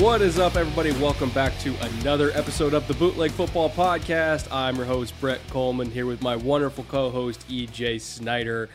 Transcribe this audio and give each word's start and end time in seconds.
What 0.00 0.22
is 0.22 0.38
up, 0.38 0.56
everybody? 0.56 0.92
Welcome 0.92 1.28
back 1.28 1.58
to 1.58 1.76
another 1.82 2.30
episode 2.30 2.72
of 2.72 2.88
the 2.88 2.94
Bootleg 2.94 3.32
Football 3.32 3.68
Podcast. 3.68 4.50
I'm 4.50 4.76
your 4.76 4.86
host, 4.86 5.12
Brett 5.20 5.46
Kollmann, 5.48 5.92
here 5.92 6.06
with 6.06 6.22
my 6.22 6.36
wonderful 6.36 6.84
co 6.84 7.10
host, 7.10 7.46
EJ 7.50 8.00
Snyder. 8.00 8.70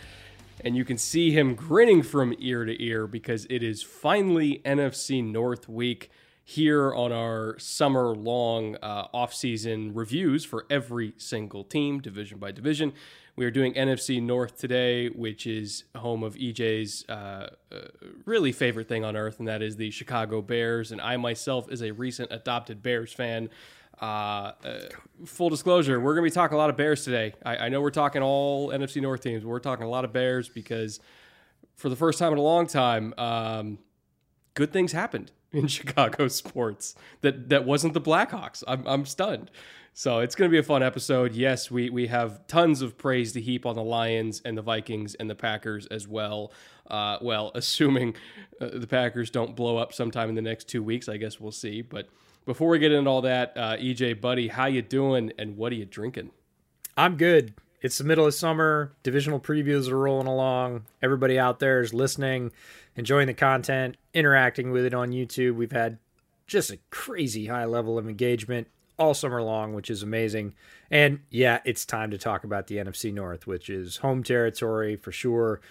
And 0.63 0.77
you 0.77 0.85
can 0.85 0.99
see 0.99 1.31
him 1.31 1.55
grinning 1.55 2.03
from 2.03 2.35
ear 2.37 2.63
to 2.63 2.79
ear 2.79 3.07
because 3.07 3.47
it 3.49 3.63
is 3.63 3.81
finally 3.81 4.61
NFC 4.63 5.23
North 5.23 5.67
week 5.67 6.11
here 6.43 6.93
on 6.93 7.11
our 7.11 7.57
summer 7.57 8.15
long 8.15 8.75
uh, 8.75 9.07
off-season 9.11 9.95
reviews 9.95 10.45
for 10.45 10.67
every 10.69 11.15
single 11.17 11.63
team, 11.63 12.01
division 12.01 12.37
by 12.37 12.51
division. 12.51 12.93
We 13.37 13.45
are 13.45 13.51
doing 13.51 13.73
NFC 13.73 14.21
North 14.21 14.57
today, 14.57 15.09
which 15.09 15.45
is 15.45 15.83
home 15.93 16.23
of 16.23 16.35
EJ's 16.35 17.03
uh, 17.09 17.49
uh, 17.69 17.77
really 18.23 18.53
favorite 18.53 18.87
thing 18.87 19.03
on 19.03 19.17
earth, 19.17 19.39
and 19.39 19.47
that 19.49 19.61
is 19.61 19.75
the 19.75 19.91
Chicago 19.91 20.41
Bears. 20.41 20.93
And 20.93 21.01
I 21.01 21.17
myself 21.17 21.69
is 21.69 21.81
a 21.81 21.91
recent 21.91 22.31
adopted 22.31 22.81
Bears 22.81 23.11
fan. 23.11 23.49
Uh, 24.01 24.05
uh, 24.63 24.79
full 25.25 25.49
disclosure, 25.49 25.99
we're 25.99 26.13
going 26.15 26.23
to 26.23 26.31
be 26.31 26.33
talking 26.33 26.55
a 26.55 26.57
lot 26.57 26.69
of 26.69 26.77
Bears 26.77 27.03
today. 27.03 27.33
I, 27.45 27.57
I 27.57 27.69
know 27.69 27.81
we're 27.81 27.89
talking 27.89 28.21
all 28.21 28.69
NFC 28.69 29.01
North 29.01 29.21
teams, 29.21 29.43
but 29.43 29.49
we're 29.49 29.59
talking 29.59 29.85
a 29.85 29.89
lot 29.89 30.05
of 30.05 30.13
Bears 30.13 30.47
because 30.47 31.01
for 31.75 31.89
the 31.89 31.95
first 31.97 32.19
time 32.19 32.31
in 32.31 32.37
a 32.37 32.43
long 32.43 32.67
time, 32.67 33.13
um, 33.17 33.79
good 34.53 34.71
things 34.71 34.93
happened 34.93 35.33
in 35.51 35.67
Chicago 35.67 36.29
sports 36.29 36.95
that 37.19 37.49
that 37.49 37.65
wasn't 37.65 37.93
the 37.93 38.01
Blackhawks. 38.01 38.63
I'm 38.65 38.85
I'm 38.87 39.05
stunned. 39.05 39.51
So 39.97 40.19
it's 40.19 40.35
going 40.35 40.51
to 40.51 40.51
be 40.51 40.57
a 40.57 40.63
fun 40.63 40.83
episode. 40.83 41.33
Yes, 41.33 41.71
we 41.71 41.89
we 41.89 42.07
have 42.07 42.45
tons 42.47 42.81
of 42.81 42.97
praise 42.97 43.31
to 43.31 43.39
heap 43.39 43.65
on 43.65 43.75
the 43.75 43.81
Lions 43.81 44.41
and 44.43 44.57
the 44.57 44.61
Vikings 44.61 45.15
and 45.15 45.29
the 45.29 45.35
Packers 45.35 45.87
as 45.87 46.05
well. 46.05 46.51
Uh, 46.91 47.17
well, 47.21 47.51
assuming 47.55 48.13
uh, 48.59 48.71
the 48.73 48.87
Packers 48.87 49.29
don't 49.29 49.55
blow 49.55 49.77
up 49.77 49.93
sometime 49.93 50.27
in 50.27 50.35
the 50.35 50.41
next 50.41 50.67
two 50.67 50.83
weeks, 50.83 51.07
I 51.07 51.15
guess 51.15 51.39
we'll 51.39 51.53
see. 51.53 51.81
But 51.81 52.09
before 52.45 52.67
we 52.67 52.77
get 52.77 52.91
into 52.91 53.09
all 53.09 53.21
that, 53.21 53.53
uh, 53.55 53.77
EJ, 53.77 54.19
buddy, 54.19 54.49
how 54.49 54.65
you 54.65 54.81
doing 54.81 55.31
and 55.39 55.55
what 55.55 55.71
are 55.71 55.75
you 55.75 55.85
drinking? 55.85 56.31
I'm 56.97 57.15
good. 57.15 57.53
It's 57.81 57.97
the 57.97 58.03
middle 58.03 58.25
of 58.25 58.33
summer. 58.33 58.91
Divisional 59.01 59.39
previews 59.39 59.89
are 59.89 59.97
rolling 59.97 60.27
along. 60.27 60.87
Everybody 61.01 61.39
out 61.39 61.59
there 61.59 61.79
is 61.79 61.93
listening, 61.93 62.51
enjoying 62.97 63.27
the 63.27 63.33
content, 63.33 63.95
interacting 64.13 64.71
with 64.71 64.83
it 64.83 64.93
on 64.93 65.11
YouTube. 65.11 65.55
We've 65.55 65.71
had 65.71 65.99
just 66.47 66.69
a 66.69 66.79
crazy 66.89 67.45
high 67.45 67.65
level 67.65 67.97
of 67.97 68.09
engagement 68.09 68.67
all 68.97 69.13
summer 69.13 69.41
long, 69.41 69.73
which 69.73 69.89
is 69.89 70.03
amazing. 70.03 70.53
And 70.89 71.19
yeah, 71.29 71.59
it's 71.65 71.85
time 71.85 72.11
to 72.11 72.17
talk 72.17 72.43
about 72.43 72.67
the 72.67 72.77
NFC 72.77 73.13
North, 73.13 73.47
which 73.47 73.69
is 73.69 73.97
home 73.97 74.23
territory 74.23 74.95
for 74.95 75.11
sure. 75.11 75.61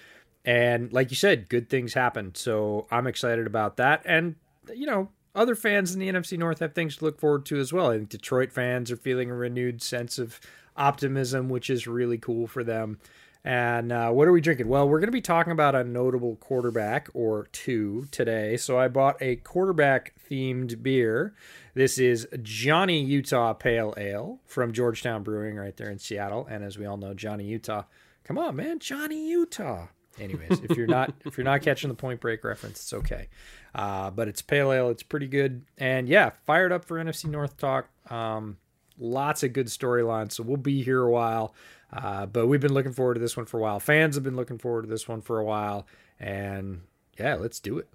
And 0.45 0.93
like 0.93 1.11
you 1.11 1.17
said, 1.17 1.49
good 1.49 1.71
things 1.71 1.95
happen. 1.95 2.35
So 2.35 2.87
I'm 2.91 3.07
excited 3.07 3.47
about 3.47 3.77
that. 3.79 4.03
And, 4.05 4.37
you 4.75 4.87
know, 4.87 5.09
other 5.35 5.55
fans 5.55 5.95
in 5.95 6.01
the 6.01 6.09
NFC 6.09 6.39
North 6.39 6.61
have 6.61 6.75
things 6.75 6.97
to 6.97 7.05
look 7.05 7.19
forward 7.19 7.47
to 7.47 7.59
as 7.59 7.73
well. 7.73 7.91
I 7.91 7.97
think 7.97 8.11
Detroit 8.11 8.53
fans 8.53 8.91
are 8.91 8.97
feeling 8.97 9.31
a 9.31 9.35
renewed 9.35 9.83
sense 9.83 10.19
of 10.19 10.39
optimism, 10.77 11.49
which 11.49 11.71
is 11.71 11.87
really 11.87 12.19
cool 12.19 12.47
for 12.47 12.63
them. 12.63 12.99
And 13.45 13.93
uh, 13.93 14.11
what 14.11 14.27
are 14.27 14.33
we 14.33 14.41
drinking? 14.41 14.69
Well, 14.69 14.89
we're 14.89 15.01
going 15.01 15.09
to 15.09 15.13
be 15.13 15.21
talking 15.21 15.53
about 15.53 15.75
a 15.75 15.85
notable 15.85 16.37
quarterback 16.37 17.09
or 17.13 17.47
two 17.53 18.07
today. 18.11 18.57
So 18.57 18.79
I 18.79 18.89
bought 18.89 19.21
a 19.21 19.37
quarterback 19.37 20.15
themed 20.31 20.83
beer. 20.83 21.35
This 21.75 21.99
is 21.99 22.27
Johnny 22.43 23.03
Utah 23.03 23.53
Pale 23.53 23.95
Ale 23.99 24.41
from 24.47 24.73
Georgetown 24.73 25.23
Brewing 25.23 25.57
right 25.57 25.77
there 25.77 25.91
in 25.91 25.99
Seattle. 25.99 26.47
And 26.49 26.65
as 26.65 26.79
we 26.79 26.87
all 26.87 26.97
know, 26.97 27.13
Johnny 27.13 27.45
Utah. 27.45 27.83
Come 28.25 28.39
on, 28.39 28.57
man, 28.57 28.79
Johnny 28.79 29.29
Utah. 29.29 29.89
Anyways, 30.19 30.61
if 30.61 30.77
you're 30.77 30.87
not 30.87 31.13
if 31.27 31.37
you're 31.37 31.45
not 31.45 31.61
catching 31.61 31.89
the 31.89 31.95
Point 31.95 32.21
Break 32.21 32.45
reference, 32.45 32.81
it's 32.81 32.93
okay. 32.93 33.29
Uh, 33.75 34.11
but 34.11 34.29
it's 34.29 34.41
pale 34.41 34.73
ale. 34.73 34.89
It's 34.89 35.03
pretty 35.03 35.27
good. 35.27 35.67
And 35.77 36.09
yeah, 36.09 36.31
fired 36.47 36.73
up 36.73 36.85
for 36.85 37.03
NFC 37.03 37.27
North 37.27 37.59
talk. 37.59 37.89
Um, 38.11 38.57
lots 38.99 39.43
of 39.43 39.53
good 39.53 39.67
storylines. 39.67 40.33
So 40.33 40.43
we'll 40.43 40.57
be 40.57 40.83
here 40.83 41.03
a 41.03 41.11
while. 41.11 41.55
Uh, 41.95 42.27
but 42.27 42.47
we've 42.49 42.61
been 42.61 42.75
looking 42.75 42.93
forward 42.93 43.15
to 43.15 43.21
this 43.21 43.37
one 43.37 43.47
for 43.47 43.59
a 43.59 43.63
while. 43.63 43.79
Fans 43.79 44.17
have 44.17 44.25
been 44.25 44.37
looking 44.37 44.59
forward 44.59 44.83
to 44.83 44.89
this 44.89 45.07
one 45.07 45.21
for 45.21 45.39
a 45.39 45.45
while. 45.45 45.87
And 46.19 46.81
yeah, 47.19 47.35
let's 47.37 47.61
do 47.61 47.79
it. 47.79 47.89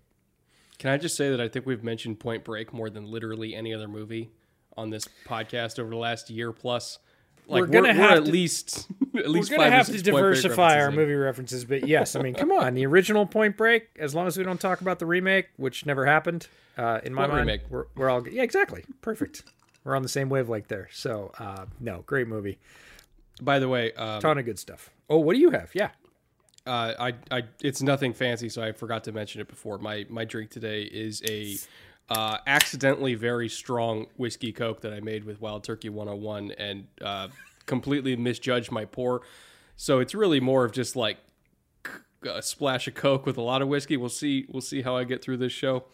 Can 0.77 0.89
I 0.89 0.97
just 0.97 1.17
say 1.17 1.29
that 1.29 1.41
I 1.41 1.49
think 1.49 1.65
we've 1.65 1.83
mentioned 1.83 2.19
Point 2.19 2.43
Break 2.45 2.73
more 2.73 2.89
than 2.89 3.05
literally 3.11 3.53
any 3.55 3.73
other 3.73 3.87
movie 3.89 4.29
on 4.77 4.89
this 4.89 5.07
podcast 5.27 5.77
over 5.79 5.89
the 5.89 5.97
last 5.97 6.29
year 6.29 6.53
plus? 6.53 6.99
Like 7.47 7.61
we're 7.61 7.67
gonna 7.67 7.87
we're, 7.89 7.93
have 7.95 8.09
we're 8.11 8.17
at 8.17 8.25
to- 8.25 8.31
least 8.31 8.87
at 9.17 9.29
least 9.29 9.49
We're 9.49 9.57
gonna 9.57 9.71
have 9.71 9.87
to 9.87 9.93
six 9.93 10.03
Point 10.03 10.21
Break 10.21 10.35
diversify 10.35 10.79
our 10.79 10.91
movie 10.91 11.15
references, 11.15 11.65
but 11.65 11.85
yes, 11.87 12.15
I 12.15 12.21
mean, 12.21 12.35
come 12.35 12.51
on, 12.51 12.75
the 12.75 12.85
original 12.85 13.25
Point 13.25 13.57
Break. 13.57 13.89
As 13.97 14.13
long 14.15 14.27
as 14.27 14.37
we 14.37 14.43
don't 14.43 14.59
talk 14.61 14.79
about 14.81 14.99
the 14.99 15.05
remake, 15.07 15.47
which 15.57 15.85
never 15.85 16.05
happened, 16.05 16.47
uh, 16.77 16.99
in 17.03 17.13
my 17.13 17.23
What 17.23 17.31
mind, 17.31 17.39
remake? 17.47 17.61
we're 17.69 17.85
we're 17.95 18.09
all 18.09 18.25
yeah, 18.27 18.43
exactly, 18.43 18.85
perfect. 19.01 19.43
We're 19.83 19.95
on 19.95 20.03
the 20.03 20.09
same 20.09 20.29
wavelength 20.29 20.67
there. 20.67 20.89
So 20.93 21.31
uh, 21.39 21.65
no, 21.79 22.03
great 22.05 22.27
movie, 22.27 22.59
By 23.41 23.59
the 23.59 23.69
way, 23.69 23.93
um, 23.93 24.21
ton 24.21 24.37
of 24.37 24.45
good 24.45 24.59
stuff. 24.59 24.89
Oh, 25.09 25.19
what 25.19 25.33
do 25.33 25.39
you 25.39 25.51
have? 25.51 25.71
Yeah, 25.73 25.91
uh, 26.65 26.93
I, 26.99 27.13
I, 27.31 27.43
it's 27.61 27.81
nothing 27.81 28.13
fancy, 28.13 28.49
so 28.49 28.61
I 28.61 28.71
forgot 28.73 29.03
to 29.05 29.11
mention 29.11 29.41
it 29.41 29.47
before. 29.47 29.77
My 29.77 30.05
my 30.09 30.25
drink 30.25 30.51
today 30.51 30.83
is 30.83 31.23
a 31.27 31.57
uh, 32.09 32.37
accidentally 32.45 33.15
very 33.15 33.49
strong 33.49 34.07
whiskey 34.17 34.51
coke 34.51 34.81
that 34.81 34.93
I 34.93 34.99
made 34.99 35.23
with 35.23 35.41
Wild 35.41 35.63
Turkey 35.63 35.89
101 35.89 36.51
and 36.57 36.87
uh, 37.01 37.29
completely 37.65 38.15
misjudged 38.15 38.71
my 38.71 38.85
pour. 38.85 39.21
So 39.75 39.99
it's 39.99 40.13
really 40.13 40.39
more 40.39 40.65
of 40.65 40.71
just 40.71 40.95
like 40.95 41.17
a 42.23 42.41
splash 42.41 42.87
of 42.87 42.95
coke 42.95 43.25
with 43.25 43.37
a 43.37 43.41
lot 43.41 43.61
of 43.61 43.67
whiskey. 43.67 43.97
We'll 43.97 44.09
see. 44.09 44.45
We'll 44.49 44.61
see 44.61 44.81
how 44.81 44.97
I 44.97 45.05
get 45.05 45.23
through 45.23 45.37
this 45.37 45.53
show. 45.53 45.85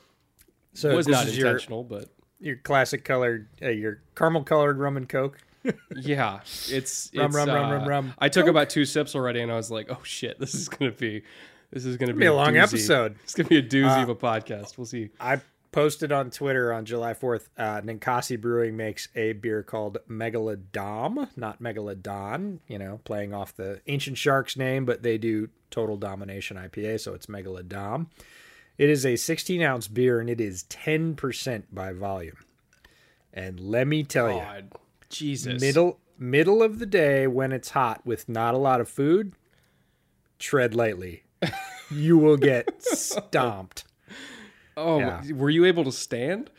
so 0.74 0.90
it 0.90 0.96
was 0.96 1.06
this 1.06 1.14
not 1.14 1.28
is 1.28 1.38
your 1.38 1.60
but 1.84 2.10
your 2.40 2.58
classic 2.58 3.06
colored, 3.06 3.48
uh, 3.62 3.70
your 3.70 4.02
caramel 4.16 4.44
colored 4.44 4.78
rum 4.78 4.98
and 4.98 5.08
coke. 5.08 5.38
Yeah, 5.96 6.40
it's 6.70 7.12
Rum, 7.16 7.26
it's, 7.28 7.36
rum, 7.36 7.50
rum, 7.50 7.50
uh, 7.50 7.72
rum, 7.78 7.88
rum. 7.88 8.14
I 8.20 8.30
took 8.30 8.44
Coke. 8.46 8.52
about 8.52 8.70
two 8.70 8.86
sips 8.86 9.16
already, 9.16 9.42
and 9.42 9.52
I 9.52 9.56
was 9.56 9.72
like, 9.72 9.88
"Oh 9.90 10.02
shit, 10.04 10.40
this 10.40 10.54
is 10.56 10.70
gonna 10.70 10.92
be, 10.92 11.24
this 11.72 11.86
is 11.86 11.98
gonna 11.98 12.14
be, 12.14 12.20
be 12.22 12.26
a 12.26 12.34
long 12.34 12.54
doozy. 12.54 12.62
episode. 12.64 13.16
It's 13.24 13.34
gonna 13.36 13.50
be 13.50 13.58
a 13.58 13.64
doozy 13.64 14.00
Uh, 14.00 14.04
of 14.04 14.10
a 14.10 14.16
podcast. 14.16 14.78
We'll 14.78 14.86
see." 14.86 15.10
I 15.20 15.42
posted 15.72 16.12
on 16.12 16.30
Twitter 16.30 16.72
on 16.72 16.86
July 16.86 17.14
4th. 17.14 17.50
Uh, 17.58 17.82
Ninkasi 17.82 18.40
Brewing 18.40 18.78
makes 18.78 19.10
a 19.14 19.34
beer 19.34 19.62
called 19.62 19.98
Megalodom, 20.10 21.30
not 21.36 21.62
Megalodon, 21.62 22.60
you 22.68 22.80
know, 22.80 23.02
playing 23.04 23.34
off 23.34 23.54
the 23.56 23.82
Ancient 23.88 24.18
Sharks 24.18 24.56
name, 24.56 24.86
but 24.86 25.04
they 25.04 25.18
do 25.18 25.50
Total 25.72 25.98
Domination 25.98 26.56
IPA, 26.56 27.02
so 27.02 27.14
it's 27.14 27.26
Megalodom. 27.26 28.08
It 28.78 28.90
is 28.90 29.06
a 29.06 29.18
16 29.18 29.62
ounce 29.62 29.88
beer 29.90 30.20
and 30.22 30.30
it 30.30 30.40
is 30.40 30.64
10% 30.70 31.64
by 31.74 31.92
volume. 31.92 32.38
And 33.34 33.60
let 33.60 33.86
me 33.88 34.04
tell 34.04 34.32
you, 34.32 34.40
God, 34.40 34.72
Jesus, 35.10 35.62
middle 35.62 36.00
middle 36.18 36.64
of 36.64 36.80
the 36.80 36.86
day 36.86 37.28
when 37.28 37.52
it's 37.52 37.72
hot 37.72 38.06
with 38.06 38.28
not 38.30 38.54
a 38.54 38.58
lot 38.58 38.80
of 38.82 38.88
food, 38.90 39.34
tread 40.40 40.74
lightly. 40.76 41.24
you 41.92 42.18
will 42.18 42.38
get 42.38 42.82
stomped. 42.84 43.84
Oh, 44.78 45.00
Yeah. 45.00 45.22
were 45.34 45.50
you 45.50 45.66
able 45.66 45.84
to 45.86 45.92
stand? 45.92 46.50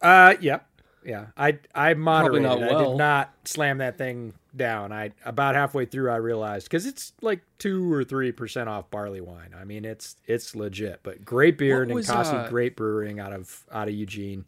Uh, 0.00 0.34
yep. 0.40 0.66
Yeah, 1.04 1.26
I 1.36 1.58
I 1.74 1.94
moderated. 1.94 2.42
not 2.42 2.62
I 2.62 2.84
did 2.84 2.96
not 2.96 3.32
slam 3.44 3.78
that 3.78 3.96
thing 3.96 4.34
down. 4.54 4.92
I 4.92 5.12
about 5.24 5.54
halfway 5.54 5.86
through 5.86 6.10
I 6.10 6.16
realized 6.16 6.66
because 6.66 6.84
it's 6.84 7.12
like 7.22 7.40
two 7.58 7.90
or 7.92 8.04
three 8.04 8.30
percent 8.32 8.68
off 8.68 8.90
barley 8.90 9.20
wine. 9.20 9.54
I 9.58 9.64
mean 9.64 9.84
it's 9.84 10.16
it's 10.26 10.54
legit. 10.54 11.00
But 11.02 11.24
great 11.24 11.56
beer, 11.56 11.84
What 11.86 11.94
was, 11.94 12.08
Ninkasi 12.08 12.34
uh, 12.34 12.48
Great 12.50 12.76
Brewing 12.76 13.20
out 13.20 13.32
of 13.32 13.64
out 13.72 13.88
of 13.88 13.94
Eugene. 13.94 14.44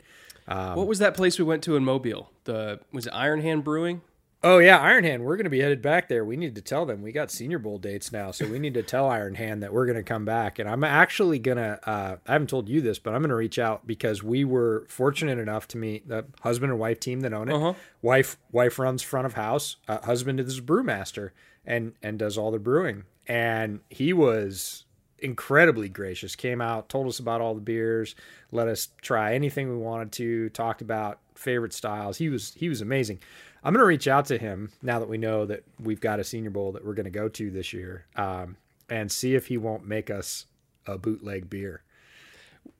Um, 0.51 0.75
what 0.75 0.87
was 0.87 0.99
that 0.99 1.15
place 1.15 1.39
we 1.39 1.45
went 1.45 1.63
to 1.65 1.77
in 1.77 1.85
Mobile? 1.85 2.31
The 2.45 2.81
was 2.93 3.07
it 3.07 3.13
Iron 3.15 3.41
Hand 3.41 3.65
Brewing? 3.65 4.03
Oh 4.43 4.59
yeah, 4.59 4.79
Iron 4.79 5.05
Hand. 5.05 5.25
We're 5.25 5.37
going 5.37 5.45
to 5.45 5.51
be 5.51 5.61
headed 5.61 5.83
back 5.83 6.09
there. 6.09 6.25
We 6.25 6.37
need 6.37 6.55
to 6.55 6.63
tell 6.63 6.87
them 6.87 7.03
we 7.03 7.13
got 7.13 7.31
Senior 7.31 7.59
Bowl 7.59 7.79
dates 7.79 8.11
now, 8.11 8.31
so 8.31 8.47
we 8.47 8.59
need 8.59 8.73
to 8.75 8.83
tell 8.83 9.07
Iron 9.09 9.35
Hand 9.35 9.63
that 9.63 9.73
we're 9.73 9.85
going 9.85 9.97
to 9.99 10.03
come 10.03 10.25
back. 10.25 10.59
And 10.59 10.69
I'm 10.69 10.83
actually 10.83 11.39
gonna. 11.39 11.79
Uh, 11.85 12.17
I 12.27 12.33
haven't 12.33 12.49
told 12.49 12.69
you 12.69 12.81
this, 12.81 12.99
but 12.99 13.15
I'm 13.15 13.21
going 13.21 13.29
to 13.29 13.37
reach 13.37 13.59
out 13.59 13.87
because 13.87 14.23
we 14.23 14.45
were 14.45 14.87
fortunate 14.89 15.39
enough 15.39 15.69
to 15.69 15.79
meet 15.79 16.09
the 16.09 16.25
husband 16.41 16.73
and 16.73 16.81
wife 16.81 17.01
team 17.01 17.21
that 17.21 17.35
own 17.35 17.49
it. 17.51 17.55
Uh-huh. 17.55 17.75
Wife 18.03 18.39
wife 18.51 18.79
runs 18.79 19.03
front 19.03 19.27
of 19.27 19.35
house. 19.35 19.77
Uh, 19.87 20.01
husband 20.01 20.41
is 20.41 20.59
a 20.59 20.63
brewmaster 20.63 21.31
and 21.67 21.93
and 22.03 22.19
does 22.19 22.39
all 22.39 22.51
the 22.51 22.59
brewing. 22.59 23.05
And 23.27 23.81
he 23.91 24.13
was 24.13 24.87
incredibly 25.23 25.89
gracious. 25.89 26.37
Came 26.37 26.61
out, 26.61 26.89
told 26.89 27.07
us 27.07 27.19
about 27.19 27.41
all 27.41 27.55
the 27.55 27.61
beers, 27.61 28.15
let 28.53 28.69
us 28.69 28.89
try 29.03 29.35
anything 29.35 29.71
we 29.71 29.77
wanted 29.77 30.13
to. 30.13 30.49
Talked 30.51 30.83
about 30.83 31.19
favorite 31.35 31.73
styles. 31.73 32.19
He 32.19 32.29
was 32.29 32.55
he 32.55 32.69
was 32.69 32.81
amazing. 32.81 33.21
I'm 33.63 33.75
going 33.75 33.83
to 33.83 33.87
reach 33.87 34.09
out 34.09 34.25
to 34.27 34.39
him 34.39 34.73
now 34.83 34.99
that 35.01 35.09
we 35.09 35.19
know 35.19 35.45
that 35.47 35.65
we've 35.79 36.01
got 36.01 36.19
a 36.19 36.25
Senior 36.25 36.51
Bowl 36.51 36.73
that 36.73 36.85
we're 36.85 36.95
going 36.95 37.05
to 37.05 37.11
go 37.11 37.29
to 37.29 37.51
this 37.51 37.73
year, 37.75 38.07
um, 38.17 38.57
and 38.89 39.13
see 39.13 39.35
if 39.35 39.49
he 39.49 39.59
won't 39.59 39.87
make 39.87 40.09
us 40.09 40.47
a 40.87 40.97
bootleg 40.97 41.51
beer. 41.51 41.83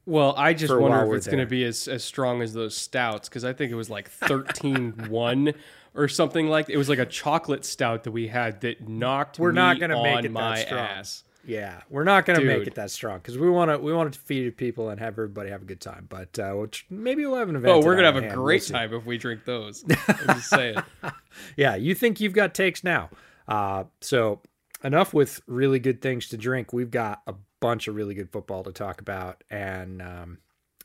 Well, 0.07 0.35
I 0.37 0.55
just 0.55 0.75
wonder 0.75 1.05
if 1.07 1.19
it's 1.19 1.27
going 1.27 1.39
to 1.39 1.47
be 1.47 1.65
as, 1.65 1.87
as 1.87 2.03
strong 2.03 2.43
as 2.43 2.55
those 2.55 2.77
stouts 2.77 3.29
because 3.29 3.45
I 3.45 3.53
think 3.53 3.71
it 3.71 3.77
was 3.77 3.91
like 3.91 4.11
13-1 4.11 5.55
or 5.95 6.09
something 6.09 6.49
like 6.49 6.69
it 6.69 6.77
was 6.77 6.89
like 6.89 6.99
a 6.99 7.07
chocolate 7.07 7.65
stout 7.65 8.05
that 8.05 8.11
we 8.11 8.29
had 8.29 8.63
that 8.63 8.89
knocked 8.89 9.39
We're 9.39 9.53
me 9.53 9.57
not 9.57 9.79
going 9.79 9.91
to 9.91 10.03
make 10.03 10.25
it 10.25 10.33
my 10.33 10.57
that 10.57 10.67
strong. 10.67 10.81
ass. 10.81 11.25
Yeah, 11.45 11.81
we're 11.89 12.05
not 12.05 12.27
going 12.27 12.39
to 12.39 12.45
make 12.45 12.67
it 12.67 12.75
that 12.75 12.91
strong 12.91 13.19
because 13.19 13.39
we 13.39 13.49
want 13.49 13.71
to 13.71 13.79
we 13.79 13.93
want 13.93 14.13
to 14.13 14.19
feed 14.19 14.57
people 14.57 14.91
and 14.91 15.01
have 15.01 15.15
everybody 15.15 15.51
have 15.51 15.63
a 15.63 15.65
good 15.65 15.81
time. 15.81 16.07
But 16.09 16.39
uh, 16.39 16.53
which 16.53 16.87
maybe 16.91 17.25
we'll 17.25 17.37
have 17.37 17.49
an 17.49 17.57
event. 17.57 17.73
Oh, 17.73 17.81
we're 17.81 17.95
gonna 17.95 18.07
have 18.07 18.17
a 18.17 18.21
Hand. 18.21 18.37
We'll 18.37 18.45
great 18.45 18.67
time 18.67 18.93
if 18.93 19.07
we 19.07 19.17
drink 19.19 19.45
those. 19.45 19.83
Just 19.83 20.51
saying. 20.51 20.77
Yeah, 21.57 21.77
you 21.77 21.95
think 21.95 22.21
you've 22.21 22.35
got 22.35 22.55
takes 22.55 22.83
now. 22.83 23.09
Uh, 23.47 23.85
so 24.01 24.41
enough 24.83 25.15
with 25.15 25.41
really 25.47 25.79
good 25.79 26.03
things 26.03 26.29
to 26.29 26.37
drink. 26.37 26.73
We've 26.73 26.91
got 26.91 27.23
a 27.27 27.35
bunch 27.61 27.87
of 27.87 27.95
really 27.95 28.15
good 28.15 28.31
football 28.31 28.65
to 28.65 28.73
talk 28.73 29.01
about, 29.01 29.43
and 29.49 30.03
um, 30.03 30.39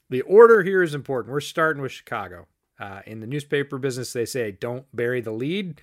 the 0.10 0.22
order 0.22 0.62
here 0.63 0.84
is 0.84 0.94
important. 0.94 1.34
We're 1.34 1.42
starting 1.42 1.81
with 1.81 1.92
Chicago. 1.92 2.48
Uh, 2.80 3.01
in 3.06 3.22
the 3.22 3.28
newspaper 3.28 3.78
business, 3.78 4.13
they 4.13 4.25
say 4.25 4.51
don't 4.51 4.86
bury 4.94 5.19
the 5.19 5.31
lead. 5.31 5.81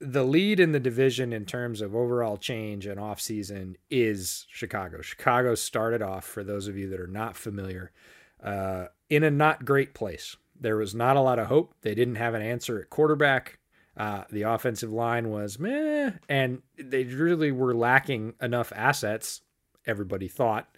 The 0.00 0.24
lead 0.24 0.60
in 0.60 0.72
the 0.72 0.80
division 0.80 1.32
in 1.32 1.44
terms 1.44 1.80
of 1.80 1.94
overall 1.94 2.36
change 2.36 2.86
and 2.86 3.00
offseason 3.00 3.76
is 3.90 4.46
Chicago. 4.50 5.00
Chicago 5.00 5.54
started 5.54 6.02
off, 6.02 6.24
for 6.24 6.44
those 6.44 6.68
of 6.68 6.76
you 6.76 6.88
that 6.90 7.00
are 7.00 7.06
not 7.06 7.36
familiar, 7.36 7.92
uh, 8.42 8.86
in 9.08 9.22
a 9.22 9.30
not 9.30 9.64
great 9.64 9.94
place. 9.94 10.36
There 10.58 10.76
was 10.76 10.94
not 10.94 11.16
a 11.16 11.20
lot 11.20 11.38
of 11.38 11.46
hope. 11.46 11.74
They 11.82 11.94
didn't 11.94 12.16
have 12.16 12.34
an 12.34 12.42
answer 12.42 12.80
at 12.80 12.90
quarterback. 12.90 13.58
Uh, 13.96 14.24
the 14.30 14.42
offensive 14.42 14.92
line 14.92 15.30
was 15.30 15.58
meh, 15.58 16.10
and 16.28 16.62
they 16.76 17.04
really 17.04 17.52
were 17.52 17.74
lacking 17.74 18.34
enough 18.42 18.72
assets, 18.74 19.42
everybody 19.86 20.26
thought, 20.26 20.68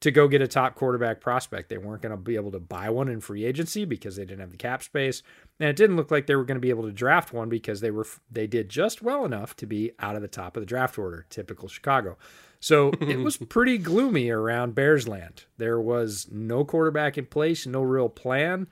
to 0.00 0.10
go 0.10 0.26
get 0.26 0.42
a 0.42 0.48
top 0.48 0.74
quarterback 0.74 1.20
prospect. 1.20 1.68
They 1.68 1.78
weren't 1.78 2.02
going 2.02 2.10
to 2.10 2.16
be 2.16 2.34
able 2.34 2.50
to 2.52 2.58
buy 2.58 2.88
one 2.90 3.08
in 3.08 3.20
free 3.20 3.44
agency 3.44 3.84
because 3.84 4.16
they 4.16 4.24
didn't 4.24 4.40
have 4.40 4.50
the 4.50 4.56
cap 4.56 4.82
space, 4.82 5.22
and 5.62 5.68
it 5.68 5.76
didn't 5.76 5.94
look 5.94 6.10
like 6.10 6.26
they 6.26 6.34
were 6.34 6.44
going 6.44 6.56
to 6.56 6.60
be 6.60 6.70
able 6.70 6.82
to 6.82 6.90
draft 6.90 7.32
one 7.32 7.48
because 7.48 7.80
they 7.80 7.92
were 7.92 8.04
they 8.28 8.48
did 8.48 8.68
just 8.68 9.00
well 9.00 9.24
enough 9.24 9.54
to 9.54 9.64
be 9.64 9.92
out 10.00 10.16
of 10.16 10.20
the 10.20 10.26
top 10.26 10.56
of 10.56 10.60
the 10.60 10.66
draft 10.66 10.98
order, 10.98 11.24
typical 11.30 11.68
Chicago. 11.68 12.18
So 12.58 12.90
it 13.00 13.20
was 13.20 13.36
pretty 13.48 13.78
gloomy 13.78 14.28
around 14.28 14.74
Bears 14.74 15.06
land. 15.06 15.44
There 15.58 15.80
was 15.80 16.26
no 16.32 16.64
quarterback 16.64 17.16
in 17.16 17.26
place, 17.26 17.64
no 17.64 17.80
real 17.80 18.08
plan, 18.08 18.66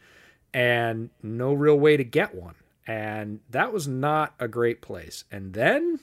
and 0.52 1.10
no 1.22 1.52
real 1.52 1.78
way 1.78 1.96
to 1.96 2.02
get 2.02 2.34
one. 2.34 2.56
And 2.88 3.38
that 3.50 3.72
was 3.72 3.86
not 3.86 4.34
a 4.40 4.48
great 4.48 4.82
place. 4.82 5.22
And 5.30 5.52
then 5.52 6.00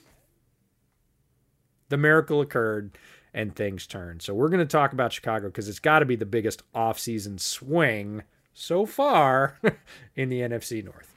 the 1.90 1.98
miracle 1.98 2.40
occurred 2.40 2.96
and 3.34 3.54
things 3.54 3.86
turned. 3.86 4.22
So 4.22 4.32
we're 4.32 4.48
going 4.48 4.60
to 4.60 4.64
talk 4.64 4.94
about 4.94 5.12
Chicago 5.12 5.48
because 5.48 5.68
it's 5.68 5.80
got 5.80 5.98
to 5.98 6.06
be 6.06 6.16
the 6.16 6.24
biggest 6.24 6.62
offseason 6.72 7.38
swing 7.38 8.22
so 8.58 8.84
far 8.86 9.58
in 10.16 10.28
the 10.28 10.40
NFC 10.40 10.84
North. 10.84 11.14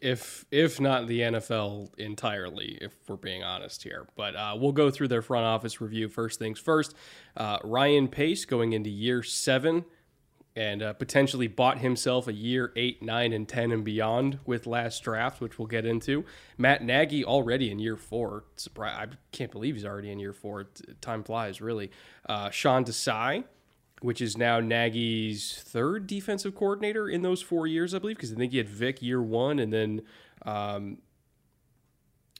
if 0.00 0.44
if 0.50 0.80
not 0.80 1.06
the 1.06 1.20
NFL 1.20 1.90
entirely, 1.98 2.78
if 2.80 2.92
we're 3.08 3.16
being 3.16 3.42
honest 3.42 3.82
here. 3.82 4.06
But 4.16 4.36
uh, 4.36 4.56
we'll 4.58 4.72
go 4.72 4.90
through 4.90 5.08
their 5.08 5.22
front 5.22 5.46
office 5.46 5.80
review 5.80 6.08
first 6.08 6.38
things 6.38 6.58
first. 6.58 6.94
Uh, 7.36 7.58
Ryan 7.64 8.08
Pace 8.08 8.44
going 8.44 8.72
into 8.74 8.90
year 8.90 9.22
seven 9.22 9.84
and 10.54 10.82
uh, 10.82 10.92
potentially 10.92 11.46
bought 11.46 11.78
himself 11.78 12.28
a 12.28 12.32
year 12.34 12.72
eight, 12.76 13.02
nine, 13.02 13.32
and 13.32 13.48
ten 13.48 13.72
and 13.72 13.82
beyond 13.84 14.38
with 14.44 14.66
last 14.66 15.02
draft, 15.02 15.40
which 15.40 15.58
we'll 15.58 15.68
get 15.68 15.86
into. 15.86 16.24
Matt 16.58 16.82
Nagy 16.82 17.24
already 17.24 17.70
in 17.70 17.78
year 17.78 17.96
four. 17.96 18.44
Surprise! 18.56 18.94
I 18.94 19.14
can't 19.32 19.50
believe 19.50 19.74
he's 19.76 19.86
already 19.86 20.10
in 20.10 20.18
year 20.18 20.34
four. 20.34 20.68
Time 21.00 21.24
flies, 21.24 21.62
really. 21.62 21.90
Uh, 22.28 22.50
Sean 22.50 22.84
Desai 22.84 23.44
which 24.02 24.20
is 24.20 24.36
now 24.36 24.58
Nagy's 24.58 25.62
third 25.64 26.06
defensive 26.06 26.54
coordinator 26.54 27.08
in 27.08 27.22
those 27.22 27.40
four 27.40 27.66
years, 27.66 27.94
I 27.94 28.00
believe, 28.00 28.16
because 28.16 28.32
I 28.32 28.36
think 28.36 28.50
he 28.52 28.58
had 28.58 28.68
Vic 28.68 29.00
year 29.00 29.22
one, 29.22 29.60
and 29.60 29.72
then, 29.72 30.02
um, 30.44 30.98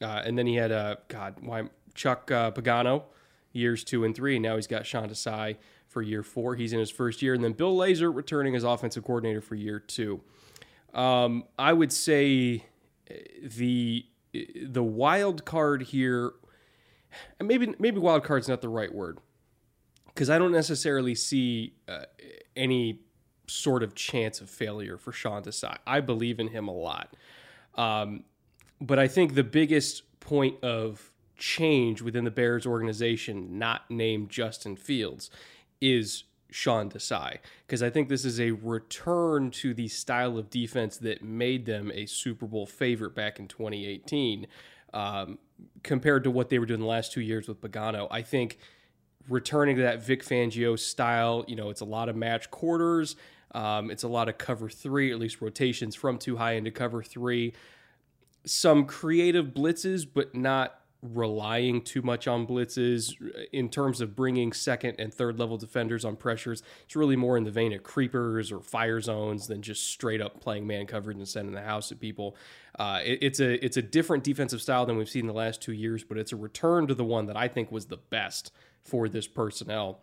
uh, 0.00 0.22
and 0.24 0.36
then 0.36 0.46
he 0.46 0.56
had 0.56 0.72
uh, 0.72 0.96
God, 1.08 1.36
why 1.40 1.64
Chuck 1.94 2.30
uh, 2.30 2.50
Pagano 2.50 3.04
years 3.52 3.84
two 3.84 4.04
and 4.04 4.14
three, 4.14 4.36
and 4.36 4.42
now 4.42 4.56
he's 4.56 4.66
got 4.66 4.86
Sean 4.86 5.08
Desai 5.08 5.56
for 5.86 6.02
year 6.02 6.22
four. 6.22 6.56
He's 6.56 6.72
in 6.72 6.80
his 6.80 6.90
first 6.90 7.22
year, 7.22 7.34
and 7.34 7.44
then 7.44 7.52
Bill 7.52 7.76
Lazor 7.76 8.14
returning 8.14 8.56
as 8.56 8.64
offensive 8.64 9.04
coordinator 9.04 9.40
for 9.40 9.54
year 9.54 9.78
two. 9.78 10.20
Um, 10.94 11.44
I 11.58 11.72
would 11.72 11.92
say 11.92 12.66
uh, 13.10 13.14
the 13.42 14.06
the 14.32 14.82
wild 14.82 15.44
card 15.44 15.82
here, 15.82 16.32
maybe 17.40 17.74
maybe 17.78 17.98
wild 17.98 18.24
card's 18.24 18.48
not 18.48 18.62
the 18.62 18.68
right 18.68 18.92
word 18.92 19.18
because 20.14 20.30
I 20.30 20.38
don't 20.38 20.52
necessarily 20.52 21.14
see 21.14 21.74
uh, 21.88 22.04
any 22.56 23.00
sort 23.46 23.82
of 23.82 23.94
chance 23.94 24.40
of 24.40 24.48
failure 24.50 24.96
for 24.96 25.12
Sean 25.12 25.42
Desai. 25.42 25.76
I 25.86 26.00
believe 26.00 26.40
in 26.40 26.48
him 26.48 26.68
a 26.68 26.72
lot. 26.72 27.14
Um, 27.74 28.24
but 28.80 28.98
I 28.98 29.08
think 29.08 29.34
the 29.34 29.44
biggest 29.44 30.02
point 30.20 30.62
of 30.62 31.10
change 31.36 32.02
within 32.02 32.24
the 32.24 32.30
Bears 32.30 32.66
organization, 32.66 33.58
not 33.58 33.90
named 33.90 34.30
Justin 34.30 34.76
Fields, 34.76 35.30
is 35.80 36.24
Sean 36.50 36.90
Desai. 36.90 37.38
Because 37.66 37.82
I 37.82 37.90
think 37.90 38.08
this 38.08 38.24
is 38.24 38.40
a 38.40 38.52
return 38.52 39.50
to 39.52 39.74
the 39.74 39.88
style 39.88 40.38
of 40.38 40.50
defense 40.50 40.98
that 40.98 41.22
made 41.22 41.66
them 41.66 41.90
a 41.94 42.06
Super 42.06 42.46
Bowl 42.46 42.66
favorite 42.66 43.14
back 43.14 43.38
in 43.38 43.48
2018. 43.48 44.46
Um, 44.94 45.38
compared 45.82 46.24
to 46.24 46.30
what 46.30 46.50
they 46.50 46.58
were 46.58 46.66
doing 46.66 46.80
the 46.80 46.86
last 46.86 47.12
two 47.12 47.20
years 47.20 47.48
with 47.48 47.60
Pagano, 47.60 48.08
I 48.10 48.22
think 48.22 48.58
returning 49.28 49.76
to 49.76 49.82
that 49.82 50.02
Vic 50.02 50.24
Fangio 50.24 50.78
style. 50.78 51.44
You 51.46 51.56
know, 51.56 51.70
it's 51.70 51.80
a 51.80 51.86
lot 51.86 52.08
of 52.08 52.16
match 52.16 52.50
quarters. 52.50 53.16
Um, 53.54 53.90
it's 53.90 54.02
a 54.02 54.08
lot 54.08 54.28
of 54.28 54.38
cover 54.38 54.68
three, 54.70 55.12
at 55.12 55.18
least 55.18 55.40
rotations 55.42 55.94
from 55.94 56.18
too 56.18 56.36
high 56.36 56.52
into 56.52 56.70
cover 56.70 57.02
three. 57.02 57.52
Some 58.44 58.86
creative 58.86 59.48
blitzes, 59.48 60.06
but 60.12 60.34
not 60.34 60.78
relying 61.02 61.82
too 61.82 62.00
much 62.00 62.28
on 62.28 62.46
blitzes 62.46 63.12
in 63.52 63.68
terms 63.68 64.00
of 64.00 64.14
bringing 64.14 64.52
second 64.52 64.94
and 65.00 65.12
third 65.12 65.36
level 65.38 65.56
defenders 65.58 66.04
on 66.04 66.14
pressures. 66.14 66.62
It's 66.84 66.94
really 66.94 67.16
more 67.16 67.36
in 67.36 67.42
the 67.42 67.50
vein 67.50 67.72
of 67.72 67.82
creepers 67.82 68.52
or 68.52 68.60
fire 68.60 69.00
zones 69.00 69.48
than 69.48 69.62
just 69.62 69.84
straight 69.88 70.20
up 70.20 70.40
playing 70.40 70.64
man 70.66 70.86
coverage 70.86 71.16
and 71.16 71.26
sending 71.28 71.54
the 71.54 71.62
house 71.62 71.90
at 71.90 71.98
people. 71.98 72.36
Uh, 72.78 73.00
it- 73.04 73.18
it's 73.20 73.40
a 73.40 73.64
it's 73.64 73.76
a 73.76 73.82
different 73.82 74.22
defensive 74.22 74.62
style 74.62 74.86
than 74.86 74.96
we've 74.96 75.08
seen 75.08 75.22
in 75.22 75.26
the 75.26 75.32
last 75.32 75.60
two 75.60 75.72
years, 75.72 76.04
but 76.04 76.18
it's 76.18 76.32
a 76.32 76.36
return 76.36 76.86
to 76.86 76.94
the 76.94 77.04
one 77.04 77.26
that 77.26 77.36
I 77.36 77.48
think 77.48 77.72
was 77.72 77.86
the 77.86 77.96
best 77.98 78.52
for 78.84 79.08
this 79.08 79.26
personnel. 79.26 80.00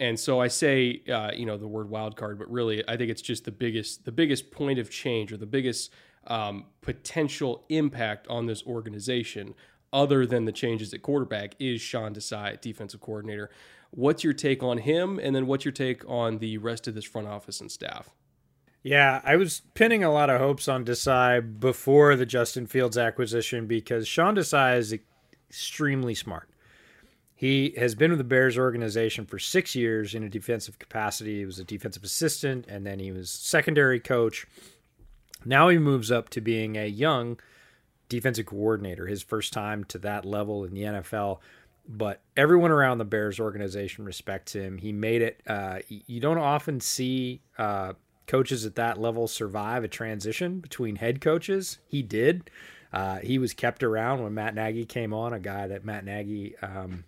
And 0.00 0.18
so 0.18 0.40
I 0.40 0.48
say, 0.48 1.02
uh, 1.12 1.30
you 1.34 1.46
know, 1.46 1.56
the 1.56 1.68
word 1.68 1.88
wild 1.88 2.16
card, 2.16 2.38
but 2.38 2.50
really, 2.50 2.82
I 2.88 2.96
think 2.96 3.10
it's 3.10 3.22
just 3.22 3.44
the 3.44 3.52
biggest, 3.52 4.04
the 4.04 4.12
biggest 4.12 4.50
point 4.50 4.78
of 4.78 4.90
change 4.90 5.32
or 5.32 5.36
the 5.36 5.46
biggest 5.46 5.92
um, 6.26 6.66
potential 6.80 7.64
impact 7.68 8.26
on 8.28 8.46
this 8.46 8.64
organization, 8.66 9.54
other 9.92 10.26
than 10.26 10.44
the 10.44 10.52
changes 10.52 10.92
at 10.94 11.02
quarterback, 11.02 11.54
is 11.58 11.80
Sean 11.80 12.14
Desai, 12.14 12.60
defensive 12.60 13.00
coordinator. 13.00 13.50
What's 13.90 14.24
your 14.24 14.32
take 14.32 14.62
on 14.62 14.78
him, 14.78 15.20
and 15.22 15.36
then 15.36 15.46
what's 15.46 15.64
your 15.64 15.72
take 15.72 16.08
on 16.08 16.38
the 16.38 16.58
rest 16.58 16.88
of 16.88 16.94
this 16.94 17.04
front 17.04 17.28
office 17.28 17.60
and 17.60 17.70
staff? 17.70 18.10
Yeah, 18.82 19.20
I 19.22 19.36
was 19.36 19.62
pinning 19.74 20.02
a 20.02 20.12
lot 20.12 20.30
of 20.30 20.40
hopes 20.40 20.66
on 20.66 20.84
Desai 20.84 21.60
before 21.60 22.16
the 22.16 22.26
Justin 22.26 22.66
Fields 22.66 22.98
acquisition 22.98 23.66
because 23.66 24.08
Sean 24.08 24.34
Desai 24.34 24.78
is 24.78 24.92
extremely 24.92 26.14
smart. 26.14 26.48
He 27.42 27.74
has 27.76 27.96
been 27.96 28.12
with 28.12 28.18
the 28.18 28.24
Bears 28.24 28.56
organization 28.56 29.26
for 29.26 29.36
six 29.36 29.74
years 29.74 30.14
in 30.14 30.22
a 30.22 30.28
defensive 30.28 30.78
capacity. 30.78 31.40
He 31.40 31.44
was 31.44 31.58
a 31.58 31.64
defensive 31.64 32.04
assistant 32.04 32.66
and 32.68 32.86
then 32.86 33.00
he 33.00 33.10
was 33.10 33.30
secondary 33.30 33.98
coach. 33.98 34.46
Now 35.44 35.68
he 35.68 35.76
moves 35.76 36.12
up 36.12 36.28
to 36.28 36.40
being 36.40 36.76
a 36.76 36.86
young 36.86 37.40
defensive 38.08 38.46
coordinator, 38.46 39.08
his 39.08 39.24
first 39.24 39.52
time 39.52 39.82
to 39.86 39.98
that 39.98 40.24
level 40.24 40.62
in 40.62 40.72
the 40.72 40.82
NFL. 40.82 41.40
But 41.88 42.20
everyone 42.36 42.70
around 42.70 42.98
the 42.98 43.04
Bears 43.04 43.40
organization 43.40 44.04
respects 44.04 44.52
him. 44.52 44.78
He 44.78 44.92
made 44.92 45.20
it. 45.20 45.40
Uh, 45.44 45.80
you 45.88 46.20
don't 46.20 46.38
often 46.38 46.78
see 46.78 47.40
uh, 47.58 47.94
coaches 48.28 48.64
at 48.64 48.76
that 48.76 49.00
level 49.00 49.26
survive 49.26 49.82
a 49.82 49.88
transition 49.88 50.60
between 50.60 50.94
head 50.94 51.20
coaches. 51.20 51.78
He 51.88 52.02
did. 52.02 52.52
Uh, 52.92 53.18
he 53.18 53.38
was 53.38 53.52
kept 53.52 53.82
around 53.82 54.22
when 54.22 54.32
Matt 54.32 54.54
Nagy 54.54 54.84
came 54.84 55.12
on, 55.12 55.32
a 55.32 55.40
guy 55.40 55.66
that 55.66 55.84
Matt 55.84 56.04
Nagy 56.04 56.54
um, 56.62 57.02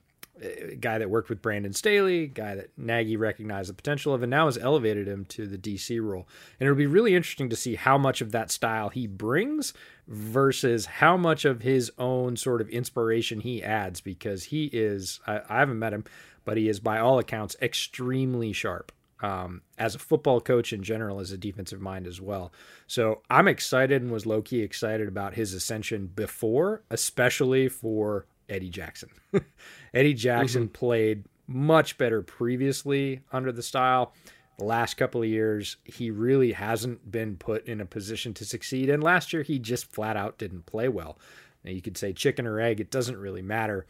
guy 0.80 0.98
that 0.98 1.10
worked 1.10 1.28
with 1.28 1.42
Brandon 1.42 1.72
Staley, 1.72 2.26
guy 2.26 2.54
that 2.54 2.70
Nagy 2.76 3.16
recognized 3.16 3.68
the 3.68 3.74
potential 3.74 4.14
of, 4.14 4.22
and 4.22 4.30
now 4.30 4.46
has 4.46 4.58
elevated 4.58 5.06
him 5.06 5.24
to 5.26 5.46
the 5.46 5.58
DC 5.58 6.02
role. 6.02 6.28
And 6.58 6.66
it'll 6.66 6.76
be 6.76 6.86
really 6.86 7.14
interesting 7.14 7.48
to 7.50 7.56
see 7.56 7.74
how 7.76 7.98
much 7.98 8.20
of 8.20 8.32
that 8.32 8.50
style 8.50 8.88
he 8.88 9.06
brings 9.06 9.72
versus 10.06 10.86
how 10.86 11.16
much 11.16 11.44
of 11.44 11.62
his 11.62 11.90
own 11.98 12.36
sort 12.36 12.60
of 12.60 12.68
inspiration 12.68 13.40
he 13.40 13.62
adds, 13.62 14.00
because 14.00 14.44
he 14.44 14.66
is, 14.72 15.20
I, 15.26 15.40
I 15.48 15.58
haven't 15.60 15.78
met 15.78 15.92
him, 15.92 16.04
but 16.44 16.56
he 16.56 16.68
is 16.68 16.80
by 16.80 16.98
all 16.98 17.18
accounts 17.18 17.56
extremely 17.60 18.52
sharp. 18.52 18.92
Um, 19.22 19.62
as 19.78 19.94
a 19.94 19.98
football 19.98 20.38
coach 20.40 20.70
in 20.70 20.82
general, 20.82 21.18
as 21.18 21.32
a 21.32 21.38
defensive 21.38 21.80
mind 21.80 22.06
as 22.06 22.20
well. 22.20 22.52
So 22.86 23.22
I'm 23.30 23.48
excited 23.48 24.02
and 24.02 24.10
was 24.10 24.26
low 24.26 24.42
key 24.42 24.60
excited 24.60 25.08
about 25.08 25.32
his 25.32 25.54
ascension 25.54 26.08
before, 26.08 26.82
especially 26.90 27.68
for 27.68 28.26
Eddie 28.48 28.70
Jackson. 28.70 29.10
Eddie 29.94 30.14
Jackson 30.14 30.64
mm-hmm. 30.64 30.72
played 30.72 31.24
much 31.46 31.98
better 31.98 32.22
previously 32.22 33.22
under 33.32 33.52
the 33.52 33.62
style. 33.62 34.12
The 34.58 34.64
last 34.64 34.94
couple 34.94 35.22
of 35.22 35.28
years, 35.28 35.76
he 35.84 36.10
really 36.10 36.52
hasn't 36.52 37.10
been 37.10 37.36
put 37.36 37.66
in 37.66 37.80
a 37.80 37.86
position 37.86 38.34
to 38.34 38.44
succeed. 38.44 38.88
And 38.88 39.02
last 39.02 39.32
year, 39.32 39.42
he 39.42 39.58
just 39.58 39.92
flat 39.92 40.16
out 40.16 40.38
didn't 40.38 40.66
play 40.66 40.88
well. 40.88 41.18
Now, 41.64 41.72
you 41.72 41.82
could 41.82 41.96
say 41.96 42.12
chicken 42.12 42.46
or 42.46 42.60
egg, 42.60 42.80
it 42.80 42.90
doesn't 42.90 43.16
really 43.16 43.42
matter. 43.42 43.86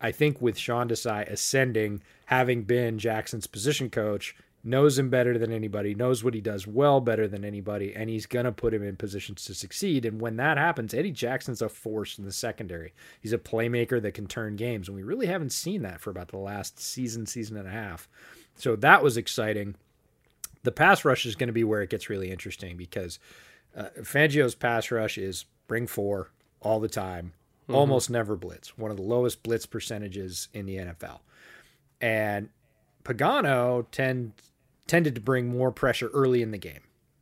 I 0.00 0.12
think 0.12 0.40
with 0.40 0.58
Sean 0.58 0.88
Desai 0.88 1.28
ascending, 1.28 2.02
having 2.26 2.62
been 2.62 2.98
Jackson's 2.98 3.46
position 3.46 3.90
coach, 3.90 4.34
knows 4.64 4.98
him 4.98 5.08
better 5.08 5.38
than 5.38 5.52
anybody, 5.52 5.94
knows 5.94 6.24
what 6.24 6.34
he 6.34 6.40
does 6.40 6.66
well 6.66 7.00
better 7.00 7.28
than 7.28 7.44
anybody, 7.44 7.94
and 7.94 8.10
he's 8.10 8.26
going 8.26 8.44
to 8.44 8.52
put 8.52 8.74
him 8.74 8.82
in 8.82 8.96
positions 8.96 9.44
to 9.44 9.54
succeed. 9.54 10.04
And 10.04 10.20
when 10.20 10.36
that 10.36 10.58
happens, 10.58 10.92
Eddie 10.92 11.12
Jackson's 11.12 11.62
a 11.62 11.68
force 11.68 12.18
in 12.18 12.24
the 12.24 12.32
secondary. 12.32 12.92
He's 13.20 13.32
a 13.32 13.38
playmaker 13.38 14.02
that 14.02 14.14
can 14.14 14.26
turn 14.26 14.56
games, 14.56 14.88
and 14.88 14.96
we 14.96 15.02
really 15.02 15.26
haven't 15.26 15.52
seen 15.52 15.82
that 15.82 16.00
for 16.00 16.10
about 16.10 16.28
the 16.28 16.38
last 16.38 16.80
season, 16.80 17.26
season 17.26 17.56
and 17.56 17.68
a 17.68 17.72
half. 17.72 18.08
So 18.56 18.74
that 18.76 19.02
was 19.02 19.16
exciting. 19.16 19.76
The 20.64 20.72
pass 20.72 21.04
rush 21.04 21.24
is 21.24 21.36
going 21.36 21.48
to 21.48 21.52
be 21.52 21.64
where 21.64 21.82
it 21.82 21.90
gets 21.90 22.10
really 22.10 22.30
interesting 22.30 22.76
because 22.76 23.18
uh, 23.76 23.88
Fangio's 24.00 24.56
pass 24.56 24.90
rush 24.90 25.16
is 25.16 25.44
bring 25.68 25.86
four 25.86 26.30
all 26.60 26.80
the 26.80 26.88
time, 26.88 27.32
mm-hmm. 27.64 27.76
almost 27.76 28.10
never 28.10 28.36
blitz, 28.36 28.76
one 28.76 28.90
of 28.90 28.96
the 28.96 29.02
lowest 29.04 29.44
blitz 29.44 29.66
percentages 29.66 30.48
in 30.52 30.66
the 30.66 30.76
NFL. 30.76 31.20
And 32.00 32.48
Pagano 33.04 33.86
tend, 33.90 34.32
tended 34.88 35.14
to 35.14 35.20
bring 35.20 35.46
more 35.46 35.70
pressure 35.70 36.08
early 36.08 36.42
in 36.42 36.50
the 36.50 36.58
game, 36.58 36.80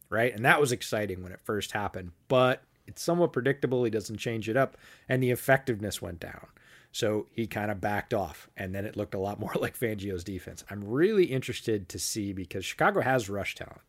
right? 0.09 0.35
And 0.35 0.45
that 0.45 0.61
was 0.61 0.73
exciting 0.73 1.23
when 1.23 1.33
it 1.33 1.41
first 1.45 1.73
happened, 1.73 2.13
but 2.29 2.63
it's 2.87 3.03
somewhat 3.03 3.33
predictable. 3.33 3.85
He 3.85 3.91
doesn't 3.91 4.17
change 4.19 4.49
it 4.49 4.57
up, 4.57 4.79
and 5.09 5.23
the 5.23 5.31
effectiveness 5.31 6.01
went 6.01 6.21
down. 6.21 6.47
So 6.93 7.27
he 7.31 7.47
kind 7.47 7.71
of 7.71 7.81
backed 7.81 8.15
off, 8.15 8.49
and 8.57 8.75
then 8.75 8.87
it 8.87 8.97
looked 8.97 9.15
a 9.15 9.19
lot 9.19 9.41
more 9.41 9.53
like 9.57 9.79
Fangio's 9.79 10.25
defense. 10.25 10.65
I'm 10.71 10.83
really 10.83 11.25
interested 11.25 11.91
to 11.91 11.99
see 11.99 12.33
because 12.33 12.65
Chicago 12.65 13.03
has 13.03 13.29
rush 13.29 13.55
talent. 13.55 13.83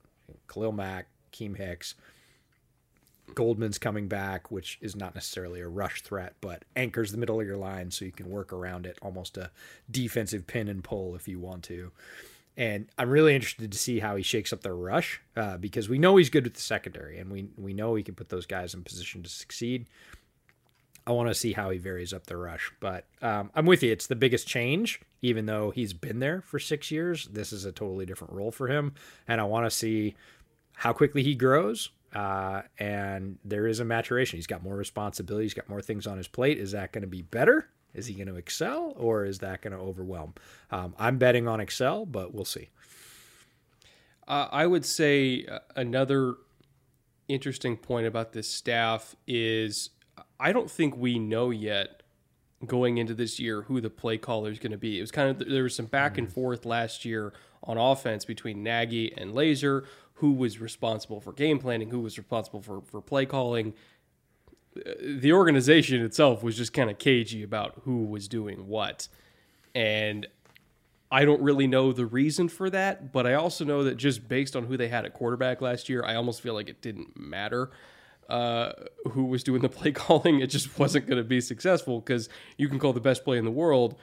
Khalil 0.52 0.74
Mack, 0.74 1.08
Keem 1.32 1.56
Hicks, 1.56 1.96
Goldman's 3.34 3.78
coming 3.78 4.08
back, 4.08 4.52
which 4.52 4.78
is 4.82 4.96
not 4.96 5.14
necessarily 5.14 5.62
a 5.62 5.68
rush 5.68 6.02
threat, 6.02 6.36
but 6.42 6.64
anchors 6.76 7.12
the 7.12 7.18
middle 7.18 7.40
of 7.40 7.46
your 7.46 7.58
line 7.58 7.92
so 7.92 8.06
you 8.06 8.12
can 8.12 8.30
work 8.30 8.52
around 8.52 8.86
it, 8.86 8.98
almost 9.02 9.38
a 9.38 9.52
defensive 9.92 10.48
pin 10.48 10.68
and 10.68 10.84
pull 10.84 11.16
if 11.16 11.28
you 11.28 11.40
want 11.40 11.64
to. 11.64 11.92
And 12.58 12.90
I'm 12.98 13.10
really 13.10 13.36
interested 13.36 13.72
to 13.72 13.78
see 13.78 14.00
how 14.00 14.16
he 14.16 14.24
shakes 14.24 14.52
up 14.52 14.62
the 14.62 14.74
rush 14.74 15.22
uh, 15.36 15.58
because 15.58 15.88
we 15.88 16.00
know 16.00 16.18
he's 16.18 16.32
good 16.32 16.44
with 16.44 16.56
the 16.56 16.62
secondary 16.62 17.20
and 17.20 17.32
we 17.32 17.50
we 17.56 17.74
know 17.74 17.96
he 17.96 18.04
can 18.04 18.16
put 18.16 18.30
those 18.30 18.48
guys 18.48 18.74
in 18.74 18.84
position 18.84 19.22
to 19.24 19.30
succeed. 19.30 19.88
I 21.06 21.12
want 21.12 21.30
to 21.30 21.36
see 21.36 21.54
how 21.54 21.70
he 21.70 21.78
varies 21.78 22.12
up 22.12 22.26
the 22.26 22.36
rush, 22.36 22.70
but 22.82 23.06
um, 23.22 23.50
I'm 23.56 23.66
with 23.66 23.82
you. 23.82 23.94
It's 23.94 24.08
the 24.08 24.16
biggest 24.16 24.46
change, 24.46 25.00
even 25.22 25.46
though 25.46 25.70
he's 25.70 25.94
been 25.94 26.20
there 26.20 26.42
for 26.42 26.60
six 26.60 26.92
years. 26.92 27.28
This 27.28 27.54
is 27.54 27.64
a 27.64 27.72
totally 27.72 28.06
different 28.06 28.34
role 28.34 28.52
for 28.52 28.68
him, 28.68 28.94
and 29.26 29.40
I 29.40 29.46
want 29.46 29.66
to 29.68 29.72
see 29.72 30.16
how 30.74 30.92
quickly 30.92 31.24
he 31.24 31.34
grows 31.34 31.92
uh, 32.14 32.62
and 32.80 33.38
there 33.44 33.68
is 33.68 33.80
a 33.80 33.86
maturation. 33.86 34.38
He's 34.38 34.48
got 34.48 34.64
more 34.64 34.76
responsibility. 34.76 35.46
He's 35.46 35.54
got 35.54 35.70
more 35.70 35.82
things 35.82 36.08
on 36.08 36.18
his 36.18 36.28
plate. 36.28 36.58
Is 36.58 36.72
that 36.72 36.92
going 36.92 37.02
to 37.02 37.08
be 37.08 37.22
better? 37.22 37.70
Is 37.94 38.08
he 38.08 38.14
going 38.14 38.28
to 38.28 38.36
excel, 38.36 38.94
or 38.96 39.26
is 39.26 39.40
that 39.40 39.62
going 39.62 39.74
to 39.74 39.80
overwhelm? 39.80 40.34
Um, 40.72 40.94
I'm 41.00 41.18
betting 41.18 41.48
on 41.48 41.60
excel, 41.60 42.06
but 42.06 42.34
we'll 42.34 42.46
see. 42.46 42.70
Uh, 44.28 44.48
I 44.52 44.68
would 44.68 44.86
say 44.86 45.46
uh, 45.46 45.60
another 45.76 46.36
interesting 47.28 47.78
point 47.78 48.08
about 48.08 48.34
this 48.34 48.48
staff 48.48 49.16
is 49.26 49.92
I 50.40 50.52
don't 50.52 50.70
think 50.70 50.96
we 50.96 51.18
know 51.20 51.50
yet 51.50 52.04
going 52.66 52.98
into 52.98 53.14
this 53.14 53.40
year 53.40 53.64
who 53.64 53.80
the 53.82 53.90
play 53.90 54.18
caller 54.18 54.50
is 54.50 54.60
going 54.60 54.72
to 54.72 54.78
be. 54.78 54.98
It 54.98 55.02
was 55.02 55.12
kind 55.12 55.30
of 55.30 55.48
there 55.48 55.64
was 55.64 55.76
some 55.76 55.86
back 55.86 56.18
and 56.18 56.28
mm. 56.28 56.32
forth 56.32 56.66
last 56.66 57.06
year 57.06 57.34
on 57.64 57.78
offense 57.78 58.26
between 58.26 58.64
Nagy 58.64 59.14
and 59.16 59.34
Lazor, 59.34 59.86
who 60.16 60.34
was 60.34 60.60
responsible 60.60 61.22
for 61.22 61.34
game 61.34 61.60
planning, 61.60 61.90
who 61.90 62.00
was 62.00 62.18
responsible 62.18 62.62
for, 62.62 62.82
for 62.82 63.02
play 63.02 63.26
calling. 63.26 63.74
The 65.02 65.34
organization 65.34 66.04
itself 66.04 66.44
was 66.44 66.58
just 66.58 66.74
kind 66.74 66.90
of 66.90 66.98
cagey 66.98 67.44
about 67.44 67.82
who 67.84 68.06
was 68.06 68.28
doing 68.28 68.68
what. 68.68 69.08
And 69.74 70.28
I 71.12 71.26
don't 71.26 71.42
really 71.42 71.68
know 71.68 71.94
the 71.94 72.06
reason 72.06 72.50
for 72.50 72.70
that, 72.70 73.12
but 73.14 73.26
I 73.26 73.36
also 73.36 73.64
know 73.64 73.84
that 73.84 73.96
just 73.96 74.28
based 74.28 74.56
on 74.56 74.66
who 74.66 74.76
they 74.76 74.90
had 74.90 75.06
at 75.06 75.14
quarterback 75.14 75.62
last 75.62 75.88
year, 75.88 76.04
I 76.04 76.16
almost 76.16 76.42
feel 76.42 76.54
like 76.54 76.70
it 76.70 76.82
didn't 76.82 77.18
matter 77.18 77.72
uh, 78.30 78.74
who 79.12 79.26
was 79.26 79.44
doing 79.44 79.62
the 79.62 79.70
play 79.70 79.92
calling. 79.94 80.40
It 80.40 80.48
just 80.48 80.78
wasn't 80.78 81.08
going 81.08 81.18
to 81.18 81.24
be 81.24 81.42
successful 81.42 82.00
because 82.00 82.30
you 82.58 82.68
can 82.68 82.80
call 82.80 82.94
the 82.94 83.00
best 83.00 83.24
play 83.24 83.38
in 83.38 83.46
the 83.46 83.52
world, 83.52 83.96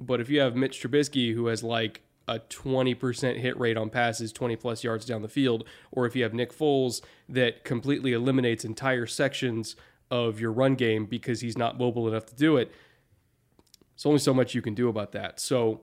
but 0.00 0.20
if 0.20 0.28
you 0.28 0.40
have 0.40 0.56
Mitch 0.56 0.82
Trubisky 0.82 1.34
who 1.34 1.46
has 1.46 1.62
like 1.62 2.02
a 2.26 2.38
20% 2.38 3.38
hit 3.38 3.58
rate 3.58 3.76
on 3.76 3.90
passes 3.90 4.32
20 4.32 4.56
plus 4.56 4.84
yards 4.84 5.04
down 5.04 5.22
the 5.22 5.28
field, 5.28 5.64
or 5.90 6.06
if 6.06 6.14
you 6.14 6.22
have 6.22 6.34
Nick 6.34 6.56
Foles 6.56 7.00
that 7.28 7.64
completely 7.64 8.12
eliminates 8.12 8.64
entire 8.64 9.06
sections 9.06 9.76
of 10.10 10.40
your 10.40 10.52
run 10.52 10.74
game 10.74 11.06
because 11.06 11.40
he's 11.40 11.56
not 11.56 11.78
mobile 11.78 12.08
enough 12.08 12.26
to 12.26 12.34
do 12.34 12.56
it. 12.56 12.72
There's 13.94 14.06
only 14.06 14.18
so 14.18 14.34
much 14.34 14.54
you 14.54 14.62
can 14.62 14.74
do 14.74 14.88
about 14.88 15.12
that. 15.12 15.40
So 15.40 15.82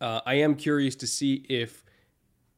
uh, 0.00 0.20
I 0.26 0.34
am 0.34 0.54
curious 0.54 0.94
to 0.96 1.06
see 1.06 1.46
if 1.48 1.84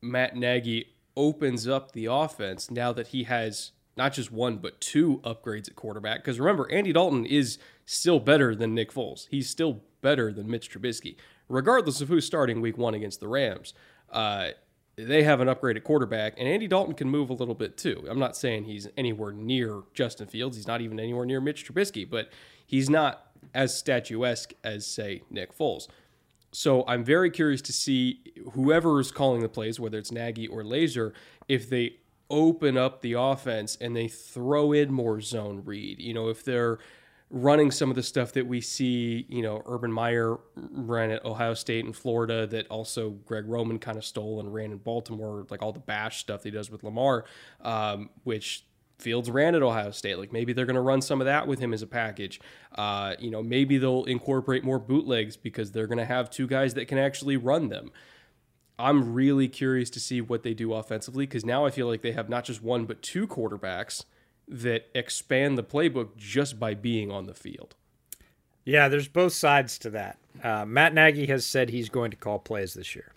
Matt 0.00 0.36
Nagy 0.36 0.86
opens 1.16 1.68
up 1.68 1.92
the 1.92 2.06
offense 2.06 2.70
now 2.70 2.92
that 2.92 3.08
he 3.08 3.24
has 3.24 3.72
not 3.96 4.12
just 4.12 4.30
one 4.32 4.58
but 4.58 4.80
two 4.80 5.18
upgrades 5.24 5.68
at 5.68 5.76
quarterback. 5.76 6.24
Because 6.24 6.38
remember, 6.38 6.70
Andy 6.70 6.92
Dalton 6.92 7.26
is 7.26 7.58
still 7.84 8.20
better 8.20 8.54
than 8.54 8.74
Nick 8.74 8.92
Foles. 8.92 9.26
He's 9.30 9.50
still 9.50 9.82
better 10.00 10.32
than 10.32 10.50
Mitch 10.50 10.70
Trubisky 10.70 11.16
regardless 11.50 12.00
of 12.00 12.08
who's 12.08 12.24
starting 12.24 12.62
week 12.62 12.78
one 12.78 12.94
against 12.94 13.20
the 13.20 13.28
Rams. 13.28 13.74
Uh, 14.10 14.50
they 15.04 15.22
have 15.22 15.40
an 15.40 15.48
upgraded 15.48 15.84
quarterback, 15.84 16.34
and 16.38 16.48
Andy 16.48 16.66
Dalton 16.66 16.94
can 16.94 17.08
move 17.08 17.30
a 17.30 17.34
little 17.34 17.54
bit 17.54 17.76
too. 17.76 18.06
I'm 18.08 18.18
not 18.18 18.36
saying 18.36 18.64
he's 18.64 18.88
anywhere 18.96 19.32
near 19.32 19.82
Justin 19.94 20.26
Fields. 20.26 20.56
He's 20.56 20.66
not 20.66 20.80
even 20.80 20.98
anywhere 21.00 21.26
near 21.26 21.40
Mitch 21.40 21.66
Trubisky, 21.66 22.08
but 22.08 22.30
he's 22.66 22.88
not 22.90 23.26
as 23.54 23.76
statuesque 23.76 24.52
as, 24.62 24.86
say, 24.86 25.22
Nick 25.30 25.56
Foles. 25.56 25.88
So 26.52 26.84
I'm 26.86 27.04
very 27.04 27.30
curious 27.30 27.62
to 27.62 27.72
see 27.72 28.20
whoever 28.52 29.00
is 29.00 29.12
calling 29.12 29.40
the 29.40 29.48
plays, 29.48 29.78
whether 29.78 29.98
it's 29.98 30.10
Nagy 30.10 30.48
or 30.48 30.62
Lazor, 30.62 31.12
if 31.48 31.70
they 31.70 31.96
open 32.28 32.76
up 32.76 33.02
the 33.02 33.14
offense 33.14 33.76
and 33.80 33.94
they 33.96 34.08
throw 34.08 34.72
in 34.72 34.92
more 34.92 35.20
zone 35.20 35.62
read. 35.64 36.00
You 36.00 36.14
know, 36.14 36.28
if 36.28 36.44
they're 36.44 36.78
running 37.30 37.70
some 37.70 37.90
of 37.90 37.96
the 37.96 38.02
stuff 38.02 38.32
that 38.32 38.46
we 38.46 38.60
see, 38.60 39.24
you 39.28 39.40
know, 39.40 39.62
Urban 39.66 39.92
Meyer 39.92 40.38
ran 40.56 41.12
at 41.12 41.24
Ohio 41.24 41.54
State 41.54 41.84
and 41.84 41.94
Florida 41.94 42.46
that 42.48 42.66
also 42.68 43.10
Greg 43.10 43.44
Roman 43.46 43.78
kind 43.78 43.96
of 43.96 44.04
stole 44.04 44.40
and 44.40 44.52
ran 44.52 44.72
in 44.72 44.78
Baltimore, 44.78 45.46
like 45.48 45.62
all 45.62 45.72
the 45.72 45.78
bash 45.78 46.18
stuff 46.18 46.42
he 46.42 46.50
does 46.50 46.70
with 46.70 46.82
Lamar, 46.82 47.24
um, 47.60 48.10
which 48.24 48.64
Fields 48.98 49.30
ran 49.30 49.54
at 49.54 49.62
Ohio 49.62 49.92
State. 49.92 50.18
Like 50.18 50.32
maybe 50.32 50.52
they're 50.52 50.66
going 50.66 50.74
to 50.74 50.80
run 50.80 51.00
some 51.00 51.20
of 51.20 51.26
that 51.26 51.46
with 51.46 51.60
him 51.60 51.72
as 51.72 51.82
a 51.82 51.86
package. 51.86 52.40
Uh, 52.74 53.14
you 53.20 53.30
know, 53.30 53.42
maybe 53.42 53.78
they'll 53.78 54.04
incorporate 54.04 54.64
more 54.64 54.80
bootlegs 54.80 55.36
because 55.36 55.70
they're 55.70 55.86
going 55.86 55.98
to 55.98 56.04
have 56.04 56.30
two 56.30 56.48
guys 56.48 56.74
that 56.74 56.88
can 56.88 56.98
actually 56.98 57.36
run 57.36 57.68
them. 57.68 57.92
I'm 58.76 59.14
really 59.14 59.46
curious 59.46 59.88
to 59.90 60.00
see 60.00 60.20
what 60.20 60.42
they 60.42 60.54
do 60.54 60.72
offensively 60.72 61.26
because 61.26 61.44
now 61.44 61.64
I 61.64 61.70
feel 61.70 61.86
like 61.86 62.02
they 62.02 62.12
have 62.12 62.28
not 62.28 62.44
just 62.44 62.62
one 62.62 62.86
but 62.86 63.02
two 63.02 63.28
quarterbacks 63.28 64.04
that 64.50 64.90
expand 64.94 65.56
the 65.56 65.62
playbook 65.62 66.16
just 66.16 66.58
by 66.58 66.74
being 66.74 67.10
on 67.10 67.26
the 67.26 67.34
field. 67.34 67.76
Yeah, 68.64 68.88
there's 68.88 69.08
both 69.08 69.32
sides 69.32 69.78
to 69.78 69.90
that. 69.90 70.18
Uh, 70.42 70.64
Matt 70.66 70.92
Nagy 70.92 71.26
has 71.26 71.46
said 71.46 71.70
he's 71.70 71.88
going 71.88 72.10
to 72.10 72.16
call 72.16 72.38
plays 72.38 72.74
this 72.74 72.94
year. 72.94 73.12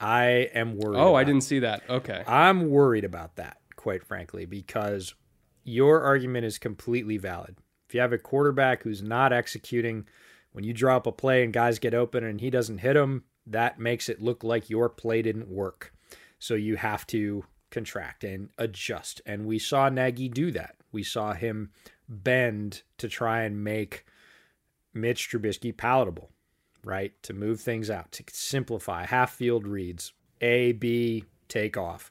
I 0.00 0.48
am 0.54 0.76
worried. 0.76 0.98
Oh, 0.98 1.14
I 1.14 1.24
didn't 1.24 1.42
see 1.42 1.60
that. 1.60 1.82
Okay. 1.88 2.24
I'm 2.26 2.70
worried 2.70 3.04
about 3.04 3.36
that, 3.36 3.58
quite 3.76 4.02
frankly, 4.02 4.46
because 4.46 5.14
your 5.62 6.00
argument 6.00 6.46
is 6.46 6.58
completely 6.58 7.18
valid. 7.18 7.56
If 7.88 7.94
you 7.94 8.00
have 8.00 8.12
a 8.12 8.18
quarterback 8.18 8.82
who's 8.82 9.02
not 9.02 9.32
executing, 9.32 10.06
when 10.52 10.64
you 10.64 10.72
drop 10.72 11.06
a 11.06 11.12
play 11.12 11.44
and 11.44 11.52
guys 11.52 11.78
get 11.78 11.94
open 11.94 12.24
and 12.24 12.40
he 12.40 12.48
doesn't 12.50 12.78
hit 12.78 12.94
them, 12.94 13.24
that 13.46 13.78
makes 13.78 14.08
it 14.08 14.22
look 14.22 14.42
like 14.42 14.70
your 14.70 14.88
play 14.88 15.22
didn't 15.22 15.48
work. 15.48 15.92
So 16.38 16.54
you 16.54 16.76
have 16.76 17.06
to 17.08 17.44
contract 17.70 18.24
and 18.24 18.50
adjust. 18.58 19.20
And 19.26 19.46
we 19.46 19.58
saw 19.58 19.88
Nagy 19.88 20.28
do 20.28 20.50
that. 20.52 20.76
We 20.92 21.02
saw 21.02 21.32
him 21.32 21.70
bend 22.08 22.82
to 22.98 23.08
try 23.08 23.42
and 23.42 23.62
make 23.62 24.04
Mitch 24.92 25.30
Trubisky 25.30 25.76
palatable, 25.76 26.30
right? 26.84 27.12
To 27.22 27.32
move 27.32 27.60
things 27.60 27.90
out, 27.90 28.12
to 28.12 28.24
simplify 28.32 29.06
half 29.06 29.32
field 29.32 29.66
reads, 29.66 30.12
A, 30.40 30.72
B, 30.72 31.24
take 31.48 31.76
off. 31.76 32.10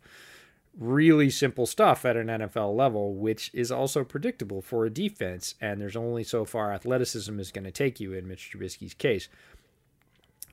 Really 0.77 1.29
simple 1.29 1.65
stuff 1.65 2.05
at 2.05 2.15
an 2.15 2.27
NFL 2.27 2.75
level, 2.75 3.15
which 3.15 3.51
is 3.53 3.71
also 3.71 4.03
predictable 4.03 4.61
for 4.61 4.85
a 4.85 4.89
defense. 4.89 5.55
And 5.59 5.81
there's 5.81 5.97
only 5.97 6.23
so 6.23 6.45
far 6.45 6.71
athleticism 6.71 7.37
is 7.39 7.51
going 7.51 7.65
to 7.65 7.71
take 7.71 7.99
you 7.99 8.13
in 8.13 8.27
Mitch 8.27 8.51
Trubisky's 8.51 8.93
case. 8.93 9.27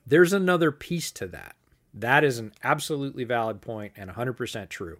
There's 0.05 0.33
another 0.33 0.71
piece 0.71 1.11
to 1.13 1.27
that. 1.27 1.56
That 1.99 2.23
is 2.23 2.37
an 2.37 2.53
absolutely 2.63 3.23
valid 3.23 3.61
point 3.61 3.93
and 3.95 4.09
100% 4.11 4.69
true. 4.69 4.99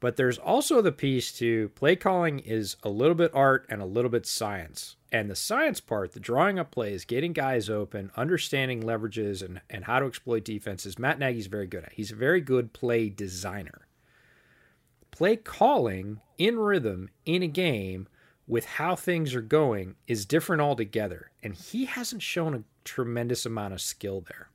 But 0.00 0.16
there's 0.16 0.36
also 0.36 0.82
the 0.82 0.92
piece 0.92 1.32
to 1.38 1.70
play 1.70 1.96
calling 1.96 2.40
is 2.40 2.76
a 2.82 2.90
little 2.90 3.14
bit 3.14 3.30
art 3.32 3.64
and 3.70 3.80
a 3.80 3.86
little 3.86 4.10
bit 4.10 4.26
science. 4.26 4.96
And 5.10 5.30
the 5.30 5.36
science 5.36 5.80
part, 5.80 6.12
the 6.12 6.20
drawing 6.20 6.58
up 6.58 6.70
plays, 6.70 7.06
getting 7.06 7.32
guys 7.32 7.70
open, 7.70 8.10
understanding 8.16 8.82
leverages 8.82 9.42
and, 9.42 9.62
and 9.70 9.86
how 9.86 10.00
to 10.00 10.06
exploit 10.06 10.44
defenses, 10.44 10.98
Matt 10.98 11.18
Nagy's 11.18 11.46
very 11.46 11.66
good 11.66 11.84
at. 11.84 11.94
He's 11.94 12.12
a 12.12 12.16
very 12.16 12.42
good 12.42 12.74
play 12.74 13.08
designer. 13.08 13.86
Play 15.10 15.36
calling 15.36 16.20
in 16.36 16.58
rhythm 16.58 17.08
in 17.24 17.42
a 17.42 17.48
game 17.48 18.06
with 18.46 18.66
how 18.66 18.94
things 18.94 19.34
are 19.34 19.40
going 19.40 19.96
is 20.06 20.26
different 20.26 20.60
altogether. 20.60 21.30
And 21.42 21.54
he 21.54 21.86
hasn't 21.86 22.22
shown 22.22 22.54
a 22.54 22.64
tremendous 22.84 23.46
amount 23.46 23.72
of 23.72 23.80
skill 23.80 24.22
there. 24.28 24.50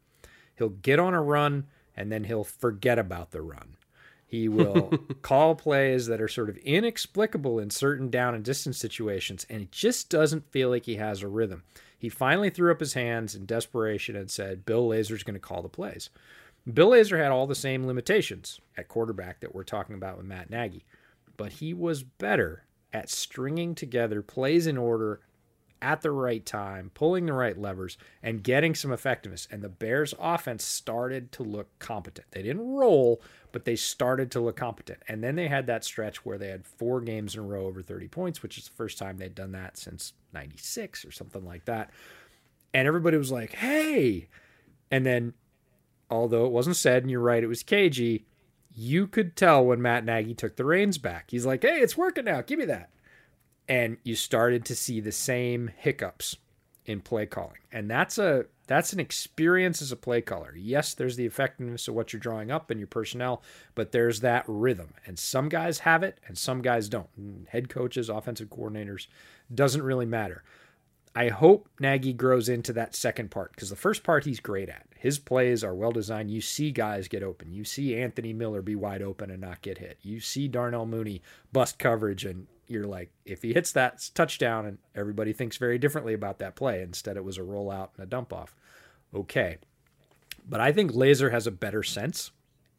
He'll 0.61 0.69
get 0.69 0.99
on 0.99 1.15
a 1.15 1.21
run 1.23 1.65
and 1.95 2.11
then 2.11 2.25
he'll 2.25 2.43
forget 2.43 2.99
about 2.99 3.31
the 3.31 3.41
run. 3.41 3.77
He 4.27 4.47
will 4.47 4.93
call 5.23 5.55
plays 5.55 6.05
that 6.05 6.21
are 6.21 6.27
sort 6.27 6.49
of 6.49 6.57
inexplicable 6.57 7.57
in 7.57 7.71
certain 7.71 8.11
down 8.11 8.35
and 8.35 8.45
distance 8.45 8.77
situations, 8.77 9.43
and 9.49 9.63
it 9.63 9.71
just 9.71 10.11
doesn't 10.11 10.51
feel 10.51 10.69
like 10.69 10.85
he 10.85 10.97
has 10.97 11.23
a 11.23 11.27
rhythm. 11.27 11.63
He 11.97 12.09
finally 12.09 12.51
threw 12.51 12.71
up 12.71 12.79
his 12.79 12.93
hands 12.93 13.33
in 13.33 13.47
desperation 13.47 14.15
and 14.15 14.29
said, 14.29 14.63
Bill 14.63 14.87
Lazor's 14.87 15.23
going 15.23 15.33
to 15.33 15.39
call 15.39 15.63
the 15.63 15.67
plays. 15.67 16.11
Bill 16.71 16.91
Lazor 16.91 17.17
had 17.17 17.31
all 17.31 17.47
the 17.47 17.55
same 17.55 17.87
limitations 17.87 18.61
at 18.77 18.87
quarterback 18.87 19.39
that 19.39 19.55
we're 19.55 19.63
talking 19.63 19.95
about 19.95 20.15
with 20.15 20.27
Matt 20.27 20.51
Nagy, 20.51 20.85
but 21.37 21.53
he 21.53 21.73
was 21.73 22.03
better 22.03 22.65
at 22.93 23.09
stringing 23.09 23.73
together 23.73 24.21
plays 24.21 24.67
in 24.67 24.77
order 24.77 25.21
at 25.81 26.01
the 26.01 26.11
right 26.11 26.45
time, 26.45 26.91
pulling 26.93 27.25
the 27.25 27.33
right 27.33 27.57
levers, 27.57 27.97
and 28.21 28.43
getting 28.43 28.75
some 28.75 28.91
effectiveness. 28.91 29.47
And 29.51 29.61
the 29.61 29.69
Bears' 29.69 30.13
offense 30.19 30.63
started 30.63 31.31
to 31.33 31.43
look 31.43 31.67
competent. 31.79 32.27
They 32.31 32.43
didn't 32.43 32.67
roll, 32.67 33.21
but 33.51 33.65
they 33.65 33.75
started 33.75 34.31
to 34.31 34.39
look 34.39 34.55
competent. 34.55 34.99
And 35.07 35.23
then 35.23 35.35
they 35.35 35.47
had 35.47 35.67
that 35.67 35.83
stretch 35.83 36.25
where 36.25 36.37
they 36.37 36.49
had 36.49 36.65
four 36.65 37.01
games 37.01 37.35
in 37.35 37.41
a 37.41 37.43
row 37.43 37.65
over 37.65 37.81
30 37.81 38.07
points, 38.07 38.43
which 38.43 38.57
is 38.57 38.65
the 38.65 38.75
first 38.75 38.97
time 38.97 39.17
they'd 39.17 39.35
done 39.35 39.51
that 39.53 39.77
since 39.77 40.13
96 40.33 41.05
or 41.05 41.11
something 41.11 41.45
like 41.45 41.65
that. 41.65 41.89
And 42.73 42.87
everybody 42.87 43.17
was 43.17 43.31
like, 43.31 43.53
hey. 43.53 44.27
And 44.89 45.05
then, 45.05 45.33
although 46.09 46.45
it 46.45 46.51
wasn't 46.51 46.75
said, 46.75 47.03
and 47.03 47.11
you're 47.11 47.19
right, 47.19 47.43
it 47.43 47.47
was 47.47 47.63
cagey, 47.63 48.25
you 48.73 49.07
could 49.07 49.35
tell 49.35 49.65
when 49.65 49.81
Matt 49.81 50.05
Nagy 50.05 50.33
took 50.33 50.55
the 50.55 50.65
reins 50.65 50.97
back. 50.97 51.31
He's 51.31 51.45
like, 51.45 51.63
hey, 51.63 51.79
it's 51.79 51.97
working 51.97 52.25
now. 52.25 52.41
Give 52.41 52.59
me 52.59 52.65
that 52.65 52.91
and 53.71 53.95
you 54.03 54.17
started 54.17 54.65
to 54.65 54.75
see 54.75 54.99
the 54.99 55.13
same 55.13 55.71
hiccups 55.77 56.35
in 56.85 56.99
play 56.99 57.25
calling. 57.25 57.59
And 57.71 57.89
that's 57.89 58.17
a 58.17 58.45
that's 58.67 58.91
an 58.91 58.99
experience 58.99 59.81
as 59.81 59.93
a 59.93 59.95
play 59.95 60.19
caller. 60.19 60.53
Yes, 60.57 60.93
there's 60.93 61.15
the 61.15 61.25
effectiveness 61.25 61.87
of 61.87 61.95
what 61.95 62.11
you're 62.11 62.19
drawing 62.19 62.51
up 62.51 62.69
and 62.69 62.81
your 62.81 62.87
personnel, 62.87 63.41
but 63.73 63.93
there's 63.93 64.19
that 64.19 64.43
rhythm. 64.45 64.93
And 65.05 65.17
some 65.17 65.47
guys 65.47 65.79
have 65.79 66.03
it 66.03 66.19
and 66.27 66.37
some 66.37 66.61
guys 66.61 66.89
don't. 66.89 67.47
Head 67.49 67.69
coaches, 67.69 68.09
offensive 68.09 68.49
coordinators, 68.49 69.07
doesn't 69.53 69.83
really 69.83 70.05
matter. 70.05 70.43
I 71.15 71.29
hope 71.29 71.69
Nagy 71.79 72.11
grows 72.11 72.49
into 72.49 72.73
that 72.73 72.93
second 72.93 73.31
part 73.31 73.53
because 73.53 73.69
the 73.69 73.75
first 73.77 74.03
part 74.03 74.25
he's 74.25 74.39
great 74.41 74.67
at. 74.67 74.85
His 74.97 75.17
plays 75.17 75.63
are 75.63 75.75
well 75.75 75.91
designed. 75.93 76.29
You 76.29 76.41
see 76.41 76.71
guys 76.71 77.07
get 77.07 77.23
open. 77.23 77.53
You 77.53 77.63
see 77.63 77.97
Anthony 77.97 78.33
Miller 78.33 78.61
be 78.61 78.75
wide 78.75 79.01
open 79.01 79.31
and 79.31 79.41
not 79.41 79.61
get 79.61 79.77
hit. 79.77 79.97
You 80.01 80.19
see 80.19 80.49
Darnell 80.49 80.85
Mooney 80.85 81.21
bust 81.53 81.79
coverage 81.79 82.25
and 82.25 82.47
you're 82.67 82.87
like, 82.87 83.11
if 83.25 83.41
he 83.41 83.53
hits 83.53 83.71
that 83.73 84.09
touchdown, 84.13 84.65
and 84.65 84.77
everybody 84.95 85.33
thinks 85.33 85.57
very 85.57 85.77
differently 85.77 86.13
about 86.13 86.39
that 86.39 86.55
play. 86.55 86.81
Instead, 86.81 87.17
it 87.17 87.23
was 87.23 87.37
a 87.37 87.41
rollout 87.41 87.89
and 87.95 88.03
a 88.03 88.09
dump 88.09 88.31
off. 88.31 88.55
Okay. 89.13 89.57
But 90.47 90.59
I 90.59 90.71
think 90.71 90.91
Lazor 90.91 91.31
has 91.31 91.45
a 91.45 91.51
better 91.51 91.83
sense. 91.83 92.31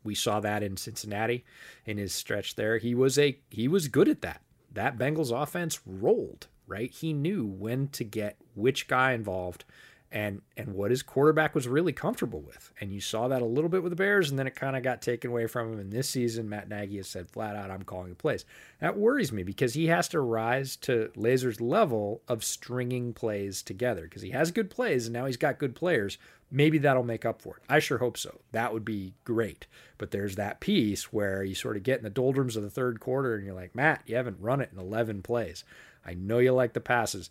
We 0.05 0.15
saw 0.15 0.41
that 0.41 0.63
in 0.63 0.77
Cincinnati 0.77 1.45
in 1.87 1.99
his 1.99 2.13
stretch 2.13 2.57
there. 2.57 2.79
He 2.79 2.95
was 2.95 3.19
a 3.19 3.39
he 3.51 3.69
was 3.69 3.89
good 3.89 4.09
at 4.09 4.23
that. 4.23 4.43
That 4.73 4.99
Bengals 4.99 5.31
offense 5.31 5.81
rolled, 5.87 6.49
right? 6.67 6.91
He 6.91 7.13
knew 7.13 7.47
when 7.47 7.89
to 7.89 8.05
get 8.05 8.37
which 8.55 8.89
guy 8.89 9.13
involved 9.13 9.65
and 10.13 10.43
and 10.57 10.75
what 10.75 10.91
his 10.91 11.03
quarterback 11.03 11.55
was 11.55 11.67
really 11.67 11.93
comfortable 11.93 12.41
with. 12.41 12.71
And 12.81 12.93
you 12.93 13.01
saw 13.01 13.29
that 13.29 13.43
a 13.43 13.47
little 13.47 13.71
bit 13.71 13.83
with 13.83 13.91
the 13.91 13.97
Bears, 13.97 14.31
and 14.31 14.39
then 14.39 14.47
it 14.47 14.55
kind 14.55 14.77
of 14.77 14.83
got 14.83 15.01
taken 15.01 15.31
away 15.31 15.47
from 15.47 15.73
him. 15.73 15.79
And 15.81 15.91
this 15.91 16.09
season, 16.09 16.49
Matt 16.49 16.69
Nagy 16.69 16.99
has 16.99 17.09
said 17.09 17.31
flat 17.31 17.57
out, 17.57 17.71
"I'm 17.71 17.83
calling 17.83 18.11
the 18.11 18.15
plays." 18.15 18.45
That 18.81 18.99
worries 18.99 19.33
me 19.33 19.43
because 19.43 19.75
he 19.75 19.87
has 19.87 20.09
to 20.09 20.21
rise 20.21 20.77
to 20.77 21.11
Lazor's 21.17 21.61
level 21.61 22.23
of 22.29 22.45
stringing 22.45 23.15
plays 23.15 23.63
together 23.63 24.03
because 24.03 24.23
he 24.23 24.31
has 24.31 24.51
good 24.51 24.71
plays 24.71 25.07
and 25.07 25.15
now 25.15 25.27
he's 25.27 25.37
got 25.39 25.59
good 25.59 25.75
players. 25.75 26.19
Maybe 26.51 26.77
that'll 26.77 27.03
make 27.03 27.25
up 27.25 27.41
for 27.41 27.57
it. 27.57 27.63
I 27.67 27.79
sure 27.79 27.97
hope 27.97 28.19
so. 28.19 28.41
That 28.53 28.75
would 28.75 28.85
be 28.85 29.15
great. 29.25 29.67
But 29.97 30.11
there's 30.11 30.37
that 30.37 30.61
piece 30.61 31.11
where 31.11 31.43
you 31.43 31.55
sort 31.55 31.79
of 31.79 31.83
get 31.83 31.97
in 31.97 32.05
the 32.05 32.11
doldrums 32.11 32.57
of 32.57 32.63
the 32.63 32.69
third 32.69 33.01
quarter 33.01 33.35
and 33.35 33.47
you're 33.47 33.55
like, 33.55 33.75
Matt, 33.75 34.03
you 34.05 34.17
haven't 34.17 34.37
run 34.39 34.61
it 34.61 34.69
in 34.71 34.79
11 34.79 35.23
plays. 35.23 35.65
I 36.05 36.13
know 36.13 36.41
you 36.41 36.53
like 36.53 36.75
the 36.75 36.81
passes 36.81 37.31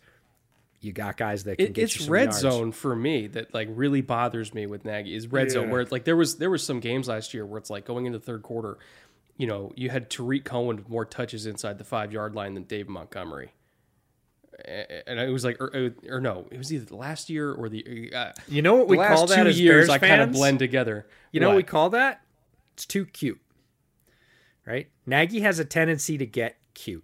you 0.81 0.91
got 0.91 1.15
guys 1.15 1.43
that 1.43 1.57
can 1.57 1.67
get 1.67 1.69
it, 1.69 1.73
get 1.73 1.83
it's 1.83 1.95
you 1.99 2.05
some 2.05 2.13
red 2.13 2.23
yards. 2.25 2.39
zone 2.39 2.71
for 2.71 2.95
me 2.95 3.27
that 3.27 3.53
like 3.53 3.69
really 3.71 4.01
bothers 4.01 4.53
me 4.53 4.65
with 4.65 4.83
Nagy 4.83 5.15
is 5.15 5.27
red 5.27 5.51
zone 5.51 5.69
where 5.69 5.79
it's 5.81 5.91
like 5.91 6.05
there 6.05 6.15
was 6.15 6.37
there 6.37 6.49
was 6.49 6.65
some 6.65 6.79
games 6.79 7.07
last 7.07 7.33
year 7.33 7.45
where 7.45 7.59
it's 7.59 7.69
like 7.69 7.85
going 7.85 8.07
into 8.07 8.17
the 8.17 8.25
third 8.25 8.41
quarter, 8.41 8.79
you 9.37 9.47
know, 9.47 9.71
you 9.75 9.89
had 9.89 10.09
Tarik 10.09 10.43
Cohen 10.43 10.77
with 10.77 10.89
more 10.89 11.05
touches 11.05 11.45
inside 11.45 11.77
the 11.77 11.83
five 11.83 12.11
yard 12.11 12.35
line 12.35 12.55
than 12.55 12.63
Dave 12.63 12.89
Montgomery. 12.89 13.53
And 15.07 15.19
it 15.19 15.31
was 15.31 15.43
like, 15.43 15.59
or, 15.59 15.93
or 16.07 16.21
no, 16.21 16.45
it 16.51 16.57
was 16.57 16.71
either 16.71 16.85
the 16.85 16.95
last 16.95 17.29
year 17.31 17.51
or 17.51 17.67
the. 17.67 18.11
Uh, 18.13 18.31
You 18.47 18.61
know 18.61 18.75
what 18.75 18.87
we 18.87 18.97
call 18.97 19.25
that 19.27 19.43
two 19.43 19.49
as 19.49 19.59
years, 19.59 19.87
Bears 19.87 19.89
I 19.89 19.97
kind 19.97 20.21
of 20.21 20.31
blend 20.33 20.59
together. 20.59 21.07
You 21.31 21.39
know 21.39 21.47
what 21.49 21.57
we 21.57 21.63
call 21.63 21.91
that? 21.91 22.21
It's 22.73 22.85
too 22.85 23.05
cute. 23.05 23.41
Right? 24.65 24.89
Nagy 25.07 25.39
has 25.41 25.57
a 25.57 25.65
tendency 25.65 26.17
to 26.19 26.25
get 26.27 26.57
cute. 26.75 27.03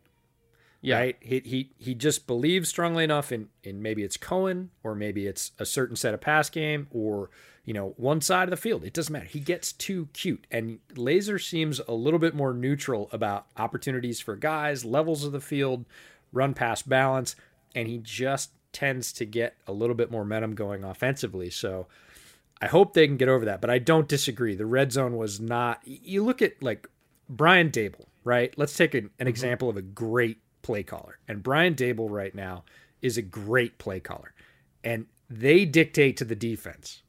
Yeah, 0.82 1.00
Right? 1.00 1.18
He, 1.20 1.40
he 1.40 1.72
he 1.78 1.96
just 1.96 2.28
believes 2.28 2.70
strongly 2.70 3.04
enough 3.04 3.32
in 3.32 3.50
in 3.64 3.82
maybe 3.82 4.04
it's 4.04 4.18
Cohen 4.18 4.72
or 4.84 4.96
maybe 4.96 5.28
it's 5.28 5.52
a 5.60 5.66
certain 5.66 5.96
set 5.96 6.14
of 6.14 6.22
pass 6.22 6.50
game 6.50 6.88
or 6.92 7.30
you 7.66 7.74
know 7.74 7.94
one 7.98 8.22
side 8.22 8.44
of 8.44 8.52
the 8.52 8.58
field. 8.58 8.84
It 8.84 8.94
doesn't 8.94 9.12
matter. 9.12 9.26
He 9.26 9.40
gets 9.40 9.72
too 9.72 10.10
cute, 10.14 10.46
and 10.52 10.80
Lazor 10.94 11.44
seems 11.44 11.82
a 11.88 11.94
little 11.94 12.20
bit 12.20 12.36
more 12.36 12.54
neutral 12.54 13.10
about 13.12 13.48
opportunities 13.58 14.20
for 14.20 14.36
guys, 14.36 14.86
levels 14.86 15.24
of 15.24 15.32
the 15.32 15.42
field, 15.42 15.86
run 16.32 16.54
pass 16.54 16.82
balance, 16.82 17.36
and 17.74 17.88
he 17.88 17.98
just 17.98 18.52
tends 18.72 19.12
to 19.14 19.26
get 19.26 19.56
a 19.66 19.74
little 19.74 19.96
bit 19.96 20.12
more 20.12 20.24
momentum 20.24 20.56
going 20.56 20.84
offensively. 20.84 21.50
So. 21.50 21.88
I 22.60 22.66
hope 22.66 22.94
they 22.94 23.06
can 23.06 23.18
get 23.18 23.30
over 23.30 23.46
that, 23.46 23.62
but 23.62 23.70
I 23.70 23.78
don't 23.78 24.08
disagree. 24.08 24.56
The 24.56 24.66
red 24.66 24.92
zone 24.92 25.16
was 25.16 25.40
not. 25.40 25.80
You 25.86 26.26
look 26.26 26.42
at 26.42 26.64
like 26.64 26.90
Brian 27.30 27.70
Daboll, 27.70 28.08
right? 28.24 28.52
Let's 28.58 28.76
take 28.76 28.96
an, 28.96 29.00
an 29.00 29.10
mm-hmm. 29.10 29.28
example 29.28 29.70
of 29.70 29.78
a 29.78 29.84
great 29.84 30.40
play 30.68 30.84
caller. 30.84 31.18
And 31.30 31.42
Brian 31.42 31.76
Daboll 31.76 32.10
right 32.10 32.36
now 32.36 32.66
is 33.02 33.18
a 33.18 33.22
great 33.22 33.78
play 33.78 34.02
caller, 34.02 34.34
and 34.84 35.06
they 35.30 35.64
dictate 35.64 36.18
to 36.18 36.26
the 36.26 36.36
defense. 36.36 37.04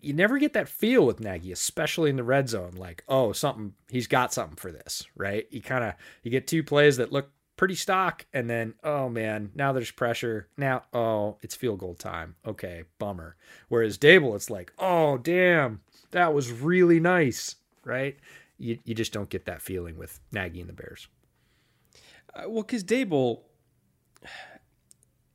You 0.00 0.12
never 0.12 0.38
get 0.38 0.52
that 0.54 0.68
feel 0.68 1.06
with 1.06 1.20
Nagy, 1.20 1.52
especially 1.52 2.10
in 2.10 2.16
the 2.16 2.24
red 2.24 2.48
zone. 2.48 2.72
Like, 2.76 3.04
oh, 3.08 3.32
something 3.32 3.74
he's 3.88 4.08
got 4.08 4.32
something 4.32 4.56
for 4.56 4.72
this, 4.72 5.04
right? 5.16 5.46
You 5.50 5.62
kind 5.62 5.84
of 5.84 5.94
you 6.24 6.30
get 6.32 6.48
two 6.48 6.64
plays 6.64 6.96
that 6.96 7.12
look 7.12 7.30
pretty 7.56 7.74
stock. 7.76 8.26
And 8.32 8.50
then, 8.50 8.74
oh 8.82 9.08
man, 9.08 9.52
now 9.54 9.72
there's 9.72 9.92
pressure. 9.92 10.48
Now, 10.56 10.82
oh, 10.92 11.38
it's 11.42 11.54
field 11.54 11.78
goal 11.78 11.94
time. 11.94 12.34
Okay, 12.44 12.82
bummer. 12.98 13.36
Whereas 13.68 13.96
Daboll, 13.96 14.34
it's 14.34 14.50
like, 14.50 14.72
oh, 14.78 15.18
damn, 15.18 15.80
that 16.10 16.34
was 16.34 16.50
really 16.50 16.98
nice, 16.98 17.54
right? 17.84 18.16
You, 18.58 18.78
you 18.84 18.94
just 18.94 19.12
don't 19.12 19.30
get 19.30 19.44
that 19.46 19.62
feeling 19.62 19.96
with 19.96 20.18
Nagy 20.32 20.60
and 20.60 20.68
the 20.68 20.74
Bears. 20.74 21.06
Uh, 22.34 22.44
well, 22.48 22.62
because 22.62 22.84
Daboll, 22.84 23.40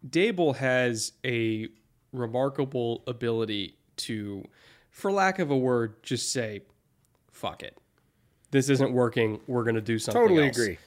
Daboll 0.07 0.55
has 0.55 1.13
a 1.25 1.67
remarkable 2.11 3.03
ability 3.07 3.77
to, 3.97 4.43
for 4.89 5.11
lack 5.11 5.39
of 5.39 5.51
a 5.51 5.57
word, 5.57 6.01
just 6.03 6.31
say, 6.31 6.61
fuck 7.31 7.63
it. 7.63 7.77
This 8.51 8.69
isn't 8.69 8.93
working. 8.93 9.39
We're 9.47 9.63
going 9.63 9.75
to 9.75 9.81
do 9.81 9.99
something 9.99 10.21
Totally 10.21 10.47
else. 10.47 10.57
agree. 10.57 10.77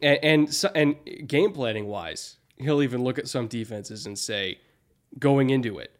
And, 0.00 0.18
and, 0.22 0.54
so, 0.54 0.70
and 0.74 0.96
game 1.26 1.52
planning 1.52 1.86
wise, 1.86 2.36
he'll 2.56 2.82
even 2.82 3.02
look 3.02 3.18
at 3.18 3.28
some 3.28 3.46
defenses 3.48 4.06
and 4.06 4.18
say, 4.18 4.58
going 5.18 5.50
into 5.50 5.78
it, 5.78 5.96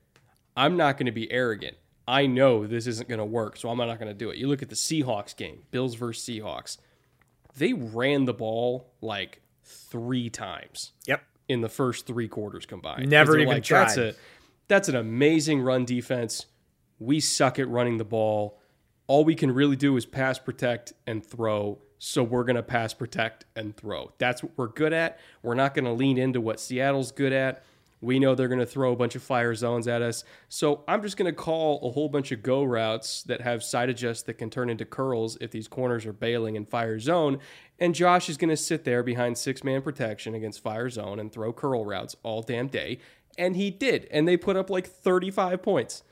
I'm 0.56 0.76
not 0.76 0.96
going 0.98 1.06
to 1.06 1.12
be 1.12 1.30
arrogant. 1.32 1.76
I 2.06 2.26
know 2.26 2.66
this 2.66 2.86
isn't 2.86 3.08
going 3.08 3.20
to 3.20 3.24
work, 3.24 3.56
so 3.56 3.70
I'm 3.70 3.78
not 3.78 3.98
going 3.98 4.08
to 4.08 4.14
do 4.14 4.30
it. 4.30 4.36
You 4.36 4.48
look 4.48 4.62
at 4.62 4.68
the 4.68 4.74
Seahawks 4.74 5.36
game, 5.36 5.60
Bills 5.70 5.94
versus 5.94 6.24
Seahawks. 6.24 6.78
They 7.56 7.72
ran 7.72 8.24
the 8.24 8.34
ball 8.34 8.92
like 9.00 9.42
three 9.64 10.30
times 10.30 10.92
Yep. 11.06 11.22
in 11.48 11.60
the 11.60 11.68
first 11.68 12.06
three 12.06 12.28
quarters 12.28 12.66
combined. 12.66 13.08
Never 13.10 13.36
even 13.36 13.48
like, 13.48 13.66
That's 13.66 13.94
tried. 13.94 14.06
a 14.06 14.14
that's 14.68 14.88
an 14.88 14.96
amazing 14.96 15.60
run 15.60 15.84
defense. 15.84 16.46
We 16.98 17.20
suck 17.20 17.58
at 17.58 17.68
running 17.68 17.98
the 17.98 18.04
ball. 18.04 18.58
All 19.06 19.24
we 19.24 19.34
can 19.34 19.50
really 19.52 19.76
do 19.76 19.96
is 19.96 20.06
pass 20.06 20.38
protect 20.38 20.92
and 21.06 21.24
throw. 21.24 21.78
So 21.98 22.22
we're 22.22 22.44
going 22.44 22.56
to 22.56 22.62
pass 22.62 22.94
protect 22.94 23.44
and 23.54 23.76
throw. 23.76 24.12
That's 24.18 24.42
what 24.42 24.52
we're 24.56 24.68
good 24.68 24.92
at. 24.92 25.18
We're 25.42 25.54
not 25.54 25.74
going 25.74 25.84
to 25.84 25.92
lean 25.92 26.16
into 26.18 26.40
what 26.40 26.58
Seattle's 26.58 27.12
good 27.12 27.32
at. 27.32 27.62
We 28.02 28.18
know 28.18 28.34
they're 28.34 28.48
going 28.48 28.58
to 28.58 28.66
throw 28.66 28.92
a 28.92 28.96
bunch 28.96 29.14
of 29.14 29.22
fire 29.22 29.54
zones 29.54 29.86
at 29.86 30.02
us. 30.02 30.24
So 30.48 30.82
I'm 30.88 31.02
just 31.02 31.16
going 31.16 31.32
to 31.32 31.36
call 31.36 31.88
a 31.88 31.92
whole 31.92 32.08
bunch 32.08 32.32
of 32.32 32.42
go 32.42 32.64
routes 32.64 33.22
that 33.22 33.40
have 33.40 33.62
side 33.62 33.88
adjusts 33.88 34.24
that 34.24 34.34
can 34.34 34.50
turn 34.50 34.68
into 34.68 34.84
curls 34.84 35.38
if 35.40 35.52
these 35.52 35.68
corners 35.68 36.04
are 36.04 36.12
bailing 36.12 36.56
in 36.56 36.66
fire 36.66 36.98
zone. 36.98 37.38
And 37.78 37.94
Josh 37.94 38.28
is 38.28 38.36
going 38.36 38.50
to 38.50 38.56
sit 38.56 38.84
there 38.84 39.04
behind 39.04 39.38
six 39.38 39.62
man 39.62 39.82
protection 39.82 40.34
against 40.34 40.62
fire 40.62 40.90
zone 40.90 41.20
and 41.20 41.32
throw 41.32 41.52
curl 41.52 41.84
routes 41.84 42.16
all 42.24 42.42
damn 42.42 42.66
day. 42.66 42.98
And 43.38 43.54
he 43.54 43.70
did. 43.70 44.08
And 44.10 44.26
they 44.26 44.36
put 44.36 44.56
up 44.56 44.68
like 44.68 44.86
35 44.86 45.62
points 45.62 46.02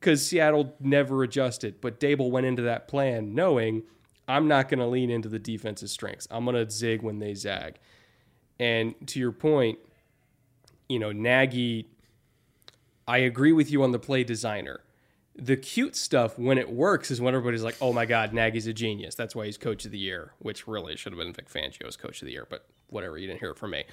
because 0.00 0.26
Seattle 0.26 0.74
never 0.80 1.22
adjusted. 1.22 1.82
But 1.82 2.00
Daboll 2.00 2.30
went 2.30 2.46
into 2.46 2.62
that 2.62 2.88
plan 2.88 3.34
knowing 3.34 3.82
I'm 4.26 4.48
not 4.48 4.70
going 4.70 4.80
to 4.80 4.86
lean 4.86 5.10
into 5.10 5.28
the 5.28 5.38
defense's 5.38 5.92
strengths. 5.92 6.26
I'm 6.30 6.44
going 6.44 6.56
to 6.56 6.70
zig 6.70 7.02
when 7.02 7.18
they 7.18 7.34
zag. 7.34 7.76
And 8.58 8.94
to 9.08 9.20
your 9.20 9.32
point, 9.32 9.78
you 10.88 10.98
know, 10.98 11.12
Nagy, 11.12 11.88
I 13.06 13.18
agree 13.18 13.52
with 13.52 13.70
you 13.70 13.82
on 13.82 13.92
the 13.92 13.98
play 13.98 14.24
designer. 14.24 14.80
The 15.38 15.56
cute 15.56 15.94
stuff 15.94 16.38
when 16.38 16.56
it 16.56 16.70
works 16.70 17.10
is 17.10 17.20
when 17.20 17.34
everybody's 17.34 17.62
like, 17.62 17.76
"Oh 17.80 17.92
my 17.92 18.06
God, 18.06 18.32
Nagy's 18.32 18.66
a 18.66 18.72
genius." 18.72 19.14
That's 19.14 19.34
why 19.34 19.44
he's 19.46 19.58
coach 19.58 19.84
of 19.84 19.90
the 19.90 19.98
year, 19.98 20.32
which 20.38 20.66
really 20.66 20.96
should 20.96 21.12
have 21.12 21.18
been 21.18 21.32
Vic 21.32 21.50
Fangio's 21.50 21.96
coach 21.96 22.22
of 22.22 22.26
the 22.26 22.32
year, 22.32 22.46
but 22.48 22.66
whatever. 22.88 23.18
You 23.18 23.26
didn't 23.26 23.40
hear 23.40 23.50
it 23.50 23.58
from 23.58 23.72
me. 23.72 23.84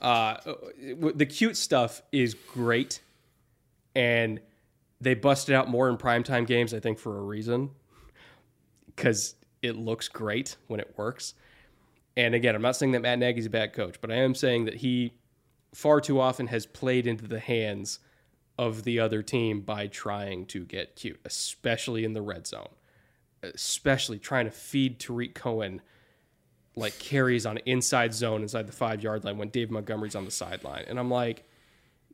Uh, 0.00 0.36
the 1.14 1.26
cute 1.26 1.56
stuff 1.56 2.02
is 2.10 2.34
great, 2.34 3.00
and 3.94 4.40
they 5.00 5.14
busted 5.14 5.54
out 5.54 5.68
more 5.68 5.88
in 5.88 5.96
primetime 5.96 6.46
games. 6.46 6.74
I 6.74 6.80
think 6.80 6.98
for 6.98 7.16
a 7.18 7.22
reason, 7.22 7.70
because 8.86 9.36
it 9.62 9.76
looks 9.76 10.08
great 10.08 10.56
when 10.66 10.80
it 10.80 10.94
works. 10.96 11.34
And 12.16 12.34
again, 12.34 12.56
I'm 12.56 12.62
not 12.62 12.74
saying 12.74 12.92
that 12.92 13.02
Matt 13.02 13.20
Nagy's 13.20 13.46
a 13.46 13.50
bad 13.50 13.72
coach, 13.72 14.00
but 14.00 14.10
I 14.10 14.16
am 14.16 14.34
saying 14.34 14.64
that 14.64 14.74
he 14.74 15.12
far 15.74 16.00
too 16.00 16.20
often 16.20 16.48
has 16.48 16.66
played 16.66 17.06
into 17.06 17.26
the 17.26 17.40
hands 17.40 17.98
of 18.58 18.82
the 18.82 18.98
other 18.98 19.22
team 19.22 19.60
by 19.60 19.86
trying 19.86 20.44
to 20.46 20.64
get 20.64 20.96
cute, 20.96 21.20
especially 21.24 22.04
in 22.04 22.12
the 22.12 22.22
red 22.22 22.46
zone, 22.46 22.68
especially 23.42 24.18
trying 24.18 24.46
to 24.46 24.50
feed 24.50 24.98
Tarik 24.98 25.34
Cohen 25.34 25.80
like 26.74 26.98
carries 26.98 27.44
on 27.44 27.58
inside 27.58 28.14
zone 28.14 28.42
inside 28.42 28.66
the 28.66 28.72
five 28.72 29.02
yard 29.02 29.24
line 29.24 29.36
when 29.36 29.48
Dave 29.48 29.70
Montgomery's 29.70 30.14
on 30.14 30.24
the 30.24 30.30
sideline. 30.30 30.84
And 30.88 30.98
I'm 30.98 31.10
like, 31.10 31.44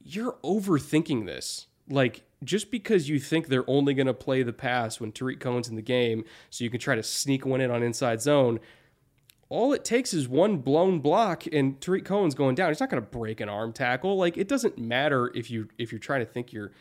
you're 0.02 0.36
overthinking 0.42 1.26
this. 1.26 1.66
Like, 1.88 2.22
just 2.42 2.70
because 2.70 3.08
you 3.08 3.18
think 3.18 3.48
they're 3.48 3.68
only 3.68 3.94
going 3.94 4.06
to 4.06 4.14
play 4.14 4.42
the 4.42 4.52
pass 4.52 5.00
when 5.00 5.12
Tarik 5.12 5.40
Cohen's 5.40 5.68
in 5.68 5.76
the 5.76 5.82
game 5.82 6.24
so 6.50 6.64
you 6.64 6.70
can 6.70 6.80
try 6.80 6.94
to 6.94 7.02
sneak 7.02 7.44
one 7.46 7.60
in 7.60 7.70
on 7.70 7.82
inside 7.82 8.20
zone, 8.20 8.60
all 9.54 9.72
it 9.72 9.84
takes 9.84 10.12
is 10.12 10.28
one 10.28 10.56
blown 10.56 10.98
block 10.98 11.44
and 11.52 11.80
Tarik 11.80 12.04
Cohen's 12.04 12.34
going 12.34 12.56
down. 12.56 12.70
He's 12.70 12.80
not 12.80 12.90
going 12.90 13.00
to 13.00 13.08
break 13.08 13.40
an 13.40 13.48
arm 13.48 13.72
tackle. 13.72 14.16
Like 14.16 14.36
it 14.36 14.48
doesn't 14.48 14.78
matter 14.78 15.30
if 15.32 15.48
you 15.48 15.68
if 15.78 15.92
you're 15.92 16.00
trying 16.00 16.20
to 16.20 16.26
think 16.26 16.52
you're 16.52 16.72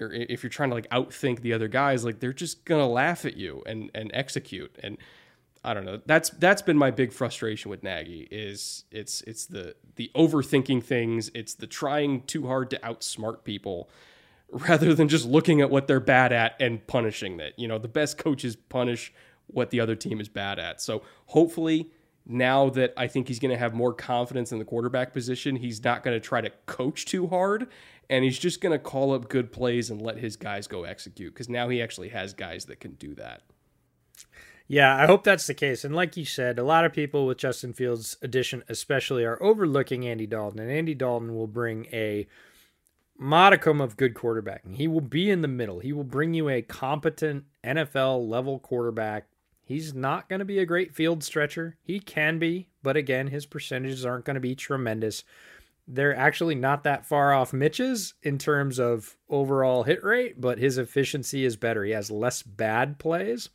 or 0.00 0.10
if 0.10 0.42
you're 0.42 0.50
trying 0.50 0.70
to 0.70 0.74
like 0.74 0.88
outthink 0.88 1.42
the 1.42 1.52
other 1.52 1.68
guys, 1.68 2.02
like 2.02 2.20
they're 2.20 2.32
just 2.32 2.64
going 2.64 2.80
to 2.80 2.86
laugh 2.86 3.26
at 3.26 3.36
you 3.36 3.62
and 3.66 3.90
and 3.94 4.10
execute. 4.14 4.74
And 4.82 4.96
I 5.62 5.74
don't 5.74 5.84
know. 5.84 6.00
That's 6.06 6.30
that's 6.30 6.62
been 6.62 6.78
my 6.78 6.90
big 6.90 7.12
frustration 7.12 7.70
with 7.70 7.82
Nagy 7.82 8.26
is 8.30 8.84
it's 8.90 9.20
it's 9.22 9.44
the 9.44 9.76
the 9.96 10.10
overthinking 10.14 10.82
things, 10.82 11.30
it's 11.34 11.52
the 11.52 11.66
trying 11.66 12.22
too 12.22 12.46
hard 12.46 12.70
to 12.70 12.78
outsmart 12.78 13.44
people 13.44 13.90
rather 14.50 14.94
than 14.94 15.08
just 15.08 15.26
looking 15.26 15.60
at 15.60 15.68
what 15.68 15.88
they're 15.88 16.00
bad 16.00 16.32
at 16.32 16.56
and 16.58 16.86
punishing 16.86 17.38
it. 17.38 17.52
You 17.58 17.68
know, 17.68 17.78
the 17.78 17.86
best 17.86 18.16
coaches 18.16 18.56
punish 18.56 19.12
what 19.46 19.68
the 19.68 19.80
other 19.80 19.94
team 19.94 20.22
is 20.22 20.28
bad 20.30 20.58
at. 20.58 20.80
So 20.80 21.02
hopefully 21.26 21.90
now 22.26 22.70
that 22.70 22.94
I 22.96 23.06
think 23.06 23.28
he's 23.28 23.38
going 23.38 23.50
to 23.50 23.58
have 23.58 23.74
more 23.74 23.92
confidence 23.92 24.52
in 24.52 24.58
the 24.58 24.64
quarterback 24.64 25.12
position, 25.12 25.56
he's 25.56 25.82
not 25.84 26.02
going 26.02 26.18
to 26.18 26.26
try 26.26 26.40
to 26.40 26.50
coach 26.66 27.04
too 27.04 27.26
hard 27.26 27.68
and 28.08 28.24
he's 28.24 28.38
just 28.38 28.60
going 28.60 28.72
to 28.72 28.78
call 28.78 29.14
up 29.14 29.28
good 29.28 29.52
plays 29.52 29.90
and 29.90 30.00
let 30.00 30.18
his 30.18 30.36
guys 30.36 30.66
go 30.66 30.84
execute 30.84 31.32
because 31.32 31.48
now 31.48 31.68
he 31.68 31.82
actually 31.82 32.08
has 32.10 32.32
guys 32.32 32.66
that 32.66 32.80
can 32.80 32.92
do 32.92 33.14
that. 33.14 33.42
Yeah, 34.66 34.96
I 34.96 35.06
hope 35.06 35.24
that's 35.24 35.46
the 35.46 35.54
case. 35.54 35.84
And 35.84 35.94
like 35.94 36.16
you 36.16 36.24
said, 36.24 36.58
a 36.58 36.64
lot 36.64 36.86
of 36.86 36.92
people 36.92 37.26
with 37.26 37.36
Justin 37.36 37.74
Fields' 37.74 38.16
addition, 38.22 38.64
especially, 38.68 39.24
are 39.24 39.42
overlooking 39.42 40.06
Andy 40.06 40.26
Dalton. 40.26 40.60
And 40.60 40.70
Andy 40.70 40.94
Dalton 40.94 41.34
will 41.34 41.46
bring 41.46 41.86
a 41.92 42.26
modicum 43.18 43.80
of 43.80 43.98
good 43.98 44.14
quarterbacking. 44.14 44.76
He 44.76 44.88
will 44.88 45.02
be 45.02 45.30
in 45.30 45.42
the 45.42 45.48
middle. 45.48 45.80
He 45.80 45.92
will 45.92 46.04
bring 46.04 46.32
you 46.32 46.48
a 46.48 46.62
competent 46.62 47.44
NFL 47.62 48.26
level 48.26 48.58
quarterback. 48.58 49.26
He's 49.64 49.94
not 49.94 50.28
going 50.28 50.40
to 50.40 50.44
be 50.44 50.58
a 50.58 50.66
great 50.66 50.94
field 50.94 51.24
stretcher. 51.24 51.76
He 51.82 51.98
can 51.98 52.38
be, 52.38 52.68
but 52.82 52.96
again, 52.96 53.28
his 53.28 53.46
percentages 53.46 54.04
aren't 54.04 54.24
going 54.24 54.34
to 54.34 54.40
be 54.40 54.54
tremendous. 54.54 55.24
They're 55.88 56.16
actually 56.16 56.54
not 56.54 56.84
that 56.84 57.06
far 57.06 57.32
off 57.32 57.52
Mitch's 57.52 58.14
in 58.22 58.38
terms 58.38 58.78
of 58.78 59.16
overall 59.28 59.82
hit 59.82 60.02
rate, 60.04 60.40
but 60.40 60.58
his 60.58 60.78
efficiency 60.78 61.44
is 61.44 61.56
better. 61.56 61.84
He 61.84 61.92
has 61.92 62.10
less 62.10 62.42
bad 62.42 62.98
plays 62.98 63.48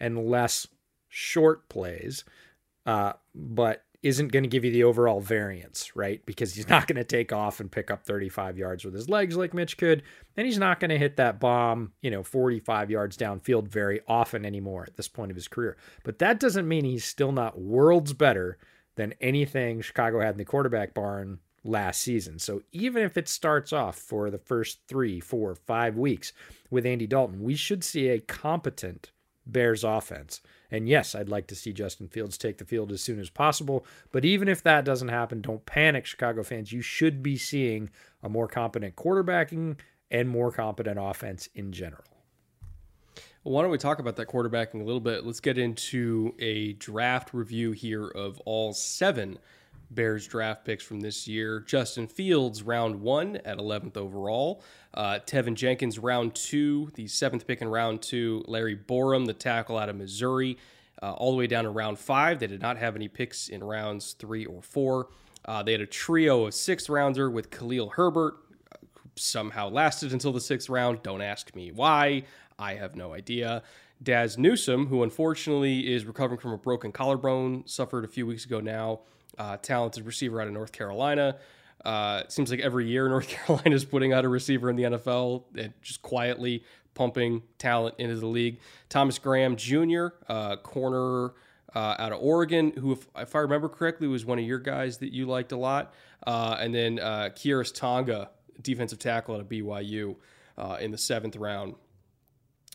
and 0.00 0.28
less 0.28 0.66
short 1.08 1.68
plays, 1.68 2.24
uh, 2.86 3.14
but 3.34 3.84
isn't 4.04 4.32
going 4.32 4.42
to 4.42 4.48
give 4.48 4.66
you 4.66 4.70
the 4.70 4.84
overall 4.84 5.18
variance, 5.18 5.96
right? 5.96 6.24
Because 6.26 6.54
he's 6.54 6.68
not 6.68 6.86
going 6.86 6.96
to 6.96 7.04
take 7.04 7.32
off 7.32 7.58
and 7.58 7.72
pick 7.72 7.90
up 7.90 8.04
35 8.04 8.58
yards 8.58 8.84
with 8.84 8.94
his 8.94 9.08
legs 9.08 9.36
like 9.36 9.54
Mitch 9.54 9.78
could, 9.78 10.02
and 10.36 10.46
he's 10.46 10.58
not 10.58 10.78
going 10.78 10.90
to 10.90 10.98
hit 10.98 11.16
that 11.16 11.40
bomb, 11.40 11.92
you 12.02 12.10
know, 12.10 12.22
45 12.22 12.90
yards 12.90 13.16
downfield 13.16 13.66
very 13.66 14.02
often 14.06 14.44
anymore 14.44 14.84
at 14.86 14.96
this 14.96 15.08
point 15.08 15.30
of 15.30 15.36
his 15.36 15.48
career. 15.48 15.78
But 16.04 16.18
that 16.18 16.38
doesn't 16.38 16.68
mean 16.68 16.84
he's 16.84 17.06
still 17.06 17.32
not 17.32 17.58
worlds 17.58 18.12
better 18.12 18.58
than 18.96 19.14
anything 19.20 19.80
Chicago 19.80 20.20
had 20.20 20.32
in 20.32 20.38
the 20.38 20.44
quarterback 20.44 20.92
barn 20.92 21.38
last 21.64 22.02
season. 22.02 22.38
So 22.38 22.62
even 22.72 23.02
if 23.02 23.16
it 23.16 23.26
starts 23.26 23.72
off 23.72 23.96
for 23.96 24.30
the 24.30 24.38
first 24.38 24.80
three, 24.86 25.18
four, 25.18 25.54
five 25.54 25.96
weeks 25.96 26.34
with 26.70 26.84
Andy 26.84 27.06
Dalton, 27.06 27.42
we 27.42 27.54
should 27.54 27.82
see 27.82 28.08
a 28.08 28.20
competent 28.20 29.10
Bears 29.46 29.84
offense. 29.84 30.40
And 30.70 30.88
yes, 30.88 31.14
I'd 31.14 31.28
like 31.28 31.46
to 31.48 31.54
see 31.54 31.72
Justin 31.72 32.08
Fields 32.08 32.38
take 32.38 32.58
the 32.58 32.64
field 32.64 32.90
as 32.90 33.00
soon 33.00 33.20
as 33.20 33.30
possible. 33.30 33.86
But 34.12 34.24
even 34.24 34.48
if 34.48 34.62
that 34.62 34.84
doesn't 34.84 35.08
happen, 35.08 35.40
don't 35.40 35.66
panic, 35.66 36.06
Chicago 36.06 36.42
fans. 36.42 36.72
You 36.72 36.82
should 36.82 37.22
be 37.22 37.36
seeing 37.36 37.90
a 38.22 38.28
more 38.28 38.48
competent 38.48 38.96
quarterbacking 38.96 39.76
and 40.10 40.28
more 40.28 40.50
competent 40.50 40.98
offense 41.00 41.48
in 41.54 41.72
general. 41.72 42.04
Why 43.42 43.60
don't 43.60 43.70
we 43.70 43.78
talk 43.78 43.98
about 43.98 44.16
that 44.16 44.28
quarterbacking 44.28 44.80
a 44.80 44.84
little 44.84 45.00
bit? 45.00 45.26
Let's 45.26 45.40
get 45.40 45.58
into 45.58 46.34
a 46.38 46.72
draft 46.74 47.34
review 47.34 47.72
here 47.72 48.06
of 48.06 48.40
all 48.46 48.72
seven 48.72 49.38
Bears 49.90 50.26
draft 50.26 50.64
picks 50.64 50.84
from 50.84 51.00
this 51.00 51.28
year. 51.28 51.60
Justin 51.60 52.06
Fields, 52.06 52.62
round 52.62 53.00
one 53.00 53.36
at 53.44 53.58
11th 53.58 53.96
overall. 53.96 54.62
Uh, 54.92 55.18
Teven 55.26 55.54
Jenkins, 55.54 55.98
round 55.98 56.34
two, 56.34 56.90
the 56.94 57.06
seventh 57.06 57.46
pick 57.46 57.60
in 57.62 57.68
round 57.68 58.02
two. 58.02 58.44
Larry 58.46 58.76
Borom, 58.76 59.26
the 59.26 59.32
tackle 59.32 59.78
out 59.78 59.88
of 59.88 59.96
Missouri, 59.96 60.58
uh, 61.02 61.12
all 61.12 61.32
the 61.32 61.36
way 61.36 61.46
down 61.46 61.64
to 61.64 61.70
round 61.70 61.98
five. 61.98 62.38
They 62.38 62.46
did 62.46 62.62
not 62.62 62.76
have 62.78 62.96
any 62.96 63.08
picks 63.08 63.48
in 63.48 63.62
rounds 63.62 64.12
three 64.12 64.46
or 64.46 64.62
four. 64.62 65.08
Uh, 65.44 65.62
they 65.62 65.72
had 65.72 65.80
a 65.80 65.86
trio 65.86 66.46
of 66.46 66.54
sixth 66.54 66.88
rounder 66.88 67.30
with 67.30 67.50
Khalil 67.50 67.90
Herbert, 67.90 68.34
somehow 69.16 69.68
lasted 69.68 70.12
until 70.12 70.32
the 70.32 70.40
sixth 70.40 70.68
round. 70.68 71.02
Don't 71.02 71.20
ask 71.22 71.54
me 71.54 71.70
why. 71.70 72.24
I 72.58 72.74
have 72.74 72.96
no 72.96 73.12
idea. 73.12 73.62
Dazz 74.02 74.36
Newsome, 74.36 74.86
who 74.86 75.02
unfortunately 75.02 75.92
is 75.92 76.04
recovering 76.04 76.40
from 76.40 76.52
a 76.52 76.58
broken 76.58 76.92
collarbone, 76.92 77.64
suffered 77.66 78.04
a 78.04 78.08
few 78.08 78.26
weeks 78.26 78.44
ago 78.44 78.60
now. 78.60 79.00
Uh, 79.38 79.56
talented 79.58 80.06
receiver 80.06 80.40
out 80.40 80.46
of 80.46 80.52
North 80.52 80.72
Carolina. 80.72 81.36
Uh, 81.84 82.22
it 82.24 82.32
seems 82.32 82.50
like 82.50 82.60
every 82.60 82.86
year 82.86 83.08
North 83.10 83.28
Carolina 83.28 83.74
is 83.74 83.84
putting 83.84 84.12
out 84.12 84.24
a 84.24 84.28
receiver 84.28 84.70
in 84.70 84.76
the 84.76 84.84
NFL 84.84 85.44
and 85.56 85.72
just 85.82 86.02
quietly 86.02 86.64
pumping 86.94 87.42
talent 87.58 87.96
into 87.98 88.16
the 88.16 88.26
league. 88.26 88.60
Thomas 88.88 89.18
Graham 89.18 89.56
Jr., 89.56 90.08
uh, 90.28 90.56
corner 90.56 91.32
uh, 91.74 91.96
out 91.98 92.12
of 92.12 92.20
Oregon, 92.20 92.72
who, 92.78 92.92
if, 92.92 93.06
if, 93.16 93.34
I 93.34 93.40
remember 93.40 93.68
correctly, 93.68 94.06
was 94.06 94.24
one 94.24 94.38
of 94.38 94.44
your 94.44 94.60
guys 94.60 94.98
that 94.98 95.12
you 95.12 95.26
liked 95.26 95.52
a 95.52 95.56
lot. 95.56 95.92
Uh, 96.26 96.56
and 96.58 96.74
then 96.74 97.00
uh, 97.00 97.30
Tonga, 97.30 98.30
defensive 98.62 98.98
tackle 98.98 99.34
out 99.34 99.40
of 99.40 99.48
BYU 99.48 100.16
uh, 100.56 100.78
in 100.80 100.92
the 100.92 100.98
seventh 100.98 101.36
round, 101.36 101.74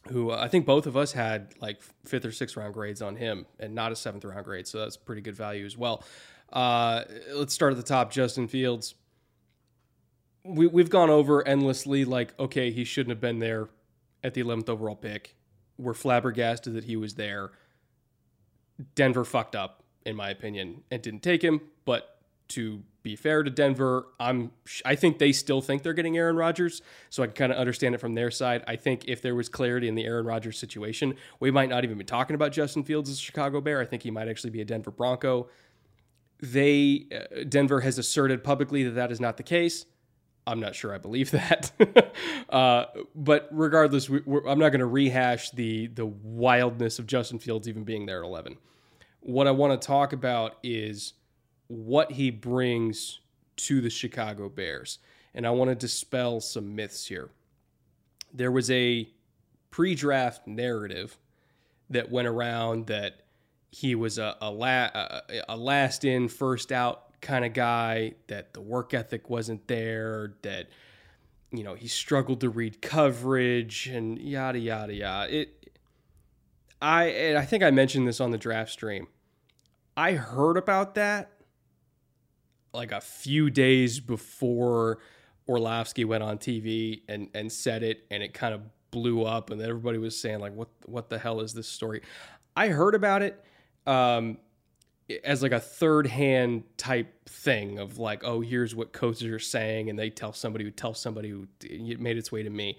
who 0.10 0.32
I 0.32 0.50
think 0.50 0.66
both 0.66 0.86
of 0.86 0.98
us 0.98 1.14
had 1.14 1.54
like 1.62 1.82
fifth 2.06 2.26
or 2.26 2.32
sixth 2.32 2.58
round 2.58 2.74
grades 2.74 3.02
on 3.02 3.16
him 3.16 3.46
and 3.60 3.74
not 3.74 3.92
a 3.92 3.96
seventh 3.96 4.26
round 4.26 4.44
grade. 4.44 4.68
So 4.68 4.80
that's 4.80 4.98
pretty 4.98 5.22
good 5.22 5.36
value 5.36 5.66
as 5.66 5.78
well. 5.78 6.04
Uh, 6.52 7.04
let's 7.34 7.54
start 7.54 7.72
at 7.72 7.78
the 7.78 7.84
top. 7.84 8.12
Justin 8.12 8.48
Fields. 8.48 8.96
We, 10.44 10.68
we've 10.68 10.90
gone 10.90 11.10
over 11.10 11.48
endlessly, 11.48 12.06
like, 12.06 12.38
okay, 12.40 12.72
he 12.72 12.84
shouldn't 12.84 13.12
have 13.12 13.22
been 13.22 13.40
there 13.40 13.70
at 14.24 14.34
the 14.34 14.44
11th 14.44 14.70
overall 14.70 14.96
pick. 14.96 15.36
We're 15.78 15.94
flabbergasted 15.94 16.74
that 16.74 16.86
he 16.86 16.96
was 16.96 17.16
there. 17.16 17.52
Denver 18.96 19.26
fucked 19.26 19.56
up, 19.56 19.84
in 20.06 20.16
my 20.16 20.30
opinion, 20.30 20.84
and 20.90 21.02
didn't 21.02 21.24
take 21.24 21.44
him. 21.44 21.62
But 21.86 22.20
to 22.50 22.84
be 23.04 23.16
fair 23.16 23.44
to 23.44 23.50
Denver, 23.50 24.08
I'm 24.20 24.52
I 24.84 24.96
think 24.96 25.20
they 25.20 25.32
still 25.32 25.62
think 25.62 25.84
they're 25.84 25.94
getting 25.94 26.18
Aaron 26.18 26.36
Rodgers, 26.36 26.82
so 27.10 27.24
I 27.24 27.28
can 27.28 27.36
kind 27.36 27.52
of 27.52 27.58
understand 27.58 27.96
it 27.96 28.00
from 28.00 28.16
their 28.16 28.32
side. 28.32 28.64
I 28.68 28.76
think 28.76 29.06
if 29.08 29.22
there 29.22 29.36
was 29.36 29.50
clarity 29.50 29.88
in 29.88 29.96
the 29.96 30.06
Aaron 30.06 30.26
Rodgers 30.26 30.58
situation, 30.58 31.16
we 31.40 31.52
might 31.52 31.70
not 31.70 31.84
even 31.84 31.98
be 31.98 32.04
talking 32.04 32.36
about 32.36 32.52
Justin 32.52 32.84
Fields 32.84 33.10
as 33.10 33.18
a 33.18 33.22
Chicago 33.22 33.62
Bear. 33.62 33.80
I 33.80 33.86
think 33.86 34.04
he 34.04 34.12
might 34.12 34.28
actually 34.28 34.50
be 34.50 34.62
a 34.62 34.66
Denver 34.66 34.92
Bronco. 34.92 35.48
They 36.42 37.08
uh, 37.12 37.44
Denver 37.48 37.82
has 37.82 37.98
asserted 37.98 38.44
publicly 38.44 38.84
that 38.84 38.92
that 38.92 39.12
is 39.12 39.20
not 39.20 39.38
the 39.38 39.44
case. 39.44 39.86
I'm 40.48 40.60
not 40.60 40.74
sure 40.74 40.94
I 40.94 40.98
believe 40.98 41.32
that, 41.32 41.72
uh, 42.50 42.86
but 43.14 43.48
regardless, 43.52 44.10
we, 44.10 44.22
I'm 44.48 44.58
not 44.60 44.70
going 44.70 44.80
to 44.80 44.86
rehash 44.86 45.52
the 45.52 45.88
the 45.88 46.06
wildness 46.06 46.98
of 47.00 47.08
Justin 47.08 47.40
Fields 47.40 47.68
even 47.68 47.84
being 47.84 48.06
there 48.06 48.24
at 48.24 48.28
11. 48.28 48.58
What 49.22 49.48
I 49.48 49.52
want 49.52 49.80
to 49.80 49.86
talk 49.86 50.14
about 50.14 50.58
is 50.64 51.14
what 51.68 52.14
he 52.14 52.32
brings 52.32 53.20
to 53.58 53.82
the 53.82 53.90
Chicago 53.90 54.48
Bears, 54.50 55.00
and 55.36 55.46
I 55.46 55.52
want 55.52 55.70
to 55.70 55.76
dispel 55.76 56.40
some 56.40 56.76
myths 56.76 57.06
here. 57.06 57.30
There 58.34 58.52
was 58.52 58.72
a 58.72 59.10
pre-draft 59.72 60.48
narrative 60.48 61.18
that 61.90 62.10
went 62.10 62.28
around 62.28 62.88
that 62.88 63.22
he 63.72 63.96
was 63.96 64.18
a 64.18 64.36
a, 64.42 64.52
la- 64.52 64.90
a, 64.94 65.22
a 65.50 65.58
last 65.58 66.04
in, 66.04 66.28
first 66.28 66.72
out 66.72 67.20
kind 67.22 67.46
of 67.46 67.54
guy, 67.54 68.14
that 68.28 68.54
the 68.54 68.62
work 68.62 68.94
ethic 68.94 69.30
wasn't 69.30 69.68
there, 69.68 70.34
that 70.42 70.68
you 71.52 71.64
know, 71.64 71.74
he 71.74 71.88
struggled 71.88 72.42
to 72.42 72.50
read 72.50 72.82
coverage 72.82 73.88
and 73.88 74.20
yada 74.20 74.60
yada 74.60 74.94
yada. 74.94 75.36
It 75.36 75.72
I 76.82 77.06
and 77.06 77.38
I 77.38 77.46
think 77.46 77.64
I 77.64 77.72
mentioned 77.72 78.08
this 78.08 78.20
on 78.20 78.32
the 78.32 78.38
draft 78.38 78.72
stream. 78.72 79.08
I 79.98 80.14
heard 80.14 80.58
about 80.58 80.96
that 80.96 81.32
like 82.74 82.92
a 82.92 83.02
few 83.02 83.50
days 83.50 84.00
before 84.00 85.00
Orlovsky 85.48 86.06
went 86.06 86.24
on 86.24 86.38
TV 86.38 87.02
and 87.08 87.30
and 87.34 87.52
said 87.52 87.84
it 87.84 88.06
and 88.12 88.22
it 88.24 88.34
kind 88.34 88.54
of 88.54 88.62
blew 88.92 89.24
up 89.24 89.50
and 89.50 89.62
everybody 89.62 89.98
was 89.98 90.20
saying 90.20 90.40
like 90.40 90.54
what 90.54 90.70
what 90.86 91.10
the 91.10 91.20
hell 91.20 91.42
is 91.42 91.54
this 91.54 91.68
story? 91.68 92.02
I 92.56 92.70
heard 92.70 92.96
about 92.96 93.22
it 93.22 93.44
um 93.90 94.38
as 95.24 95.42
like 95.42 95.52
a 95.52 95.60
third 95.60 96.06
hand 96.08 96.64
type 96.78 97.28
thing 97.28 97.80
of 97.80 97.98
like, 97.98 98.24
oh, 98.24 98.42
here's 98.42 98.76
what 98.76 98.94
coaches 98.94 99.28
are 99.28 99.40
saying, 99.40 99.90
and 99.90 99.98
they 99.98 100.10
tell 100.10 100.34
somebody 100.34 100.64
who 100.64 100.72
tells 100.72 101.00
somebody 101.00 101.30
who 101.30 101.48
it 101.62 102.00
made 102.00 102.18
its 102.18 102.32
way 102.32 102.44
to 102.44 102.50
me. 102.50 102.78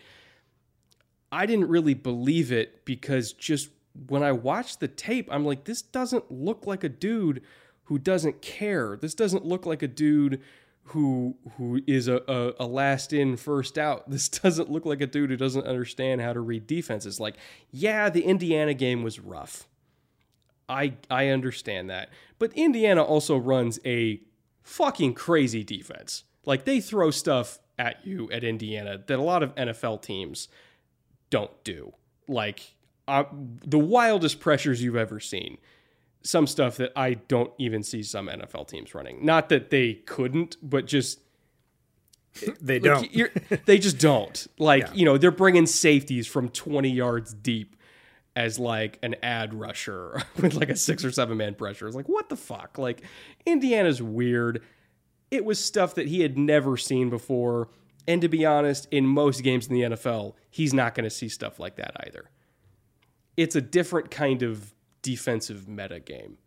I 1.33 1.47
didn't 1.47 1.69
really 1.69 1.95
believe 1.95 2.53
it 2.53 2.85
because 2.85 3.33
just 3.33 3.71
when 4.09 4.23
I 4.23 4.33
watched 4.33 4.81
the 4.81 4.89
tape, 4.89 5.29
I'm 5.31 5.45
like, 5.45 5.65
this 5.65 5.83
doesn't 5.83 6.31
look 6.31 6.67
like 6.67 6.85
a 6.85 6.89
dude 6.89 7.43
who 7.85 7.99
doesn't 7.99 8.43
care. 8.43 8.97
This 8.97 9.15
doesn't 9.15 9.45
look 9.45 9.67
like 9.67 9.83
a 9.83 9.89
dude 9.89 10.41
who 10.85 11.37
who 11.57 11.81
is 11.87 12.09
a, 12.09 12.23
a, 12.27 12.65
a, 12.65 12.67
last 12.67 13.13
in 13.13 13.37
first 13.37 13.79
out 13.79 14.09
this 14.11 14.29
doesn't 14.41 14.71
look 14.71 14.85
like 14.85 15.01
a 15.01 15.07
dude 15.07 15.31
who 15.31 15.37
doesn't 15.37 15.67
understand 15.67 16.21
how 16.21 16.33
to 16.33 16.41
read 16.41 16.67
defenses 16.67 17.21
like 17.21 17.37
yeah 17.71 18.09
the 18.09 18.23
indiana 18.23 18.75
game 18.75 19.03
was 19.03 19.21
rough 19.21 19.69
I 20.71 20.95
I 21.11 21.29
understand 21.29 21.91
that. 21.91 22.09
But 22.39 22.53
Indiana 22.55 23.03
also 23.03 23.37
runs 23.37 23.79
a 23.85 24.21
fucking 24.63 25.15
crazy 25.15 25.65
defense. 25.65 26.25
Like 26.47 26.65
they 26.65 26.81
throw 26.81 27.11
stuff 27.11 27.59
at 27.79 28.07
you 28.07 28.31
at 28.31 28.45
Indiana 28.45 29.03
that 29.07 29.19
a 29.19 29.23
lot 29.23 29.43
of 29.43 29.55
NFL 29.57 30.01
teams 30.03 30.49
don't 31.29 31.63
do. 31.65 31.93
Like 32.29 32.75
uh, 33.09 33.25
the 33.67 33.79
wildest 33.79 34.41
pressures 34.41 34.83
you've 34.83 34.97
ever 34.97 35.21
seen. 35.21 35.59
Some 36.23 36.47
stuff 36.47 36.77
that 36.77 36.93
I 36.95 37.15
don't 37.15 37.51
even 37.59 37.83
see 37.83 38.03
some 38.03 38.29
NFL 38.29 38.69
teams 38.69 38.95
running. 38.95 39.25
Not 39.25 39.49
that 39.49 39.71
they 39.71 39.95
couldn't, 39.95 40.57
but 40.63 40.87
just 40.87 41.19
they 42.61 42.79
don't. 42.79 43.09
they 43.65 43.79
just 43.79 43.99
don't. 43.99 44.47
Like, 44.59 44.83
yeah. 44.89 44.93
you 44.93 45.05
know, 45.07 45.17
they're 45.17 45.31
bringing 45.31 45.67
safeties 45.67 46.27
from 46.27 46.51
20 46.51 46.91
yards 46.91 47.33
deep 47.33 47.75
as 48.37 48.59
like 48.59 48.99
an 49.03 49.17
ad 49.23 49.55
rusher 49.55 50.23
with 50.41 50.55
like 50.55 50.71
a 50.71 50.77
six 50.77 51.05
or 51.05 51.11
seven 51.11 51.37
man 51.37 51.55
pressure. 51.55 51.87
It's 51.87 51.97
like, 51.97 52.09
what 52.09 52.29
the 52.29 52.37
fuck? 52.37 52.79
Like, 52.79 53.03
Indiana's 53.45 54.03
weird. 54.03 54.63
It 55.31 55.45
was 55.45 55.63
stuff 55.63 55.95
that 55.95 56.09
he 56.09 56.21
had 56.21 56.39
never 56.39 56.77
seen 56.77 57.11
before. 57.11 57.69
And 58.07 58.21
to 58.23 58.29
be 58.29 58.45
honest, 58.47 58.89
in 58.91 59.07
most 59.07 59.43
games 59.43 59.67
in 59.67 59.75
the 59.75 59.83
NFL, 59.83 60.35
he's 60.51 60.75
not 60.75 60.95
going 60.95 61.05
to 61.05 61.11
see 61.11 61.29
stuff 61.29 61.61
like 61.61 61.77
that 61.77 61.95
either. 62.07 62.31
It's 63.37 63.55
a 63.55 63.61
different 63.61 64.11
kind 64.11 64.43
of 64.43 64.75
defensive 65.03 65.69
meta 65.69 66.01
game. 66.01 66.39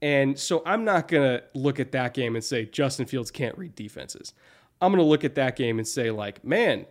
And 0.00 0.38
so 0.38 0.62
I'm 0.66 0.84
not 0.84 1.08
going 1.08 1.22
to 1.22 1.44
look 1.54 1.80
at 1.80 1.92
that 1.92 2.14
game 2.14 2.34
and 2.34 2.44
say 2.44 2.66
Justin 2.66 3.06
Fields 3.06 3.30
can't 3.30 3.56
read 3.56 3.74
defenses. 3.74 4.34
I'm 4.80 4.92
going 4.92 5.02
to 5.02 5.08
look 5.08 5.24
at 5.24 5.34
that 5.36 5.56
game 5.56 5.78
and 5.78 5.86
say, 5.86 6.10
like, 6.10 6.44
man, 6.44 6.86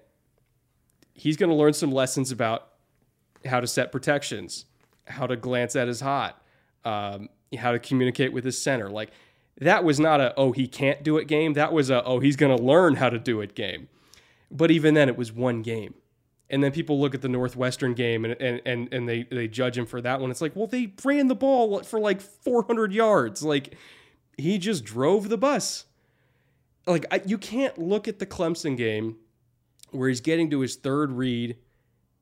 he's 1.14 1.38
going 1.38 1.50
to 1.50 1.56
learn 1.56 1.74
some 1.74 1.92
lessons 1.92 2.32
about 2.32 2.70
how 3.46 3.60
to 3.60 3.68
set 3.68 3.92
protections, 3.92 4.66
how 5.06 5.28
to 5.28 5.36
glance 5.36 5.76
at 5.76 5.88
his 5.88 6.02
hot, 6.02 6.42
um, 6.86 7.30
how 7.58 7.72
to 7.72 7.80
communicate 7.80 8.34
with 8.34 8.44
his 8.44 8.62
center. 8.62 8.90
Like 8.90 9.12
that 9.60 9.84
was 9.84 10.00
not 10.00 10.22
a 10.22 10.34
oh 10.38 10.52
he 10.52 10.68
can't 10.68 11.04
do 11.04 11.18
it 11.18 11.28
game. 11.28 11.54
That 11.54 11.74
was 11.74 11.90
a 11.90 12.04
oh 12.04 12.20
he's 12.20 12.36
going 12.36 12.56
to 12.56 12.64
learn 12.64 12.96
how 12.96 13.10
to 13.10 13.20
do 13.20 13.42
it 13.42 13.56
game. 13.56 13.90
But 14.54 14.70
even 14.70 14.94
then, 14.94 15.10
it 15.10 15.18
was 15.18 15.32
one 15.34 15.64
game. 15.64 15.96
And 16.50 16.64
then 16.64 16.72
people 16.72 17.00
look 17.00 17.16
at 17.16 17.22
the 17.22 17.30
Northwestern 17.30 17.96
game 17.96 18.26
and, 18.26 18.40
and, 18.40 18.62
and, 18.66 18.94
and 18.94 19.10
they, 19.10 19.24
they 19.24 19.48
judge 19.48 19.76
him 19.76 19.88
for 19.88 20.00
that 20.02 20.20
one. 20.20 20.30
It's 20.30 20.42
like, 20.42 20.56
well, 20.56 20.68
they 20.68 20.94
ran 21.04 21.28
the 21.28 21.36
ball 21.36 21.82
for 21.82 22.00
like 22.00 22.22
400 22.22 22.94
yards. 22.94 23.42
Like, 23.42 23.76
he 24.38 24.60
just 24.60 24.84
drove 24.84 25.30
the 25.30 25.38
bus. 25.38 25.86
Like, 26.86 27.08
I, 27.10 27.22
you 27.26 27.40
can't 27.40 27.80
look 27.80 28.08
at 28.08 28.20
the 28.20 28.28
Clemson 28.28 28.78
game 28.78 29.18
where 29.90 30.10
he's 30.10 30.22
getting 30.22 30.52
to 30.52 30.60
his 30.60 30.76
third 30.76 31.12
read 31.12 31.58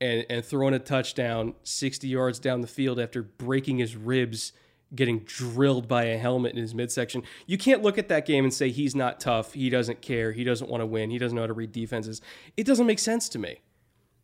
and, 0.01 0.25
and 0.29 0.43
throwing 0.43 0.73
a 0.73 0.79
touchdown 0.79 1.53
60 1.63 2.07
yards 2.07 2.39
down 2.39 2.61
the 2.61 2.67
field 2.67 2.99
after 2.99 3.21
breaking 3.21 3.77
his 3.77 3.95
ribs, 3.95 4.51
getting 4.93 5.19
drilled 5.19 5.87
by 5.87 6.05
a 6.05 6.17
helmet 6.17 6.53
in 6.53 6.57
his 6.57 6.73
midsection. 6.73 7.21
You 7.45 7.57
can't 7.57 7.83
look 7.83 7.99
at 7.99 8.09
that 8.09 8.25
game 8.25 8.43
and 8.43 8.53
say 8.53 8.69
he's 8.71 8.95
not 8.95 9.19
tough, 9.19 9.53
he 9.53 9.69
doesn't 9.69 10.01
care, 10.01 10.31
he 10.31 10.43
doesn't 10.43 10.69
want 10.69 10.81
to 10.81 10.87
win, 10.87 11.11
he 11.11 11.19
doesn't 11.19 11.35
know 11.35 11.43
how 11.43 11.47
to 11.47 11.53
read 11.53 11.71
defenses. 11.71 12.19
It 12.57 12.65
doesn't 12.65 12.87
make 12.87 12.99
sense 12.99 13.29
to 13.29 13.39
me. 13.39 13.59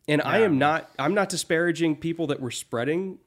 And 0.08 0.20
yeah. 0.24 0.30
I 0.30 0.38
am 0.40 0.58
not 0.58 0.90
I'm 0.98 1.14
not 1.14 1.28
disparaging 1.28 1.96
people 1.96 2.26
that 2.26 2.40
were 2.40 2.50
spreading 2.50 3.18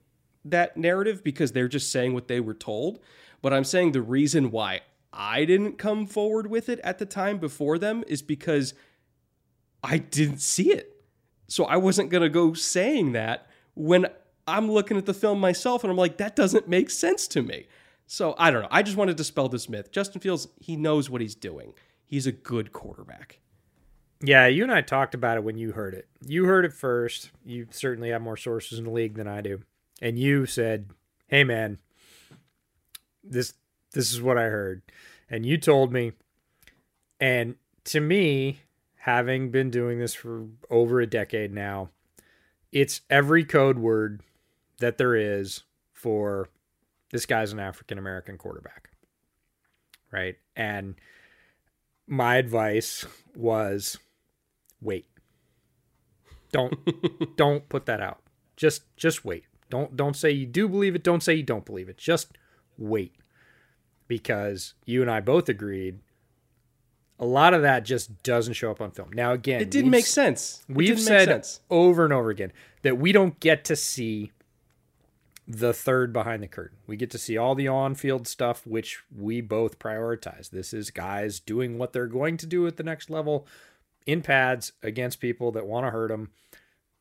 that 0.43 0.75
narrative 0.75 1.23
because 1.23 1.53
they're 1.53 1.67
just 1.67 1.91
saying 1.91 2.13
what 2.13 2.27
they 2.27 2.39
were 2.39 2.53
told, 2.53 2.99
but 3.41 3.53
I'm 3.53 3.63
saying 3.63 3.93
the 3.93 4.01
reason 4.01 4.51
why 4.51 4.81
I 5.13 5.45
didn't 5.45 5.77
come 5.77 6.05
forward 6.05 6.47
with 6.47 6.67
it 6.67 6.79
at 6.83 6.97
the 6.97 7.05
time 7.05 7.37
before 7.37 7.77
them 7.77 8.03
is 8.07 8.21
because 8.21 8.73
I 9.83 9.99
didn't 9.99 10.41
see 10.41 10.71
it. 10.71 10.90
So 11.51 11.65
I 11.65 11.75
wasn't 11.75 12.09
going 12.09 12.23
to 12.23 12.29
go 12.29 12.53
saying 12.53 13.11
that 13.11 13.47
when 13.73 14.07
I'm 14.47 14.71
looking 14.71 14.95
at 14.95 15.05
the 15.05 15.13
film 15.13 15.37
myself 15.41 15.83
and 15.83 15.91
I'm 15.91 15.97
like, 15.97 16.15
that 16.17 16.33
doesn't 16.33 16.69
make 16.69 16.89
sense 16.89 17.27
to 17.27 17.41
me. 17.41 17.67
So 18.07 18.35
I 18.37 18.51
don't 18.51 18.61
know. 18.61 18.69
I 18.71 18.83
just 18.83 18.95
wanted 18.95 19.11
to 19.11 19.17
dispel 19.17 19.49
this 19.49 19.67
myth. 19.67 19.91
Justin 19.91 20.21
Fields, 20.21 20.47
he 20.61 20.77
knows 20.77 21.09
what 21.09 21.19
he's 21.19 21.35
doing. 21.35 21.73
He's 22.05 22.25
a 22.25 22.31
good 22.31 22.71
quarterback. 22.71 23.39
Yeah, 24.21 24.47
you 24.47 24.63
and 24.63 24.71
I 24.71 24.79
talked 24.79 25.13
about 25.13 25.35
it 25.35 25.43
when 25.43 25.57
you 25.57 25.73
heard 25.73 25.93
it. 25.93 26.07
You 26.25 26.45
heard 26.45 26.63
it 26.63 26.71
first. 26.71 27.31
You 27.43 27.67
certainly 27.71 28.11
have 28.11 28.21
more 28.21 28.37
sources 28.37 28.79
in 28.79 28.85
the 28.85 28.91
league 28.91 29.15
than 29.15 29.27
I 29.27 29.41
do. 29.41 29.61
And 30.01 30.17
you 30.17 30.45
said, 30.45 30.91
"Hey 31.27 31.43
man, 31.43 31.79
this 33.23 33.55
this 33.93 34.13
is 34.13 34.21
what 34.21 34.37
I 34.37 34.43
heard." 34.43 34.83
And 35.29 35.45
you 35.45 35.57
told 35.57 35.91
me 35.91 36.13
and 37.19 37.55
to 37.85 37.99
me, 37.99 38.59
having 39.01 39.49
been 39.49 39.71
doing 39.71 39.99
this 39.99 40.13
for 40.13 40.45
over 40.69 41.01
a 41.01 41.07
decade 41.07 41.51
now, 41.51 41.89
it's 42.71 43.01
every 43.09 43.43
code 43.43 43.79
word 43.79 44.21
that 44.79 44.97
there 44.99 45.15
is 45.15 45.63
for 45.91 46.49
this 47.11 47.25
guy's 47.25 47.51
an 47.51 47.59
African 47.59 47.97
American 47.97 48.37
quarterback. 48.37 48.89
right? 50.11 50.35
And 50.55 50.95
my 52.07 52.35
advice 52.35 53.05
was 53.35 53.97
wait. 54.81 55.07
Don't 56.51 56.75
don't 57.37 57.67
put 57.69 57.87
that 57.87 58.01
out. 58.01 58.21
Just 58.55 58.95
just 58.97 59.25
wait. 59.25 59.45
Don't 59.69 59.95
don't 59.95 60.15
say 60.15 60.29
you 60.31 60.45
do 60.45 60.67
believe 60.69 60.93
it, 60.95 61.03
don't 61.03 61.23
say 61.23 61.33
you 61.33 61.43
don't 61.43 61.65
believe 61.65 61.89
it. 61.89 61.97
Just 61.97 62.37
wait. 62.77 63.15
Because 64.07 64.75
you 64.85 65.01
and 65.01 65.09
I 65.09 65.21
both 65.21 65.49
agreed 65.49 65.99
a 67.21 67.25
lot 67.25 67.53
of 67.53 67.62
that 67.62 67.86
just 67.86 68.23
doesn't 68.23 68.53
show 68.53 68.71
up 68.71 68.81
on 68.81 68.91
film. 68.91 69.12
Now 69.13 69.31
again, 69.31 69.62
It 69.62 69.69
didn't 69.71 69.91
make 69.91 70.05
sense. 70.07 70.65
It 70.67 70.75
We've 70.75 70.99
said 70.99 71.27
sense. 71.27 71.62
over 71.69 72.03
and 72.03 72.12
over 72.12 72.29
again 72.31 72.51
that 72.81 72.97
we 72.97 73.12
don't 73.12 73.39
get 73.39 73.63
to 73.65 73.75
see 73.75 74.31
the 75.47 75.73
third 75.73 76.12
behind 76.12 76.41
the 76.41 76.47
curtain. 76.47 76.77
We 76.88 76.95
get 76.97 77.12
to 77.12 77.17
see 77.17 77.38
all 77.38 77.55
the 77.55 77.67
on-field 77.67 78.27
stuff, 78.27 78.65
which 78.65 79.03
we 79.15 79.41
both 79.41 79.79
prioritize. 79.79 80.49
This 80.49 80.73
is 80.73 80.89
guys 80.91 81.39
doing 81.39 81.77
what 81.77 81.93
they're 81.93 82.07
going 82.07 82.38
to 82.38 82.45
do 82.47 82.65
at 82.67 82.77
the 82.77 82.84
next 82.84 83.10
level 83.10 83.47
in 84.05 84.21
pads 84.21 84.71
against 84.81 85.19
people 85.19 85.51
that 85.51 85.67
want 85.67 85.86
to 85.86 85.91
hurt 85.91 86.10
them. 86.10 86.31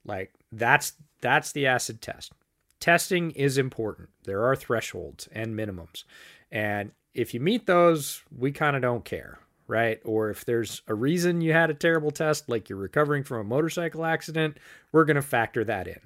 Like 0.05 0.33
that's 0.53 0.93
that's 1.21 1.53
the 1.53 1.67
acid 1.67 2.01
test. 2.03 2.33
Testing 2.79 3.31
is 3.33 3.59
important. 3.59 4.09
There 4.25 4.45
are 4.45 4.57
thresholds 4.57 5.29
and 5.33 5.55
minimums. 5.55 6.05
And 6.51 6.93
if 7.15 7.35
you 7.35 7.41
meet 7.41 7.67
those, 7.67 8.23
we 8.37 8.53
kind 8.53 8.75
of 8.75 8.83
don't 8.83 9.05
care, 9.05 9.39
right? 9.71 10.01
Or 10.05 10.31
if 10.31 10.45
there's 10.45 10.83
a 10.89 10.95
reason 10.95 11.41
you 11.41 11.53
had 11.53 11.71
a 11.71 11.75
terrible 11.75 12.11
test, 12.11 12.49
like 12.49 12.69
you're 12.69 12.79
recovering 12.79 13.23
from 13.23 13.39
a 13.39 13.45
motorcycle 13.45 14.05
accident, 14.05 14.59
we're 14.91 15.05
going 15.05 15.15
to 15.15 15.23
factor 15.23 15.65
that 15.65 15.87
in. 15.87 16.01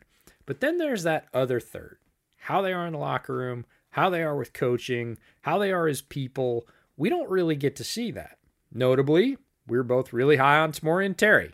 But 0.44 0.60
then 0.60 0.76
there's 0.76 1.02
that 1.04 1.26
other 1.32 1.58
third 1.58 1.96
how 2.36 2.60
they 2.60 2.74
are 2.74 2.86
in 2.86 2.92
the 2.92 2.98
locker 2.98 3.34
room, 3.34 3.64
how 3.92 4.10
they 4.10 4.22
are 4.22 4.36
with 4.36 4.52
coaching, 4.52 5.16
how 5.40 5.56
they 5.56 5.72
are 5.72 5.88
as 5.88 6.02
people. 6.02 6.68
We 6.98 7.08
don't 7.08 7.30
really 7.30 7.56
get 7.56 7.74
to 7.76 7.84
see 7.84 8.10
that. 8.10 8.36
Notably, 8.70 9.38
we 9.66 9.78
are 9.78 9.82
both 9.82 10.12
really 10.12 10.36
high 10.36 10.58
on 10.58 10.72
Tamorrion 10.72 11.16
Terry, 11.16 11.52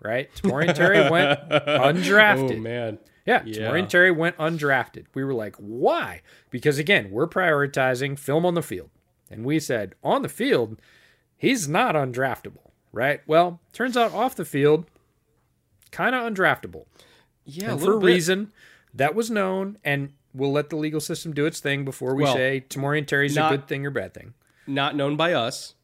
right? 0.00 0.28
Tamorrion 0.34 0.74
Terry 0.74 1.08
went 1.10 1.38
undrafted. 1.50 2.56
Oh 2.56 2.60
man. 2.60 2.98
Yeah, 3.24 3.44
Yeah. 3.44 3.68
Tamorrion 3.68 3.88
Terry 3.88 4.10
went 4.10 4.36
undrafted. 4.38 5.04
We 5.14 5.22
were 5.22 5.34
like, 5.34 5.54
why? 5.56 6.22
Because 6.50 6.78
again, 6.78 7.12
we're 7.12 7.28
prioritizing 7.28 8.18
film 8.18 8.44
on 8.44 8.54
the 8.54 8.62
field. 8.62 8.90
And 9.30 9.44
we 9.44 9.60
said, 9.60 9.94
on 10.02 10.22
the 10.22 10.28
field, 10.28 10.80
he's 11.42 11.68
not 11.68 11.96
undraftable, 11.96 12.70
right? 12.92 13.20
Well, 13.26 13.60
turns 13.72 13.96
out 13.96 14.12
off 14.14 14.36
the 14.36 14.44
field, 14.44 14.86
kind 15.90 16.14
of 16.14 16.22
undraftable. 16.32 16.86
Yeah, 17.44 17.76
for 17.76 17.94
a 17.94 17.98
bit. 18.00 18.06
reason 18.06 18.52
that 18.94 19.14
was 19.16 19.28
known, 19.30 19.76
and 19.84 20.12
we'll 20.32 20.52
let 20.52 20.70
the 20.70 20.76
legal 20.76 21.00
system 21.00 21.34
do 21.34 21.44
its 21.44 21.58
thing 21.58 21.84
before 21.84 22.14
we 22.14 22.22
Well, 22.22 22.34
say 22.34 22.64
Tamorrion 22.68 23.06
Terry's 23.06 23.34
not- 23.34 23.52
a 23.52 23.56
good 23.58 23.66
thing 23.66 23.84
or 23.84 23.90
bad 23.90 24.14
thing. 24.14 24.34
not 24.66 24.94
known 24.94 25.16
by 25.16 25.32
us, 25.32 25.74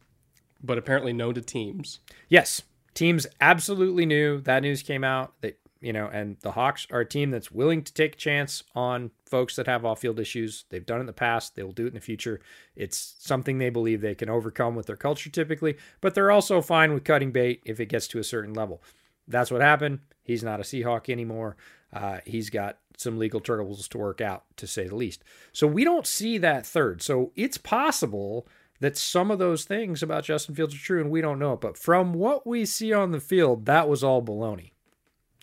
but 0.62 0.78
apparently 0.78 1.12
known 1.12 1.34
to 1.34 1.40
teams. 1.42 1.98
Yes, 2.28 2.62
teams 2.94 3.26
absolutely 3.40 4.06
knew 4.06 4.40
that 4.42 4.62
news 4.62 4.82
came 4.82 5.02
out 5.02 5.34
that 5.40 5.58
you 5.80 5.92
know, 5.92 6.08
and 6.12 6.36
the 6.40 6.52
Hawks 6.52 6.86
are 6.90 7.00
a 7.00 7.06
team 7.06 7.30
that's 7.30 7.50
willing 7.50 7.82
to 7.82 7.92
take 7.92 8.14
a 8.14 8.18
chance 8.18 8.64
on 8.74 9.10
folks 9.26 9.56
that 9.56 9.66
have 9.66 9.84
off-field 9.84 10.18
issues. 10.18 10.64
They've 10.70 10.84
done 10.84 10.98
it 10.98 11.02
in 11.02 11.06
the 11.06 11.12
past. 11.12 11.54
They 11.54 11.62
will 11.62 11.72
do 11.72 11.84
it 11.84 11.88
in 11.88 11.94
the 11.94 12.00
future. 12.00 12.40
It's 12.74 13.14
something 13.18 13.58
they 13.58 13.70
believe 13.70 14.00
they 14.00 14.14
can 14.14 14.28
overcome 14.28 14.74
with 14.74 14.86
their 14.86 14.96
culture 14.96 15.30
typically, 15.30 15.76
but 16.00 16.14
they're 16.14 16.30
also 16.30 16.60
fine 16.60 16.92
with 16.94 17.04
cutting 17.04 17.30
bait 17.30 17.62
if 17.64 17.78
it 17.80 17.86
gets 17.86 18.08
to 18.08 18.18
a 18.18 18.24
certain 18.24 18.54
level. 18.54 18.82
That's 19.28 19.50
what 19.50 19.60
happened. 19.60 20.00
He's 20.24 20.42
not 20.42 20.60
a 20.60 20.64
Seahawk 20.64 21.08
anymore. 21.08 21.56
Uh, 21.92 22.18
he's 22.26 22.50
got 22.50 22.78
some 22.96 23.18
legal 23.18 23.40
troubles 23.40 23.86
to 23.88 23.98
work 23.98 24.20
out, 24.20 24.44
to 24.56 24.66
say 24.66 24.88
the 24.88 24.96
least. 24.96 25.22
So 25.52 25.66
we 25.66 25.84
don't 25.84 26.06
see 26.06 26.38
that 26.38 26.66
third. 26.66 27.02
So 27.02 27.32
it's 27.36 27.58
possible 27.58 28.48
that 28.80 28.96
some 28.96 29.30
of 29.30 29.38
those 29.38 29.64
things 29.64 30.02
about 30.02 30.24
Justin 30.24 30.54
Fields 30.54 30.74
are 30.74 30.78
true 30.78 31.00
and 31.00 31.10
we 31.10 31.20
don't 31.20 31.38
know 31.38 31.54
it. 31.54 31.60
But 31.60 31.78
from 31.78 32.14
what 32.14 32.46
we 32.46 32.64
see 32.64 32.92
on 32.92 33.12
the 33.12 33.20
field, 33.20 33.66
that 33.66 33.88
was 33.88 34.02
all 34.02 34.22
baloney. 34.22 34.72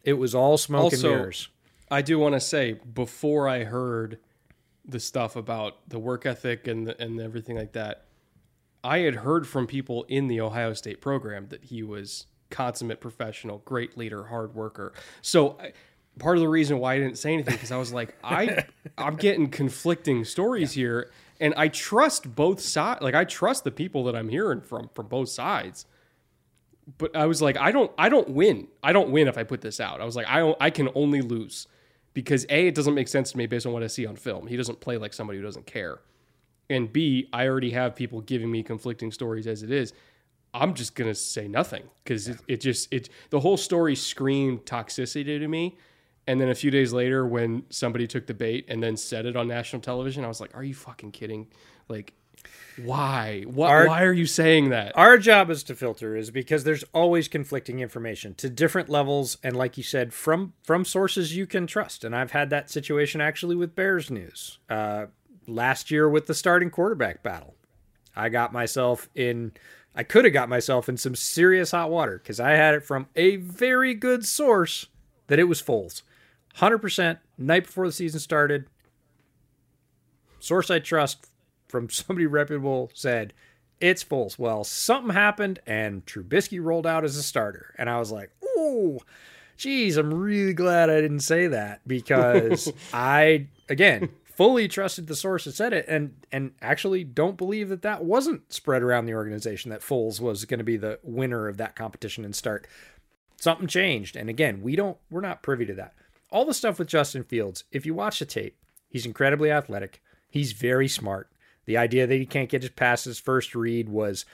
It 0.05 0.13
was 0.13 0.33
all 0.33 0.57
smoke 0.57 0.83
Also- 0.83 1.09
and 1.09 1.17
mirrors. 1.17 1.49
I 1.91 2.01
do 2.01 2.17
want 2.17 2.33
to 2.33 2.39
say 2.39 2.73
before 2.73 3.47
I 3.47 3.63
heard 3.63 4.19
the 4.87 4.99
stuff 4.99 5.35
about 5.35 5.87
the 5.87 5.99
work 5.99 6.25
ethic 6.25 6.67
and 6.67 6.87
the, 6.87 6.99
and 7.01 7.19
everything 7.19 7.55
like 7.55 7.73
that, 7.73 8.05
I 8.83 8.99
had 8.99 9.15
heard 9.15 9.47
from 9.47 9.67
people 9.67 10.03
in 10.07 10.27
the 10.27 10.41
Ohio 10.41 10.73
State 10.73 11.01
program 11.01 11.47
that 11.49 11.65
he 11.65 11.83
was 11.83 12.27
consummate 12.49 13.01
professional, 13.01 13.59
great 13.65 13.97
leader, 13.97 14.25
hard 14.25 14.55
worker. 14.55 14.93
So 15.21 15.57
I, 15.59 15.73
part 16.19 16.37
of 16.37 16.41
the 16.41 16.49
reason 16.49 16.79
why 16.79 16.93
I 16.93 16.99
didn't 16.99 17.17
say 17.17 17.33
anything 17.33 17.53
because 17.55 17.71
I 17.71 17.77
was 17.77 17.93
like, 17.93 18.15
I 18.23 18.65
I'm 18.97 19.15
getting 19.15 19.49
conflicting 19.49 20.23
stories 20.23 20.73
here, 20.73 21.11
and 21.39 21.53
I 21.57 21.67
trust 21.67 22.35
both 22.35 22.61
sides. 22.61 23.01
Like 23.01 23.15
I 23.15 23.25
trust 23.25 23.63
the 23.63 23.71
people 23.71 24.03
that 24.05 24.15
I'm 24.15 24.29
hearing 24.29 24.61
from 24.61 24.89
from 24.93 25.07
both 25.07 25.29
sides 25.29 25.85
but 26.97 27.15
I 27.15 27.25
was 27.25 27.41
like, 27.41 27.57
I 27.57 27.71
don't, 27.71 27.91
I 27.97 28.09
don't 28.09 28.29
win. 28.29 28.67
I 28.83 28.93
don't 28.93 29.09
win 29.09 29.27
if 29.27 29.37
I 29.37 29.43
put 29.43 29.61
this 29.61 29.79
out. 29.79 30.01
I 30.01 30.05
was 30.05 30.15
like, 30.15 30.27
I, 30.27 30.55
I 30.59 30.69
can 30.69 30.89
only 30.95 31.21
lose 31.21 31.67
because 32.15 32.45
a, 32.49 32.67
it 32.67 32.75
doesn't 32.75 32.95
make 32.95 33.07
sense 33.07 33.31
to 33.31 33.37
me 33.37 33.45
based 33.45 33.67
on 33.67 33.73
what 33.73 33.83
I 33.83 33.87
see 33.87 34.07
on 34.07 34.15
film. 34.15 34.47
He 34.47 34.57
doesn't 34.57 34.79
play 34.79 34.97
like 34.97 35.13
somebody 35.13 35.37
who 35.37 35.45
doesn't 35.45 35.67
care, 35.67 35.99
and 36.69 36.91
b, 36.91 37.29
I 37.31 37.47
already 37.47 37.71
have 37.71 37.95
people 37.95 38.21
giving 38.21 38.49
me 38.49 38.63
conflicting 38.63 39.11
stories 39.11 39.45
as 39.45 39.61
it 39.61 39.71
is. 39.71 39.93
I'm 40.53 40.73
just 40.73 40.95
gonna 40.95 41.13
say 41.13 41.47
nothing 41.47 41.83
because 42.03 42.29
it, 42.29 42.39
it 42.47 42.61
just 42.61 42.91
it 42.91 43.09
the 43.29 43.39
whole 43.39 43.57
story 43.57 43.95
screamed 43.95 44.65
toxicity 44.65 45.37
to 45.37 45.47
me. 45.47 45.77
And 46.27 46.41
then 46.41 46.49
a 46.49 46.55
few 46.55 46.71
days 46.71 46.91
later, 46.91 47.27
when 47.27 47.65
somebody 47.69 48.07
took 48.07 48.25
the 48.25 48.33
bait 48.33 48.65
and 48.67 48.81
then 48.81 48.97
said 48.97 49.27
it 49.27 49.35
on 49.35 49.47
national 49.47 49.83
television, 49.83 50.25
I 50.25 50.27
was 50.27 50.41
like, 50.41 50.55
"Are 50.55 50.63
you 50.63 50.73
fucking 50.73 51.11
kidding? 51.11 51.47
Like, 51.87 52.13
why? 52.83 53.43
Why, 53.47 53.69
Our- 53.69 53.87
why 53.87 54.03
are 54.03 54.13
you 54.13 54.25
saying 54.25 54.69
that?" 54.69 54.91
Our 54.97 55.17
job 55.17 55.49
is 55.49 55.63
to 55.63 55.75
filter 55.75 56.15
is 56.15 56.31
because 56.31 56.63
there's 56.63 56.83
always 56.93 57.27
conflicting 57.27 57.79
information 57.79 58.33
to 58.35 58.49
different 58.49 58.89
levels 58.89 59.37
and 59.43 59.55
like 59.55 59.77
you 59.77 59.83
said 59.83 60.13
from 60.13 60.53
from 60.63 60.85
sources 60.85 61.35
you 61.35 61.45
can 61.47 61.67
trust. 61.67 62.03
And 62.03 62.15
I've 62.15 62.31
had 62.31 62.49
that 62.49 62.69
situation 62.69 63.21
actually 63.21 63.55
with 63.55 63.75
Bears 63.75 64.09
news. 64.11 64.59
Uh 64.69 65.07
last 65.47 65.91
year 65.91 66.09
with 66.09 66.25
the 66.27 66.33
starting 66.33 66.69
quarterback 66.69 67.21
battle. 67.23 67.55
I 68.15 68.29
got 68.29 68.51
myself 68.51 69.09
in 69.15 69.51
I 69.95 70.03
could 70.03 70.25
have 70.25 70.33
got 70.33 70.49
myself 70.49 70.89
in 70.89 70.97
some 70.97 71.15
serious 71.15 71.71
hot 71.71 71.89
water 71.89 72.19
cuz 72.19 72.39
I 72.39 72.51
had 72.51 72.73
it 72.75 72.83
from 72.83 73.07
a 73.15 73.37
very 73.37 73.93
good 73.93 74.25
source 74.25 74.87
that 75.27 75.39
it 75.39 75.45
was 75.45 75.61
Foles. 75.61 76.01
100% 76.57 77.19
night 77.37 77.65
before 77.65 77.85
the 77.85 77.91
season 77.91 78.19
started. 78.19 78.67
Source 80.39 80.69
I 80.69 80.79
trust 80.79 81.27
from 81.67 81.89
somebody 81.89 82.25
reputable 82.27 82.91
said 82.93 83.33
it's 83.79 84.03
Foles. 84.03 84.39
Well, 84.39 84.63
something 84.63 85.13
happened 85.13 85.59
and 85.67 86.05
Trubisky 86.05 86.63
rolled 86.63 86.87
out 86.87 87.03
as 87.03 87.17
a 87.17 87.23
starter. 87.23 87.73
And 87.77 87.89
I 87.89 87.99
was 87.99 88.11
like, 88.11 88.31
ooh, 88.57 88.99
geez, 89.57 89.97
I'm 89.97 90.13
really 90.13 90.53
glad 90.53 90.89
I 90.89 91.01
didn't 91.01 91.21
say 91.21 91.47
that 91.47 91.81
because 91.85 92.71
I, 92.93 93.47
again, 93.69 94.09
fully 94.35 94.67
trusted 94.67 95.07
the 95.07 95.15
source 95.15 95.45
that 95.45 95.55
said 95.55 95.71
it 95.71 95.85
and 95.87 96.13
and 96.31 96.51
actually 96.61 97.03
don't 97.03 97.37
believe 97.37 97.69
that 97.69 97.81
that 97.83 98.03
wasn't 98.03 98.51
spread 98.51 98.81
around 98.81 99.05
the 99.05 99.13
organization 99.13 99.71
that 99.71 99.81
Foles 99.81 100.19
was 100.19 100.45
going 100.45 100.57
to 100.57 100.63
be 100.63 100.77
the 100.77 100.99
winner 101.03 101.47
of 101.47 101.57
that 101.57 101.75
competition 101.75 102.25
and 102.25 102.35
start. 102.35 102.67
Something 103.37 103.67
changed. 103.67 104.15
And 104.15 104.29
again, 104.29 104.61
we 104.61 104.75
don't 104.75 104.97
we're 105.09 105.21
not 105.21 105.43
privy 105.43 105.65
to 105.65 105.73
that. 105.75 105.93
All 106.31 106.45
the 106.45 106.53
stuff 106.53 106.79
with 106.79 106.87
Justin 106.87 107.23
Fields, 107.23 107.63
if 107.71 107.85
you 107.85 107.93
watch 107.93 108.19
the 108.19 108.25
tape, 108.25 108.57
he's 108.89 109.05
incredibly 109.05 109.51
athletic. 109.51 110.01
He's 110.29 110.51
very 110.51 110.87
smart. 110.87 111.29
The 111.65 111.77
idea 111.77 112.07
that 112.07 112.15
he 112.15 112.25
can't 112.25 112.49
get 112.49 112.75
past 112.75 113.05
his 113.05 113.19
first 113.19 113.55
read 113.55 113.89
was 113.89 114.25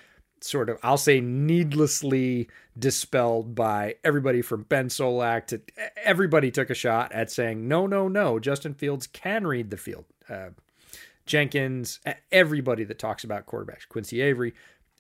sort 0.42 0.70
of, 0.70 0.78
I'll 0.84 0.98
say, 0.98 1.22
needlessly 1.22 2.50
dispelled 2.78 3.54
by 3.56 3.96
everybody 4.04 4.42
from 4.42 4.64
Ben 4.64 4.90
Solak 4.90 5.48
to 5.48 5.62
everybody 6.04 6.52
took 6.52 6.70
a 6.70 6.76
shot 6.76 7.12
at 7.12 7.32
saying, 7.32 7.68
no, 7.68 7.88
no, 7.88 8.08
no, 8.08 8.40
Justin 8.40 8.74
Fields 8.74 9.08
can 9.08 9.46
read 9.46 9.70
the 9.70 9.78
field. 9.78 10.06
Uh, 10.28 10.50
Jenkins, 11.26 12.00
everybody 12.32 12.84
that 12.84 13.00
talks 13.00 13.24
about 13.24 13.46
quarterbacks, 13.46 13.88
Quincy 13.88 14.22
Avery, 14.22 14.54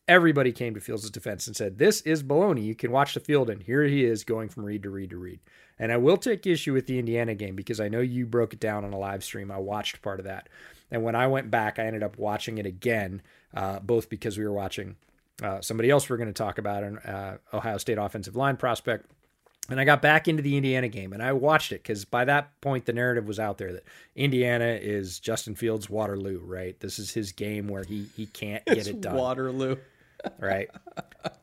everybody 0.07 0.51
came 0.51 0.73
to 0.73 0.81
Fields' 0.81 1.09
defense 1.09 1.47
and 1.47 1.55
said, 1.55 1.77
This 1.77 2.01
is 2.01 2.23
baloney. 2.23 2.63
You 2.63 2.75
can 2.75 2.91
watch 2.91 3.13
the 3.13 3.19
field, 3.19 3.49
and 3.49 3.63
here 3.63 3.83
he 3.83 4.03
is 4.03 4.23
going 4.23 4.49
from 4.49 4.65
read 4.65 4.83
to 4.83 4.89
read 4.89 5.09
to 5.11 5.17
read. 5.17 5.39
And 5.79 5.91
I 5.91 5.97
will 5.97 6.17
take 6.17 6.45
issue 6.45 6.73
with 6.73 6.85
the 6.85 6.99
Indiana 6.99 7.33
game 7.33 7.55
because 7.55 7.79
I 7.79 7.89
know 7.89 8.01
you 8.01 8.25
broke 8.25 8.53
it 8.53 8.59
down 8.59 8.85
on 8.85 8.93
a 8.93 8.99
live 8.99 9.23
stream. 9.23 9.51
I 9.51 9.57
watched 9.57 10.01
part 10.01 10.19
of 10.19 10.25
that. 10.25 10.47
And 10.91 11.03
when 11.03 11.15
I 11.15 11.27
went 11.27 11.49
back, 11.49 11.79
I 11.79 11.85
ended 11.85 12.03
up 12.03 12.17
watching 12.17 12.57
it 12.57 12.65
again, 12.65 13.21
uh, 13.53 13.79
both 13.79 14.09
because 14.09 14.37
we 14.37 14.43
were 14.43 14.51
watching 14.51 14.97
uh, 15.41 15.61
somebody 15.61 15.89
else 15.89 16.09
we're 16.09 16.17
going 16.17 16.27
to 16.27 16.33
talk 16.33 16.57
about, 16.57 16.83
an 16.83 16.97
uh, 16.99 17.37
Ohio 17.53 17.77
State 17.77 17.97
offensive 17.97 18.35
line 18.35 18.57
prospect. 18.57 19.09
And 19.69 19.79
I 19.79 19.85
got 19.85 20.01
back 20.01 20.27
into 20.27 20.43
the 20.43 20.57
Indiana 20.57 20.89
game 20.89 21.13
and 21.13 21.23
I 21.23 21.31
watched 21.33 21.71
it 21.71 21.81
because 21.81 22.03
by 22.03 22.25
that 22.25 22.59
point, 22.61 22.85
the 22.85 22.93
narrative 22.93 23.27
was 23.27 23.39
out 23.39 23.57
there 23.57 23.71
that 23.73 23.83
Indiana 24.15 24.65
is 24.65 25.19
Justin 25.19 25.55
Fields' 25.55 25.89
Waterloo, 25.89 26.41
right? 26.43 26.77
This 26.79 26.99
is 26.99 27.11
his 27.11 27.31
game 27.31 27.67
where 27.67 27.83
he, 27.83 28.07
he 28.17 28.25
can't 28.25 28.65
get 28.65 28.87
it 28.87 28.99
done 29.01 29.15
Waterloo. 29.15 29.77
right? 30.39 30.69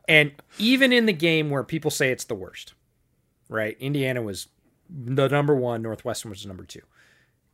and 0.07 0.31
even 0.59 0.93
in 0.93 1.05
the 1.05 1.13
game 1.13 1.49
where 1.49 1.63
people 1.63 1.89
say 1.89 2.11
it's 2.11 2.25
the 2.25 2.35
worst, 2.35 2.73
right? 3.47 3.75
Indiana 3.79 4.21
was 4.21 4.47
the 4.89 5.27
number 5.27 5.55
one, 5.55 5.81
Northwestern 5.81 6.29
was 6.29 6.43
the 6.43 6.49
number 6.49 6.65
two. 6.65 6.81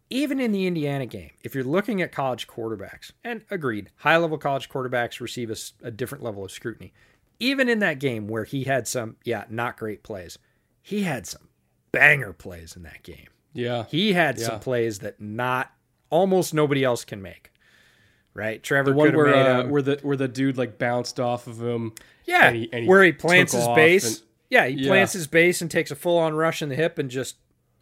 Even 0.09 0.39
in 0.39 0.51
the 0.51 0.67
Indiana 0.67 1.05
game, 1.05 1.31
if 1.43 1.55
you're 1.55 1.63
looking 1.63 2.01
at 2.01 2.11
college 2.11 2.47
quarterbacks, 2.47 3.11
and 3.23 3.43
agreed, 3.49 3.89
high 3.97 4.17
level 4.17 4.37
college 4.37 4.69
quarterbacks 4.69 5.19
receive 5.19 5.49
a, 5.49 5.55
a, 5.87 5.91
different 5.91 6.23
level 6.23 6.45
of 6.45 6.51
scrutiny. 6.51 6.93
Even 7.39 7.67
in 7.67 7.79
that 7.79 7.99
game 7.99 8.27
where 8.27 8.43
he 8.43 8.63
had 8.63 8.87
some, 8.87 9.17
yeah, 9.23 9.45
not 9.49 9.77
great 9.77 10.03
plays, 10.03 10.37
he 10.81 11.03
had 11.03 11.25
some 11.25 11.49
banger 11.91 12.33
plays 12.33 12.75
in 12.75 12.83
that 12.83 13.03
game. 13.03 13.27
Yeah. 13.53 13.85
He 13.89 14.13
had 14.13 14.37
yeah. 14.37 14.45
some 14.45 14.59
plays 14.59 14.99
that 14.99 15.19
not 15.19 15.71
almost 16.09 16.53
nobody 16.53 16.83
else 16.83 17.03
can 17.03 17.21
make. 17.21 17.51
Right? 18.33 18.61
Trevor 18.61 18.91
the 18.91 18.95
one 18.97 19.15
where, 19.15 19.33
uh, 19.33 19.65
where 19.65 19.81
the 19.81 19.99
where 20.03 20.17
the 20.17 20.27
dude 20.27 20.57
like 20.57 20.77
bounced 20.77 21.21
off 21.21 21.47
of 21.47 21.61
him. 21.61 21.93
Yeah. 22.25 22.47
And 22.47 22.55
he, 22.55 22.69
and 22.71 22.83
he 22.83 22.89
where 22.89 23.01
he 23.01 23.13
plants 23.13 23.53
his 23.53 23.65
base. 23.69 24.19
And, 24.19 24.27
yeah, 24.49 24.67
he 24.67 24.85
plants 24.87 25.13
his 25.13 25.25
base 25.25 25.61
and 25.61 25.71
takes 25.71 25.89
a 25.89 25.95
full 25.95 26.17
on 26.17 26.33
rush 26.33 26.61
in 26.61 26.69
the 26.69 26.75
hip 26.75 26.99
and 26.99 27.09
just 27.09 27.37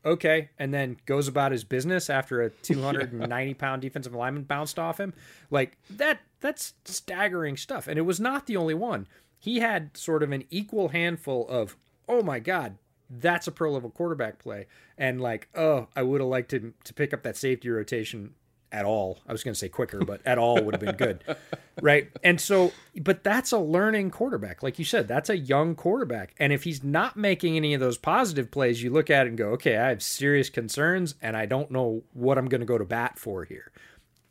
okay, 0.05 0.49
and 0.57 0.73
then 0.73 0.97
goes 1.05 1.27
about 1.27 1.51
his 1.51 1.63
business 1.63 2.09
after 2.09 2.41
a 2.41 2.49
290 2.49 3.45
yeah. 3.47 3.53
pound 3.57 3.81
defensive 3.81 4.13
lineman 4.13 4.43
bounced 4.43 4.79
off 4.79 4.99
him. 4.99 5.13
Like 5.49 5.77
that, 5.89 6.19
that's 6.39 6.73
staggering 6.85 7.57
stuff. 7.57 7.87
And 7.87 7.97
it 7.97 8.03
was 8.03 8.19
not 8.19 8.47
the 8.47 8.57
only 8.57 8.73
one. 8.73 9.07
He 9.39 9.59
had 9.59 9.95
sort 9.97 10.23
of 10.23 10.31
an 10.31 10.45
equal 10.49 10.89
handful 10.89 11.47
of, 11.47 11.75
oh 12.07 12.21
my 12.21 12.39
God, 12.39 12.77
that's 13.09 13.47
a 13.47 13.51
pro 13.51 13.71
level 13.71 13.89
quarterback 13.89 14.39
play. 14.39 14.67
And 14.97 15.21
like, 15.21 15.49
oh, 15.55 15.87
I 15.95 16.03
would 16.03 16.21
have 16.21 16.29
liked 16.29 16.51
to, 16.51 16.73
to 16.83 16.93
pick 16.93 17.13
up 17.13 17.23
that 17.23 17.37
safety 17.37 17.69
rotation 17.69 18.33
at 18.73 18.85
all. 18.85 19.19
I 19.27 19.31
was 19.31 19.43
going 19.43 19.53
to 19.53 19.59
say 19.59 19.69
quicker, 19.69 19.99
but 19.99 20.19
at 20.25 20.39
all 20.39 20.61
would 20.61 20.73
have 20.73 20.81
been 20.81 20.95
good. 20.95 21.23
right. 21.81 22.09
And 22.23 22.41
so, 22.41 22.73
but 22.97 23.23
that's 23.23 23.51
a 23.51 23.59
learning 23.59 24.09
quarterback. 24.09 24.63
Like 24.63 24.79
you 24.79 24.83
said, 24.83 25.07
that's 25.07 25.29
a 25.29 25.37
young 25.37 25.75
quarterback. 25.75 26.33
And 26.39 26.51
if 26.51 26.63
he's 26.63 26.83
not 26.83 27.15
making 27.15 27.55
any 27.55 27.75
of 27.75 27.79
those 27.79 27.99
positive 27.99 28.49
plays, 28.49 28.81
you 28.81 28.89
look 28.89 29.11
at 29.11 29.27
it 29.27 29.29
and 29.29 29.37
go, 29.37 29.49
okay, 29.51 29.77
I 29.77 29.89
have 29.89 30.01
serious 30.01 30.49
concerns 30.49 31.13
and 31.21 31.37
I 31.37 31.45
don't 31.45 31.69
know 31.69 32.01
what 32.13 32.39
I'm 32.39 32.47
going 32.47 32.61
to 32.61 32.65
go 32.65 32.79
to 32.79 32.83
bat 32.83 33.19
for 33.19 33.45
here. 33.45 33.71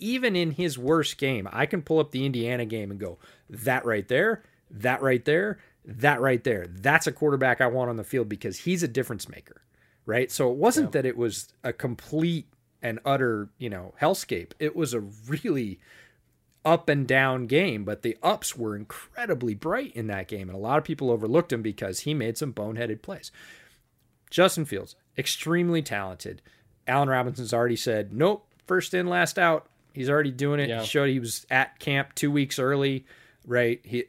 Even 0.01 0.35
in 0.35 0.51
his 0.51 0.77
worst 0.77 1.17
game, 1.17 1.49
I 1.53 1.65
can 1.65 1.81
pull 1.81 2.01
up 2.01 2.11
the 2.11 2.27
Indiana 2.27 2.67
game 2.67 2.91
and 2.91 2.99
go, 2.99 3.19
that 3.49 3.85
right 3.85 4.09
there, 4.09 4.43
that 4.69 5.01
right 5.01 5.25
there, 5.25 5.61
that 5.85 6.21
right 6.21 6.43
there. 6.43 6.67
That's 6.69 7.07
a 7.07 7.13
quarterback 7.13 7.61
I 7.61 7.69
want 7.69 7.91
on 7.91 7.97
the 7.97 8.05
field 8.05 8.29
because 8.29 8.59
he's 8.59 8.83
a 8.83 8.89
difference 8.89 9.29
maker. 9.29 9.63
Right. 10.05 10.33
So 10.33 10.51
it 10.51 10.57
wasn't 10.57 10.89
yeah. 10.89 11.03
that 11.03 11.07
it 11.07 11.17
was 11.17 11.53
a 11.63 11.73
complete 11.73 12.49
and 12.83 12.99
utter, 13.05 13.49
you 13.59 13.71
know, 13.71 13.95
hellscape. 14.01 14.53
It 14.59 14.75
was 14.75 14.93
a 14.93 15.01
really 15.01 15.79
up 16.65 16.89
and 16.89 17.07
down 17.07 17.47
game, 17.47 17.85
but 17.85 18.03
the 18.03 18.17
ups 18.23 18.57
were 18.57 18.77
incredibly 18.77 19.55
bright 19.55 19.93
in 19.95 20.07
that 20.09 20.29
game. 20.29 20.49
And 20.49 20.57
a 20.57 20.61
lot 20.61 20.79
of 20.79 20.85
people 20.85 21.11
overlooked 21.11 21.53
him 21.53 21.63
because 21.63 22.01
he 22.01 22.15
made 22.15 22.39
some 22.39 22.53
boneheaded 22.53 23.03
plays. 23.03 23.31
Justin 24.31 24.65
Fields, 24.65 24.97
extremely 25.17 25.83
talented. 25.83 26.41
Allen 26.87 27.09
Robinson's 27.09 27.53
already 27.53 27.77
said, 27.77 28.13
nope, 28.13 28.47
first 28.67 28.95
in, 28.95 29.07
last 29.07 29.39
out. 29.39 29.67
He's 29.93 30.09
already 30.09 30.31
doing 30.31 30.59
it. 30.59 30.69
Yeah. 30.69 30.81
He 30.81 30.87
showed 30.87 31.11
he 31.11 31.21
was 31.21 31.47
at 31.51 31.79
camp 31.79 32.15
two 32.15 32.31
weeks 32.31 32.59
early, 32.59 33.05
right? 33.47 33.81
He, 33.85 34.05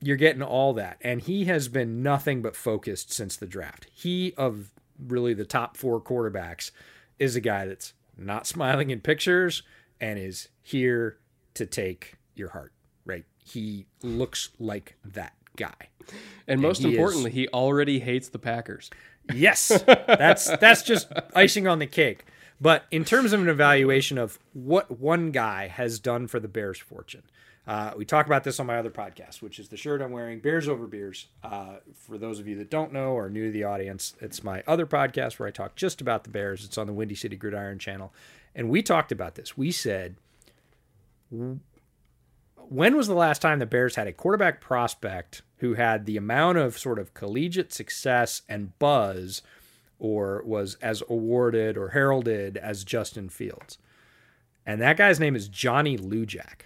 you're 0.00 0.16
getting 0.16 0.42
all 0.42 0.74
that. 0.74 0.98
And 1.00 1.22
he 1.22 1.46
has 1.46 1.68
been 1.68 2.02
nothing 2.02 2.42
but 2.42 2.54
focused 2.54 3.12
since 3.12 3.36
the 3.36 3.46
draft. 3.46 3.86
He, 3.92 4.34
of 4.36 4.72
really 4.98 5.34
the 5.34 5.46
top 5.46 5.76
four 5.76 6.00
quarterbacks, 6.00 6.70
is 7.18 7.36
a 7.36 7.40
guy 7.40 7.66
that's 7.66 7.92
not 8.16 8.46
smiling 8.46 8.90
in 8.90 9.00
pictures 9.00 9.62
and 10.00 10.18
is 10.18 10.48
here 10.62 11.18
to 11.54 11.66
take 11.66 12.16
your 12.34 12.50
heart, 12.50 12.72
right? 13.04 13.24
He 13.44 13.86
looks 14.02 14.50
like 14.58 14.96
that 15.04 15.34
guy. 15.56 15.74
And, 16.08 16.18
and 16.48 16.60
most 16.60 16.82
he 16.82 16.90
importantly, 16.90 17.30
is, 17.30 17.34
he 17.36 17.48
already 17.48 18.00
hates 18.00 18.28
the 18.28 18.38
Packers. 18.38 18.90
Yes. 19.34 19.68
That's 19.86 20.56
that's 20.58 20.82
just 20.82 21.12
icing 21.34 21.66
on 21.66 21.78
the 21.78 21.86
cake. 21.86 22.24
But 22.60 22.84
in 22.90 23.04
terms 23.04 23.32
of 23.32 23.40
an 23.40 23.48
evaluation 23.48 24.18
of 24.18 24.38
what 24.52 24.98
one 24.98 25.30
guy 25.30 25.68
has 25.68 25.98
done 25.98 26.26
for 26.26 26.40
the 26.40 26.48
Bears' 26.48 26.78
fortune, 26.78 27.22
uh, 27.66 27.92
we 27.96 28.04
talk 28.04 28.26
about 28.26 28.44
this 28.44 28.60
on 28.60 28.66
my 28.66 28.78
other 28.78 28.90
podcast, 28.90 29.42
which 29.42 29.58
is 29.58 29.68
the 29.68 29.76
shirt 29.76 30.00
I'm 30.00 30.12
wearing, 30.12 30.38
Bears 30.38 30.68
Over 30.68 30.86
Beers. 30.86 31.26
Uh, 31.42 31.76
for 31.94 32.16
those 32.16 32.38
of 32.38 32.46
you 32.46 32.56
that 32.58 32.70
don't 32.70 32.92
know 32.92 33.12
or 33.12 33.28
new 33.28 33.46
to 33.46 33.50
the 33.50 33.64
audience, 33.64 34.14
it's 34.20 34.44
my 34.44 34.62
other 34.68 34.86
podcast 34.86 35.38
where 35.38 35.48
I 35.48 35.50
talk 35.50 35.74
just 35.74 36.00
about 36.00 36.22
the 36.22 36.30
Bears. 36.30 36.64
It's 36.64 36.78
on 36.78 36.86
the 36.86 36.92
Windy 36.92 37.16
City 37.16 37.36
Gridiron 37.36 37.80
channel. 37.80 38.14
And 38.54 38.70
we 38.70 38.82
talked 38.82 39.10
about 39.10 39.34
this. 39.34 39.56
We 39.56 39.72
said, 39.72 40.14
when 42.68 42.96
was 42.96 43.08
the 43.08 43.14
last 43.14 43.42
time 43.42 43.58
the 43.58 43.66
Bears 43.66 43.96
had 43.96 44.06
a 44.06 44.12
quarterback 44.12 44.60
prospect 44.60 45.42
who 45.56 45.74
had 45.74 46.06
the 46.06 46.16
amount 46.16 46.58
of 46.58 46.78
sort 46.78 47.00
of 47.00 47.14
collegiate 47.14 47.72
success 47.72 48.42
and 48.48 48.78
buzz 48.78 49.42
or 49.98 50.42
was 50.44 50.76
as 50.80 51.02
awarded 51.08 51.76
or 51.76 51.88
heralded 51.88 52.56
as 52.56 52.84
Justin 52.84 53.28
Fields? 53.28 53.78
And 54.64 54.80
that 54.80 54.96
guy's 54.96 55.18
name 55.18 55.34
is 55.34 55.48
Johnny 55.48 55.98
Lujack. 55.98 56.62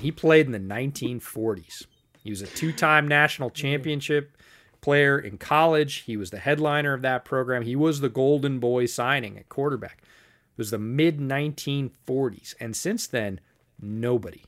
He 0.00 0.12
played 0.12 0.46
in 0.46 0.52
the 0.52 0.58
1940s. 0.58 1.86
He 2.22 2.30
was 2.30 2.42
a 2.42 2.46
two 2.46 2.72
time 2.72 3.08
national 3.08 3.50
championship 3.50 4.36
player 4.80 5.18
in 5.18 5.38
college. 5.38 5.96
He 6.06 6.16
was 6.16 6.30
the 6.30 6.38
headliner 6.38 6.92
of 6.92 7.02
that 7.02 7.24
program. 7.24 7.62
He 7.62 7.76
was 7.76 8.00
the 8.00 8.08
golden 8.08 8.58
boy 8.58 8.86
signing 8.86 9.38
at 9.38 9.48
quarterback. 9.48 10.02
It 10.02 10.58
was 10.58 10.70
the 10.70 10.78
mid 10.78 11.18
1940s. 11.18 12.54
And 12.60 12.76
since 12.76 13.06
then, 13.06 13.40
nobody, 13.80 14.44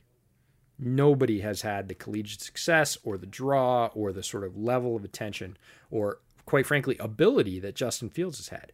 nobody 0.77 1.41
has 1.41 1.61
had 1.61 1.87
the 1.87 1.95
collegiate 1.95 2.41
success 2.41 2.97
or 3.03 3.17
the 3.17 3.25
draw 3.25 3.89
or 3.93 4.11
the 4.11 4.23
sort 4.23 4.43
of 4.43 4.57
level 4.57 4.95
of 4.95 5.03
attention 5.03 5.57
or, 5.89 6.19
quite 6.45 6.65
frankly, 6.65 6.97
ability 6.99 7.59
that 7.59 7.75
Justin 7.75 8.09
Fields 8.09 8.37
has 8.37 8.49
had. 8.49 8.71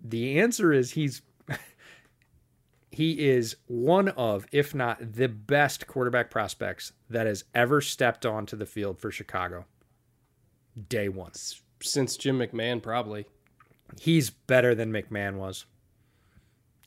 The 0.00 0.38
answer 0.38 0.72
is 0.72 0.92
he's 0.92 1.22
he 2.96 3.28
is 3.28 3.56
one 3.66 4.08
of, 4.08 4.46
if 4.52 4.74
not 4.74 5.12
the 5.12 5.28
best 5.28 5.86
quarterback 5.86 6.30
prospects 6.30 6.92
that 7.10 7.26
has 7.26 7.44
ever 7.54 7.82
stepped 7.82 8.24
onto 8.24 8.56
the 8.56 8.64
field 8.64 8.98
for 8.98 9.10
Chicago. 9.10 9.66
Day 10.88 11.10
one. 11.10 11.32
Since 11.82 12.16
Jim 12.16 12.38
McMahon, 12.38 12.82
probably. 12.82 13.26
He's 14.00 14.30
better 14.30 14.74
than 14.74 14.94
McMahon 14.94 15.34
was. 15.34 15.66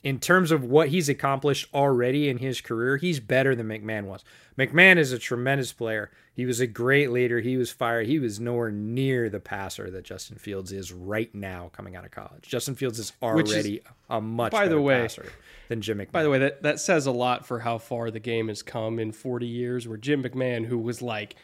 In 0.01 0.19
terms 0.19 0.51
of 0.51 0.63
what 0.63 0.89
he's 0.89 1.09
accomplished 1.09 1.67
already 1.73 2.29
in 2.29 2.37
his 2.37 2.61
career, 2.61 2.95
he's 2.95 3.19
better 3.19 3.53
than 3.53 3.67
McMahon 3.67 4.05
was. 4.05 4.23
McMahon 4.57 4.97
is 4.97 5.11
a 5.11 5.19
tremendous 5.19 5.73
player. 5.73 6.09
He 6.33 6.45
was 6.45 6.61
a 6.61 6.67
great 6.67 7.11
leader. 7.11 7.41
He 7.41 7.57
was 7.57 7.69
fired. 7.69 8.07
He 8.07 8.17
was 8.17 8.39
nowhere 8.39 8.71
near 8.71 9.29
the 9.29 9.41
passer 9.41 9.91
that 9.91 10.05
Justin 10.05 10.37
Fields 10.37 10.71
is 10.71 10.93
right 10.93 11.33
now 11.35 11.69
coming 11.73 11.97
out 11.97 12.05
of 12.05 12.11
college. 12.11 12.43
Justin 12.43 12.75
Fields 12.75 12.97
is 12.97 13.11
already 13.21 13.75
is, 13.75 13.83
a 14.09 14.21
much 14.21 14.53
by 14.53 14.69
the 14.69 14.79
way, 14.79 15.01
passer 15.01 15.33
than 15.67 15.81
Jim 15.81 15.97
McMahon. 15.97 16.11
By 16.13 16.23
the 16.23 16.29
way, 16.29 16.39
that, 16.39 16.63
that 16.63 16.79
says 16.79 17.05
a 17.05 17.11
lot 17.11 17.45
for 17.45 17.59
how 17.59 17.77
far 17.77 18.09
the 18.09 18.21
game 18.21 18.47
has 18.47 18.63
come 18.63 18.99
in 18.99 19.11
40 19.11 19.47
years, 19.47 19.85
where 19.85 19.97
Jim 19.97 20.23
McMahon, 20.23 20.65
who 20.65 20.77
was 20.77 21.01
like 21.01 21.35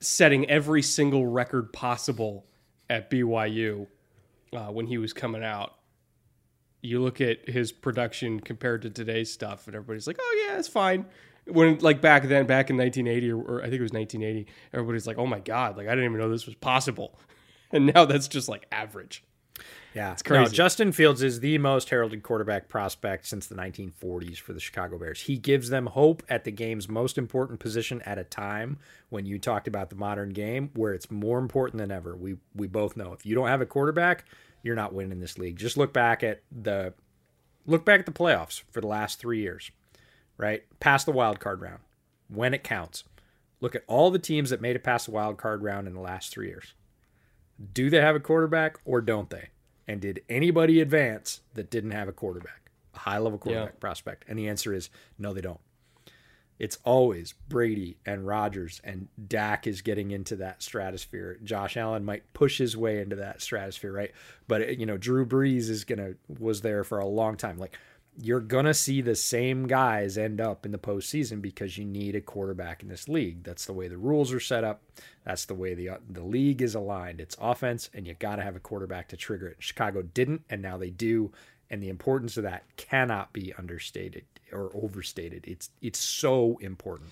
setting 0.00 0.50
every 0.50 0.82
single 0.82 1.26
record 1.26 1.72
possible 1.72 2.44
at 2.90 3.08
BYU 3.08 3.86
uh, 4.52 4.66
when 4.66 4.86
he 4.86 4.98
was 4.98 5.12
coming 5.12 5.44
out, 5.44 5.76
you 6.86 7.02
look 7.02 7.20
at 7.20 7.48
his 7.48 7.72
production 7.72 8.40
compared 8.40 8.82
to 8.82 8.90
today's 8.90 9.32
stuff, 9.32 9.66
and 9.66 9.74
everybody's 9.74 10.06
like, 10.06 10.18
oh, 10.20 10.46
yeah, 10.46 10.58
it's 10.58 10.68
fine. 10.68 11.06
When, 11.46 11.78
like, 11.78 12.00
back 12.00 12.24
then, 12.24 12.46
back 12.46 12.70
in 12.70 12.76
1980, 12.76 13.30
or, 13.30 13.36
or 13.36 13.60
I 13.60 13.64
think 13.64 13.74
it 13.74 13.82
was 13.82 13.92
1980, 13.92 14.50
everybody's 14.72 15.06
like, 15.06 15.18
oh 15.18 15.26
my 15.26 15.40
God, 15.40 15.76
like, 15.76 15.86
I 15.86 15.90
didn't 15.90 16.06
even 16.06 16.18
know 16.18 16.30
this 16.30 16.46
was 16.46 16.56
possible. 16.56 17.18
And 17.72 17.92
now 17.92 18.04
that's 18.04 18.28
just 18.28 18.48
like 18.48 18.64
average. 18.70 19.24
Yeah, 19.94 20.12
it's 20.12 20.22
crazy. 20.22 20.44
No, 20.44 20.48
Justin 20.50 20.92
Fields 20.92 21.22
is 21.22 21.40
the 21.40 21.56
most 21.56 21.88
heralded 21.88 22.22
quarterback 22.22 22.68
prospect 22.68 23.26
since 23.26 23.46
the 23.46 23.54
1940s 23.54 24.36
for 24.36 24.52
the 24.52 24.60
Chicago 24.60 24.98
Bears. 24.98 25.22
He 25.22 25.38
gives 25.38 25.70
them 25.70 25.86
hope 25.86 26.22
at 26.28 26.44
the 26.44 26.50
game's 26.50 26.86
most 26.86 27.16
important 27.16 27.60
position 27.60 28.02
at 28.02 28.18
a 28.18 28.24
time 28.24 28.78
when 29.08 29.24
you 29.24 29.38
talked 29.38 29.66
about 29.66 29.88
the 29.88 29.96
modern 29.96 30.30
game 30.30 30.70
where 30.74 30.92
it's 30.92 31.10
more 31.10 31.38
important 31.38 31.80
than 31.80 31.90
ever. 31.90 32.14
We 32.14 32.36
we 32.54 32.66
both 32.66 32.96
know 32.96 33.14
if 33.14 33.24
you 33.24 33.34
don't 33.34 33.48
have 33.48 33.62
a 33.62 33.66
quarterback, 33.66 34.26
you're 34.66 34.76
not 34.76 34.92
winning 34.92 35.20
this 35.20 35.38
league. 35.38 35.56
Just 35.56 35.76
look 35.76 35.92
back 35.92 36.22
at 36.22 36.42
the 36.50 36.92
look 37.66 37.84
back 37.84 38.00
at 38.00 38.06
the 38.06 38.12
playoffs 38.12 38.62
for 38.70 38.80
the 38.80 38.86
last 38.86 39.18
3 39.18 39.40
years. 39.40 39.70
Right? 40.36 40.64
Past 40.80 41.06
the 41.06 41.12
wild 41.12 41.40
card 41.40 41.62
round 41.62 41.80
when 42.28 42.52
it 42.52 42.62
counts. 42.62 43.04
Look 43.60 43.74
at 43.74 43.84
all 43.86 44.10
the 44.10 44.18
teams 44.18 44.50
that 44.50 44.60
made 44.60 44.76
it 44.76 44.84
past 44.84 45.06
the 45.06 45.12
wild 45.12 45.38
card 45.38 45.62
round 45.62 45.86
in 45.86 45.94
the 45.94 46.00
last 46.00 46.30
3 46.32 46.46
years. 46.48 46.74
Do 47.72 47.88
they 47.88 48.02
have 48.02 48.16
a 48.16 48.20
quarterback 48.20 48.76
or 48.84 49.00
don't 49.00 49.30
they? 49.30 49.48
And 49.88 50.00
did 50.00 50.22
anybody 50.28 50.80
advance 50.80 51.40
that 51.54 51.70
didn't 51.70 51.92
have 51.92 52.08
a 52.08 52.12
quarterback, 52.12 52.70
a 52.94 52.98
high 52.98 53.18
level 53.18 53.38
quarterback 53.38 53.74
yeah. 53.74 53.80
prospect? 53.80 54.24
And 54.28 54.38
the 54.38 54.48
answer 54.48 54.74
is 54.74 54.90
no, 55.18 55.32
they 55.32 55.40
don't. 55.40 55.60
It's 56.58 56.78
always 56.84 57.34
Brady 57.48 57.98
and 58.06 58.26
Rodgers, 58.26 58.80
and 58.82 59.08
Dak 59.28 59.66
is 59.66 59.82
getting 59.82 60.10
into 60.10 60.36
that 60.36 60.62
stratosphere. 60.62 61.38
Josh 61.44 61.76
Allen 61.76 62.04
might 62.04 62.32
push 62.32 62.58
his 62.58 62.76
way 62.76 63.00
into 63.00 63.16
that 63.16 63.42
stratosphere, 63.42 63.92
right? 63.92 64.12
But 64.48 64.78
you 64.78 64.86
know, 64.86 64.96
Drew 64.96 65.26
Brees 65.26 65.68
is 65.68 65.84
gonna 65.84 66.14
was 66.38 66.62
there 66.62 66.84
for 66.84 66.98
a 66.98 67.06
long 67.06 67.36
time. 67.36 67.58
Like 67.58 67.76
you're 68.18 68.40
gonna 68.40 68.72
see 68.72 69.02
the 69.02 69.14
same 69.14 69.66
guys 69.66 70.16
end 70.16 70.40
up 70.40 70.64
in 70.64 70.72
the 70.72 70.78
postseason 70.78 71.42
because 71.42 71.76
you 71.76 71.84
need 71.84 72.16
a 72.16 72.20
quarterback 72.20 72.82
in 72.82 72.88
this 72.88 73.08
league. 73.08 73.42
That's 73.42 73.66
the 73.66 73.74
way 73.74 73.88
the 73.88 73.98
rules 73.98 74.32
are 74.32 74.40
set 74.40 74.64
up. 74.64 74.82
That's 75.24 75.44
the 75.44 75.54
way 75.54 75.74
the 75.74 75.90
uh, 75.90 75.96
the 76.08 76.22
league 76.22 76.62
is 76.62 76.74
aligned. 76.74 77.20
It's 77.20 77.36
offense, 77.38 77.90
and 77.92 78.06
you 78.06 78.14
got 78.14 78.36
to 78.36 78.42
have 78.42 78.56
a 78.56 78.60
quarterback 78.60 79.08
to 79.08 79.16
trigger 79.16 79.48
it. 79.48 79.56
Chicago 79.58 80.02
didn't, 80.02 80.42
and 80.48 80.62
now 80.62 80.78
they 80.78 80.90
do, 80.90 81.32
and 81.70 81.82
the 81.82 81.88
importance 81.88 82.36
of 82.36 82.44
that 82.44 82.64
cannot 82.76 83.32
be 83.32 83.52
understated 83.58 84.24
or 84.52 84.70
overstated. 84.74 85.44
It's 85.46 85.70
it's 85.80 85.98
so 85.98 86.58
important. 86.60 87.10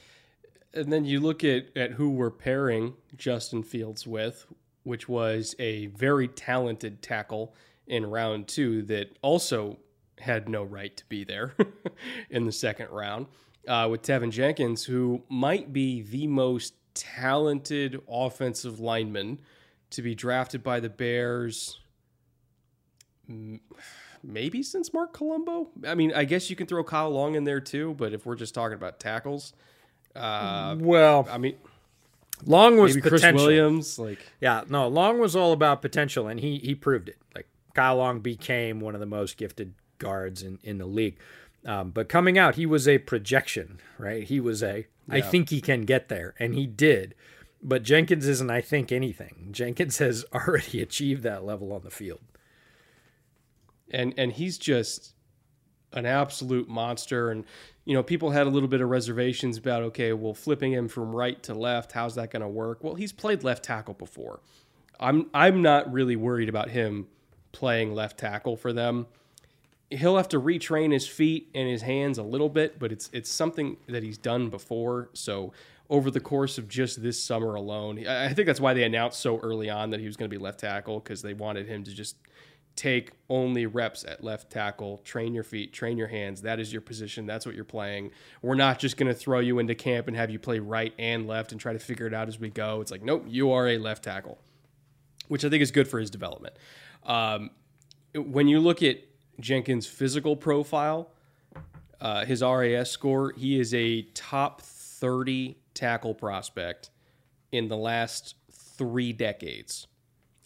And 0.73 0.93
then 0.93 1.05
you 1.05 1.21
look 1.21 1.45
at, 1.45 1.67
at 1.77 1.93
who 1.93 2.11
we're 2.11 2.31
pairing 2.31 2.95
Justin 3.17 3.63
Fields 3.63 4.07
with, 4.07 4.47
which 4.83 5.09
was 5.09 5.55
a 5.61 5.87
very 5.87 6.27
talented 6.27 7.01
tackle 7.01 7.55
in 7.87 8.05
round 8.07 8.49
two 8.49 8.83
that 8.83 9.17
also 9.23 9.79
had 10.19 10.49
no 10.49 10.65
right 10.65 10.97
to 10.97 11.05
be 11.07 11.23
there 11.23 11.55
in 12.31 12.45
the 12.45 12.53
second 12.53 12.91
round 12.91 13.27
uh, 13.69 13.89
with 13.91 14.03
Teven 14.03 14.31
Jenkins, 14.31 14.85
who 14.85 15.23
might 15.29 15.73
be 15.73 16.03
the 16.03 16.27
most 16.27 16.75
talented 16.95 18.01
offensive 18.09 18.81
lineman 18.81 19.41
to 19.91 20.03
be 20.03 20.15
drafted 20.15 20.63
by 20.63 20.81
the 20.81 20.89
Bears. 20.89 21.79
Maybe 24.27 24.63
since 24.63 24.93
Marc 24.93 25.13
Colombo. 25.13 25.69
I 25.87 25.95
mean, 25.95 26.13
I 26.15 26.25
guess 26.25 26.49
you 26.49 26.57
can 26.57 26.67
throw 26.67 26.83
Kyle 26.83 27.11
Long 27.11 27.35
in 27.35 27.45
there 27.45 27.61
too, 27.61 27.95
but 27.95 28.13
if 28.13 28.25
we're 28.25 28.37
just 28.37 28.55
talking 28.55 28.75
about 28.75 28.99
tackles, 28.99 29.53
uh, 30.17 30.77
well, 30.79 31.29
I 31.31 31.39
mean, 31.39 31.57
Long 32.47 32.77
was 32.77 32.97
Chris 32.97 33.21
potential. 33.21 33.47
Williams, 33.47 33.99
like 33.99 34.19
Yeah, 34.41 34.63
no, 34.69 34.89
Long 34.89 35.19
was 35.19 35.37
all 35.37 35.53
about 35.53 35.83
potential, 35.83 36.27
and 36.29 36.41
he 36.41 36.59
he 36.59 36.75
proved 36.75 37.09
it. 37.09 37.19
Like 37.35 37.47
Kyle 37.75 37.97
Long 37.97 38.21
became 38.21 38.81
one 38.81 38.95
of 38.95 39.01
the 39.01 39.07
most 39.07 39.37
gifted 39.37 39.75
guards 39.99 40.43
in 40.43 40.59
in 40.63 40.79
the 40.79 40.87
league. 40.87 41.19
Um, 41.67 41.91
but 41.91 42.09
coming 42.09 42.39
out, 42.39 42.57
he 42.57 42.67
was 42.67 42.87
a 42.87 42.99
projection, 42.99 43.81
right? 43.99 44.25
He 44.25 44.41
was 44.41 44.63
a 44.63 44.87
I 45.09 45.21
think 45.21 45.51
he 45.51 45.61
can 45.61 45.83
get 45.83 46.09
there, 46.09 46.35
and 46.39 46.55
he 46.55 46.67
did. 46.67 47.15
But 47.63 47.83
Jenkins 47.83 48.27
isn't 48.27 48.51
I 48.51 48.61
think 48.61 48.93
anything. 48.93 49.49
Jenkins 49.51 49.99
has 49.99 50.25
already 50.35 50.81
achieved 50.81 51.23
that 51.23 51.45
level 51.45 51.73
on 51.73 51.83
the 51.83 51.91
field. 51.91 52.21
And 53.91 54.15
and 54.17 54.33
he's 54.33 54.59
just 54.59 55.15
an 55.93 56.07
absolute 56.07 56.69
monster. 56.69 57.31
And 57.31 57.45
you 57.85 57.95
know 57.95 58.03
people 58.03 58.31
had 58.31 58.47
a 58.47 58.51
little 58.51 58.69
bit 58.69 58.81
of 58.81 58.89
reservations 58.89 59.59
about 59.59 59.83
okay 59.83 60.13
well 60.13 60.35
flipping 60.35 60.73
him 60.73 60.89
from 60.89 61.15
right 61.15 61.43
to 61.45 61.55
left 61.55 61.93
how's 61.93 62.15
that 62.17 62.31
going 62.31 62.43
to 62.43 62.49
work? 62.49 62.83
Well 62.83 62.95
he's 62.95 63.13
played 63.13 63.45
left 63.45 63.65
tackle 63.65 63.95
before. 63.95 64.41
I'm 65.01 65.29
i'm 65.35 65.63
not 65.63 65.93
really 65.93 66.17
worried 66.17 66.49
about 66.49 66.71
him 66.71 67.07
playing 67.53 67.95
left 67.95 68.19
tackle 68.19 68.57
for 68.57 68.73
them. 68.73 69.07
He'll 69.91 70.17
have 70.17 70.31
to 70.31 70.41
retrain 70.41 70.93
his 70.93 71.07
feet 71.07 71.51
and 71.55 71.69
his 71.69 71.83
hands 71.83 72.19
a 72.19 72.23
little 72.23 72.49
bit 72.49 72.79
but 72.79 72.91
it's 72.93 73.11
it's 73.13 73.31
something 73.31 73.77
that 73.89 74.03
he's 74.03 74.19
done 74.19 74.51
before. 74.51 75.11
So 75.13 75.53
over 75.91 76.11
the 76.11 76.21
course 76.21 76.57
of 76.57 76.67
just 76.67 77.03
this 77.03 77.23
summer 77.23 77.55
alone 77.55 78.07
i 78.09 78.33
think 78.33 78.47
that's 78.47 78.59
why 78.59 78.73
they 78.73 78.85
announced 78.85 79.21
so 79.21 79.39
early 79.41 79.69
on 79.69 79.91
that 79.91 80.01
he 80.01 80.07
was 80.07 80.17
going 80.17 80.29
to 80.29 80.35
be 80.35 80.43
left 80.43 80.61
tackle 80.61 80.99
because 80.99 81.21
they 81.21 81.35
wanted 81.35 81.67
him 81.67 81.85
to 81.85 81.93
just 81.93 82.17
take 82.77 83.13
only 83.29 83.67
reps 83.67 84.05
at 84.05 84.25
left 84.25 84.51
tackle, 84.51 84.99
train 84.99 85.35
your 85.35 85.45
feet, 85.45 85.73
train 85.73 85.97
your 85.97 86.09
hands. 86.09 86.43
That 86.43 86.59
is 86.59 86.73
your 86.73 86.83
position. 86.83 87.27
That's 87.27 87.47
what 87.47 87.55
you're 87.55 87.65
playing. 87.65 88.11
We're 88.43 88.57
not 88.57 88.79
just 88.79 88.97
going 88.97 89.07
to 89.07 89.15
throw 89.15 89.39
you 89.39 89.59
into 89.59 89.75
camp 89.75 90.09
and 90.09 90.17
have 90.17 90.31
you 90.31 90.39
play 90.39 90.59
right 90.59 90.93
and 90.99 91.27
left 91.27 91.53
and 91.53 91.61
try 91.61 91.73
to 91.73 91.79
figure 91.79 92.07
it 92.07 92.15
out 92.15 92.29
as 92.29 92.39
we 92.39 92.51
go. 92.51 92.81
It's 92.81 92.91
like, 92.91 93.03
nope, 93.03 93.25
you 93.29 93.53
are 93.53 93.69
a 93.69 93.79
left 93.79 94.05
tackle, 94.05 94.39
which 95.29 95.45
I 95.45 95.49
think 95.49 95.63
is 95.63 95.71
good 95.71 95.87
for 95.87 96.01
his 96.01 96.11
development. 96.11 96.57
Um, 97.05 97.51
when 98.15 98.49
you 98.49 98.61
look 98.61 98.83
at 98.83 98.99
Jenkins' 99.41 99.87
physical 99.87 100.37
profile, 100.37 101.11
uh, 102.01 102.25
his 102.25 102.43
RAS 102.43 102.91
score, 102.91 103.33
he 103.37 103.59
is 103.59 103.73
a 103.73 104.03
top 104.15 104.63
30 104.63 105.57
tackle 105.75 106.15
prospect 106.15 106.91
in 107.53 107.69
the 107.69 107.77
last 107.77 108.35
three 108.51 109.13
decades 109.13 109.87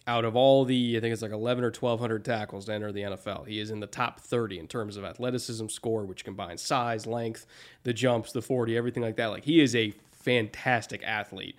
out 0.09 0.25
of 0.25 0.35
all 0.35 0.65
the, 0.65 0.97
I 0.97 0.99
think 0.99 1.13
it's 1.13 1.21
like 1.21 1.31
11 1.31 1.63
or 1.63 1.67
1,200 1.67 2.25
tackles 2.25 2.65
to 2.65 2.73
enter 2.73 2.91
the 2.91 3.01
NFL. 3.01 3.47
He 3.47 3.59
is 3.59 3.69
in 3.69 3.79
the 3.79 3.85
top 3.85 4.19
30 4.19 4.57
in 4.57 4.67
terms 4.67 4.97
of 4.97 5.05
athleticism 5.05 5.67
score, 5.67 6.03
which 6.03 6.25
combines 6.25 6.63
size, 6.63 7.05
length, 7.05 7.45
the 7.83 7.93
jumps, 7.93 8.31
the 8.31 8.41
40, 8.41 8.75
everything 8.75 9.03
like 9.03 9.17
that. 9.17 9.27
Like 9.27 9.45
he 9.45 9.61
is 9.61 9.75
a 9.75 9.93
fantastic 10.11 11.03
athlete 11.03 11.55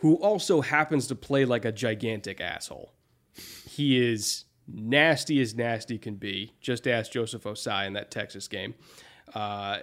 who 0.00 0.16
also 0.16 0.60
happens 0.60 1.06
to 1.06 1.14
play 1.14 1.46
like 1.46 1.64
a 1.64 1.72
gigantic 1.72 2.38
asshole. 2.38 2.92
He 3.66 3.98
is 3.98 4.44
nasty 4.68 5.40
as 5.40 5.54
nasty 5.54 5.96
can 5.96 6.16
be. 6.16 6.52
Just 6.60 6.86
ask 6.86 7.10
Joseph 7.10 7.44
Ossai 7.44 7.86
in 7.86 7.94
that 7.94 8.10
Texas 8.10 8.46
game. 8.46 8.74
Uh, 9.34 9.78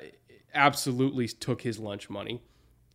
absolutely 0.54 1.28
took 1.28 1.64
his 1.64 1.80
lunch 1.80 2.12
money. 2.12 2.44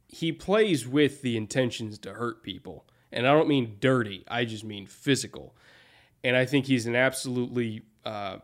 He 0.07 0.31
plays 0.31 0.87
with 0.87 1.23
the 1.23 1.37
intentions 1.37 1.99
to 1.99 2.14
hurt 2.14 2.45
people. 2.45 2.85
And 3.13 3.27
I 3.27 3.33
don't 3.33 3.49
mean 3.49 3.77
dirty, 3.81 4.25
I 4.29 4.45
just 4.45 4.65
mean 4.65 4.87
physical. 4.87 5.55
And 6.25 6.37
I 6.37 6.45
think 6.45 6.67
he's 6.67 6.87
an 6.87 6.97
absolutely 6.97 7.83
uh, 8.05 8.39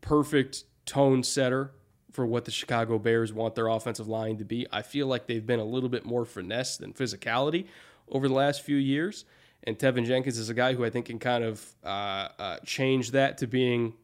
perfect 0.00 0.64
tone 0.84 1.22
setter 1.22 1.72
for 2.12 2.26
what 2.26 2.46
the 2.46 2.50
Chicago 2.50 2.98
Bears 2.98 3.32
want 3.32 3.54
their 3.54 3.68
offensive 3.68 4.08
line 4.08 4.38
to 4.38 4.44
be. 4.44 4.66
I 4.72 4.82
feel 4.82 5.06
like 5.06 5.26
they've 5.26 5.44
been 5.44 5.60
a 5.60 5.64
little 5.64 5.88
bit 5.88 6.04
more 6.04 6.24
finesse 6.24 6.78
than 6.78 6.92
physicality 6.92 7.66
over 8.08 8.26
the 8.26 8.34
last 8.34 8.62
few 8.62 8.76
years. 8.76 9.24
And 9.64 9.78
Teven 9.78 10.06
Jenkins 10.06 10.38
is 10.38 10.48
a 10.48 10.54
guy 10.54 10.74
who 10.74 10.84
I 10.84 10.90
think 10.90 11.06
can 11.06 11.18
kind 11.18 11.44
of 11.44 11.74
uh, 11.84 12.28
uh, 12.38 12.58
change 12.64 13.10
that 13.10 13.38
to 13.38 13.46
being 13.46 13.94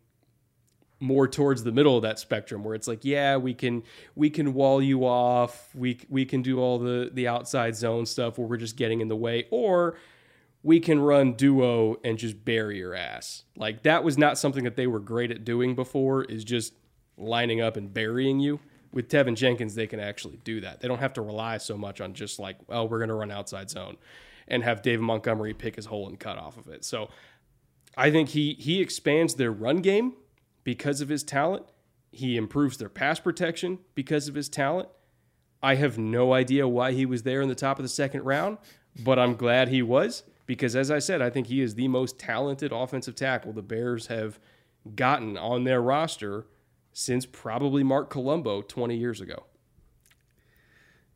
more 1.02 1.26
towards 1.26 1.64
the 1.64 1.72
middle 1.72 1.96
of 1.96 2.02
that 2.02 2.16
spectrum 2.18 2.62
where 2.62 2.76
it's 2.76 2.86
like 2.86 3.04
yeah 3.04 3.36
we 3.36 3.52
can 3.52 3.82
we 4.14 4.30
can 4.30 4.54
wall 4.54 4.80
you 4.80 5.04
off. 5.04 5.68
We 5.74 5.98
we 6.08 6.24
can 6.24 6.42
do 6.42 6.60
all 6.60 6.78
the 6.78 7.10
the 7.12 7.26
outside 7.26 7.74
zone 7.74 8.06
stuff 8.06 8.38
where 8.38 8.46
we're 8.46 8.56
just 8.56 8.76
getting 8.76 9.00
in 9.00 9.08
the 9.08 9.16
way 9.16 9.46
or 9.50 9.96
we 10.62 10.78
can 10.78 11.00
run 11.00 11.32
duo 11.32 11.96
and 12.04 12.18
just 12.18 12.44
bury 12.44 12.78
your 12.78 12.94
ass. 12.94 13.42
Like 13.56 13.82
that 13.82 14.04
was 14.04 14.16
not 14.16 14.38
something 14.38 14.62
that 14.62 14.76
they 14.76 14.86
were 14.86 15.00
great 15.00 15.32
at 15.32 15.44
doing 15.44 15.74
before 15.74 16.22
is 16.24 16.44
just 16.44 16.72
lining 17.18 17.60
up 17.60 17.76
and 17.76 17.92
burying 17.92 18.38
you. 18.38 18.60
With 18.92 19.08
Teven 19.08 19.34
Jenkins 19.34 19.74
they 19.74 19.88
can 19.88 19.98
actually 19.98 20.38
do 20.44 20.60
that. 20.60 20.80
They 20.80 20.86
don't 20.86 21.00
have 21.00 21.14
to 21.14 21.22
rely 21.22 21.58
so 21.58 21.76
much 21.76 22.00
on 22.00 22.14
just 22.14 22.38
like 22.38 22.58
oh 22.68 22.84
we're 22.84 22.98
going 22.98 23.08
to 23.08 23.14
run 23.14 23.32
outside 23.32 23.70
zone 23.70 23.96
and 24.46 24.62
have 24.62 24.82
David 24.82 25.02
Montgomery 25.02 25.52
pick 25.52 25.74
his 25.74 25.86
hole 25.86 26.06
and 26.08 26.20
cut 26.20 26.38
off 26.38 26.56
of 26.58 26.68
it. 26.68 26.84
So 26.84 27.08
I 27.96 28.12
think 28.12 28.28
he 28.28 28.54
he 28.54 28.80
expands 28.80 29.34
their 29.34 29.50
run 29.50 29.78
game 29.78 30.14
because 30.64 31.00
of 31.00 31.08
his 31.08 31.22
talent. 31.22 31.66
He 32.10 32.36
improves 32.36 32.76
their 32.76 32.88
pass 32.88 33.18
protection 33.18 33.78
because 33.94 34.28
of 34.28 34.34
his 34.34 34.48
talent. 34.48 34.88
I 35.62 35.76
have 35.76 35.96
no 35.96 36.32
idea 36.32 36.66
why 36.68 36.92
he 36.92 37.06
was 37.06 37.22
there 37.22 37.40
in 37.40 37.48
the 37.48 37.54
top 37.54 37.78
of 37.78 37.84
the 37.84 37.88
second 37.88 38.24
round, 38.24 38.58
but 39.02 39.18
I'm 39.18 39.36
glad 39.36 39.68
he 39.68 39.80
was 39.80 40.24
because, 40.46 40.74
as 40.74 40.90
I 40.90 40.98
said, 40.98 41.22
I 41.22 41.30
think 41.30 41.46
he 41.46 41.60
is 41.60 41.74
the 41.74 41.88
most 41.88 42.18
talented 42.18 42.72
offensive 42.72 43.14
tackle 43.14 43.52
the 43.52 43.62
Bears 43.62 44.08
have 44.08 44.38
gotten 44.96 45.38
on 45.38 45.64
their 45.64 45.80
roster 45.80 46.46
since 46.92 47.24
probably 47.24 47.82
Marc 47.82 48.10
Colombo 48.10 48.60
20 48.60 48.96
years 48.96 49.20
ago. 49.20 49.44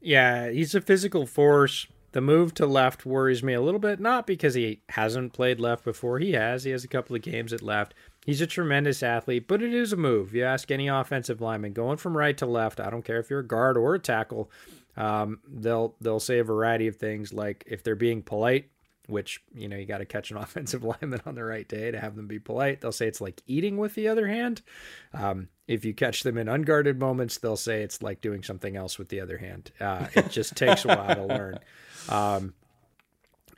Yeah, 0.01 0.51
he's 0.51 0.75
a 0.75 0.81
physical 0.81 1.27
force. 1.27 1.87
The 2.13 2.21
move 2.21 2.55
to 2.55 2.67
left 2.67 3.05
worries 3.05 3.43
me 3.43 3.53
a 3.53 3.61
little 3.61 3.81
bit, 3.81 4.01
not 4.01 4.27
because 4.27 4.55
he 4.55 4.81
hasn't 4.91 5.33
played 5.33 5.61
left 5.61 5.85
before. 5.85 6.19
He 6.19 6.33
has. 6.33 6.65
He 6.65 6.71
has 6.71 6.85
a 6.85 6.89
couple 6.89 7.17
of 7.17 7.23
games 7.23 7.53
at 7.53 7.61
left. 7.61 7.93
He's 8.27 8.41
a 8.41 8.47
tremendous 8.47 9.05
athlete, 9.05 9.47
but 9.47 9.63
it 9.63 9.73
is 9.73 9.93
a 9.93 9.97
move. 9.97 10.35
You 10.35 10.43
ask 10.43 10.73
any 10.73 10.89
offensive 10.89 11.41
lineman 11.41 11.73
going 11.73 11.97
from 11.97 12.17
right 12.17 12.37
to 12.39 12.45
left. 12.45 12.81
I 12.81 12.91
don't 12.91 13.05
care 13.05 13.21
if 13.21 13.31
you're 13.31 13.39
a 13.39 13.47
guard 13.47 13.77
or 13.77 13.95
a 13.95 14.01
tackle. 14.01 14.51
Um, 14.97 15.39
they'll 15.47 15.95
they'll 16.01 16.19
say 16.19 16.41
a 16.41 16.45
variety 16.45 16.89
of 16.89 16.97
things 16.97 17.33
like 17.33 17.63
if 17.69 17.85
they're 17.85 17.95
being 17.95 18.23
polite, 18.23 18.69
which 19.07 19.45
you 19.55 19.69
know 19.69 19.77
you 19.77 19.87
got 19.87 19.99
to 19.99 20.05
catch 20.05 20.33
an 20.33 20.37
offensive 20.39 20.83
lineman 20.83 21.21
on 21.25 21.37
the 21.37 21.45
right 21.45 21.69
day 21.69 21.93
to 21.93 22.01
have 22.01 22.17
them 22.17 22.27
be 22.27 22.41
polite. 22.41 22.81
They'll 22.81 22.91
say 22.91 23.07
it's 23.07 23.21
like 23.21 23.43
eating 23.47 23.77
with 23.77 23.95
the 23.95 24.09
other 24.09 24.27
hand. 24.27 24.61
Um, 25.15 25.49
if 25.69 25.85
you 25.85 25.95
catch 25.95 26.25
them 26.25 26.37
in 26.37 26.49
unguarded 26.49 26.99
moments, 26.99 27.39
they'll 27.39 27.57
say 27.57 27.83
it's 27.83 28.03
like 28.03 28.21
doing 28.21 28.43
something 28.43 28.75
else 28.75 28.99
with 28.99 29.09
the 29.09 29.21
other 29.21 29.39
hand. 29.39 29.71
Uh, 29.81 30.07
it 30.15 30.31
just 30.31 30.57
takes 30.57 30.85
a 30.85 30.89
while 30.89 31.15
to 31.15 31.25
learn. 31.25 31.59
Um, 32.09 32.55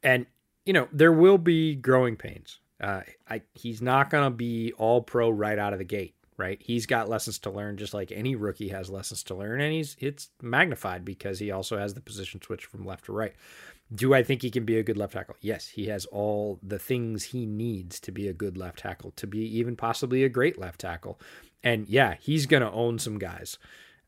and 0.02 0.24
you 0.64 0.72
know 0.72 0.88
there 0.90 1.12
will 1.12 1.36
be 1.36 1.74
growing 1.74 2.16
pains. 2.16 2.60
Uh, 2.80 3.02
I, 3.28 3.42
he's 3.54 3.82
not 3.82 4.10
going 4.10 4.24
to 4.24 4.36
be 4.36 4.72
all 4.78 5.02
pro 5.02 5.30
right 5.30 5.58
out 5.58 5.72
of 5.72 5.78
the 5.78 5.84
gate, 5.84 6.14
right? 6.36 6.60
He's 6.62 6.86
got 6.86 7.08
lessons 7.08 7.38
to 7.40 7.50
learn, 7.50 7.76
just 7.76 7.94
like 7.94 8.12
any 8.12 8.36
rookie 8.36 8.68
has 8.68 8.88
lessons 8.88 9.22
to 9.24 9.34
learn, 9.34 9.60
and 9.60 9.72
he's 9.72 9.96
it's 9.98 10.28
magnified 10.40 11.04
because 11.04 11.38
he 11.38 11.50
also 11.50 11.76
has 11.76 11.94
the 11.94 12.00
position 12.00 12.40
switch 12.40 12.66
from 12.66 12.86
left 12.86 13.06
to 13.06 13.12
right. 13.12 13.34
Do 13.92 14.12
I 14.12 14.22
think 14.22 14.42
he 14.42 14.50
can 14.50 14.64
be 14.64 14.78
a 14.78 14.82
good 14.82 14.98
left 14.98 15.14
tackle? 15.14 15.36
Yes, 15.40 15.68
he 15.68 15.86
has 15.86 16.04
all 16.06 16.60
the 16.62 16.78
things 16.78 17.24
he 17.24 17.46
needs 17.46 17.98
to 18.00 18.12
be 18.12 18.28
a 18.28 18.34
good 18.34 18.56
left 18.56 18.80
tackle, 18.80 19.12
to 19.12 19.26
be 19.26 19.40
even 19.58 19.76
possibly 19.76 20.24
a 20.24 20.28
great 20.28 20.58
left 20.58 20.80
tackle. 20.80 21.18
And 21.64 21.88
yeah, 21.88 22.14
he's 22.20 22.46
going 22.46 22.62
to 22.62 22.70
own 22.70 22.98
some 22.98 23.18
guys. 23.18 23.58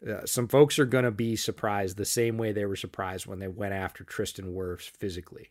Uh, 0.07 0.25
some 0.25 0.49
folks 0.49 0.79
are 0.79 0.87
going 0.87 1.05
to 1.05 1.11
be 1.11 1.35
surprised 1.35 1.97
the 1.97 2.05
same 2.05 2.39
way 2.39 2.53
they 2.53 2.65
were 2.65 2.77
surprised 2.77 3.27
when 3.27 3.39
they 3.39 3.49
went 3.49 3.75
after 3.75 4.05
Tristan 4.05 4.55
Wirfs 4.55 4.91
physically, 4.91 5.51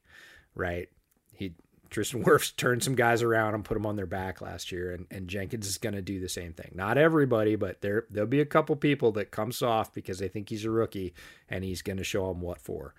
right? 0.56 0.90
He 1.34 1.54
Tristan 1.90 2.24
Wirfs 2.24 2.56
turned 2.56 2.84
some 2.84 2.96
guys 2.96 3.22
around 3.24 3.56
and 3.56 3.66
put 3.66 3.74
them 3.74 3.86
on 3.86 3.96
their 3.96 4.06
back 4.06 4.42
last 4.42 4.72
year, 4.72 4.92
and, 4.94 5.08
and 5.10 5.28
Jenkins 5.28 5.68
is 5.68 5.78
going 5.78 5.96
to 5.96 6.02
do 6.02 6.20
the 6.20 6.30
same 6.30 6.54
thing. 6.54 6.72
Not 6.76 6.98
everybody, 6.98 7.56
but 7.56 7.82
there 7.82 8.06
there'll 8.10 8.28
be 8.30 8.42
a 8.42 8.46
couple 8.46 8.76
people 8.76 9.12
that 9.14 9.32
come 9.32 9.52
soft 9.52 9.94
because 9.94 10.20
they 10.20 10.28
think 10.28 10.50
he's 10.50 10.66
a 10.66 10.72
rookie, 10.72 11.14
and 11.50 11.64
he's 11.64 11.82
going 11.82 11.98
to 11.98 12.04
show 12.04 12.28
them 12.28 12.42
what 12.42 12.62
for. 12.62 12.94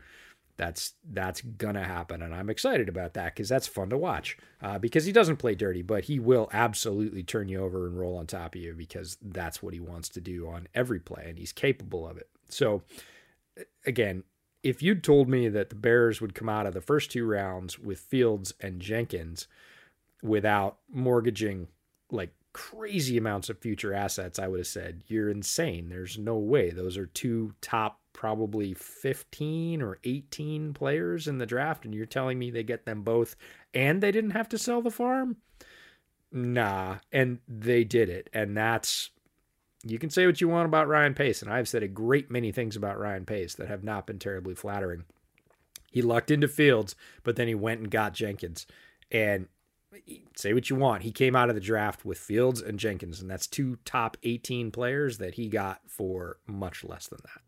that's 0.57 0.93
that's 1.11 1.41
gonna 1.41 1.85
happen, 1.85 2.21
and 2.21 2.35
I'm 2.35 2.51
excited 2.51 2.89
about 2.91 3.15
that 3.15 3.35
because 3.35 3.49
that's 3.49 3.67
fun 3.67 3.89
to 3.91 3.97
watch. 3.97 4.37
Uh, 4.61 4.79
because 4.79 5.07
he 5.07 5.13
doesn't 5.13 5.39
play 5.39 5.55
dirty, 5.55 5.81
but 5.81 6.05
he 6.05 6.19
will 6.19 6.51
absolutely 6.53 7.23
turn 7.23 7.49
you 7.49 7.63
over 7.63 7.87
and 7.87 7.99
roll 7.99 8.19
on 8.19 8.27
top 8.27 8.55
of 8.55 8.61
you 8.61 8.75
because 8.75 9.17
that's 9.23 9.63
what 9.63 9.73
he 9.73 9.81
wants 9.81 10.11
to 10.11 10.21
do 10.21 10.47
on 10.49 10.69
every 10.75 11.01
play, 11.01 11.25
and 11.29 11.39
he's 11.39 11.53
capable 11.53 12.07
of 12.07 12.19
it. 12.19 12.29
So, 12.51 12.83
again, 13.87 14.25
if 14.63 14.83
you'd 14.83 15.03
told 15.03 15.29
me 15.29 15.49
that 15.49 15.71
the 15.71 15.77
Bears 15.77 16.21
would 16.21 16.35
come 16.35 16.49
out 16.49 16.67
of 16.67 16.75
the 16.75 16.81
first 16.81 17.11
two 17.11 17.27
rounds 17.27 17.79
with 17.79 17.99
Fields 17.99 18.53
and 18.61 18.81
Jenkins 18.81 19.47
without 20.23 20.79
mortgaging 20.91 21.69
like 22.11 22.33
crazy 22.53 23.17
amounts 23.17 23.49
of 23.49 23.59
future 23.59 23.95
assets, 23.95 24.39
I 24.39 24.49
would 24.49 24.61
have 24.61 24.67
said, 24.67 25.03
You're 25.07 25.31
insane. 25.31 25.89
There's 25.89 26.19
no 26.19 26.37
way. 26.37 26.71
Those 26.71 26.97
are 26.97 27.07
two 27.07 27.55
top 27.61 28.01
probably 28.13 28.75
15 28.75 29.81
or 29.81 29.99
18 30.05 30.75
players 30.75 31.27
in 31.27 31.39
the 31.39 31.47
draft, 31.47 31.85
and 31.85 31.95
you're 31.95 32.07
telling 32.07 32.39
me 32.39 32.51
they 32.51 32.63
get 32.63 32.85
them 32.85 33.03
both 33.03 33.37
and 33.73 34.03
they 34.03 34.11
didn't 34.11 34.31
have 34.31 34.49
to 34.51 34.59
sell 34.59 34.83
the 34.83 34.91
farm? 34.91 35.37
Nah. 36.33 36.97
And 37.13 37.39
they 37.49 37.85
did 37.85 38.09
it. 38.09 38.29
And 38.33 38.57
that's, 38.57 39.11
you 39.85 39.99
can 39.99 40.11
say 40.11 40.27
what 40.27 40.41
you 40.41 40.49
want 40.49 40.67
about 40.67 40.89
Ryan 40.89 41.15
Pace, 41.15 41.43
and 41.43 41.53
I've 41.53 41.69
said 41.69 41.83
a 41.83 41.89
great 41.89 42.31
many 42.31 42.53
things 42.53 42.77
about 42.77 42.99
Ryan 42.99 43.25
Pace 43.25 43.55
that 43.55 43.69
have 43.69 43.85
not 43.85 44.07
been 44.07 44.19
terribly 44.19 44.55
flattering. 44.55 45.05
He 45.91 46.03
lucked 46.03 46.31
into 46.31 46.49
Fields, 46.49 46.95
but 47.25 47.37
then 47.37 47.49
he 47.49 47.55
went 47.55 47.81
and 47.81 47.91
got 47.91 48.15
Jenkins. 48.15 48.67
And 49.11 49.49
say 50.37 50.53
what 50.55 50.71
you 50.71 50.77
want. 50.77 51.03
He 51.03 51.13
came 51.13 51.35
out 51.35 51.49
of 51.49 51.55
the 51.55 51.61
draft 51.61 52.05
with 52.05 52.19
Fields 52.19 52.61
and 52.61 52.79
Jenkins, 52.79 53.21
and 53.21 53.31
that's 53.31 53.47
two 53.47 53.79
top 53.85 54.17
18 54.23 54.71
players 54.71 55.19
that 55.19 55.35
he 55.35 55.49
got 55.49 55.81
for 55.89 56.39
much 56.47 56.85
less 56.85 57.09
than 57.09 57.21
that. 57.25 57.43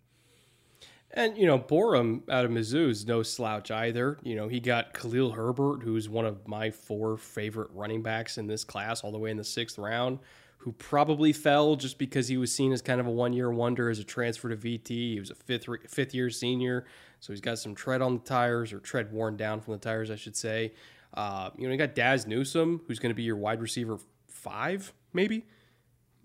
And 1.15 1.37
you 1.37 1.47
know, 1.47 1.59
Borom 1.59 2.29
out 2.31 2.45
of 2.45 2.51
Mizzou 2.51 2.89
is 2.89 3.07
no 3.07 3.23
slouch 3.23 3.71
either. 3.71 4.19
You 4.23 4.35
know, 4.35 4.49
he 4.49 4.61
got 4.61 4.95
Khalil 4.95 5.33
Herbert, 5.33 5.83
who's 5.83 6.09
one 6.09 6.25
of 6.25 6.49
my 6.49 6.71
four 6.71 7.17
favorite 7.17 7.71
running 7.73 8.03
backs 8.03 8.39
in 8.39 8.47
this 8.47 8.65
class, 8.65 9.03
all 9.03 9.13
the 9.13 9.19
way 9.19 9.31
in 9.31 9.37
the 9.37 9.45
sixth 9.45 9.79
round, 9.79 10.19
who 10.63 10.71
probably 10.71 11.33
fell 11.33 11.75
just 11.75 11.99
because 11.99 12.29
he 12.29 12.37
was 12.37 12.55
seen 12.55 12.73
as 12.73 12.81
kind 12.81 13.01
of 13.01 13.07
a 13.09 13.11
one 13.11 13.33
year 13.33 13.51
wonder 13.51 13.91
as 13.91 13.99
a 13.99 14.05
transfer 14.05 14.49
to 14.49 14.57
VT. 14.57 14.89
He 14.89 15.19
was 15.19 15.31
a 15.31 15.35
fifth 15.35 15.67
fifth 15.89 16.15
year 16.15 16.31
senior, 16.31 16.85
so 17.19 17.33
he's 17.33 17.41
got 17.41 17.59
some 17.59 17.75
tread 17.75 18.01
on 18.01 18.15
the 18.15 18.21
tires 18.21 18.73
or 18.73 18.79
tread 18.79 19.13
worn 19.13 19.37
down 19.37 19.61
from 19.61 19.73
the 19.73 19.81
tires, 19.81 20.09
I 20.09 20.15
should 20.15 20.37
say. 20.37 20.73
Uh, 21.15 21.51
you 21.59 21.67
know, 21.67 21.73
you 21.73 21.79
got 21.79 21.97
Dazz 21.97 22.29
Newsome, 22.29 22.81
who's 22.87 23.01
going 23.01 23.11
to 23.11 23.15
be 23.15 23.25
your 23.25 23.35
wide 23.35 23.61
receiver 23.61 23.99
five, 24.29 24.93
maybe. 25.13 25.47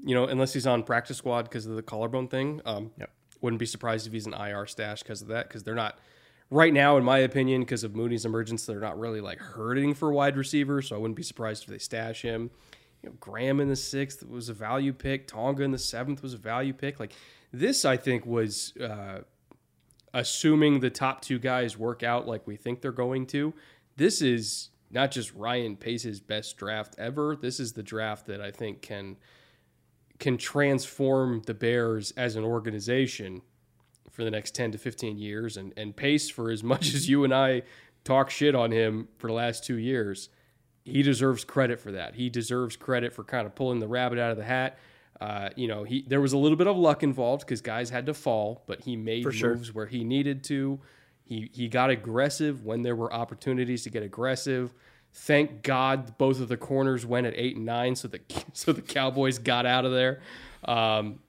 You 0.06 0.14
know, 0.14 0.26
unless 0.26 0.54
he's 0.54 0.68
on 0.68 0.84
practice 0.84 1.18
squad 1.18 1.44
because 1.44 1.66
of 1.66 1.76
the 1.76 1.82
collarbone 1.82 2.28
thing. 2.28 2.62
Um, 2.64 2.92
yep. 3.00 3.10
Wouldn't 3.42 3.60
be 3.60 3.66
surprised 3.66 4.06
if 4.06 4.14
he's 4.14 4.28
an 4.28 4.36
IR 4.36 4.68
stash 4.68 5.02
because 5.02 5.24
of 5.24 5.30
that, 5.30 5.48
because 5.48 5.64
they're 5.64 5.74
not 5.74 5.98
right 6.52 6.74
now, 6.74 6.98
in 6.98 7.04
my 7.04 7.18
opinion, 7.18 7.62
because 7.62 7.84
of 7.84 7.96
Mooney's 7.96 8.24
emergence, 8.24 8.68
they're 8.68 8.80
not 8.80 9.00
really 9.00 9.20
like 9.20 9.40
hurting 9.40 9.96
for 9.96 10.12
wide 10.12 10.38
receivers. 10.38 10.90
So 10.90 10.96
I 10.96 11.00
wouldn't 11.00 11.18
be 11.18 11.24
surprised 11.24 11.64
if 11.64 11.70
they 11.70 11.80
stash 11.80 12.22
him. 12.22 12.52
You 13.02 13.10
know, 13.10 13.16
Graham 13.20 13.60
in 13.60 13.70
the 13.70 13.76
sixth 13.76 14.28
was 14.28 14.50
a 14.50 14.54
value 14.54 14.94
pick. 14.94 15.28
Tonga 15.28 15.64
in 15.64 15.72
the 15.72 15.78
seventh 15.78 16.24
was 16.24 16.34
a 16.34 16.38
value 16.38 16.74
pick. 16.74 17.00
Like 17.00 17.14
this, 17.52 17.86
I 17.86 17.98
think 17.98 18.26
was 18.26 18.74
uh, 18.78 19.20
assuming 20.14 20.80
the 20.80 20.90
top 20.90 21.22
two 21.22 21.40
guys 21.40 21.78
work 21.78 22.04
out 22.04 22.28
like 22.28 22.48
we 22.48 22.56
think 22.56 22.82
they're 22.82 22.92
going 22.92 23.28
to. 23.28 23.54
This 23.96 24.22
is 24.22 24.70
not 24.90 25.12
just 25.12 25.34
Ryan 25.34 25.76
Pace's 25.76 26.20
best 26.20 26.58
draft 26.58 26.96
ever. 26.98 27.36
This 27.36 27.60
is 27.60 27.74
the 27.74 27.84
draft 27.84 28.28
that 28.28 28.42
I 28.42 28.52
think 28.52 28.82
can 28.82 29.18
can 30.20 30.38
transform 30.38 31.44
the 31.46 31.54
Bears 31.54 32.12
as 32.18 32.36
an 32.36 32.44
organization 32.44 33.42
for 34.12 34.24
the 34.24 34.32
next 34.32 34.56
10 34.56 34.72
to 34.72 34.78
15 34.80 35.20
years 35.20 35.58
and, 35.58 35.74
and 35.78 35.96
Pace 35.96 36.28
for 36.28 36.50
as 36.50 36.64
much 36.64 36.94
as 36.96 37.08
you 37.08 37.24
and 37.24 37.32
I 37.32 37.62
talk 38.04 38.32
shit 38.32 38.56
on 38.56 38.72
him 38.72 39.10
for 39.20 39.28
the 39.28 39.34
last 39.34 39.64
two 39.64 39.78
years, 39.78 40.30
he 40.88 41.04
deserves 41.04 41.44
credit 41.44 41.80
for 41.80 41.92
that. 41.92 42.16
He 42.16 42.30
deserves 42.30 42.76
credit 42.76 43.14
for 43.14 43.24
kind 43.24 43.46
of 43.46 43.56
pulling 43.56 43.80
the 43.80 43.88
rabbit 43.88 44.20
out 44.20 44.32
of 44.32 44.38
the 44.38 44.44
hat. 44.44 44.78
Uh, 45.20 45.50
you 45.56 45.68
know, 45.68 45.84
he 45.84 46.04
there 46.08 46.22
was 46.22 46.34
a 46.34 46.38
little 46.38 46.58
bit 46.58 46.68
of 46.68 46.78
luck 46.78 47.04
involved 47.04 47.46
because 47.46 47.62
guys 47.62 47.90
had 47.90 48.06
to 48.06 48.14
fall, 48.14 48.64
but 48.68 48.82
he 48.82 48.96
made 48.96 49.24
for 49.24 49.32
moves 49.32 49.68
sure. 49.68 49.74
where 49.74 49.86
he 49.88 50.04
needed 50.04 50.44
to. 50.46 50.80
He 51.24 51.50
he 51.54 51.68
got 51.68 51.90
aggressive 51.90 52.64
when 52.64 52.84
there 52.84 52.96
were 52.96 53.12
opportunities 53.12 53.84
to 53.84 53.90
get 53.90 54.04
aggressive. 54.04 54.74
Thank 55.14 55.64
God 55.64 56.18
both 56.18 56.40
of 56.40 56.50
the 56.50 56.58
corners 56.58 57.06
went 57.06 57.26
at 57.26 57.34
eight 57.36 57.56
and 57.56 57.66
nine, 57.66 57.96
so 57.96 58.08
the 58.08 58.22
so 58.54 58.72
the 58.72 58.82
Cowboys 58.82 59.40
got 59.40 59.66
out 59.66 59.86
of 59.86 59.92
there. 59.92 60.22
Um, 60.66 61.20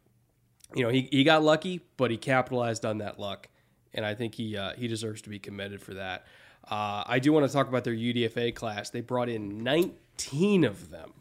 you 0.74 0.82
know, 0.82 0.90
he, 0.90 1.08
he 1.10 1.24
got 1.24 1.42
lucky, 1.42 1.80
but 1.96 2.10
he 2.10 2.18
capitalized 2.18 2.84
on 2.84 2.98
that 2.98 3.18
luck, 3.18 3.48
and 3.94 4.04
I 4.04 4.14
think 4.14 4.34
he 4.34 4.56
uh, 4.56 4.74
he 4.76 4.86
deserves 4.86 5.22
to 5.22 5.30
be 5.30 5.38
commended 5.38 5.80
for 5.80 5.94
that. 5.94 6.26
Uh, 6.70 7.02
I 7.06 7.18
do 7.18 7.32
want 7.32 7.46
to 7.46 7.52
talk 7.52 7.68
about 7.68 7.84
their 7.84 7.94
UDFA 7.94 8.54
class. 8.54 8.90
They 8.90 9.00
brought 9.00 9.28
in 9.28 9.62
19 9.62 10.64
of 10.64 10.90
them. 10.90 11.12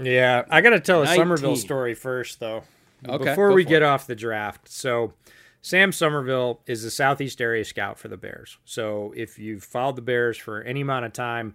Yeah, 0.00 0.44
I 0.50 0.60
got 0.60 0.70
to 0.70 0.80
tell 0.80 1.02
a 1.02 1.04
19. 1.04 1.20
Summerville 1.20 1.56
story 1.56 1.94
first, 1.94 2.40
though. 2.40 2.62
Okay, 3.08 3.24
before 3.24 3.52
we 3.52 3.64
get 3.64 3.82
it. 3.82 3.86
off 3.86 4.06
the 4.06 4.14
draft. 4.14 4.68
So, 4.68 5.14
Sam 5.62 5.90
Summerville 5.90 6.60
is 6.66 6.82
the 6.82 6.90
Southeast 6.90 7.40
area 7.40 7.64
scout 7.64 7.98
for 7.98 8.08
the 8.08 8.16
Bears. 8.16 8.58
So, 8.64 9.12
if 9.16 9.38
you've 9.38 9.64
followed 9.64 9.96
the 9.96 10.02
Bears 10.02 10.36
for 10.36 10.62
any 10.62 10.82
amount 10.82 11.06
of 11.06 11.12
time, 11.12 11.54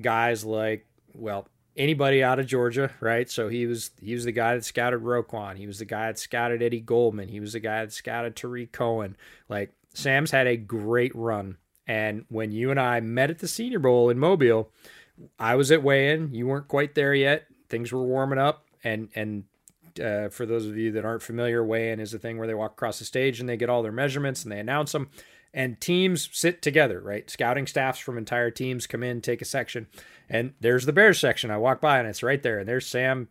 guys 0.00 0.44
like, 0.44 0.86
well, 1.14 1.48
anybody 1.76 2.22
out 2.22 2.38
of 2.38 2.46
Georgia, 2.46 2.90
right? 3.00 3.28
So 3.30 3.48
he 3.48 3.66
was 3.66 3.90
he 4.00 4.14
was 4.14 4.24
the 4.24 4.32
guy 4.32 4.54
that 4.54 4.64
scouted 4.64 5.00
Roquan. 5.00 5.56
He 5.56 5.66
was 5.66 5.78
the 5.78 5.84
guy 5.84 6.06
that 6.06 6.18
scouted 6.18 6.62
Eddie 6.62 6.80
Goldman. 6.80 7.28
He 7.28 7.40
was 7.40 7.54
the 7.54 7.60
guy 7.60 7.84
that 7.84 7.92
scouted 7.92 8.36
Tarik 8.36 8.72
Cohen. 8.72 9.16
Like 9.48 9.72
Sam's 9.94 10.30
had 10.30 10.46
a 10.46 10.56
great 10.56 11.14
run. 11.14 11.56
And 11.90 12.24
when 12.28 12.52
you 12.52 12.70
and 12.70 12.78
I 12.78 13.00
met 13.00 13.30
at 13.30 13.40
the 13.40 13.48
Senior 13.48 13.80
Bowl 13.80 14.10
in 14.10 14.18
Mobile, 14.20 14.70
I 15.40 15.56
was 15.56 15.72
at 15.72 15.82
weigh-in. 15.82 16.32
You 16.32 16.46
weren't 16.46 16.68
quite 16.68 16.94
there 16.94 17.14
yet. 17.14 17.46
Things 17.68 17.90
were 17.90 18.04
warming 18.04 18.38
up, 18.38 18.64
and 18.84 19.08
and 19.16 19.42
uh, 20.00 20.28
for 20.28 20.46
those 20.46 20.66
of 20.66 20.76
you 20.76 20.92
that 20.92 21.04
aren't 21.04 21.24
familiar, 21.24 21.64
weigh-in 21.64 21.98
is 21.98 22.14
a 22.14 22.18
thing 22.20 22.38
where 22.38 22.46
they 22.46 22.54
walk 22.54 22.72
across 22.74 23.00
the 23.00 23.04
stage 23.04 23.40
and 23.40 23.48
they 23.48 23.56
get 23.56 23.68
all 23.68 23.82
their 23.82 23.90
measurements 23.90 24.44
and 24.44 24.52
they 24.52 24.60
announce 24.60 24.92
them 24.92 25.10
and 25.52 25.80
teams 25.80 26.28
sit 26.32 26.62
together, 26.62 27.00
right? 27.00 27.28
Scouting 27.28 27.66
staffs 27.66 27.98
from 27.98 28.16
entire 28.16 28.52
teams 28.52 28.86
come 28.86 29.02
in, 29.02 29.20
take 29.20 29.42
a 29.42 29.44
section, 29.44 29.88
and 30.28 30.54
there's 30.60 30.86
the 30.86 30.92
Bears 30.92 31.18
section. 31.18 31.50
I 31.50 31.56
walk 31.56 31.80
by 31.80 31.98
and 31.98 32.06
it's 32.06 32.22
right 32.22 32.40
there, 32.40 32.60
and 32.60 32.68
there's 32.68 32.86
Sam 32.86 33.26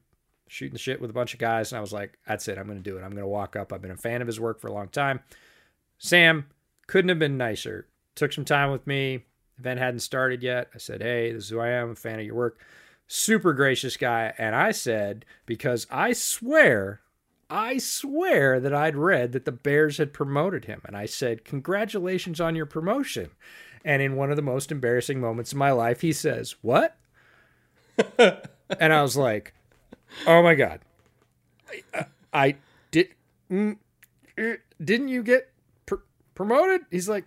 shooting 0.50 0.78
shit 0.78 1.00
with 1.00 1.10
a 1.10 1.14
bunch 1.14 1.34
of 1.34 1.40
guys, 1.40 1.72
and 1.72 1.78
I 1.78 1.82
was 1.82 1.94
like, 1.94 2.20
that's 2.28 2.50
it, 2.50 2.58
I'm 2.58 2.66
going 2.66 2.84
to 2.84 2.84
do 2.84 2.98
it. 2.98 3.04
I'm 3.04 3.12
going 3.12 3.24
to 3.24 3.28
walk 3.28 3.56
up. 3.56 3.72
I've 3.72 3.82
been 3.82 3.92
a 3.92 3.96
fan 3.96 4.22
of 4.22 4.28
his 4.28 4.38
work 4.38 4.60
for 4.60 4.68
a 4.68 4.74
long 4.74 4.90
time. 4.90 5.22
Sam 5.98 6.48
couldn't 6.88 7.10
have 7.10 7.20
been 7.20 7.38
nicer. 7.38 7.88
Took 8.20 8.34
some 8.34 8.44
time 8.44 8.70
with 8.70 8.86
me. 8.86 9.24
Event 9.60 9.80
hadn't 9.80 10.02
started 10.02 10.44
yet. 10.44 10.68
I 10.76 10.78
said, 10.78 11.02
hey, 11.02 11.32
this 11.32 11.46
is 11.46 11.50
who 11.52 11.62
I 11.62 11.70
am. 11.70 11.86
I'm 11.86 11.92
a 11.92 11.96
fan 11.96 12.20
of 12.20 12.26
your 12.26 12.36
work. 12.36 12.60
Super 13.08 13.54
gracious 13.54 13.96
guy. 13.96 14.34
And 14.38 14.58
I 14.58 14.72
said, 14.72 15.24
because 15.46 15.88
I 15.90 16.12
swear 16.12 17.00
I 17.50 17.78
swear 17.78 18.60
that 18.60 18.74
I'd 18.74 18.98
read 18.98 19.32
that 19.32 19.46
the 19.46 19.54
Bears 19.54 20.00
had 20.00 20.12
promoted 20.12 20.66
him. 20.66 20.82
And 20.84 20.98
I 20.98 21.06
said, 21.06 21.46
Congratulations 21.46 22.42
on 22.42 22.58
your 22.58 22.66
promotion. 22.66 23.30
And 23.86 24.02
in 24.02 24.18
one 24.18 24.30
of 24.30 24.36
the 24.36 24.42
most 24.42 24.70
embarrassing 24.70 25.22
moments 25.22 25.54
of 25.54 25.58
my 25.58 25.72
life, 25.72 26.02
he 26.02 26.12
says, 26.12 26.58
What? 26.62 26.98
and 28.18 28.94
I 28.94 29.02
was 29.02 29.16
like, 29.16 29.54
Oh 30.28 30.44
my 30.44 30.56
God. 30.56 30.82
I, 31.94 32.06
I 32.34 32.56
did. 32.92 33.10
Mm, 33.50 33.78
er, 34.38 34.60
didn't 34.84 35.08
you 35.08 35.24
get 35.24 35.50
pr- 35.86 35.96
promoted? 36.36 36.82
He's 36.92 37.08
like, 37.10 37.24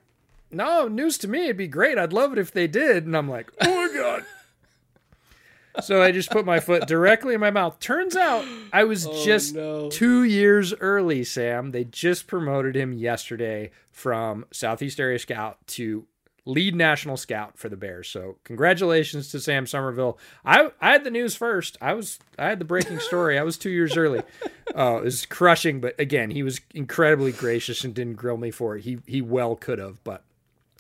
No, 0.53 0.86
news 0.88 1.18
to 1.18 1.28
me. 1.28 1.44
It'd 1.44 1.57
be 1.57 1.66
great. 1.66 1.98
I'd 1.98 2.12
love 2.12 2.32
it 2.32 2.38
if 2.38 2.53
they 2.53 2.66
did. 2.66 3.07
And 3.07 3.16
I'm 3.16 3.28
like, 3.28 3.50
Oh 3.61 3.88
my 3.88 3.94
God 3.98 4.24
so 5.80 6.03
I 6.03 6.12
just 6.12 6.30
put 6.30 6.44
my 6.44 6.61
foot 6.61 6.86
directly 6.86 7.34
in 7.34 7.40
my 7.40 7.50
mouth. 7.50 7.78
Turns 7.80 8.16
out 8.16 8.44
I 8.72 8.84
was 8.84 9.07
oh, 9.07 9.24
just 9.24 9.55
no. 9.55 9.88
two 9.88 10.24
years 10.24 10.74
early, 10.74 11.24
Sam. 11.24 11.70
They 11.70 11.84
just 11.84 12.26
promoted 12.26 12.76
him 12.76 12.92
yesterday 12.92 13.70
from 13.90 14.44
Southeast 14.53 15.00
Area 15.00 15.18
Scout 15.18 15.59
to 15.68 16.07
lead 16.44 16.74
national 16.74 17.16
scout 17.16 17.57
for 17.57 17.68
the 17.68 17.76
Bears. 17.76 18.09
So 18.09 18.36
congratulations 18.44 19.30
to 19.30 19.40
Sam 19.40 19.66
Summerville. 19.66 20.18
I 20.44 20.70
I 20.80 20.90
had 20.90 21.05
the 21.05 21.11
news 21.11 21.34
first. 21.34 21.78
I 21.80 21.94
was 21.94 22.18
I 22.38 22.48
had 22.48 22.59
the 22.59 22.64
breaking 22.64 22.98
story. 22.98 23.38
I 23.38 23.42
was 23.42 23.57
two 23.57 23.70
years 23.70 23.96
early. 23.96 24.22
Uh, 24.74 24.96
it 24.96 25.05
was 25.05 25.26
crushing, 25.26 25.82
but 25.82 25.94
again, 26.00 26.30
he 26.30 26.42
was 26.42 26.59
incredibly 26.72 27.30
gracious 27.30 27.84
and 27.84 27.92
didn't 27.92 28.14
grill 28.14 28.38
me 28.38 28.50
for 28.50 28.74
it. 28.74 28.84
He 28.84 29.00
he 29.05 29.20
well 29.20 29.55
could 29.55 29.78
have, 29.78 30.03
but 30.03 30.24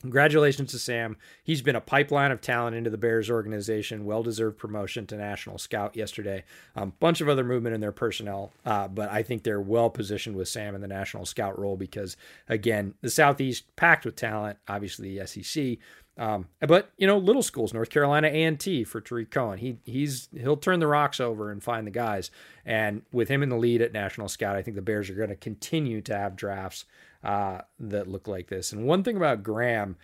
Congratulations 0.02 0.72
to 0.72 0.78
Sam. 0.80 1.16
He's 1.44 1.62
been 1.62 1.76
a 1.76 1.80
pipeline 1.80 2.32
of 2.32 2.40
talent 2.40 2.74
into 2.76 2.90
the 2.90 2.98
Bears 2.98 3.30
organization. 3.30 4.04
Well 4.04 4.24
deserved 4.24 4.58
promotion 4.58 5.06
to 5.06 5.16
National 5.16 5.58
Scout 5.58 5.96
yesterday. 5.96 6.42
A 6.76 6.82
um, 6.82 6.92
bunch 6.98 7.20
of 7.20 7.28
other 7.28 7.44
movement 7.44 7.76
in 7.76 7.80
their 7.80 7.92
personnel, 7.92 8.52
uh, 8.66 8.88
but 8.88 9.10
I 9.10 9.22
think 9.22 9.44
they're 9.44 9.60
well 9.60 9.90
positioned 9.90 10.34
with 10.34 10.48
Sam 10.48 10.74
in 10.74 10.80
the 10.80 10.88
National 10.88 11.24
Scout 11.24 11.56
role 11.56 11.76
because, 11.76 12.16
again, 12.48 12.94
the 13.00 13.10
Southeast 13.10 13.64
packed 13.76 14.04
with 14.04 14.16
talent, 14.16 14.58
obviously 14.68 15.16
the 15.16 15.26
SEC. 15.26 15.78
Um, 16.18 16.48
but 16.60 16.90
you 16.98 17.06
know, 17.06 17.16
little 17.16 17.42
schools, 17.42 17.72
North 17.72 17.88
Carolina 17.88 18.28
A 18.28 18.42
and 18.44 18.60
T 18.60 18.84
for 18.84 19.00
Tarik 19.00 19.30
Cohen. 19.30 19.58
He 19.58 19.78
he's 19.84 20.28
he'll 20.38 20.58
turn 20.58 20.80
the 20.80 20.86
rocks 20.86 21.20
over 21.20 21.50
and 21.50 21.62
find 21.62 21.86
the 21.86 21.90
guys. 21.90 22.30
And 22.66 23.02
with 23.12 23.28
him 23.28 23.42
in 23.42 23.48
the 23.48 23.56
lead 23.56 23.80
at 23.80 23.92
National 23.92 24.28
Scout, 24.28 24.56
I 24.56 24.62
think 24.62 24.74
the 24.74 24.82
Bears 24.82 25.08
are 25.08 25.14
going 25.14 25.30
to 25.30 25.36
continue 25.36 26.02
to 26.02 26.16
have 26.16 26.36
drafts 26.36 26.84
uh, 27.22 27.60
that 27.78 28.08
look 28.08 28.28
like 28.28 28.48
this. 28.48 28.72
And 28.72 28.86
one 28.86 29.02
thing 29.02 29.16
about 29.16 29.42
Graham, 29.42 29.96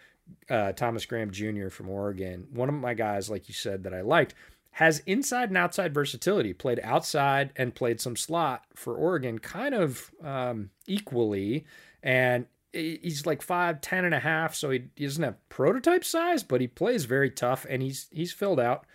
uh, 0.48 0.72
Thomas 0.72 1.06
Graham 1.06 1.30
Jr. 1.30 1.68
from 1.68 1.88
Oregon, 1.88 2.46
one 2.52 2.68
of 2.68 2.74
my 2.74 2.94
guys, 2.94 3.30
like 3.30 3.48
you 3.48 3.54
said, 3.54 3.84
that 3.84 3.94
I 3.94 4.02
liked, 4.02 4.34
has 4.72 5.02
inside 5.06 5.48
and 5.48 5.58
outside 5.58 5.92
versatility. 5.92 6.52
Played 6.52 6.80
outside 6.82 7.52
and 7.56 7.74
played 7.74 8.00
some 8.00 8.16
slot 8.16 8.64
for 8.74 8.94
Oregon, 8.94 9.38
kind 9.38 9.74
of 9.74 10.10
um, 10.22 10.70
equally. 10.86 11.64
And 12.02 12.46
he's 12.72 13.26
like 13.26 13.42
five 13.42 13.80
ten 13.80 14.04
and 14.04 14.14
a 14.14 14.20
half, 14.20 14.54
so 14.54 14.70
he, 14.70 14.84
he 14.94 15.04
doesn't 15.04 15.22
have 15.22 15.48
prototype 15.48 16.04
size, 16.04 16.42
but 16.42 16.60
he 16.60 16.68
plays 16.68 17.04
very 17.06 17.30
tough 17.30 17.66
and 17.68 17.82
he's 17.82 18.08
he's 18.10 18.32
filled 18.32 18.60
out. 18.60 18.86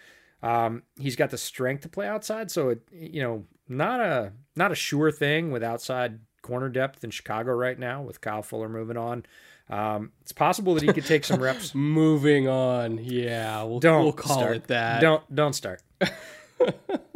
Um, 0.41 0.83
he's 0.99 1.15
got 1.15 1.31
the 1.31 1.37
strength 1.37 1.81
to 1.81 1.89
play 1.89 2.07
outside, 2.07 2.51
so 2.51 2.69
it 2.69 2.81
you 2.91 3.21
know 3.21 3.45
not 3.67 3.99
a 3.99 4.33
not 4.55 4.71
a 4.71 4.75
sure 4.75 5.11
thing 5.11 5.51
with 5.51 5.63
outside 5.63 6.19
corner 6.43 6.69
depth 6.69 7.03
in 7.03 7.09
Chicago 7.09 7.53
right 7.53 7.79
now 7.79 8.03
with 8.03 8.21
Kyle 8.21 8.43
Fuller 8.43 8.69
moving 8.69 8.97
on. 8.97 9.25
Um, 9.69 10.11
it's 10.21 10.33
possible 10.33 10.75
that 10.75 10.83
he 10.83 10.93
could 10.93 11.05
take 11.05 11.23
some 11.23 11.41
reps. 11.43 11.73
moving 11.73 12.47
on, 12.47 12.99
yeah, 13.01 13.63
we'll, 13.63 13.79
don't 13.79 14.03
we'll 14.03 14.13
call 14.13 14.37
start. 14.37 14.57
it 14.57 14.67
that. 14.67 15.01
Don't 15.01 15.23
don't 15.33 15.53
start. 15.53 15.81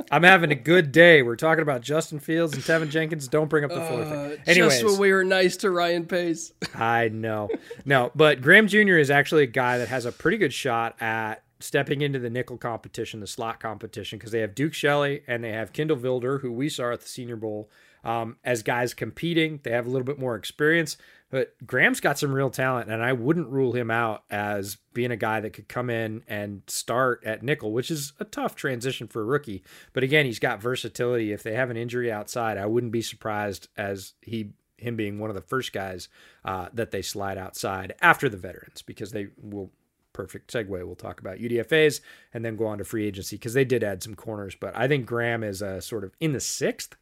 I'm 0.09 0.23
having 0.23 0.51
a 0.51 0.55
good 0.55 0.91
day. 0.91 1.21
We're 1.21 1.35
talking 1.35 1.61
about 1.61 1.81
Justin 1.81 2.19
Fields 2.19 2.53
and 2.53 2.63
Teven 2.63 2.89
Jenkins. 2.89 3.27
Don't 3.27 3.49
bring 3.49 3.65
up 3.65 3.71
the 3.71 3.81
Fuller 3.81 4.03
uh, 4.03 4.29
thing. 4.29 4.39
Anyways, 4.47 4.81
just 4.81 4.85
when 4.85 4.99
we 4.99 5.11
were 5.11 5.23
nice 5.23 5.57
to 5.57 5.69
Ryan 5.69 6.05
Pace. 6.05 6.53
I 6.75 7.09
know, 7.09 7.49
no, 7.85 8.11
but 8.15 8.41
Graham 8.41 8.67
Jr. 8.67 8.97
is 8.97 9.11
actually 9.11 9.43
a 9.43 9.47
guy 9.47 9.77
that 9.77 9.89
has 9.89 10.05
a 10.05 10.11
pretty 10.11 10.37
good 10.37 10.53
shot 10.53 10.95
at 11.01 11.43
stepping 11.59 12.01
into 12.01 12.19
the 12.19 12.29
nickel 12.29 12.57
competition, 12.57 13.19
the 13.19 13.27
slot 13.27 13.59
competition, 13.59 14.17
because 14.17 14.31
they 14.31 14.39
have 14.39 14.55
Duke 14.55 14.73
Shelley 14.73 15.23
and 15.27 15.43
they 15.43 15.51
have 15.51 15.73
Kindle 15.73 15.97
Vildor, 15.97 16.41
who 16.41 16.51
we 16.51 16.69
saw 16.69 16.93
at 16.93 17.01
the 17.01 17.07
Senior 17.07 17.35
Bowl, 17.35 17.69
um, 18.07 18.37
as 18.43 18.63
guys 18.63 18.93
competing. 18.93 19.59
They 19.63 19.71
have 19.71 19.85
a 19.85 19.89
little 19.89 20.05
bit 20.05 20.17
more 20.17 20.35
experience. 20.35 20.97
But 21.29 21.55
Graham's 21.67 21.99
got 21.99 22.17
some 22.17 22.31
real 22.31 22.49
talent, 22.49 22.89
and 22.89 23.03
I 23.03 23.11
wouldn't 23.11 23.49
rule 23.49 23.73
him 23.73 23.91
out 23.91 24.23
as 24.29 24.77
being 24.93 25.11
a 25.11 25.17
guy 25.17 25.41
that 25.41 25.51
could 25.51 25.67
come 25.67 25.89
in 25.89 26.23
and 26.25 26.61
start 26.67 27.21
at 27.25 27.43
nickel, 27.43 27.73
which 27.73 27.91
is 27.91 28.13
a 28.17 28.23
tough 28.23 28.55
transition 28.55 29.07
for 29.07 29.21
a 29.21 29.25
rookie. 29.25 29.61
But 29.91 30.03
again, 30.03 30.25
he's 30.25 30.39
got 30.39 30.61
versatility. 30.61 31.33
If 31.33 31.43
they 31.43 31.53
have 31.53 31.69
an 31.69 31.75
injury 31.75 32.09
outside, 32.09 32.57
I 32.57 32.65
wouldn't 32.65 32.93
be 32.93 33.01
surprised 33.01 33.67
as 33.77 34.13
he 34.21 34.53
him 34.77 34.95
being 34.95 35.17
one 35.17 35.29
of 35.31 35.35
the 35.35 35.41
first 35.41 35.73
guys 35.73 36.07
uh, 36.45 36.69
that 36.71 36.91
they 36.91 37.01
slide 37.01 37.37
outside 37.37 37.95
after 37.99 38.29
the 38.29 38.37
veterans 38.37 38.83
because 38.83 39.11
they 39.11 39.27
will 39.41 39.71
perfect 40.13 40.51
segue. 40.53 40.69
We'll 40.69 40.95
talk 40.95 41.19
about 41.19 41.37
UDFA's 41.37 42.01
and 42.33 42.45
then 42.45 42.55
go 42.55 42.67
on 42.67 42.77
to 42.77 42.83
free 42.83 43.05
agency 43.07 43.37
because 43.37 43.53
they 43.53 43.65
did 43.65 43.83
add 43.83 44.01
some 44.03 44.15
corners. 44.15 44.55
But 44.55 44.75
I 44.77 44.87
think 44.87 45.05
Graham 45.05 45.43
is 45.43 45.61
a 45.61 45.81
sort 45.81 46.03
of 46.03 46.13
in 46.19 46.33
the 46.33 46.39
sixth 46.39 46.95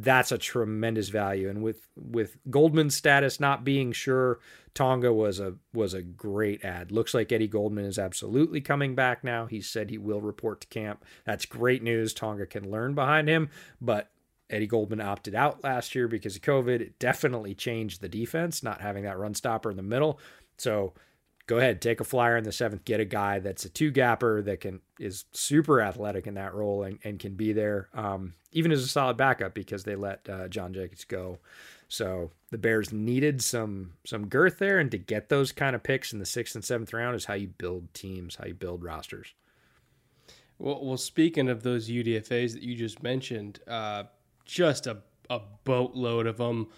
that's 0.00 0.32
a 0.32 0.38
tremendous 0.38 1.08
value. 1.08 1.48
And 1.48 1.62
with 1.62 1.86
with 1.96 2.36
Goldman's 2.50 2.96
status 2.96 3.38
not 3.38 3.64
being 3.64 3.92
sure, 3.92 4.40
Tonga 4.74 5.12
was 5.12 5.38
a 5.38 5.54
was 5.72 5.94
a 5.94 6.02
great 6.02 6.64
add. 6.64 6.90
Looks 6.90 7.14
like 7.14 7.30
Eddie 7.30 7.46
Goldman 7.46 7.84
is 7.84 7.98
absolutely 7.98 8.60
coming 8.60 8.96
back 8.96 9.22
now. 9.22 9.46
He 9.46 9.60
said 9.60 9.90
he 9.90 9.98
will 9.98 10.20
report 10.20 10.62
to 10.62 10.66
camp. 10.66 11.04
That's 11.24 11.46
great 11.46 11.82
news. 11.82 12.12
Tonga 12.12 12.46
can 12.46 12.70
learn 12.70 12.94
behind 12.94 13.28
him, 13.28 13.50
but 13.80 14.10
Eddie 14.50 14.66
Goldman 14.66 15.00
opted 15.00 15.34
out 15.34 15.62
last 15.62 15.94
year 15.94 16.08
because 16.08 16.34
of 16.36 16.42
COVID. 16.42 16.80
It 16.80 16.98
definitely 16.98 17.54
changed 17.54 18.00
the 18.00 18.08
defense, 18.08 18.62
not 18.62 18.80
having 18.80 19.04
that 19.04 19.18
run 19.18 19.34
stopper 19.34 19.70
in 19.70 19.76
the 19.76 19.82
middle. 19.82 20.18
So 20.58 20.94
go 21.46 21.58
ahead, 21.58 21.80
take 21.80 22.00
a 22.00 22.04
flyer 22.04 22.36
in 22.36 22.44
the 22.44 22.52
seventh, 22.52 22.84
get 22.84 23.00
a 23.00 23.04
guy 23.04 23.38
that's 23.38 23.64
a 23.64 23.68
two 23.68 23.90
gapper 23.90 24.42
that 24.42 24.60
can 24.60 24.80
is 24.98 25.24
super 25.32 25.80
athletic 25.80 26.26
in 26.26 26.34
that 26.34 26.54
role 26.54 26.82
and, 26.82 26.98
and 27.04 27.18
can 27.18 27.34
be 27.34 27.52
there, 27.52 27.88
um, 27.94 28.34
even 28.52 28.72
as 28.72 28.82
a 28.82 28.88
solid 28.88 29.16
backup 29.16 29.54
because 29.54 29.84
they 29.84 29.96
let 29.96 30.28
uh, 30.28 30.48
John 30.48 30.72
Jacobs 30.72 31.04
go. 31.04 31.38
So 31.88 32.30
the 32.50 32.58
Bears 32.58 32.92
needed 32.92 33.42
some 33.42 33.92
some 34.04 34.28
girth 34.28 34.58
there, 34.58 34.78
and 34.78 34.90
to 34.90 34.98
get 34.98 35.28
those 35.28 35.52
kind 35.52 35.76
of 35.76 35.82
picks 35.82 36.12
in 36.12 36.18
the 36.18 36.26
sixth 36.26 36.54
and 36.54 36.64
seventh 36.64 36.92
round 36.92 37.14
is 37.16 37.26
how 37.26 37.34
you 37.34 37.48
build 37.48 37.92
teams, 37.94 38.36
how 38.36 38.46
you 38.46 38.54
build 38.54 38.82
rosters. 38.82 39.34
Well, 40.58 40.84
well, 40.84 40.96
speaking 40.96 41.48
of 41.48 41.62
those 41.62 41.90
UDFA's 41.90 42.54
that 42.54 42.62
you 42.62 42.74
just 42.74 43.02
mentioned, 43.02 43.60
uh, 43.68 44.04
just 44.44 44.86
a 44.86 44.98
a 45.30 45.40
boatload 45.64 46.26
of 46.26 46.36
them. 46.36 46.68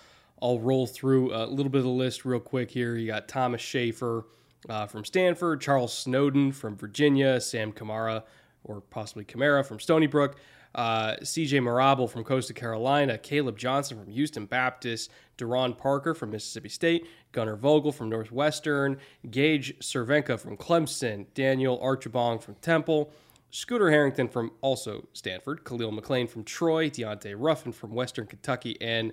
I'll 0.42 0.58
roll 0.58 0.86
through 0.86 1.34
a 1.34 1.46
little 1.46 1.70
bit 1.70 1.78
of 1.78 1.84
the 1.84 1.90
list 1.90 2.24
real 2.24 2.40
quick 2.40 2.70
here. 2.70 2.96
You 2.96 3.06
got 3.06 3.26
Thomas 3.28 3.62
Schaefer, 3.62 4.26
uh, 4.68 4.86
from 4.86 5.04
Stanford, 5.04 5.60
Charles 5.60 5.92
Snowden 5.92 6.52
from 6.52 6.76
Virginia, 6.76 7.40
Sam 7.40 7.72
Kamara, 7.72 8.22
or 8.64 8.80
possibly 8.80 9.24
Kamara 9.24 9.64
from 9.64 9.78
Stony 9.78 10.06
Brook, 10.06 10.36
uh, 10.74 11.16
CJ 11.22 11.62
Marable 11.62 12.06
from 12.06 12.22
Coastal 12.22 12.54
Carolina, 12.54 13.16
Caleb 13.16 13.56
Johnson 13.56 13.98
from 13.98 14.10
Houston 14.10 14.44
Baptist, 14.44 15.10
Deron 15.38 15.76
Parker 15.76 16.14
from 16.14 16.30
Mississippi 16.30 16.68
State, 16.68 17.06
Gunnar 17.32 17.56
Vogel 17.56 17.92
from 17.92 18.10
Northwestern, 18.10 18.98
Gage 19.30 19.78
Cervenka 19.78 20.38
from 20.38 20.56
Clemson, 20.56 21.26
Daniel 21.34 21.78
Archibong 21.78 22.42
from 22.42 22.56
Temple, 22.56 23.10
Scooter 23.50 23.90
Harrington 23.90 24.28
from 24.28 24.50
also 24.60 25.06
Stanford, 25.14 25.64
Khalil 25.64 25.92
McLean 25.92 26.26
from 26.26 26.44
Troy, 26.44 26.90
Deontay 26.90 27.34
Ruffin 27.38 27.72
from 27.72 27.94
Western 27.94 28.26
Kentucky, 28.26 28.76
and 28.80 29.12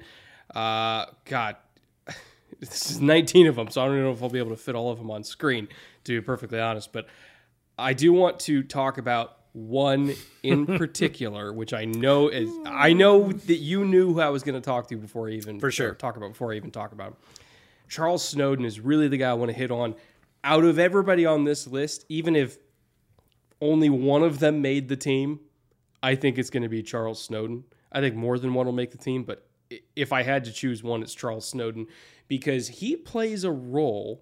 uh, 0.54 1.06
God, 1.26 1.56
this 2.70 2.92
is 2.92 3.02
19 3.02 3.48
of 3.48 3.56
them, 3.56 3.70
so 3.70 3.82
I 3.82 3.86
don't 3.88 4.02
know 4.02 4.12
if 4.12 4.22
I'll 4.22 4.30
be 4.30 4.40
able 4.40 4.52
to 4.52 4.58
fit 4.58 4.76
all 4.76 4.92
of 4.92 4.98
them 4.98 5.12
on 5.12 5.24
screen, 5.24 5.68
to 6.04 6.20
be 6.20 6.26
perfectly 6.26 6.60
honest. 6.60 6.92
But 6.92 7.08
I 7.78 7.94
do 7.94 8.14
want 8.14 8.40
to 8.42 8.64
talk 8.64 8.98
about 8.98 9.38
one 9.54 10.14
in 10.42 10.66
particular, 10.78 11.54
which 11.54 11.74
I 11.74 11.86
know 11.86 12.28
is 12.28 12.50
I 12.66 12.94
know 12.94 13.32
that 13.32 13.58
you 13.58 13.86
knew 13.86 14.14
who 14.14 14.22
I 14.22 14.30
was 14.30 14.44
going 14.44 14.56
to 14.56 14.62
talk 14.62 14.88
to 14.88 14.98
before 14.98 15.30
I 15.30 15.34
even 15.34 15.60
for 15.60 15.72
sure 15.72 15.94
talk 15.94 16.18
about 16.18 16.30
before 16.30 16.54
I 16.54 16.58
even 16.58 16.72
talk 16.72 16.92
about 16.92 17.10
him. 17.10 17.16
Charles 17.88 18.28
Snowden 18.28 18.66
is 18.66 18.80
really 18.80 19.08
the 19.08 19.18
guy 19.18 19.30
I 19.30 19.34
want 19.34 19.52
to 19.52 19.58
hit 19.58 19.72
on. 19.72 19.96
Out 20.44 20.66
of 20.66 20.80
everybody 20.80 21.26
on 21.26 21.44
this 21.44 21.68
list, 21.68 22.06
even 22.10 22.36
if 22.36 22.58
only 23.62 23.90
one 23.90 24.24
of 24.24 24.40
them 24.40 24.62
made 24.62 24.90
the 24.90 24.98
team, 24.98 25.40
I 26.02 26.16
think 26.16 26.38
it's 26.38 26.50
going 26.50 26.64
to 26.64 26.70
be 26.70 26.84
Charles 26.84 27.24
Snowden. 27.24 27.64
I 27.92 28.02
think 28.02 28.16
more 28.16 28.38
than 28.38 28.54
one 28.54 28.66
will 28.66 28.74
make 28.74 28.92
the 28.92 28.98
team, 28.98 29.24
but 29.24 29.48
if 29.96 30.12
I 30.14 30.24
had 30.24 30.44
to 30.46 30.52
choose 30.52 30.84
one, 30.84 31.02
it's 31.02 31.14
Charles 31.14 31.48
Snowden 31.48 31.88
because 32.28 32.68
he 32.68 32.96
plays 32.96 33.44
a 33.44 33.52
role 33.52 34.22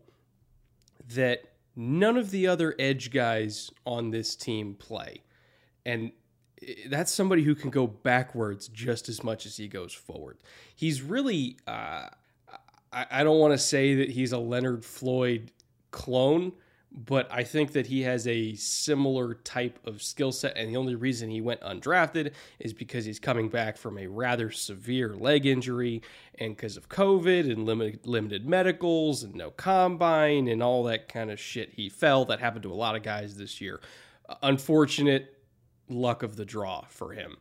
that 1.16 1.44
none 1.76 2.18
of 2.18 2.32
the 2.32 2.48
other 2.48 2.76
edge 2.80 3.12
guys 3.12 3.72
on 3.86 4.12
this 4.12 4.36
team 4.36 4.76
play. 4.76 5.24
And 5.86 6.12
that's 6.88 7.12
somebody 7.12 7.44
who 7.44 7.56
can 7.56 7.70
go 7.70 7.88
backwards 7.88 8.68
just 8.68 9.10
as 9.10 9.24
much 9.24 9.46
as 9.46 9.58
he 9.58 9.68
goes 9.68 9.94
forward. 9.94 10.38
He's 10.76 11.02
really, 11.02 11.58
uh, 11.68 12.08
I, 12.94 13.06
I 13.10 13.24
don't 13.24 13.40
want 13.40 13.54
to 13.54 13.58
say 13.58 13.96
that 13.96 14.10
he's 14.10 14.32
a 14.32 14.38
Leonard 14.38 14.86
Floyd 14.86 15.52
clone, 15.92 16.54
but 16.94 17.32
I 17.32 17.44
think 17.44 17.72
that 17.72 17.88
he 17.88 18.02
has 18.02 18.28
a 18.28 18.54
similar 18.56 19.36
type 19.36 19.80
of 19.86 20.04
skill 20.04 20.32
set. 20.34 20.58
And 20.58 20.70
the 20.70 20.78
only 20.78 20.96
reason 20.96 21.30
he 21.30 21.40
went 21.40 21.62
undrafted 21.62 22.34
is 22.60 22.74
because 22.74 23.06
he's 23.06 23.20
coming 23.20 23.48
back 23.48 23.78
from 23.78 23.98
a 23.98 24.08
rather 24.08 24.52
severe 24.52 25.16
leg 25.16 25.46
injury 25.46 26.02
and 26.38 26.56
because 26.56 26.76
of 26.76 26.90
COVID 26.90 27.52
and 27.52 27.66
limited, 27.66 28.06
limited 28.06 28.46
medicals 28.46 29.24
and 29.24 29.34
no 29.36 29.52
combine 29.52 30.50
and 30.50 30.62
all 30.62 30.84
that 30.84 31.08
kind 31.08 31.32
of 31.32 31.40
shit. 31.40 31.74
He 31.74 31.88
fell. 31.88 32.26
That 32.26 32.42
happened 32.42 32.64
to 32.64 32.74
a 32.74 32.76
lot 32.76 32.98
of 32.98 33.04
guys 33.04 33.38
this 33.38 33.62
year. 33.62 33.80
Unfortunate 34.44 35.38
luck 35.88 36.24
of 36.24 36.36
the 36.36 36.46
draw 36.46 36.86
for 36.90 37.14
him. 37.14 37.38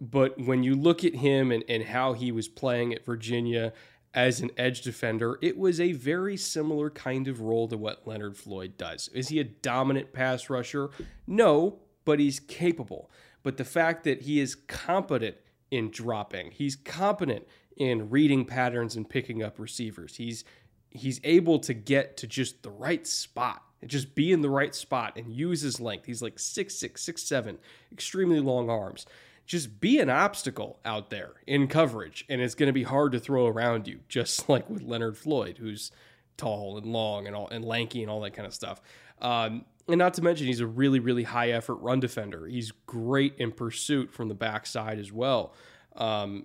But 0.00 0.38
when 0.40 0.62
you 0.62 0.74
look 0.74 1.04
at 1.04 1.14
him 1.14 1.52
and, 1.52 1.62
and 1.68 1.82
how 1.82 2.14
he 2.14 2.32
was 2.32 2.48
playing 2.48 2.94
at 2.94 3.04
Virginia 3.04 3.72
as 4.14 4.40
an 4.40 4.50
edge 4.56 4.82
defender, 4.82 5.38
it 5.42 5.56
was 5.56 5.80
a 5.80 5.92
very 5.92 6.36
similar 6.36 6.90
kind 6.90 7.28
of 7.28 7.40
role 7.40 7.68
to 7.68 7.76
what 7.76 8.06
Leonard 8.06 8.36
Floyd 8.36 8.76
does. 8.76 9.08
Is 9.08 9.28
he 9.28 9.38
a 9.38 9.44
dominant 9.44 10.12
pass 10.12 10.48
rusher? 10.48 10.90
No, 11.26 11.80
but 12.04 12.18
he's 12.18 12.40
capable. 12.40 13.10
But 13.42 13.56
the 13.56 13.64
fact 13.64 14.04
that 14.04 14.22
he 14.22 14.40
is 14.40 14.54
competent 14.54 15.36
in 15.70 15.90
dropping, 15.90 16.50
he's 16.52 16.76
competent 16.76 17.46
in 17.76 18.10
reading 18.10 18.44
patterns 18.44 18.96
and 18.96 19.08
picking 19.08 19.42
up 19.42 19.58
receivers. 19.58 20.16
He's 20.16 20.44
he's 20.90 21.20
able 21.22 21.58
to 21.60 21.74
get 21.74 22.16
to 22.16 22.26
just 22.26 22.62
the 22.62 22.70
right 22.70 23.06
spot 23.06 23.62
just 23.86 24.14
be 24.14 24.32
in 24.32 24.40
the 24.40 24.50
right 24.50 24.74
spot 24.74 25.16
and 25.16 25.30
use 25.30 25.60
his 25.60 25.80
length. 25.80 26.06
He's 26.06 26.22
like 26.22 26.38
six 26.38 26.74
six, 26.74 27.02
six 27.02 27.22
seven, 27.22 27.58
extremely 27.92 28.40
long 28.40 28.68
arms 28.68 29.06
just 29.48 29.80
be 29.80 29.98
an 29.98 30.10
obstacle 30.10 30.78
out 30.84 31.08
there 31.08 31.32
in 31.46 31.66
coverage, 31.68 32.24
and 32.28 32.40
it's 32.40 32.54
going 32.54 32.66
to 32.68 32.72
be 32.72 32.82
hard 32.82 33.12
to 33.12 33.18
throw 33.18 33.46
around 33.46 33.88
you, 33.88 34.00
just 34.08 34.48
like 34.48 34.70
with 34.70 34.82
Leonard 34.82 35.16
Floyd, 35.16 35.58
who's 35.58 35.90
tall 36.36 36.76
and 36.76 36.86
long 36.86 37.26
and 37.26 37.34
all 37.34 37.48
and 37.48 37.64
lanky 37.64 38.02
and 38.02 38.10
all 38.10 38.20
that 38.20 38.34
kind 38.34 38.46
of 38.46 38.54
stuff. 38.54 38.80
Um, 39.20 39.64
and 39.88 39.98
not 39.98 40.14
to 40.14 40.22
mention, 40.22 40.46
he's 40.46 40.60
a 40.60 40.66
really, 40.66 41.00
really 41.00 41.24
high 41.24 41.50
effort 41.50 41.76
run 41.76 41.98
defender. 41.98 42.46
He's 42.46 42.70
great 42.86 43.34
in 43.38 43.50
pursuit 43.50 44.12
from 44.12 44.28
the 44.28 44.34
backside 44.34 44.98
as 44.98 45.10
well. 45.10 45.54
Um, 45.96 46.44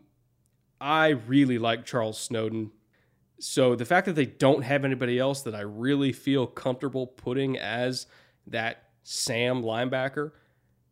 I 0.80 1.10
really 1.10 1.60
like 1.60 1.86
Charles 1.86 2.18
Snowden. 2.18 2.72
So 3.39 3.76
the 3.76 3.86
fact 3.86 4.06
that 4.06 4.14
they 4.14 4.26
don't 4.26 4.62
have 4.62 4.86
anybody 4.86 5.20
else 5.20 5.41
that 5.41 5.54
I 5.54 5.62
really 5.62 6.14
feel 6.14 6.47
comfortable 6.47 7.06
putting 7.06 7.58
as 7.58 8.08
that 8.47 8.86
Sam 9.04 9.62
linebacker 9.62 10.32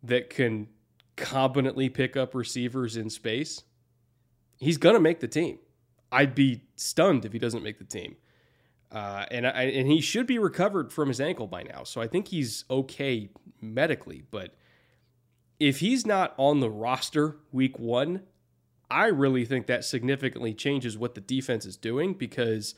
that 0.03 0.30
can 0.30 0.68
competently 1.16 1.89
pick 1.89 2.16
up 2.16 2.34
receivers 2.34 2.97
in 2.97 3.09
space, 3.09 3.64
he's 4.59 4.78
going 4.78 4.95
to 4.95 5.01
make 5.01 5.20
the 5.20 5.28
team. 5.28 5.59
I'd 6.12 6.36
be 6.36 6.64
stunned 6.76 7.26
if 7.26 7.34
he 7.34 7.39
doesn't 7.39 7.64
make 7.64 7.78
the 7.78 7.86
team. 7.86 8.18
Uh, 8.91 9.26
and 9.32 9.47
I, 9.47 9.64
and 9.64 9.89
he 9.89 10.01
should 10.01 10.28
be 10.28 10.38
recovered 10.38 10.91
from 10.91 11.07
his 11.07 11.22
ankle 11.22 11.47
by 11.47 11.64
now. 11.64 11.84
So 11.84 12.01
I 12.01 12.07
think 12.07 12.28
he's 12.28 12.66
okay 12.70 13.30
medically. 13.62 14.24
But 14.30 14.53
if 15.59 15.80
he's 15.80 16.05
not 16.05 16.34
on 16.38 16.59
the 16.59 16.70
roster 16.70 17.38
week 17.51 17.80
one, 17.80 18.24
I 18.89 19.07
really 19.07 19.45
think 19.45 19.68
that 19.68 19.86
significantly 19.86 20.53
changes 20.53 20.97
what 20.97 21.16
the 21.16 21.22
defense 21.22 21.66
is 21.66 21.78
doing 21.78 22.14
because 22.14 22.76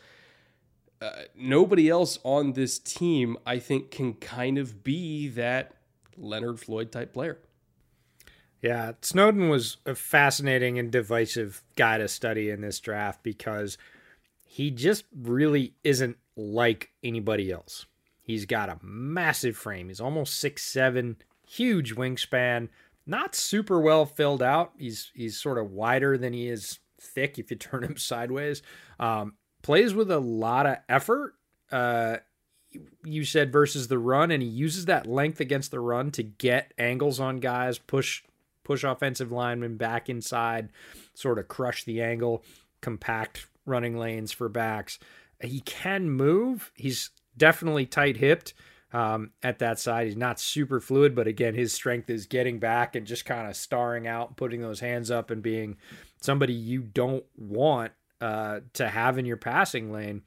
uh, 1.01 1.23
nobody 1.35 1.89
else 1.89 2.19
on 2.23 2.53
this 2.53 2.77
team, 2.77 3.35
I 3.47 3.57
think, 3.57 3.89
can 3.89 4.13
kind 4.13 4.59
of 4.59 4.83
be 4.83 5.27
that 5.29 5.73
Leonard 6.15 6.59
Floyd 6.59 6.91
type 6.91 7.13
player. 7.13 7.39
Yeah, 8.63 8.93
Snowden 9.01 9.49
was 9.49 9.75
a 9.85 9.93
fascinating 9.93 10.79
and 10.79 10.89
divisive 10.89 11.61
guy 11.75 11.97
to 11.97 12.07
study 12.07 12.49
in 12.49 12.61
this 12.61 12.79
draft 12.79 13.21
because 13.21 13.77
he 14.45 14.71
just 14.71 15.03
really 15.13 15.73
isn't 15.83 16.15
like 16.37 16.91
anybody 17.03 17.51
else. 17.51 17.85
He's 18.21 18.45
got 18.45 18.69
a 18.69 18.79
massive 18.81 19.57
frame. 19.57 19.89
He's 19.89 19.99
almost 19.99 20.39
six 20.39 20.63
seven, 20.63 21.17
huge 21.45 21.93
wingspan, 21.95 22.69
not 23.05 23.35
super 23.35 23.81
well 23.81 24.05
filled 24.05 24.41
out. 24.41 24.71
He's 24.77 25.11
he's 25.13 25.37
sort 25.37 25.57
of 25.57 25.71
wider 25.71 26.17
than 26.17 26.31
he 26.31 26.47
is 26.47 26.79
thick 27.01 27.37
if 27.37 27.51
you 27.51 27.57
turn 27.57 27.83
him 27.83 27.97
sideways. 27.97 28.61
Um, 28.97 29.33
plays 29.61 29.93
with 29.93 30.09
a 30.09 30.19
lot 30.19 30.67
of 30.67 30.77
effort. 30.87 31.33
Uh, 31.69 32.17
you 33.03 33.25
said 33.25 33.51
versus 33.51 33.89
the 33.89 33.99
run, 33.99 34.31
and 34.31 34.41
he 34.41 34.47
uses 34.47 34.85
that 34.85 35.05
length 35.05 35.41
against 35.41 35.69
the 35.71 35.81
run 35.81 36.11
to 36.11 36.23
get 36.23 36.73
angles 36.77 37.19
on 37.19 37.41
guys, 37.41 37.77
push 37.77 38.23
push 38.63 38.83
offensive 38.83 39.31
linemen 39.31 39.77
back 39.77 40.09
inside, 40.09 40.69
sort 41.13 41.39
of 41.39 41.47
crush 41.47 41.83
the 41.83 42.01
angle, 42.01 42.43
compact 42.81 43.47
running 43.65 43.97
lanes 43.97 44.31
for 44.31 44.49
backs. 44.49 44.99
He 45.41 45.59
can 45.61 46.09
move. 46.09 46.71
He's 46.75 47.09
definitely 47.37 47.85
tight 47.85 48.17
hipped 48.17 48.53
um, 48.93 49.31
at 49.41 49.59
that 49.59 49.79
side. 49.79 50.07
He's 50.07 50.15
not 50.15 50.39
super 50.39 50.79
fluid, 50.79 51.15
but 51.15 51.27
again, 51.27 51.55
his 51.55 51.73
strength 51.73 52.09
is 52.09 52.25
getting 52.25 52.59
back 52.59 52.95
and 52.95 53.07
just 53.07 53.25
kind 53.25 53.47
of 53.49 53.55
starring 53.55 54.07
out, 54.07 54.37
putting 54.37 54.61
those 54.61 54.79
hands 54.79 55.11
up, 55.11 55.31
and 55.31 55.41
being 55.41 55.77
somebody 56.21 56.53
you 56.53 56.81
don't 56.81 57.25
want 57.35 57.91
uh, 58.21 58.61
to 58.73 58.87
have 58.87 59.17
in 59.17 59.25
your 59.25 59.37
passing 59.37 59.91
lane. 59.91 60.21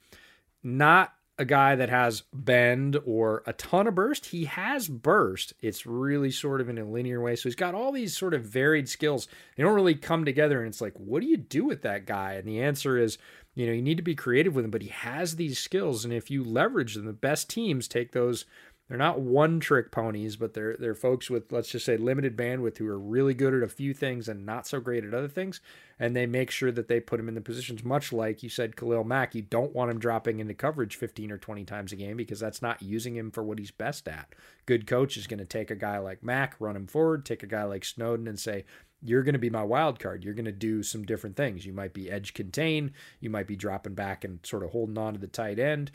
Not 0.62 1.14
a 1.39 1.45
guy 1.45 1.74
that 1.74 1.91
has 1.91 2.22
bend 2.32 2.99
or 3.05 3.43
a 3.47 3.53
ton 3.53 3.87
of 3.87 3.95
burst. 3.95 4.26
He 4.26 4.47
has 4.47 4.89
burst. 4.89 5.53
It's 5.61 5.84
really 5.84 6.30
sort 6.30 6.61
of 6.61 6.68
in 6.68 6.78
a 6.78 6.84
linear 6.84 7.20
way. 7.20 7.37
So 7.37 7.49
he's 7.49 7.55
got 7.55 7.74
all 7.74 7.93
these 7.93 8.16
sort 8.16 8.32
of 8.32 8.43
varied 8.43 8.89
skills. 8.89 9.28
They 9.57 9.62
don't 9.62 9.74
really 9.74 9.95
come 9.95 10.24
together. 10.24 10.61
And 10.61 10.68
it's 10.68 10.80
like, 10.80 10.95
what 10.95 11.20
do 11.20 11.26
you 11.26 11.37
do 11.37 11.64
with 11.64 11.82
that 11.82 12.07
guy? 12.07 12.34
And 12.34 12.49
the 12.49 12.62
answer 12.62 12.97
is, 12.97 13.18
you 13.55 13.66
know, 13.66 13.72
you 13.72 13.82
need 13.82 13.99
to 13.99 14.03
be 14.03 14.14
creative 14.14 14.55
with 14.55 14.64
him, 14.64 14.70
but 14.70 14.82
he 14.82 14.89
has 14.89 15.37
these 15.37 15.59
skills. 15.59 16.05
And 16.05 16.12
if 16.12 16.30
you 16.30 16.43
leverage 16.43 16.95
them, 16.95 17.05
the 17.05 17.12
best 17.12 17.51
teams 17.51 17.87
take 17.87 18.12
those 18.12 18.47
they're 18.89 18.97
not 18.97 19.20
one 19.20 19.59
trick 19.59 19.91
ponies, 19.91 20.37
but 20.37 20.55
they're 20.55 20.76
they're 20.78 20.95
folks 20.95 21.28
with 21.28 21.51
let's 21.51 21.70
just 21.70 21.84
say 21.84 21.97
limited 21.97 22.37
bandwidth 22.37 22.78
who 22.78 22.87
are 22.87 22.99
really 22.99 23.34
good 23.34 23.53
at 23.53 23.62
a 23.62 23.68
few 23.68 23.93
things 23.93 24.28
and 24.28 24.47
not 24.47 24.66
so 24.66 24.78
great 24.78 25.05
at 25.05 25.12
other 25.12 25.28
things, 25.28 25.61
and 25.99 26.14
they 26.14 26.24
make 26.24 26.53
sure 26.53 26.70
that 26.70 26.87
they 26.87 27.01
put 27.01 27.18
him 27.18 27.28
in 27.28 27.34
the 27.34 27.41
positions. 27.41 27.82
Much 27.82 28.12
like 28.12 28.45
you 28.45 28.49
said, 28.49 28.76
Khalil 28.76 29.03
Mack, 29.03 29.34
you 29.34 29.43
don't 29.43 29.74
want 29.74 29.91
him 29.91 29.99
dropping 29.99 30.39
into 30.39 30.55
coverage 30.55 30.95
15 30.95 31.32
or 31.32 31.39
20 31.39 31.64
times 31.64 31.93
a 31.93 31.97
game 31.97 32.16
because 32.16 32.39
that's 32.39 32.62
not 32.62 32.80
using 32.80 33.16
him 33.16 33.32
for 33.32 33.43
what 33.43 33.59
he's 33.59 33.72
best 33.72 34.07
at. 34.07 34.34
Good 34.66 34.87
coach 34.87 35.16
is 35.16 35.26
going 35.26 35.39
to 35.39 35.45
take 35.45 35.70
a 35.72 35.76
guy 35.76 35.99
like 35.99 36.22
Mack, 36.22 36.55
run 36.61 36.76
him 36.76 36.87
forward, 36.87 37.26
take 37.26 37.43
a 37.43 37.49
guy 37.49 37.64
like 37.64 37.84
Snowden, 37.84 38.28
and 38.28 38.39
say, 38.39 38.64
you're 39.03 39.22
going 39.22 39.34
to 39.34 39.39
be 39.39 39.51
my 39.51 39.62
wild 39.62 39.99
card. 39.99 40.24
You're 40.24 40.34
going 40.34 40.47
to 40.47 40.53
do 40.53 40.82
some 40.82 41.05
different 41.05 41.37
things. 41.37 41.66
You 41.66 41.72
might 41.72 41.93
be 41.93 42.11
edge 42.11 42.34
contain. 42.34 42.93
You 43.20 43.30
might 43.30 43.47
be 43.47 43.57
dropping 43.57 43.95
back 43.95 44.24
and 44.24 44.41
sort 44.45 44.62
of 44.62 44.70
holding 44.70 44.97
on 44.97 45.14
to 45.14 45.18
the 45.18 45.26
tight 45.26 45.59
end 45.59 45.93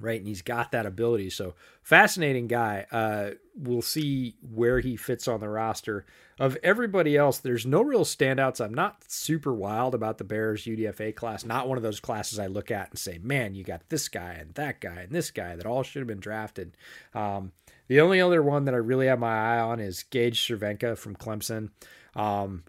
right? 0.00 0.18
And 0.18 0.28
he's 0.28 0.42
got 0.42 0.72
that 0.72 0.86
ability. 0.86 1.30
So 1.30 1.54
fascinating 1.82 2.46
guy. 2.46 2.86
Uh, 2.90 3.30
we'll 3.56 3.82
see 3.82 4.36
where 4.40 4.80
he 4.80 4.96
fits 4.96 5.28
on 5.28 5.40
the 5.40 5.48
roster. 5.48 6.04
Of 6.38 6.58
everybody 6.62 7.16
else, 7.16 7.38
there's 7.38 7.64
no 7.64 7.80
real 7.80 8.04
standouts. 8.04 8.62
I'm 8.62 8.74
not 8.74 9.04
super 9.08 9.54
wild 9.54 9.94
about 9.94 10.18
the 10.18 10.24
Bears 10.24 10.64
UDFA 10.64 11.14
class. 11.14 11.46
Not 11.46 11.66
one 11.66 11.78
of 11.78 11.82
those 11.82 12.00
classes 12.00 12.38
I 12.38 12.46
look 12.46 12.70
at 12.70 12.90
and 12.90 12.98
say, 12.98 13.18
man, 13.22 13.54
you 13.54 13.64
got 13.64 13.88
this 13.88 14.08
guy 14.08 14.34
and 14.34 14.52
that 14.54 14.80
guy 14.80 15.02
and 15.02 15.12
this 15.12 15.30
guy 15.30 15.56
that 15.56 15.64
all 15.64 15.82
should 15.82 16.00
have 16.00 16.08
been 16.08 16.20
drafted. 16.20 16.76
Um, 17.14 17.52
the 17.88 18.00
only 18.00 18.20
other 18.20 18.42
one 18.42 18.66
that 18.66 18.74
I 18.74 18.78
really 18.78 19.06
have 19.06 19.18
my 19.18 19.56
eye 19.56 19.60
on 19.60 19.80
is 19.80 20.02
Gage 20.02 20.46
Cervenka 20.46 20.98
from 20.98 21.16
Clemson. 21.16 21.70
Um, 22.14 22.64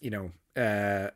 you 0.00 0.10
know, 0.10 0.30
uh, 0.60 1.10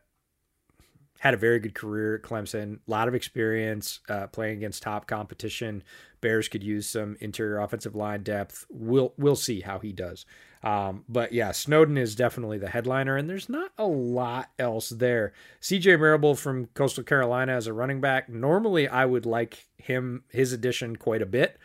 had 1.25 1.33
a 1.33 1.39
very 1.39 1.59
good 1.59 1.75
career 1.75 2.17
at 2.17 2.23
Clemson, 2.23 2.81
a 2.87 2.91
lot 2.91 3.09
of 3.09 3.15
experience 3.15 4.01
uh, 4.11 4.27
playing 4.27 4.59
against 4.59 4.83
top 4.83 5.07
competition. 5.07 5.83
Bears 6.21 6.49
could 6.49 6.63
use 6.63 6.87
some 6.87 7.17
interior 7.19 7.61
offensive 7.61 7.95
line 7.95 8.23
depth. 8.23 8.67
We'll 8.69 9.15
we'll 9.17 9.35
see 9.35 9.63
how 9.63 9.79
he 9.79 9.91
does. 9.91 10.27
Um, 10.63 11.05
but 11.09 11.33
yeah, 11.33 11.53
Snowden 11.53 11.97
is 11.97 12.15
definitely 12.15 12.59
the 12.59 12.69
headliner, 12.69 13.17
and 13.17 13.29
there's 13.29 13.49
not 13.49 13.73
a 13.79 13.87
lot 13.87 14.51
else 14.59 14.91
there. 14.91 15.33
CJ 15.63 15.99
Marable 15.99 16.35
from 16.35 16.67
Coastal 16.75 17.05
Carolina 17.05 17.53
as 17.53 17.67
a 17.67 17.73
running 17.73 18.03
back. 18.03 18.29
Normally, 18.29 18.87
I 18.87 19.07
would 19.07 19.25
like 19.25 19.67
him 19.79 20.25
his 20.29 20.53
addition 20.53 20.97
quite 20.97 21.23
a 21.23 21.27
bit 21.27 21.59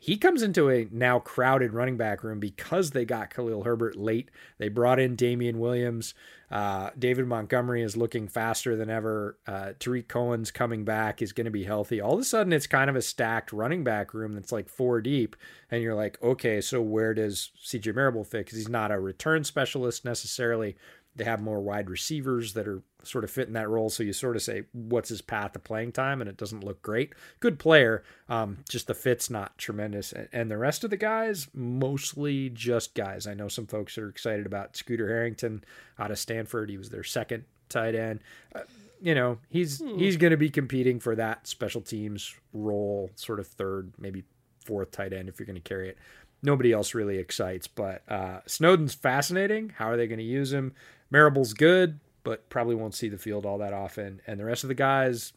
he 0.00 0.16
comes 0.16 0.42
into 0.42 0.70
a 0.70 0.86
now 0.92 1.18
crowded 1.18 1.74
running 1.74 1.96
back 1.96 2.22
room 2.22 2.38
because 2.38 2.92
they 2.92 3.04
got 3.04 3.34
Khalil 3.34 3.64
Herbert 3.64 3.96
late. 3.96 4.30
They 4.58 4.68
brought 4.68 5.00
in 5.00 5.16
Damien 5.16 5.58
Williams. 5.58 6.14
Uh, 6.50 6.90
David 6.96 7.26
Montgomery 7.26 7.82
is 7.82 7.96
looking 7.96 8.28
faster 8.28 8.76
than 8.76 8.88
ever. 8.88 9.36
Uh, 9.44 9.72
Tarik 9.80 10.08
Cohen's 10.08 10.52
coming 10.52 10.84
back, 10.84 11.20
is 11.20 11.32
going 11.32 11.46
to 11.46 11.50
be 11.50 11.64
healthy. 11.64 12.00
All 12.00 12.14
of 12.14 12.20
a 12.20 12.24
sudden, 12.24 12.52
it's 12.52 12.68
kind 12.68 12.88
of 12.88 12.94
a 12.94 13.02
stacked 13.02 13.52
running 13.52 13.82
back 13.82 14.14
room 14.14 14.34
that's 14.34 14.52
like 14.52 14.68
four 14.68 15.00
deep. 15.00 15.34
And 15.70 15.82
you're 15.82 15.96
like, 15.96 16.16
okay, 16.22 16.60
so 16.60 16.80
where 16.80 17.12
does 17.12 17.50
CJ 17.62 17.92
Marable 17.94 18.24
fit? 18.24 18.46
Because 18.46 18.56
he's 18.56 18.68
not 18.68 18.92
a 18.92 19.00
return 19.00 19.42
specialist 19.42 20.04
necessarily. 20.04 20.76
They 21.18 21.24
have 21.24 21.40
more 21.40 21.60
wide 21.60 21.90
receivers 21.90 22.54
that 22.54 22.66
are 22.66 22.82
sort 23.02 23.24
of 23.24 23.30
fit 23.30 23.48
in 23.48 23.54
that 23.54 23.68
role. 23.68 23.90
So 23.90 24.02
you 24.02 24.12
sort 24.12 24.36
of 24.36 24.42
say, 24.42 24.64
what's 24.72 25.08
his 25.08 25.20
path 25.20 25.52
to 25.52 25.58
playing 25.58 25.92
time? 25.92 26.20
And 26.20 26.28
it 26.28 26.36
doesn't 26.36 26.64
look 26.64 26.80
great. 26.82 27.12
Good 27.40 27.58
player. 27.58 28.02
Um, 28.28 28.58
just 28.68 28.86
the 28.86 28.94
fit's 28.94 29.30
not 29.30 29.56
tremendous. 29.58 30.12
And 30.32 30.50
the 30.50 30.58
rest 30.58 30.84
of 30.84 30.90
the 30.90 30.96
guys, 30.96 31.48
mostly 31.52 32.50
just 32.50 32.94
guys. 32.94 33.26
I 33.26 33.34
know 33.34 33.48
some 33.48 33.66
folks 33.66 33.98
are 33.98 34.08
excited 34.08 34.46
about 34.46 34.76
Scooter 34.76 35.08
Harrington 35.08 35.64
out 35.98 36.10
of 36.10 36.18
Stanford. 36.18 36.70
He 36.70 36.78
was 36.78 36.90
their 36.90 37.04
second 37.04 37.44
tight 37.68 37.94
end. 37.94 38.20
Uh, 38.54 38.60
you 39.00 39.14
know, 39.14 39.38
he's 39.48 39.80
hmm. 39.80 39.98
he's 39.98 40.16
going 40.16 40.32
to 40.32 40.36
be 40.36 40.50
competing 40.50 41.00
for 41.00 41.14
that 41.16 41.46
special 41.46 41.80
teams 41.80 42.34
role, 42.52 43.10
sort 43.14 43.40
of 43.40 43.46
third, 43.46 43.92
maybe 43.98 44.24
fourth 44.64 44.90
tight 44.90 45.12
end 45.12 45.28
if 45.28 45.38
you're 45.38 45.46
going 45.46 45.54
to 45.54 45.60
carry 45.60 45.88
it. 45.88 45.98
Nobody 46.42 46.72
else 46.72 46.94
really 46.94 47.18
excites, 47.18 47.66
but 47.66 48.02
uh, 48.08 48.40
Snowden's 48.46 48.94
fascinating. 48.94 49.70
How 49.76 49.90
are 49.90 49.96
they 49.96 50.06
going 50.06 50.20
to 50.20 50.24
use 50.24 50.52
him? 50.52 50.74
Marable's 51.10 51.52
good, 51.54 52.00
but 52.24 52.48
probably 52.50 52.74
won't 52.74 52.94
see 52.94 53.08
the 53.08 53.18
field 53.18 53.46
all 53.46 53.58
that 53.58 53.72
often. 53.72 54.20
And 54.26 54.38
the 54.38 54.44
rest 54.44 54.64
of 54.64 54.68
the 54.68 54.74
guys, 54.74 55.32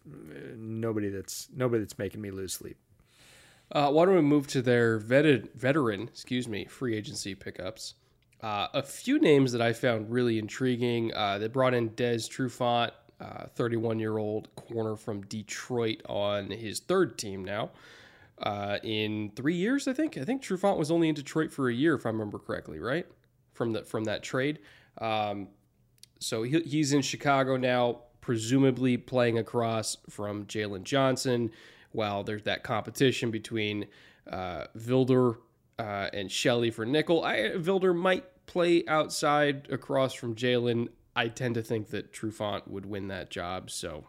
nobody 0.57 1.09
that's 1.09 1.47
nobody 1.53 1.81
that's 1.81 1.97
making 1.97 2.21
me 2.21 2.31
lose 2.31 2.53
sleep. 2.53 2.77
Uh, 3.71 3.89
why 3.89 4.05
don't 4.05 4.15
we 4.15 4.21
move 4.21 4.47
to 4.47 4.61
their 4.61 4.97
veteran, 4.97 5.47
veteran, 5.55 6.01
excuse 6.09 6.47
me, 6.47 6.65
free 6.65 6.95
agency 6.95 7.33
pickups? 7.33 7.93
Uh, 8.41 8.67
a 8.73 8.83
few 8.83 9.19
names 9.19 9.51
that 9.51 9.61
I 9.61 9.71
found 9.71 10.11
really 10.11 10.39
intriguing. 10.39 11.13
Uh, 11.13 11.37
they 11.37 11.47
brought 11.47 11.73
in 11.73 11.93
Des 11.95 12.17
Trufant, 12.27 12.91
31 13.55 13.99
year 13.99 14.17
old 14.17 14.53
corner 14.55 14.95
from 14.95 15.21
Detroit, 15.21 16.01
on 16.09 16.49
his 16.49 16.79
third 16.79 17.17
team 17.17 17.45
now. 17.45 17.69
Uh, 18.41 18.79
in 18.83 19.31
three 19.35 19.55
years, 19.55 19.87
I 19.87 19.93
think. 19.93 20.17
I 20.17 20.25
think 20.25 20.41
Trufant 20.41 20.77
was 20.77 20.89
only 20.89 21.07
in 21.07 21.15
Detroit 21.15 21.51
for 21.51 21.69
a 21.69 21.73
year, 21.73 21.93
if 21.93 22.05
I 22.05 22.09
remember 22.09 22.39
correctly, 22.39 22.79
right? 22.79 23.05
From 23.53 23.73
the 23.73 23.83
from 23.83 24.05
that 24.05 24.23
trade. 24.23 24.59
Um, 24.97 25.47
so 26.21 26.43
he, 26.43 26.59
he's 26.61 26.93
in 26.93 27.01
Chicago 27.01 27.57
now, 27.57 28.01
presumably 28.21 28.95
playing 28.95 29.39
across 29.39 29.97
from 30.09 30.45
Jaylon 30.45 30.83
Johnson. 30.83 31.51
While 31.91 32.23
there's 32.23 32.43
that 32.43 32.63
competition 32.63 33.31
between 33.31 33.87
uh, 34.31 34.65
Vildor 34.77 35.37
uh, 35.77 36.09
and 36.13 36.31
Shelley 36.31 36.69
for 36.69 36.85
nickel, 36.85 37.25
I, 37.25 37.37
Vildor 37.55 37.95
might 37.95 38.23
play 38.45 38.85
outside 38.87 39.67
across 39.71 40.13
from 40.13 40.35
Jaylon. 40.35 40.89
I 41.15 41.27
tend 41.27 41.55
to 41.55 41.63
think 41.63 41.89
that 41.89 42.13
Trufant 42.13 42.67
would 42.67 42.85
win 42.85 43.07
that 43.07 43.29
job. 43.31 43.71
So 43.71 44.05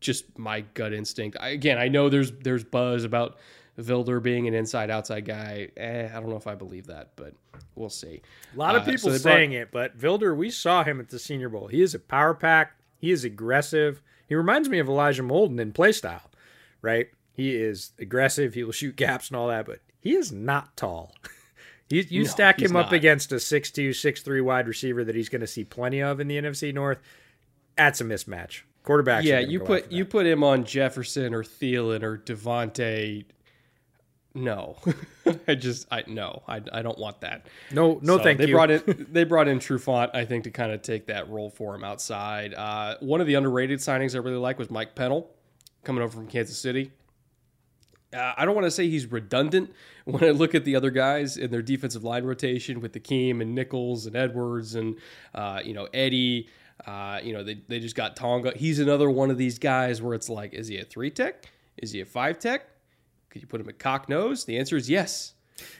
just 0.00 0.38
my 0.38 0.62
gut 0.62 0.92
instinct. 0.94 1.36
I, 1.38 1.50
again, 1.50 1.78
I 1.78 1.88
know 1.88 2.08
there's 2.08 2.32
there's 2.32 2.64
buzz 2.64 3.04
about 3.04 3.38
Vildor 3.80 4.22
being 4.22 4.46
an 4.46 4.54
inside 4.54 4.90
outside 4.90 5.24
guy. 5.24 5.68
Eh, 5.76 6.08
I 6.08 6.20
don't 6.20 6.28
know 6.28 6.36
if 6.36 6.46
I 6.46 6.54
believe 6.54 6.86
that, 6.86 7.10
but 7.16 7.34
we'll 7.74 7.88
see. 7.88 8.22
A 8.54 8.58
lot 8.58 8.76
of 8.76 8.82
uh, 8.82 8.86
people 8.86 9.10
so 9.10 9.16
saying 9.16 9.50
brought... 9.50 9.60
it, 9.60 9.68
but 9.72 9.98
Vildor, 9.98 10.36
we 10.36 10.50
saw 10.50 10.84
him 10.84 11.00
at 11.00 11.08
the 11.08 11.18
Senior 11.18 11.48
Bowl. 11.48 11.68
He 11.68 11.82
is 11.82 11.94
a 11.94 11.98
power 11.98 12.34
pack. 12.34 12.76
He 12.98 13.10
is 13.10 13.24
aggressive. 13.24 14.02
He 14.28 14.34
reminds 14.34 14.68
me 14.68 14.78
of 14.78 14.88
Elijah 14.88 15.22
Molden 15.22 15.58
in 15.58 15.72
play 15.72 15.92
style, 15.92 16.30
right? 16.82 17.08
He 17.32 17.56
is 17.56 17.92
aggressive. 17.98 18.54
He 18.54 18.64
will 18.64 18.72
shoot 18.72 18.96
gaps 18.96 19.28
and 19.28 19.36
all 19.36 19.48
that, 19.48 19.66
but 19.66 19.80
he 20.00 20.14
is 20.14 20.30
not 20.30 20.76
tall. 20.76 21.14
you, 21.88 22.04
you 22.08 22.22
no, 22.22 22.28
stack 22.28 22.60
him 22.60 22.76
up 22.76 22.92
against 22.92 23.32
a 23.32 23.36
6'2", 23.36 23.90
6'3", 23.90 24.44
wide 24.44 24.68
receiver 24.68 25.04
that 25.04 25.14
he's 25.14 25.28
going 25.28 25.40
to 25.40 25.46
see 25.46 25.64
plenty 25.64 26.02
of 26.02 26.20
in 26.20 26.28
the 26.28 26.36
NFC 26.36 26.72
North. 26.74 26.98
That's 27.76 28.00
a 28.00 28.04
mismatch 28.04 28.62
Quarterbacks. 28.84 29.24
Yeah, 29.24 29.40
you 29.40 29.60
put 29.60 29.92
you 29.92 30.04
put 30.04 30.26
him 30.26 30.42
on 30.42 30.64
Jefferson 30.64 31.34
or 31.34 31.42
Thielen 31.42 32.02
or 32.02 32.18
Davante. 32.18 33.24
No, 34.32 34.76
I 35.48 35.56
just 35.56 35.88
I 35.90 36.04
no 36.06 36.42
I, 36.46 36.60
I 36.72 36.82
don't 36.82 36.98
want 36.98 37.20
that. 37.22 37.46
No, 37.72 37.98
no, 38.02 38.16
so 38.16 38.22
thank 38.22 38.38
they 38.38 38.46
you. 38.46 38.54
Brought 38.54 38.70
in 38.70 39.06
they 39.10 39.24
brought 39.24 39.48
in 39.48 39.58
Trufant 39.58 40.10
I 40.14 40.24
think, 40.24 40.44
to 40.44 40.50
kind 40.50 40.70
of 40.72 40.82
take 40.82 41.06
that 41.06 41.28
role 41.28 41.50
for 41.50 41.74
him 41.74 41.82
outside. 41.82 42.54
Uh, 42.54 42.96
one 43.00 43.20
of 43.20 43.26
the 43.26 43.34
underrated 43.34 43.80
signings 43.80 44.14
I 44.14 44.18
really 44.18 44.36
like 44.36 44.58
was 44.58 44.70
Mike 44.70 44.94
Pennel, 44.94 45.28
coming 45.82 46.02
over 46.02 46.12
from 46.12 46.28
Kansas 46.28 46.56
City. 46.56 46.92
Uh, 48.12 48.34
I 48.36 48.44
don't 48.44 48.54
want 48.54 48.66
to 48.66 48.70
say 48.70 48.88
he's 48.88 49.06
redundant 49.06 49.72
when 50.04 50.22
I 50.22 50.30
look 50.30 50.54
at 50.54 50.64
the 50.64 50.76
other 50.76 50.90
guys 50.90 51.36
in 51.36 51.50
their 51.50 51.62
defensive 51.62 52.04
line 52.04 52.24
rotation 52.24 52.80
with 52.80 52.92
the 52.92 53.00
Keem 53.00 53.40
and 53.40 53.54
Nichols 53.54 54.06
and 54.06 54.16
Edwards 54.16 54.76
and 54.76 54.96
uh, 55.34 55.60
you 55.64 55.74
know 55.74 55.88
Eddie. 55.92 56.48
Uh, 56.86 57.20
you 57.22 57.32
know 57.32 57.42
they 57.42 57.60
they 57.68 57.80
just 57.80 57.96
got 57.96 58.14
Tonga. 58.14 58.52
He's 58.56 58.78
another 58.78 59.10
one 59.10 59.30
of 59.30 59.38
these 59.38 59.58
guys 59.58 60.00
where 60.00 60.14
it's 60.14 60.28
like, 60.28 60.54
is 60.54 60.68
he 60.68 60.78
a 60.78 60.84
three 60.84 61.10
tech? 61.10 61.46
Is 61.76 61.90
he 61.90 62.00
a 62.00 62.06
five 62.06 62.38
tech? 62.38 62.69
Could 63.30 63.42
you 63.42 63.48
put 63.48 63.60
him 63.60 63.68
at 63.68 63.78
cock 63.78 64.08
nose? 64.08 64.44
The 64.44 64.58
answer 64.58 64.76
is 64.76 64.90
yes. 64.90 65.34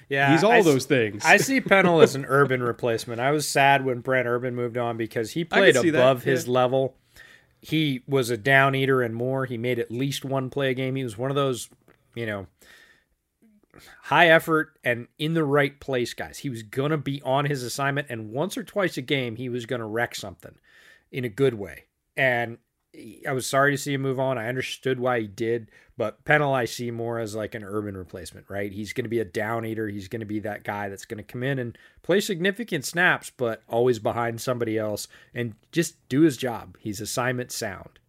Yeah, 0.08 0.32
he's 0.32 0.44
all 0.44 0.52
I, 0.52 0.62
those 0.62 0.84
things. 0.84 1.24
I 1.24 1.36
see 1.36 1.60
Pennel 1.60 2.00
as 2.00 2.14
an 2.14 2.24
Urban 2.28 2.62
replacement. 2.62 3.20
I 3.20 3.30
was 3.30 3.48
sad 3.48 3.84
when 3.84 4.00
Brent 4.00 4.26
Urban 4.26 4.54
moved 4.54 4.76
on 4.76 4.96
because 4.96 5.32
he 5.32 5.44
played 5.44 5.76
above 5.76 6.22
his 6.22 6.48
level. 6.48 6.96
He 7.62 8.02
was 8.06 8.30
a 8.30 8.36
down 8.36 8.74
eater 8.74 9.02
and 9.02 9.14
more. 9.14 9.44
He 9.44 9.58
made 9.58 9.78
at 9.78 9.90
least 9.90 10.24
one 10.24 10.50
play 10.50 10.70
a 10.70 10.74
game. 10.74 10.96
He 10.96 11.04
was 11.04 11.18
one 11.18 11.30
of 11.30 11.36
those, 11.36 11.68
you 12.14 12.26
know, 12.26 12.46
high 14.02 14.28
effort 14.28 14.78
and 14.82 15.08
in 15.18 15.34
the 15.34 15.44
right 15.44 15.78
place 15.78 16.14
guys. 16.14 16.38
He 16.38 16.50
was 16.50 16.62
going 16.62 16.90
to 16.90 16.96
be 16.96 17.20
on 17.22 17.44
his 17.44 17.62
assignment, 17.62 18.08
and 18.10 18.30
once 18.30 18.56
or 18.56 18.64
twice 18.64 18.96
a 18.96 19.02
game, 19.02 19.36
he 19.36 19.48
was 19.48 19.66
going 19.66 19.80
to 19.80 19.86
wreck 19.86 20.14
something 20.14 20.54
in 21.12 21.24
a 21.24 21.28
good 21.28 21.54
way. 21.54 21.84
And 22.16 22.58
I 23.26 23.32
was 23.32 23.46
sorry 23.46 23.72
to 23.72 23.78
see 23.78 23.94
him 23.94 24.02
move 24.02 24.18
on. 24.18 24.36
I 24.36 24.48
understood 24.48 24.98
why 24.98 25.20
he 25.20 25.26
did, 25.28 25.70
but 25.96 26.18
see 26.66 26.90
more 26.90 27.18
as 27.20 27.36
like 27.36 27.54
an 27.54 27.62
urban 27.62 27.96
replacement, 27.96 28.50
right? 28.50 28.72
He's 28.72 28.92
going 28.92 29.04
to 29.04 29.10
be 29.10 29.20
a 29.20 29.24
down 29.24 29.64
eater. 29.64 29.88
He's 29.88 30.08
going 30.08 30.20
to 30.20 30.26
be 30.26 30.40
that 30.40 30.64
guy 30.64 30.88
that's 30.88 31.04
going 31.04 31.18
to 31.18 31.24
come 31.24 31.42
in 31.42 31.58
and 31.58 31.78
play 32.02 32.20
significant 32.20 32.84
snaps, 32.84 33.30
but 33.30 33.62
always 33.68 33.98
behind 33.98 34.40
somebody 34.40 34.76
else 34.76 35.06
and 35.34 35.54
just 35.70 36.08
do 36.08 36.22
his 36.22 36.36
job. 36.36 36.76
He's 36.80 37.00
assignment 37.00 37.52
sound. 37.52 38.00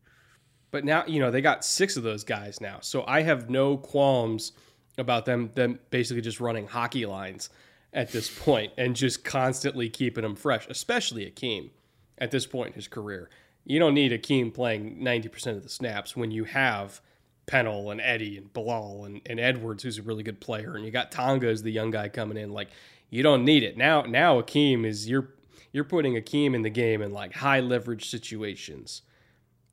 But 0.71 0.85
now, 0.85 1.05
you 1.05 1.19
know, 1.19 1.29
they 1.29 1.41
got 1.41 1.65
six 1.65 1.97
of 1.97 2.03
those 2.03 2.23
guys 2.23 2.59
now. 2.59 2.79
So 2.81 3.03
I 3.05 3.21
have 3.21 3.49
no 3.49 3.77
qualms 3.77 4.53
about 4.97 5.25
them 5.25 5.51
them 5.55 5.79
basically 5.89 6.21
just 6.21 6.39
running 6.39 6.67
hockey 6.67 7.05
lines 7.05 7.49
at 7.93 8.11
this 8.11 8.29
point 8.29 8.71
and 8.77 8.95
just 8.95 9.23
constantly 9.23 9.89
keeping 9.89 10.23
them 10.23 10.35
fresh, 10.35 10.65
especially 10.69 11.29
Akiem 11.29 11.69
at 12.17 12.31
this 12.31 12.45
point 12.45 12.69
in 12.69 12.73
his 12.73 12.87
career. 12.87 13.29
You 13.63 13.79
don't 13.79 13.93
need 13.93 14.11
Akiem 14.11 14.53
playing 14.53 14.97
90% 15.01 15.57
of 15.57 15.63
the 15.63 15.69
snaps 15.69 16.15
when 16.15 16.31
you 16.31 16.45
have 16.45 17.01
Pennel 17.45 17.91
and 17.91 18.01
Eddie 18.01 18.37
and 18.37 18.51
Bilal 18.51 19.05
and, 19.05 19.21
and 19.25 19.39
Edwards, 19.39 19.83
who's 19.83 19.97
a 19.97 20.03
really 20.03 20.23
good 20.23 20.39
player, 20.39 20.75
and 20.75 20.85
you 20.85 20.91
got 20.91 21.11
Tonga 21.11 21.47
as 21.47 21.61
the 21.61 21.71
young 21.71 21.91
guy 21.91 22.09
coming 22.09 22.37
in. 22.37 22.51
Like, 22.51 22.69
you 23.11 23.21
don't 23.23 23.45
need 23.45 23.61
it. 23.61 23.77
Now 23.77 24.01
now 24.01 24.41
Akiem 24.41 24.85
is 24.85 25.07
you're 25.07 25.29
you're 25.71 25.83
putting 25.83 26.15
Akiem 26.15 26.55
in 26.55 26.63
the 26.63 26.69
game 26.69 27.01
in 27.01 27.11
like 27.11 27.33
high 27.33 27.59
leverage 27.59 28.09
situations. 28.09 29.03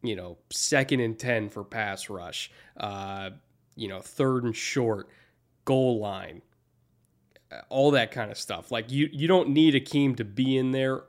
You 0.03 0.17
know, 0.17 0.39
second 0.51 1.01
and 1.01 1.19
ten 1.19 1.49
for 1.49 1.65
pass 1.65 2.11
rush. 2.11 2.51
Uh, 2.77 3.31
you 3.75 3.89
know, 3.89 4.01
third 4.01 4.45
and 4.45 4.55
short, 4.55 5.09
goal 5.65 6.01
line, 6.01 6.43
all 7.69 7.93
that 7.93 8.11
kind 8.11 8.31
of 8.31 8.37
stuff. 8.37 8.71
Like 8.71 8.91
you 8.91 9.09
you 9.13 9.29
don't 9.29 9.51
need 9.51 9.75
Akiem 9.75 10.17
to 10.17 10.25
be 10.25 10.57
in 10.57 10.73
there 10.73 11.05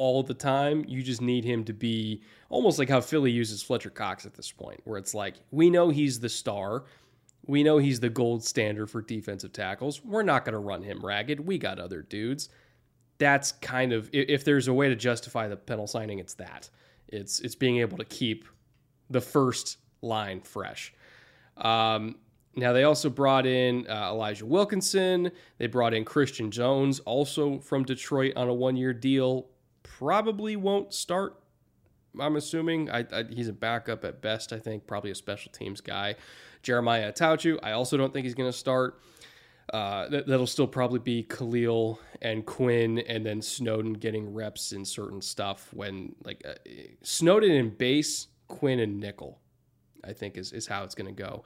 all 0.00 0.22
the 0.22 0.32
time. 0.32 0.82
You 0.88 1.02
just 1.02 1.20
need 1.20 1.44
him 1.44 1.62
to 1.64 1.74
be 1.74 2.22
almost 2.48 2.78
like 2.78 2.88
how 2.88 3.02
Philly 3.02 3.30
uses 3.30 3.62
Fletcher 3.62 3.90
Cox 3.90 4.24
at 4.24 4.32
this 4.32 4.50
point, 4.50 4.80
where 4.84 4.96
it's 4.96 5.12
like, 5.12 5.34
we 5.50 5.68
know 5.68 5.90
he's 5.90 6.18
the 6.18 6.28
star. 6.30 6.84
We 7.44 7.62
know 7.62 7.76
he's 7.76 8.00
the 8.00 8.08
gold 8.08 8.42
standard 8.42 8.88
for 8.88 9.02
defensive 9.02 9.52
tackles. 9.52 10.02
We're 10.02 10.22
not 10.22 10.46
going 10.46 10.54
to 10.54 10.58
run 10.58 10.82
him 10.82 11.04
ragged. 11.04 11.38
We 11.38 11.58
got 11.58 11.78
other 11.78 12.00
dudes. 12.00 12.48
That's 13.18 13.52
kind 13.52 13.92
of 13.92 14.08
if 14.10 14.42
there's 14.42 14.68
a 14.68 14.72
way 14.72 14.88
to 14.88 14.96
justify 14.96 15.48
the 15.48 15.56
Pennel 15.56 15.86
signing, 15.86 16.18
it's 16.18 16.32
that. 16.34 16.70
It's 17.08 17.40
it's 17.40 17.54
being 17.54 17.76
able 17.76 17.98
to 17.98 18.06
keep 18.06 18.46
the 19.10 19.20
first 19.20 19.76
line 20.00 20.40
fresh. 20.40 20.94
Um, 21.58 22.16
now 22.56 22.72
they 22.72 22.84
also 22.84 23.10
brought 23.10 23.44
in 23.44 23.86
uh, 23.86 24.08
Elijah 24.12 24.46
Wilkinson. 24.46 25.30
They 25.58 25.66
brought 25.66 25.92
in 25.92 26.06
Christian 26.06 26.50
Jones, 26.50 27.00
also 27.00 27.58
from 27.58 27.84
Detroit, 27.84 28.32
on 28.36 28.48
a 28.48 28.54
one-year 28.54 28.94
deal 28.94 29.50
probably 29.82 30.56
won't 30.56 30.92
start. 30.94 31.36
I'm 32.18 32.36
assuming 32.36 32.90
I, 32.90 33.06
I, 33.12 33.24
he's 33.28 33.48
a 33.48 33.52
backup 33.52 34.04
at 34.04 34.20
best. 34.20 34.52
I 34.52 34.58
think 34.58 34.86
probably 34.86 35.10
a 35.10 35.14
special 35.14 35.52
teams 35.52 35.80
guy. 35.80 36.16
Jeremiah 36.62 37.12
Attaochu, 37.12 37.58
I 37.62 37.72
also 37.72 37.96
don't 37.96 38.12
think 38.12 38.24
he's 38.24 38.34
going 38.34 38.50
to 38.50 38.56
start. 38.56 39.00
Uh, 39.72 40.08
that, 40.08 40.26
will 40.26 40.48
still 40.48 40.66
probably 40.66 40.98
be 40.98 41.22
Khalil 41.22 42.00
and 42.22 42.44
Quinn, 42.44 42.98
and 42.98 43.24
then 43.24 43.40
Snowden 43.40 43.92
getting 43.92 44.34
reps 44.34 44.72
in 44.72 44.84
certain 44.84 45.22
stuff. 45.22 45.68
When 45.72 46.16
like 46.24 46.42
uh, 46.44 46.54
Snowden 47.02 47.52
in 47.52 47.70
base, 47.70 48.26
Quinn 48.48 48.80
and 48.80 48.98
nickel, 48.98 49.38
I 50.02 50.12
think 50.12 50.36
is 50.36 50.52
is 50.52 50.66
how 50.66 50.82
it's 50.82 50.96
going 50.96 51.14
to 51.14 51.22
go. 51.22 51.44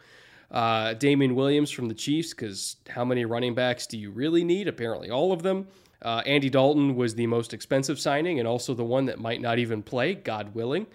Uh, 0.51 0.95
Damien 0.95 1.35
Williams 1.35 1.71
from 1.71 1.89
the 1.89 1.95
Chiefs, 1.95 2.31
because 2.31 2.77
how 2.89 3.05
many 3.05 3.27
running 3.27 3.55
backs 3.55 3.87
do 3.87 3.99
you 3.99 4.11
really 4.11 4.43
need? 4.43 4.69
Apparently, 4.69 5.11
all 5.11 5.31
of 5.31 5.43
them. 5.43 5.69
Uh, 6.03 6.23
Andy 6.27 6.51
Dalton 6.51 6.97
was 6.97 7.15
the 7.15 7.27
most 7.27 7.55
expensive 7.55 7.99
signing 7.99 8.39
and 8.39 8.47
also 8.47 8.75
the 8.75 8.85
one 8.85 9.07
that 9.07 9.19
might 9.19 9.41
not 9.41 9.59
even 9.59 9.83
play, 9.83 10.15
God 10.15 10.55
willing. 10.55 10.87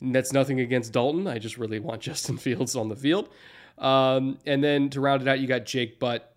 And 0.00 0.14
that's 0.14 0.32
nothing 0.32 0.60
against 0.60 0.92
Dalton. 0.92 1.26
I 1.26 1.38
just 1.38 1.58
really 1.58 1.78
want 1.78 2.02
Justin 2.08 2.36
Fields 2.36 2.76
on 2.76 2.88
the 2.88 2.96
field. 2.96 3.28
Um, 3.78 4.38
and 4.46 4.62
then 4.62 4.90
to 4.90 5.00
round 5.00 5.22
it 5.22 5.28
out, 5.28 5.40
you 5.40 5.46
got 5.46 5.64
Jake 5.64 5.98
Butt, 5.98 6.32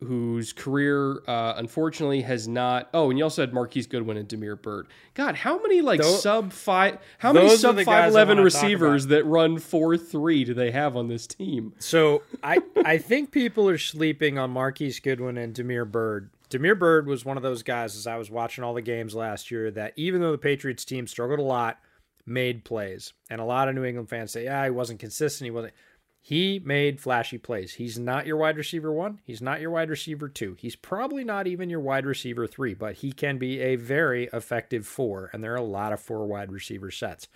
whose 0.00 0.52
career 0.52 1.22
uh, 1.26 1.54
unfortunately 1.56 2.22
has 2.22 2.48
not. 2.48 2.88
Oh, 2.94 3.10
and 3.10 3.18
you 3.18 3.24
also 3.24 3.42
had 3.42 3.52
Marquise 3.52 3.86
Goodwin 3.86 4.16
and 4.16 4.26
Damiere 4.26 4.56
Byrd. 4.56 4.88
God, 5.14 5.34
how 5.34 5.60
many 5.60 5.82
like 5.82 6.00
those, 6.00 6.22
sub 6.22 6.52
five? 6.52 6.98
How 7.18 7.32
many 7.32 7.54
sub 7.56 7.80
five 7.82 8.10
eleven 8.10 8.40
receivers 8.40 9.08
that 9.08 9.24
run 9.24 9.58
four 9.58 9.96
three 9.96 10.44
do 10.44 10.54
they 10.54 10.70
have 10.70 10.96
on 10.96 11.08
this 11.08 11.26
team? 11.26 11.74
So 11.78 12.22
I 12.42 12.60
I 12.76 12.98
think 12.98 13.30
people 13.30 13.68
are 13.68 13.78
sleeping 13.78 14.38
on 14.38 14.50
Marquise 14.50 15.00
Goodwin 15.00 15.36
and 15.36 15.54
Damiere 15.54 15.84
Byrd 15.84 16.30
Damiere 16.50 16.74
Byrd 16.74 17.06
was 17.06 17.24
one 17.24 17.36
of 17.36 17.42
those 17.42 17.62
guys 17.62 17.96
as 17.96 18.06
I 18.06 18.16
was 18.16 18.30
watching 18.30 18.64
all 18.64 18.74
the 18.74 18.82
games 18.82 19.14
last 19.14 19.50
year 19.50 19.70
that 19.70 19.92
even 19.96 20.20
though 20.20 20.32
the 20.32 20.38
Patriots 20.38 20.84
team 20.84 21.06
struggled 21.06 21.38
a 21.38 21.42
lot, 21.42 21.78
made 22.26 22.64
plays. 22.64 23.12
And 23.30 23.40
a 23.40 23.44
lot 23.44 23.68
of 23.68 23.74
New 23.74 23.84
England 23.84 24.08
fans 24.08 24.32
say, 24.32 24.44
yeah, 24.44 24.64
he 24.64 24.70
wasn't 24.70 25.00
consistent. 25.00 25.46
He 25.46 25.50
wasn't. 25.50 25.74
He 26.22 26.60
made 26.62 27.00
flashy 27.00 27.38
plays. 27.38 27.74
He's 27.74 27.98
not 27.98 28.26
your 28.26 28.36
wide 28.36 28.58
receiver 28.58 28.92
one. 28.92 29.20
He's 29.24 29.40
not 29.40 29.60
your 29.60 29.70
wide 29.70 29.88
receiver 29.88 30.28
two. 30.28 30.56
He's 30.58 30.76
probably 30.76 31.24
not 31.24 31.46
even 31.46 31.70
your 31.70 31.80
wide 31.80 32.04
receiver 32.04 32.46
three, 32.46 32.74
but 32.74 32.96
he 32.96 33.12
can 33.12 33.38
be 33.38 33.60
a 33.60 33.76
very 33.76 34.28
effective 34.32 34.86
four. 34.86 35.30
And 35.32 35.42
there 35.42 35.52
are 35.52 35.56
a 35.56 35.62
lot 35.62 35.94
of 35.94 36.00
four 36.00 36.26
wide 36.26 36.52
receiver 36.52 36.90
sets. 36.90 37.26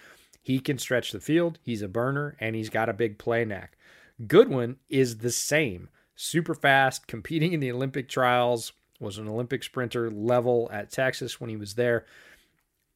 He 0.43 0.59
can 0.59 0.77
stretch 0.77 1.12
the 1.12 1.21
field. 1.21 1.59
He's 1.62 1.81
a 1.81 1.89
burner 1.89 2.37
and 2.41 2.55
he's 2.55 2.69
got 2.69 2.91
a 2.91 2.93
big 2.93 3.17
play 3.17 3.47
knack. 3.47 3.79
Goodwin 4.27 4.77
is 4.91 5.19
the 5.19 5.31
same. 5.31 5.89
Super 6.15 6.55
fast, 6.55 7.07
competing 7.07 7.55
in 7.55 7.61
the 7.61 7.73
Olympic 7.73 8.09
trials, 8.09 8.73
was 9.01 9.18
an 9.18 9.28
Olympic 9.28 9.62
sprinter 9.62 10.11
level 10.11 10.68
at 10.72 10.90
Texas 10.90 11.40
when 11.40 11.51
he 11.51 11.57
was 11.57 11.74
there. 11.74 12.07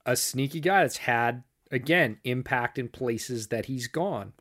A 0.07 0.16
sneaky 0.16 0.61
guy 0.61 0.82
that's 0.82 0.99
had, 0.99 1.42
again, 1.70 2.18
impact 2.24 2.78
in 2.78 2.88
places 2.88 3.49
that 3.49 3.66
he's 3.66 3.88
gone. 3.88 4.32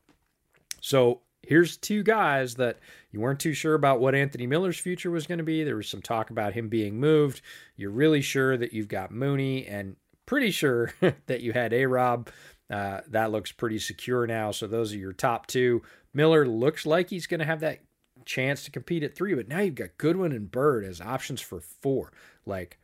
So 0.82 1.22
here's 1.42 1.78
two 1.78 2.04
guys 2.04 2.56
that 2.56 2.78
you 3.12 3.20
weren't 3.20 3.40
too 3.40 3.54
sure 3.54 3.74
about 3.74 4.00
what 4.00 4.16
Anthony 4.16 4.48
Miller's 4.48 4.80
future 4.80 5.12
was 5.12 5.28
going 5.28 5.40
to 5.40 5.44
be. 5.44 5.64
There 5.64 5.76
was 5.76 5.90
some 5.90 6.02
talk 6.02 6.30
about 6.30 6.54
him 6.54 6.70
being 6.70 7.00
moved. 7.00 7.42
You're 7.76 7.92
really 7.92 8.22
sure 8.22 8.58
that 8.58 8.74
you've 8.74 8.88
got 8.88 9.12
Mooney 9.12 9.66
and 9.66 9.96
pretty 10.26 10.52
sure 10.52 10.94
that 11.26 11.42
you 11.42 11.54
had 11.54 11.74
A 11.74 11.86
Rob. 11.86 12.30
Uh, 12.70 13.00
that 13.08 13.32
looks 13.32 13.52
pretty 13.52 13.80
secure 13.80 14.28
now. 14.28 14.52
So 14.52 14.68
those 14.68 14.94
are 14.94 14.98
your 14.98 15.14
top 15.14 15.48
two. 15.48 15.82
Miller 16.14 16.46
looks 16.46 16.86
like 16.86 17.10
he's 17.10 17.28
going 17.28 17.40
to 17.40 17.46
have 17.46 17.62
that 17.62 17.80
chance 18.28 18.64
to 18.64 18.72
compete 18.72 19.04
at 19.04 19.16
three, 19.16 19.34
but 19.34 19.48
now 19.48 19.60
you've 19.60 19.76
got 19.76 19.98
Goodwin 19.98 20.32
and 20.32 20.52
Byrd 20.52 20.86
as 20.86 21.02
options 21.02 21.42
for 21.42 21.60
four. 21.60 22.12
Like 22.46 22.78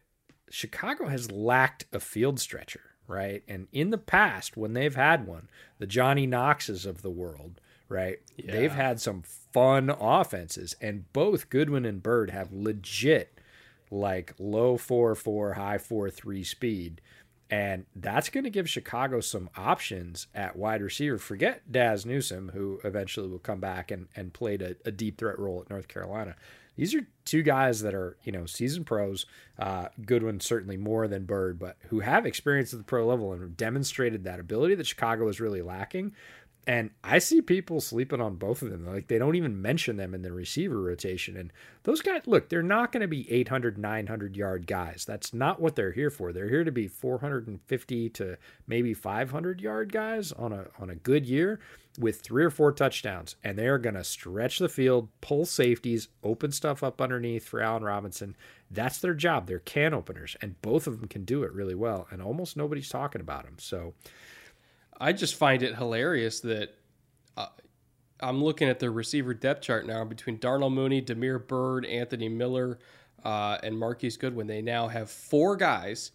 Chicago 0.50 1.08
has 1.08 1.32
lacked 1.32 1.86
a 1.94 2.00
field 2.00 2.40
stretcher, 2.40 2.82
right? 3.08 3.44
And 3.48 3.68
in 3.72 3.92
the 3.92 3.98
past, 3.98 4.58
when 4.58 4.74
they've 4.74 4.96
had 4.96 5.28
one, 5.28 5.50
the 5.78 5.86
Johnny 5.86 6.26
Knoxes 6.26 6.86
of 6.86 7.02
the 7.02 7.12
world, 7.12 7.60
right? 7.90 8.20
Yeah. 8.38 8.54
They've 8.54 8.72
had 8.72 9.00
some 9.00 9.22
fun 9.24 9.90
offenses, 9.90 10.76
and 10.82 11.12
both 11.14 11.50
Goodwin 11.50 11.86
and 11.86 12.02
Byrd 12.02 12.32
have 12.32 12.52
legit 12.52 13.40
like 13.92 14.34
low 14.40 14.78
four 14.78 15.14
four, 15.14 15.54
high 15.54 15.78
four 15.78 16.10
three 16.10 16.44
speed. 16.44 17.02
And 17.50 17.86
that's 17.96 18.30
going 18.30 18.46
to 18.46 18.50
give 18.50 18.70
Chicago 18.70 19.20
some 19.20 19.50
options 19.56 20.28
at 20.34 20.56
wide 20.56 20.82
receiver. 20.82 21.18
Forget 21.18 21.72
Dazz 21.72 22.06
Newsome, 22.06 22.50
who 22.54 22.80
eventually 22.84 23.28
will 23.28 23.40
come 23.40 23.60
back 23.60 23.92
and, 23.92 24.08
and 24.16 24.34
played 24.34 24.62
a, 24.62 24.76
a 24.86 24.92
deep 24.92 25.18
threat 25.18 25.38
role 25.38 25.62
at 25.62 25.70
North 25.70 25.88
Carolina. 25.88 26.36
These 26.76 26.96
are 26.96 27.06
two 27.26 27.44
guys 27.44 27.82
that 27.82 27.94
are, 27.94 28.18
you 28.24 28.32
know, 28.32 28.48
seasoned 28.48 28.88
pros. 28.88 29.28
Uh, 29.60 29.90
Goodwin 30.04 30.40
certainly 30.40 30.78
more 30.78 31.08
than 31.08 31.26
Byrd, 31.26 31.60
but 31.60 31.78
who 31.90 32.00
have 32.00 32.26
experience 32.26 32.74
at 32.74 32.80
the 32.80 32.86
pro 32.86 33.06
level 33.06 33.32
and 33.32 33.42
have 33.42 33.56
demonstrated 33.56 34.24
that 34.24 34.40
ability 34.40 34.74
that 34.76 34.88
Chicago 34.88 35.28
is 35.28 35.40
really 35.40 35.62
lacking. 35.62 36.16
And 36.66 36.92
I 37.04 37.20
see 37.20 37.42
people 37.42 37.82
sleeping 37.82 38.22
on 38.22 38.36
both 38.36 38.62
of 38.62 38.72
them. 38.72 38.86
Like 38.86 39.08
they 39.08 39.18
don't 39.18 39.36
even 39.36 39.62
mention 39.62 39.98
them 39.98 40.14
in 40.14 40.22
the 40.22 40.32
receiver 40.32 40.82
rotation. 40.82 41.36
And 41.36 41.52
those 41.84 42.02
guys, 42.02 42.22
look, 42.26 42.48
they're 42.48 42.64
not 42.64 42.94
going 42.94 43.02
to 43.02 43.08
be 43.08 43.30
800, 43.32 43.78
900 43.78 44.38
yard 44.38 44.66
guys. 44.66 45.04
That's 45.06 45.34
not 45.34 45.60
what 45.60 45.76
they're 45.76 45.92
here 45.92 46.10
for. 46.10 46.32
They're 46.32 46.50
here 46.50 46.64
to 46.64 46.72
be 46.72 46.88
450 46.88 48.10
to 48.12 48.38
maybe 48.66 48.94
500 48.94 49.62
yard 49.62 49.92
guys 49.92 50.32
on 50.32 50.54
a 50.54 50.68
on 50.80 50.90
a 50.90 50.96
good 50.96 51.26
year 51.26 51.60
with 52.00 52.22
three 52.22 52.46
or 52.46 52.50
four 52.50 52.72
touchdowns. 52.72 53.36
And 53.44 53.58
they're 53.58 53.78
going 53.78 53.96
to 53.96 54.04
stretch 54.04 54.60
the 54.60 54.70
field, 54.70 55.10
pull 55.20 55.46
safeties, 55.46 56.08
open 56.24 56.54
stuff 56.54 56.82
up 56.82 57.02
underneath 57.02 57.46
for 57.46 57.62
Allen 57.62 57.84
Robinson. 57.84 58.38
That's 58.72 59.00
their 59.00 59.14
job. 59.14 59.48
They're 59.48 59.60
can 59.60 59.94
openers, 59.94 60.36
and 60.42 60.60
both 60.62 60.88
of 60.88 61.00
them 61.00 61.10
can 61.10 61.26
do 61.26 61.44
it 61.44 61.54
really 61.54 61.76
well. 61.76 62.08
And 62.10 62.22
almost 62.22 62.58
nobody's 62.58 62.90
talking 62.90 63.22
about 63.22 63.44
them. 63.44 63.58
So 63.60 63.94
I 65.04 65.12
just 65.12 65.36
find 65.36 65.62
it 65.62 65.76
hilarious 65.76 66.40
that 66.40 66.76
uh, 67.36 67.48
I'm 68.22 68.42
looking 68.42 68.70
at 68.70 68.80
the 68.80 68.90
receiver 68.90 69.34
depth 69.34 69.62
chart 69.62 69.86
now 69.86 70.06
between 70.06 70.38
Darnell 70.38 70.70
Mooney, 70.70 71.02
Damiere 71.02 71.40
Byrd, 71.40 71.86
Anthony 71.86 72.30
Miller, 72.30 72.80
uh, 73.26 73.58
and 73.62 73.78
Marquise 73.78 74.16
Goodwin. 74.16 74.48
They 74.48 74.62
now 74.62 74.88
have 74.88 75.12
four 75.12 75.58
guys 75.58 76.12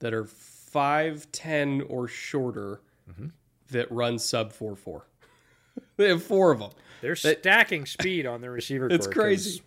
that 0.00 0.12
are 0.12 0.24
5'10 0.24 1.86
or 1.88 2.06
shorter 2.06 2.82
mm-hmm. 3.10 3.28
that 3.70 3.90
run 3.90 4.18
sub 4.18 4.52
4 4.52 4.76
4. 4.76 5.06
they 5.96 6.08
have 6.08 6.22
four 6.22 6.50
of 6.50 6.58
them. 6.58 6.72
They're 7.00 7.16
stacking 7.16 7.86
speed 7.86 8.26
on 8.26 8.42
the 8.42 8.50
receiver. 8.50 8.88
It's 8.92 9.06
crazy. 9.06 9.62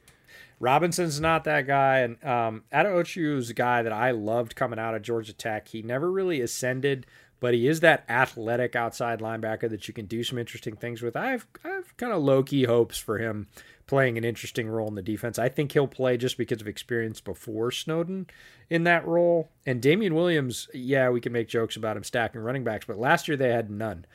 Robinson's 0.59 1.19
not 1.19 1.45
that 1.45 1.65
guy, 1.65 2.01
and 2.01 2.23
um, 2.23 2.63
Attaochu 2.71 3.37
is 3.37 3.49
a 3.49 3.55
guy 3.55 3.81
that 3.81 3.91
I 3.91 4.11
loved 4.11 4.55
coming 4.55 4.77
out 4.77 4.93
of 4.93 5.01
Georgia 5.01 5.33
Tech. 5.33 5.69
He 5.69 5.81
never 5.81 6.11
really 6.11 6.39
ascended 6.41 7.07
but 7.41 7.53
he 7.55 7.67
is 7.67 7.81
that 7.81 8.05
athletic 8.07 8.75
outside 8.75 9.19
linebacker 9.19 9.69
that 9.69 9.87
you 9.89 9.93
can 9.93 10.05
do 10.05 10.23
some 10.23 10.37
interesting 10.37 10.77
things 10.77 11.01
with. 11.01 11.17
I've 11.17 11.45
I've 11.65 11.97
kind 11.97 12.13
of 12.13 12.23
low 12.23 12.43
key 12.43 12.63
hopes 12.63 12.97
for 12.97 13.17
him 13.17 13.47
playing 13.87 14.17
an 14.17 14.23
interesting 14.23 14.69
role 14.69 14.87
in 14.87 14.95
the 14.95 15.01
defense. 15.01 15.37
I 15.37 15.49
think 15.49 15.73
he'll 15.73 15.87
play 15.87 16.15
just 16.15 16.37
because 16.37 16.61
of 16.61 16.67
experience 16.67 17.19
before 17.19 17.71
Snowden 17.71 18.27
in 18.69 18.85
that 18.85 19.05
role. 19.05 19.49
And 19.65 19.81
Damien 19.81 20.15
Williams, 20.15 20.69
yeah, 20.73 21.09
we 21.09 21.19
can 21.19 21.33
make 21.33 21.49
jokes 21.49 21.75
about 21.75 21.97
him 21.97 22.03
stacking 22.05 22.39
running 22.39 22.63
backs, 22.63 22.85
but 22.85 22.97
last 22.97 23.27
year 23.27 23.35
they 23.35 23.49
had 23.49 23.69
none. 23.69 24.05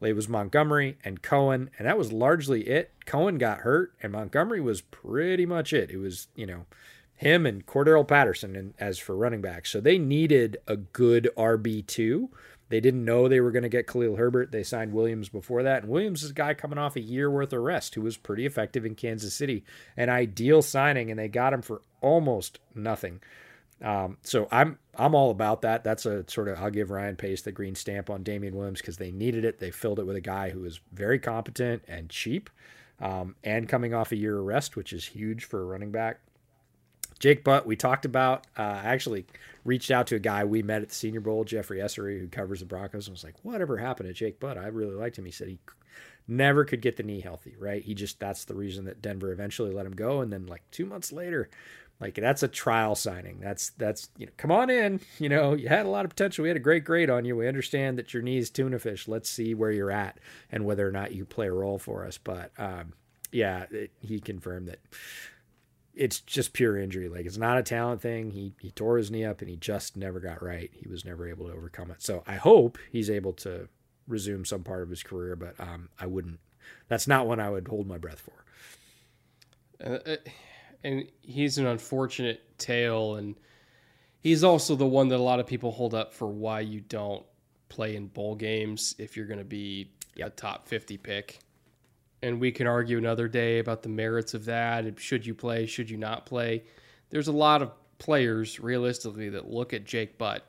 It 0.00 0.14
was 0.14 0.28
Montgomery 0.28 0.96
and 1.04 1.22
Cohen, 1.22 1.70
and 1.78 1.88
that 1.88 1.98
was 1.98 2.12
largely 2.12 2.68
it. 2.68 2.92
Cohen 3.04 3.38
got 3.38 3.58
hurt, 3.60 3.94
and 4.02 4.12
Montgomery 4.12 4.60
was 4.60 4.82
pretty 4.82 5.46
much 5.46 5.72
it. 5.72 5.90
It 5.90 5.96
was, 5.98 6.28
you 6.34 6.46
know, 6.46 6.66
him 7.16 7.46
and 7.46 7.66
Cordarrelle 7.66 8.06
Patterson 8.06 8.54
and 8.54 8.74
as 8.78 8.98
for 8.98 9.16
running 9.16 9.40
backs. 9.40 9.70
So 9.70 9.80
they 9.80 9.98
needed 9.98 10.58
a 10.66 10.76
good 10.76 11.30
RB2 11.36 12.28
they 12.68 12.80
didn't 12.80 13.04
know 13.04 13.28
they 13.28 13.40
were 13.40 13.52
going 13.52 13.62
to 13.62 13.68
get 13.68 13.86
Khalil 13.86 14.16
Herbert. 14.16 14.50
They 14.50 14.62
signed 14.62 14.92
Williams 14.92 15.28
before 15.28 15.62
that. 15.62 15.82
And 15.82 15.92
Williams 15.92 16.22
is 16.22 16.30
a 16.30 16.34
guy 16.34 16.54
coming 16.54 16.78
off 16.78 16.96
a 16.96 17.00
year 17.00 17.30
worth 17.30 17.52
of 17.52 17.60
rest 17.60 17.94
who 17.94 18.02
was 18.02 18.16
pretty 18.16 18.44
effective 18.44 18.84
in 18.84 18.94
Kansas 18.94 19.34
City. 19.34 19.64
An 19.96 20.08
ideal 20.08 20.62
signing, 20.62 21.10
and 21.10 21.18
they 21.18 21.28
got 21.28 21.52
him 21.52 21.62
for 21.62 21.82
almost 22.00 22.58
nothing. 22.74 23.20
Um, 23.82 24.16
so 24.22 24.48
I'm 24.50 24.78
I'm 24.96 25.14
all 25.14 25.30
about 25.30 25.62
that. 25.62 25.84
That's 25.84 26.06
a 26.06 26.24
sort 26.28 26.48
of 26.48 26.58
I'll 26.58 26.70
give 26.70 26.90
Ryan 26.90 27.16
Pace 27.16 27.42
the 27.42 27.52
green 27.52 27.74
stamp 27.74 28.08
on 28.08 28.22
Damien 28.22 28.56
Williams 28.56 28.80
because 28.80 28.96
they 28.96 29.10
needed 29.10 29.44
it. 29.44 29.58
They 29.58 29.70
filled 29.70 29.98
it 29.98 30.06
with 30.06 30.16
a 30.16 30.20
guy 30.20 30.50
who 30.50 30.64
is 30.64 30.80
very 30.92 31.18
competent 31.18 31.82
and 31.86 32.08
cheap, 32.08 32.48
um, 33.00 33.36
and 33.44 33.68
coming 33.68 33.92
off 33.92 34.12
a 34.12 34.16
year 34.16 34.38
of 34.38 34.44
rest, 34.46 34.76
which 34.76 34.92
is 34.92 35.04
huge 35.04 35.44
for 35.44 35.60
a 35.60 35.64
running 35.64 35.92
back. 35.92 36.20
Jake 37.18 37.44
Butt, 37.44 37.66
we 37.66 37.76
talked 37.76 38.04
about. 38.04 38.46
Uh, 38.56 38.62
I 38.62 38.92
actually 38.92 39.26
reached 39.64 39.90
out 39.90 40.06
to 40.08 40.16
a 40.16 40.20
guy 40.20 40.44
we 40.44 40.62
met 40.62 40.82
at 40.82 40.88
the 40.88 40.94
Senior 40.94 41.20
Bowl, 41.20 41.44
Jeffrey 41.44 41.78
Essery, 41.78 42.20
who 42.20 42.28
covers 42.28 42.60
the 42.60 42.66
Broncos, 42.66 43.06
and 43.06 43.14
was 43.14 43.24
like, 43.24 43.42
"Whatever 43.42 43.78
happened 43.78 44.08
to 44.08 44.12
Jake 44.12 44.38
Butt? 44.38 44.58
I 44.58 44.66
really 44.66 44.94
liked 44.94 45.18
him." 45.18 45.24
He 45.24 45.30
said 45.30 45.48
he 45.48 45.58
never 46.28 46.64
could 46.64 46.82
get 46.82 46.96
the 46.96 47.02
knee 47.02 47.20
healthy. 47.20 47.56
Right? 47.58 47.82
He 47.82 47.94
just 47.94 48.20
that's 48.20 48.44
the 48.44 48.54
reason 48.54 48.84
that 48.84 49.02
Denver 49.02 49.32
eventually 49.32 49.72
let 49.72 49.86
him 49.86 49.94
go, 49.94 50.20
and 50.20 50.32
then 50.32 50.46
like 50.46 50.62
two 50.70 50.84
months 50.84 51.10
later, 51.12 51.48
like 52.00 52.14
that's 52.14 52.42
a 52.42 52.48
trial 52.48 52.94
signing. 52.94 53.40
That's 53.40 53.70
that's 53.70 54.10
you 54.18 54.26
know, 54.26 54.32
come 54.36 54.52
on 54.52 54.68
in. 54.68 55.00
You 55.18 55.30
know, 55.30 55.54
you 55.54 55.68
had 55.68 55.86
a 55.86 55.90
lot 55.90 56.04
of 56.04 56.10
potential. 56.10 56.42
We 56.42 56.48
had 56.48 56.56
a 56.56 56.60
great 56.60 56.84
grade 56.84 57.08
on 57.08 57.24
you. 57.24 57.34
We 57.36 57.48
understand 57.48 57.98
that 57.98 58.12
your 58.12 58.22
knee 58.22 58.38
is 58.38 58.50
tuna 58.50 58.78
fish. 58.78 59.08
Let's 59.08 59.30
see 59.30 59.54
where 59.54 59.70
you're 59.70 59.90
at 59.90 60.18
and 60.52 60.66
whether 60.66 60.86
or 60.86 60.92
not 60.92 61.12
you 61.12 61.24
play 61.24 61.46
a 61.46 61.52
role 61.52 61.78
for 61.78 62.04
us. 62.04 62.18
But 62.18 62.52
um, 62.58 62.92
yeah, 63.32 63.64
it, 63.70 63.92
he 64.00 64.20
confirmed 64.20 64.68
that 64.68 64.80
it's 65.96 66.20
just 66.20 66.52
pure 66.52 66.76
injury. 66.76 67.08
Like 67.08 67.24
it's 67.26 67.38
not 67.38 67.58
a 67.58 67.62
talent 67.62 68.02
thing. 68.02 68.30
He 68.30 68.52
he 68.60 68.70
tore 68.70 68.98
his 68.98 69.10
knee 69.10 69.24
up 69.24 69.40
and 69.40 69.48
he 69.48 69.56
just 69.56 69.96
never 69.96 70.20
got 70.20 70.42
right. 70.42 70.70
He 70.72 70.86
was 70.88 71.04
never 71.04 71.26
able 71.28 71.46
to 71.46 71.52
overcome 71.52 71.90
it. 71.90 72.02
So 72.02 72.22
I 72.26 72.34
hope 72.34 72.78
he's 72.92 73.10
able 73.10 73.32
to 73.34 73.68
resume 74.06 74.44
some 74.44 74.62
part 74.62 74.82
of 74.82 74.90
his 74.90 75.02
career, 75.02 75.34
but 75.34 75.58
um, 75.58 75.88
I 75.98 76.06
wouldn't. 76.06 76.38
That's 76.88 77.08
not 77.08 77.26
one 77.26 77.40
I 77.40 77.50
would 77.50 77.66
hold 77.66 77.86
my 77.86 77.98
breath 77.98 78.20
for. 78.20 78.44
Uh, 79.84 79.98
uh, 80.10 80.16
and 80.84 81.08
he's 81.22 81.58
an 81.58 81.66
unfortunate 81.66 82.58
tale, 82.58 83.16
and 83.16 83.34
he's 84.20 84.44
also 84.44 84.76
the 84.76 84.86
one 84.86 85.08
that 85.08 85.16
a 85.16 85.22
lot 85.22 85.40
of 85.40 85.46
people 85.46 85.72
hold 85.72 85.94
up 85.94 86.12
for 86.12 86.28
why 86.28 86.60
you 86.60 86.80
don't 86.80 87.24
play 87.68 87.96
in 87.96 88.06
bowl 88.06 88.34
games 88.34 88.94
if 88.98 89.16
you're 89.16 89.26
going 89.26 89.38
to 89.38 89.44
be 89.44 89.90
a 90.22 90.30
top 90.30 90.68
50 90.68 90.96
pick 90.98 91.40
and 92.22 92.40
we 92.40 92.50
can 92.50 92.66
argue 92.66 92.98
another 92.98 93.28
day 93.28 93.58
about 93.58 93.82
the 93.82 93.88
merits 93.88 94.34
of 94.34 94.46
that. 94.46 94.98
Should 94.98 95.26
you 95.26 95.34
play? 95.34 95.66
Should 95.66 95.90
you 95.90 95.96
not 95.96 96.26
play? 96.26 96.64
There's 97.10 97.28
a 97.28 97.32
lot 97.32 97.62
of 97.62 97.72
players, 97.98 98.60
realistically, 98.60 99.30
that 99.30 99.50
look 99.50 99.72
at 99.72 99.84
Jake 99.84 100.18
Butt 100.18 100.44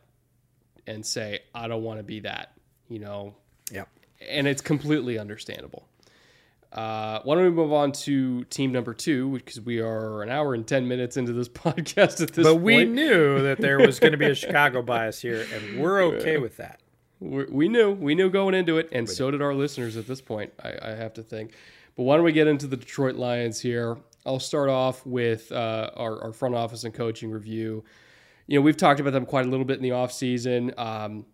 and 0.86 1.06
say, 1.06 1.42
"I 1.54 1.68
don't 1.68 1.84
want 1.84 2.00
to 2.00 2.04
be 2.04 2.22
that," 2.22 2.54
you 2.90 3.00
know. 3.00 3.36
Yeah. 3.72 3.86
And 4.28 4.48
it's 4.48 4.62
completely 4.62 5.20
understandable. 5.20 5.88
Uh, 6.72 7.22
why 7.24 7.36
don't 7.36 7.46
we 7.46 7.50
move 7.50 7.72
on 7.72 7.92
to 7.92 8.44
team 8.46 8.72
number 8.72 8.94
two, 8.94 9.32
because 9.32 9.62
we 9.62 9.80
are 9.80 10.24
an 10.24 10.30
hour 10.30 10.54
and 10.54 10.66
ten 10.66 10.88
minutes 10.88 11.18
into 11.18 11.34
this 11.34 11.50
podcast 11.50 12.22
at 12.22 12.34
this. 12.34 12.44
But 12.44 12.54
point. 12.54 12.64
we 12.64 12.86
knew 12.86 13.44
that 13.44 13.60
there 13.60 13.80
was 13.80 14.00
going 14.00 14.14
to 14.14 14.18
be 14.18 14.26
a 14.26 14.36
Chicago 14.36 14.82
bias 14.82 15.22
here, 15.22 15.46
and 15.54 15.80
we're 15.80 16.02
okay 16.04 16.38
with 16.38 16.58
that 16.58 16.80
we 17.20 17.68
knew 17.68 17.92
we 17.92 18.16
knew 18.16 18.30
going 18.30 18.54
into 18.54 18.78
it, 18.78 18.90
and 18.92 19.10
so 19.10 19.32
did 19.32 19.42
our 19.42 19.54
listeners 19.54 19.98
at 19.98 20.08
this 20.08 20.22
point. 20.22 20.54
I, 20.64 20.74
I, 20.82 20.90
have 20.92 21.14
to 21.16 21.24
think. 21.24 21.54
But 21.96 22.04
why 22.04 22.16
don't 22.16 22.26
we 22.26 22.32
get 22.32 22.48
into 22.48 22.68
the 22.68 22.78
Detroit 22.78 23.16
Lions 23.16 23.60
here? 23.60 23.98
I'll 24.26 24.40
start 24.40 24.70
off 24.70 25.06
with 25.06 25.52
uh, 25.52 25.90
our, 25.96 26.22
our, 26.26 26.34
front 26.34 26.54
office 26.54 26.84
and 26.84 26.94
coaching 26.94 27.32
review. 27.32 27.84
You 28.46 28.60
know, 28.60 28.62
we've 28.62 28.78
talked 28.78 29.00
about 29.00 29.14
them 29.14 29.26
quite 29.26 29.46
a 29.46 29.50
little 29.50 29.66
bit 29.66 29.78
in 29.78 29.84
the 29.84 29.90
offseason. 29.90 30.78
Um, 30.78 31.26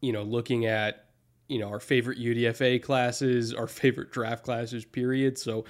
you 0.00 0.12
know, 0.12 0.22
looking 0.22 0.66
at 0.66 1.04
you 1.48 1.60
know 1.60 1.68
our 1.68 1.80
favorite 1.80 2.18
UDFA 2.18 2.82
classes, 2.82 3.54
our 3.54 3.66
favorite 3.68 4.10
draft 4.10 4.44
classes, 4.44 4.84
period. 4.84 5.38
So. 5.38 5.64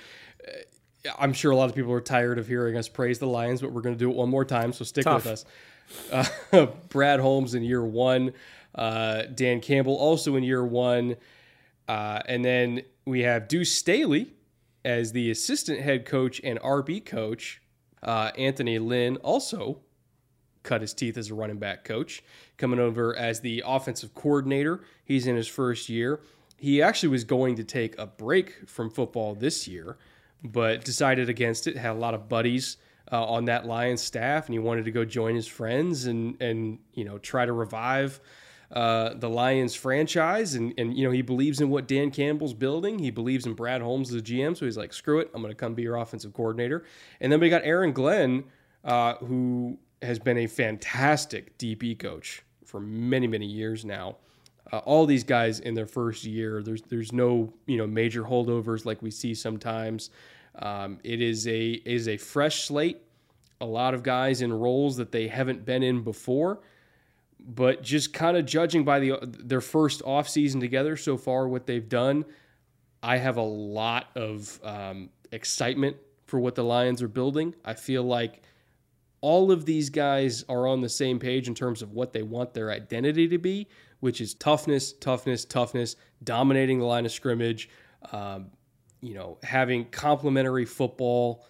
Uh, 0.46 0.52
I'm 1.20 1.32
sure 1.32 1.52
a 1.52 1.56
lot 1.56 1.68
of 1.68 1.76
people 1.76 1.92
are 1.92 2.00
tired 2.00 2.36
of 2.36 2.48
hearing 2.48 2.76
us 2.76 2.88
praise 2.88 3.20
the 3.20 3.28
Lions, 3.28 3.60
but 3.60 3.70
we're 3.70 3.80
going 3.80 3.94
to 3.94 3.98
do 3.98 4.10
it 4.10 4.16
one 4.16 4.28
more 4.28 4.44
time. 4.44 4.72
So 4.72 4.84
stick 4.84 5.04
Tough. 5.04 5.24
with 5.24 5.34
us. 5.34 5.44
Uh, 6.52 6.66
Brad 6.88 7.20
Holmes 7.20 7.54
in 7.54 7.62
year 7.62 7.84
one. 7.84 8.32
Uh, 8.76 9.22
Dan 9.22 9.60
Campbell 9.60 9.96
also 9.96 10.36
in 10.36 10.42
year 10.42 10.64
one. 10.64 11.16
Uh, 11.88 12.20
and 12.26 12.44
then 12.44 12.82
we 13.04 13.22
have 13.22 13.48
Deuce 13.48 13.72
Staley 13.72 14.32
as 14.84 15.12
the 15.12 15.30
assistant 15.30 15.80
head 15.80 16.04
coach 16.04 16.40
and 16.44 16.60
RB 16.60 17.04
coach. 17.04 17.62
Uh, 18.02 18.30
Anthony 18.36 18.78
Lynn 18.78 19.16
also 19.18 19.80
cut 20.62 20.80
his 20.80 20.92
teeth 20.92 21.16
as 21.16 21.30
a 21.30 21.34
running 21.34 21.58
back 21.58 21.84
coach, 21.84 22.22
coming 22.58 22.78
over 22.78 23.16
as 23.16 23.40
the 23.40 23.62
offensive 23.64 24.14
coordinator. 24.14 24.82
He's 25.04 25.26
in 25.26 25.36
his 25.36 25.48
first 25.48 25.88
year. 25.88 26.20
He 26.58 26.82
actually 26.82 27.10
was 27.10 27.24
going 27.24 27.56
to 27.56 27.64
take 27.64 27.98
a 27.98 28.06
break 28.06 28.68
from 28.68 28.90
football 28.90 29.34
this 29.34 29.66
year, 29.68 29.96
but 30.42 30.84
decided 30.84 31.28
against 31.28 31.66
it. 31.66 31.76
Had 31.76 31.92
a 31.92 31.98
lot 31.98 32.14
of 32.14 32.28
buddies 32.28 32.76
uh, 33.12 33.24
on 33.24 33.44
that 33.46 33.66
Lions 33.66 34.02
staff, 34.02 34.46
and 34.46 34.54
he 34.54 34.58
wanted 34.58 34.84
to 34.86 34.90
go 34.90 35.04
join 35.04 35.34
his 35.34 35.46
friends 35.46 36.06
and 36.06 36.40
and 36.40 36.78
you 36.94 37.04
know 37.04 37.18
try 37.18 37.46
to 37.46 37.52
revive 37.52 38.20
uh, 38.72 39.14
the 39.14 39.28
Lions 39.28 39.74
franchise, 39.74 40.54
and 40.54 40.74
and 40.76 40.96
you 40.96 41.04
know 41.04 41.12
he 41.12 41.22
believes 41.22 41.60
in 41.60 41.70
what 41.70 41.86
Dan 41.86 42.10
Campbell's 42.10 42.54
building. 42.54 42.98
He 42.98 43.10
believes 43.10 43.46
in 43.46 43.54
Brad 43.54 43.80
Holmes 43.80 44.10
as 44.10 44.20
a 44.20 44.24
GM, 44.24 44.56
so 44.56 44.64
he's 44.64 44.76
like, 44.76 44.92
screw 44.92 45.20
it, 45.20 45.30
I'm 45.34 45.42
going 45.42 45.52
to 45.52 45.56
come 45.56 45.74
be 45.74 45.82
your 45.82 45.96
offensive 45.96 46.34
coordinator. 46.34 46.84
And 47.20 47.30
then 47.30 47.38
we 47.40 47.48
got 47.48 47.62
Aaron 47.64 47.92
Glenn, 47.92 48.44
uh, 48.84 49.14
who 49.16 49.78
has 50.02 50.18
been 50.18 50.38
a 50.38 50.46
fantastic 50.46 51.56
DB 51.58 51.98
coach 51.98 52.42
for 52.64 52.80
many 52.80 53.26
many 53.26 53.46
years 53.46 53.84
now. 53.84 54.16
Uh, 54.72 54.78
all 54.78 55.06
these 55.06 55.22
guys 55.22 55.60
in 55.60 55.74
their 55.74 55.86
first 55.86 56.24
year, 56.24 56.60
there's 56.62 56.82
there's 56.82 57.12
no 57.12 57.52
you 57.66 57.76
know 57.76 57.86
major 57.86 58.24
holdovers 58.24 58.84
like 58.84 59.00
we 59.00 59.10
see 59.10 59.34
sometimes. 59.34 60.10
Um, 60.58 60.98
it 61.04 61.20
is 61.20 61.46
a 61.46 61.70
is 61.84 62.08
a 62.08 62.16
fresh 62.16 62.64
slate. 62.64 62.98
A 63.60 63.66
lot 63.66 63.94
of 63.94 64.02
guys 64.02 64.42
in 64.42 64.52
roles 64.52 64.96
that 64.96 65.12
they 65.12 65.28
haven't 65.28 65.64
been 65.64 65.82
in 65.82 66.02
before 66.02 66.60
but 67.38 67.82
just 67.82 68.12
kind 68.12 68.36
of 68.36 68.46
judging 68.46 68.84
by 68.84 68.98
the 68.98 69.18
their 69.22 69.60
first 69.60 70.02
off 70.04 70.28
season 70.28 70.60
together 70.60 70.96
so 70.96 71.16
far, 71.16 71.48
what 71.48 71.66
they've 71.66 71.88
done, 71.88 72.24
I 73.02 73.18
have 73.18 73.36
a 73.36 73.42
lot 73.42 74.08
of 74.16 74.58
um, 74.64 75.10
excitement 75.32 75.96
for 76.26 76.40
what 76.40 76.54
the 76.54 76.64
Lions 76.64 77.02
are 77.02 77.08
building. 77.08 77.54
I 77.64 77.74
feel 77.74 78.02
like 78.02 78.42
all 79.20 79.50
of 79.50 79.64
these 79.64 79.90
guys 79.90 80.44
are 80.48 80.66
on 80.66 80.80
the 80.80 80.88
same 80.88 81.18
page 81.18 81.48
in 81.48 81.54
terms 81.54 81.82
of 81.82 81.92
what 81.92 82.12
they 82.12 82.22
want 82.22 82.54
their 82.54 82.70
identity 82.70 83.28
to 83.28 83.38
be, 83.38 83.68
which 84.00 84.20
is 84.20 84.34
toughness, 84.34 84.92
toughness, 84.92 85.44
toughness, 85.44 85.96
dominating 86.22 86.78
the 86.78 86.84
line 86.84 87.06
of 87.06 87.12
scrimmage, 87.12 87.68
um, 88.12 88.50
you 89.00 89.14
know, 89.14 89.38
having 89.42 89.84
complementary 89.86 90.64
football. 90.64 91.46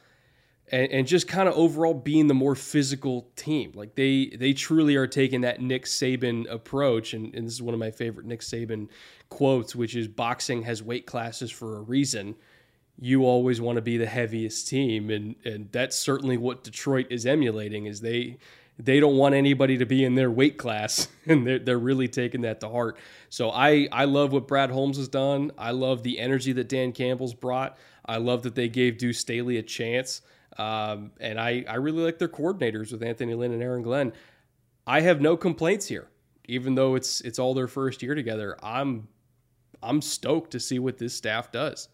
And, 0.72 0.90
and 0.90 1.06
just 1.06 1.28
kind 1.28 1.48
of 1.48 1.54
overall 1.54 1.94
being 1.94 2.26
the 2.26 2.34
more 2.34 2.56
physical 2.56 3.28
team, 3.36 3.70
like 3.74 3.94
they 3.94 4.32
they 4.36 4.52
truly 4.52 4.96
are 4.96 5.06
taking 5.06 5.42
that 5.42 5.60
Nick 5.60 5.84
Saban 5.84 6.50
approach, 6.50 7.14
and, 7.14 7.32
and 7.34 7.46
this 7.46 7.54
is 7.54 7.62
one 7.62 7.72
of 7.72 7.78
my 7.78 7.92
favorite 7.92 8.26
Nick 8.26 8.40
Saban 8.40 8.88
quotes, 9.28 9.76
which 9.76 9.94
is 9.94 10.08
boxing 10.08 10.62
has 10.62 10.82
weight 10.82 11.06
classes 11.06 11.50
for 11.52 11.76
a 11.76 11.80
reason. 11.80 12.34
You 12.98 13.24
always 13.24 13.60
want 13.60 13.76
to 13.76 13.82
be 13.82 13.96
the 13.96 14.06
heaviest 14.06 14.68
team 14.68 15.10
and 15.10 15.36
and 15.44 15.68
that's 15.70 15.96
certainly 15.96 16.36
what 16.36 16.64
Detroit 16.64 17.06
is 17.10 17.26
emulating 17.26 17.86
is 17.86 18.00
they 18.00 18.38
they 18.78 19.00
don't 19.00 19.16
want 19.16 19.34
anybody 19.34 19.78
to 19.78 19.86
be 19.86 20.04
in 20.04 20.14
their 20.14 20.30
weight 20.30 20.58
class 20.58 21.08
and 21.26 21.46
they're, 21.46 21.58
they're 21.58 21.78
really 21.78 22.08
taking 22.08 22.42
that 22.42 22.60
to 22.60 22.68
heart. 22.68 22.98
So 23.30 23.50
I, 23.50 23.88
I 23.90 24.04
love 24.04 24.32
what 24.32 24.46
brad 24.46 24.70
holmes 24.70 24.98
has 24.98 25.08
done. 25.08 25.50
I 25.56 25.70
love 25.70 26.02
the 26.02 26.18
energy 26.18 26.52
that 26.52 26.68
dan 26.68 26.92
campbell's 26.92 27.34
brought. 27.34 27.78
I 28.04 28.18
love 28.18 28.42
that 28.42 28.54
they 28.54 28.68
gave 28.68 28.98
deuce 28.98 29.18
staley 29.18 29.56
a 29.56 29.62
chance 29.62 30.22
um, 30.58 31.12
and 31.20 31.40
I, 31.40 31.64
I 31.68 31.74
really 31.76 32.02
like 32.02 32.18
their 32.18 32.28
coordinators 32.28 32.92
with 32.92 33.02
anthony 33.02 33.34
lynn 33.34 33.52
and 33.52 33.62
aaron 33.62 33.82
glenn 33.82 34.12
i 34.86 35.00
have 35.00 35.20
no 35.20 35.36
complaints 35.36 35.86
here 35.86 36.08
even 36.46 36.74
though 36.74 36.94
it's 36.94 37.20
it's 37.22 37.38
all 37.38 37.54
their 37.54 37.68
first 37.68 38.02
year 38.02 38.14
together 38.14 38.56
i'm 38.62 39.08
i'm 39.82 40.00
stoked 40.00 40.52
to 40.52 40.60
see 40.60 40.78
what 40.78 40.98
this 40.98 41.14
staff 41.14 41.50
does 41.52 41.88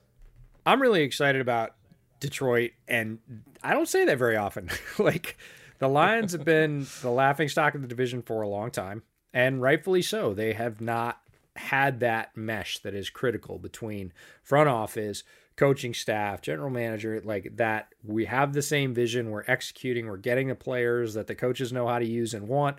I'm 0.64 0.80
really 0.80 1.02
excited 1.02 1.40
about 1.40 1.74
Detroit, 2.20 2.72
and 2.86 3.18
I 3.62 3.72
don't 3.74 3.89
say 3.89 4.05
that 4.05 4.18
very 4.18 4.36
often. 4.36 4.70
like 4.98 5.36
the 5.78 5.89
Lions 5.89 6.32
have 6.32 6.44
been 6.44 6.86
the 7.02 7.10
laughing 7.10 7.48
stock 7.48 7.74
of 7.74 7.82
the 7.82 7.89
division 7.89 8.22
for 8.22 8.43
a 8.43 8.48
long 8.48 8.70
time, 8.70 9.02
and 9.32 9.60
rightfully 9.60 10.02
so. 10.02 10.34
They 10.34 10.52
have 10.52 10.80
not 10.80 11.18
had 11.56 12.01
that 12.01 12.36
mesh 12.36 12.78
that 12.78 12.94
is 12.94 13.10
critical 13.10 13.59
between 13.59 14.12
front 14.43 14.68
office, 14.68 15.24
coaching 15.57 15.95
staff, 15.95 16.43
general 16.43 16.70
manager, 16.70 17.20
like 17.24 17.57
that. 17.57 17.89
We 18.05 18.24
have 18.27 18.53
the 18.53 18.62
same 18.62 18.95
vision. 18.95 19.31
We're 19.31 19.45
executing. 19.47 20.07
We're 20.07 20.16
getting 20.16 20.49
the 20.49 20.55
players 20.55 21.15
that 21.15 21.27
the 21.27 21.35
coaches 21.35 21.73
know 21.73 21.87
how 21.87 21.99
to 21.99 22.07
use 22.07 22.35
and 22.35 22.49
want 22.49 22.79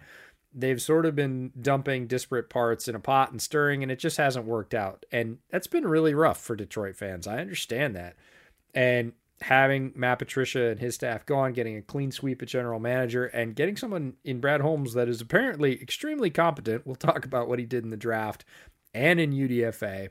they've 0.54 0.82
sort 0.82 1.06
of 1.06 1.16
been 1.16 1.52
dumping 1.60 2.08
disparate 2.08 2.50
parts 2.50 2.88
in 2.88 2.96
a 2.96 3.00
pot 3.00 3.32
and 3.32 3.42
stirring, 3.42 3.84
and 3.84 3.92
it 3.92 4.00
just 4.00 4.18
hasn't 4.18 4.46
worked 4.46 4.74
out. 4.74 5.06
And 5.12 5.40
that's 5.50 5.68
been 5.68 5.88
really 5.88 6.14
rough 6.14 6.40
for 6.40 6.56
Detroit 6.56 6.96
fans. 6.96 7.28
I 7.28 7.40
understand 7.40 7.96
that. 7.96 8.16
And 8.74 9.14
having 9.42 9.92
Matt 9.96 10.20
Patricia 10.20 10.68
and 10.68 10.80
his 10.80 10.96
staff 10.96 11.26
gone, 11.26 11.54
getting 11.54 11.78
a 11.78 11.82
clean 11.82 12.12
sweep 12.12 12.42
at 12.42 12.48
general 12.48 12.80
manager, 12.80 13.26
and 13.26 13.56
getting 13.56 13.76
someone 13.76 14.14
in 14.24 14.40
Brad 14.40 14.62
Holmes 14.62 14.94
that 14.94 15.10
is 15.10 15.22
apparently 15.22 15.82
extremely 15.82 16.30
competent. 16.30 16.86
We'll 16.86 16.96
talk 16.96 17.26
about 17.26 17.48
what 17.48 17.60
he 17.60 17.66
did 17.66 17.84
in 17.84 17.90
the 17.90 17.98
draft 17.98 18.46
and 18.94 19.20
in 19.20 19.32
UDFA 19.32 20.10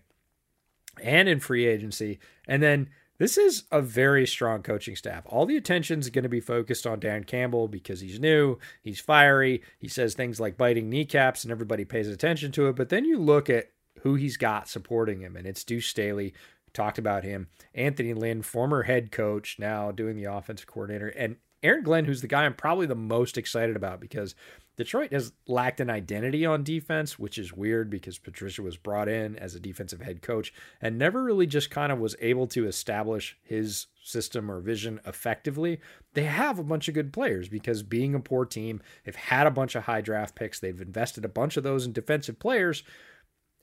and 1.01 1.28
in 1.28 1.40
free 1.40 1.66
agency. 1.66 2.19
And 2.47 2.62
then 2.62 2.90
this 3.19 3.39
is 3.39 3.64
a 3.70 3.81
very 3.81 4.27
strong 4.27 4.62
coaching 4.62 4.97
staff. 4.97 5.23
All 5.27 5.47
the 5.47 5.56
attention 5.56 6.01
is 6.01 6.10
going 6.10 6.24
to 6.24 6.28
be 6.28 6.40
focused 6.40 6.86
on 6.86 6.98
Dan 7.01 7.24
Campbell 7.24 7.69
because 7.69 8.01
he's 8.01 8.19
new, 8.19 8.59
he's 8.82 9.01
fiery, 9.01 9.62
he 9.78 9.89
says 9.89 10.14
things 10.14 10.40
like 10.40 10.56
biting 10.56 10.90
kneecaps, 10.90 11.44
and 11.44 11.52
everybody 11.52 11.85
pays 11.85 12.09
attention 12.09 12.51
to 12.52 12.66
it. 12.66 12.77
But 12.77 12.89
then 12.89 13.05
you 13.05 13.19
look 13.19 13.48
at 13.48 13.70
who 14.01 14.16
he's 14.16 14.36
got 14.36 14.69
supporting 14.69 15.20
him, 15.20 15.36
and 15.36 15.47
it's 15.47 15.64
Deuce 15.64 15.86
Staley. 15.86 16.35
Talked 16.73 16.98
about 16.98 17.23
him, 17.23 17.48
Anthony 17.74 18.14
Lynn, 18.14 18.40
former 18.40 18.85
head 18.85 19.12
coach, 19.12 19.56
now 19.59 19.93
doing 19.93 20.16
the 20.16 20.24
offensive 20.24 20.66
coordinator, 20.66 21.09
and 21.09 21.36
Aaron 21.62 21.85
Glenn, 21.85 22.06
who's 22.06 22.23
the 22.23 22.28
guy 22.28 22.44
I'm 22.44 22.55
probably 22.55 22.86
the 22.86 22.94
most 22.94 23.39
excited 23.39 23.77
about 23.77 24.01
because 24.01 24.35
Detroit 24.77 25.12
has 25.12 25.32
lacked 25.47 25.81
an 25.81 25.90
identity 25.90 26.47
on 26.47 26.65
defense, 26.65 27.19
which 27.19 27.36
is 27.36 27.53
weird 27.53 27.90
because 27.90 28.19
Patricia 28.19 28.62
was 28.62 28.78
brought 28.78 29.09
in 29.09 29.36
as 29.36 29.55
a 29.55 29.61
defensive 29.61 30.01
head 30.01 30.23
coach 30.23 30.53
and 30.81 30.97
never 30.97 31.23
really 31.23 31.47
just 31.47 31.70
kind 31.70 31.93
of 31.93 31.99
was 31.99 32.16
able 32.20 32.47
to 32.49 32.66
establish 32.66 33.36
his 33.43 33.89
system 34.03 34.51
or 34.51 34.61
vision 34.61 34.99
effectively. 35.05 35.78
They 36.15 36.24
have 36.24 36.59
a 36.59 36.65
bunch 36.65 36.89
of 36.89 36.94
good 36.94 37.12
players 37.12 37.51
because 37.51 37.82
being 37.82 38.15
a 38.15 38.20
poor 38.20 38.47
team, 38.47 38.81
they've 39.05 39.15
had 39.15 39.47
a 39.47 39.51
bunch 39.51 39.74
of 39.74 39.85
high 39.85 40.01
draft 40.01 40.35
picks, 40.35 40.59
they've 40.59 40.81
invested 40.81 41.27
a 41.27 41.28
bunch 41.28 41.59
of 41.59 41.65
those 41.65 41.85
in 41.85 41.93
defensive 41.93 42.39
players. 42.39 42.82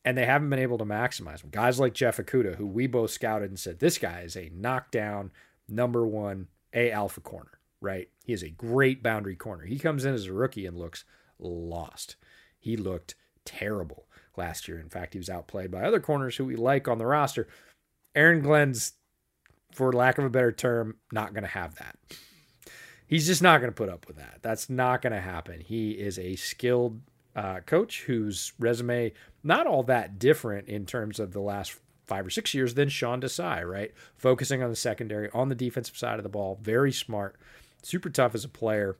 And 0.05 0.17
they 0.17 0.25
haven't 0.25 0.49
been 0.49 0.59
able 0.59 0.77
to 0.77 0.85
maximize 0.85 1.41
them. 1.41 1.49
Guys 1.51 1.79
like 1.79 1.93
Jeff 1.93 2.17
Okudah, 2.17 2.55
who 2.55 2.65
we 2.65 2.87
both 2.87 3.11
scouted 3.11 3.49
and 3.49 3.59
said, 3.59 3.79
this 3.79 3.97
guy 3.97 4.21
is 4.21 4.37
a 4.37 4.49
knockdown 4.55 5.31
number 5.67 6.07
one 6.07 6.47
A 6.73 6.89
alpha 6.91 7.19
corner 7.19 7.59
right? 7.81 8.09
He 8.29 8.33
is 8.33 8.43
a 8.43 8.51
great 8.51 9.01
boundary 9.01 9.35
corner. 9.35 9.65
He 9.65 9.79
comes 9.79 10.05
in 10.05 10.13
as 10.13 10.27
a 10.27 10.33
rookie 10.33 10.67
and 10.67 10.77
looks 10.77 11.03
lost. 11.39 12.15
He 12.59 12.77
looked 12.77 13.15
terrible 13.43 14.05
last 14.37 14.67
year. 14.67 14.79
In 14.79 14.87
fact, 14.87 15.13
he 15.13 15.17
was 15.17 15.31
outplayed 15.31 15.71
by 15.71 15.81
other 15.81 15.99
corners 15.99 16.35
who 16.35 16.45
we 16.45 16.55
like 16.55 16.87
on 16.87 16.99
the 16.99 17.07
roster. 17.07 17.47
Aaron 18.13 18.43
Glenn's, 18.43 18.91
for 19.73 19.91
lack 19.91 20.19
of 20.19 20.25
a 20.25 20.29
better 20.29 20.51
term, 20.51 20.97
not 21.11 21.33
going 21.33 21.41
to 21.41 21.49
have 21.49 21.73
that. 21.77 21.95
He's 23.07 23.25
just 23.25 23.41
not 23.41 23.61
going 23.61 23.71
to 23.71 23.75
put 23.75 23.89
up 23.89 24.05
with 24.05 24.17
that. 24.17 24.43
That's 24.43 24.69
not 24.69 25.01
going 25.01 25.13
to 25.13 25.21
happen. 25.21 25.61
He 25.61 25.93
is 25.93 26.19
a 26.19 26.35
skilled 26.35 27.01
uh, 27.35 27.61
coach 27.61 28.03
whose 28.03 28.53
resume 28.59 29.11
not 29.43 29.65
all 29.65 29.81
that 29.81 30.19
different 30.19 30.67
in 30.67 30.85
terms 30.85 31.19
of 31.19 31.33
the 31.33 31.41
last 31.41 31.79
five 32.05 32.27
or 32.27 32.29
six 32.29 32.53
years 32.53 32.75
than 32.75 32.89
Sean 32.89 33.21
Desai, 33.21 33.67
right? 33.67 33.91
Focusing 34.15 34.61
on 34.61 34.69
the 34.69 34.75
secondary, 34.75 35.31
on 35.31 35.49
the 35.49 35.55
defensive 35.55 35.97
side 35.97 36.19
of 36.19 36.23
the 36.23 36.29
ball, 36.29 36.59
very 36.61 36.91
smart 36.91 37.35
super 37.83 38.09
tough 38.09 38.35
as 38.35 38.43
a 38.43 38.49
player. 38.49 38.97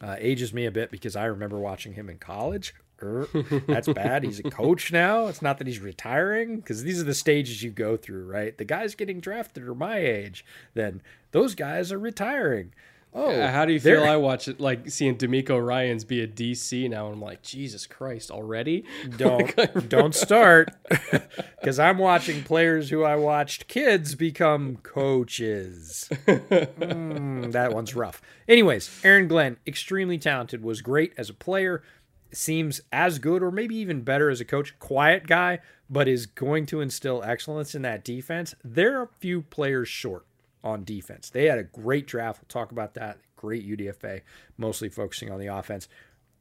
Uh, 0.00 0.16
ages 0.18 0.52
me 0.52 0.66
a 0.66 0.70
bit 0.70 0.90
because 0.90 1.14
I 1.14 1.26
remember 1.26 1.58
watching 1.58 1.92
him 1.92 2.10
in 2.10 2.18
college. 2.18 2.74
Er, 3.02 3.28
that's 3.66 3.88
bad. 3.88 4.24
He's 4.24 4.38
a 4.38 4.44
coach 4.44 4.92
now. 4.92 5.26
It's 5.26 5.42
not 5.42 5.58
that 5.58 5.66
he's 5.66 5.80
retiring 5.80 6.56
because 6.56 6.82
these 6.82 7.00
are 7.00 7.04
the 7.04 7.14
stages 7.14 7.62
you 7.62 7.70
go 7.70 7.96
through, 7.96 8.26
right? 8.26 8.56
The 8.56 8.64
guys 8.64 8.94
getting 8.94 9.20
drafted 9.20 9.64
are 9.64 9.74
my 9.74 9.98
age. 9.98 10.44
Then 10.74 11.02
those 11.32 11.54
guys 11.54 11.90
are 11.92 11.98
retiring. 11.98 12.72
Oh, 13.14 13.30
uh, 13.30 13.50
how 13.50 13.66
do 13.66 13.72
you 13.72 13.80
feel? 13.80 14.04
I 14.12 14.16
watch 14.16 14.48
it 14.48 14.58
like 14.58 14.88
seeing 14.90 15.16
DeMeco 15.16 15.64
Ryans 15.64 16.04
be 16.04 16.22
a 16.22 16.26
DC 16.26 16.88
now, 16.88 17.06
and 17.06 17.14
I'm 17.14 17.20
like, 17.20 17.42
Jesus 17.42 17.86
Christ, 17.86 18.30
already? 18.30 18.84
Don't 19.16 19.56
like, 19.56 19.88
don't 19.88 20.14
start, 20.14 20.70
because 21.60 21.78
I'm 21.78 21.98
watching 21.98 22.42
players 22.42 22.90
who 22.90 23.04
I 23.04 23.16
watched 23.16 23.68
kids 23.68 24.14
become 24.14 24.76
coaches. 24.76 26.08
mm, 26.26 27.52
that 27.52 27.72
one's 27.72 27.94
rough. 27.94 28.22
Anyways, 28.48 29.00
Aaron 29.04 29.28
Glenn, 29.28 29.58
extremely 29.66 30.18
talented, 30.18 30.62
was 30.62 30.80
great 30.80 31.12
as 31.18 31.28
a 31.28 31.34
player. 31.34 31.82
Seems 32.32 32.80
as 32.90 33.18
good 33.18 33.42
or 33.42 33.50
maybe 33.50 33.76
even 33.76 34.00
better 34.00 34.30
as 34.30 34.40
a 34.40 34.46
coach. 34.46 34.78
Quiet 34.78 35.26
guy, 35.26 35.58
but 35.90 36.08
is 36.08 36.24
going 36.24 36.64
to 36.66 36.80
instill 36.80 37.22
excellence 37.22 37.74
in 37.74 37.82
that 37.82 38.04
defense. 38.04 38.54
There 38.64 38.98
are 38.98 39.04
a 39.04 39.08
few 39.20 39.42
players 39.42 39.88
short 39.88 40.24
on 40.64 40.84
defense. 40.84 41.30
They 41.30 41.46
had 41.46 41.58
a 41.58 41.64
great 41.64 42.06
draft. 42.06 42.40
We'll 42.42 42.48
talk 42.48 42.72
about 42.72 42.94
that. 42.94 43.18
Great 43.36 43.68
UDFA, 43.68 44.22
mostly 44.56 44.88
focusing 44.88 45.30
on 45.30 45.40
the 45.40 45.48
offense. 45.48 45.88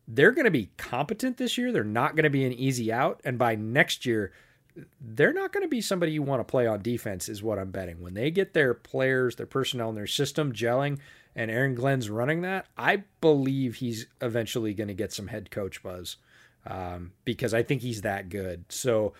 They're 0.07 0.31
going 0.31 0.45
to 0.45 0.51
be 0.51 0.71
competent 0.77 1.37
this 1.37 1.57
year. 1.57 1.71
They're 1.71 1.83
not 1.83 2.15
going 2.15 2.23
to 2.23 2.29
be 2.29 2.45
an 2.45 2.53
easy 2.53 2.91
out. 2.91 3.21
And 3.23 3.37
by 3.37 3.55
next 3.55 4.05
year, 4.05 4.31
they're 4.99 5.33
not 5.33 5.51
going 5.51 5.63
to 5.63 5.69
be 5.69 5.81
somebody 5.81 6.11
you 6.11 6.21
want 6.21 6.39
to 6.39 6.49
play 6.49 6.67
on 6.67 6.81
defense, 6.81 7.27
is 7.29 7.43
what 7.43 7.59
I'm 7.59 7.71
betting. 7.71 8.01
When 8.01 8.13
they 8.13 8.31
get 8.31 8.53
their 8.53 8.73
players, 8.73 9.35
their 9.35 9.45
personnel, 9.45 9.89
and 9.89 9.97
their 9.97 10.07
system 10.07 10.53
gelling, 10.53 10.99
and 11.35 11.49
Aaron 11.49 11.75
Glenn's 11.75 12.09
running 12.09 12.41
that, 12.41 12.67
I 12.77 13.03
believe 13.21 13.75
he's 13.75 14.07
eventually 14.21 14.73
going 14.73 14.89
to 14.89 14.93
get 14.93 15.13
some 15.13 15.27
head 15.27 15.49
coach 15.51 15.81
buzz 15.81 16.17
um, 16.65 17.13
because 17.25 17.53
I 17.53 17.63
think 17.63 17.81
he's 17.81 18.01
that 18.01 18.29
good. 18.29 18.65
So 18.69 19.13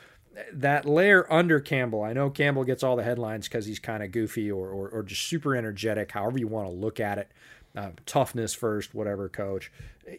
that 0.53 0.85
layer 0.85 1.31
under 1.31 1.59
Campbell, 1.59 2.03
I 2.03 2.13
know 2.13 2.29
Campbell 2.29 2.63
gets 2.63 2.83
all 2.83 2.95
the 2.95 3.03
headlines 3.03 3.47
because 3.47 3.65
he's 3.65 3.79
kind 3.79 4.03
of 4.03 4.11
goofy 4.11 4.51
or, 4.51 4.69
or, 4.69 4.89
or, 4.89 5.03
just 5.03 5.23
super 5.23 5.55
energetic, 5.55 6.11
however 6.11 6.39
you 6.39 6.47
want 6.47 6.67
to 6.67 6.73
look 6.73 6.99
at 6.99 7.17
it. 7.17 7.31
Uh, 7.73 7.91
toughness 8.05 8.53
first, 8.53 8.93
whatever, 8.93 9.29
coach. 9.29 9.71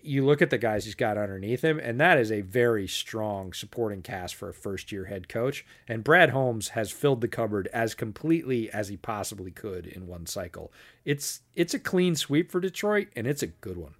You 0.03 0.25
look 0.25 0.41
at 0.41 0.49
the 0.49 0.57
guys 0.57 0.87
he's 0.87 0.95
got 0.95 1.19
underneath 1.19 1.63
him, 1.63 1.79
and 1.79 2.01
that 2.01 2.17
is 2.17 2.33
a 2.33 2.41
very 2.41 2.89
strong 2.89 3.53
supporting 3.53 4.01
cast 4.01 4.35
for 4.35 4.49
a 4.49 4.55
first 4.55 4.91
year 4.91 5.05
head 5.05 5.29
coach. 5.29 5.67
And 5.87 6.03
Brad 6.03 6.31
Holmes 6.31 6.69
has 6.69 6.91
filled 6.91 7.21
the 7.21 7.29
cupboard 7.29 7.69
as 7.71 7.95
completely 7.95 8.71
as 8.71 8.89
he 8.89 8.97
possibly 8.97 9.51
could 9.51 9.87
in 9.87 10.07
one 10.07 10.25
cycle. 10.25 10.73
It's 11.05 11.41
it's 11.55 11.75
a 11.75 11.79
clean 11.79 12.15
sweep 12.17 12.51
for 12.51 12.59
Detroit, 12.59 13.09
and 13.15 13.27
it's 13.27 13.43
a 13.43 13.49
good 13.49 13.77
one 13.77 13.95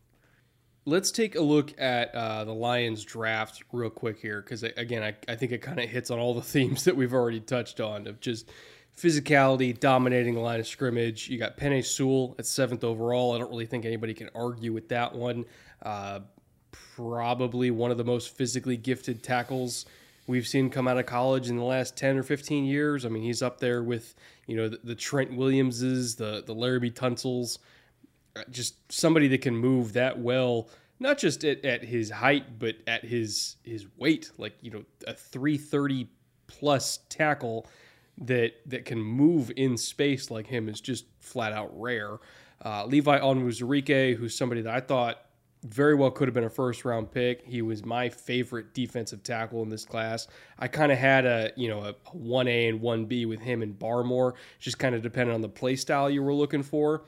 let's 0.85 1.11
take 1.11 1.35
a 1.35 1.41
look 1.41 1.79
at 1.81 2.15
uh, 2.15 2.45
the 2.45 2.55
Lions 2.55 3.05
draft 3.05 3.63
real 3.73 3.91
quick 3.91 4.19
here 4.19 4.41
because 4.41 4.63
again, 4.63 5.03
I, 5.03 5.15
I 5.31 5.37
think 5.37 5.53
it 5.53 5.59
kind 5.59 5.79
of 5.79 5.89
hits 5.89 6.11
on 6.11 6.19
all 6.19 6.35
the 6.35 6.43
themes 6.43 6.85
that 6.85 6.97
we've 6.97 7.15
already 7.15 7.41
touched 7.41 7.81
on 7.81 8.07
of 8.07 8.21
just 8.21 8.51
physicality, 8.97 9.79
dominating 9.79 10.35
the 10.35 10.41
line 10.41 10.61
of 10.61 10.67
scrimmage. 10.67 11.29
You 11.29 11.39
got 11.39 11.57
Penei 11.57 11.85
Sewell 11.85 12.35
at 12.39 12.47
seventh 12.47 12.85
overall. 12.85 13.35
I 13.35 13.39
don't 13.39 13.51
really 13.51 13.67
think 13.67 13.85
anybody 13.85 14.15
can 14.15 14.31
argue 14.35 14.73
with 14.73 14.89
that 14.89 15.15
one. 15.15 15.45
Uh, 15.83 16.21
probably 16.71 17.71
one 17.71 17.91
of 17.91 17.97
the 17.97 18.05
most 18.05 18.37
physically 18.37 18.77
gifted 18.77 19.23
tackles 19.23 19.87
we've 20.27 20.47
seen 20.47 20.71
come 20.71 20.87
out 20.87 20.99
of 20.99 21.07
college 21.07 21.49
in 21.49 21.57
the 21.57 21.65
last 21.65 21.97
10 21.97 22.19
or 22.19 22.23
15 22.23 22.65
years. 22.65 23.05
I 23.05 23.09
mean, 23.09 23.23
he's 23.23 23.43
up 23.43 23.59
there 23.59 23.83
with, 23.83 24.15
you 24.47 24.57
know, 24.57 24.69
the, 24.69 24.79
the 24.85 24.95
Trent 24.95 25.37
Williamses, 25.37 26.17
the, 26.17 26.43
the 26.47 26.55
Tunsils, 26.55 27.59
uh, 27.59 27.61
just 28.51 28.93
somebody 28.93 29.29
that 29.29 29.43
can 29.43 29.57
move 29.57 29.93
that 29.95 30.19
well, 30.19 30.69
not 30.99 31.19
just 31.19 31.45
at, 31.45 31.65
at 31.65 31.85
his 31.85 32.11
height, 32.11 32.59
but 32.59 32.77
at 32.87 33.05
his, 33.05 33.57
his 33.63 33.87
weight, 33.97 34.31
like, 34.39 34.55
you 34.61 34.71
know, 34.71 34.85
a 35.07 35.15
330 35.15 36.09
plus 36.47 37.01
tackle 37.09 37.67
that, 38.19 38.53
that 38.67 38.85
can 38.85 38.99
move 38.99 39.51
in 39.57 39.77
space 39.77 40.31
like 40.31 40.47
him 40.47 40.69
is 40.69 40.81
just 40.81 41.07
flat 41.21 41.53
out 41.53 41.71
rare. 41.79 42.19
Uh, 42.65 42.87
Levi 42.87 43.19
Onwuzurike, 43.19 44.17
who's 44.17 44.37
somebody 44.37 44.63
that 44.63 44.75
I 44.75 44.81
thought 44.81 45.19
very 45.65 45.95
well 45.95 46.11
could 46.11 46.27
have 46.27 46.35
been 46.35 46.45
a 46.45 46.51
first 46.51 46.85
round 46.85 47.11
pick. 47.11 47.47
He 47.47 47.63
was 47.63 47.85
my 47.85 48.09
favorite 48.09 48.75
defensive 48.75 49.23
tackle 49.23 49.63
in 49.63 49.69
this 49.69 49.85
class. 49.85 50.27
I 50.59 50.69
kind 50.69 50.91
of 50.91 50.99
had 50.99 51.25
a 51.25 51.53
you 51.57 51.69
know 51.69 51.85
a 51.85 51.95
one 52.13 52.49
A 52.49 52.69
and 52.69 52.81
one 52.81 53.05
B 53.05 53.27
with 53.27 53.41
him 53.41 53.63
and 53.63 53.79
Barmore, 53.79 54.35
just 54.59 54.79
kind 54.79 54.95
of 54.95 55.03
depending 55.03 55.35
on 55.35 55.41
the 55.41 55.49
play 55.49 55.77
style 55.77 56.11
you 56.11 56.23
were 56.23 56.35
looking 56.35 56.63
for. 56.63 57.05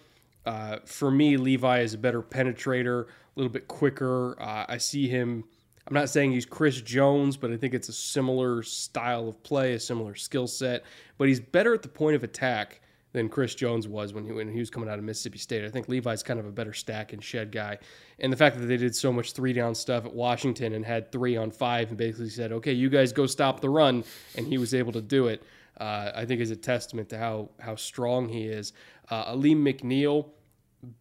Uh, 0.46 0.78
for 0.84 1.10
me, 1.10 1.36
Levi 1.36 1.80
is 1.80 1.94
a 1.94 1.98
better 1.98 2.22
penetrator, 2.22 3.04
a 3.04 3.06
little 3.36 3.52
bit 3.52 3.68
quicker. 3.68 4.40
Uh, 4.40 4.66
I 4.68 4.78
see 4.78 5.08
him. 5.08 5.44
I'm 5.86 5.94
not 5.94 6.08
saying 6.08 6.32
he's 6.32 6.46
Chris 6.46 6.80
Jones, 6.80 7.36
but 7.36 7.50
I 7.50 7.56
think 7.56 7.74
it's 7.74 7.88
a 7.88 7.92
similar 7.92 8.62
style 8.62 9.28
of 9.28 9.42
play, 9.42 9.74
a 9.74 9.80
similar 9.80 10.14
skill 10.14 10.46
set. 10.46 10.84
But 11.18 11.28
he's 11.28 11.40
better 11.40 11.74
at 11.74 11.82
the 11.82 11.88
point 11.88 12.16
of 12.16 12.24
attack 12.24 12.80
than 13.12 13.28
Chris 13.28 13.54
Jones 13.54 13.86
was 13.86 14.12
when 14.12 14.24
he, 14.24 14.32
when 14.32 14.52
he 14.52 14.58
was 14.58 14.70
coming 14.70 14.88
out 14.88 14.98
of 14.98 15.04
Mississippi 15.04 15.38
State. 15.38 15.64
I 15.64 15.68
think 15.68 15.88
Levi's 15.88 16.22
kind 16.22 16.40
of 16.40 16.46
a 16.46 16.50
better 16.50 16.72
stack 16.72 17.12
and 17.12 17.22
shed 17.22 17.52
guy. 17.52 17.78
And 18.18 18.32
the 18.32 18.36
fact 18.36 18.58
that 18.58 18.66
they 18.66 18.76
did 18.76 18.94
so 18.94 19.12
much 19.12 19.32
three 19.32 19.52
down 19.52 19.74
stuff 19.74 20.04
at 20.04 20.12
Washington 20.12 20.72
and 20.72 20.84
had 20.84 21.12
three 21.12 21.36
on 21.36 21.52
five 21.52 21.90
and 21.90 21.96
basically 21.96 22.30
said, 22.30 22.50
okay, 22.50 22.72
you 22.72 22.90
guys 22.90 23.12
go 23.12 23.26
stop 23.26 23.60
the 23.60 23.70
run, 23.70 24.04
and 24.36 24.46
he 24.46 24.58
was 24.58 24.74
able 24.74 24.90
to 24.92 25.00
do 25.00 25.28
it, 25.28 25.44
uh, 25.78 26.10
I 26.14 26.24
think 26.24 26.40
is 26.40 26.50
a 26.50 26.56
testament 26.56 27.08
to 27.10 27.18
how, 27.18 27.50
how 27.60 27.76
strong 27.76 28.28
he 28.28 28.46
is. 28.46 28.72
Uh, 29.10 29.24
Alim 29.28 29.64
McNeill, 29.64 30.30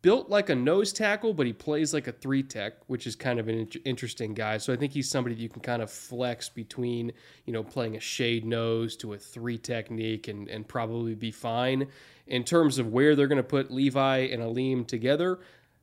built 0.02 0.30
like 0.30 0.50
a 0.50 0.56
nose 0.56 0.94
tackle, 0.94 1.34
but 1.34 1.46
he 1.46 1.54
plays 1.54 1.94
like 1.94 2.08
a 2.08 2.12
three 2.12 2.44
tech, 2.44 2.74
which 2.88 3.06
is 3.06 3.16
kind 3.16 3.40
of 3.40 3.48
an 3.48 3.68
interesting 3.86 4.34
guy. 4.34 4.58
So 4.58 4.74
I 4.74 4.76
think 4.76 4.94
he's 4.94 5.10
somebody 5.10 5.36
that 5.36 5.42
you 5.42 5.50
can 5.50 5.62
kind 5.62 5.82
of 5.82 5.92
flex 5.92 6.50
between, 6.50 7.12
you 7.46 7.54
know, 7.54 7.64
playing 7.64 7.96
a 7.96 8.00
shade 8.00 8.46
nose 8.46 8.96
to 8.98 9.14
a 9.14 9.18
three 9.18 9.58
technique 9.58 10.28
and, 10.28 10.48
and 10.48 10.68
probably 10.68 11.16
be 11.16 11.32
fine. 11.32 11.88
In 12.28 12.44
terms 12.44 12.78
of 12.78 12.88
where 12.88 13.16
they're 13.16 13.28
going 13.28 13.38
to 13.38 13.44
put 13.44 13.72
Levi 13.72 14.20
and 14.20 14.42
Alim 14.42 14.86
together, 14.86 15.40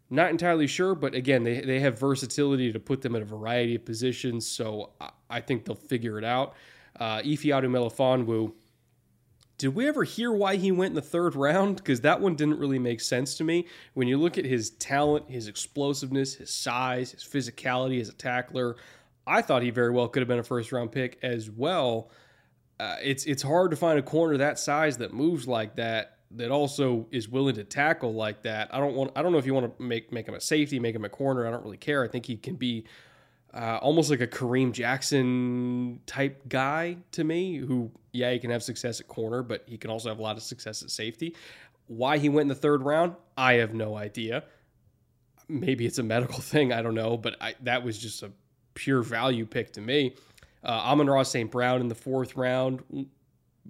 not 0.09 0.31
entirely 0.31 0.67
sure, 0.67 0.95
but 0.95 1.15
again, 1.15 1.45
they, 1.45 1.61
they 1.61 1.81
have 1.81 1.99
versatility 1.99 2.73
to 2.73 2.81
put 2.81 3.03
them 3.03 3.15
at 3.15 3.23
a 3.23 3.27
variety 3.27 3.75
of 3.75 3.85
positions. 3.85 4.47
So 4.47 4.93
I, 5.01 5.11
I 5.29 5.41
think 5.41 5.65
they'll 5.65 5.75
figure 5.75 6.19
it 6.19 6.25
out. 6.25 6.55
Uh, 6.99 7.21
Ifeatu 7.21 7.67
Melifonwu, 7.67 8.53
did 9.61 9.75
we 9.75 9.87
ever 9.87 10.05
hear 10.05 10.33
why 10.33 10.57
he 10.57 10.73
went 10.73 10.93
in 10.93 10.95
the 10.95 11.03
third 11.03 11.35
round? 11.35 11.77
Because 11.77 12.01
that 12.01 12.19
one 12.19 12.35
didn't 12.35 12.59
really 12.59 12.79
make 12.79 12.99
sense 12.99 13.37
to 13.37 13.45
me. 13.45 13.67
When 13.93 14.09
you 14.09 14.17
look 14.17 14.39
at 14.39 14.47
his 14.47 14.71
talent, 14.71 15.29
his 15.29 15.49
explosiveness, 15.49 16.37
his 16.37 16.49
size, 16.49 17.13
his 17.13 17.23
physicality 17.23 18.01
as 18.01 18.09
a 18.09 18.15
tackler, 18.15 18.77
I 19.27 19.43
thought 19.43 19.63
he 19.63 19.69
very 19.69 19.91
well 19.91 20.09
could 20.09 20.21
have 20.21 20.29
been 20.29 20.39
a 20.39 20.43
first 20.43 20.73
round 20.73 20.93
pick 20.93 21.19
as 21.23 21.51
well. 21.51 22.11
Uh, 22.81 22.97
it's 23.03 23.27
it's 23.27 23.43
hard 23.43 23.71
to 23.73 23.77
find 23.77 23.99
a 23.99 24.03
corner 24.03 24.39
that 24.39 24.59
size 24.59 24.97
that 24.97 25.13
moves 25.13 25.47
like 25.47 25.77
that 25.77 26.17
that 26.31 26.51
also 26.51 27.07
is 27.11 27.29
willing 27.29 27.57
to 27.57 27.65
tackle 27.65 28.15
like 28.15 28.43
that. 28.45 28.75
I 28.75 28.79
don't 28.79 28.95
want 28.95 29.13
I 29.15 29.21
don't 29.21 29.31
know 29.31 29.37
if 29.39 29.45
you 29.45 29.53
want 29.53 29.77
to 29.77 29.83
make 29.83 30.11
make 30.11 30.27
him 30.27 30.35
a 30.35 30.41
safety, 30.41 30.79
make 30.79 30.97
him 30.97 31.05
a 31.05 31.11
corner. 31.11 31.47
I 31.47 31.51
don't 31.51 31.63
really 31.63 31.77
care. 31.77 32.03
I 32.03 32.09
think 32.09 32.25
he 32.25 32.39
can 32.39 32.57
be 32.57 32.87
uh, 33.53 33.79
almost 33.83 34.09
like 34.09 34.21
a 34.21 34.27
Kareem 34.27 34.73
Jackson 34.73 36.01
type 36.07 36.49
guy 36.49 36.97
to 37.13 37.25
me, 37.25 37.57
who, 37.57 37.91
yeah, 38.13 38.33
he 38.33 38.39
can 38.39 38.51
have 38.51 38.63
success 38.63 39.01
at 39.01 39.09
corner, 39.09 39.43
but 39.43 39.65
he 39.67 39.79
can 39.79 39.91
also 39.91 40.09
have 40.09 40.19
a 40.19 40.23
lot 40.23 40.37
of 40.37 40.43
success 40.43 40.83
at 40.83 40.91
safety. 40.91 41.35
Why 41.87 42.19
he 42.19 42.29
went 42.29 42.43
in 42.43 42.49
the 42.49 42.55
third 42.55 42.83
round, 42.83 43.15
I 43.37 43.55
have 43.55 43.75
no 43.75 43.97
idea. 43.97 44.45
Maybe 45.49 45.87
it's 45.87 45.99
a 45.99 46.03
medical 46.03 46.39
thing, 46.41 46.73
I 46.73 46.83
don't 46.83 46.95
know, 46.95 47.17
but 47.17 47.37
I, 47.41 47.55
that 47.63 47.85
was 47.85 47.99
just 47.99 48.23
a 48.23 48.31
pure 48.75 49.03
value 49.03 49.47
pick 49.47 49.73
to 49.75 49.81
me. 49.81 50.15
Uh, 50.63 50.69
Amon-Ra 50.69 51.23
St. 51.23 51.51
Brown 51.51 51.81
in 51.81 51.89
the 51.89 51.95
fourth 51.95 52.37
round, 52.37 52.83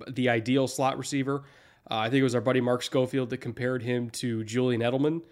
the 0.09 0.29
ideal 0.29 0.67
slot 0.67 0.99
receiver. 0.99 1.43
Uh, 1.91 1.97
I 1.97 2.11
think 2.11 2.21
it 2.21 2.25
was 2.25 2.35
our 2.35 2.41
buddy 2.41 2.61
Mark 2.61 2.83
Schofield 2.83 3.31
that 3.31 3.39
compared 3.39 3.83
him 3.83 4.11
to 4.11 4.45
Julian 4.45 4.81
Edelman, 4.81 5.23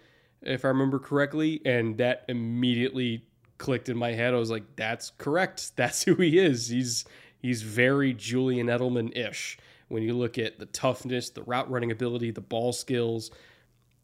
if 0.41 0.65
I 0.65 0.69
remember 0.69 0.99
correctly, 0.99 1.61
and 1.65 1.97
that 1.97 2.25
immediately 2.27 3.25
clicked 3.57 3.89
in 3.89 3.97
my 3.97 4.13
head. 4.13 4.33
I 4.33 4.37
was 4.37 4.49
like, 4.49 4.75
that's 4.75 5.11
correct. 5.11 5.73
That's 5.75 6.03
who 6.03 6.15
he 6.15 6.39
is. 6.39 6.69
He's 6.69 7.05
he's 7.39 7.61
very 7.61 8.13
Julian 8.13 8.67
Edelman 8.67 9.15
ish. 9.17 9.57
When 9.87 10.03
you 10.03 10.13
look 10.13 10.37
at 10.37 10.59
the 10.59 10.67
toughness, 10.67 11.29
the 11.29 11.43
route 11.43 11.69
running 11.69 11.91
ability, 11.91 12.31
the 12.31 12.41
ball 12.41 12.71
skills, 12.71 13.31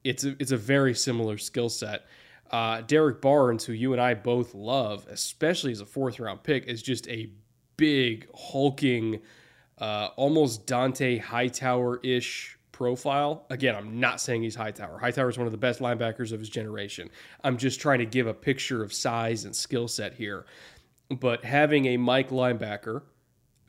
it's 0.04 0.24
a, 0.24 0.36
it's 0.40 0.52
a 0.52 0.58
very 0.58 0.96
similar 0.96 1.38
skill 1.38 1.70
set. 1.70 2.06
Uh, 2.52 2.82
Derrick 2.82 3.22
Barnes, 3.22 3.66
who 3.66 3.74
you 3.74 3.92
and 3.92 4.02
I 4.02 4.14
both 4.14 4.54
love, 4.54 5.06
especially 5.10 5.72
as 5.72 5.82
a 5.82 5.86
fourth 5.86 6.20
round 6.20 6.44
pick, 6.44 6.66
is 6.66 6.82
just 6.82 7.08
a 7.08 7.30
big, 7.78 8.28
hulking, 8.34 9.20
uh, 9.80 10.10
almost 10.16 10.66
Dont'a 10.66 11.20
Hightower 11.20 12.00
ish 12.04 12.58
profile. 12.72 13.46
Again, 13.50 13.76
I'm 13.76 14.00
not 14.00 14.22
saying 14.22 14.44
he's 14.44 14.56
Hightower. 14.56 15.00
Hightower 15.00 15.30
is 15.30 15.38
one 15.38 15.48
of 15.48 15.52
the 15.52 15.58
best 15.58 15.80
linebackers 15.80 16.32
of 16.32 16.40
his 16.40 16.50
generation. 16.50 17.10
I'm 17.44 17.58
just 17.58 17.80
trying 17.80 18.00
to 18.00 18.06
give 18.06 18.28
a 18.28 18.34
picture 18.34 18.84
of 18.84 18.94
size 18.94 19.46
and 19.46 19.56
skill 19.56 19.88
set 19.88 20.14
here. 20.14 20.46
But 21.10 21.44
having 21.46 21.86
a 21.88 21.98
Mike 21.98 22.30
linebacker 22.30 23.04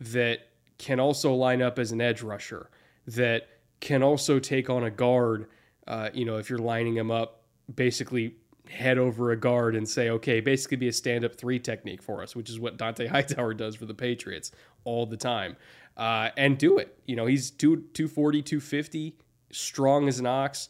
that 0.01 0.49
can 0.79 1.01
also 1.01 1.35
line 1.35 1.63
up 1.63 1.79
as 1.79 1.93
an 1.93 2.01
edge 2.01 2.23
rusher, 2.23 2.71
that 3.07 3.49
can 3.81 4.03
also 4.03 4.39
take 4.39 4.69
on 4.69 4.85
a 4.85 4.91
guard, 4.91 5.47
uh, 5.87 6.11
you 6.13 6.25
know, 6.25 6.37
if 6.37 6.51
you're 6.51 6.59
lining 6.59 6.97
him 6.97 7.11
up, 7.11 7.43
basically 7.75 8.35
head 8.69 8.99
over 8.99 9.31
a 9.31 9.37
guard 9.37 9.77
and 9.77 9.89
say, 9.89 10.11
okay, 10.11 10.41
basically 10.41 10.77
be 10.77 10.89
a 10.89 10.93
stand 10.93 11.25
up 11.25 11.35
three 11.37 11.59
technique 11.59 12.03
for 12.03 12.23
us, 12.23 12.35
which 12.35 12.51
is 12.51 12.59
what 12.59 12.77
Dont'a 12.77 13.09
Hightower 13.11 13.55
does 13.55 13.77
for 13.77 13.87
the 13.87 13.95
Patriots 13.95 14.53
all 14.85 15.07
the 15.07 15.17
time 15.17 15.57
uh, 15.97 16.31
and 16.37 16.59
do 16.59 16.79
it. 16.79 16.99
You 17.07 17.17
know, 17.17 17.27
he's 17.27 17.51
two, 17.51 17.77
240, 17.95 18.43
250, 18.43 19.17
strong 19.51 20.09
as 20.09 20.19
an 20.19 20.27
ox, 20.27 20.69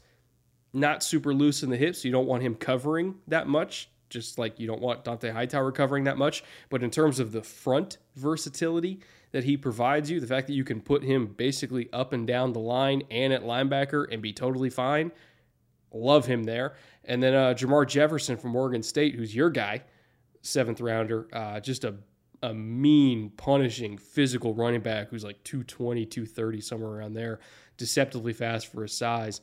not 0.73 1.03
super 1.03 1.35
loose 1.35 1.63
in 1.63 1.71
the 1.71 1.77
hips. 1.77 2.05
You 2.05 2.13
don't 2.13 2.27
want 2.27 2.43
him 2.43 2.55
covering 2.55 3.17
that 3.29 3.49
much, 3.49 3.91
just 4.11 4.39
like 4.39 4.61
you 4.61 4.67
don't 4.67 4.81
want 4.81 5.05
Dont'a 5.05 5.33
Hightower 5.33 5.73
covering 5.73 6.05
that 6.05 6.19
much. 6.19 6.45
But 6.71 6.83
in 6.83 6.91
terms 6.91 7.19
of 7.19 7.33
the 7.33 7.43
front 7.43 7.99
versatility 8.15 9.01
that 9.33 9.45
he 9.45 9.57
provides 9.57 10.11
you, 10.11 10.21
the 10.21 10.27
fact 10.27 10.47
that 10.47 10.55
you 10.55 10.65
can 10.65 10.81
put 10.81 11.03
him 11.03 11.27
basically 11.27 11.89
up 11.93 12.13
and 12.13 12.27
down 12.27 12.53
the 12.53 12.61
line 12.61 13.03
and 13.11 13.33
at 13.33 13.43
linebacker 13.43 14.07
and 14.11 14.23
be 14.23 14.33
totally 14.33 14.71
fine, 14.71 15.13
love 15.93 16.27
him 16.27 16.45
there. 16.45 16.75
And 17.05 17.23
then 17.23 17.35
uh, 17.35 17.55
Jermar 17.55 17.87
Jefferson 17.87 18.37
from 18.37 18.55
Oregon 18.55 18.83
State, 18.83 19.15
who's 19.15 19.35
your 19.35 19.51
guy, 19.51 19.83
seventh 20.43 20.81
rounder, 20.81 21.29
uh, 21.33 21.61
just 21.61 21.85
a 21.85 21.95
a 22.43 22.55
mean, 22.55 23.31
punishing, 23.37 23.99
physical 23.99 24.55
running 24.55 24.81
back 24.81 25.09
who's 25.09 25.25
like 25.25 25.43
220, 25.45 26.07
230, 26.07 26.61
somewhere 26.61 26.91
around 26.93 27.15
there, 27.15 27.41
deceptively 27.77 28.33
fast 28.33 28.67
for 28.67 28.83
his 28.83 28.93
size. 28.93 29.41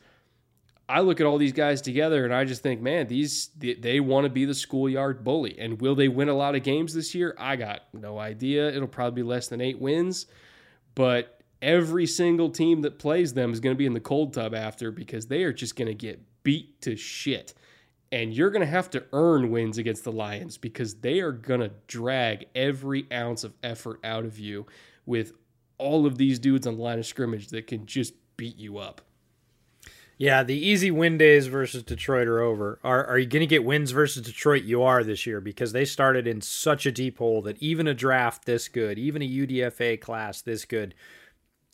I 0.87 0.99
look 0.99 1.19
at 1.19 1.25
all 1.25 1.37
these 1.37 1.53
guys 1.53 1.81
together 1.81 2.25
and 2.25 2.33
I 2.33 2.43
just 2.43 2.61
think, 2.61 2.81
man, 2.81 3.07
these 3.07 3.49
they, 3.57 3.75
they 3.75 3.99
want 3.99 4.25
to 4.25 4.29
be 4.29 4.45
the 4.45 4.53
schoolyard 4.53 5.23
bully. 5.23 5.57
And 5.57 5.79
will 5.79 5.95
they 5.95 6.07
win 6.07 6.29
a 6.29 6.33
lot 6.33 6.55
of 6.55 6.63
games 6.63 6.93
this 6.93 7.15
year? 7.15 7.35
I 7.37 7.55
got 7.55 7.83
no 7.93 8.19
idea. 8.19 8.69
It'll 8.69 8.87
probably 8.87 9.23
be 9.23 9.27
less 9.27 9.47
than 9.47 9.61
eight 9.61 9.79
wins, 9.79 10.25
but 10.95 11.41
every 11.61 12.05
single 12.05 12.49
team 12.49 12.81
that 12.81 12.99
plays 12.99 13.33
them 13.33 13.53
is 13.53 13.59
going 13.59 13.73
to 13.73 13.77
be 13.77 13.85
in 13.85 13.93
the 13.93 13.99
cold 13.99 14.33
tub 14.33 14.53
after 14.53 14.91
because 14.91 15.27
they 15.27 15.43
are 15.43 15.53
just 15.53 15.75
going 15.77 15.87
to 15.87 15.93
get 15.93 16.21
beat 16.43 16.81
to 16.81 16.97
shit 16.97 17.53
and 18.13 18.31
you're 18.31 18.51
going 18.51 18.61
to 18.61 18.67
have 18.67 18.91
to 18.91 19.03
earn 19.11 19.49
wins 19.49 19.79
against 19.79 20.03
the 20.03 20.11
Lions 20.11 20.55
because 20.59 20.93
they 20.93 21.19
are 21.19 21.31
going 21.31 21.61
to 21.61 21.71
drag 21.87 22.45
every 22.53 23.07
ounce 23.11 23.43
of 23.43 23.55
effort 23.63 23.99
out 24.03 24.23
of 24.23 24.37
you 24.37 24.67
with 25.07 25.33
all 25.79 26.05
of 26.05 26.19
these 26.19 26.37
dudes 26.37 26.67
on 26.67 26.75
the 26.75 26.81
line 26.83 26.99
of 26.99 27.07
scrimmage 27.07 27.47
that 27.47 27.65
can 27.65 27.87
just 27.87 28.13
beat 28.37 28.55
you 28.55 28.77
up. 28.77 29.01
Yeah, 30.17 30.43
the 30.43 30.57
easy 30.57 30.91
win 30.91 31.17
days 31.17 31.47
versus 31.47 31.83
Detroit 31.83 32.27
are 32.27 32.39
over. 32.41 32.79
Are 32.83 33.05
are 33.05 33.17
you 33.17 33.25
going 33.25 33.41
to 33.41 33.47
get 33.47 33.63
wins 33.65 33.91
versus 33.91 34.23
Detroit? 34.23 34.63
You 34.63 34.83
are 34.83 35.03
this 35.03 35.25
year 35.25 35.41
because 35.41 35.73
they 35.73 35.85
started 35.85 36.27
in 36.27 36.41
such 36.41 36.85
a 36.85 36.91
deep 36.91 37.17
hole 37.17 37.41
that 37.41 37.61
even 37.61 37.87
a 37.87 37.93
draft 37.93 38.45
this 38.45 38.67
good, 38.67 38.99
even 38.99 39.21
a 39.21 39.29
UDFA 39.29 39.99
class 39.99 40.41
this 40.41 40.65
good, 40.65 40.93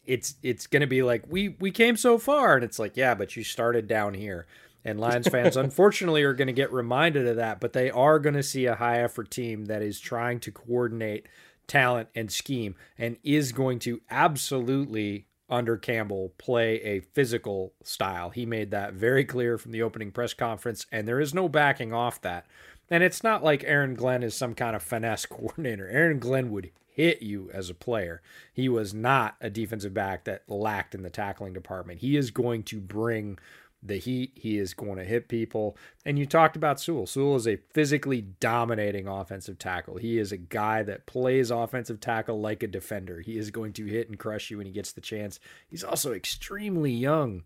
it's 0.05 0.35
it's 0.41 0.67
going 0.67 0.81
to 0.81 0.87
be 0.87 1.03
like 1.03 1.23
we 1.27 1.49
we 1.59 1.71
came 1.71 1.97
so 1.97 2.17
far 2.17 2.55
and 2.55 2.63
it's 2.63 2.79
like, 2.79 2.95
yeah, 2.95 3.13
but 3.13 3.35
you 3.35 3.43
started 3.43 3.87
down 3.87 4.13
here. 4.13 4.47
And 4.85 4.99
Lions 4.99 5.27
fans, 5.31 5.57
unfortunately, 5.57 6.23
are 6.23 6.33
going 6.33 6.47
to 6.47 6.53
get 6.53 6.71
reminded 6.71 7.27
of 7.27 7.35
that, 7.35 7.59
but 7.59 7.73
they 7.73 7.91
are 7.91 8.19
going 8.19 8.35
to 8.35 8.43
see 8.43 8.65
a 8.65 8.75
high 8.75 9.01
effort 9.01 9.29
team 9.29 9.65
that 9.65 9.81
is 9.81 9.99
trying 9.99 10.39
to 10.41 10.51
coordinate 10.51 11.27
talent 11.67 12.09
and 12.15 12.31
scheme 12.31 12.75
and 12.97 13.17
is 13.23 13.51
going 13.51 13.79
to 13.79 14.01
absolutely, 14.09 15.27
under 15.49 15.77
Campbell, 15.77 16.33
play 16.37 16.75
a 16.81 16.99
physical 16.99 17.73
style. 17.83 18.29
He 18.29 18.45
made 18.45 18.71
that 18.71 18.93
very 18.93 19.25
clear 19.25 19.57
from 19.57 19.71
the 19.71 19.81
opening 19.81 20.11
press 20.11 20.33
conference, 20.33 20.85
and 20.91 21.07
there 21.07 21.19
is 21.19 21.33
no 21.33 21.49
backing 21.49 21.93
off 21.93 22.21
that. 22.21 22.45
And 22.89 23.03
it's 23.03 23.23
not 23.23 23.43
like 23.43 23.63
Aaron 23.63 23.95
Glenn 23.95 24.23
is 24.23 24.35
some 24.35 24.55
kind 24.55 24.75
of 24.75 24.83
finesse 24.83 25.25
coordinator. 25.27 25.87
Aaron 25.87 26.19
Glenn 26.19 26.51
would 26.51 26.71
hit 26.91 27.21
you 27.21 27.49
as 27.53 27.69
a 27.69 27.75
player. 27.75 28.21
He 28.53 28.67
was 28.67 28.93
not 28.93 29.35
a 29.39 29.49
defensive 29.49 29.93
back 29.93 30.25
that 30.25 30.49
lacked 30.49 30.93
in 30.93 31.01
the 31.01 31.09
tackling 31.09 31.53
department. 31.53 31.99
He 31.99 32.17
is 32.17 32.31
going 32.31 32.63
to 32.63 32.79
bring 32.79 33.39
the 33.81 33.97
heat. 33.97 34.31
He 34.35 34.57
is 34.57 34.73
going 34.73 34.97
to 34.97 35.03
hit 35.03 35.27
people. 35.27 35.77
And 36.05 36.19
you 36.19 36.25
talked 36.25 36.55
about 36.55 36.79
Sewell. 36.79 37.05
Sewell 37.05 37.35
is 37.35 37.47
a 37.47 37.57
physically 37.73 38.21
dominating 38.21 39.07
offensive 39.07 39.57
tackle. 39.57 39.97
He 39.97 40.17
is 40.17 40.31
a 40.31 40.37
guy 40.37 40.83
that 40.83 41.05
plays 41.05 41.51
offensive 41.51 41.99
tackle 41.99 42.39
like 42.39 42.63
a 42.63 42.67
defender. 42.67 43.21
He 43.21 43.37
is 43.37 43.51
going 43.51 43.73
to 43.73 43.85
hit 43.85 44.09
and 44.09 44.19
crush 44.19 44.49
you 44.49 44.57
when 44.57 44.65
he 44.65 44.71
gets 44.71 44.91
the 44.91 45.01
chance. 45.01 45.39
He's 45.67 45.83
also 45.83 46.13
extremely 46.13 46.91
young, 46.91 47.43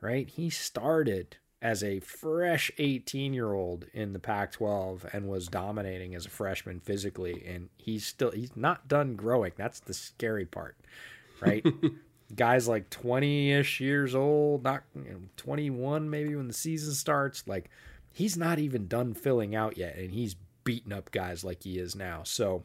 right? 0.00 0.28
He 0.28 0.50
started 0.50 1.36
as 1.60 1.84
a 1.84 2.00
fresh 2.00 2.70
18 2.78 3.32
year 3.32 3.52
old 3.52 3.86
in 3.92 4.12
the 4.12 4.18
Pac 4.18 4.52
12 4.52 5.06
and 5.12 5.28
was 5.28 5.46
dominating 5.46 6.14
as 6.14 6.26
a 6.26 6.30
freshman 6.30 6.80
physically. 6.80 7.44
And 7.46 7.68
he's 7.76 8.04
still, 8.04 8.32
he's 8.32 8.56
not 8.56 8.88
done 8.88 9.14
growing. 9.14 9.52
That's 9.56 9.80
the 9.80 9.94
scary 9.94 10.46
part, 10.46 10.76
right? 11.40 11.64
Guys 12.34 12.66
like 12.66 12.88
20 12.90 13.52
ish 13.52 13.80
years 13.80 14.14
old, 14.14 14.64
not 14.64 14.84
you 14.94 15.04
know, 15.04 15.20
21 15.36 16.08
maybe 16.08 16.34
when 16.34 16.48
the 16.48 16.54
season 16.54 16.94
starts, 16.94 17.44
like 17.46 17.70
he's 18.12 18.36
not 18.36 18.58
even 18.58 18.86
done 18.86 19.14
filling 19.14 19.54
out 19.54 19.76
yet. 19.76 19.96
And 19.96 20.10
he's 20.12 20.36
beating 20.64 20.92
up 20.92 21.10
guys 21.10 21.44
like 21.44 21.62
he 21.62 21.78
is 21.78 21.94
now. 21.94 22.22
So, 22.24 22.64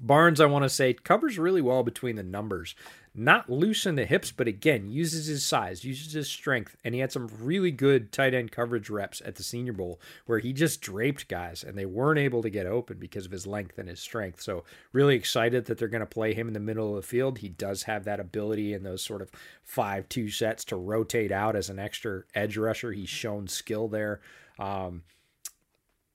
Barnes, 0.00 0.40
I 0.40 0.46
want 0.46 0.64
to 0.64 0.68
say, 0.68 0.94
covers 0.94 1.38
really 1.38 1.60
well 1.60 1.82
between 1.82 2.16
the 2.16 2.22
numbers 2.22 2.74
not 3.14 3.50
loose 3.50 3.86
in 3.86 3.96
the 3.96 4.06
hips, 4.06 4.30
but 4.30 4.46
again, 4.46 4.88
uses 4.88 5.26
his 5.26 5.44
size, 5.44 5.84
uses 5.84 6.12
his 6.12 6.28
strength, 6.28 6.76
and 6.84 6.94
he 6.94 7.00
had 7.00 7.10
some 7.10 7.28
really 7.40 7.72
good 7.72 8.12
tight 8.12 8.34
end 8.34 8.52
coverage 8.52 8.88
reps 8.88 9.20
at 9.24 9.34
the 9.34 9.42
Senior 9.42 9.72
Bowl 9.72 10.00
where 10.26 10.38
he 10.38 10.52
just 10.52 10.80
draped 10.80 11.26
guys 11.26 11.64
and 11.64 11.76
they 11.76 11.86
weren't 11.86 12.20
able 12.20 12.40
to 12.42 12.50
get 12.50 12.66
open 12.66 12.98
because 12.98 13.26
of 13.26 13.32
his 13.32 13.48
length 13.48 13.78
and 13.78 13.88
his 13.88 14.00
strength. 14.00 14.40
So, 14.40 14.64
really 14.92 15.16
excited 15.16 15.64
that 15.64 15.78
they're 15.78 15.88
going 15.88 16.00
to 16.00 16.06
play 16.06 16.34
him 16.34 16.46
in 16.46 16.54
the 16.54 16.60
middle 16.60 16.90
of 16.90 17.02
the 17.02 17.06
field. 17.06 17.38
He 17.38 17.48
does 17.48 17.82
have 17.84 18.04
that 18.04 18.20
ability 18.20 18.74
in 18.74 18.84
those 18.84 19.04
sort 19.04 19.22
of 19.22 19.30
5 19.64 20.08
2 20.08 20.30
sets 20.30 20.64
to 20.66 20.76
rotate 20.76 21.32
out 21.32 21.56
as 21.56 21.68
an 21.68 21.80
extra 21.80 22.22
edge 22.34 22.56
rusher. 22.56 22.92
He's 22.92 23.08
shown 23.08 23.48
skill 23.48 23.88
there. 23.88 24.20
Um, 24.58 25.02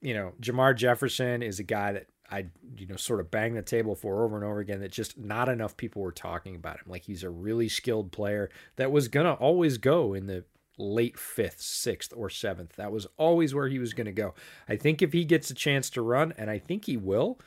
you 0.00 0.14
know, 0.14 0.32
Jermar 0.40 0.74
Jefferson 0.74 1.42
is 1.42 1.58
a 1.58 1.64
guy 1.64 1.92
that 1.92 2.06
I 2.30 2.46
you 2.76 2.86
know 2.86 2.96
sort 2.96 3.20
of 3.20 3.30
bang 3.30 3.54
the 3.54 3.62
table 3.62 3.94
for 3.94 4.24
over 4.24 4.36
and 4.36 4.44
over 4.44 4.60
again 4.60 4.80
that 4.80 4.92
just 4.92 5.18
not 5.18 5.48
enough 5.48 5.76
people 5.76 6.02
were 6.02 6.12
talking 6.12 6.56
about 6.56 6.76
him. 6.76 6.84
Like 6.86 7.04
he's 7.04 7.22
a 7.22 7.30
really 7.30 7.68
skilled 7.68 8.12
player 8.12 8.50
that 8.76 8.92
was 8.92 9.08
gonna 9.08 9.34
always 9.34 9.78
go 9.78 10.14
in 10.14 10.26
the 10.26 10.44
late 10.78 11.18
fifth, 11.18 11.60
sixth, 11.60 12.12
or 12.14 12.28
seventh. 12.28 12.76
That 12.76 12.92
was 12.92 13.06
always 13.16 13.54
where 13.54 13.68
he 13.68 13.78
was 13.78 13.94
gonna 13.94 14.12
go. 14.12 14.34
I 14.68 14.76
think 14.76 15.02
if 15.02 15.12
he 15.12 15.24
gets 15.24 15.50
a 15.50 15.54
chance 15.54 15.88
to 15.90 16.02
run, 16.02 16.34
and 16.36 16.50
I 16.50 16.58
think 16.58 16.84
he 16.84 16.96
will, 16.96 17.38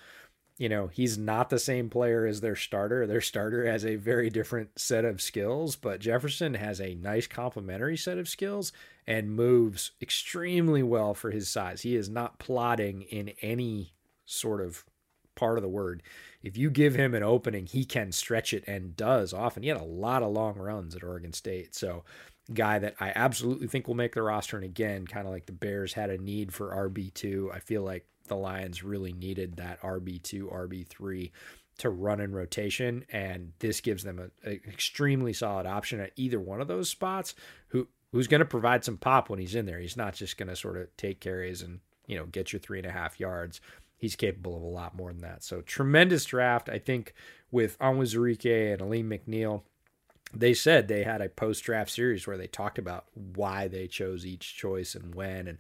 you 0.58 0.68
know, 0.68 0.88
he's 0.88 1.18
not 1.18 1.50
the 1.50 1.58
same 1.58 1.90
player 1.90 2.26
as 2.26 2.42
their 2.42 2.56
starter. 2.56 3.08
Their 3.08 3.22
starter 3.22 3.66
has 3.66 3.86
a 3.86 3.96
very 3.96 4.30
different 4.30 4.78
set 4.78 5.06
of 5.06 5.22
skills, 5.22 5.78
but 5.78 6.02
Jefferson 6.02 6.56
has 6.56 6.82
a 6.82 6.96
nice 6.96 7.28
complementary 7.28 7.96
set 7.96 8.18
of 8.18 8.28
skills 8.28 8.74
and 9.08 9.32
moves 9.32 9.92
extremely 10.02 10.84
well 10.84 11.14
for 11.14 11.32
his 11.32 11.50
size. 11.50 11.84
He 11.84 11.96
is 11.96 12.10
not 12.10 12.40
plotting 12.40 13.04
in 13.04 13.30
any 13.42 13.94
sort 14.30 14.62
of 14.62 14.86
part 15.36 15.58
of 15.58 15.62
the 15.62 15.70
word. 15.70 16.04
If 16.44 16.58
you 16.58 16.70
give 16.70 16.96
him 16.96 17.16
an 17.16 17.24
opening, 17.24 17.66
he 17.66 17.86
can 17.86 18.12
stretch 18.12 18.54
it 18.54 18.64
and 18.68 18.96
does 18.96 19.34
often. 19.34 19.64
He 19.64 19.70
had 19.70 19.80
a 19.80 19.84
lot 19.84 20.24
of 20.24 20.32
long 20.32 20.56
runs 20.56 20.96
at 20.96 21.04
Oregon 21.04 21.34
State. 21.34 21.74
So, 21.76 22.04
guy 22.54 22.80
that 22.80 22.96
I 23.00 23.12
absolutely 23.16 23.68
think 23.68 23.88
will 23.88 23.96
make 23.96 24.16
the 24.16 24.24
roster. 24.24 24.58
And 24.58 24.66
again, 24.66 25.06
kind 25.06 25.28
of 25.28 25.34
like 25.34 25.46
the 25.46 25.52
Bears 25.52 25.94
had 25.94 26.10
a 26.10 26.18
need 26.18 26.52
for 26.52 26.90
RB2. 26.90 27.54
I 27.54 27.60
feel 27.60 27.84
like 27.84 28.08
the 28.28 28.36
Lions 28.36 28.84
really 28.84 29.14
needed 29.14 29.58
that 29.58 29.82
RB2, 29.82 30.52
RB3 30.52 31.32
to 31.80 31.90
run 31.90 32.20
in 32.20 32.34
rotation. 32.34 33.06
And 33.12 33.54
this 33.60 33.82
gives 33.82 34.04
them 34.04 34.32
an 34.44 34.62
extremely 34.68 35.32
solid 35.32 35.66
option 35.66 36.00
at 36.00 36.12
either 36.16 36.40
one 36.40 36.60
of 36.60 36.68
those 36.68 36.90
spots 36.90 37.36
who 37.68 37.88
who's 38.12 38.28
going 38.28 38.40
to 38.40 38.46
provide 38.46 38.84
some 38.84 38.98
pop 38.98 39.30
when 39.30 39.40
he's 39.40 39.54
in 39.54 39.68
there. 39.68 39.80
He's 39.80 39.98
not 39.98 40.16
just 40.16 40.38
going 40.38 40.50
to 40.50 40.56
sort 40.56 40.78
of 40.78 40.88
take 40.98 41.20
carries 41.20 41.62
and, 41.62 41.80
you 42.08 42.18
know, 42.18 42.26
get 42.26 42.52
your 42.52 42.60
three 42.60 42.80
and 42.80 42.88
a 42.88 42.92
half 42.92 43.20
yards 43.20 43.62
he's 44.00 44.16
capable 44.16 44.56
of 44.56 44.64
a 44.64 44.66
lot 44.66 44.96
more 44.96 45.12
than 45.12 45.22
that. 45.22 45.44
So 45.44 45.62
tremendous 45.62 46.26
draft. 46.26 46.70
I 46.70 46.80
think 46.80 47.14
with 47.52 47.78
Onwuzurike 47.80 48.74
and 48.74 48.82
Alim 48.82 49.10
McNeill, 49.10 49.62
they 50.34 50.54
said 50.54 50.88
they 50.88 51.04
had 51.04 51.22
a 51.22 51.30
post 51.30 51.64
draft 51.64 51.92
series 51.92 52.26
where 52.26 52.38
they 52.38 52.48
talked 52.48 52.80
about 52.80 53.06
why 53.14 53.68
they 53.68 53.88
chose 53.88 54.26
each 54.26 54.56
choice 54.56 54.96
and 54.96 55.14
when. 55.14 55.48
And 55.48 55.58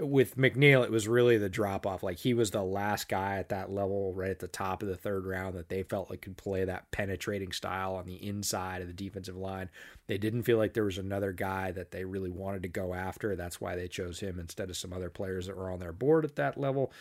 with 0.00 0.36
McNeill, 0.36 0.84
it 0.84 0.90
was 0.90 1.08
really 1.08 1.38
the 1.38 1.48
drop 1.48 1.86
off. 1.86 2.02
Like 2.02 2.18
he 2.18 2.34
was 2.34 2.50
the 2.50 2.62
last 2.62 3.08
guy 3.08 3.36
at 3.36 3.48
that 3.48 3.70
level, 3.70 4.12
right 4.14 4.30
at 4.30 4.40
the 4.40 4.48
top 4.48 4.82
of 4.82 4.88
the 4.88 4.96
third 4.96 5.26
round, 5.26 5.54
that 5.54 5.68
they 5.68 5.82
felt 5.82 6.10
like 6.10 6.22
could 6.22 6.36
play 6.36 6.64
that 6.64 6.90
penetrating 6.90 7.52
style 7.52 7.94
on 7.94 8.06
the 8.06 8.26
inside 8.26 8.82
of 8.82 8.88
the 8.88 8.92
defensive 8.92 9.36
line. 9.36 9.70
They 10.06 10.18
didn't 10.18 10.42
feel 10.42 10.58
like 10.58 10.74
there 10.74 10.84
was 10.84 10.98
another 10.98 11.32
guy 11.32 11.70
that 11.72 11.90
they 11.90 12.04
really 12.04 12.30
wanted 12.30 12.62
to 12.62 12.68
go 12.68 12.94
after. 12.94 13.34
That's 13.34 13.60
why 13.60 13.76
they 13.76 13.88
chose 13.88 14.20
him 14.20 14.38
instead 14.38 14.70
of 14.70 14.76
some 14.76 14.92
other 14.92 15.10
players 15.10 15.46
that 15.46 15.56
were 15.56 15.70
on 15.70 15.78
their 15.78 15.92
board 15.92 16.24
at 16.24 16.36
that 16.36 16.58
level. 16.58 16.92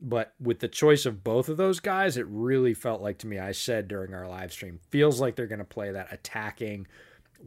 But 0.00 0.34
with 0.40 0.60
the 0.60 0.68
choice 0.68 1.06
of 1.06 1.24
both 1.24 1.48
of 1.48 1.56
those 1.56 1.80
guys, 1.80 2.16
it 2.16 2.26
really 2.28 2.74
felt 2.74 3.00
like 3.00 3.18
to 3.18 3.26
me, 3.26 3.38
I 3.38 3.52
said 3.52 3.88
during 3.88 4.12
our 4.12 4.28
live 4.28 4.52
stream, 4.52 4.80
feels 4.90 5.20
like 5.20 5.36
they're 5.36 5.46
going 5.46 5.60
to 5.60 5.64
play 5.64 5.92
that 5.92 6.12
attacking, 6.12 6.86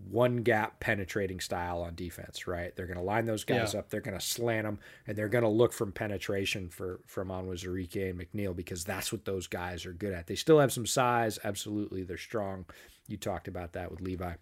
one 0.10 0.38
gap 0.38 0.80
penetrating 0.80 1.40
style 1.40 1.82
on 1.82 1.94
defense, 1.95 2.48
right? 2.48 2.76
They're 2.76 2.88
going 2.88 2.98
to 2.98 3.03
line 3.03 3.26
those 3.26 3.44
guys 3.44 3.74
yeah. 3.74 3.80
up, 3.80 3.90
they're 3.90 4.02
going 4.02 4.18
to 4.18 4.26
slant 4.26 4.65
them, 4.65 4.80
and 5.06 5.18
they're 5.18 5.28
going 5.28 5.44
to 5.44 5.49
look 5.49 5.74
from 5.74 5.91
penetration 5.91 6.69
for 6.69 6.99
from 7.06 7.30
Onwuzurike 7.30 8.10
and 8.10 8.19
McNeill 8.19 8.56
because 8.56 8.84
that's 8.84 9.11
what 9.11 9.26
those 9.26 9.48
guys 9.48 9.86
are 9.86 9.94
good 9.94 10.14
at. 10.14 10.28
They 10.28 10.36
still 10.36 10.60
have 10.60 10.74
some 10.74 10.86
size, 10.86 11.38
absolutely. 11.44 12.03
They're 12.03 12.18
strong. 12.18 12.65
You 13.07 13.18
talked 13.18 13.48
about 13.48 13.74
that 13.74 13.91
with 13.91 14.02
Levi 14.02 14.34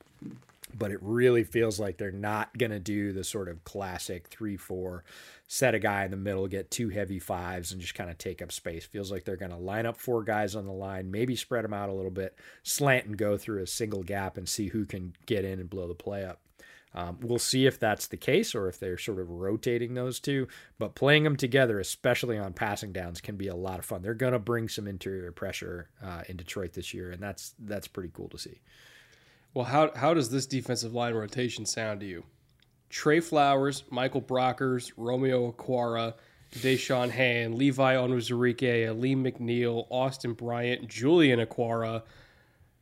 but 0.78 0.92
it 0.92 1.00
really 1.02 1.44
feels 1.44 1.80
like 1.80 1.98
they're 1.98 2.12
not 2.12 2.58
going 2.58 2.72
to 2.72 2.80
do 2.80 3.14
the 3.14 3.24
sort 3.24 3.48
of 3.48 3.64
classic 3.64 4.28
3 4.28 4.58
4 4.58 5.04
set 5.48 5.76
a 5.76 5.80
guy 5.80 6.04
in 6.06 6.12
the 6.12 6.18
middle, 6.18 6.48
get 6.48 6.72
two 6.72 6.90
heavy 6.90 7.20
fives, 7.20 7.72
and 7.72 7.80
just 7.80 7.96
kind 7.96 8.10
of 8.10 8.18
take 8.18 8.42
up 8.42 8.52
space. 8.52 8.86
Feels 8.86 9.12
like 9.12 9.26
they're 9.26 9.36
going 9.36 9.52
to 9.52 9.58
line 9.58 9.86
up 9.86 9.98
four 9.98 10.24
guys 10.24 10.56
on 10.56 10.66
the 10.66 10.72
line, 10.72 11.12
maybe 11.12 11.36
spread 11.36 11.64
them 11.64 11.74
out 11.74 11.90
a 11.90 11.94
little 11.94 12.12
bit, 12.12 12.38
slant 12.64 13.06
and 13.06 13.18
go 13.18 13.38
through 13.38 13.62
a 13.62 13.68
single 13.68 14.04
gap 14.04 14.38
and 14.38 14.50
see 14.50 14.70
who 14.70 14.86
can 14.86 15.14
get 15.26 15.46
in 15.46 15.60
and 15.60 15.70
blow 15.70 15.88
the 15.88 15.94
play 15.94 16.26
up. 16.26 16.42
Um, 16.96 17.18
we'll 17.22 17.40
see 17.40 17.66
if 17.66 17.78
that's 17.78 18.08
the 18.08 18.18
case 18.18 18.56
or 18.56 18.70
if 18.70 18.80
they're 18.80 18.98
sort 18.98 19.20
of 19.20 19.30
rotating 19.30 19.94
those 19.94 20.22
two. 20.22 20.48
But 20.80 20.96
playing 20.96 21.24
them 21.24 21.36
together, 21.36 21.80
especially 21.80 22.38
on 22.38 22.54
passing 22.54 22.94
downs, 22.94 23.20
can 23.20 23.36
be 23.36 23.50
a 23.50 23.56
lot 23.56 23.80
of 23.80 23.86
fun. 23.86 24.02
They're 24.02 24.14
going 24.14 24.32
to 24.34 24.40
bring 24.40 24.70
some 24.70 24.88
interior 24.88 25.34
pressure 25.34 25.90
uh, 26.02 26.24
in 26.30 26.38
Detroit 26.38 26.72
this 26.72 26.94
year, 26.94 27.12
and 27.12 27.22
that's 27.22 27.54
that's 27.60 27.90
pretty 27.90 28.12
cool 28.14 28.30
to 28.30 28.38
see. 28.38 28.62
Well, 29.56 29.66
how 29.66 29.90
how 29.96 30.14
does 30.14 30.30
this 30.30 30.46
defensive 30.46 30.94
line 30.94 31.16
rotation 31.16 31.66
sound 31.66 32.02
to 32.02 32.06
you? 32.06 32.26
Trey 32.90 33.22
Flowers, 33.22 33.84
Michael 33.90 34.22
Brockers, 34.22 34.92
Romeo 34.98 35.52
Okwara, 35.52 36.14
Da'Shawn 36.56 37.10
Hand, 37.10 37.56
Levi 37.56 37.96
Onwuzurike, 37.96 38.88
Alim 38.88 39.24
McNeill, 39.24 39.88
Austin 39.90 40.34
Bryant, 40.34 40.88
Julian 40.88 41.40
Okwara. 41.40 42.04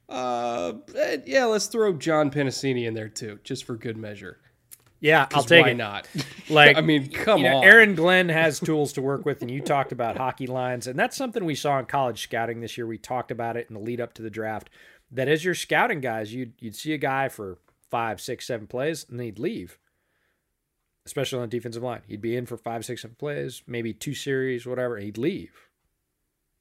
Uh, 0.10 0.74
yeah, 1.26 1.46
let's 1.46 1.68
throw 1.68 1.94
John 1.94 2.30
Penisini 2.30 2.86
in 2.86 2.96
there 2.96 3.08
too, 3.08 3.40
just 3.44 3.66
for 3.66 3.76
good 3.78 3.96
measure. 3.96 4.40
Yeah, 5.00 5.28
I'll 5.34 5.44
take 5.44 5.66
why 5.66 5.72
it. 5.72 5.76
not? 5.76 6.08
Like, 6.50 6.78
I 6.78 6.82
mean, 6.82 7.10
come 7.10 7.40
you 7.40 7.50
know, 7.50 7.58
on. 7.58 7.64
Aaron 7.64 7.96
Glenn 7.96 8.30
has 8.30 8.60
tools 8.60 8.94
to 8.94 9.02
work 9.02 9.26
with, 9.26 9.42
and 9.42 9.50
you 9.50 9.62
talked 9.62 9.92
about 9.92 10.18
hockey 10.18 10.48
lines, 10.48 10.88
and 10.88 11.00
that's 11.00 11.16
something 11.16 11.46
we 11.46 11.56
saw 11.56 11.80
in 11.80 11.86
college 11.86 12.22
scouting 12.22 12.60
this 12.60 12.78
year. 12.78 12.86
We 12.86 12.98
talked 12.98 13.32
about 13.32 13.56
it 13.56 13.68
in 13.70 13.76
the 13.76 13.80
lead 13.80 14.02
up 14.02 14.14
to 14.16 14.22
the 14.22 14.30
draft. 14.30 14.70
That 15.14 15.28
as 15.28 15.46
you're 15.46 15.56
scouting 15.56 16.02
guys, 16.02 16.34
you'd 16.34 16.54
you'd 16.60 16.76
see 16.76 16.94
a 16.94 16.98
guy 16.98 17.30
for 17.30 17.60
five, 17.90 18.20
six, 18.20 18.48
seven 18.48 18.68
plays, 18.68 19.06
and 19.10 19.22
he'd 19.22 19.40
leave 19.40 19.80
especially 21.06 21.38
on 21.38 21.44
the 21.44 21.58
defensive 21.58 21.84
line. 21.84 22.02
He'd 22.08 22.22
be 22.22 22.36
in 22.36 22.46
for 22.46 22.58
five, 22.58 22.86
six, 22.86 23.02
seven 23.02 23.16
plays, 23.20 23.64
maybe 23.68 23.94
two 23.94 24.14
series, 24.14 24.66
whatever. 24.66 24.98
He'd 24.98 25.18
leave. 25.18 25.70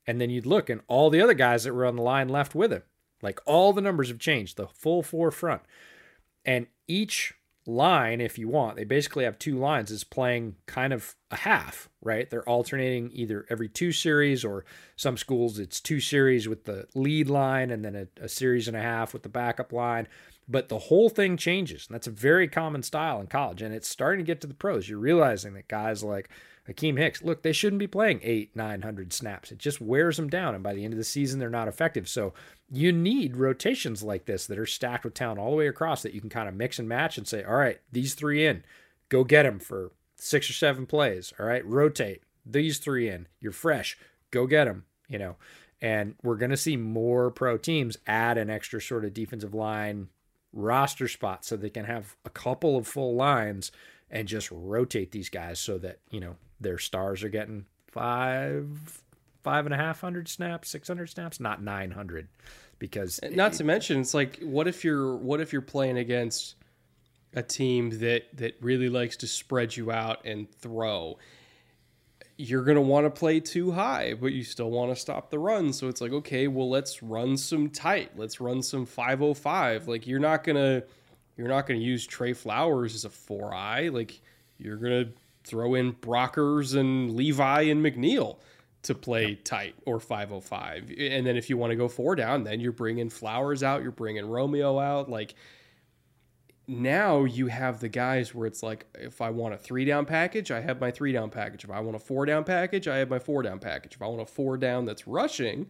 And 0.06 0.20
then 0.20 0.30
you'd 0.30 0.46
look, 0.46 0.68
and 0.68 0.80
all 0.88 1.10
the 1.10 1.20
other 1.20 1.34
guys 1.34 1.64
that 1.64 1.74
were 1.74 1.86
on 1.86 1.96
the 1.96 2.02
line 2.02 2.28
left 2.28 2.54
with 2.54 2.72
him. 2.72 2.82
Like 3.22 3.40
all 3.46 3.72
the 3.72 3.80
numbers 3.80 4.08
have 4.08 4.18
changed, 4.18 4.56
the 4.56 4.66
full 4.66 5.02
four 5.02 5.30
front. 5.30 5.62
And 6.44 6.66
each 6.88 7.34
line, 7.66 8.20
if 8.20 8.38
you 8.38 8.48
want, 8.48 8.76
they 8.76 8.84
basically 8.84 9.24
have 9.24 9.38
two 9.38 9.58
lines, 9.58 9.90
is 9.90 10.04
playing 10.04 10.56
kind 10.66 10.92
of 10.92 11.14
a 11.30 11.36
half, 11.36 11.88
right? 12.00 12.28
They're 12.28 12.48
alternating 12.48 13.10
either 13.12 13.46
every 13.48 13.68
two 13.68 13.92
series 13.92 14.44
or 14.44 14.64
some 14.96 15.16
schools 15.16 15.58
it's 15.58 15.80
two 15.80 16.00
series 16.00 16.48
with 16.48 16.64
the 16.64 16.86
lead 16.94 17.28
line 17.28 17.70
and 17.70 17.84
then 17.84 17.94
a, 17.94 18.24
a 18.24 18.28
series 18.28 18.68
and 18.68 18.76
a 18.76 18.82
half 18.82 19.12
with 19.12 19.22
the 19.22 19.28
backup 19.28 19.72
line 19.72 20.08
but 20.48 20.68
the 20.68 20.78
whole 20.78 21.08
thing 21.08 21.36
changes. 21.36 21.86
And 21.86 21.94
that's 21.94 22.06
a 22.06 22.12
very 22.12 22.48
common 22.48 22.82
style 22.82 23.20
in 23.20 23.26
college. 23.26 23.62
And 23.62 23.74
it's 23.74 23.88
starting 23.88 24.24
to 24.24 24.26
get 24.26 24.40
to 24.42 24.46
the 24.46 24.54
pros. 24.54 24.88
You're 24.88 24.98
realizing 24.98 25.54
that 25.54 25.68
guys 25.68 26.02
like 26.02 26.28
Akiem 26.68 26.96
Hicks, 26.96 27.22
look, 27.22 27.42
they 27.42 27.52
shouldn't 27.52 27.80
be 27.80 27.88
playing 27.88 28.20
eight, 28.22 28.54
900 28.54 29.12
snaps. 29.12 29.50
It 29.50 29.58
just 29.58 29.80
wears 29.80 30.16
them 30.16 30.28
down. 30.28 30.54
And 30.54 30.62
by 30.62 30.74
the 30.74 30.84
end 30.84 30.94
of 30.94 30.98
the 30.98 31.04
season, 31.04 31.40
they're 31.40 31.50
not 31.50 31.66
effective. 31.66 32.08
So 32.08 32.34
you 32.70 32.92
need 32.92 33.36
rotations 33.36 34.02
like 34.02 34.26
this 34.26 34.46
that 34.46 34.58
are 34.58 34.66
stacked 34.66 35.04
with 35.04 35.14
talent 35.14 35.40
all 35.40 35.50
the 35.50 35.56
way 35.56 35.66
across 35.66 36.02
that 36.02 36.14
you 36.14 36.20
can 36.20 36.30
kind 36.30 36.48
of 36.48 36.54
mix 36.54 36.78
and 36.78 36.88
match 36.88 37.18
and 37.18 37.26
say, 37.26 37.42
all 37.42 37.56
right, 37.56 37.80
these 37.90 38.14
three 38.14 38.46
in, 38.46 38.62
go 39.08 39.24
get 39.24 39.42
them 39.42 39.58
for 39.58 39.90
six 40.14 40.48
or 40.48 40.52
seven 40.52 40.86
plays. 40.86 41.32
All 41.38 41.46
right, 41.46 41.66
rotate 41.66 42.22
these 42.46 42.78
three 42.78 43.08
in. 43.08 43.26
You're 43.40 43.52
fresh. 43.52 43.98
Go 44.30 44.46
get 44.46 44.64
them, 44.64 44.84
you 45.08 45.18
know 45.18 45.36
And 45.80 46.14
we're 46.22 46.36
going 46.36 46.50
to 46.50 46.56
see 46.56 46.76
more 46.76 47.30
pro 47.30 47.58
teams 47.58 47.98
add 48.06 48.38
an 48.38 48.50
extra 48.50 48.80
sort 48.80 49.04
of 49.04 49.12
defensive 49.12 49.52
line 49.52 50.08
roster 50.52 51.08
spot 51.08 51.44
so 51.44 51.56
they 51.56 51.70
can 51.70 51.84
have 51.86 52.16
a 52.24 52.30
couple 52.30 52.76
of 52.76 52.86
full 52.86 53.14
lines 53.14 53.72
and 54.10 54.28
just 54.28 54.50
rotate 54.50 55.10
these 55.10 55.28
guys 55.28 55.58
so 55.58 55.78
that, 55.78 55.98
you 56.10 56.20
know, 56.20 56.36
their 56.62 56.78
stars 56.78 57.22
are 57.22 57.28
getting 57.28 57.66
five, 57.88 59.02
five 59.42 59.66
and 59.66 59.74
a 59.74 59.76
half 59.76 60.00
hundred 60.00 60.28
snaps, 60.28 60.70
600 60.70 61.08
snaps, 61.10 61.40
not 61.40 61.62
900 61.62 62.28
because 62.78 63.20
not 63.30 63.52
to 63.52 63.62
mention 63.62 64.00
it's 64.00 64.12
like 64.12 64.40
what 64.42 64.66
if 64.66 64.82
you're 64.82 65.14
what 65.14 65.40
if 65.40 65.52
you're 65.52 65.62
playing 65.62 65.98
against 65.98 66.56
a 67.32 67.42
team 67.42 67.90
that 68.00 68.24
that 68.36 68.56
really 68.60 68.88
likes 68.88 69.16
to 69.16 69.26
spread 69.28 69.76
you 69.76 69.92
out 69.92 70.24
and 70.24 70.50
throw? 70.50 71.16
You're 72.36 72.64
going 72.64 72.74
to 72.74 72.80
want 72.80 73.06
to 73.06 73.10
play 73.10 73.38
too 73.38 73.70
high 73.70 74.14
but 74.14 74.32
you 74.32 74.42
still 74.42 74.70
want 74.70 74.90
to 74.90 74.96
stop 74.96 75.30
the 75.30 75.38
run. 75.38 75.72
So 75.72 75.86
it's 75.86 76.00
like 76.00 76.12
okay 76.12 76.48
well 76.48 76.68
let's 76.68 77.04
run 77.04 77.36
some 77.36 77.70
tight. 77.70 78.10
Let's 78.16 78.40
run 78.40 78.62
some 78.62 78.84
505 78.84 79.86
like 79.86 80.08
you're 80.08 80.18
not 80.18 80.42
going 80.42 80.56
to 80.56 80.84
you're 81.36 81.48
not 81.48 81.66
going 81.68 81.78
to 81.78 81.86
use 81.86 82.04
Trey 82.04 82.32
Flowers 82.32 82.96
as 82.96 83.04
a 83.04 83.10
four 83.10 83.54
eye. 83.54 83.88
Like 83.88 84.20
you're 84.58 84.76
going 84.76 85.04
to 85.04 85.12
throw 85.44 85.74
in 85.74 85.92
Brockers 85.94 86.78
and 86.78 87.12
Levi 87.12 87.62
and 87.62 87.84
McNeill 87.84 88.38
to 88.82 88.94
play 88.94 89.36
tight 89.36 89.74
or 89.86 90.00
505. 90.00 90.92
And 90.98 91.26
then 91.26 91.36
if 91.36 91.48
you 91.48 91.56
want 91.56 91.70
to 91.70 91.76
go 91.76 91.88
four 91.88 92.16
down, 92.16 92.44
then 92.44 92.60
you're 92.60 92.72
bringing 92.72 93.08
Flowers 93.08 93.62
out, 93.62 93.82
you're 93.82 93.92
bringing 93.92 94.26
Romeo 94.26 94.78
out. 94.78 95.08
Like 95.08 95.34
now 96.66 97.24
you 97.24 97.46
have 97.46 97.80
the 97.80 97.88
guys 97.88 98.34
where 98.34 98.46
it's 98.46 98.62
like, 98.62 98.86
if 98.94 99.20
I 99.20 99.30
want 99.30 99.54
a 99.54 99.58
three 99.58 99.84
down 99.84 100.04
package, 100.04 100.50
I 100.50 100.60
have 100.60 100.80
my 100.80 100.90
three 100.90 101.12
down 101.12 101.30
package. 101.30 101.64
If 101.64 101.70
I 101.70 101.80
want 101.80 101.96
a 101.96 102.00
four 102.00 102.26
down 102.26 102.44
package, 102.44 102.88
I 102.88 102.96
have 102.98 103.10
my 103.10 103.18
four 103.18 103.42
down 103.42 103.58
package. 103.58 103.94
If 103.94 104.02
I 104.02 104.06
want 104.06 104.22
a 104.22 104.26
four 104.26 104.56
down 104.56 104.84
that's 104.84 105.06
rushing, 105.06 105.66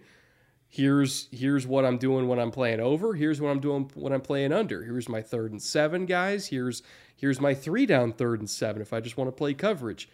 here's 0.72 1.28
here's 1.30 1.66
what 1.66 1.84
I'm 1.84 1.98
doing 1.98 2.28
when 2.28 2.38
I'm 2.38 2.50
playing 2.50 2.80
over. 2.80 3.12
Here's 3.12 3.42
what 3.42 3.50
I'm 3.50 3.60
doing 3.60 3.90
when 3.94 4.12
I'm 4.14 4.22
playing 4.22 4.54
under. 4.54 4.82
Here's 4.82 5.06
my 5.06 5.20
third 5.20 5.52
and 5.52 5.62
seven 5.62 6.06
guys. 6.06 6.46
Here's 6.46 6.82
here's 7.14 7.40
my 7.40 7.52
three 7.52 7.84
down 7.84 8.12
third 8.12 8.40
and 8.40 8.48
seven 8.48 8.80
if 8.80 8.94
I 8.94 9.00
just 9.00 9.18
want 9.18 9.28
to 9.28 9.32
play 9.32 9.52
coverage. 9.52 10.08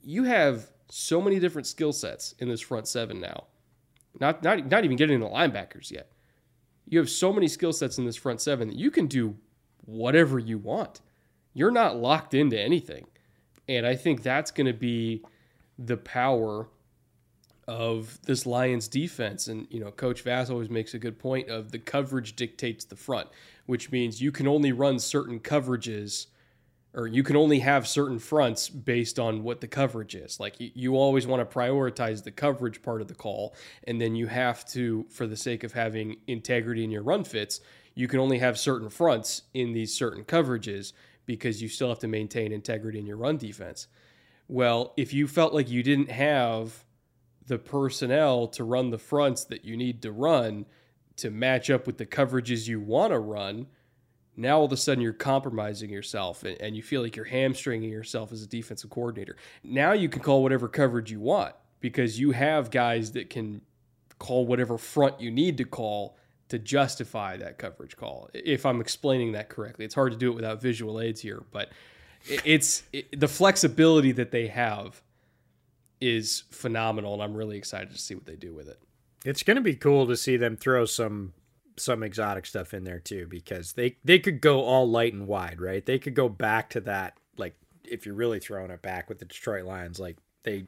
You 0.00 0.22
have 0.22 0.70
so 0.88 1.20
many 1.20 1.40
different 1.40 1.66
skill 1.66 1.92
sets 1.92 2.36
in 2.38 2.48
this 2.48 2.60
front 2.60 2.86
seven 2.86 3.20
now. 3.20 3.48
Not 4.20 4.44
not 4.44 4.70
not 4.70 4.84
even 4.84 4.96
getting 4.96 5.18
the 5.18 5.26
linebackers 5.26 5.90
yet. 5.90 6.12
You 6.86 7.00
have 7.00 7.10
so 7.10 7.32
many 7.32 7.48
skill 7.48 7.72
sets 7.72 7.98
in 7.98 8.06
this 8.06 8.16
front 8.16 8.40
seven 8.40 8.68
that 8.68 8.76
you 8.76 8.92
can 8.92 9.08
do 9.08 9.36
whatever 9.84 10.38
you 10.38 10.58
want. 10.58 11.00
You're 11.54 11.72
not 11.72 11.96
locked 11.96 12.34
into 12.34 12.58
anything. 12.58 13.08
And 13.68 13.84
I 13.84 13.96
think 13.96 14.22
that's 14.22 14.52
going 14.52 14.68
to 14.68 14.72
be 14.72 15.24
the 15.76 15.96
power 15.96 16.68
of 17.68 18.18
this 18.22 18.46
Lions 18.46 18.88
defense. 18.88 19.46
And, 19.46 19.66
you 19.70 19.78
know, 19.78 19.90
Coach 19.90 20.22
Vass 20.22 20.48
always 20.48 20.70
makes 20.70 20.94
a 20.94 20.98
good 20.98 21.18
point 21.18 21.50
of 21.50 21.70
the 21.70 21.78
coverage 21.78 22.34
dictates 22.34 22.86
the 22.86 22.96
front, 22.96 23.28
which 23.66 23.92
means 23.92 24.22
you 24.22 24.32
can 24.32 24.48
only 24.48 24.72
run 24.72 24.98
certain 24.98 25.38
coverages 25.38 26.26
or 26.94 27.06
you 27.06 27.22
can 27.22 27.36
only 27.36 27.58
have 27.58 27.86
certain 27.86 28.18
fronts 28.18 28.70
based 28.70 29.18
on 29.18 29.42
what 29.42 29.60
the 29.60 29.68
coverage 29.68 30.14
is. 30.14 30.40
Like 30.40 30.58
you, 30.58 30.70
you 30.74 30.96
always 30.96 31.26
want 31.26 31.48
to 31.48 31.56
prioritize 31.56 32.24
the 32.24 32.30
coverage 32.30 32.82
part 32.82 33.02
of 33.02 33.08
the 33.08 33.14
call, 33.14 33.54
and 33.84 34.00
then 34.00 34.16
you 34.16 34.26
have 34.26 34.64
to, 34.70 35.04
for 35.10 35.26
the 35.26 35.36
sake 35.36 35.62
of 35.62 35.74
having 35.74 36.16
integrity 36.26 36.82
in 36.82 36.90
your 36.90 37.02
run 37.02 37.24
fits, 37.24 37.60
you 37.94 38.08
can 38.08 38.18
only 38.18 38.38
have 38.38 38.58
certain 38.58 38.88
fronts 38.88 39.42
in 39.52 39.72
these 39.72 39.94
certain 39.94 40.24
coverages 40.24 40.94
because 41.26 41.60
you 41.60 41.68
still 41.68 41.90
have 41.90 41.98
to 41.98 42.08
maintain 42.08 42.52
integrity 42.52 42.98
in 42.98 43.06
your 43.06 43.18
run 43.18 43.36
defense. 43.36 43.86
Well, 44.48 44.94
if 44.96 45.12
you 45.12 45.28
felt 45.28 45.52
like 45.52 45.68
you 45.68 45.82
didn't 45.82 46.10
have 46.10 46.84
the 47.48 47.58
personnel 47.58 48.46
to 48.46 48.62
run 48.62 48.90
the 48.90 48.98
fronts 48.98 49.44
that 49.44 49.64
you 49.64 49.76
need 49.76 50.02
to 50.02 50.12
run 50.12 50.66
to 51.16 51.30
match 51.30 51.68
up 51.68 51.86
with 51.86 51.98
the 51.98 52.06
coverages 52.06 52.68
you 52.68 52.78
want 52.78 53.12
to 53.12 53.18
run, 53.18 53.66
now 54.36 54.58
all 54.58 54.66
of 54.66 54.72
a 54.72 54.76
sudden 54.76 55.02
you're 55.02 55.12
compromising 55.12 55.90
yourself 55.90 56.44
and, 56.44 56.60
and, 56.60 56.76
you 56.76 56.82
feel 56.82 57.02
like 57.02 57.16
you're 57.16 57.24
hamstringing 57.24 57.90
yourself 57.90 58.30
as 58.30 58.42
a 58.42 58.46
defensive 58.46 58.90
coordinator. 58.90 59.36
Now 59.64 59.92
you 59.92 60.08
can 60.08 60.22
call 60.22 60.42
whatever 60.44 60.68
coverage 60.68 61.10
you 61.10 61.18
want 61.18 61.54
because 61.80 62.20
you 62.20 62.30
have 62.30 62.70
guys 62.70 63.12
that 63.12 63.30
can 63.30 63.62
call 64.18 64.46
whatever 64.46 64.78
front 64.78 65.20
you 65.20 65.30
need 65.30 65.56
to 65.58 65.64
call 65.64 66.16
to 66.50 66.58
justify 66.58 67.36
that 67.36 67.58
coverage 67.58 67.96
call. 67.96 68.30
If 68.32 68.64
I'm 68.64 68.80
explaining 68.80 69.32
that 69.32 69.48
correctly, 69.48 69.84
it's 69.84 69.94
hard 69.94 70.12
to 70.12 70.18
do 70.18 70.30
it 70.30 70.34
without 70.34 70.62
visual 70.62 71.00
aids 71.00 71.20
here, 71.20 71.42
but 71.50 71.70
it's 72.26 72.84
it, 72.92 73.18
the 73.18 73.28
flexibility 73.28 74.12
that 74.12 74.30
they 74.30 74.48
have 74.48 75.02
is 76.00 76.44
phenomenal, 76.50 77.14
and 77.14 77.22
I'm 77.22 77.34
really 77.34 77.56
excited 77.56 77.90
to 77.90 77.98
see 77.98 78.14
what 78.14 78.26
they 78.26 78.36
do 78.36 78.54
with 78.54 78.68
it. 78.68 78.78
It's 79.24 79.42
going 79.42 79.56
to 79.56 79.62
be 79.62 79.74
cool 79.74 80.06
to 80.06 80.16
see 80.16 80.36
them 80.36 80.56
throw 80.56 80.84
some 80.84 81.32
some 81.76 82.02
exotic 82.02 82.44
stuff 82.44 82.74
in 82.74 82.82
there 82.84 82.98
too 82.98 83.26
because 83.28 83.72
they 83.72 83.96
they 84.04 84.18
could 84.18 84.40
go 84.40 84.62
all 84.62 84.88
light 84.88 85.12
and 85.12 85.26
wide, 85.26 85.60
right? 85.60 85.84
They 85.84 85.98
could 85.98 86.14
go 86.14 86.28
back 86.28 86.70
to 86.70 86.80
that 86.82 87.16
like 87.36 87.54
if 87.84 88.04
you're 88.04 88.14
really 88.14 88.40
throwing 88.40 88.70
it 88.70 88.82
back 88.82 89.08
with 89.08 89.18
the 89.18 89.24
Detroit 89.24 89.64
Lions, 89.64 89.98
like 89.98 90.16
they 90.42 90.66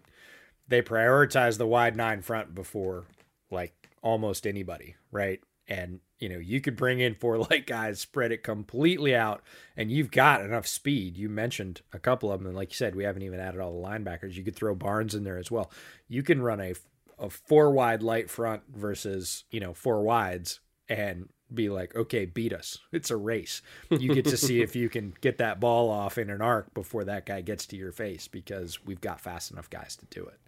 they 0.69 0.82
prioritize 0.82 1.59
the 1.59 1.66
wide 1.66 1.97
nine 1.97 2.23
front 2.23 2.55
before 2.55 3.07
like 3.51 3.89
almost 4.02 4.47
anybody, 4.47 4.97
right? 5.11 5.40
And 5.70 6.01
you 6.18 6.28
know, 6.28 6.38
you 6.38 6.60
could 6.60 6.76
bring 6.76 7.01
in 7.01 7.14
four 7.14 7.38
light 7.51 7.66
guys, 7.66 8.01
spread 8.01 8.32
it 8.32 8.42
completely 8.42 9.14
out, 9.14 9.42
and 9.76 9.90
you've 9.90 10.10
got 10.10 10.42
enough 10.42 10.66
speed. 10.66 11.16
You 11.16 11.28
mentioned 11.30 11.80
a 11.92 11.98
couple 11.98 12.30
of 12.30 12.40
them, 12.40 12.48
and 12.48 12.56
like 12.56 12.70
you 12.70 12.76
said, 12.76 12.94
we 12.94 13.05
haven't 13.05 13.22
even 13.22 13.40
added 13.40 13.60
all 13.60 13.80
the 13.80 13.88
linebackers. 13.88 14.34
You 14.34 14.42
could 14.42 14.56
throw 14.56 14.74
Barnes 14.74 15.14
in 15.14 15.24
there 15.24 15.38
as 15.38 15.51
well. 15.51 15.70
You 16.09 16.22
can 16.22 16.42
run 16.42 16.60
a 16.60 16.74
a 17.18 17.30
four 17.30 17.70
wide 17.70 18.02
light 18.02 18.28
front 18.28 18.62
versus 18.74 19.44
you 19.51 19.60
know 19.60 19.72
four 19.72 20.02
wides 20.02 20.60
and 20.88 21.28
be 21.52 21.68
like, 21.68 21.94
okay, 21.97 22.26
beat 22.26 22.52
us. 22.52 22.78
It's 22.92 23.10
a 23.10 23.16
race. 23.16 23.62
You 23.90 24.14
get 24.14 24.24
to 24.26 24.36
see 24.36 24.62
if 24.62 24.74
you 24.76 24.88
can 24.88 25.14
get 25.20 25.38
that 25.38 25.60
ball 25.60 25.90
off 25.90 26.18
in 26.18 26.28
an 26.30 26.42
arc 26.42 26.74
before 26.74 27.05
that 27.05 27.26
guy 27.26 27.40
gets 27.40 27.66
to 27.66 27.76
your 27.76 27.92
face 27.92 28.28
because 28.28 28.84
we've 28.84 29.01
got 29.01 29.20
fast 29.20 29.51
enough 29.51 29.70
guys 29.70 29.97
to 29.97 30.06
do 30.06 30.24
it. 30.26 30.38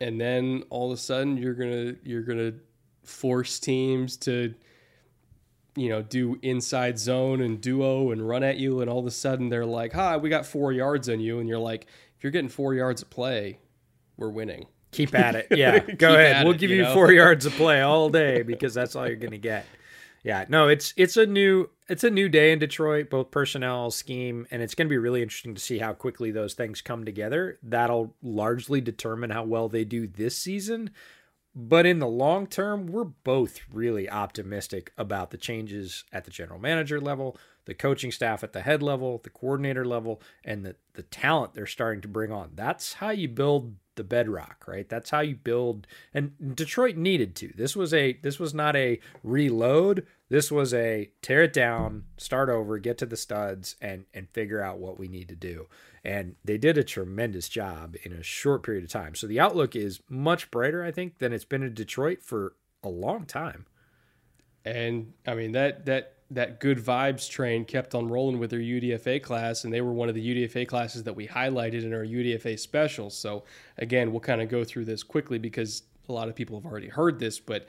And 0.00 0.20
then 0.20 0.64
all 0.68 0.92
of 0.92 0.98
a 0.98 1.00
sudden 1.00 1.36
you're 1.36 1.54
gonna 1.54 1.94
you're 2.02 2.22
gonna 2.22 2.54
force 3.06 3.58
teams 3.58 4.16
to 4.16 4.54
you 5.76 5.88
know 5.88 6.02
do 6.02 6.38
inside 6.42 6.98
zone 6.98 7.40
and 7.40 7.60
duo 7.60 8.10
and 8.10 8.26
run 8.26 8.42
at 8.42 8.56
you 8.56 8.80
and 8.80 8.90
all 8.90 8.98
of 8.98 9.06
a 9.06 9.10
sudden 9.10 9.48
they're 9.48 9.66
like 9.66 9.92
hi 9.92 10.16
we 10.16 10.28
got 10.28 10.46
four 10.46 10.72
yards 10.72 11.08
on 11.08 11.20
you 11.20 11.38
and 11.38 11.48
you're 11.48 11.58
like 11.58 11.86
if 12.16 12.24
you're 12.24 12.30
getting 12.30 12.48
four 12.48 12.74
yards 12.74 13.02
of 13.02 13.10
play 13.10 13.58
we're 14.16 14.30
winning 14.30 14.66
keep 14.90 15.14
at 15.14 15.34
it 15.34 15.46
yeah 15.50 15.78
go 15.78 16.14
ahead 16.14 16.44
we'll 16.44 16.54
it, 16.54 16.58
give 16.58 16.70
you, 16.70 16.82
know? 16.82 16.94
four 16.94 17.12
yards 17.12 17.44
of 17.44 17.52
play 17.52 17.82
all 17.82 18.08
day 18.08 18.42
because 18.42 18.72
that's 18.72 18.96
all 18.96 19.06
you're 19.06 19.16
gonna 19.16 19.38
get 19.38 19.66
yeah, 20.26 20.44
no, 20.48 20.66
it's 20.66 20.92
it's 20.96 21.16
a 21.16 21.24
new 21.24 21.70
it's 21.88 22.02
a 22.02 22.10
new 22.10 22.28
day 22.28 22.50
in 22.50 22.58
Detroit, 22.58 23.10
both 23.10 23.30
personnel, 23.30 23.92
scheme, 23.92 24.44
and 24.50 24.60
it's 24.60 24.74
going 24.74 24.88
to 24.88 24.90
be 24.90 24.98
really 24.98 25.22
interesting 25.22 25.54
to 25.54 25.60
see 25.60 25.78
how 25.78 25.92
quickly 25.92 26.32
those 26.32 26.54
things 26.54 26.80
come 26.80 27.04
together. 27.04 27.60
That'll 27.62 28.12
largely 28.24 28.80
determine 28.80 29.30
how 29.30 29.44
well 29.44 29.68
they 29.68 29.84
do 29.84 30.08
this 30.08 30.36
season. 30.36 30.90
But 31.58 31.86
in 31.86 32.00
the 32.00 32.06
long 32.06 32.46
term, 32.46 32.86
we're 32.86 33.04
both 33.04 33.60
really 33.72 34.10
optimistic 34.10 34.92
about 34.98 35.30
the 35.30 35.38
changes 35.38 36.04
at 36.12 36.26
the 36.26 36.30
general 36.30 36.60
manager 36.60 37.00
level, 37.00 37.38
the 37.64 37.72
coaching 37.72 38.12
staff 38.12 38.44
at 38.44 38.52
the 38.52 38.60
head 38.60 38.82
level, 38.82 39.22
the 39.24 39.30
coordinator 39.30 39.86
level, 39.86 40.20
and 40.44 40.66
the, 40.66 40.76
the 40.92 41.02
talent 41.02 41.54
they're 41.54 41.64
starting 41.64 42.02
to 42.02 42.08
bring 42.08 42.30
on. 42.30 42.50
That's 42.54 42.92
how 42.94 43.08
you 43.08 43.28
build 43.28 43.76
the 43.94 44.04
bedrock, 44.04 44.66
right? 44.68 44.86
That's 44.86 45.08
how 45.08 45.20
you 45.20 45.34
build 45.34 45.86
and 46.12 46.32
Detroit 46.54 46.96
needed 46.96 47.34
to. 47.36 47.52
This 47.56 47.74
was 47.74 47.94
a 47.94 48.12
this 48.22 48.38
was 48.38 48.52
not 48.52 48.76
a 48.76 49.00
reload. 49.22 50.06
This 50.28 50.52
was 50.52 50.74
a 50.74 51.10
tear 51.22 51.42
it 51.44 51.54
down, 51.54 52.04
start 52.18 52.50
over, 52.50 52.78
get 52.78 52.98
to 52.98 53.06
the 53.06 53.16
studs 53.16 53.76
and 53.80 54.04
and 54.12 54.28
figure 54.28 54.60
out 54.60 54.78
what 54.78 54.98
we 54.98 55.08
need 55.08 55.28
to 55.28 55.36
do. 55.36 55.68
And 56.06 56.36
they 56.44 56.56
did 56.56 56.78
a 56.78 56.84
tremendous 56.84 57.48
job 57.48 57.96
in 58.04 58.12
a 58.12 58.22
short 58.22 58.62
period 58.62 58.84
of 58.84 58.90
time. 58.90 59.16
So 59.16 59.26
the 59.26 59.40
outlook 59.40 59.74
is 59.74 60.00
much 60.08 60.52
brighter, 60.52 60.84
I 60.84 60.92
think, 60.92 61.18
than 61.18 61.32
it's 61.32 61.44
been 61.44 61.64
in 61.64 61.74
Detroit 61.74 62.22
for 62.22 62.54
a 62.84 62.88
long 62.88 63.24
time. 63.24 63.66
And 64.64 65.14
I 65.26 65.34
mean 65.34 65.50
that 65.52 65.84
that 65.86 66.14
that 66.30 66.60
good 66.60 66.78
vibes 66.78 67.28
train 67.28 67.64
kept 67.64 67.92
on 67.92 68.06
rolling 68.06 68.38
with 68.38 68.50
their 68.50 68.60
UDFA 68.60 69.20
class, 69.20 69.64
and 69.64 69.72
they 69.72 69.80
were 69.80 69.92
one 69.92 70.08
of 70.08 70.14
the 70.14 70.46
UDFA 70.48 70.68
classes 70.68 71.02
that 71.02 71.14
we 71.14 71.26
highlighted 71.26 71.82
in 71.82 71.92
our 71.92 72.04
UDFA 72.04 72.56
special. 72.56 73.10
So, 73.10 73.42
again, 73.78 74.12
we'll 74.12 74.20
kind 74.20 74.40
of 74.40 74.48
go 74.48 74.62
through 74.62 74.84
this 74.84 75.02
quickly 75.02 75.38
because 75.38 75.82
a 76.08 76.12
lot 76.12 76.28
of 76.28 76.36
people 76.36 76.58
have 76.58 76.70
already 76.70 76.88
heard 76.88 77.18
this, 77.18 77.38
but 77.40 77.66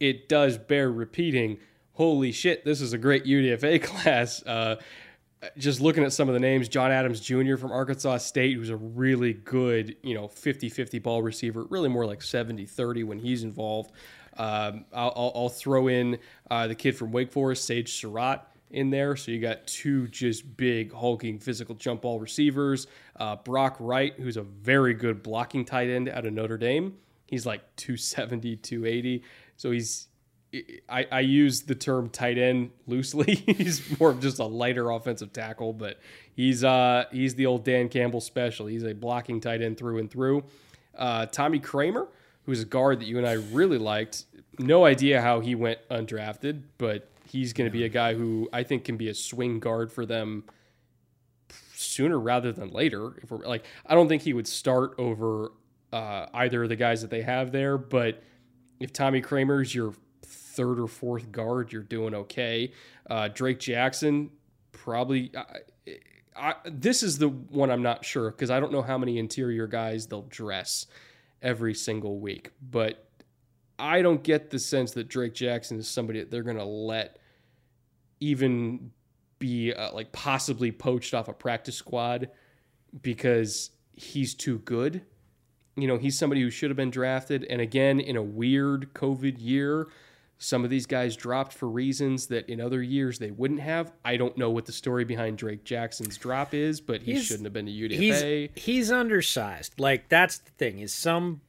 it 0.00 0.28
does 0.28 0.56
bear 0.56 0.90
repeating. 0.90 1.58
Holy 1.92 2.32
shit, 2.32 2.64
this 2.64 2.80
is 2.80 2.92
a 2.92 2.98
great 2.98 3.24
UDFA 3.24 3.82
class. 3.82 4.42
Uh, 4.44 4.76
just 5.58 5.80
looking 5.80 6.04
at 6.04 6.12
some 6.12 6.28
of 6.28 6.34
the 6.34 6.40
names, 6.40 6.68
John 6.68 6.90
Adams 6.90 7.20
Jr. 7.20 7.56
from 7.56 7.72
Arkansas 7.72 8.18
State, 8.18 8.56
who's 8.56 8.70
a 8.70 8.76
really 8.76 9.32
good, 9.32 9.96
you 10.02 10.14
know, 10.14 10.28
50 10.28 10.68
50 10.68 10.98
ball 10.98 11.22
receiver, 11.22 11.64
really 11.64 11.88
more 11.88 12.06
like 12.06 12.22
70 12.22 12.66
30 12.66 13.04
when 13.04 13.18
he's 13.18 13.42
involved. 13.42 13.92
Um, 14.36 14.84
I'll, 14.92 15.32
I'll, 15.34 15.48
throw 15.48 15.86
in 15.86 16.18
uh, 16.50 16.66
the 16.66 16.74
kid 16.74 16.96
from 16.96 17.12
Wake 17.12 17.30
Forest, 17.30 17.66
Sage 17.66 17.92
Surratt, 17.92 18.44
in 18.74 18.90
there. 18.90 19.16
So 19.16 19.30
you 19.30 19.40
got 19.40 19.66
two 19.66 20.08
just 20.08 20.56
big, 20.56 20.92
hulking, 20.92 21.38
physical 21.38 21.74
jump 21.76 22.02
ball 22.02 22.18
receivers. 22.18 22.88
Uh, 23.16 23.36
Brock 23.36 23.76
Wright, 23.78 24.12
who's 24.18 24.36
a 24.36 24.42
very 24.42 24.92
good 24.92 25.22
blocking 25.22 25.64
tight 25.64 25.88
end 25.88 26.08
out 26.08 26.26
of 26.26 26.32
Notre 26.32 26.58
Dame. 26.58 26.96
He's 27.26 27.46
like 27.46 27.62
270, 27.76 28.56
280. 28.56 29.22
So 29.56 29.70
he's 29.70 30.08
I, 30.88 31.06
I 31.10 31.20
use 31.20 31.62
the 31.62 31.74
term 31.74 32.08
tight 32.08 32.38
end 32.38 32.70
loosely. 32.86 33.34
he's 33.46 33.98
more 33.98 34.10
of 34.10 34.20
just 34.20 34.38
a 34.38 34.44
lighter 34.44 34.90
offensive 34.90 35.32
tackle, 35.32 35.72
but 35.72 35.98
he's 36.34 36.64
uh 36.64 37.04
he's 37.12 37.34
the 37.34 37.46
old 37.46 37.64
Dan 37.64 37.88
Campbell 37.88 38.20
special. 38.20 38.66
He's 38.66 38.84
a 38.84 38.94
blocking 38.94 39.40
tight 39.40 39.62
end 39.62 39.78
through 39.78 39.98
and 39.98 40.10
through. 40.10 40.44
Uh, 40.96 41.26
Tommy 41.26 41.58
Kramer, 41.58 42.06
who's 42.46 42.62
a 42.62 42.64
guard 42.64 43.00
that 43.00 43.06
you 43.06 43.18
and 43.18 43.26
I 43.26 43.32
really 43.32 43.78
liked. 43.78 44.24
No 44.58 44.84
idea 44.84 45.20
how 45.20 45.40
he 45.40 45.54
went 45.54 45.78
undrafted, 45.90 46.62
but 46.78 47.08
he's 47.28 47.52
going 47.52 47.68
to 47.68 47.72
be 47.72 47.84
a 47.84 47.88
guy 47.88 48.14
who 48.14 48.48
I 48.52 48.62
think 48.62 48.84
can 48.84 48.96
be 48.96 49.08
a 49.08 49.14
swing 49.14 49.58
guard 49.58 49.90
for 49.90 50.06
them 50.06 50.44
sooner 51.74 52.18
rather 52.18 52.52
than 52.52 52.70
later. 52.70 53.14
If 53.22 53.30
we're 53.30 53.38
like, 53.38 53.64
I 53.86 53.94
don't 53.94 54.08
think 54.08 54.22
he 54.22 54.32
would 54.32 54.46
start 54.46 54.94
over 54.98 55.50
uh, 55.92 56.26
either 56.32 56.62
of 56.62 56.68
the 56.68 56.76
guys 56.76 57.02
that 57.02 57.10
they 57.10 57.22
have 57.22 57.50
there, 57.50 57.76
but 57.76 58.22
if 58.80 58.92
Tommy 58.92 59.20
Kramer's 59.20 59.74
your 59.74 59.94
third 60.54 60.80
or 60.80 60.88
fourth 60.88 61.30
guard, 61.32 61.72
you're 61.72 61.82
doing 61.82 62.14
okay. 62.14 62.72
Uh, 63.08 63.28
Drake 63.28 63.58
Jackson, 63.58 64.30
probably. 64.72 65.32
I, 65.36 65.60
I, 66.36 66.54
this 66.64 67.02
is 67.02 67.18
the 67.18 67.28
one 67.28 67.70
I'm 67.70 67.82
not 67.82 68.04
sure 68.04 68.30
because 68.30 68.50
I 68.50 68.58
don't 68.58 68.72
know 68.72 68.82
how 68.82 68.98
many 68.98 69.18
interior 69.18 69.66
guys 69.66 70.06
they'll 70.06 70.22
dress 70.22 70.86
every 71.42 71.74
single 71.74 72.18
week, 72.18 72.50
but 72.70 73.06
I 73.78 74.02
don't 74.02 74.22
get 74.22 74.50
the 74.50 74.58
sense 74.58 74.92
that 74.92 75.08
Drake 75.08 75.34
Jackson 75.34 75.78
is 75.78 75.88
somebody 75.88 76.20
that 76.20 76.30
they're 76.30 76.42
going 76.42 76.56
to 76.56 76.64
let 76.64 77.18
even 78.20 78.90
be 79.38 79.72
uh, 79.72 79.92
like 79.92 80.12
possibly 80.12 80.72
poached 80.72 81.14
off 81.14 81.28
a 81.28 81.32
practice 81.32 81.76
squad 81.76 82.30
because 83.02 83.70
he's 83.92 84.34
too 84.34 84.58
good. 84.60 85.02
You 85.76 85.88
know, 85.88 85.98
he's 85.98 86.18
somebody 86.18 86.40
who 86.40 86.50
should 86.50 86.70
have 86.70 86.76
been 86.76 86.90
drafted. 86.90 87.44
And 87.50 87.60
again, 87.60 88.00
in 88.00 88.16
a 88.16 88.22
weird 88.22 88.94
COVID 88.94 89.36
year, 89.38 89.88
some 90.38 90.64
of 90.64 90.70
these 90.70 90.86
guys 90.86 91.16
dropped 91.16 91.52
for 91.52 91.68
reasons 91.68 92.26
that 92.26 92.48
in 92.48 92.60
other 92.60 92.82
years 92.82 93.18
they 93.18 93.30
wouldn't 93.30 93.60
have. 93.60 93.92
I 94.04 94.16
don't 94.16 94.36
know 94.36 94.50
what 94.50 94.66
the 94.66 94.72
story 94.72 95.04
behind 95.04 95.38
Drake 95.38 95.64
Jackson's 95.64 96.18
drop 96.18 96.54
is, 96.54 96.80
but 96.80 97.02
he 97.02 97.12
he's, 97.12 97.24
shouldn't 97.24 97.44
have 97.44 97.52
been 97.52 97.66
to 97.66 97.72
UDFA. 97.72 98.50
He's, 98.54 98.64
he's 98.64 98.92
undersized. 98.92 99.78
Like 99.78 100.08
that's 100.08 100.38
the 100.38 100.50
thing 100.52 100.80
is 100.80 100.92
some 100.92 101.40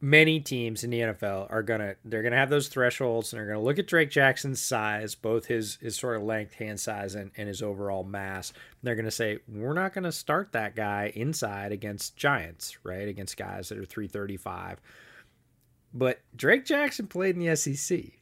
many 0.00 0.40
teams 0.40 0.82
in 0.82 0.90
the 0.90 1.00
NFL 1.00 1.50
are 1.50 1.62
gonna 1.62 1.94
they're 2.04 2.22
gonna 2.22 2.36
have 2.36 2.50
those 2.50 2.68
thresholds 2.68 3.32
and 3.32 3.38
they're 3.38 3.46
gonna 3.46 3.60
look 3.60 3.78
at 3.78 3.86
Drake 3.86 4.10
Jackson's 4.10 4.60
size, 4.60 5.14
both 5.14 5.46
his 5.46 5.76
his 5.76 5.96
sort 5.96 6.16
of 6.16 6.22
length, 6.22 6.54
hand 6.54 6.80
size, 6.80 7.14
and, 7.14 7.30
and 7.36 7.48
his 7.48 7.62
overall 7.62 8.04
mass. 8.04 8.52
they're 8.82 8.96
gonna 8.96 9.10
say 9.10 9.38
we're 9.46 9.74
not 9.74 9.92
gonna 9.92 10.12
start 10.12 10.52
that 10.52 10.74
guy 10.74 11.12
inside 11.14 11.72
against 11.72 12.16
giants, 12.16 12.78
right? 12.84 13.08
Against 13.08 13.36
guys 13.36 13.68
that 13.68 13.78
are 13.78 13.84
three 13.84 14.08
thirty 14.08 14.36
five. 14.36 14.80
But 15.92 16.20
Drake 16.34 16.64
Jackson 16.64 17.06
played 17.06 17.36
in 17.36 17.44
the 17.44 17.56
SEC 17.56 18.19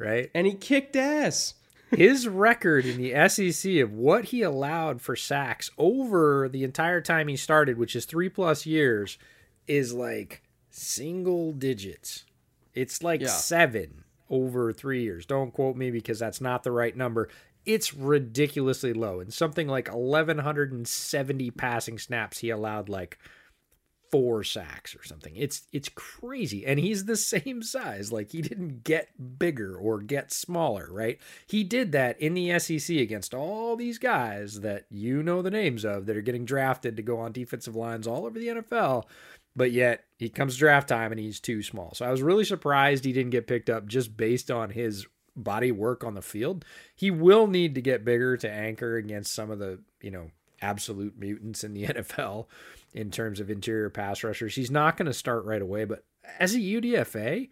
right? 0.00 0.30
And 0.34 0.46
he 0.46 0.54
kicked 0.54 0.96
ass. 0.96 1.54
His 1.90 2.28
record 2.28 2.86
in 2.86 2.98
the 2.98 3.28
SEC 3.28 3.76
of 3.76 3.92
what 3.92 4.26
he 4.26 4.42
allowed 4.42 5.02
for 5.02 5.16
sacks 5.16 5.70
over 5.76 6.48
the 6.48 6.62
entire 6.62 7.00
time 7.00 7.26
he 7.26 7.36
started, 7.36 7.78
which 7.78 7.96
is 7.96 8.04
three 8.04 8.28
plus 8.28 8.64
years, 8.64 9.18
is 9.66 9.92
like 9.92 10.42
single 10.70 11.52
digits. 11.52 12.24
It's 12.74 13.02
like 13.02 13.22
yeah. 13.22 13.26
seven 13.28 14.04
over 14.28 14.72
three 14.72 15.02
years. 15.02 15.26
Don't 15.26 15.52
quote 15.52 15.76
me 15.76 15.90
because 15.90 16.20
that's 16.20 16.40
not 16.40 16.62
the 16.62 16.70
right 16.70 16.96
number. 16.96 17.28
It's 17.66 17.92
ridiculously 17.92 18.92
low. 18.92 19.18
And 19.18 19.34
something 19.34 19.66
like 19.66 19.88
1,170 19.88 21.50
passing 21.50 21.98
snaps, 21.98 22.38
he 22.38 22.50
allowed 22.50 22.88
like 22.88 23.18
four 24.10 24.42
sacks 24.42 24.94
or 24.94 25.04
something. 25.04 25.34
It's 25.36 25.62
it's 25.72 25.88
crazy. 25.88 26.66
And 26.66 26.78
he's 26.78 27.04
the 27.04 27.16
same 27.16 27.62
size. 27.62 28.12
Like 28.12 28.32
he 28.32 28.42
didn't 28.42 28.84
get 28.84 29.38
bigger 29.38 29.76
or 29.76 30.00
get 30.00 30.32
smaller, 30.32 30.88
right? 30.90 31.18
He 31.46 31.64
did 31.64 31.92
that 31.92 32.20
in 32.20 32.34
the 32.34 32.58
SEC 32.58 32.96
against 32.96 33.34
all 33.34 33.76
these 33.76 33.98
guys 33.98 34.60
that 34.60 34.86
you 34.90 35.22
know 35.22 35.42
the 35.42 35.50
names 35.50 35.84
of 35.84 36.06
that 36.06 36.16
are 36.16 36.22
getting 36.22 36.44
drafted 36.44 36.96
to 36.96 37.02
go 37.02 37.18
on 37.18 37.32
defensive 37.32 37.76
lines 37.76 38.06
all 38.06 38.26
over 38.26 38.38
the 38.38 38.48
NFL. 38.48 39.04
But 39.56 39.72
yet 39.72 40.04
he 40.18 40.28
comes 40.28 40.56
draft 40.56 40.88
time 40.88 41.10
and 41.10 41.20
he's 41.20 41.40
too 41.40 41.62
small. 41.62 41.92
So 41.94 42.06
I 42.06 42.10
was 42.10 42.22
really 42.22 42.44
surprised 42.44 43.04
he 43.04 43.12
didn't 43.12 43.30
get 43.30 43.48
picked 43.48 43.68
up 43.68 43.86
just 43.86 44.16
based 44.16 44.50
on 44.50 44.70
his 44.70 45.06
body 45.36 45.72
work 45.72 46.04
on 46.04 46.14
the 46.14 46.22
field. 46.22 46.64
He 46.94 47.10
will 47.10 47.46
need 47.46 47.74
to 47.74 47.82
get 47.82 48.04
bigger 48.04 48.36
to 48.36 48.50
anchor 48.50 48.96
against 48.96 49.34
some 49.34 49.50
of 49.50 49.58
the, 49.58 49.80
you 50.00 50.10
know, 50.10 50.30
absolute 50.62 51.18
mutants 51.18 51.64
in 51.64 51.74
the 51.74 51.84
NFL 51.86 52.46
in 52.92 53.10
terms 53.10 53.40
of 53.40 53.50
interior 53.50 53.90
pass 53.90 54.24
rushers. 54.24 54.54
He's 54.54 54.70
not 54.70 54.96
going 54.96 55.06
to 55.06 55.12
start 55.12 55.44
right 55.44 55.62
away, 55.62 55.84
but 55.84 56.04
as 56.38 56.54
a 56.54 56.58
UDFA, 56.58 57.48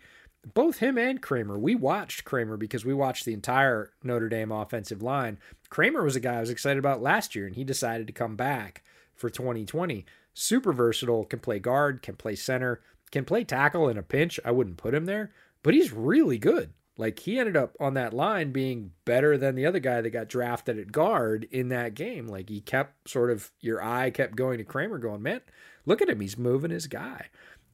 both 0.55 0.79
him 0.79 0.99
and 0.99 1.21
Kraemer, 1.21 1.59
we 1.59 1.75
watched 1.75 2.25
Kraemer 2.25 2.59
because 2.59 2.85
we 2.85 2.95
watched 2.95 3.25
the 3.25 3.35
entire 3.35 3.91
Notre 4.03 4.29
Dame 4.29 4.53
offensive 4.53 5.03
line. 5.03 5.39
Kraemer 5.71 6.03
was 6.03 6.17
a 6.17 6.21
guy 6.21 6.37
I 6.37 6.41
was 6.41 6.51
excited 6.51 6.79
about 6.79 7.03
last 7.03 7.35
year, 7.35 7.47
and 7.47 7.57
he 7.57 7.65
decided 7.65 8.07
to 8.07 8.13
come 8.13 8.37
back 8.37 8.83
for 9.15 9.29
2020. 9.29 10.07
Super 10.35 10.73
versatile, 10.73 11.25
can 11.25 11.41
play 11.41 11.59
guard, 11.59 12.03
can 12.03 12.15
play 12.15 12.37
center, 12.37 12.81
can 13.11 13.25
play 13.25 13.45
tackle 13.45 13.89
in 13.89 13.99
a 13.99 14.03
pinch. 14.03 14.39
I 14.45 14.53
wouldn't 14.53 14.77
put 14.77 14.95
him 14.95 15.07
there, 15.07 15.33
but 15.63 15.75
he's 15.75 15.93
really 15.93 16.39
good. 16.39 16.73
Like 16.99 17.21
he 17.21 17.39
ended 17.39 17.57
up 17.57 17.77
on 17.79 17.95
that 17.95 18.13
line 18.13 18.51
being 18.51 18.91
better 19.05 19.39
than 19.39 19.55
the 19.55 19.65
other 19.65 19.79
guy 19.79 20.01
that 20.01 20.11
got 20.11 20.29
drafted 20.29 20.81
at 20.81 20.91
guard 20.91 21.47
in 21.53 21.69
that 21.69 21.95
game. 21.95 22.27
Like 22.27 22.49
he 22.49 22.61
kept 22.61 23.09
sort 23.09 23.31
of 23.31 23.53
your 23.61 23.81
eye 23.81 24.11
kept 24.11 24.35
going 24.35 24.59
to 24.59 24.65
Kraemer, 24.65 25.01
going, 25.01 25.23
man, 25.23 25.41
look 25.87 26.03
at 26.03 26.11
him, 26.11 26.21
he's 26.21 26.37
moving 26.37 26.73
his 26.73 26.89
guy. 26.89 27.27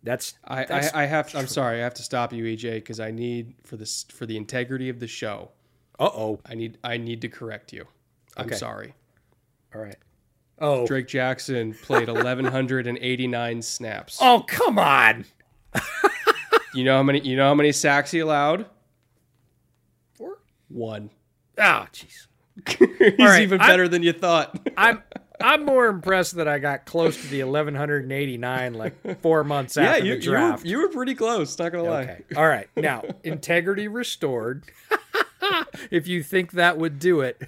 That's 0.02 0.34
I 0.44 0.66
that's 0.66 0.92
I, 0.92 1.04
I 1.04 1.06
have 1.06 1.30
to, 1.30 1.38
I'm 1.38 1.46
sorry, 1.46 1.80
I 1.80 1.84
have 1.84 1.94
to 1.94 2.02
stop 2.02 2.34
you, 2.34 2.44
EJ, 2.44 2.74
because 2.74 3.00
I 3.00 3.10
need 3.10 3.54
for 3.64 3.78
this 3.78 4.04
for 4.10 4.26
the 4.26 4.36
integrity 4.36 4.90
of 4.90 5.00
the 5.00 5.06
show. 5.08 5.50
Uh 5.98 6.10
oh. 6.12 6.40
I 6.44 6.54
need 6.54 6.76
I 6.84 6.98
need 6.98 7.22
to 7.22 7.28
correct 7.28 7.72
you. 7.72 7.86
I'm 8.36 8.46
okay. 8.46 8.56
sorry. 8.56 8.94
All 9.74 9.80
right. 9.80 9.96
Oh, 10.58 10.86
Drake 10.86 11.08
Jackson 11.08 11.72
played 11.72 12.08
1189 12.08 13.62
snaps. 13.62 14.18
Oh 14.20 14.44
come 14.46 14.78
on. 14.78 15.24
you 16.74 16.84
know 16.84 16.96
how 16.96 17.02
many 17.02 17.20
you 17.20 17.36
know 17.36 17.48
how 17.48 17.54
many 17.54 17.72
sacks 17.72 18.10
he 18.10 18.18
allowed? 18.18 18.66
One. 20.74 21.10
Oh, 21.56 21.86
jeez. 21.92 22.26
He's 22.98 23.18
right, 23.18 23.42
even 23.42 23.58
better 23.58 23.84
I'm, 23.84 23.90
than 23.90 24.02
you 24.02 24.12
thought. 24.12 24.58
I'm 24.76 25.02
I'm 25.40 25.64
more 25.64 25.86
impressed 25.86 26.34
that 26.36 26.48
I 26.48 26.58
got 26.58 26.84
close 26.84 27.16
to 27.20 27.28
the 27.28 27.44
1189 27.44 28.74
like 28.74 29.20
four 29.20 29.44
months 29.44 29.76
yeah, 29.76 29.84
after 29.84 30.04
you, 30.04 30.14
the 30.16 30.20
draft. 30.20 30.64
You 30.64 30.76
were, 30.76 30.82
you 30.82 30.88
were 30.88 30.92
pretty 30.92 31.14
close. 31.14 31.56
Not 31.58 31.72
gonna 31.72 31.84
okay. 31.84 32.24
lie. 32.34 32.40
All 32.40 32.48
right, 32.48 32.68
now 32.76 33.04
integrity 33.24 33.86
restored. 33.86 34.64
if 35.92 36.08
you 36.08 36.24
think 36.24 36.52
that 36.52 36.76
would 36.76 36.98
do 36.98 37.20
it, 37.20 37.40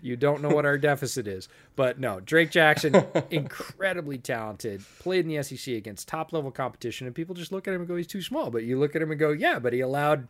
you 0.00 0.16
don't 0.16 0.40
know 0.40 0.48
what 0.48 0.64
our 0.64 0.78
deficit 0.78 1.26
is. 1.26 1.48
But 1.76 1.98
no, 1.98 2.20
Drake 2.20 2.50
Jackson, 2.50 3.04
incredibly 3.30 4.16
talented, 4.16 4.82
played 5.00 5.26
in 5.26 5.34
the 5.34 5.42
SEC 5.42 5.74
against 5.74 6.08
top 6.08 6.32
level 6.32 6.50
competition, 6.50 7.06
and 7.06 7.14
people 7.14 7.34
just 7.34 7.52
look 7.52 7.68
at 7.68 7.74
him 7.74 7.80
and 7.80 7.88
go, 7.88 7.96
he's 7.96 8.06
too 8.06 8.22
small. 8.22 8.50
But 8.50 8.64
you 8.64 8.78
look 8.78 8.96
at 8.96 9.02
him 9.02 9.10
and 9.10 9.20
go, 9.20 9.32
yeah, 9.32 9.58
but 9.58 9.72
he 9.74 9.80
allowed 9.80 10.28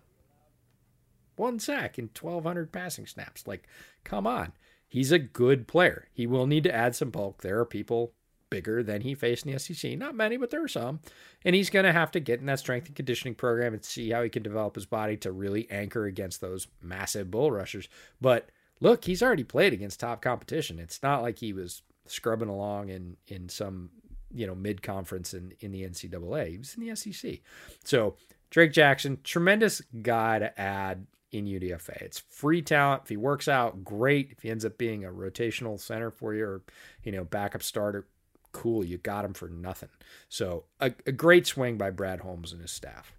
one 1.40 1.58
sack 1.58 1.98
in 1.98 2.10
1,200 2.18 2.70
passing 2.70 3.06
snaps. 3.06 3.46
Like, 3.46 3.66
come 4.04 4.26
on. 4.26 4.52
He's 4.86 5.12
a 5.12 5.18
good 5.18 5.66
player. 5.66 6.08
He 6.12 6.26
will 6.26 6.46
need 6.46 6.64
to 6.64 6.74
add 6.74 6.94
some 6.94 7.10
bulk. 7.10 7.42
There 7.42 7.58
are 7.60 7.64
people 7.64 8.12
bigger 8.50 8.82
than 8.82 9.02
he 9.02 9.14
faced 9.14 9.46
in 9.46 9.52
the 9.52 9.58
SEC. 9.58 9.96
Not 9.96 10.14
many, 10.16 10.36
but 10.36 10.50
there 10.50 10.62
are 10.62 10.68
some. 10.68 11.00
And 11.44 11.54
he's 11.54 11.70
going 11.70 11.84
to 11.84 11.92
have 11.92 12.10
to 12.10 12.20
get 12.20 12.40
in 12.40 12.46
that 12.46 12.58
strength 12.58 12.86
and 12.86 12.96
conditioning 12.96 13.36
program 13.36 13.72
and 13.72 13.84
see 13.84 14.10
how 14.10 14.22
he 14.22 14.28
can 14.28 14.42
develop 14.42 14.74
his 14.74 14.86
body 14.86 15.16
to 15.18 15.32
really 15.32 15.70
anchor 15.70 16.04
against 16.06 16.40
those 16.40 16.66
massive 16.82 17.30
bull 17.30 17.50
rushers. 17.52 17.88
But 18.20 18.50
look, 18.80 19.04
he's 19.04 19.22
already 19.22 19.44
played 19.44 19.72
against 19.72 20.00
top 20.00 20.20
competition. 20.20 20.78
It's 20.78 21.02
not 21.02 21.22
like 21.22 21.38
he 21.38 21.52
was 21.52 21.82
scrubbing 22.06 22.48
along 22.48 22.88
in 22.88 23.16
in 23.28 23.48
some 23.48 23.90
you 24.34 24.46
know 24.46 24.54
mid 24.54 24.82
conference 24.82 25.32
in 25.32 25.52
in 25.60 25.70
the 25.70 25.82
NCAA. 25.82 26.50
He 26.50 26.58
was 26.58 26.74
in 26.74 26.86
the 26.86 26.96
SEC. 26.96 27.38
So 27.84 28.16
Drake 28.50 28.72
Jackson, 28.72 29.18
tremendous 29.22 29.80
guy 30.02 30.40
to 30.40 30.60
add 30.60 31.06
in 31.32 31.46
UDFA. 31.46 32.00
It's 32.02 32.18
free 32.18 32.62
talent. 32.62 33.02
If 33.04 33.08
he 33.08 33.16
works 33.16 33.48
out, 33.48 33.84
great. 33.84 34.32
If 34.32 34.42
he 34.42 34.50
ends 34.50 34.64
up 34.64 34.78
being 34.78 35.04
a 35.04 35.10
rotational 35.10 35.78
center 35.78 36.10
for 36.10 36.34
you 36.34 36.44
or, 36.44 36.62
you 37.02 37.12
know, 37.12 37.24
backup 37.24 37.62
starter, 37.62 38.06
cool. 38.52 38.84
You 38.84 38.98
got 38.98 39.24
him 39.24 39.34
for 39.34 39.48
nothing. 39.48 39.90
So 40.28 40.64
a, 40.80 40.92
a 41.06 41.12
great 41.12 41.46
swing 41.46 41.78
by 41.78 41.90
Brad 41.90 42.20
Holmes 42.20 42.52
and 42.52 42.60
his 42.60 42.72
staff. 42.72 43.12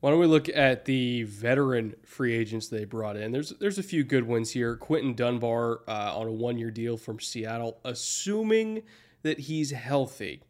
Why 0.00 0.10
don't 0.10 0.18
we 0.18 0.26
look 0.26 0.48
at 0.48 0.84
the 0.84 1.22
veteran 1.22 1.94
free 2.04 2.34
agents 2.34 2.66
they 2.66 2.84
brought 2.84 3.16
in? 3.16 3.30
There's 3.30 3.50
there's 3.60 3.78
a 3.78 3.84
few 3.84 4.02
good 4.02 4.26
ones 4.26 4.50
here. 4.50 4.74
Quinton 4.74 5.14
Dunbar 5.14 5.82
uh, 5.86 6.18
on 6.18 6.26
a 6.26 6.32
one 6.32 6.58
year 6.58 6.72
deal 6.72 6.96
from 6.96 7.20
Seattle, 7.20 7.78
assuming 7.84 8.82
that 9.22 9.38
he's 9.38 9.70
healthy. 9.70 10.42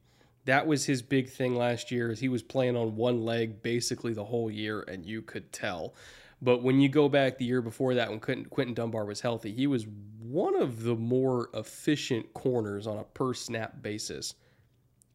That 0.46 0.66
was 0.66 0.86
his 0.86 1.02
big 1.02 1.28
thing 1.28 1.54
last 1.54 1.90
year. 1.90 2.10
Is 2.10 2.20
he 2.20 2.30
was 2.30 2.42
playing 2.42 2.76
on 2.76 2.96
one 2.96 3.26
leg 3.26 3.62
basically 3.62 4.14
the 4.14 4.24
whole 4.24 4.50
year, 4.50 4.80
and 4.88 5.04
you 5.04 5.20
could 5.20 5.52
tell. 5.52 5.94
But 6.42 6.64
when 6.64 6.80
you 6.80 6.88
go 6.88 7.08
back 7.08 7.38
the 7.38 7.44
year 7.44 7.62
before 7.62 7.94
that, 7.94 8.10
when 8.10 8.18
Quinton, 8.18 8.74
Dunbar 8.74 9.04
was 9.04 9.20
healthy, 9.20 9.52
he 9.52 9.68
was 9.68 9.86
one 10.20 10.60
of 10.60 10.82
the 10.82 10.96
more 10.96 11.48
efficient 11.54 12.34
corners 12.34 12.86
on 12.88 12.98
a 12.98 13.04
per 13.04 13.32
snap 13.32 13.80
basis 13.80 14.34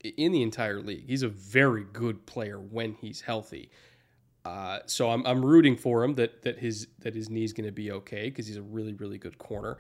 in 0.02 0.32
the 0.32 0.42
entire 0.42 0.82
league. 0.82 1.06
He's 1.06 1.24
a 1.24 1.28
very 1.28 1.84
good 1.92 2.26
player 2.26 2.60
when 2.60 2.94
he's 2.94 3.20
healthy. 3.22 3.70
Uh, 4.46 4.80
so 4.86 5.10
I'm, 5.10 5.26
I'm 5.28 5.44
rooting 5.44 5.76
for 5.76 6.02
him 6.02 6.16
that 6.16 6.44
that 6.44 6.60
his 6.60 6.88
that 7.00 7.14
his 7.14 7.30
knee's 7.30 7.52
going 7.52 7.66
to 7.66 7.74
be 7.74 7.92
okay 7.92 8.30
because 8.30 8.48
he's 8.48 8.56
a 8.56 8.62
really 8.62 8.94
really 8.94 9.18
good 9.18 9.38
corner. 9.38 9.78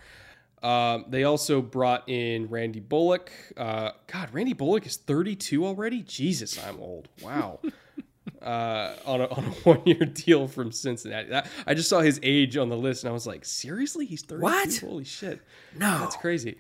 Um, 0.61 1.05
they 1.07 1.23
also 1.23 1.61
brought 1.61 2.09
in 2.09 2.47
Randy 2.47 2.81
Bullock. 2.81 3.31
Uh, 3.55 3.91
God, 4.07 4.33
Randy 4.33 4.53
Bullock 4.53 4.85
is 4.85 4.97
32 4.97 5.65
already. 5.65 6.01
Jesus, 6.01 6.61
I'm 6.61 6.79
old. 6.79 7.07
Wow. 7.21 7.59
uh, 8.41 8.93
on 9.05 9.21
a, 9.21 9.25
on 9.25 9.45
a 9.45 9.49
one 9.63 9.81
year 9.85 10.05
deal 10.05 10.47
from 10.47 10.71
Cincinnati. 10.71 11.29
That, 11.29 11.47
I 11.65 11.73
just 11.73 11.89
saw 11.89 12.01
his 12.01 12.19
age 12.23 12.57
on 12.57 12.69
the 12.69 12.77
list 12.77 13.03
and 13.03 13.09
I 13.09 13.13
was 13.13 13.27
like, 13.27 13.45
seriously, 13.45 14.05
he's 14.05 14.21
thirty. 14.21 14.41
What? 14.41 14.77
Holy 14.77 15.03
shit! 15.03 15.41
No. 15.77 15.99
that's 15.99 16.17
crazy. 16.17 16.57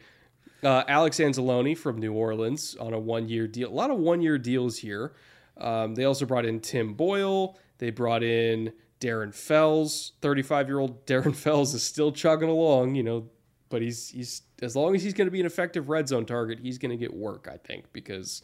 Uh, 0.63 0.83
Alex 0.87 1.19
Anzalone 1.19 1.77
from 1.77 1.99
New 1.99 2.13
Orleans 2.13 2.75
on 2.79 2.93
a 2.93 2.99
one 2.99 3.29
year 3.29 3.47
deal. 3.47 3.69
A 3.69 3.73
lot 3.73 3.91
of 3.91 3.97
one 3.97 4.21
year 4.21 4.37
deals 4.37 4.77
here. 4.77 5.13
Um, 5.57 5.95
they 5.95 6.05
also 6.05 6.25
brought 6.25 6.45
in 6.45 6.59
Tim 6.59 6.93
Boyle. 6.93 7.57
They 7.77 7.91
brought 7.91 8.23
in 8.23 8.73
Darren 8.99 9.33
Fells. 9.33 10.13
35 10.21 10.67
year 10.67 10.79
old 10.79 11.05
Darren 11.05 11.35
Fells 11.35 11.73
is 11.73 11.83
still 11.83 12.11
chugging 12.11 12.49
along, 12.49 12.95
you 12.95 13.03
know, 13.03 13.29
but 13.69 13.81
he's 13.81 14.09
he's 14.09 14.41
as 14.61 14.75
long 14.75 14.95
as 14.95 15.03
he's 15.03 15.13
going 15.13 15.27
to 15.27 15.31
be 15.31 15.39
an 15.39 15.45
effective 15.45 15.89
red 15.89 16.07
zone 16.07 16.25
target, 16.25 16.59
he's 16.59 16.77
going 16.77 16.91
to 16.91 16.97
get 16.97 17.13
work, 17.13 17.47
I 17.51 17.57
think, 17.57 17.85
because 17.93 18.41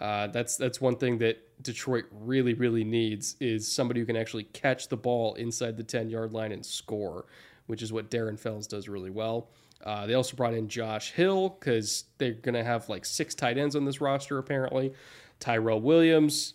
uh, 0.00 0.28
that's 0.28 0.56
that's 0.56 0.80
one 0.80 0.96
thing 0.96 1.18
that 1.18 1.38
Detroit 1.62 2.04
really 2.12 2.54
really 2.54 2.84
needs 2.84 3.36
is 3.40 3.70
somebody 3.70 4.00
who 4.00 4.06
can 4.06 4.16
actually 4.16 4.44
catch 4.44 4.88
the 4.88 4.96
ball 4.96 5.34
inside 5.34 5.76
the 5.76 5.82
10 5.82 6.08
yard 6.08 6.32
line 6.32 6.52
and 6.52 6.64
score, 6.64 7.26
which 7.66 7.82
is 7.82 7.92
what 7.92 8.10
Darren 8.10 8.38
Fells 8.38 8.66
does 8.66 8.88
really 8.88 9.10
well. 9.10 9.48
Uh, 9.84 10.06
they 10.06 10.14
also 10.14 10.36
brought 10.36 10.54
in 10.54 10.68
Josh 10.68 11.12
Hill 11.12 11.50
because 11.50 12.04
they're 12.18 12.34
to 12.54 12.64
have 12.64 12.88
like 12.88 13.04
six 13.04 13.34
tight 13.34 13.58
ends 13.58 13.76
on 13.76 13.84
this 13.84 14.00
roster 14.00 14.38
apparently. 14.38 14.92
Tyrell 15.40 15.80
Williams, 15.80 16.54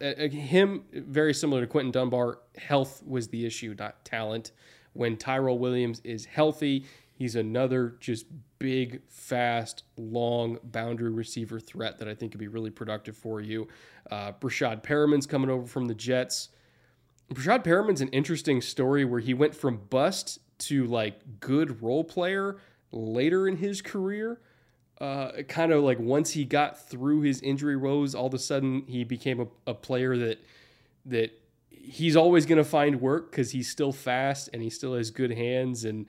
uh, 0.00 0.28
him 0.28 0.84
very 0.92 1.34
similar 1.34 1.60
to 1.60 1.66
Quinton 1.66 1.92
Dunbar. 1.92 2.40
Health 2.56 3.02
was 3.06 3.28
the 3.28 3.46
issue, 3.46 3.74
not 3.78 4.04
talent. 4.04 4.52
When 4.92 5.16
Tyrell 5.16 5.58
Williams 5.58 6.00
is 6.02 6.24
healthy, 6.24 6.84
he's 7.14 7.36
another 7.36 7.96
just 8.00 8.26
big, 8.58 9.02
fast, 9.08 9.84
long 9.96 10.58
boundary 10.64 11.10
receiver 11.10 11.60
threat 11.60 11.98
that 11.98 12.08
I 12.08 12.14
think 12.14 12.32
could 12.32 12.40
be 12.40 12.48
really 12.48 12.70
productive 12.70 13.16
for 13.16 13.40
you. 13.40 13.68
Uh, 14.10 14.32
Breshad 14.32 14.82
Perriman's 14.82 15.26
coming 15.26 15.50
over 15.50 15.66
from 15.66 15.86
the 15.86 15.94
Jets. 15.94 16.48
Breshad 17.32 17.62
Perriman's 17.62 18.00
an 18.00 18.08
interesting 18.08 18.60
story 18.60 19.04
where 19.04 19.20
he 19.20 19.34
went 19.34 19.54
from 19.54 19.82
bust 19.90 20.38
to 20.58 20.86
like 20.86 21.40
good 21.40 21.82
role 21.82 22.04
player 22.04 22.56
later 22.90 23.46
in 23.46 23.56
his 23.56 23.82
career. 23.82 24.40
Uh, 25.00 25.42
kind 25.46 25.70
of 25.70 25.84
like 25.84 25.98
once 26.00 26.30
he 26.30 26.44
got 26.44 26.88
through 26.88 27.20
his 27.20 27.40
injury 27.42 27.76
woes, 27.76 28.14
all 28.14 28.26
of 28.26 28.34
a 28.34 28.38
sudden 28.38 28.82
he 28.88 29.04
became 29.04 29.40
a, 29.40 29.46
a 29.70 29.74
player 29.74 30.16
that 30.16 30.42
that 31.06 31.30
he's 31.70 32.16
always 32.16 32.44
going 32.44 32.58
to 32.58 32.64
find 32.64 33.00
work 33.00 33.30
because 33.30 33.52
he's 33.52 33.70
still 33.70 33.92
fast 33.92 34.50
and 34.52 34.60
he 34.62 34.68
still 34.68 34.94
has 34.94 35.10
good 35.10 35.30
hands 35.30 35.84
and 35.84 36.06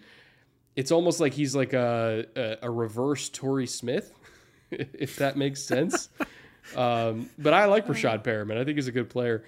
it's 0.76 0.92
almost 0.92 1.20
like 1.20 1.34
he's 1.34 1.56
like 1.56 1.74
a 1.74 2.26
a, 2.36 2.58
a 2.64 2.72
reverse 2.72 3.30
Torrey 3.30 3.68
Smith, 3.68 4.12
if 4.72 5.18
that 5.18 5.38
makes 5.38 5.62
sense. 5.62 6.10
um, 6.76 7.30
but 7.38 7.54
I 7.54 7.66
like 7.66 7.88
Rashad 7.88 8.24
Perriman. 8.24 8.58
I 8.58 8.66
think 8.66 8.78
he's 8.78 8.88
a 8.88 8.92
good 8.92 9.10
player. 9.10 9.44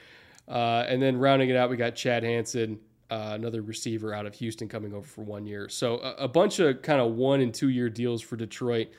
Uh, 0.48 0.86
and 0.88 1.02
then 1.02 1.18
rounding 1.18 1.50
it 1.50 1.56
out, 1.56 1.70
we 1.70 1.78
got 1.78 1.96
Chad 1.96 2.24
Hansen, 2.24 2.80
uh, 3.10 3.32
another 3.34 3.62
receiver 3.62 4.14
out 4.14 4.26
of 4.26 4.34
Houston, 4.36 4.68
coming 4.68 4.94
over 4.94 5.08
for 5.08 5.22
one 5.22 5.46
year. 5.46 5.70
So 5.70 6.00
a, 6.00 6.24
a 6.24 6.28
bunch 6.28 6.60
of 6.60 6.82
kind 6.82 7.00
of 7.00 7.14
one 7.14 7.42
and 7.42 7.54
two 7.54 7.70
year 7.70 7.90
deals 7.90 8.22
for 8.22 8.36
Detroit. 8.36 8.90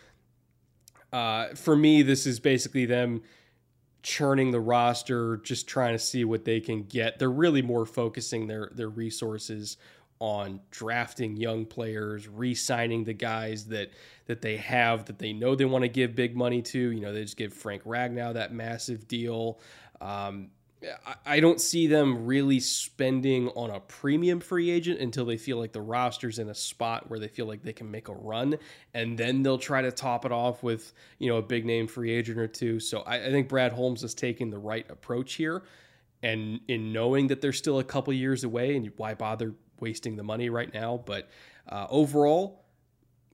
Uh, 1.13 1.49
for 1.55 1.77
me, 1.77 2.03
this 2.03 2.27
is 2.27 2.41
basically 2.41 2.87
them 2.87 3.23
churning 4.03 4.51
the 4.51 4.61
roster, 4.61 5.37
just 5.39 5.69
trying 5.69 5.95
to 5.95 5.99
see 5.99 6.25
what 6.25 6.45
they 6.45 6.61
can 6.61 6.85
get. 6.85 7.19
They're 7.19 7.31
really 7.31 7.63
more 7.63 7.87
focusing 7.87 8.47
their 8.47 8.71
their 8.75 8.89
resources 8.89 9.77
on 10.23 10.61
drafting 10.71 11.37
young 11.37 11.67
players, 11.67 12.29
re-signing 12.29 13.03
the 13.03 13.13
guys 13.13 13.65
that 13.67 13.91
that 14.27 14.41
they 14.41 14.57
have 14.57 15.07
that 15.07 15.19
they 15.19 15.33
know 15.33 15.57
they 15.57 15.65
want 15.65 15.83
to 15.83 15.89
give 15.89 16.15
big 16.15 16.37
money 16.37 16.63
to. 16.63 16.79
You 16.79 17.01
know, 17.01 17.13
they 17.13 17.23
just 17.23 17.37
give 17.37 17.53
Frank 17.53 17.83
Ragnow 17.83 18.35
that 18.35 18.55
massive 18.55 19.09
deal. 19.09 19.59
Um, 20.01 20.51
I 21.27 21.41
don't 21.41 21.61
see 21.61 21.89
them 21.89 22.25
really 22.25 22.61
spending 22.61 23.49
on 23.51 23.71
a 23.71 23.81
premium 23.81 24.39
free 24.39 24.71
agent 24.71 25.01
until 25.01 25.25
they 25.25 25.37
feel 25.37 25.57
like 25.57 25.73
the 25.73 25.81
roster's 25.81 26.39
in 26.39 26.49
a 26.49 26.55
spot 26.55 27.11
where 27.11 27.19
they 27.19 27.29
feel 27.29 27.47
like 27.47 27.63
they 27.65 27.73
can 27.73 27.91
make 27.91 28.09
a 28.09 28.15
run, 28.15 28.59
and 28.95 29.19
then 29.19 29.43
they'll 29.43 29.59
try 29.59 29.83
to 29.83 29.91
top 29.91 30.25
it 30.25 30.31
off 30.31 30.63
with 30.63 30.93
you 31.19 31.29
know 31.29 31.39
a 31.39 31.43
big 31.43 31.65
name 31.65 31.89
free 31.89 32.13
agent 32.13 32.39
or 32.39 32.47
two. 32.47 32.79
So 32.79 33.01
I, 33.01 33.27
I 33.27 33.31
think 33.33 33.49
Brad 33.49 33.73
Holmes 33.73 34.05
is 34.05 34.15
taking 34.15 34.51
the 34.51 34.59
right 34.59 34.89
approach 34.89 35.35
here, 35.35 35.65
and 36.23 36.61
in 36.69 36.93
knowing 36.93 37.27
that 37.27 37.41
they're 37.41 37.53
still 37.53 37.81
a 37.81 37.85
couple 37.85 38.13
years 38.13 38.45
away, 38.45 38.77
and 38.77 38.93
why 38.97 39.15
bother 39.15 39.55
wasting 39.83 40.17
the 40.17 40.23
money 40.23 40.49
right 40.49 40.73
now? 40.73 41.03
But 41.05 41.29
uh, 41.69 41.87
overall, 41.91 42.65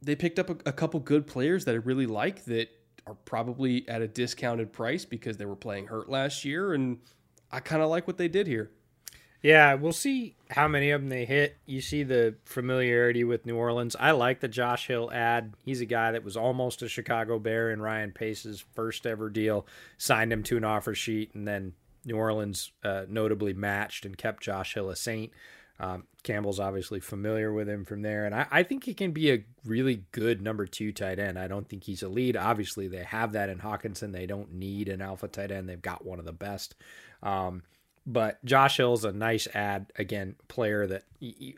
they 0.03 0.17
picked 0.17 0.41
up 0.41 0.51
a, 0.51 0.57
a 0.67 0.73
couple 0.73 0.99
good 0.99 1.29
players 1.29 1.65
that 1.67 1.77
I 1.77 1.79
really 1.79 2.07
like 2.07 2.45
that 2.47 2.69
are 3.07 3.15
probably 3.15 3.89
at 3.89 4.03
a 4.03 4.09
discounted 4.09 4.73
price 4.73 5.05
because 5.05 5.37
they 5.37 5.47
were 5.47 5.57
playing 5.57 5.87
hurt 5.87 6.09
last 6.09 6.45
year 6.45 6.75
and 6.75 6.99
I 7.51 7.61
kind 7.61 7.83
of 7.83 7.89
like 7.89 8.07
what 8.07 8.19
they 8.19 8.29
did 8.29 8.47
here. 8.47 8.71
Yeah, 9.41 9.75
we'll 9.75 9.93
see 9.93 10.35
how 10.51 10.67
many 10.67 10.91
of 10.91 11.01
them 11.01 11.11
they 11.11 11.25
hit. 11.25 11.59
You 11.65 11.81
see 11.81 12.03
the 12.03 12.35
familiarity 12.45 13.23
with 13.23 13.47
New 13.47 13.57
Orleans. 13.57 13.95
I 13.99 14.11
like 14.11 14.41
the 14.41 14.49
Josh 14.49 14.89
Hill 14.89 15.11
ad. 15.13 15.55
He's 15.65 15.81
a 15.81 15.87
guy 15.87 16.11
that 16.11 16.25
was 16.25 16.37
almost 16.37 16.83
a 16.83 16.89
Chicago 16.89 17.39
Bear 17.39 17.71
in 17.71 17.81
Ryan 17.81 18.11
Pace's 18.11 18.65
first 18.75 19.07
ever 19.07 19.31
deal. 19.31 19.65
Signed 19.97 20.33
him 20.33 20.43
to 20.45 20.57
an 20.57 20.65
offer 20.65 20.93
sheet, 20.93 21.35
and 21.35 21.47
then 21.47 21.75
New 22.05 22.17
Orleans 22.17 22.73
uh, 22.83 23.05
notably 23.09 23.53
matched 23.53 24.05
and 24.05 24.19
kept 24.19 24.43
Josh 24.43 24.75
Hill 24.75 24.91
a 24.91 24.97
Saint. 24.97 25.31
Um, 25.81 26.05
Campbell's 26.25 26.59
obviously 26.59 26.99
familiar 26.99 27.53
with 27.53 27.69
him 27.69 27.85
from 27.85 28.03
there, 28.03 28.27
and 28.27 28.35
I, 28.35 28.47
I, 28.51 28.63
think 28.65 28.83
he 28.83 28.95
can 28.95 29.13
be 29.13 29.31
a 29.31 29.45
really 29.65 30.05
good 30.11 30.43
number 30.43 30.67
two 30.67 30.93
tight 30.93 31.21
end. 31.21 31.39
I 31.39 31.47
don't 31.47 31.69
think 31.69 31.85
he's 31.85 32.03
a 32.03 32.09
lead. 32.09 32.37
Obviously, 32.37 32.89
they 32.89 33.05
have 33.05 33.33
that 33.33 33.49
in 33.49 33.61
Hockenson. 33.61 34.13
They 34.13 34.27
don't 34.27 34.53
need 34.55 34.89
an 34.89 35.01
alpha 35.01 35.29
tight 35.29 35.53
end. 35.53 35.69
They've 35.69 35.81
got 35.81 36.05
one 36.05 36.19
of 36.19 36.25
the 36.25 36.33
best. 36.33 36.75
Um, 37.23 37.63
but 38.05 38.45
Josh 38.45 38.79
Hill's 38.79 39.05
a 39.05 39.13
nice 39.13 39.47
ad 39.55 39.93
again, 39.97 40.35
player 40.49 40.87
that 40.89 41.05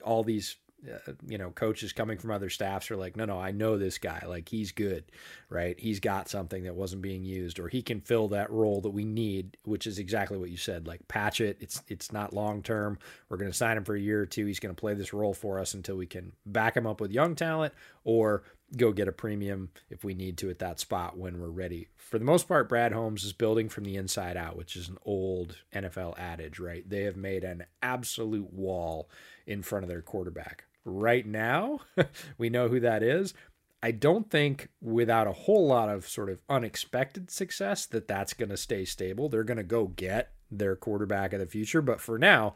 all 0.05 0.23
these 0.23 0.57
uh, 0.89 1.13
you 1.27 1.37
know, 1.37 1.51
coaches 1.51 1.93
coming 1.93 2.19
from 2.19 2.31
other 2.31 2.49
staffs 2.49 2.91
are 2.91 2.97
like, 2.97 3.17
no, 3.17 3.25
no, 3.25 3.39
I 3.39 3.51
know 3.51 3.77
this 3.77 3.99
guy. 3.99 4.23
Like 4.27 4.49
he's 4.49 4.73
good, 4.73 5.05
right? 5.49 5.79
He's 5.79 6.01
got 6.01 6.29
something 6.29 6.65
that 6.65 6.75
wasn't 6.75 7.03
being 7.03 7.25
used, 7.25 7.59
or 7.59 7.69
he 7.69 7.83
can 7.83 8.01
fill 8.01 8.29
that 8.29 8.51
role 8.51 8.81
that 8.81 8.91
we 8.91 9.05
need, 9.05 9.57
which 9.65 9.87
is 9.87 9.99
exactly 9.99 10.39
what 10.39 10.51
you 10.51 10.57
said. 10.57 10.87
Like 10.87 11.07
patch 11.09 11.41
it. 11.41 11.59
It's 11.61 11.83
it's 11.89 12.13
not 12.13 12.33
long 12.33 12.63
term. 12.63 12.99
We're 13.29 13.37
going 13.37 13.51
to 13.51 13.57
sign 13.57 13.77
him 13.77 13.85
for 13.85 13.95
a 13.95 14.01
year 14.01 14.23
or 14.23 14.27
two. 14.27 14.47
He's 14.47 14.61
going 14.61 14.75
to 14.75 14.81
play 14.81 14.95
this 14.95 15.13
role 15.13 15.35
for 15.35 15.59
us 15.59 15.75
until 15.75 15.97
we 15.97 16.07
can 16.07 16.33
back 16.47 16.77
him 16.77 16.87
up 16.87 17.01
with 17.01 17.13
young 17.13 17.35
talent, 17.35 17.75
or 18.05 18.43
go 18.77 18.93
get 18.93 19.09
a 19.09 19.13
premium 19.13 19.71
if 19.91 20.05
we 20.05 20.15
need 20.15 20.39
to 20.39 20.49
at 20.49 20.61
that 20.61 20.81
spot 20.81 21.19
when 21.19 21.41
we're 21.41 21.49
ready. 21.49 21.89
For 21.97 22.19
the 22.19 22.25
most 22.25 22.49
part, 22.49 22.69
Brad 22.69 22.93
Holmes 22.93 23.25
is 23.25 23.33
building 23.33 23.69
from 23.69 23.85
the 23.85 23.97
inside 23.97 24.37
out, 24.37 24.57
which 24.57 24.77
is 24.77 24.89
an 24.89 24.99
old 25.05 25.57
NFL 25.75 26.19
adage, 26.19 26.59
right? 26.59 26.89
They 26.89 27.03
have 27.03 27.17
made 27.17 27.45
an 27.45 27.65
absolute 27.83 28.53
wall 28.53 29.11
in 29.47 29.63
front 29.63 29.85
of 29.85 29.89
their 29.89 30.03
quarterback 30.03 30.65
right 30.85 31.27
now. 31.27 31.81
we 32.39 32.51
know 32.51 32.69
who 32.69 32.81
that 32.81 33.03
is. 33.03 33.35
I 33.83 33.93
don't 33.93 34.31
think 34.31 34.69
without 34.83 35.27
a 35.27 35.33
whole 35.33 35.67
lot 35.67 35.89
of 35.89 36.07
sort 36.07 36.29
of 36.29 36.43
unexpected 36.49 37.31
success 37.31 37.87
that 37.87 38.09
that's 38.09 38.35
going 38.35 38.51
to 38.51 38.57
stay 38.57 38.85
stable. 38.85 39.29
They're 39.29 39.45
going 39.45 39.57
to 39.57 39.63
go 39.63 39.87
get 39.87 40.33
their 40.51 40.77
quarterback 40.77 41.33
of 41.33 41.41
the 41.41 41.47
future, 41.47 41.81
but 41.81 42.01
for 42.01 42.19
now, 42.19 42.55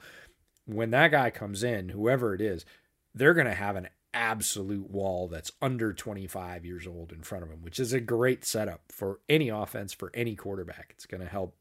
when 0.67 0.91
that 0.91 1.13
guy 1.13 1.31
comes 1.31 1.63
in, 1.63 1.91
whoever 1.91 2.35
it 2.35 2.41
is, 2.41 2.67
they're 3.15 3.35
going 3.35 3.47
to 3.47 3.55
have 3.55 3.77
an 3.77 3.89
absolute 4.13 4.91
wall 4.91 5.29
that's 5.29 5.53
under 5.63 5.93
25 5.93 6.65
years 6.65 6.87
old 6.87 7.13
in 7.13 7.23
front 7.23 7.43
of 7.43 7.51
them, 7.51 7.63
which 7.63 7.81
is 7.81 7.93
a 7.93 8.01
great 8.01 8.45
setup 8.45 8.83
for 8.91 9.21
any 9.29 9.49
offense 9.49 9.93
for 9.93 10.11
any 10.15 10.37
quarterback. 10.37 10.91
It's 10.91 11.07
going 11.07 11.21
to 11.21 11.29
help 11.29 11.57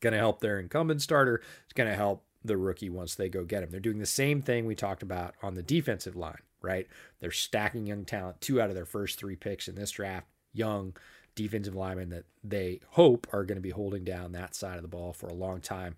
going 0.00 0.12
to 0.12 0.18
help 0.18 0.40
their 0.40 0.60
incumbent 0.60 1.02
starter. 1.02 1.42
It's 1.64 1.72
going 1.72 1.90
to 1.90 1.96
help 1.96 2.24
the 2.44 2.56
rookie 2.56 2.90
once 2.90 3.14
they 3.14 3.28
go 3.28 3.44
get 3.44 3.62
him. 3.62 3.70
They're 3.70 3.80
doing 3.80 3.98
the 3.98 4.06
same 4.06 4.42
thing 4.42 4.66
we 4.66 4.74
talked 4.74 5.02
about 5.02 5.34
on 5.42 5.54
the 5.54 5.62
defensive 5.62 6.16
line, 6.16 6.42
right? 6.62 6.86
They're 7.20 7.30
stacking 7.30 7.86
young 7.86 8.04
talent. 8.04 8.40
Two 8.40 8.60
out 8.60 8.70
of 8.70 8.76
their 8.76 8.84
first 8.84 9.18
three 9.18 9.36
picks 9.36 9.68
in 9.68 9.74
this 9.74 9.90
draft, 9.90 10.26
young 10.52 10.96
defensive 11.34 11.74
linemen 11.74 12.10
that 12.10 12.24
they 12.42 12.80
hope 12.90 13.26
are 13.32 13.44
going 13.44 13.56
to 13.56 13.62
be 13.62 13.70
holding 13.70 14.04
down 14.04 14.32
that 14.32 14.54
side 14.54 14.76
of 14.76 14.82
the 14.82 14.88
ball 14.88 15.12
for 15.12 15.28
a 15.28 15.34
long 15.34 15.60
time. 15.60 15.94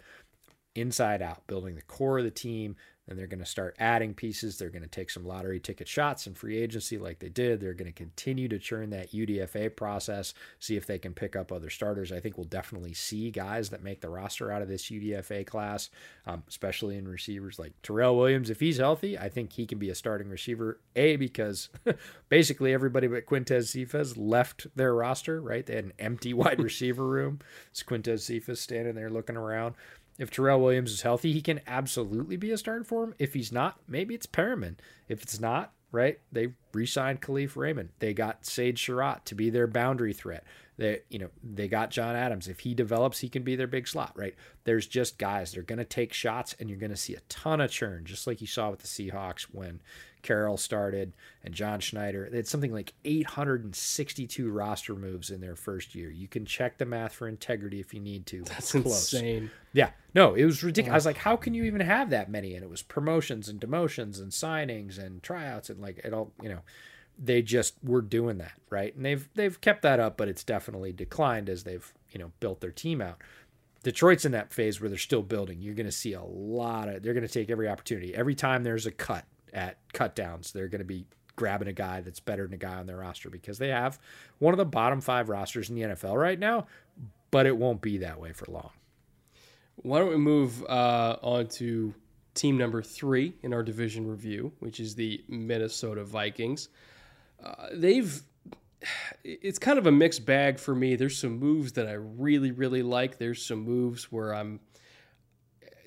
Inside 0.74 1.22
out, 1.22 1.46
building 1.46 1.74
the 1.74 1.82
core 1.82 2.18
of 2.18 2.24
the 2.24 2.30
team, 2.30 2.76
and 3.10 3.18
they're 3.18 3.26
going 3.26 3.40
to 3.40 3.46
start 3.46 3.74
adding 3.80 4.14
pieces. 4.14 4.56
They're 4.56 4.70
going 4.70 4.82
to 4.82 4.88
take 4.88 5.10
some 5.10 5.26
lottery 5.26 5.58
ticket 5.58 5.88
shots 5.88 6.28
in 6.28 6.34
free 6.34 6.56
agency 6.56 6.96
like 6.96 7.18
they 7.18 7.28
did. 7.28 7.60
They're 7.60 7.74
going 7.74 7.90
to 7.90 7.92
continue 7.92 8.48
to 8.48 8.58
churn 8.58 8.90
that 8.90 9.10
UDFA 9.12 9.74
process, 9.74 10.32
see 10.60 10.76
if 10.76 10.86
they 10.86 10.98
can 10.98 11.12
pick 11.12 11.34
up 11.34 11.50
other 11.50 11.70
starters. 11.70 12.12
I 12.12 12.20
think 12.20 12.38
we'll 12.38 12.44
definitely 12.44 12.94
see 12.94 13.32
guys 13.32 13.70
that 13.70 13.82
make 13.82 14.00
the 14.00 14.08
roster 14.08 14.52
out 14.52 14.62
of 14.62 14.68
this 14.68 14.84
UDFA 14.84 15.44
class, 15.44 15.90
um, 16.26 16.44
especially 16.48 16.96
in 16.96 17.08
receivers 17.08 17.58
like 17.58 17.72
Tyrell 17.82 18.16
Williams. 18.16 18.48
If 18.48 18.60
he's 18.60 18.78
healthy, 18.78 19.18
I 19.18 19.28
think 19.28 19.52
he 19.52 19.66
can 19.66 19.78
be 19.78 19.90
a 19.90 19.94
starting 19.94 20.28
receiver. 20.28 20.78
A, 20.94 21.16
because 21.16 21.68
basically 22.28 22.72
everybody 22.72 23.08
but 23.08 23.26
Quintez 23.26 23.68
Cephus 23.68 24.16
left 24.16 24.68
their 24.76 24.94
roster, 24.94 25.40
right? 25.40 25.66
They 25.66 25.74
had 25.74 25.84
an 25.84 25.92
empty 25.98 26.32
wide 26.40 26.60
receiver 26.60 27.04
room. 27.04 27.40
It's 27.72 27.82
Quintez 27.82 28.20
Cephus 28.20 28.60
standing 28.60 28.94
there 28.94 29.10
looking 29.10 29.36
around. 29.36 29.74
If 30.20 30.30
Tyrell 30.30 30.60
Williams 30.60 30.92
is 30.92 31.00
healthy, 31.00 31.32
he 31.32 31.40
can 31.40 31.60
absolutely 31.66 32.36
be 32.36 32.50
a 32.50 32.58
starter 32.58 32.84
for 32.84 33.04
him. 33.04 33.14
If 33.18 33.32
he's 33.32 33.50
not, 33.50 33.80
maybe 33.88 34.14
it's 34.14 34.26
Perriman. 34.26 34.74
If 35.08 35.22
it's 35.22 35.40
not, 35.40 35.72
right, 35.92 36.20
they 36.30 36.48
re-signed 36.74 37.22
Kalif 37.22 37.56
Raymond. 37.56 37.88
They 38.00 38.12
got 38.12 38.44
Sage 38.44 38.84
Surratt 38.84 39.24
to 39.24 39.34
be 39.34 39.48
their 39.48 39.66
boundary 39.66 40.12
threat. 40.12 40.44
They, 40.76 41.00
you 41.08 41.18
know, 41.18 41.30
they 41.42 41.68
got 41.68 41.90
John 41.90 42.16
Adams. 42.16 42.48
If 42.48 42.60
he 42.60 42.74
develops, 42.74 43.20
he 43.20 43.30
can 43.30 43.44
be 43.44 43.56
their 43.56 43.66
big 43.66 43.88
slot, 43.88 44.12
right? 44.14 44.34
There's 44.64 44.86
just 44.86 45.18
guys. 45.18 45.52
They're 45.52 45.62
going 45.62 45.78
to 45.78 45.84
take 45.86 46.12
shots, 46.12 46.54
and 46.60 46.68
you're 46.68 46.78
going 46.78 46.90
to 46.90 46.96
see 46.96 47.14
a 47.14 47.20
ton 47.30 47.62
of 47.62 47.70
churn, 47.70 48.04
just 48.04 48.26
like 48.26 48.42
you 48.42 48.46
saw 48.46 48.70
with 48.70 48.80
the 48.80 48.86
Seahawks 48.86 49.44
when 49.44 49.80
Carroll 50.22 50.56
started 50.56 51.12
and 51.44 51.54
John 51.54 51.80
Schneider. 51.80 52.28
They 52.30 52.38
had 52.38 52.46
something 52.46 52.72
like 52.72 52.92
862 53.04 54.50
roster 54.50 54.94
moves 54.94 55.30
in 55.30 55.40
their 55.40 55.56
first 55.56 55.94
year. 55.94 56.10
You 56.10 56.28
can 56.28 56.44
check 56.44 56.78
the 56.78 56.84
math 56.84 57.12
for 57.12 57.28
integrity 57.28 57.80
if 57.80 57.94
you 57.94 58.00
need 58.00 58.26
to. 58.26 58.42
That's 58.44 58.74
insane. 58.74 59.50
Yeah. 59.72 59.90
No, 60.14 60.34
it 60.34 60.44
was 60.44 60.62
ridiculous. 60.62 60.92
I 60.92 60.96
was 60.96 61.06
like, 61.06 61.18
how 61.18 61.36
can 61.36 61.54
you 61.54 61.64
even 61.64 61.80
have 61.80 62.10
that 62.10 62.30
many? 62.30 62.54
And 62.54 62.64
it 62.64 62.70
was 62.70 62.82
promotions 62.82 63.48
and 63.48 63.60
demotions 63.60 64.20
and 64.20 64.30
signings 64.32 64.98
and 64.98 65.22
tryouts 65.22 65.70
and 65.70 65.80
like 65.80 65.98
it 65.98 66.12
all, 66.12 66.32
you 66.42 66.48
know, 66.48 66.60
they 67.22 67.42
just 67.42 67.74
were 67.82 68.00
doing 68.00 68.38
that, 68.38 68.58
right? 68.70 68.94
And 68.96 69.04
they've 69.04 69.28
they've 69.34 69.60
kept 69.60 69.82
that 69.82 70.00
up, 70.00 70.16
but 70.16 70.28
it's 70.28 70.42
definitely 70.42 70.92
declined 70.92 71.48
as 71.48 71.64
they've, 71.64 71.92
you 72.10 72.18
know, 72.18 72.32
built 72.40 72.60
their 72.60 72.70
team 72.70 73.00
out. 73.00 73.18
Detroit's 73.82 74.24
in 74.24 74.32
that 74.32 74.52
phase 74.52 74.80
where 74.80 74.88
they're 74.90 74.98
still 74.98 75.22
building. 75.22 75.60
You're 75.60 75.74
going 75.74 75.86
to 75.86 75.92
see 75.92 76.12
a 76.12 76.22
lot 76.22 76.88
of 76.88 77.02
they're 77.02 77.14
going 77.14 77.26
to 77.26 77.32
take 77.32 77.50
every 77.50 77.68
opportunity. 77.68 78.14
Every 78.14 78.34
time 78.34 78.62
there's 78.62 78.86
a 78.86 78.90
cut, 78.90 79.24
at 79.54 79.78
cut 79.92 80.14
downs. 80.14 80.52
They're 80.52 80.68
going 80.68 80.80
to 80.80 80.84
be 80.84 81.06
grabbing 81.36 81.68
a 81.68 81.72
guy 81.72 82.00
that's 82.00 82.20
better 82.20 82.44
than 82.44 82.54
a 82.54 82.58
guy 82.58 82.74
on 82.74 82.86
their 82.86 82.98
roster 82.98 83.30
because 83.30 83.58
they 83.58 83.68
have 83.68 83.98
one 84.38 84.52
of 84.52 84.58
the 84.58 84.64
bottom 84.64 85.00
five 85.00 85.28
rosters 85.28 85.70
in 85.70 85.76
the 85.76 85.82
NFL 85.82 86.16
right 86.16 86.38
now, 86.38 86.66
but 87.30 87.46
it 87.46 87.56
won't 87.56 87.80
be 87.80 87.98
that 87.98 88.20
way 88.20 88.32
for 88.32 88.46
long. 88.50 88.70
Why 89.76 90.00
don't 90.00 90.10
we 90.10 90.18
move 90.18 90.62
uh, 90.64 91.16
on 91.22 91.48
to 91.48 91.94
team 92.34 92.58
number 92.58 92.82
three 92.82 93.34
in 93.42 93.54
our 93.54 93.62
division 93.62 94.06
review, 94.06 94.52
which 94.58 94.80
is 94.80 94.94
the 94.94 95.24
Minnesota 95.28 96.04
Vikings? 96.04 96.68
Uh, 97.42 97.68
they've 97.72 98.22
it's 99.24 99.58
kind 99.58 99.78
of 99.78 99.86
a 99.86 99.92
mixed 99.92 100.24
bag 100.24 100.58
for 100.58 100.74
me. 100.74 100.96
There's 100.96 101.18
some 101.18 101.38
moves 101.38 101.72
that 101.72 101.86
I 101.86 101.92
really, 101.92 102.50
really 102.50 102.82
like. 102.82 103.18
There's 103.18 103.44
some 103.44 103.60
moves 103.60 104.10
where 104.10 104.34
I'm 104.34 104.60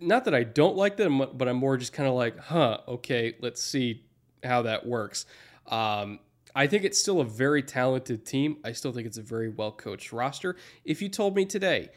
not 0.08 0.26
that 0.26 0.36
I 0.36 0.44
don't 0.44 0.76
like 0.76 0.98
them, 0.98 1.26
but 1.34 1.48
I'm 1.48 1.58
more 1.58 1.78
just 1.78 1.94
kind 1.94 2.08
of 2.08 2.16
like, 2.16 2.38
huh, 2.38 2.80
okay, 2.88 3.36
let's 3.42 3.62
see 3.62 4.06
how 4.44 4.64
that 4.64 4.86
works. 4.86 5.26
Um, 5.68 6.20
I 6.56 6.68
think 6.68 6.84
it's 6.84 7.00
still 7.00 7.22
a 7.22 7.26
very 7.26 7.64
talented 7.64 8.26
team. 8.26 8.58
I 8.64 8.74
still 8.74 8.92
think 8.92 9.08
it's 9.08 9.18
a 9.18 9.24
very 9.24 9.50
well 9.50 9.72
coached 9.72 10.14
roster. 10.14 10.56
If 10.86 11.02
you 11.02 11.10
told 11.10 11.36
me 11.36 11.46
today 11.46 11.90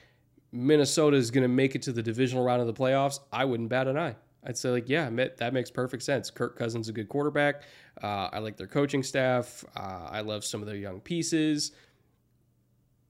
Minnesota 0.52 1.16
is 1.16 1.30
going 1.30 1.42
to 1.42 1.48
make 1.48 1.74
it 1.74 1.82
to 1.82 1.92
the 1.92 2.02
divisional 2.02 2.44
round 2.44 2.60
of 2.60 2.66
the 2.66 2.72
playoffs, 2.72 3.20
I 3.32 3.44
wouldn't 3.44 3.68
bat 3.68 3.88
an 3.88 3.98
eye. 3.98 4.16
I'd 4.44 4.56
say 4.56 4.70
like, 4.70 4.88
yeah, 4.88 5.10
that 5.10 5.52
makes 5.52 5.70
perfect 5.70 6.04
sense. 6.04 6.30
Kirk 6.30 6.56
Cousins 6.56 6.86
is 6.86 6.90
a 6.90 6.92
good 6.92 7.08
quarterback. 7.08 7.62
Uh, 8.02 8.28
I 8.32 8.38
like 8.38 8.56
their 8.56 8.68
coaching 8.68 9.02
staff. 9.02 9.64
Uh, 9.76 10.08
I 10.10 10.20
love 10.20 10.44
some 10.44 10.60
of 10.60 10.66
their 10.66 10.76
young 10.76 11.00
pieces. 11.00 11.72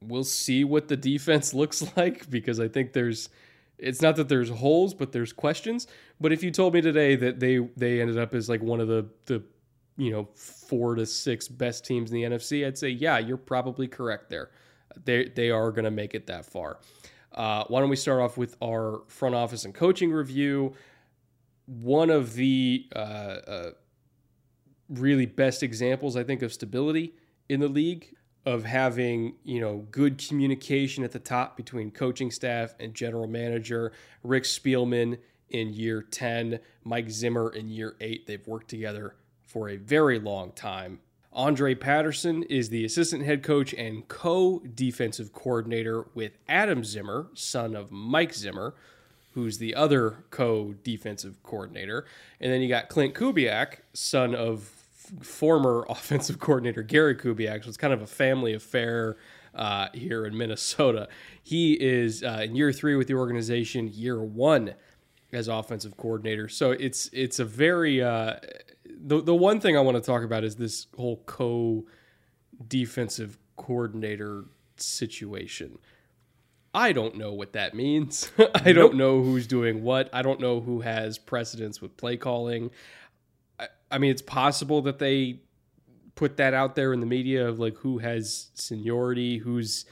We'll 0.01 0.25
see 0.25 0.65
what 0.65 0.89
the 0.89 0.97
defense 0.97 1.53
looks 1.55 1.85
like 1.97 2.29
because 2.31 2.59
I 2.59 2.69
think 2.69 2.93
there's 2.93 3.29
it's 3.79 4.01
not 4.01 4.17
that 4.17 4.29
there's 4.29 4.49
holes, 4.49 4.95
but 4.95 5.13
there's 5.13 5.33
questions. 5.33 5.87
But 6.21 6.33
if 6.33 6.43
you 6.43 6.51
told 6.51 6.75
me 6.75 6.81
today 6.81 7.17
that 7.17 7.41
they 7.41 7.59
they 7.77 8.01
ended 8.01 8.19
up 8.19 8.35
as 8.35 8.49
like 8.49 8.63
one 8.63 8.81
of 8.81 8.89
the 8.89 9.07
the 9.27 9.43
you 9.97 10.11
know 10.11 10.29
four 10.35 10.95
to 10.95 11.07
six 11.07 11.49
best 11.49 11.85
teams 11.85 12.11
in 12.11 12.17
the 12.17 12.37
NFC, 12.37 12.67
I'd 12.67 12.79
say 12.79 12.89
yeah, 12.89 13.19
you're 13.19 13.37
probably 13.37 13.89
correct 13.89 14.31
there. 14.31 14.51
They 15.05 15.29
they 15.29 15.51
are 15.51 15.71
going 15.71 15.85
to 15.85 15.91
make 15.91 16.15
it 16.15 16.27
that 16.29 16.47
far. 16.47 16.79
Uh, 17.33 17.65
why 17.69 17.81
don't 17.81 17.91
we 17.91 17.97
start 17.97 18.21
off 18.21 18.39
with 18.39 18.57
our 18.63 19.03
front 19.09 19.35
office 19.35 19.65
and 19.65 19.75
coaching 19.75 20.11
review? 20.11 20.73
One 21.67 22.09
of 22.11 22.35
the 22.35 22.87
uh, 22.95 22.99
uh, 22.99 23.71
really 24.89 25.27
best 25.27 25.63
examples, 25.63 26.17
I 26.17 26.25
think, 26.25 26.41
of 26.43 26.53
stability 26.53 27.15
in 27.49 27.61
the 27.61 27.69
league 27.69 28.16
of 28.47 28.65
having 28.65 29.35
you 29.45 29.61
know 29.61 29.87
good 29.91 30.17
communication 30.17 31.05
at 31.05 31.11
the 31.11 31.19
top 31.19 31.57
between 31.57 31.91
coaching 31.91 32.31
staff 32.31 32.75
and 32.81 32.95
general 32.95 33.27
manager. 33.27 33.93
Rick 34.23 34.45
Spielman 34.45 35.19
in 35.51 35.73
year 35.73 36.03
10 36.03 36.59
Mike 36.85 37.11
Zimmer 37.11 37.51
in 37.51 37.69
year 37.69 37.95
8 38.01 38.27
they've 38.27 38.47
worked 38.47 38.69
together 38.69 39.15
for 39.45 39.69
a 39.69 39.77
very 39.77 40.19
long 40.19 40.53
time. 40.53 41.01
Andre 41.33 41.75
Patterson 41.75 42.43
is 42.45 42.71
the 42.71 42.85
assistant 42.85 43.25
head 43.25 43.43
coach 43.43 43.75
and 43.75 44.09
co-defensive 44.09 45.33
coordinator 45.33 46.07
with 46.15 46.39
Adam 46.49 46.83
Zimmer 46.83 47.29
son 47.35 47.77
of 47.77 47.93
Mike 47.93 48.35
Zimmer 48.35 48.75
who's 49.37 49.59
the 49.59 49.75
other 49.75 50.25
co-defensive 50.31 51.43
coordinator. 51.43 52.07
And 52.41 52.51
then 52.51 52.63
you 52.63 52.71
got 52.71 52.89
clint 52.89 53.15
Kubiak 53.15 53.81
son 53.93 54.35
of 54.35 54.76
former 55.21 55.87
offensive 55.91 56.39
coordinator 56.39 56.83
Gary 56.83 57.15
Kubiak. 57.15 57.65
So 57.65 57.69
it's 57.69 57.77
kind 57.77 57.93
of 57.93 58.03
a 58.03 58.07
family 58.07 58.55
affair 58.55 59.17
uh, 59.55 59.89
here 59.95 60.27
in 60.27 60.37
Minnesota. 60.37 61.09
He 61.43 61.75
is 61.75 62.23
uh, 62.23 62.43
in 62.45 62.57
year 62.57 62.73
three 62.73 62.97
with 62.97 63.09
the 63.09 63.15
organization, 63.15 63.89
year 63.93 64.23
one 64.23 64.75
as 65.33 65.49
offensive 65.49 65.97
coordinator. 65.97 66.49
So 66.49 66.73
it's 66.73 67.11
it's 67.13 67.39
a 67.39 67.45
very 67.45 68.03
uh, 68.03 68.37
the 68.85 69.23
the 69.23 69.35
one 69.35 69.61
thing 69.61 69.77
I 69.77 69.81
want 69.81 69.97
to 69.97 70.03
talk 70.03 70.23
about 70.23 70.45
is 70.45 70.57
this 70.57 70.87
whole 70.97 71.23
co 71.27 71.85
defensive 72.69 73.39
coordinator 73.57 74.45
situation. 74.77 75.79
I 76.75 76.93
don't 76.93 77.17
know 77.17 77.33
what 77.33 77.55
that 77.55 77.75
means. 77.75 78.31
I 78.55 78.73
don't 78.73 78.97
know 78.97 79.23
who's 79.23 79.47
doing 79.47 79.83
what. 79.83 80.11
I 80.13 80.21
don't 80.21 80.41
know 80.41 80.61
who 80.61 80.83
has 80.83 81.17
precedence 81.17 81.81
with 81.81 81.97
play 81.97 82.19
calling. 82.19 82.71
I 83.97 83.99
mean, 83.99 84.11
it's 84.11 84.21
possible 84.21 84.83
that 84.83 84.99
they 84.99 85.41
put 86.17 86.37
that 86.37 86.53
out 86.53 86.75
there 86.77 86.93
in 86.93 87.01
the 87.01 87.07
media 87.07 87.49
of 87.49 87.59
like 87.59 87.79
who 87.79 87.97
has 87.97 88.51
seniority, 88.53 89.39
who's 89.39 89.87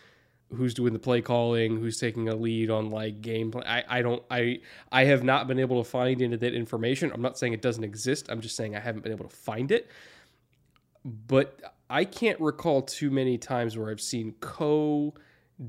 who's 0.52 0.74
doing 0.74 0.92
the 0.92 0.98
play 0.98 1.22
calling, 1.22 1.78
who's 1.80 1.98
taking 1.98 2.28
a 2.28 2.36
lead 2.36 2.68
on 2.68 2.90
like 2.90 3.22
gameplay. 3.22 3.66
I, 3.66 3.82
I 3.88 4.02
don't 4.02 4.22
I 4.30 4.60
I 4.92 5.04
have 5.04 5.24
not 5.24 5.48
been 5.48 5.58
able 5.58 5.82
to 5.82 5.88
find 5.88 6.20
any 6.20 6.34
of 6.34 6.40
that 6.40 6.52
information. 6.52 7.12
I'm 7.14 7.22
not 7.22 7.38
saying 7.38 7.54
it 7.54 7.62
doesn't 7.62 7.82
exist. 7.82 8.26
I'm 8.28 8.42
just 8.42 8.56
saying 8.56 8.76
I 8.76 8.80
haven't 8.80 9.04
been 9.04 9.12
able 9.12 9.26
to 9.26 9.34
find 9.34 9.72
it. 9.72 9.88
But 11.02 11.58
I 11.88 12.04
can't 12.04 12.38
recall 12.40 12.82
too 12.82 13.10
many 13.10 13.38
times 13.38 13.78
where 13.78 13.90
I've 13.90 14.02
seen 14.02 14.34
co 14.40 15.14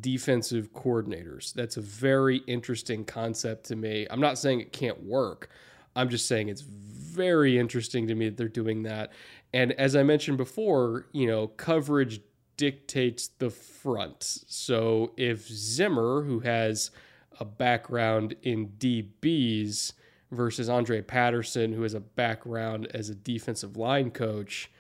defensive 0.02 0.74
coordinators. 0.74 1.54
That's 1.54 1.78
a 1.78 1.82
very 1.82 2.40
interesting 2.48 3.06
concept 3.06 3.68
to 3.68 3.78
me. 3.78 4.08
I'm 4.10 4.20
not 4.20 4.38
saying 4.38 4.60
it 4.60 4.74
can't 4.74 5.02
work. 5.06 5.50
I'm 5.96 6.10
just 6.10 6.28
saying 6.28 6.50
it's 6.50 6.62
very 6.62 7.58
interesting 7.58 8.08
to 8.08 8.16
me 8.16 8.30
that 8.30 8.38
they're 8.38 8.48
doing 8.48 8.84
that. 8.84 9.14
And 9.54 9.72
as 9.74 9.96
I 9.96 10.04
mentioned 10.04 10.38
before, 10.38 11.08
you 11.14 11.28
know, 11.28 11.48
coverage 11.48 12.22
dictates 12.58 13.28
the 13.28 13.50
front. 13.50 14.24
So 14.24 15.14
if 15.18 15.48
Zimmer, 15.48 16.24
who 16.24 16.40
has 16.42 16.92
a 17.40 17.46
background 17.46 18.36
in 18.44 18.70
DBs, 18.78 19.94
versus 20.32 20.70
Andre 20.70 21.02
Patterson, 21.02 21.74
who 21.74 21.84
has 21.84 21.94
a 21.94 22.00
background 22.00 22.88
as 22.94 23.10
a 23.10 23.16
defensive 23.16 23.78
line 23.78 24.12
coach, 24.12 24.72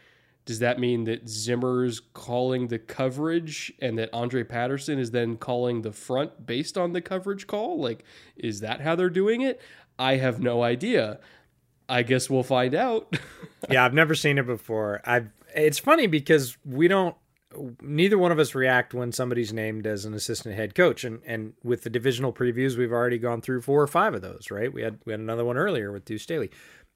does 0.45 0.59
that 0.59 0.79
mean 0.79 1.05
that 1.05 1.27
Zimmer's 1.27 1.99
calling 1.99 2.67
the 2.67 2.77
coverage 2.77 3.73
and 3.81 3.97
that 3.97 4.11
Andre 4.13 4.43
Patterson 4.43 4.99
is 4.99 5.09
then 5.09 5.37
calling 5.37 5.81
the 5.81 5.91
front 5.91 6.45
based 6.45 6.77
on 6.77 6.93
the 6.93 7.01
coverage 7.01 7.47
call? 7.47 7.79
Like, 7.79 8.03
is 8.35 8.59
that 8.59 8.81
how 8.81 8.95
they're 8.95 9.09
doing 9.09 9.41
it? 9.41 9.59
I 9.97 10.17
have 10.17 10.39
no 10.39 10.63
idea. 10.63 11.19
I 11.87 12.03
guess 12.03 12.29
we'll 12.29 12.43
find 12.43 12.73
out. 12.73 13.15
yeah, 13.69 13.85
I've 13.85 13.93
never 13.93 14.15
seen 14.15 14.37
it 14.37 14.45
before. 14.45 15.01
I've 15.05 15.29
it's 15.55 15.79
funny 15.79 16.07
because 16.07 16.57
we 16.65 16.87
don't 16.87 17.15
neither 17.81 18.17
one 18.17 18.31
of 18.31 18.39
us 18.39 18.53
react 18.53 18.93
when 18.93 19.11
somebody's 19.11 19.53
named 19.53 19.87
as 19.87 20.03
an 20.03 20.13
assistant 20.13 20.55
head 20.55 20.75
coach 20.75 21.03
and 21.03 21.21
and 21.25 21.53
with 21.63 21.83
the 21.83 21.89
divisional 21.89 22.33
previews 22.33 22.77
we've 22.77 22.91
already 22.91 23.17
gone 23.17 23.41
through 23.41 23.61
four 23.61 23.81
or 23.81 23.87
five 23.87 24.13
of 24.13 24.21
those, 24.21 24.51
right? 24.51 24.73
We 24.73 24.81
had 24.81 24.99
we 25.05 25.13
had 25.13 25.19
another 25.19 25.45
one 25.45 25.57
earlier 25.57 25.91
with 25.91 26.05
Deuce 26.05 26.23
Staley. 26.23 26.51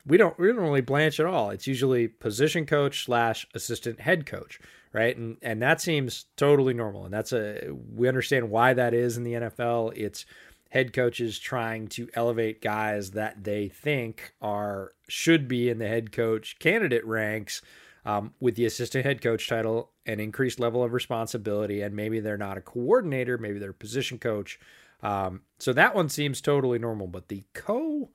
We 0.05 0.17
don't 0.17 0.37
we 0.39 0.47
don't 0.47 0.57
really 0.57 0.81
blanch 0.81 1.19
at 1.19 1.25
all. 1.25 1.49
It's 1.51 1.67
usually 1.67 2.07
position 2.07 2.65
coach 2.65 3.05
slash 3.05 3.47
assistant 3.53 4.01
head 4.01 4.25
coach, 4.25 4.59
right? 4.91 5.15
And 5.15 5.37
and 5.41 5.61
that 5.61 5.81
seems 5.81 6.25
totally 6.35 6.73
normal. 6.73 7.05
And 7.05 7.13
that's 7.13 7.31
a 7.31 7.69
we 7.95 8.07
understand 8.07 8.49
why 8.49 8.73
that 8.73 8.93
is 8.93 9.17
in 9.17 9.23
the 9.23 9.33
NFL. 9.33 9.93
It's 9.95 10.25
head 10.69 10.93
coaches 10.93 11.39
trying 11.39 11.87
to 11.87 12.07
elevate 12.13 12.61
guys 12.61 13.11
that 13.11 13.43
they 13.43 13.67
think 13.67 14.33
are 14.41 14.91
should 15.07 15.47
be 15.47 15.69
in 15.69 15.79
the 15.79 15.87
head 15.87 16.11
coach 16.11 16.57
candidate 16.59 17.05
ranks 17.05 17.61
um, 18.05 18.33
with 18.39 18.55
the 18.55 18.65
assistant 18.65 19.05
head 19.05 19.21
coach 19.21 19.47
title, 19.47 19.91
an 20.05 20.19
increased 20.19 20.59
level 20.59 20.83
of 20.83 20.93
responsibility, 20.93 21.81
and 21.81 21.95
maybe 21.95 22.19
they're 22.19 22.37
not 22.37 22.57
a 22.57 22.61
coordinator, 22.61 23.37
maybe 23.37 23.59
they're 23.59 23.71
a 23.71 23.73
position 23.73 24.17
coach. 24.17 24.59
Um, 25.01 25.41
so 25.57 25.73
that 25.73 25.95
one 25.95 26.09
seems 26.09 26.41
totally 26.41 26.79
normal. 26.79 27.07
But 27.07 27.27
the 27.27 27.43
co 27.53 28.09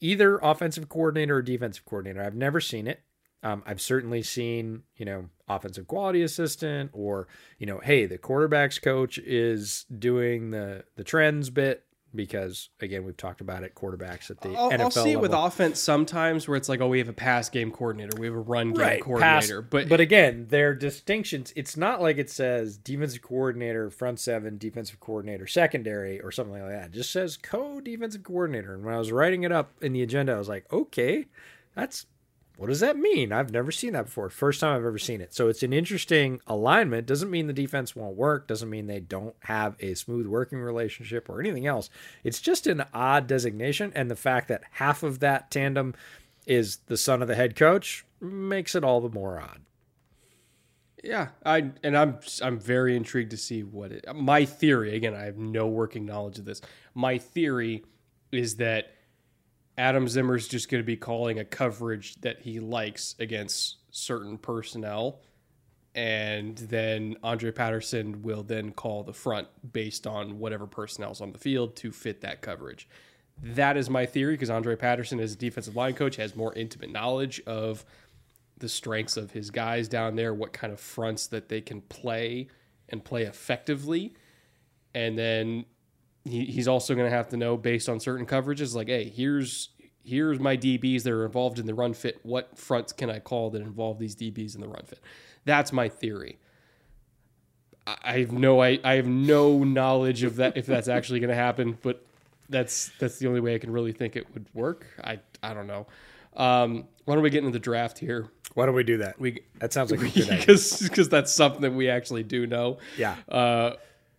either 0.00 0.38
offensive 0.38 0.88
coordinator 0.88 1.36
or 1.36 1.42
defensive 1.42 1.84
coordinator, 1.84 2.22
I've 2.22 2.34
never 2.34 2.60
seen 2.60 2.86
it. 2.86 3.02
Um, 3.42 3.62
I've 3.66 3.80
certainly 3.80 4.22
seen, 4.22 4.82
you 4.96 5.06
know, 5.06 5.30
offensive 5.48 5.86
quality 5.86 6.22
assistant 6.22 6.90
or, 6.92 7.26
you 7.58 7.66
know, 7.66 7.78
hey, 7.78 8.04
the 8.04 8.18
quarterbacks 8.18 8.80
coach 8.80 9.18
is 9.18 9.86
doing 9.98 10.50
the 10.50 10.84
the 10.96 11.04
trends 11.04 11.48
bit 11.48 11.84
because 12.14 12.70
again 12.80 13.04
we've 13.04 13.16
talked 13.16 13.40
about 13.40 13.62
it 13.62 13.74
quarterbacks 13.74 14.30
at 14.30 14.40
the 14.40 14.50
I'll, 14.50 14.70
NFL 14.70 14.80
I'll 14.80 14.90
see 14.90 15.00
it 15.00 15.04
level. 15.16 15.22
with 15.22 15.32
offense 15.32 15.80
sometimes 15.80 16.48
where 16.48 16.56
it's 16.56 16.68
like, 16.68 16.80
oh, 16.80 16.88
we 16.88 16.98
have 16.98 17.08
a 17.08 17.12
pass 17.12 17.48
game 17.48 17.70
coordinator, 17.70 18.18
we 18.18 18.26
have 18.26 18.34
a 18.34 18.40
run 18.40 18.72
game 18.72 19.00
coordinator, 19.00 19.62
pass- 19.62 19.70
but 19.70 19.88
but 19.88 20.00
again, 20.00 20.46
their 20.48 20.74
distinctions. 20.74 21.52
It's 21.56 21.76
not 21.76 22.00
like 22.00 22.18
it 22.18 22.30
says 22.30 22.76
defensive 22.76 23.22
coordinator, 23.22 23.90
front 23.90 24.18
seven, 24.20 24.58
defensive 24.58 25.00
coordinator, 25.00 25.46
secondary, 25.46 26.20
or 26.20 26.30
something 26.30 26.60
like 26.60 26.70
that. 26.70 26.86
It 26.86 26.92
just 26.92 27.10
says 27.10 27.36
co-defensive 27.36 28.22
coordinator. 28.22 28.74
And 28.74 28.84
when 28.84 28.94
I 28.94 28.98
was 28.98 29.12
writing 29.12 29.44
it 29.44 29.52
up 29.52 29.72
in 29.80 29.92
the 29.92 30.02
agenda, 30.02 30.32
I 30.32 30.38
was 30.38 30.48
like, 30.48 30.70
okay, 30.72 31.26
that's 31.74 32.06
what 32.60 32.68
does 32.68 32.80
that 32.80 32.98
mean? 32.98 33.32
I've 33.32 33.50
never 33.50 33.72
seen 33.72 33.94
that 33.94 34.04
before. 34.04 34.28
First 34.28 34.60
time 34.60 34.76
I've 34.76 34.84
ever 34.84 34.98
seen 34.98 35.22
it. 35.22 35.32
So 35.32 35.48
it's 35.48 35.62
an 35.62 35.72
interesting 35.72 36.42
alignment. 36.46 37.06
Doesn't 37.06 37.30
mean 37.30 37.46
the 37.46 37.54
defense 37.54 37.96
won't 37.96 38.18
work. 38.18 38.46
Doesn't 38.46 38.68
mean 38.68 38.86
they 38.86 39.00
don't 39.00 39.34
have 39.44 39.76
a 39.80 39.94
smooth 39.94 40.26
working 40.26 40.58
relationship 40.58 41.30
or 41.30 41.40
anything 41.40 41.66
else. 41.66 41.88
It's 42.22 42.38
just 42.38 42.66
an 42.66 42.84
odd 42.92 43.26
designation, 43.26 43.92
and 43.94 44.10
the 44.10 44.14
fact 44.14 44.48
that 44.48 44.60
half 44.72 45.02
of 45.02 45.20
that 45.20 45.50
tandem 45.50 45.94
is 46.46 46.80
the 46.84 46.98
son 46.98 47.22
of 47.22 47.28
the 47.28 47.34
head 47.34 47.56
coach 47.56 48.04
makes 48.20 48.74
it 48.74 48.84
all 48.84 49.00
the 49.00 49.08
more 49.08 49.40
odd. 49.40 49.62
Yeah, 51.02 51.28
I 51.46 51.70
and 51.82 51.96
I'm 51.96 52.18
I'm 52.42 52.60
very 52.60 52.94
intrigued 52.94 53.30
to 53.30 53.38
see 53.38 53.62
what 53.62 53.90
it. 53.90 54.04
My 54.14 54.44
theory 54.44 54.94
again, 54.94 55.14
I 55.14 55.22
have 55.22 55.38
no 55.38 55.66
working 55.66 56.04
knowledge 56.04 56.38
of 56.38 56.44
this. 56.44 56.60
My 56.92 57.16
theory 57.16 57.86
is 58.32 58.56
that 58.56 58.92
Adam 59.80 60.06
Zimmer's 60.06 60.46
just 60.46 60.68
going 60.68 60.82
to 60.82 60.86
be 60.86 60.98
calling 60.98 61.38
a 61.38 61.44
coverage 61.44 62.14
that 62.20 62.42
he 62.42 62.60
likes 62.60 63.14
against 63.18 63.78
certain 63.90 64.36
personnel, 64.36 65.20
and 65.94 66.58
then 66.58 67.16
Andre 67.22 67.50
Patterson 67.50 68.20
will 68.20 68.42
then 68.42 68.72
call 68.72 69.04
the 69.04 69.14
front 69.14 69.48
based 69.72 70.06
on 70.06 70.38
whatever 70.38 70.66
personnel's 70.66 71.22
on 71.22 71.32
the 71.32 71.38
field 71.38 71.76
to 71.76 71.92
fit 71.92 72.20
that 72.20 72.42
coverage. 72.42 72.90
That 73.42 73.78
is 73.78 73.88
my 73.88 74.04
theory 74.04 74.34
because 74.34 74.50
Andre 74.50 74.76
Patterson, 74.76 75.18
as 75.18 75.32
a 75.32 75.36
defensive 75.36 75.74
line 75.74 75.94
coach, 75.94 76.16
has 76.16 76.36
more 76.36 76.52
intimate 76.52 76.92
knowledge 76.92 77.40
of 77.46 77.86
the 78.58 78.68
strengths 78.68 79.16
of 79.16 79.30
his 79.30 79.50
guys 79.50 79.88
down 79.88 80.14
there, 80.14 80.34
what 80.34 80.52
kind 80.52 80.74
of 80.74 80.78
fronts 80.78 81.28
that 81.28 81.48
they 81.48 81.62
can 81.62 81.80
play 81.80 82.48
and 82.90 83.02
play 83.02 83.22
effectively. 83.22 84.12
And 84.94 85.16
then 85.16 85.64
he, 86.24 86.44
he's 86.44 86.68
also 86.68 86.94
going 86.94 87.10
to 87.10 87.16
have 87.16 87.28
to 87.28 87.36
know 87.36 87.56
based 87.56 87.88
on 87.88 88.00
certain 88.00 88.26
coverages, 88.26 88.74
like, 88.74 88.88
hey, 88.88 89.08
here's 89.08 89.70
here's 90.02 90.40
my 90.40 90.56
DBs 90.56 91.02
that 91.02 91.12
are 91.12 91.24
involved 91.24 91.58
in 91.58 91.66
the 91.66 91.74
run 91.74 91.94
fit. 91.94 92.20
What 92.22 92.58
fronts 92.58 92.92
can 92.92 93.10
I 93.10 93.18
call 93.18 93.50
that 93.50 93.62
involve 93.62 93.98
these 93.98 94.16
DBs 94.16 94.54
in 94.54 94.60
the 94.60 94.68
run 94.68 94.82
fit? 94.84 95.00
That's 95.44 95.72
my 95.72 95.88
theory. 95.88 96.38
I 97.86 97.96
I 98.04 98.18
have 98.20 98.32
no 98.32 98.62
I, 98.62 98.78
I 98.84 98.94
have 98.94 99.06
no 99.06 99.64
knowledge 99.64 100.22
of 100.22 100.36
that 100.36 100.56
if 100.56 100.66
that's 100.66 100.88
actually 100.96 101.20
going 101.20 101.30
to 101.30 101.36
happen, 101.36 101.78
but 101.82 102.04
that's 102.48 102.90
that's 102.98 103.18
the 103.18 103.28
only 103.28 103.40
way 103.40 103.54
I 103.54 103.58
can 103.58 103.70
really 103.72 103.92
think 103.92 104.16
it 104.16 104.26
would 104.34 104.46
work. 104.52 104.86
I 105.02 105.20
I 105.42 105.54
don't 105.54 105.66
know. 105.66 105.86
Um, 106.36 106.86
why 107.04 107.14
don't 107.14 107.22
we 107.22 107.30
get 107.30 107.38
into 107.38 107.52
the 107.52 107.58
draft 107.58 107.98
here? 107.98 108.28
Why 108.54 108.66
don't 108.66 108.74
we 108.74 108.84
do 108.84 108.98
that? 108.98 109.18
We 109.18 109.42
that 109.58 109.72
sounds 109.72 109.90
like 109.90 110.00
because 110.00 110.80
because 110.88 111.08
that's 111.08 111.32
something 111.32 111.62
that 111.62 111.72
we 111.72 111.88
actually 111.88 112.24
do 112.24 112.46
know. 112.46 112.78
Yeah. 112.98 113.16
Uh, 113.28 113.74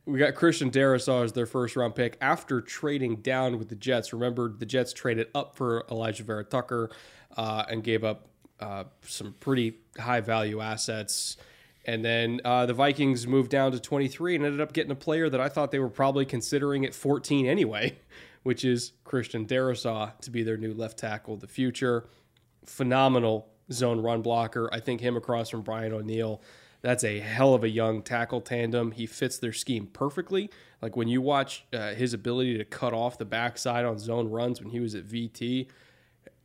we 0.06 0.18
got 0.18 0.36
Christian 0.36 0.72
Darrisaw 0.72 1.23
as 1.23 1.34
their 1.34 1.45
first 1.45 1.76
round 1.76 1.95
pick 1.95 2.18
after 2.22 2.61
trading 2.61 3.18
down 3.18 3.60
with 3.60 3.69
the 3.69 3.76
Jets. 3.76 4.14
Remember, 4.14 4.49
the 4.49 4.65
Jets 4.65 4.94
traded 4.94 5.28
up 5.36 5.56
for 5.56 5.84
Alijah 5.90 6.22
Vera 6.22 6.44
Tucker 6.44 6.90
uh, 7.38 7.65
and 7.69 7.84
gave 7.84 8.03
up 8.03 8.28
uh, 8.60 8.86
some 9.06 9.36
pretty 9.40 9.78
high 9.98 10.22
value 10.22 10.60
assets. 10.60 11.38
And 11.86 12.06
then 12.06 12.41
uh, 12.45 12.65
the 12.68 12.73
Vikings 12.73 13.26
moved 13.26 13.49
down 13.49 13.72
to 13.72 13.80
23 13.80 14.36
and 14.36 14.45
ended 14.45 14.61
up 14.61 14.73
getting 14.73 14.91
a 14.91 14.95
player 14.95 15.30
that 15.30 15.41
I 15.41 15.49
thought 15.49 15.72
they 15.72 15.80
were 15.80 15.90
probably 15.90 16.26
considering 16.26 16.86
at 16.86 16.94
14 16.94 17.45
anyway, 17.48 17.98
which 18.44 18.64
is 18.64 18.94
Christian 19.03 19.45
Darrisaw 19.45 20.19
to 20.22 20.32
be 20.32 20.44
their 20.44 20.57
new 20.57 20.73
left 20.73 20.98
tackle 20.99 21.36
of 21.36 21.40
the 21.40 21.48
future. 21.48 22.07
Phenomenal 22.65 23.48
zone 23.72 23.99
run 24.02 24.22
blocker. 24.22 24.69
I 24.72 24.80
think 24.80 25.02
him 25.02 25.15
across 25.15 25.49
from 25.49 25.61
Brian 25.61 25.94
O'Neill 25.94 26.41
that's 26.82 27.03
a 27.03 27.20
hell 27.20 27.53
of 27.53 27.64
a 27.64 27.70
young 27.70 28.02
tackle 28.02 28.41
tandem. 28.41 28.91
He 28.91 29.06
fits 29.06 29.38
their 29.38 29.53
scheme 29.53 29.88
perfectly. 29.88 30.49
Like 30.82 30.95
when 30.95 31.08
you 31.08 31.22
watch 31.22 31.66
uh, 31.74 31.94
his 31.94 32.14
ability 32.14 32.58
to 32.58 32.66
cut 32.66 32.94
off 32.94 33.18
the 33.18 33.26
backside 33.26 33.86
on 33.86 33.99
zone 33.99 34.30
runs 34.30 34.60
when 34.60 34.72
he 34.72 34.80
was 34.80 34.95
at 34.95 35.06
VT, 35.06 35.68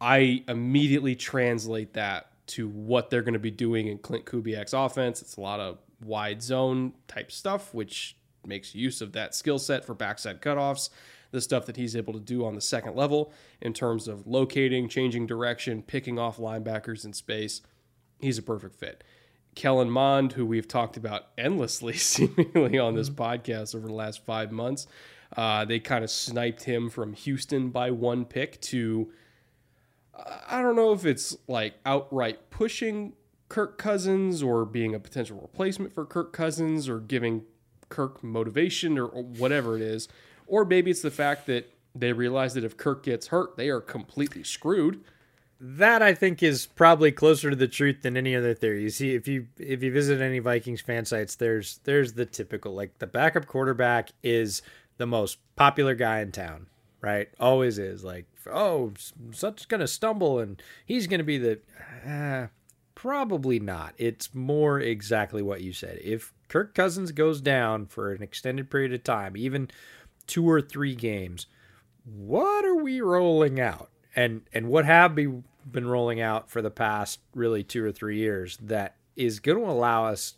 I 0.01 0.45
immediately 0.47 1.15
translate 1.15 1.95
that 1.95 2.31
to 2.49 2.69
what 2.69 3.11
they're 3.11 3.23
going 3.23 3.33
to 3.33 3.41
be 3.41 3.51
doing 3.51 3.89
in 3.89 3.99
Clint 3.99 4.27
Kubiak's 4.27 4.73
offense. 4.73 5.23
It's 5.23 5.37
a 5.37 5.41
lot 5.41 5.59
of 5.59 5.79
wide 6.05 6.43
zone 6.43 6.93
type 7.09 7.33
stuff, 7.33 7.73
which 7.73 8.17
makes 8.45 8.75
use 8.75 9.01
of 9.01 9.13
that 9.13 9.35
skill 9.35 9.59
set 9.59 9.85
for 9.85 9.95
backside 9.95 10.41
cutoffs. 10.41 10.91
The 11.33 11.41
stuff 11.41 11.67
that 11.67 11.77
he's 11.77 11.97
able 11.97 12.13
to 12.13 12.21
do 12.21 12.45
on 12.45 12.55
the 12.55 12.61
second 12.61 12.95
level 12.95 13.33
in 13.61 13.73
terms 13.73 14.07
of 14.07 14.27
locating, 14.27 14.89
changing 14.89 15.27
direction, 15.27 15.83
picking 15.83 16.19
off 16.19 16.37
linebackers 16.37 17.05
in 17.05 17.13
space. 17.13 17.63
He's 18.21 18.39
a 18.39 18.43
perfect 18.43 18.77
fit. 18.77 19.03
Kellen 19.57 19.91
Mond, 19.91 20.35
who 20.35 20.47
we've 20.47 20.69
talked 20.69 20.97
about 20.97 21.27
endlessly, 21.37 21.93
seemingly 21.97 22.79
on 22.79 22.95
this 22.95 23.11
podcast 23.11 23.75
over 23.75 23.89
the 23.89 23.95
last 23.95 24.25
five 24.25 24.53
months. 24.53 24.87
Uh, 25.37 25.65
they 25.65 25.81
kind 25.81 26.05
of 26.05 26.11
sniped 26.11 26.63
him 26.63 26.89
from 26.89 27.15
Houston 27.15 27.71
by 27.71 27.91
one 27.91 28.25
pick 28.25 28.61
to, 28.61 29.11
I 30.49 30.63
don't 30.63 30.77
know 30.77 30.93
if 30.93 31.05
it's 31.05 31.37
like 31.49 31.75
outright 31.85 32.51
pushing 32.51 33.15
Kirk 33.49 33.77
Cousins 33.77 34.43
or 34.43 34.65
being 34.65 34.95
a 34.95 35.01
potential 35.01 35.41
replacement 35.41 35.95
for 35.95 36.05
Kirk 36.05 36.33
Cousins 36.33 36.89
or 36.89 37.01
giving 37.01 37.43
Kirk 37.89 38.23
motivation 38.23 38.99
or, 38.99 39.07
or 39.07 39.25
whatever 39.25 39.75
it 39.75 39.83
is. 39.83 40.09
Or 40.47 40.65
maybe 40.65 40.91
it's 40.91 41.03
the 41.03 41.11
fact 41.11 41.47
that 41.47 41.73
they 41.95 42.13
realize 42.13 42.55
that 42.55 42.65
if 42.65 42.77
Kirk 42.77 43.03
gets 43.03 43.29
hurt, 43.29 43.57
they 43.57 43.69
are 43.69 43.81
completely 43.81 44.45
screwed. 44.45 45.03
That 45.59 46.03
I 46.03 46.13
think 46.13 46.43
is 46.43 46.67
probably 46.67 47.13
closer 47.13 47.49
to 47.49 47.57
the 47.57 47.69
truth 47.69 48.03
than 48.03 48.17
any 48.17 48.37
other 48.37 48.53
theory. 48.53 48.83
You 48.83 48.91
see, 48.91 49.15
if 49.15 49.27
you 49.27 49.47
if 49.59 49.83
you 49.83 49.91
visit 49.91 50.21
any 50.21 50.39
Vikings 50.39 50.83
fan 50.83 51.07
sites, 51.07 51.37
there's 51.37 51.81
there's 51.85 52.13
the 52.13 52.27
typical 52.27 52.75
like 52.75 52.99
the 52.99 53.07
backup 53.07 53.47
quarterback 53.47 54.11
is 54.23 54.61
the 54.99 55.07
most 55.07 55.39
popular 55.57 55.95
guy 55.95 56.21
in 56.21 56.31
town, 56.31 56.67
right? 57.01 57.29
Always 57.41 57.79
is 57.79 58.05
like, 58.05 58.27
oh, 58.53 58.93
such 59.33 59.67
gonna 59.69 59.87
stumble 59.87 60.41
and 60.41 60.63
he's 60.85 61.07
gonna 61.07 61.25
be 61.25 61.39
the. 61.39 61.61
Uh, 62.07 62.49
probably 62.95 63.59
not. 63.59 63.95
It's 63.97 64.35
more 64.35 64.79
exactly 64.79 65.41
what 65.41 65.63
you 65.63 65.73
said. 65.73 65.99
If 66.03 66.35
Kirk 66.49 66.75
Cousins 66.75 67.13
goes 67.13 67.41
down 67.41 67.87
for 67.87 68.13
an 68.13 68.23
extended 68.23 68.71
period 68.71 68.93
of 68.93 69.05
time, 69.05 69.39
even 69.39 69.71
two 70.27 70.49
or 70.49 70.61
three 70.61 70.95
games, 70.95 71.47
what 72.05 72.65
are 72.65 72.77
we 72.77 73.01
rolling 73.01 73.59
out? 73.59 73.91
And 74.17 74.41
and 74.53 74.69
what 74.69 74.87
have 74.87 75.15
we 75.15 75.29
been 75.71 75.87
rolling 75.87 76.21
out 76.21 76.51
for 76.51 76.63
the 76.63 76.71
past 76.71 77.21
really 77.35 77.63
two 77.63 77.85
or 77.85 77.93
three 77.93 78.17
years 78.17 78.57
that 78.63 78.97
is 79.15 79.39
going 79.39 79.59
to 79.59 79.71
allow 79.71 80.07
us 80.07 80.35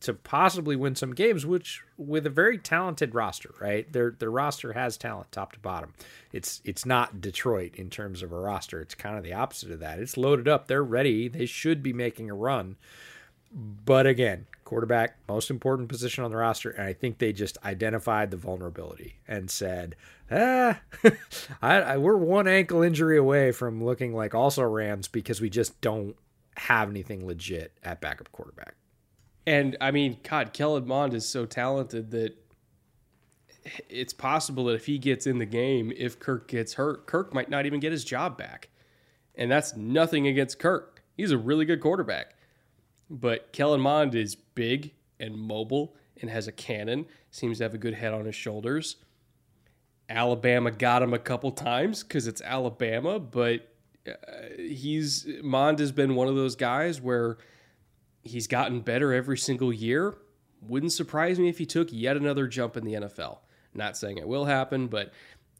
to 0.00 0.14
possibly 0.14 0.76
win 0.76 0.94
some 0.94 1.14
games 1.14 1.44
which 1.44 1.82
with 1.98 2.26
a 2.26 2.30
very 2.30 2.58
talented 2.58 3.14
roster 3.14 3.54
right? 3.60 3.90
Their 3.92 4.10
their 4.10 4.30
roster 4.30 4.72
has 4.72 4.96
talent 4.96 5.30
top 5.30 5.52
to 5.52 5.60
bottom. 5.60 5.94
It's 6.32 6.60
it's 6.64 6.84
not 6.84 7.20
detroit 7.20 7.76
in 7.76 7.88
terms 7.88 8.22
of 8.22 8.32
a 8.32 8.38
roster. 8.38 8.80
It's 8.80 8.94
kind 8.94 9.16
of 9.16 9.24
the 9.24 9.34
opposite 9.34 9.70
of 9.70 9.80
that. 9.80 10.00
It's 10.00 10.16
loaded 10.16 10.48
up. 10.48 10.66
They're 10.66 10.82
ready. 10.82 11.28
They 11.28 11.46
should 11.46 11.82
be 11.82 11.92
making 11.92 12.28
a 12.30 12.34
run. 12.34 12.76
But 13.52 14.06
again 14.06 14.46
quarterback 14.70 15.16
most 15.26 15.50
important 15.50 15.88
position 15.88 16.22
on 16.22 16.30
the 16.30 16.36
roster 16.36 16.70
and 16.70 16.86
i 16.86 16.92
think 16.92 17.18
they 17.18 17.32
just 17.32 17.58
identified 17.64 18.30
the 18.30 18.36
vulnerability 18.36 19.16
and 19.26 19.50
said 19.50 19.96
ah 20.30 20.78
I, 21.60 21.80
I, 21.80 21.96
we're 21.96 22.16
one 22.16 22.46
ankle 22.46 22.80
injury 22.80 23.18
away 23.18 23.50
from 23.50 23.84
looking 23.84 24.14
like 24.14 24.32
also 24.32 24.62
rams 24.62 25.08
because 25.08 25.40
we 25.40 25.50
just 25.50 25.80
don't 25.80 26.14
have 26.56 26.88
anything 26.88 27.26
legit 27.26 27.72
at 27.82 28.00
backup 28.00 28.30
quarterback. 28.30 28.76
And 29.44 29.76
i 29.80 29.90
mean 29.90 30.18
god 30.22 30.52
kellen 30.52 30.86
mond 30.86 31.14
is 31.14 31.28
so 31.28 31.46
talented 31.46 32.12
that 32.12 32.36
it's 33.88 34.12
possible 34.12 34.66
that 34.66 34.74
if 34.74 34.86
he 34.86 34.98
gets 34.98 35.26
in 35.26 35.38
the 35.38 35.46
game 35.46 35.92
if 35.96 36.20
kirk 36.20 36.46
gets 36.46 36.74
hurt 36.74 37.08
kirk 37.08 37.34
might 37.34 37.50
not 37.50 37.66
even 37.66 37.80
get 37.80 37.90
his 37.90 38.04
job 38.04 38.38
back. 38.38 38.68
And 39.34 39.50
that's 39.50 39.74
nothing 39.74 40.28
against 40.28 40.60
kirk. 40.60 41.02
He's 41.16 41.32
a 41.32 41.38
really 41.38 41.64
good 41.64 41.80
quarterback. 41.80 42.34
But 43.10 43.52
Kellen 43.52 43.80
Mond 43.80 44.14
is 44.14 44.36
big 44.60 44.92
and 45.18 45.34
mobile 45.34 45.96
and 46.20 46.28
has 46.28 46.46
a 46.46 46.52
cannon, 46.52 47.06
seems 47.30 47.56
to 47.56 47.64
have 47.64 47.72
a 47.72 47.78
good 47.78 47.94
head 47.94 48.12
on 48.12 48.26
his 48.26 48.34
shoulders. 48.34 48.96
Alabama 50.10 50.70
got 50.70 51.02
him 51.02 51.14
a 51.14 51.18
couple 51.18 51.50
times 51.50 52.02
because 52.02 52.26
it's 52.26 52.42
Alabama, 52.42 53.18
but 53.18 53.72
uh, 54.06 54.12
he's 54.58 55.26
Mond 55.42 55.78
has 55.78 55.92
been 55.92 56.14
one 56.14 56.28
of 56.28 56.34
those 56.34 56.56
guys 56.56 57.00
where 57.00 57.38
he's 58.22 58.46
gotten 58.46 58.82
better 58.82 59.14
every 59.14 59.38
single 59.38 59.72
year. 59.72 60.14
Wouldn't 60.60 60.92
surprise 60.92 61.38
me 61.38 61.48
if 61.48 61.56
he 61.56 61.64
took 61.64 61.88
yet 61.90 62.18
another 62.18 62.46
jump 62.46 62.76
in 62.76 62.84
the 62.84 62.92
NFL. 62.92 63.38
Not 63.72 63.96
saying 63.96 64.18
it 64.18 64.28
will 64.28 64.44
happen, 64.44 64.88
but 64.88 65.10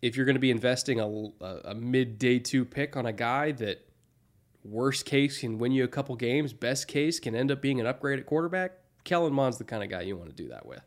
if 0.02 0.14
you're 0.14 0.27
going 0.27 0.36
to 0.36 0.40
be 0.40 0.51
investing 0.51 1.01
a, 1.01 1.09
a, 1.43 1.70
a 1.70 1.74
mid 1.74 2.18
day 2.18 2.39
two 2.39 2.66
pick 2.66 2.98
on 2.98 3.06
a 3.06 3.14
guy 3.14 3.52
that 3.52 3.89
worst 4.62 5.06
case 5.06 5.40
can 5.40 5.56
win 5.56 5.72
you 5.72 5.85
a 5.85 5.89
couple 5.89 6.14
games, 6.16 6.52
best 6.52 6.86
case 6.86 7.18
can 7.18 7.35
end 7.35 7.51
up 7.51 7.62
being 7.62 7.81
an 7.81 7.86
upgrade 7.86 8.18
at 8.18 8.27
quarterback, 8.27 8.80
Kellen 9.05 9.32
Mond's 9.32 9.59
the 9.59 9.64
kind 9.64 9.82
of 9.82 9.90
guy 9.90 10.02
you 10.02 10.16
want 10.16 10.31
to 10.31 10.36
do 10.36 10.48
that 10.48 10.66
with. 10.66 10.82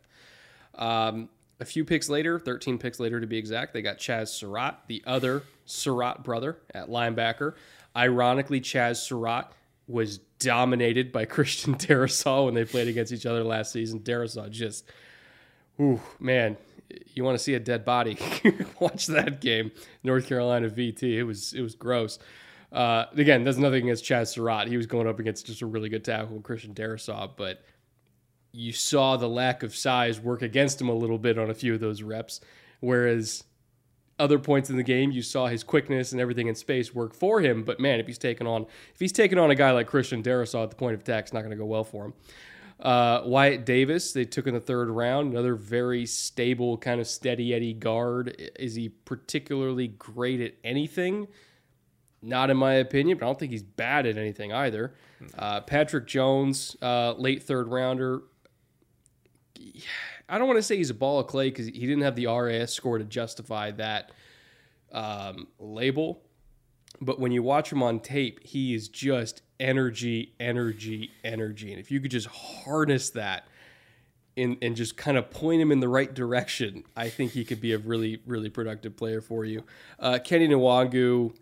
Um, 0.74 1.28
a 1.60 1.64
few 1.64 1.84
picks 1.84 2.08
later, 2.08 2.38
13 2.38 2.78
picks 2.78 2.98
later 2.98 3.20
to 3.20 3.26
be 3.26 3.38
exact, 3.38 3.72
they 3.72 3.82
got 3.82 3.98
Chaz 3.98 4.28
Surratt, 4.28 4.80
the 4.88 5.02
other 5.06 5.42
Surratt 5.66 6.24
brother 6.24 6.58
at 6.74 6.88
linebacker. 6.88 7.54
Ironically, 7.96 8.60
Chaz 8.60 8.96
Surratt 8.96 9.52
was 9.86 10.18
dominated 10.38 11.12
by 11.12 11.24
Christian 11.26 11.74
Darrisaw 11.74 12.46
when 12.46 12.54
they 12.54 12.64
played 12.64 12.88
against 12.88 13.12
each 13.12 13.26
other 13.26 13.44
last 13.44 13.72
season. 13.72 14.00
Darrisaw 14.00 14.50
just, 14.50 14.84
ooh, 15.80 16.00
man, 16.18 16.56
you 17.14 17.24
want 17.24 17.38
to 17.38 17.42
see 17.42 17.54
a 17.54 17.60
dead 17.60 17.84
body? 17.84 18.18
Watch 18.80 19.06
that 19.06 19.40
game, 19.40 19.70
North 20.02 20.26
Carolina 20.28 20.68
VT. 20.68 21.02
It 21.02 21.24
was 21.24 21.52
it 21.52 21.62
was 21.62 21.74
gross. 21.74 22.18
Uh, 22.72 23.06
again, 23.16 23.44
there's 23.44 23.58
nothing 23.58 23.84
against 23.84 24.04
Chaz 24.04 24.28
Surratt. 24.34 24.66
He 24.66 24.76
was 24.76 24.86
going 24.86 25.06
up 25.06 25.20
against 25.20 25.46
just 25.46 25.62
a 25.62 25.66
really 25.66 25.88
good 25.88 26.04
tackle, 26.04 26.40
Christian 26.40 26.74
Darrisaw, 26.74 27.30
but 27.36 27.62
you 28.54 28.72
saw 28.72 29.16
the 29.16 29.28
lack 29.28 29.64
of 29.64 29.74
size 29.74 30.20
work 30.20 30.40
against 30.40 30.80
him 30.80 30.88
a 30.88 30.94
little 30.94 31.18
bit 31.18 31.38
on 31.38 31.50
a 31.50 31.54
few 31.54 31.74
of 31.74 31.80
those 31.80 32.02
reps. 32.02 32.40
Whereas 32.80 33.42
other 34.18 34.38
points 34.38 34.70
in 34.70 34.76
the 34.76 34.84
game, 34.84 35.10
you 35.10 35.22
saw 35.22 35.48
his 35.48 35.64
quickness 35.64 36.12
and 36.12 36.20
everything 36.20 36.46
in 36.46 36.54
space 36.54 36.94
work 36.94 37.14
for 37.14 37.40
him. 37.40 37.64
But 37.64 37.80
man, 37.80 37.98
if 37.98 38.06
he's 38.06 38.18
taking 38.18 38.46
on 38.46 38.66
if 38.92 39.00
he's 39.00 39.12
taking 39.12 39.38
on 39.38 39.50
a 39.50 39.56
guy 39.56 39.72
like 39.72 39.88
Christian 39.88 40.22
Darrisaw 40.22 40.62
at 40.62 40.70
the 40.70 40.76
point 40.76 40.94
of 40.94 41.00
attack, 41.00 41.24
it's 41.24 41.32
not 41.32 41.40
going 41.40 41.50
to 41.50 41.56
go 41.56 41.64
well 41.64 41.84
for 41.84 42.06
him. 42.06 42.14
Uh, 42.78 43.22
Wyatt 43.24 43.64
Davis, 43.64 44.12
they 44.12 44.24
took 44.24 44.46
in 44.46 44.54
the 44.54 44.60
third 44.60 44.88
round, 44.88 45.32
another 45.32 45.54
very 45.54 46.06
stable, 46.06 46.76
kind 46.76 47.00
of 47.00 47.06
steady 47.06 47.54
Eddie 47.54 47.72
guard. 47.72 48.50
Is 48.58 48.74
he 48.74 48.88
particularly 48.88 49.88
great 49.88 50.40
at 50.40 50.54
anything? 50.62 51.26
Not 52.20 52.50
in 52.50 52.56
my 52.56 52.74
opinion, 52.74 53.18
but 53.18 53.26
I 53.26 53.28
don't 53.28 53.38
think 53.38 53.52
he's 53.52 53.62
bad 53.62 54.06
at 54.06 54.16
anything 54.16 54.52
either. 54.52 54.94
Uh, 55.38 55.60
Patrick 55.60 56.06
Jones, 56.06 56.76
uh, 56.82 57.14
late 57.16 57.42
third 57.42 57.68
rounder. 57.68 58.22
I 60.28 60.38
don't 60.38 60.46
want 60.46 60.58
to 60.58 60.62
say 60.62 60.76
he's 60.76 60.90
a 60.90 60.94
ball 60.94 61.20
of 61.20 61.26
clay 61.26 61.50
because 61.50 61.66
he 61.66 61.80
didn't 61.80 62.02
have 62.02 62.16
the 62.16 62.26
RAS 62.26 62.72
score 62.72 62.98
to 62.98 63.04
justify 63.04 63.70
that 63.72 64.12
um, 64.92 65.48
label. 65.58 66.22
But 67.00 67.18
when 67.18 67.32
you 67.32 67.42
watch 67.42 67.70
him 67.72 67.82
on 67.82 68.00
tape, 68.00 68.44
he 68.44 68.74
is 68.74 68.88
just 68.88 69.42
energy, 69.60 70.34
energy, 70.38 71.10
energy. 71.22 71.70
And 71.72 71.80
if 71.80 71.90
you 71.90 72.00
could 72.00 72.10
just 72.10 72.28
harness 72.28 73.10
that 73.10 73.46
and, 74.36 74.56
and 74.62 74.76
just 74.76 74.96
kind 74.96 75.16
of 75.16 75.30
point 75.30 75.60
him 75.60 75.70
in 75.72 75.80
the 75.80 75.88
right 75.88 76.12
direction, 76.12 76.84
I 76.96 77.08
think 77.08 77.32
he 77.32 77.44
could 77.44 77.60
be 77.60 77.72
a 77.72 77.78
really, 77.78 78.20
really 78.26 78.48
productive 78.48 78.96
player 78.96 79.20
for 79.20 79.44
you. 79.44 79.64
Uh, 79.98 80.14
Kene 80.14 80.48
Nwangwu, 80.48 81.34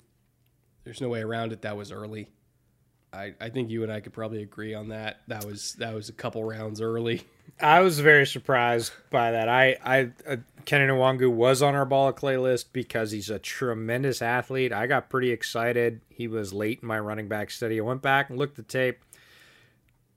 there's 0.85 1.01
no 1.01 1.09
way 1.09 1.23
around 1.23 1.53
it. 1.53 1.63
That 1.63 1.77
was 1.77 1.93
early. 1.93 2.29
I, 3.13 3.35
I 3.41 3.51
think 3.51 3.71
you 3.71 3.83
and 3.83 3.93
I 3.93 4.01
could 4.01 4.13
probably 4.13 4.43
agree 4.43 4.75
on 4.75 4.89
that. 4.89 5.21
That 5.29 5.45
was 5.45 5.75
that 5.75 5.95
was 5.95 6.09
a 6.09 6.13
couple 6.13 6.43
rounds 6.45 6.81
early. 6.81 7.23
I 7.61 7.81
was 7.81 8.01
very 8.01 8.27
surprised 8.27 8.93
by 9.11 9.33
that. 9.33 9.49
I, 9.49 9.77
I, 9.85 10.01
uh, 10.27 10.37
Kene 10.65 10.89
Nwangwu 10.89 11.31
was 11.31 11.63
on 11.63 11.75
our 11.75 11.85
ball 11.85 12.09
of 12.09 12.17
clay 12.17 12.37
list 12.37 12.73
because 12.73 13.11
he's 13.11 13.31
a 13.31 13.39
tremendous 13.39 14.23
athlete. 14.23 14.73
I 14.73 14.87
got 14.87 15.11
pretty 15.11 15.31
excited. 15.31 16.01
He 16.09 16.27
was 16.27 16.53
late 16.53 16.81
in 16.83 16.89
my 16.89 16.99
running 16.99 17.29
back 17.29 17.51
study. 17.51 17.79
I 17.79 17.83
went 17.85 18.03
back 18.03 18.31
and 18.31 18.39
looked 18.39 18.57
the 18.57 18.63
tape. 18.63 19.05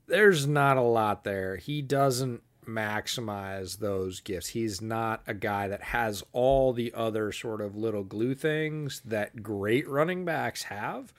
There's 0.06 0.46
not 0.46 0.76
a 0.76 0.82
lot 0.82 1.24
there. 1.24 1.56
He 1.56 1.82
doesn't 1.82 2.42
maximize 2.66 3.78
those 3.78 4.20
gifts. 4.20 4.48
He's 4.48 4.80
not 4.80 5.22
a 5.26 5.34
guy 5.34 5.68
that 5.68 5.82
has 5.82 6.24
all 6.32 6.72
the 6.72 6.92
other 6.94 7.32
sort 7.32 7.60
of 7.60 7.76
little 7.76 8.02
glue 8.02 8.34
things 8.34 9.02
that 9.04 9.42
great 9.42 9.88
running 9.88 10.24
backs 10.24 10.64
have. 10.64 11.12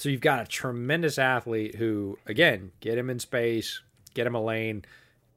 So 0.00 0.08
you've 0.08 0.22
got 0.22 0.40
a 0.40 0.46
tremendous 0.46 1.18
athlete 1.18 1.74
who, 1.74 2.16
again, 2.24 2.72
get 2.80 2.96
him 2.96 3.10
in 3.10 3.18
space, 3.18 3.82
get 4.14 4.26
him 4.26 4.34
a 4.34 4.42
lane, 4.42 4.86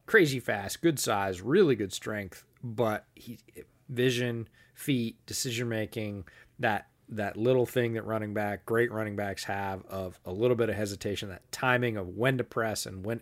crazy 0.06 0.40
fast, 0.40 0.82
good 0.82 0.98
size, 1.00 1.42
really 1.42 1.76
good 1.76 1.92
strength, 1.92 2.46
but 2.64 3.04
he 3.14 3.40
vision, 3.90 4.48
feet, 4.74 5.18
decision 5.26 5.68
making, 5.68 6.24
that 6.60 6.88
that 7.10 7.36
little 7.36 7.66
thing 7.66 7.92
that 7.96 8.06
running 8.06 8.34
back, 8.34 8.66
great 8.66 8.90
running 8.90 9.18
backs 9.18 9.44
have 9.44 9.86
of 9.88 10.18
a 10.24 10.32
little 10.32 10.56
bit 10.56 10.70
of 10.70 10.76
hesitation, 10.76 11.28
that 11.28 11.52
timing 11.52 11.98
of 11.98 12.08
when 12.08 12.38
to 12.38 12.46
press 12.46 12.86
and 12.86 13.06
when 13.06 13.20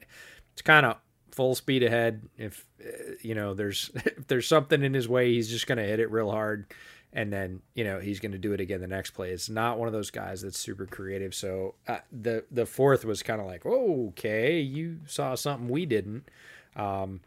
it's 0.53 0.61
kind 0.61 0.85
of 0.85 0.97
full 1.31 1.55
speed 1.55 1.81
ahead. 1.81 2.21
If 2.37 2.67
uh, 2.85 3.13
you 3.21 3.33
know 3.33 3.55
there's 3.55 3.89
if 3.95 4.27
there's 4.27 4.47
something 4.47 4.83
in 4.83 4.93
his 4.93 5.09
way, 5.09 5.33
he's 5.33 5.49
just 5.49 5.65
going 5.65 5.79
to 5.79 5.87
hit 5.87 5.99
it 5.99 6.11
real 6.11 6.29
hard 6.29 6.71
and 7.13 7.31
then 7.31 7.61
you 7.73 7.83
know 7.83 7.99
he's 7.99 8.19
going 8.19 8.31
to 8.31 8.37
do 8.37 8.53
it 8.53 8.61
again 8.61 8.81
the 8.81 8.87
next 8.87 9.11
play. 9.11 9.31
It's 9.31 9.49
not 9.49 9.77
one 9.77 9.87
of 9.87 9.93
those 9.93 10.11
guys 10.11 10.41
that's 10.41 10.59
super 10.59 10.85
creative. 10.85 11.33
So 11.33 11.75
uh, 11.87 11.99
the 12.11 12.45
the 12.51 12.65
fourth 12.65 13.05
was 13.05 13.23
kind 13.23 13.41
of 13.41 13.47
like, 13.47 13.65
okay, 13.65 14.59
you 14.59 14.99
saw 15.05 15.35
something 15.35 15.69
we 15.69 15.85
didn't. 15.85 16.29
Um, 16.75 17.21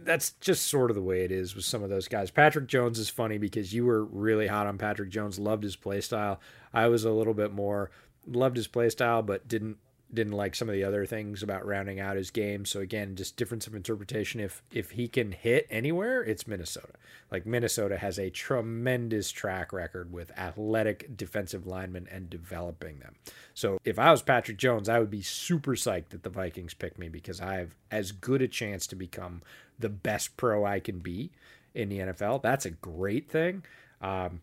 that's 0.00 0.32
just 0.40 0.66
sort 0.66 0.90
of 0.90 0.94
the 0.94 1.02
way 1.02 1.24
it 1.24 1.32
is 1.32 1.54
with 1.54 1.64
some 1.64 1.82
of 1.82 1.90
those 1.90 2.08
guys. 2.08 2.30
Patrick 2.30 2.66
Jones 2.66 2.98
is 2.98 3.10
funny 3.10 3.36
because 3.36 3.74
you 3.74 3.84
were 3.84 4.04
really 4.04 4.46
hot 4.46 4.66
on 4.66 4.78
Patrick 4.78 5.10
Jones, 5.10 5.38
loved 5.38 5.64
his 5.64 5.76
play 5.76 6.00
style. 6.00 6.40
I 6.72 6.86
was 6.86 7.04
a 7.04 7.10
little 7.10 7.34
bit 7.34 7.52
more 7.52 7.90
loved 8.26 8.56
his 8.56 8.66
play 8.66 8.90
style, 8.90 9.22
but 9.22 9.48
didn't 9.48 9.78
didn't 10.12 10.32
like 10.32 10.54
some 10.54 10.68
of 10.68 10.74
the 10.74 10.84
other 10.84 11.04
things 11.04 11.42
about 11.42 11.66
rounding 11.66 12.00
out 12.00 12.16
his 12.16 12.30
game. 12.30 12.64
So 12.64 12.80
again, 12.80 13.14
just 13.14 13.36
difference 13.36 13.66
of 13.66 13.74
interpretation. 13.74 14.40
If 14.40 14.62
if 14.70 14.92
he 14.92 15.08
can 15.08 15.32
hit 15.32 15.66
anywhere, 15.70 16.22
it's 16.22 16.46
Minnesota. 16.46 16.94
Like 17.30 17.44
Minnesota 17.44 17.98
has 17.98 18.18
a 18.18 18.30
tremendous 18.30 19.30
track 19.30 19.72
record 19.72 20.12
with 20.12 20.36
athletic 20.38 21.16
defensive 21.16 21.66
linemen 21.66 22.08
and 22.10 22.30
developing 22.30 23.00
them. 23.00 23.16
So 23.52 23.78
if 23.84 23.98
I 23.98 24.10
was 24.10 24.22
Patrick 24.22 24.56
Jones, 24.56 24.88
I 24.88 24.98
would 24.98 25.10
be 25.10 25.22
super 25.22 25.74
psyched 25.74 26.10
that 26.10 26.22
the 26.22 26.30
Vikings 26.30 26.74
picked 26.74 26.98
me 26.98 27.08
because 27.08 27.40
I 27.40 27.56
have 27.56 27.74
as 27.90 28.12
good 28.12 28.40
a 28.40 28.48
chance 28.48 28.86
to 28.88 28.96
become 28.96 29.42
the 29.78 29.90
best 29.90 30.36
pro 30.36 30.64
I 30.64 30.80
can 30.80 31.00
be 31.00 31.32
in 31.74 31.90
the 31.90 31.98
NFL. 31.98 32.42
That's 32.42 32.64
a 32.64 32.70
great 32.70 33.30
thing. 33.30 33.64
Um, 34.00 34.40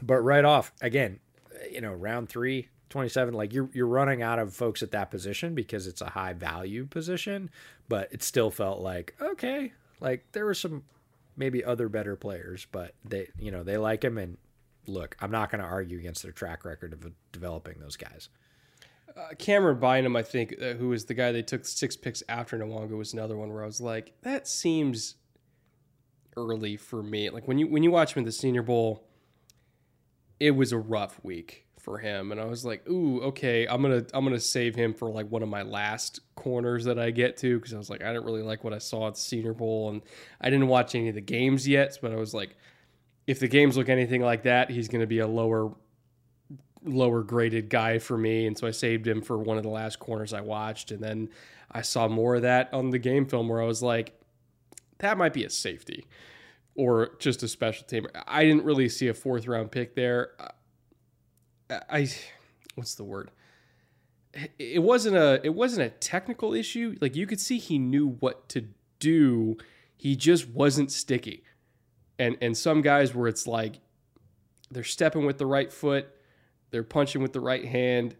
but 0.00 0.20
right 0.20 0.44
off, 0.44 0.72
again, 0.80 1.20
you 1.70 1.80
know, 1.80 1.92
round 1.92 2.28
three, 2.28 2.68
27 2.94 3.34
like 3.34 3.52
you're 3.52 3.68
you're 3.72 3.88
running 3.88 4.22
out 4.22 4.38
of 4.38 4.54
folks 4.54 4.80
at 4.80 4.92
that 4.92 5.10
position 5.10 5.52
because 5.52 5.88
it's 5.88 6.00
a 6.00 6.10
high 6.10 6.32
value 6.32 6.86
position 6.86 7.50
but 7.88 8.06
it 8.12 8.22
still 8.22 8.52
felt 8.52 8.78
like 8.78 9.16
okay 9.20 9.72
like 9.98 10.24
there 10.30 10.44
were 10.44 10.54
some 10.54 10.84
maybe 11.36 11.64
other 11.64 11.88
better 11.88 12.14
players 12.14 12.68
but 12.70 12.94
they 13.04 13.26
you 13.36 13.50
know 13.50 13.64
they 13.64 13.76
like 13.76 14.04
him. 14.04 14.16
And 14.16 14.36
look 14.86 15.16
i'm 15.20 15.32
not 15.32 15.50
going 15.50 15.60
to 15.60 15.66
argue 15.66 15.98
against 15.98 16.22
their 16.22 16.30
track 16.30 16.64
record 16.64 16.92
of 16.92 17.04
developing 17.32 17.80
those 17.80 17.96
guys. 17.96 18.28
Uh, 19.16 19.34
Camryn 19.34 19.78
Bynum, 19.80 20.16
I 20.16 20.22
think, 20.22 20.54
uh, 20.60 20.74
who 20.74 20.88
was 20.88 21.04
the 21.04 21.14
guy 21.14 21.30
they 21.30 21.42
took 21.42 21.64
six 21.66 21.96
picks 21.96 22.22
after 22.28 22.58
Nwangwu, 22.58 22.98
was 22.98 23.12
another 23.12 23.36
one 23.36 23.52
where 23.52 23.62
I 23.62 23.66
was 23.66 23.80
like, 23.80 24.12
that 24.22 24.48
seems 24.48 25.14
early 26.36 26.76
for 26.76 27.00
me. 27.00 27.30
Like 27.30 27.46
when 27.46 27.58
you 27.58 27.68
when 27.68 27.84
you 27.84 27.92
watch 27.92 28.14
him 28.16 28.20
in 28.20 28.24
the 28.24 28.32
Senior 28.32 28.62
Bowl, 28.62 29.06
it 30.40 30.52
was 30.52 30.72
a 30.72 30.78
rough 30.78 31.20
week 31.22 31.64
for 31.84 31.98
him. 31.98 32.32
And 32.32 32.40
I 32.40 32.46
was 32.46 32.64
like, 32.64 32.88
"Ooh, 32.88 33.20
okay, 33.24 33.66
I'm 33.66 33.82
to 33.82 34.06
I'm 34.14 34.24
to 34.26 34.40
save 34.40 34.74
him 34.74 34.94
for 34.94 35.10
like 35.10 35.30
one 35.30 35.42
of 35.42 35.48
my 35.48 35.62
last 35.62 36.20
corners 36.34 36.84
that 36.86 36.98
I 36.98 37.10
get 37.10 37.36
to. 37.38 37.60
Cuz 37.60 37.74
I 37.74 37.78
was 37.78 37.90
like 37.90 38.02
I 38.02 38.12
didn't 38.12 38.24
really 38.24 38.42
like 38.42 38.64
what 38.64 38.72
I 38.72 38.78
saw 38.78 39.08
at 39.08 39.14
the 39.14 39.20
Senior 39.20 39.52
Bowl 39.52 39.90
and 39.90 40.02
I 40.40 40.50
didn't 40.50 40.68
watch 40.68 40.94
any 40.94 41.10
of 41.10 41.14
the 41.14 41.20
games 41.20 41.68
yet, 41.68 41.98
but 42.00 42.10
I 42.10 42.16
was 42.16 42.34
like 42.34 42.56
if 43.26 43.38
the 43.38 43.48
games 43.48 43.76
look 43.76 43.88
anything 43.88 44.22
like 44.22 44.42
that, 44.42 44.70
he's 44.70 44.88
to 44.88 45.06
be 45.06 45.18
a 45.18 45.28
lower 45.28 45.74
lower 46.82 47.22
graded 47.22 47.70
guy 47.70 47.98
for 47.98 48.18
me. 48.18 48.46
And 48.46 48.56
so 48.56 48.66
I 48.66 48.70
saved 48.70 49.06
him 49.06 49.22
for 49.22 49.38
one 49.38 49.56
of 49.56 49.62
the 49.62 49.70
last 49.70 49.98
corners 49.98 50.34
I 50.34 50.42
watched. 50.42 50.90
And 50.90 51.02
then 51.02 51.30
I 51.70 51.80
saw 51.82 52.08
more 52.08 52.36
of 52.36 52.42
that 52.42 52.72
on 52.74 52.90
the 52.90 52.98
game 52.98 53.26
film 53.26 53.48
where 53.48 53.62
I 53.62 53.66
was 53.66 53.82
like 53.82 54.18
that 54.98 55.18
might 55.18 55.32
be 55.34 55.44
a 55.44 55.50
safety 55.50 56.06
or 56.74 57.10
just 57.18 57.42
a 57.42 57.48
special 57.48 57.86
team. 57.86 58.06
I 58.26 58.44
didn't 58.44 58.64
really 58.64 58.88
see 58.88 59.08
a 59.08 59.14
fourth 59.14 59.46
round 59.46 59.70
pick 59.70 59.94
there. 59.94 60.30
I 61.70 62.08
what's 62.74 62.94
the 62.94 63.04
word? 63.04 63.30
It 64.58 64.82
wasn't 64.82 65.16
a 65.16 65.40
it 65.44 65.54
wasn't 65.54 65.86
a 65.86 65.90
technical 65.90 66.54
issue. 66.54 66.96
Like 67.00 67.16
you 67.16 67.26
could 67.26 67.40
see 67.40 67.58
he 67.58 67.78
knew 67.78 68.08
what 68.20 68.48
to 68.50 68.66
do. 68.98 69.56
He 69.96 70.16
just 70.16 70.48
wasn't 70.48 70.90
sticky. 70.90 71.44
And 72.18 72.36
and 72.40 72.56
some 72.56 72.82
guys 72.82 73.14
where 73.14 73.28
it's 73.28 73.46
like 73.46 73.80
they're 74.70 74.84
stepping 74.84 75.24
with 75.24 75.38
the 75.38 75.46
right 75.46 75.72
foot, 75.72 76.08
they're 76.70 76.82
punching 76.82 77.22
with 77.22 77.32
the 77.32 77.40
right 77.40 77.64
hand. 77.64 78.16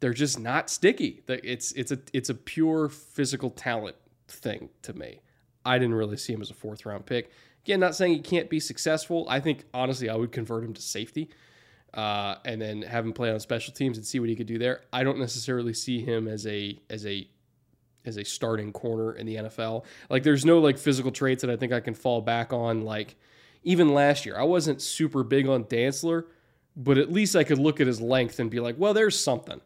They're 0.00 0.14
just 0.14 0.40
not 0.40 0.70
sticky. 0.70 1.22
It's 1.28 1.72
it's 1.72 1.92
a 1.92 1.98
it's 2.12 2.30
a 2.30 2.34
pure 2.34 2.88
physical 2.88 3.50
talent 3.50 3.96
thing 4.28 4.70
to 4.82 4.94
me. 4.94 5.20
I 5.64 5.78
didn't 5.78 5.94
really 5.94 6.16
see 6.16 6.32
him 6.32 6.40
as 6.40 6.50
a 6.50 6.54
fourth 6.54 6.86
round 6.86 7.04
pick. 7.06 7.30
Again, 7.64 7.80
not 7.80 7.94
saying 7.94 8.14
he 8.14 8.20
can't 8.20 8.48
be 8.48 8.58
successful. 8.60 9.26
I 9.28 9.40
think 9.40 9.64
honestly, 9.74 10.08
I 10.08 10.16
would 10.16 10.32
convert 10.32 10.64
him 10.64 10.72
to 10.72 10.80
safety, 10.80 11.28
uh, 11.94 12.36
and 12.44 12.60
then 12.60 12.82
have 12.82 13.04
him 13.04 13.12
play 13.12 13.30
on 13.30 13.40
special 13.40 13.74
teams 13.74 13.96
and 13.96 14.06
see 14.06 14.20
what 14.20 14.28
he 14.28 14.36
could 14.36 14.46
do 14.46 14.58
there. 14.58 14.82
I 14.92 15.02
don't 15.02 15.18
necessarily 15.18 15.74
see 15.74 16.00
him 16.00 16.28
as 16.28 16.46
a 16.46 16.78
as 16.88 17.06
a 17.06 17.28
as 18.04 18.16
a 18.16 18.24
starting 18.24 18.72
corner 18.72 19.12
in 19.12 19.26
the 19.26 19.36
NFL. 19.36 19.84
Like, 20.08 20.22
there's 20.22 20.44
no 20.44 20.58
like 20.58 20.78
physical 20.78 21.10
traits 21.10 21.42
that 21.42 21.50
I 21.50 21.56
think 21.56 21.72
I 21.72 21.80
can 21.80 21.94
fall 21.94 22.20
back 22.20 22.52
on. 22.52 22.82
Like, 22.82 23.16
even 23.62 23.92
last 23.92 24.24
year, 24.24 24.38
I 24.38 24.44
wasn't 24.44 24.80
super 24.80 25.22
big 25.22 25.48
on 25.48 25.64
Dantzler, 25.64 26.24
but 26.76 26.98
at 26.98 27.12
least 27.12 27.36
I 27.36 27.44
could 27.44 27.58
look 27.58 27.80
at 27.80 27.86
his 27.86 28.00
length 28.00 28.38
and 28.38 28.50
be 28.50 28.60
like, 28.60 28.76
well, 28.78 28.94
there's 28.94 29.18
something. 29.18 29.60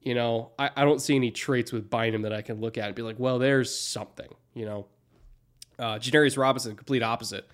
You 0.00 0.14
know, 0.14 0.52
I, 0.58 0.70
I 0.76 0.84
don't 0.84 1.00
see 1.00 1.16
any 1.16 1.32
traits 1.32 1.72
with 1.72 1.90
Bynum 1.90 2.22
that 2.22 2.32
I 2.32 2.42
can 2.42 2.60
look 2.60 2.78
at 2.78 2.86
and 2.86 2.94
be 2.94 3.02
like, 3.02 3.18
well, 3.18 3.40
there's 3.40 3.76
something. 3.76 4.28
You 4.54 4.64
know, 4.66 4.86
uh, 5.78 5.96
Janarius 5.96 6.38
Robinson, 6.38 6.76
complete 6.76 7.02
opposite. 7.02 7.48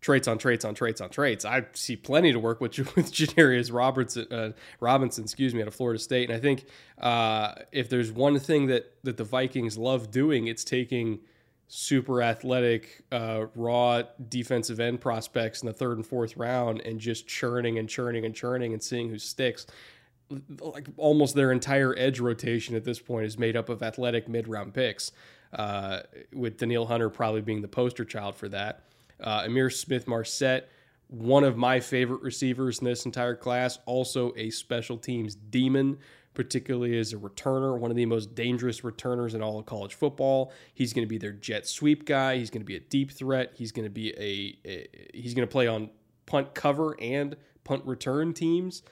Traits 0.00 0.28
on 0.28 0.38
traits 0.38 0.64
on 0.64 0.74
traits 0.74 1.00
on 1.00 1.10
traits. 1.10 1.44
I 1.44 1.66
see 1.72 1.96
plenty 1.96 2.32
to 2.32 2.38
work 2.38 2.60
with 2.60 2.78
with 2.96 3.12
Janarius 3.12 3.72
Robertson, 3.72 4.26
uh, 4.32 4.52
Robinson, 4.80 5.24
excuse 5.24 5.54
me, 5.54 5.62
out 5.62 5.68
of 5.68 5.74
Florida 5.74 5.98
State. 5.98 6.30
And 6.30 6.36
I 6.36 6.40
think 6.40 6.66
uh, 6.98 7.54
if 7.72 7.88
there's 7.88 8.12
one 8.12 8.38
thing 8.38 8.66
that 8.66 8.94
that 9.02 9.16
the 9.16 9.24
Vikings 9.24 9.76
love 9.76 10.10
doing, 10.10 10.46
it's 10.46 10.64
taking 10.64 11.20
super 11.68 12.22
athletic, 12.22 13.02
uh, 13.12 13.46
raw 13.54 14.02
defensive 14.28 14.80
end 14.80 15.00
prospects 15.00 15.62
in 15.62 15.66
the 15.66 15.72
third 15.72 15.98
and 15.98 16.06
fourth 16.06 16.36
round 16.36 16.80
and 16.80 16.98
just 16.98 17.26
churning 17.26 17.78
and 17.78 17.88
churning 17.88 18.24
and 18.24 18.34
churning 18.34 18.72
and 18.72 18.82
seeing 18.82 19.08
who 19.10 19.18
sticks. 19.18 19.66
Like 20.60 20.86
almost 20.96 21.34
their 21.34 21.52
entire 21.52 21.94
edge 21.96 22.20
rotation 22.20 22.74
at 22.74 22.84
this 22.84 22.98
point 22.98 23.26
is 23.26 23.38
made 23.38 23.56
up 23.56 23.68
of 23.68 23.82
athletic 23.82 24.28
mid 24.28 24.48
round 24.48 24.74
picks 24.74 25.12
uh, 25.52 26.00
with 26.32 26.58
Danielle 26.58 26.86
Hunter 26.86 27.08
probably 27.10 27.40
being 27.40 27.62
the 27.62 27.68
poster 27.68 28.04
child 28.04 28.34
for 28.34 28.48
that. 28.48 28.82
Uh, 29.20 29.42
Ihmir 29.42 29.72
Smith 29.72 30.06
Marsette, 30.06 30.68
one 31.08 31.44
of 31.44 31.56
my 31.56 31.80
favorite 31.80 32.22
receivers 32.22 32.78
in 32.78 32.84
this 32.84 33.06
entire 33.06 33.34
class, 33.34 33.78
also 33.86 34.32
a 34.36 34.50
special 34.50 34.98
teams 34.98 35.34
demon, 35.34 35.98
particularly 36.34 36.98
as 36.98 37.12
a 37.12 37.16
returner, 37.16 37.78
one 37.78 37.90
of 37.90 37.96
the 37.96 38.06
most 38.06 38.34
dangerous 38.34 38.84
returners 38.84 39.34
in 39.34 39.42
all 39.42 39.58
of 39.58 39.66
college 39.66 39.94
football. 39.94 40.52
He's 40.74 40.92
going 40.92 41.04
to 41.04 41.08
be 41.08 41.18
their 41.18 41.32
jet 41.32 41.66
sweep 41.66 42.04
guy. 42.04 42.36
He's 42.36 42.50
going 42.50 42.60
to 42.60 42.66
be 42.66 42.76
a 42.76 42.80
deep 42.80 43.10
threat. 43.10 43.52
He's 43.56 43.72
going 43.72 43.86
to 43.86 43.90
be 43.90 44.10
a, 44.10 44.68
a 44.68 44.86
he's 45.14 45.34
going 45.34 45.48
to 45.48 45.50
play 45.50 45.66
on 45.66 45.90
punt 46.26 46.54
cover 46.54 46.96
and 47.00 47.36
punt 47.64 47.84
return 47.86 48.34
teams. 48.34 48.82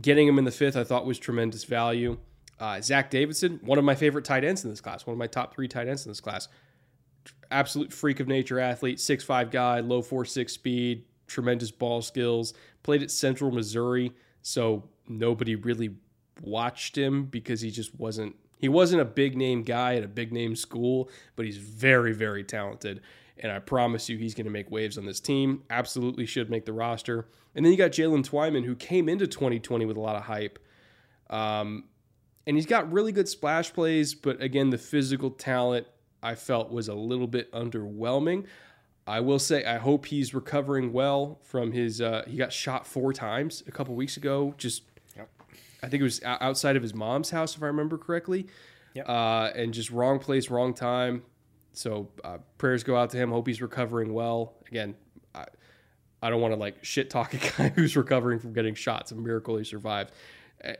Getting 0.00 0.28
him 0.28 0.38
in 0.38 0.44
the 0.44 0.50
fifth, 0.50 0.76
I 0.76 0.84
thought 0.84 1.06
was 1.06 1.18
tremendous 1.18 1.64
value. 1.64 2.18
Uh, 2.60 2.80
Zach 2.80 3.10
Davidson, 3.10 3.60
one 3.62 3.78
of 3.78 3.84
my 3.84 3.94
favorite 3.94 4.24
tight 4.24 4.44
ends 4.44 4.64
in 4.64 4.70
this 4.70 4.80
class, 4.80 5.06
one 5.06 5.12
of 5.12 5.18
my 5.18 5.28
top 5.28 5.54
three 5.54 5.68
tight 5.68 5.88
ends 5.88 6.04
in 6.04 6.10
this 6.10 6.20
class. 6.20 6.48
Absolute 7.50 7.92
freak 7.92 8.20
of 8.20 8.28
nature 8.28 8.60
athlete, 8.60 9.00
six 9.00 9.24
five 9.24 9.50
guy, 9.50 9.80
low 9.80 10.02
four 10.02 10.24
six 10.24 10.52
speed, 10.52 11.04
tremendous 11.26 11.70
ball 11.70 12.02
skills. 12.02 12.54
Played 12.82 13.02
at 13.02 13.10
Central 13.10 13.50
Missouri, 13.50 14.12
so 14.42 14.88
nobody 15.08 15.54
really 15.54 15.96
watched 16.42 16.96
him 16.96 17.24
because 17.24 17.60
he 17.60 17.70
just 17.70 17.98
wasn't 17.98 18.36
he 18.58 18.68
wasn't 18.68 19.00
a 19.00 19.04
big 19.04 19.36
name 19.36 19.62
guy 19.62 19.94
at 19.94 20.04
a 20.04 20.08
big 20.08 20.32
name 20.32 20.56
school, 20.56 21.10
but 21.36 21.46
he's 21.46 21.56
very 21.56 22.12
very 22.12 22.44
talented. 22.44 23.00
And 23.40 23.52
I 23.52 23.60
promise 23.60 24.08
you, 24.08 24.18
he's 24.18 24.34
going 24.34 24.46
to 24.46 24.50
make 24.50 24.70
waves 24.70 24.98
on 24.98 25.06
this 25.06 25.20
team. 25.20 25.62
Absolutely 25.70 26.26
should 26.26 26.50
make 26.50 26.64
the 26.64 26.72
roster. 26.72 27.28
And 27.54 27.64
then 27.64 27.70
you 27.70 27.78
got 27.78 27.92
Jaylen 27.92 28.28
Twyman, 28.28 28.64
who 28.64 28.74
came 28.74 29.08
into 29.08 29.28
2020 29.28 29.86
with 29.86 29.96
a 29.96 30.00
lot 30.00 30.16
of 30.16 30.24
hype. 30.24 30.58
Um, 31.30 31.84
and 32.48 32.56
he's 32.56 32.66
got 32.66 32.90
really 32.90 33.12
good 33.12 33.28
splash 33.28 33.72
plays, 33.72 34.14
but 34.14 34.42
again, 34.42 34.70
the 34.70 34.78
physical 34.78 35.30
talent 35.30 35.86
I 36.22 36.34
felt 36.34 36.70
was 36.70 36.88
a 36.88 36.94
little 36.94 37.26
bit 37.26 37.52
underwhelming. 37.52 38.46
I 39.06 39.20
will 39.20 39.38
say 39.38 39.64
I 39.64 39.78
hope 39.78 40.06
he's 40.06 40.34
recovering 40.34 40.92
well 40.92 41.38
from 41.42 41.72
his. 41.72 42.00
Uh, 42.00 42.24
he 42.26 42.36
got 42.36 42.52
shot 42.52 42.86
four 42.86 43.12
times 43.12 43.62
a 43.66 43.70
couple 43.70 43.94
weeks 43.94 44.16
ago. 44.16 44.54
Just, 44.58 44.82
yep. 45.16 45.30
I 45.82 45.88
think 45.88 46.00
it 46.00 46.04
was 46.04 46.20
outside 46.24 46.76
of 46.76 46.82
his 46.82 46.94
mom's 46.94 47.30
house, 47.30 47.56
if 47.56 47.62
I 47.62 47.66
remember 47.66 47.96
correctly. 47.96 48.46
Yep. 48.94 49.08
Uh, 49.08 49.50
and 49.54 49.72
just 49.72 49.90
wrong 49.90 50.18
place, 50.18 50.50
wrong 50.50 50.74
time. 50.74 51.22
So 51.72 52.08
uh, 52.24 52.38
prayers 52.58 52.82
go 52.84 52.96
out 52.96 53.10
to 53.10 53.16
him. 53.16 53.30
Hope 53.30 53.46
he's 53.46 53.62
recovering 53.62 54.12
well. 54.12 54.56
Again, 54.68 54.94
I, 55.34 55.46
I 56.20 56.28
don't 56.28 56.40
want 56.40 56.52
to 56.52 56.60
like 56.60 56.84
shit 56.84 57.08
talk 57.08 57.32
a 57.34 57.36
guy 57.38 57.68
who's 57.70 57.96
recovering 57.96 58.40
from 58.40 58.52
getting 58.52 58.74
shot. 58.74 59.02
It's 59.02 59.12
a 59.12 59.14
miracle 59.14 59.56
he 59.56 59.64
survived 59.64 60.12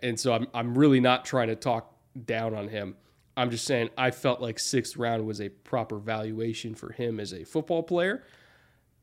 and 0.03 0.19
so 0.19 0.33
I'm 0.33 0.47
I'm 0.55 0.77
really 0.77 1.01
not 1.01 1.25
trying 1.25 1.49
to 1.49 1.57
talk 1.57 1.95
down 2.25 2.55
on 2.55 2.69
him. 2.69 2.97
I'm 3.39 3.51
just 3.51 3.65
saying 3.67 3.91
I 3.97 4.11
felt 4.11 4.41
like 4.41 4.59
sixth 4.59 4.97
round 4.97 5.25
was 5.25 5.41
a 5.41 5.49
proper 5.49 5.99
valuation 5.99 6.75
for 6.75 6.91
him 6.91 7.21
as 7.21 7.33
a 7.33 7.45
football 7.45 7.85
player. 7.85 8.25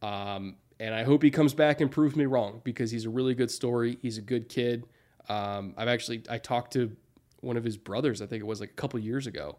Um, 0.02 0.58
and 0.78 0.94
I 0.94 1.04
hope 1.04 1.24
he 1.24 1.32
comes 1.32 1.54
back 1.54 1.80
and 1.80 1.90
proves 1.90 2.18
me 2.18 2.26
wrong 2.26 2.60
because 2.66 2.92
he's 2.92 3.06
a 3.06 3.10
really 3.10 3.34
good 3.34 3.50
story. 3.50 3.98
He's 4.02 4.18
a 4.18 4.22
good 4.22 4.50
kid. 4.50 4.88
Um, 5.30 5.74
I've 5.78 5.88
actually 5.88 6.24
I 6.30 6.38
talked 6.38 6.74
to 6.74 6.94
one 7.40 7.56
of 7.56 7.64
his 7.64 7.78
brothers. 7.78 8.22
I 8.22 8.26
think 8.26 8.42
it 8.42 8.46
was 8.46 8.60
like 8.60 8.72
a 8.72 8.74
couple 8.74 9.00
years 9.00 9.26
ago, 9.26 9.58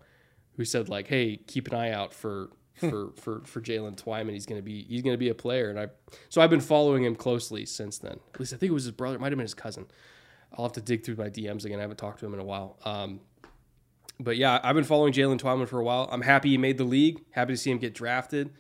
who 0.59 0.65
said 0.66 0.90
like, 0.90 1.07
"Hey, 1.09 1.39
keep 1.39 1.69
an 1.69 1.74
eye 1.74 1.93
out 1.93 2.12
for 2.12 2.51
for 2.74 3.12
for 3.16 3.40
for 3.44 3.62
Jaylen 3.62 3.97
Twyman. 3.97 4.32
He's 4.32 4.44
gonna 4.44 4.61
be 4.61 4.82
he's 4.82 5.01
gonna 5.01 5.16
be 5.16 5.31
a 5.31 5.35
player." 5.35 5.70
And 5.70 5.81
I 5.81 5.89
so 6.28 6.43
I've 6.43 6.51
been 6.51 6.61
following 6.61 7.03
him 7.03 7.16
closely 7.16 7.65
since 7.65 7.97
then. 7.97 8.20
At 8.35 8.40
least 8.40 8.53
I 8.53 8.59
think 8.59 8.69
it 8.70 8.74
was 8.74 8.85
his 8.85 8.93
brother. 8.93 9.16
It 9.16 9.20
might 9.23 9.32
have 9.32 9.39
been 9.39 9.47
his 9.47 9.55
cousin. 9.55 9.86
I'll 10.53 10.66
have 10.66 10.73
to 10.73 10.82
dig 10.82 11.03
through 11.03 11.16
my 11.16 11.31
DMs 11.31 11.65
again. 11.65 11.78
I 11.78 11.82
haven't 11.82 11.97
talked 11.97 12.20
to 12.20 12.27
him 12.27 12.35
in 12.35 12.40
a 12.40 12.44
while. 12.44 12.78
Um, 12.85 13.20
but 14.18 14.36
yeah, 14.36 14.60
I've 14.62 14.74
been 14.74 14.84
following 14.84 15.12
Jaylen 15.12 15.38
Twyman 15.38 15.68
for 15.68 15.78
a 15.78 15.84
while. 15.84 16.09
I'm 16.10 16.22
happy 16.22 16.51
he 16.51 16.59
made 16.59 16.78
the 16.78 16.84
league. 16.84 17.24
Happy 17.30 17.52
to 17.52 17.56
see 17.56 17.70
him 17.70 17.78
get 17.78 17.94
drafted. 17.94 18.51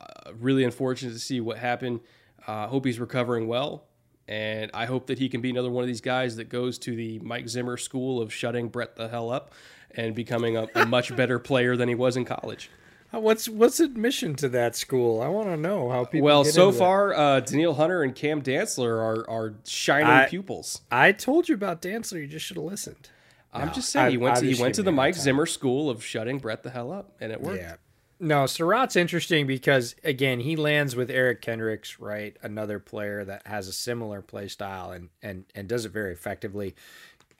Uh, 0.00 0.32
really 0.38 0.64
unfortunate 0.64 1.12
to 1.12 1.18
see 1.18 1.40
what 1.40 1.58
happened. 1.58 2.00
Uh, 2.46 2.66
hope 2.66 2.84
he's 2.84 3.00
recovering 3.00 3.46
well, 3.46 3.84
and 4.28 4.70
I 4.74 4.86
hope 4.86 5.06
that 5.06 5.18
he 5.18 5.28
can 5.28 5.40
be 5.40 5.50
another 5.50 5.70
one 5.70 5.82
of 5.82 5.88
these 5.88 6.00
guys 6.00 6.36
that 6.36 6.48
goes 6.48 6.78
to 6.80 6.94
the 6.94 7.18
Mike 7.20 7.48
Zimmer 7.48 7.76
school 7.76 8.20
of 8.20 8.32
shutting 8.32 8.68
Brett 8.68 8.96
the 8.96 9.08
hell 9.08 9.30
up 9.30 9.54
and 9.92 10.14
becoming 10.14 10.56
a, 10.56 10.68
a 10.74 10.86
much 10.86 11.14
better 11.16 11.38
player 11.38 11.76
than 11.76 11.88
he 11.88 11.94
was 11.94 12.16
in 12.16 12.24
college. 12.24 12.70
What's 13.12 13.48
what's 13.48 13.78
admission 13.80 14.34
to 14.36 14.48
that 14.50 14.74
school? 14.74 15.22
I 15.22 15.28
want 15.28 15.48
to 15.48 15.56
know 15.56 15.88
how 15.90 16.04
people. 16.04 16.24
Well, 16.24 16.44
so 16.44 16.72
far, 16.72 17.14
uh, 17.14 17.40
Danielle 17.40 17.74
Hunter 17.74 18.02
and 18.02 18.14
Cam 18.14 18.42
Dantzler 18.42 18.96
are 18.96 19.30
are 19.30 19.54
shining 19.64 20.08
I, 20.08 20.26
pupils. 20.26 20.80
I 20.90 21.12
told 21.12 21.48
you 21.48 21.54
about 21.54 21.80
Dantzler. 21.80 22.20
You 22.20 22.26
just 22.26 22.44
should 22.44 22.56
have 22.56 22.66
listened. 22.66 23.10
I'm 23.54 23.72
just 23.72 23.90
saying 23.90 24.10
he 24.10 24.16
went 24.16 24.36
to 24.36 24.46
he 24.46 24.60
went 24.60 24.74
to 24.76 24.82
the 24.82 24.92
Mike 24.92 25.14
Zimmer 25.14 25.46
school 25.46 25.90
of 25.90 26.04
shutting 26.04 26.38
Brett 26.38 26.62
the 26.62 26.70
hell 26.70 26.92
up, 26.92 27.12
and 27.20 27.32
it 27.32 27.40
worked. 27.40 27.62
Yeah. 27.62 27.76
No, 28.20 28.46
Surratt's 28.46 28.96
interesting 28.96 29.46
because 29.46 29.94
again 30.04 30.40
he 30.40 30.56
lands 30.56 30.96
with 30.96 31.10
Eric 31.10 31.42
Kendricks, 31.42 31.98
right? 31.98 32.36
Another 32.42 32.78
player 32.78 33.24
that 33.24 33.46
has 33.46 33.68
a 33.68 33.72
similar 33.72 34.22
play 34.22 34.48
style 34.48 34.92
and 34.92 35.10
and 35.22 35.44
and 35.54 35.68
does 35.68 35.84
it 35.84 35.92
very 35.92 36.12
effectively. 36.12 36.74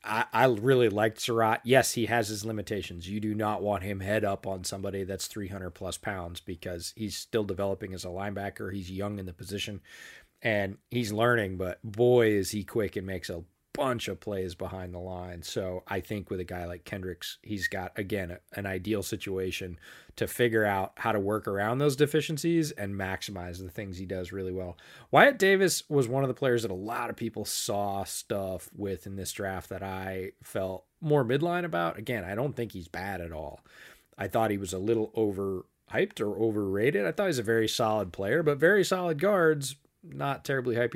I, 0.07 0.27
I 0.32 0.45
really 0.47 0.91
liked 0.91 1.20
Surratt. 1.20 1.62
Yes, 1.65 1.93
he 1.93 2.07
has 2.07 2.28
his 2.28 2.45
limitations. 2.45 3.09
You 3.09 3.20
do 3.20 3.35
not 3.35 3.62
want 3.62 3.85
him 3.85 4.01
head 4.01 4.23
up 4.23 4.47
on 4.47 4.62
somebody 4.62 5.03
that's 5.05 5.27
300 5.28 5.70
plus 5.70 5.97
pounds 5.97 6.41
because 6.41 6.93
he's 6.95 7.16
still 7.16 7.45
developing 7.45 7.95
as 7.95 8.05
a 8.05 8.09
linebacker. 8.09 8.70
He's 8.70 8.91
young 8.91 9.19
in 9.19 9.24
the 9.24 9.32
position 9.32 9.81
and 10.43 10.77
he's 10.91 11.11
learning, 11.11 11.57
but 11.57 11.82
boy, 11.82 12.28
is 12.28 12.51
he 12.51 12.65
quick 12.65 12.97
and 12.97 13.07
makes 13.07 13.31
a 13.31 13.43
bunch 13.74 14.06
of 14.09 14.20
plays 14.20 14.55
behind 14.55 14.94
the 14.94 14.98
line. 14.98 15.42
So 15.42 15.82
I 15.86 16.01
think 16.01 16.30
with 16.30 16.40
a 16.40 16.44
guy 16.44 16.64
like 16.64 16.84
Kendricks, 16.84 17.38
he's 17.42 17.68
got 17.68 17.92
again 17.98 18.38
an 18.55 18.66
ideal 18.66 19.02
situation 19.02 19.78
to 20.16 20.26
figure 20.26 20.64
out 20.64 20.92
how 20.96 21.12
to 21.12 21.18
work 21.18 21.46
around 21.46 21.78
those 21.78 21.96
deficiencies 21.96 22.70
and 22.70 22.94
maximize 22.94 23.59
the 23.59 23.68
things 23.68 23.98
he 23.98 24.06
does 24.06 24.32
really 24.32 24.52
well. 24.52 24.78
Wyatt 25.10 25.38
Davis 25.38 25.82
was 25.88 26.09
one 26.09 26.22
of 26.22 26.28
the 26.28 26.34
players 26.34 26.62
that 26.62 26.70
a 26.70 26.74
lot 26.74 27.10
of 27.10 27.16
people 27.16 27.44
saw 27.44 28.05
stuff 28.05 28.70
with 28.74 29.06
in 29.06 29.16
this 29.16 29.32
draft 29.32 29.68
that 29.68 29.82
I 29.82 30.30
felt 30.42 30.84
more 31.01 31.24
midline 31.24 31.64
about. 31.64 31.98
Again, 31.98 32.24
I 32.24 32.36
don't 32.36 32.55
think 32.55 32.72
he's 32.72 32.88
bad 32.88 33.20
at 33.20 33.32
all. 33.32 33.60
I 34.16 34.28
thought 34.28 34.52
he 34.52 34.59
was 34.59 34.72
a 34.72 34.78
little 34.78 35.10
overhyped 35.16 36.20
or 36.20 36.38
overrated. 36.38 37.05
I 37.05 37.10
thought 37.10 37.24
he 37.24 37.28
was 37.28 37.38
a 37.40 37.42
very 37.42 37.66
solid 37.66 38.12
player, 38.12 38.44
but 38.44 38.59
very 38.59 38.84
solid 38.84 39.18
guards, 39.18 39.74
not 40.05 40.44
terribly 40.44 40.76
hyped 40.76 40.94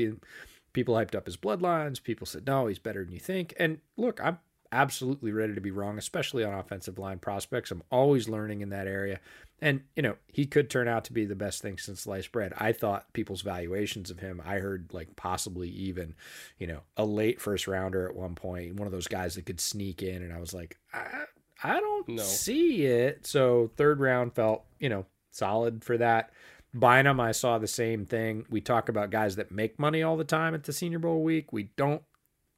People 0.72 0.94
hyped 0.94 1.14
up 1.14 1.26
his 1.26 1.36
bloodlines. 1.36 2.02
People 2.02 2.26
said, 2.26 2.46
no, 2.46 2.66
he's 2.66 2.78
better 2.78 3.04
than 3.04 3.12
you 3.12 3.20
think. 3.20 3.54
And 3.58 3.78
look, 3.96 4.20
I'm 4.22 4.38
absolutely 4.70 5.32
ready 5.32 5.54
to 5.54 5.60
be 5.60 5.70
wrong, 5.70 5.98
especially 5.98 6.44
on 6.44 6.52
offensive 6.52 6.98
line 6.98 7.18
prospects. 7.18 7.70
I'm 7.70 7.82
always 7.90 8.28
learning 8.28 8.60
in 8.60 8.68
that 8.70 8.86
area. 8.86 9.20
And, 9.60 9.82
you 9.96 10.02
know, 10.02 10.16
he 10.32 10.46
could 10.46 10.70
turn 10.70 10.86
out 10.86 11.04
to 11.04 11.12
be 11.12 11.24
the 11.24 11.34
best 11.34 11.62
thing 11.62 11.78
since 11.78 12.02
sliced 12.02 12.30
bread. 12.30 12.52
I 12.56 12.72
thought 12.72 13.12
people's 13.12 13.42
valuations 13.42 14.10
of 14.10 14.20
him, 14.20 14.40
I 14.44 14.58
heard 14.58 14.92
like 14.92 15.16
possibly 15.16 15.68
even, 15.70 16.14
you 16.58 16.66
know, 16.66 16.80
a 16.96 17.04
late 17.04 17.40
first 17.40 17.66
rounder 17.66 18.06
at 18.06 18.14
one 18.14 18.34
point, 18.34 18.76
one 18.76 18.86
of 18.86 18.92
those 18.92 19.08
guys 19.08 19.34
that 19.34 19.46
could 19.46 19.60
sneak 19.60 20.02
in. 20.02 20.22
And 20.22 20.32
I 20.32 20.38
was 20.38 20.54
like, 20.54 20.76
I, 20.92 21.24
I 21.64 21.80
don't 21.80 22.08
no. 22.08 22.22
see 22.22 22.84
it. 22.84 23.26
So 23.26 23.72
third 23.76 24.00
round 24.00 24.34
felt, 24.34 24.64
you 24.78 24.88
know, 24.88 25.06
solid 25.30 25.82
for 25.82 25.96
that. 25.98 26.30
Bynum, 26.74 27.18
I 27.20 27.32
saw 27.32 27.58
the 27.58 27.66
same 27.66 28.04
thing. 28.04 28.46
We 28.50 28.60
talk 28.60 28.88
about 28.88 29.10
guys 29.10 29.36
that 29.36 29.50
make 29.50 29.78
money 29.78 30.02
all 30.02 30.16
the 30.16 30.24
time 30.24 30.54
at 30.54 30.64
the 30.64 30.72
Senior 30.72 30.98
Bowl 30.98 31.22
week. 31.22 31.52
We 31.52 31.70
don't 31.76 32.02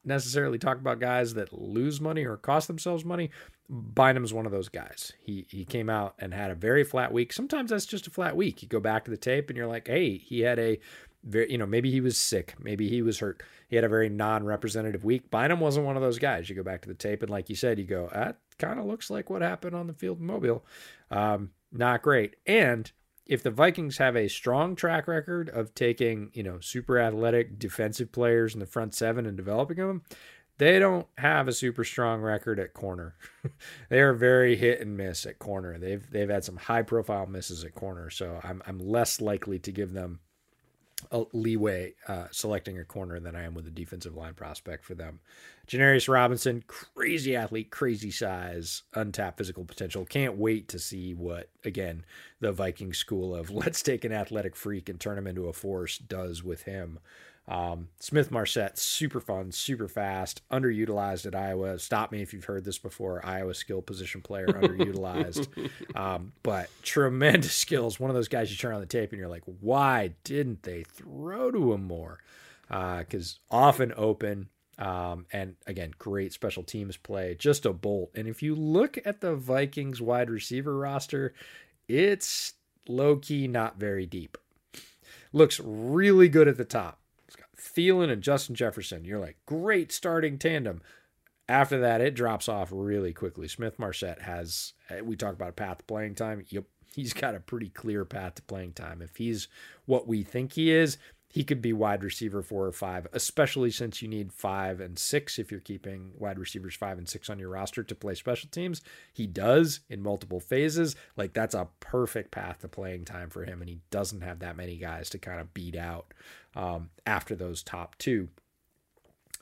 necessarily 0.04 0.58
talk 0.58 0.78
about 0.78 0.98
guys 0.98 1.34
that 1.34 1.52
lose 1.52 2.00
money 2.00 2.24
or 2.24 2.36
cost 2.36 2.66
themselves 2.66 3.04
money. 3.04 3.30
Bynum's 3.68 4.32
one 4.32 4.46
of 4.46 4.52
those 4.52 4.68
guys. 4.68 5.12
He 5.20 5.46
he 5.48 5.64
came 5.64 5.88
out 5.88 6.14
and 6.18 6.34
had 6.34 6.50
a 6.50 6.56
very 6.56 6.82
flat 6.82 7.12
week. 7.12 7.32
Sometimes 7.32 7.70
that's 7.70 7.86
just 7.86 8.06
a 8.06 8.10
flat 8.10 8.36
week. 8.36 8.62
You 8.62 8.68
go 8.68 8.80
back 8.80 9.04
to 9.04 9.10
the 9.10 9.16
tape 9.16 9.48
and 9.48 9.56
you're 9.56 9.66
like, 9.66 9.86
hey, 9.86 10.16
he 10.16 10.40
had 10.40 10.58
a 10.58 10.80
very, 11.22 11.52
you 11.52 11.58
know, 11.58 11.66
maybe 11.66 11.90
he 11.90 12.00
was 12.00 12.16
sick, 12.16 12.54
maybe 12.58 12.88
he 12.88 13.02
was 13.02 13.18
hurt. 13.18 13.42
He 13.68 13.76
had 13.76 13.84
a 13.84 13.88
very 13.88 14.08
non-representative 14.08 15.04
week. 15.04 15.30
Bynum 15.30 15.60
wasn't 15.60 15.86
one 15.86 15.96
of 15.96 16.02
those 16.02 16.18
guys. 16.18 16.48
You 16.48 16.56
go 16.56 16.62
back 16.62 16.82
to 16.82 16.88
the 16.88 16.94
tape 16.94 17.22
and, 17.22 17.30
like 17.30 17.48
you 17.48 17.54
said, 17.54 17.78
you 17.78 17.84
go, 17.84 18.08
that 18.12 18.38
kind 18.58 18.80
of 18.80 18.86
looks 18.86 19.10
like 19.10 19.30
what 19.30 19.42
happened 19.42 19.76
on 19.76 19.86
the 19.86 19.92
field 19.92 20.20
Mobile. 20.20 20.64
Um, 21.10 21.50
not 21.70 22.02
great. 22.02 22.36
And 22.46 22.90
if 23.26 23.42
the 23.42 23.50
Vikings 23.50 23.98
have 23.98 24.16
a 24.16 24.28
strong 24.28 24.74
track 24.74 25.06
record 25.06 25.48
of 25.48 25.74
taking, 25.74 26.30
you 26.32 26.42
know, 26.42 26.60
super 26.60 26.98
athletic 26.98 27.58
defensive 27.58 28.12
players 28.12 28.54
in 28.54 28.60
the 28.60 28.66
front 28.66 28.94
seven 28.94 29.26
and 29.26 29.36
developing 29.36 29.76
them, 29.76 30.02
they 30.58 30.78
don't 30.78 31.06
have 31.16 31.48
a 31.48 31.52
super 31.52 31.84
strong 31.84 32.20
record 32.20 32.60
at 32.60 32.74
corner. 32.74 33.14
they 33.88 34.00
are 34.00 34.12
very 34.12 34.56
hit 34.56 34.80
and 34.80 34.96
miss 34.96 35.24
at 35.24 35.38
corner. 35.38 35.78
They've 35.78 36.08
they've 36.10 36.28
had 36.28 36.44
some 36.44 36.56
high 36.56 36.82
profile 36.82 37.26
misses 37.26 37.64
at 37.64 37.74
corner, 37.74 38.10
so 38.10 38.40
I'm 38.44 38.62
I'm 38.66 38.78
less 38.78 39.20
likely 39.20 39.58
to 39.60 39.72
give 39.72 39.92
them 39.92 40.20
leeway 41.32 41.94
uh, 42.08 42.26
selecting 42.30 42.78
a 42.78 42.84
corner 42.84 43.20
than 43.20 43.36
I 43.36 43.42
am 43.42 43.54
with 43.54 43.66
a 43.66 43.70
defensive 43.70 44.16
line 44.16 44.34
prospect 44.34 44.84
for 44.84 44.94
them. 44.94 45.20
Janarius 45.66 46.08
Robinson, 46.08 46.64
crazy 46.66 47.36
athlete, 47.36 47.70
crazy 47.70 48.10
size, 48.10 48.82
untapped 48.94 49.38
physical 49.38 49.64
potential. 49.64 50.04
Can't 50.04 50.36
wait 50.36 50.68
to 50.68 50.78
see 50.78 51.14
what, 51.14 51.48
again, 51.64 52.04
the 52.40 52.50
Viking 52.50 52.92
school 52.92 53.34
of 53.34 53.50
let's 53.54 53.82
take 53.82 54.04
an 54.04 54.12
athletic 54.12 54.56
freak 54.56 54.88
and 54.88 54.98
turn 54.98 55.18
him 55.18 55.26
into 55.26 55.48
a 55.48 55.52
force 55.52 55.98
does 55.98 56.42
with 56.42 56.62
him. 56.62 56.98
Um, 57.50 57.88
Smith 57.98 58.30
Marsette, 58.30 58.78
super 58.78 59.18
fun, 59.20 59.50
super 59.50 59.88
fast, 59.88 60.40
underutilized 60.50 61.26
at 61.26 61.34
Iowa. 61.34 61.80
Stop 61.80 62.12
me 62.12 62.22
if 62.22 62.32
you've 62.32 62.44
heard 62.44 62.64
this 62.64 62.78
before. 62.78 63.26
Iowa 63.26 63.54
skill 63.54 63.82
position 63.82 64.20
player, 64.20 64.46
underutilized, 64.46 65.48
um, 65.96 66.32
but 66.44 66.70
tremendous 66.84 67.54
skills. 67.54 67.98
One 67.98 68.08
of 68.08 68.14
those 68.14 68.28
guys 68.28 68.52
you 68.52 68.56
turn 68.56 68.72
on 68.72 68.80
the 68.80 68.86
tape 68.86 69.10
and 69.10 69.18
you're 69.18 69.28
like, 69.28 69.42
why 69.60 70.14
didn't 70.22 70.62
they 70.62 70.84
throw 70.84 71.50
to 71.50 71.72
him 71.72 71.82
more? 71.82 72.20
Because 72.68 73.40
uh, 73.50 73.56
often 73.56 73.92
open, 73.96 74.48
um, 74.78 75.26
and 75.32 75.56
again, 75.66 75.92
great 75.98 76.32
special 76.32 76.62
teams 76.62 76.96
play, 76.96 77.34
just 77.34 77.66
a 77.66 77.72
bolt. 77.72 78.12
And 78.14 78.28
if 78.28 78.44
you 78.44 78.54
look 78.54 78.96
at 79.04 79.20
the 79.20 79.34
Vikings 79.34 80.00
wide 80.00 80.30
receiver 80.30 80.78
roster, 80.78 81.34
it's 81.88 82.52
low 82.86 83.16
key 83.16 83.48
not 83.48 83.76
very 83.76 84.06
deep. 84.06 84.38
Looks 85.32 85.60
really 85.64 86.28
good 86.28 86.46
at 86.46 86.56
the 86.56 86.64
top 86.64 86.99
Thielen 87.60 88.10
and 88.10 88.22
Justin 88.22 88.54
Jefferson. 88.54 89.04
You're 89.04 89.20
like, 89.20 89.36
great 89.46 89.92
starting 89.92 90.38
tandem. 90.38 90.82
After 91.48 91.80
that, 91.80 92.00
it 92.00 92.14
drops 92.14 92.48
off 92.48 92.70
really 92.72 93.12
quickly. 93.12 93.48
Smith 93.48 93.78
Marsette 93.78 94.22
has, 94.22 94.72
eh, 94.88 95.00
we 95.00 95.16
talk 95.16 95.34
about 95.34 95.50
a 95.50 95.52
path 95.52 95.78
to 95.78 95.84
playing 95.84 96.14
time. 96.14 96.44
Yep, 96.48 96.64
he's 96.94 97.12
got 97.12 97.34
a 97.34 97.40
pretty 97.40 97.68
clear 97.68 98.04
path 98.04 98.36
to 98.36 98.42
playing 98.42 98.72
time. 98.74 99.02
If 99.02 99.16
he's 99.16 99.48
what 99.84 100.06
we 100.06 100.22
think 100.22 100.52
he 100.52 100.70
is, 100.70 100.96
he 101.32 101.44
could 101.44 101.62
be 101.62 101.72
wide 101.72 102.02
receiver 102.02 102.42
four 102.42 102.66
or 102.66 102.72
five, 102.72 103.06
especially 103.12 103.70
since 103.70 104.02
you 104.02 104.08
need 104.08 104.32
five 104.32 104.80
and 104.80 104.98
six 104.98 105.38
if 105.38 105.52
you're 105.52 105.60
keeping 105.60 106.10
wide 106.18 106.40
receivers 106.40 106.74
five 106.74 106.98
and 106.98 107.08
six 107.08 107.30
on 107.30 107.38
your 107.38 107.50
roster 107.50 107.84
to 107.84 107.94
play 107.94 108.16
special 108.16 108.50
teams. 108.50 108.82
He 109.12 109.28
does 109.28 109.80
in 109.88 110.02
multiple 110.02 110.40
phases. 110.40 110.96
Like 111.16 111.32
that's 111.32 111.54
a 111.54 111.68
perfect 111.78 112.32
path 112.32 112.58
to 112.60 112.68
playing 112.68 113.04
time 113.04 113.30
for 113.30 113.44
him, 113.44 113.60
and 113.60 113.68
he 113.68 113.78
doesn't 113.90 114.22
have 114.22 114.40
that 114.40 114.56
many 114.56 114.76
guys 114.76 115.08
to 115.10 115.18
kind 115.18 115.40
of 115.40 115.54
beat 115.54 115.76
out 115.76 116.12
um, 116.56 116.90
after 117.06 117.36
those 117.36 117.62
top 117.62 117.96
two. 117.98 118.28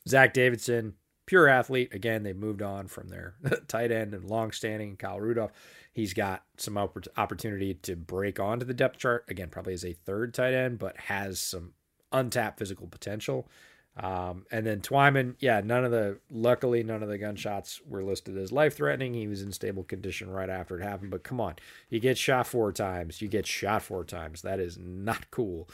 Zach 0.06 0.34
Davidson, 0.34 0.92
pure 1.24 1.48
athlete. 1.48 1.94
Again, 1.94 2.22
they 2.22 2.34
moved 2.34 2.60
on 2.60 2.88
from 2.88 3.08
their 3.08 3.36
tight 3.66 3.92
end 3.92 4.12
and 4.12 4.24
long 4.24 4.52
standing 4.52 4.96
Kyle 4.96 5.20
Rudolph. 5.20 5.52
He's 5.90 6.12
got 6.12 6.44
some 6.58 6.76
opportunity 6.76 7.74
to 7.74 7.96
break 7.96 8.38
onto 8.38 8.66
the 8.66 8.74
depth 8.74 8.98
chart. 8.98 9.24
Again, 9.28 9.48
probably 9.48 9.72
as 9.72 9.84
a 9.84 9.94
third 9.94 10.32
tight 10.32 10.54
end, 10.54 10.78
but 10.78 10.96
has 10.96 11.40
some 11.40 11.72
untapped 12.12 12.58
physical 12.58 12.86
potential. 12.86 13.48
Um, 13.96 14.46
and 14.52 14.64
then 14.64 14.80
Twyman, 14.80 15.34
yeah, 15.40 15.60
none 15.64 15.84
of 15.84 15.90
the, 15.90 16.18
luckily, 16.30 16.84
none 16.84 17.02
of 17.02 17.08
the 17.08 17.18
gunshots 17.18 17.80
were 17.84 18.04
listed 18.04 18.38
as 18.38 18.52
life 18.52 18.76
threatening. 18.76 19.12
He 19.12 19.26
was 19.26 19.42
in 19.42 19.50
stable 19.50 19.82
condition 19.82 20.30
right 20.30 20.48
after 20.48 20.78
it 20.78 20.84
happened. 20.84 21.10
But 21.10 21.24
come 21.24 21.40
on, 21.40 21.56
you 21.90 21.98
get 21.98 22.16
shot 22.16 22.46
four 22.46 22.70
times, 22.72 23.20
you 23.20 23.26
get 23.26 23.46
shot 23.46 23.82
four 23.82 24.04
times. 24.04 24.42
That 24.42 24.60
is 24.60 24.78
not 24.78 25.30
cool. 25.32 25.68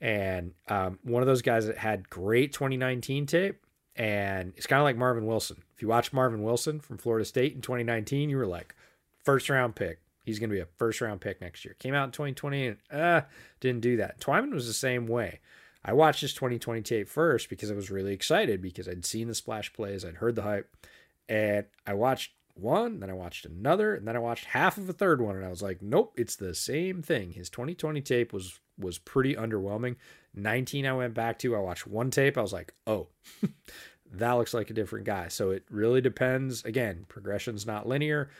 And 0.00 0.52
um, 0.68 0.98
one 1.02 1.22
of 1.22 1.26
those 1.26 1.42
guys 1.42 1.66
that 1.66 1.78
had 1.78 2.10
great 2.10 2.52
2019 2.52 3.26
tape, 3.26 3.64
and 3.96 4.52
it's 4.56 4.66
kind 4.66 4.80
of 4.80 4.84
like 4.84 4.96
Marvin 4.96 5.26
Wilson. 5.26 5.62
If 5.74 5.82
you 5.82 5.88
watch 5.88 6.12
Marvin 6.12 6.42
Wilson 6.42 6.80
from 6.80 6.98
Florida 6.98 7.24
State 7.24 7.54
in 7.54 7.62
2019, 7.62 8.28
you 8.28 8.36
were 8.36 8.46
like, 8.46 8.74
first 9.24 9.48
round 9.48 9.74
pick. 9.74 10.00
He's 10.24 10.38
going 10.38 10.50
to 10.50 10.54
be 10.54 10.60
a 10.60 10.68
first 10.78 11.00
round 11.00 11.20
pick 11.20 11.40
next 11.40 11.64
year. 11.64 11.74
Came 11.78 11.94
out 11.94 12.04
in 12.04 12.12
2020 12.12 12.66
and 12.66 12.76
uh, 12.90 13.22
didn't 13.60 13.80
do 13.80 13.96
that. 13.96 14.20
Twyman 14.20 14.52
was 14.52 14.66
the 14.66 14.72
same 14.72 15.06
way. 15.06 15.40
I 15.84 15.92
watched 15.92 16.20
his 16.20 16.34
2020 16.34 16.82
tape 16.82 17.08
first 17.08 17.48
because 17.48 17.70
I 17.70 17.74
was 17.74 17.90
really 17.90 18.12
excited 18.12 18.60
because 18.60 18.88
I'd 18.88 19.04
seen 19.04 19.28
the 19.28 19.34
splash 19.34 19.72
plays, 19.72 20.04
I'd 20.04 20.16
heard 20.16 20.36
the 20.36 20.42
hype, 20.42 20.74
and 21.28 21.64
I 21.86 21.94
watched 21.94 22.32
one, 22.54 23.00
then 23.00 23.10
I 23.10 23.14
watched 23.14 23.46
another, 23.46 23.94
and 23.94 24.06
then 24.06 24.16
I 24.16 24.20
watched 24.20 24.46
half 24.46 24.76
of 24.76 24.88
a 24.88 24.92
third 24.92 25.22
one, 25.22 25.36
and 25.36 25.44
I 25.44 25.48
was 25.48 25.62
like, 25.62 25.80
nope, 25.80 26.12
it's 26.16 26.36
the 26.36 26.54
same 26.54 27.02
thing. 27.02 27.32
His 27.32 27.48
2020 27.48 28.00
tape 28.02 28.32
was 28.32 28.60
was 28.78 28.98
pretty 28.98 29.34
underwhelming. 29.34 29.96
19 30.34 30.86
I 30.86 30.92
went 30.94 31.12
back 31.12 31.38
to, 31.40 31.54
I 31.54 31.58
watched 31.58 31.86
one 31.86 32.10
tape, 32.10 32.38
I 32.38 32.42
was 32.42 32.52
like, 32.52 32.72
oh, 32.86 33.08
that 34.12 34.32
looks 34.32 34.54
like 34.54 34.70
a 34.70 34.74
different 34.74 35.04
guy. 35.04 35.28
So 35.28 35.50
it 35.50 35.64
really 35.70 36.00
depends. 36.00 36.64
Again, 36.64 37.04
progression's 37.08 37.66
not 37.66 37.86
linear 37.86 38.30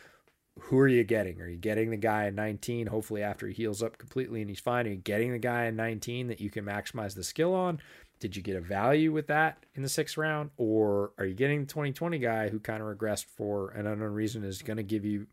who 0.59 0.77
are 0.79 0.87
you 0.87 1.03
getting? 1.03 1.41
Are 1.41 1.47
you 1.47 1.57
getting 1.57 1.89
the 1.89 1.97
guy 1.97 2.25
in 2.25 2.35
19, 2.35 2.87
hopefully 2.87 3.23
after 3.23 3.47
he 3.47 3.53
heals 3.53 3.81
up 3.81 3.97
completely 3.97 4.41
and 4.41 4.49
he's 4.49 4.59
fine? 4.59 4.85
Are 4.85 4.91
you 4.91 4.95
getting 4.97 5.31
the 5.31 5.39
guy 5.39 5.65
in 5.65 5.75
19 5.75 6.27
that 6.27 6.41
you 6.41 6.49
can 6.49 6.65
maximize 6.65 7.15
the 7.15 7.23
skill 7.23 7.53
on? 7.53 7.79
Did 8.19 8.35
you 8.35 8.43
get 8.43 8.55
a 8.55 8.61
value 8.61 9.11
with 9.11 9.27
that 9.27 9.65
in 9.73 9.81
the 9.81 9.89
sixth 9.89 10.17
round? 10.17 10.51
Or 10.57 11.11
are 11.17 11.25
you 11.25 11.33
getting 11.33 11.61
the 11.61 11.67
2020 11.67 12.19
guy 12.19 12.49
who 12.49 12.59
kind 12.59 12.81
of 12.81 12.87
regressed 12.87 13.25
for 13.25 13.71
an 13.71 13.87
unknown 13.87 14.13
reason 14.13 14.43
is 14.43 14.61
going 14.61 14.77
to 14.77 14.83
give 14.83 15.05
you 15.05 15.27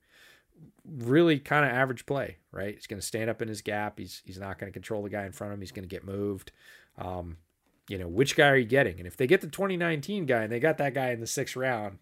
really 0.85 1.39
kind 1.39 1.65
of 1.65 1.73
average 1.73 2.07
play, 2.07 2.39
right? 2.51 2.75
He's 2.75 2.87
going 2.87 3.01
to 3.01 3.07
stand 3.07 3.29
up 3.29 3.43
in 3.43 3.49
his 3.49 3.61
gap. 3.61 3.99
He's 3.99 4.23
he's 4.25 4.39
not 4.39 4.59
going 4.59 4.73
to 4.73 4.75
control 4.75 5.03
the 5.03 5.11
guy 5.11 5.27
in 5.27 5.33
front 5.33 5.53
of 5.53 5.59
him. 5.59 5.61
He's 5.61 5.73
going 5.73 5.87
to 5.87 5.95
get 5.95 6.05
moved. 6.05 6.53
Um, 6.97 7.37
you 7.89 7.99
know, 7.99 8.09
which 8.09 8.37
guy 8.37 8.49
are 8.49 8.57
you 8.57 8.67
getting? 8.67 8.99
And 8.99 9.07
if 9.07 9.17
they 9.17 9.27
get 9.27 9.41
the 9.41 9.49
2019 9.49 10.27
guy 10.27 10.43
and 10.43 10.53
they 10.53 10.61
got 10.61 10.79
that 10.79 10.95
guy 10.95 11.11
in 11.11 11.21
the 11.21 11.27
sixth 11.27 11.57
round, 11.57 11.99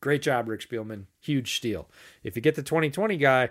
great 0.00 0.22
job, 0.22 0.48
Rick 0.48 0.60
Spielman. 0.60 1.04
Huge 1.20 1.56
steal. 1.56 1.88
If 2.22 2.36
you 2.36 2.42
get 2.42 2.54
the 2.54 2.62
2020 2.62 3.16
guy, 3.16 3.50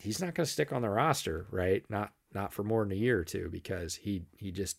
he's 0.00 0.20
not 0.20 0.34
going 0.34 0.46
to 0.46 0.52
stick 0.52 0.72
on 0.72 0.82
the 0.82 0.90
roster, 0.90 1.46
right? 1.50 1.84
Not 1.88 2.12
not 2.32 2.52
for 2.52 2.64
more 2.64 2.82
than 2.82 2.92
a 2.92 2.96
year 2.96 3.18
or 3.18 3.24
two 3.24 3.48
because 3.50 3.94
he 3.94 4.24
he 4.36 4.50
just 4.50 4.78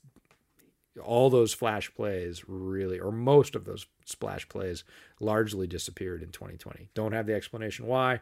all 1.04 1.30
those 1.30 1.54
flash 1.54 1.94
plays 1.94 2.48
really 2.48 3.00
or 3.00 3.12
most 3.12 3.56
of 3.56 3.66
those 3.66 3.86
splash 4.06 4.48
plays 4.48 4.84
largely 5.20 5.68
disappeared 5.68 6.22
in 6.22 6.30
2020. 6.30 6.90
Don't 6.94 7.12
have 7.12 7.26
the 7.26 7.34
explanation 7.34 7.86
why, 7.86 8.22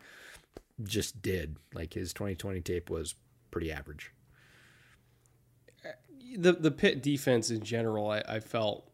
just 0.83 1.21
did. 1.21 1.57
Like 1.73 1.93
his 1.93 2.13
2020 2.13 2.61
tape 2.61 2.89
was 2.89 3.15
pretty 3.51 3.71
average. 3.71 4.11
Uh, 5.85 5.89
the 6.37 6.53
the 6.53 6.71
Pitt 6.71 7.03
defense 7.03 7.49
in 7.49 7.61
general, 7.61 8.09
I, 8.09 8.23
I 8.27 8.39
felt 8.39 8.89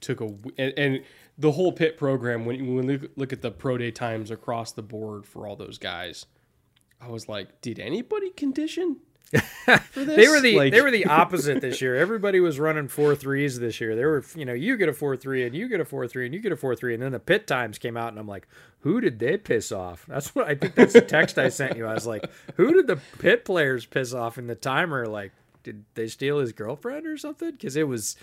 took 0.00 0.20
a 0.20 0.26
and, 0.56 0.72
and 0.76 1.04
the 1.38 1.52
whole 1.52 1.72
Pitt 1.72 1.96
program 1.96 2.44
when 2.44 2.74
when 2.74 2.86
we 2.86 3.00
look 3.16 3.32
at 3.32 3.42
the 3.42 3.50
pro 3.50 3.78
day 3.78 3.90
times 3.90 4.30
across 4.30 4.72
the 4.72 4.82
board 4.82 5.26
for 5.26 5.46
all 5.46 5.56
those 5.56 5.78
guys 5.78 6.26
i 7.00 7.08
was 7.08 7.28
like 7.28 7.60
did 7.60 7.78
anybody 7.78 8.30
condition 8.30 8.96
they 9.94 10.26
were 10.28 10.40
the 10.40 10.56
like... 10.56 10.72
they 10.72 10.80
were 10.80 10.90
the 10.90 11.04
opposite 11.04 11.60
this 11.60 11.82
year. 11.82 11.94
Everybody 11.94 12.40
was 12.40 12.58
running 12.58 12.88
four 12.88 13.14
threes 13.14 13.58
this 13.60 13.78
year. 13.78 13.94
They 13.94 14.04
were 14.06 14.24
you 14.34 14.46
know 14.46 14.54
you 14.54 14.78
get 14.78 14.88
a 14.88 14.92
four 14.94 15.16
three 15.16 15.44
and 15.44 15.54
you 15.54 15.68
get 15.68 15.80
a 15.80 15.84
four 15.84 16.08
three 16.08 16.24
and 16.24 16.34
you 16.34 16.40
get 16.40 16.50
a 16.50 16.56
four 16.56 16.74
three 16.74 16.94
and 16.94 17.02
then 17.02 17.12
the 17.12 17.18
Pitt 17.18 17.46
times 17.46 17.78
came 17.78 17.96
out 17.96 18.08
and 18.08 18.18
I'm 18.18 18.26
like, 18.26 18.48
who 18.80 19.00
did 19.02 19.18
they 19.18 19.36
piss 19.36 19.70
off? 19.70 20.06
That's 20.08 20.34
what 20.34 20.48
I 20.48 20.54
think. 20.54 20.74
That's 20.74 20.94
the 20.94 21.02
text 21.02 21.38
I 21.38 21.50
sent 21.50 21.76
you. 21.76 21.86
I 21.86 21.92
was 21.92 22.06
like, 22.06 22.24
who 22.54 22.72
did 22.72 22.86
the 22.86 22.96
Pitt 23.18 23.44
players 23.44 23.84
piss 23.84 24.14
off 24.14 24.38
in 24.38 24.46
the 24.46 24.54
timer? 24.54 25.06
Like, 25.06 25.32
did 25.62 25.84
they 25.94 26.08
steal 26.08 26.38
his 26.38 26.52
girlfriend 26.52 27.06
or 27.06 27.18
something? 27.18 27.50
Because 27.50 27.76
it 27.76 27.86
was, 27.86 28.16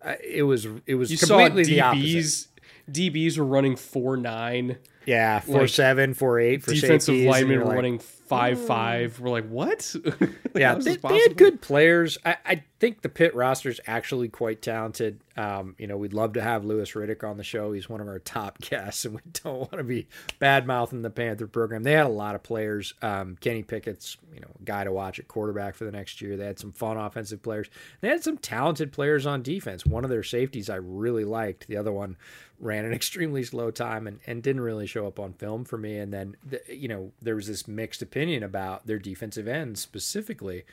uh, 0.00 0.14
it 0.22 0.44
was 0.44 0.68
it 0.86 0.94
was 0.94 1.10
you 1.10 1.18
completely 1.18 1.64
the 1.64 1.80
opposite. 1.80 2.51
DBs 2.90 3.38
were 3.38 3.44
running 3.44 3.76
four 3.76 4.16
nine. 4.16 4.78
Yeah, 5.06 5.40
four 5.40 5.62
Like, 5.62 5.68
seven, 5.70 6.14
four 6.14 6.38
eight 6.38 6.62
for 6.62 6.72
defensive 6.72 7.16
linemen 7.16 7.58
you're 7.58 7.64
like, 7.64 7.74
running 7.74 7.98
five 8.32 8.66
five. 8.66 9.20
We're 9.20 9.30
like, 9.30 9.48
what? 9.48 9.94
yeah, 10.54 10.74
they, 10.74 10.96
they 10.96 11.18
had 11.20 11.36
good 11.36 11.60
players. 11.60 12.18
I, 12.24 12.36
I 12.44 12.62
think 12.82 13.02
the 13.02 13.08
Pitt 13.08 13.34
roster 13.34 13.68
is 13.68 13.80
actually 13.86 14.28
quite 14.28 14.60
talented. 14.60 15.20
Um, 15.36 15.76
you 15.78 15.86
know, 15.86 15.96
we'd 15.96 16.12
love 16.12 16.32
to 16.32 16.42
have 16.42 16.64
Louis 16.64 16.90
Riddick 16.90 17.22
on 17.22 17.36
the 17.36 17.44
show. 17.44 17.72
He's 17.72 17.88
one 17.88 18.00
of 18.00 18.08
our 18.08 18.18
top 18.18 18.58
guests, 18.60 19.04
and 19.04 19.14
we 19.14 19.20
don't 19.44 19.58
want 19.58 19.72
to 19.72 19.84
be 19.84 20.08
bad 20.38 20.66
mouthing 20.66 21.02
the 21.02 21.10
Panther 21.10 21.46
program. 21.46 21.82
They 21.82 21.92
had 21.92 22.06
a 22.06 22.08
lot 22.08 22.34
of 22.34 22.42
players. 22.42 22.94
Um, 23.02 23.36
Kenny 23.40 23.62
Pickett's, 23.62 24.16
you 24.34 24.40
know, 24.40 24.50
guy 24.64 24.84
to 24.84 24.92
watch 24.92 25.18
at 25.18 25.28
quarterback 25.28 25.74
for 25.74 25.84
the 25.84 25.92
next 25.92 26.20
year. 26.20 26.36
They 26.36 26.46
had 26.46 26.58
some 26.58 26.72
fun 26.72 26.96
offensive 26.96 27.42
players. 27.42 27.68
They 28.00 28.08
had 28.08 28.24
some 28.24 28.38
talented 28.38 28.92
players 28.92 29.26
on 29.26 29.42
defense. 29.42 29.86
One 29.86 30.04
of 30.04 30.10
their 30.10 30.22
safeties 30.22 30.68
I 30.70 30.76
really 30.76 31.24
liked. 31.24 31.68
The 31.68 31.76
other 31.76 31.92
one 31.92 32.16
ran 32.62 32.84
an 32.84 32.92
extremely 32.94 33.44
slow 33.44 33.70
time 33.70 34.06
and, 34.06 34.20
and 34.26 34.42
didn't 34.42 34.62
really 34.62 34.86
show 34.86 35.06
up 35.06 35.20
on 35.20 35.34
film 35.34 35.64
for 35.64 35.76
me. 35.76 35.98
And 35.98 36.12
then, 36.12 36.36
the, 36.44 36.60
you 36.68 36.88
know, 36.88 37.12
there 37.20 37.36
was 37.36 37.46
this 37.46 37.68
mixed 37.68 38.00
opinion 38.02 38.21
about 38.42 38.86
their 38.86 38.98
defensive 38.98 39.48
ends 39.48 39.80
specifically. 39.80 40.64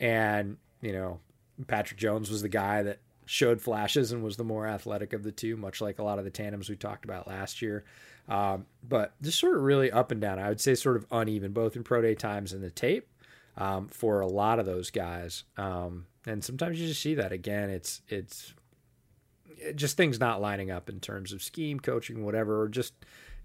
And, 0.00 0.56
you 0.80 0.92
know, 0.92 1.20
Patrick 1.66 1.98
Jones 1.98 2.30
was 2.30 2.42
the 2.42 2.48
guy 2.48 2.82
that 2.82 2.98
showed 3.24 3.60
flashes 3.60 4.12
and 4.12 4.22
was 4.22 4.36
the 4.36 4.44
more 4.44 4.66
athletic 4.66 5.12
of 5.12 5.22
the 5.22 5.32
two, 5.32 5.56
much 5.56 5.80
like 5.80 5.98
a 5.98 6.02
lot 6.02 6.18
of 6.18 6.24
the 6.24 6.30
tandems 6.30 6.68
we 6.68 6.76
talked 6.76 7.04
about 7.04 7.26
last 7.26 7.60
year. 7.62 7.84
Um, 8.28 8.66
but 8.88 9.14
just 9.22 9.38
sort 9.38 9.56
of 9.56 9.62
really 9.62 9.90
up 9.90 10.10
and 10.10 10.20
down. 10.20 10.38
I 10.38 10.48
would 10.48 10.60
say 10.60 10.74
sort 10.74 10.96
of 10.96 11.06
uneven, 11.10 11.52
both 11.52 11.76
in 11.76 11.82
pro 11.84 12.02
day 12.02 12.14
times 12.14 12.52
and 12.52 12.62
the 12.62 12.70
tape 12.70 13.08
um, 13.56 13.88
for 13.88 14.20
a 14.20 14.26
lot 14.26 14.58
of 14.58 14.66
those 14.66 14.90
guys. 14.90 15.44
Um, 15.56 16.06
and 16.26 16.42
sometimes 16.44 16.80
you 16.80 16.88
just 16.88 17.00
see 17.02 17.14
that 17.14 17.32
again. 17.32 17.70
It's 17.70 18.02
it's 18.08 18.52
it- 19.46 19.76
just 19.76 19.96
things 19.96 20.18
not 20.20 20.40
lining 20.40 20.70
up 20.70 20.88
in 20.88 21.00
terms 21.00 21.32
of 21.32 21.42
scheme, 21.42 21.80
coaching, 21.80 22.24
whatever, 22.24 22.60
or 22.62 22.68
just 22.68 22.94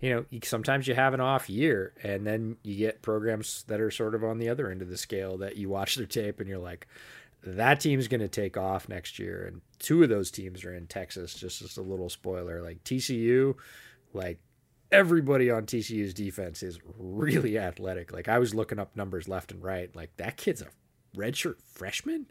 you 0.02 0.10
know, 0.10 0.40
sometimes 0.44 0.88
you 0.88 0.95
have 0.95 1.14
an 1.14 1.22
off 1.22 1.49
year, 1.49 1.94
and 2.03 2.26
then 2.26 2.57
you 2.64 2.76
get 2.76 3.02
programs 3.02 3.64
that 3.68 3.80
are 3.80 3.91
sort 3.91 4.15
of 4.15 4.23
on 4.23 4.40
the 4.40 4.49
other 4.49 4.69
end 4.69 4.82
of 4.82 4.90
the 4.90 4.98
scale 4.98 5.38
that 5.38 5.57
you 5.57 5.69
watch 5.69 5.95
their 5.95 6.07
tape 6.07 6.40
and 6.40 6.49
you're 6.49 6.57
like, 6.57 6.88
that 7.44 7.80
team's 7.80 8.07
going 8.07 8.22
to 8.22 8.28
take 8.28 8.57
off 8.57 8.90
next 8.90 9.19
year. 9.19 9.45
And 9.45 9.61
two 9.80 10.03
of 10.03 10.10
those 10.10 10.32
teams 10.32 10.65
are 10.65 10.73
in 10.73 10.88
Texas. 10.88 11.34
Just 11.34 11.61
as 11.61 11.78
a 11.78 11.82
little 11.82 12.10
spoiler, 12.10 12.61
like 12.61 12.84
TCU, 12.84 13.56
like 14.14 14.40
everybody 14.91 15.49
on 15.49 15.65
TCU's 15.65 16.14
defense 16.14 16.64
is 16.64 16.80
really 16.98 17.57
athletic. 17.57 18.11
Like 18.11 18.28
I 18.28 18.40
was 18.40 18.53
looking 18.53 18.80
up 18.80 18.95
numbers 18.95 19.28
left 19.28 19.52
and 19.52 19.64
right. 19.64 19.95
Like 19.95 20.15
that 20.18 20.38
kid's 20.38 20.61
a 20.61 20.68
redshirt 21.15 21.61
freshman. 21.65 22.28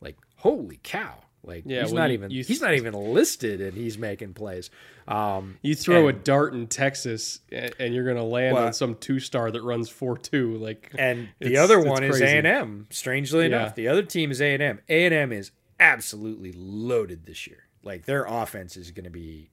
Like 0.00 0.16
holy 0.36 0.80
cow! 0.82 1.22
Like 1.44 1.62
Yeah, 1.66 1.82
he's 1.82 1.92
well, 1.92 2.02
not 2.02 2.10
you- 2.10 2.14
even 2.14 2.30
you- 2.30 2.44
he's 2.44 2.60
not 2.60 2.74
even 2.74 2.92
listed, 2.94 3.60
and 3.60 3.72
he's 3.74 3.96
making 3.96 4.34
plays. 4.34 4.70
Um, 5.06 5.58
You 5.62 5.74
throw 5.74 6.08
a 6.08 6.12
dart 6.12 6.52
in 6.52 6.66
Texas, 6.66 7.40
and 7.50 7.94
you're 7.94 8.04
gonna 8.06 8.24
land 8.24 8.54
Well- 8.54 8.66
on 8.66 8.72
some 8.72 8.96
two 8.96 9.18
star 9.20 9.50
that 9.50 9.62
runs 9.62 9.88
four 9.88 10.18
two. 10.18 10.56
Like, 10.56 10.90
and 10.98 11.28
the 11.38 11.56
other 11.56 11.80
one 11.80 12.02
is. 12.04 12.20
A 12.20 12.26
and 12.38 12.46
M. 12.46 12.86
Strangely 12.90 13.46
enough, 13.46 13.74
the 13.74 13.88
other 13.88 14.02
team 14.02 14.30
is 14.30 14.42
A 14.42 14.52
and 14.54 14.62
M. 14.62 14.80
A 14.88 15.04
and 15.06 15.14
M 15.14 15.32
is 15.32 15.50
absolutely 15.80 16.52
loaded 16.52 17.24
this 17.26 17.46
year. 17.46 17.64
Like 17.82 18.04
their 18.04 18.24
offense 18.24 18.76
is 18.76 18.90
going 18.90 19.04
to 19.04 19.10
be. 19.10 19.50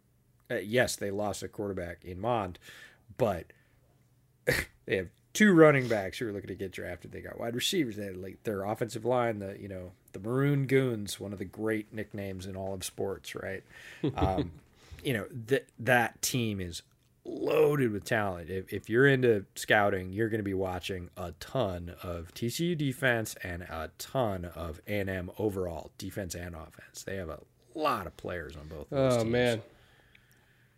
Uh, 0.49 0.55
yes, 0.55 0.95
they 0.95 1.11
lost 1.11 1.43
a 1.43 1.47
quarterback 1.47 2.03
in 2.03 2.19
Mond, 2.19 2.59
but 3.17 3.53
they 4.85 4.97
have 4.97 5.09
two 5.35 5.53
running 5.53 5.87
backs 5.87 6.17
who 6.17 6.25
were 6.25 6.31
looking 6.31 6.47
to 6.47 6.55
get 6.55 6.71
drafted. 6.71 7.11
They 7.11 7.21
got 7.21 7.39
wide 7.39 7.53
receivers. 7.53 7.97
They 7.97 8.05
had 8.05 8.17
like 8.17 8.41
their 8.43 8.63
offensive 8.63 9.05
line. 9.05 9.37
The 9.37 9.55
you 9.59 9.67
know 9.67 9.91
the 10.13 10.19
Maroon 10.19 10.65
Goons, 10.65 11.19
one 11.19 11.33
of 11.33 11.37
the 11.37 11.45
great 11.45 11.93
nicknames 11.93 12.47
in 12.47 12.55
all 12.55 12.73
of 12.73 12.83
sports, 12.83 13.35
right? 13.35 13.63
Um, 14.15 14.51
you 15.03 15.13
know 15.13 15.25
that 15.47 15.67
that 15.79 16.21
team 16.21 16.59
is 16.59 16.81
loaded 17.25 17.91
with 17.91 18.05
talent. 18.05 18.49
If, 18.49 18.71
if 18.71 18.89
you're 18.89 19.07
into 19.07 19.45
scouting, 19.55 20.13
you're 20.13 20.29
going 20.29 20.39
to 20.39 20.43
be 20.43 20.53
watching 20.53 21.09
a 21.17 21.33
ton 21.33 21.95
of 22.03 22.33
TCU 22.33 22.77
defense 22.77 23.35
and 23.43 23.63
a 23.63 23.91
ton 23.97 24.45
of 24.45 24.79
A&M 24.87 25.31
overall 25.37 25.91
defense 25.97 26.35
and 26.35 26.55
offense. 26.55 27.03
They 27.03 27.17
have 27.17 27.29
a 27.29 27.39
lot 27.73 28.07
of 28.07 28.15
players 28.17 28.55
on 28.55 28.67
both. 28.67 28.89
Those 28.89 29.13
oh 29.13 29.17
teams. 29.19 29.31
man, 29.31 29.61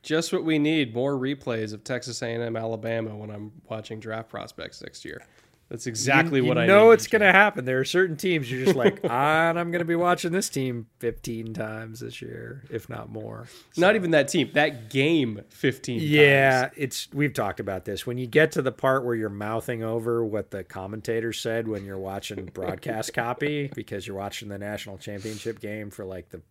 just 0.07 0.31
what 0.31 0.45
we 0.45 0.57
need: 0.57 0.95
more 0.95 1.13
replays 1.13 1.73
of 1.73 1.83
Texas 1.83 2.21
A&M, 2.21 2.55
Alabama 2.55 3.15
when 3.15 3.29
I'm 3.29 3.51
watching 3.69 3.99
draft 3.99 4.29
prospects 4.29 4.81
next 4.81 5.03
year. 5.03 5.21
That's 5.69 5.85
exactly 5.85 6.39
you, 6.39 6.45
what 6.45 6.57
I 6.57 6.65
know 6.65 6.91
it's 6.91 7.07
going 7.07 7.21
to 7.21 7.31
happen. 7.33 7.65
There 7.65 7.77
are 7.79 7.85
certain 7.85 8.15
teams 8.15 8.49
you're 8.49 8.63
just 8.63 8.77
like, 8.77 9.01
ah, 9.09 9.49
and 9.49 9.59
I'm 9.59 9.69
going 9.69 9.79
to 9.79 9.85
be 9.85 9.97
watching 9.97 10.31
this 10.31 10.47
team 10.47 10.87
15 10.99 11.53
times 11.53 11.99
this 11.99 12.21
year, 12.21 12.63
if 12.69 12.87
not 12.87 13.09
more. 13.09 13.47
Not 13.75 13.95
even 13.95 14.11
that 14.11 14.29
team. 14.29 14.49
That 14.53 14.89
game, 14.89 15.41
fifteen. 15.49 15.99
Yeah, 16.01 16.61
times. 16.61 16.73
it's 16.77 17.07
we've 17.11 17.33
talked 17.33 17.59
about 17.59 17.83
this. 17.83 18.07
When 18.07 18.17
you 18.17 18.27
get 18.27 18.53
to 18.53 18.61
the 18.61 18.71
part 18.71 19.03
where 19.03 19.15
you're 19.15 19.29
mouthing 19.29 19.83
over 19.83 20.23
what 20.23 20.51
the 20.51 20.63
commentator 20.63 21.33
said 21.33 21.67
when 21.67 21.83
you're 21.83 21.97
watching 21.97 22.45
broadcast 22.45 23.13
copy 23.13 23.69
because 23.75 24.07
you're 24.07 24.15
watching 24.15 24.47
the 24.47 24.57
national 24.57 24.97
championship 24.97 25.59
game 25.59 25.89
for 25.89 26.05
like 26.05 26.29
the 26.29 26.41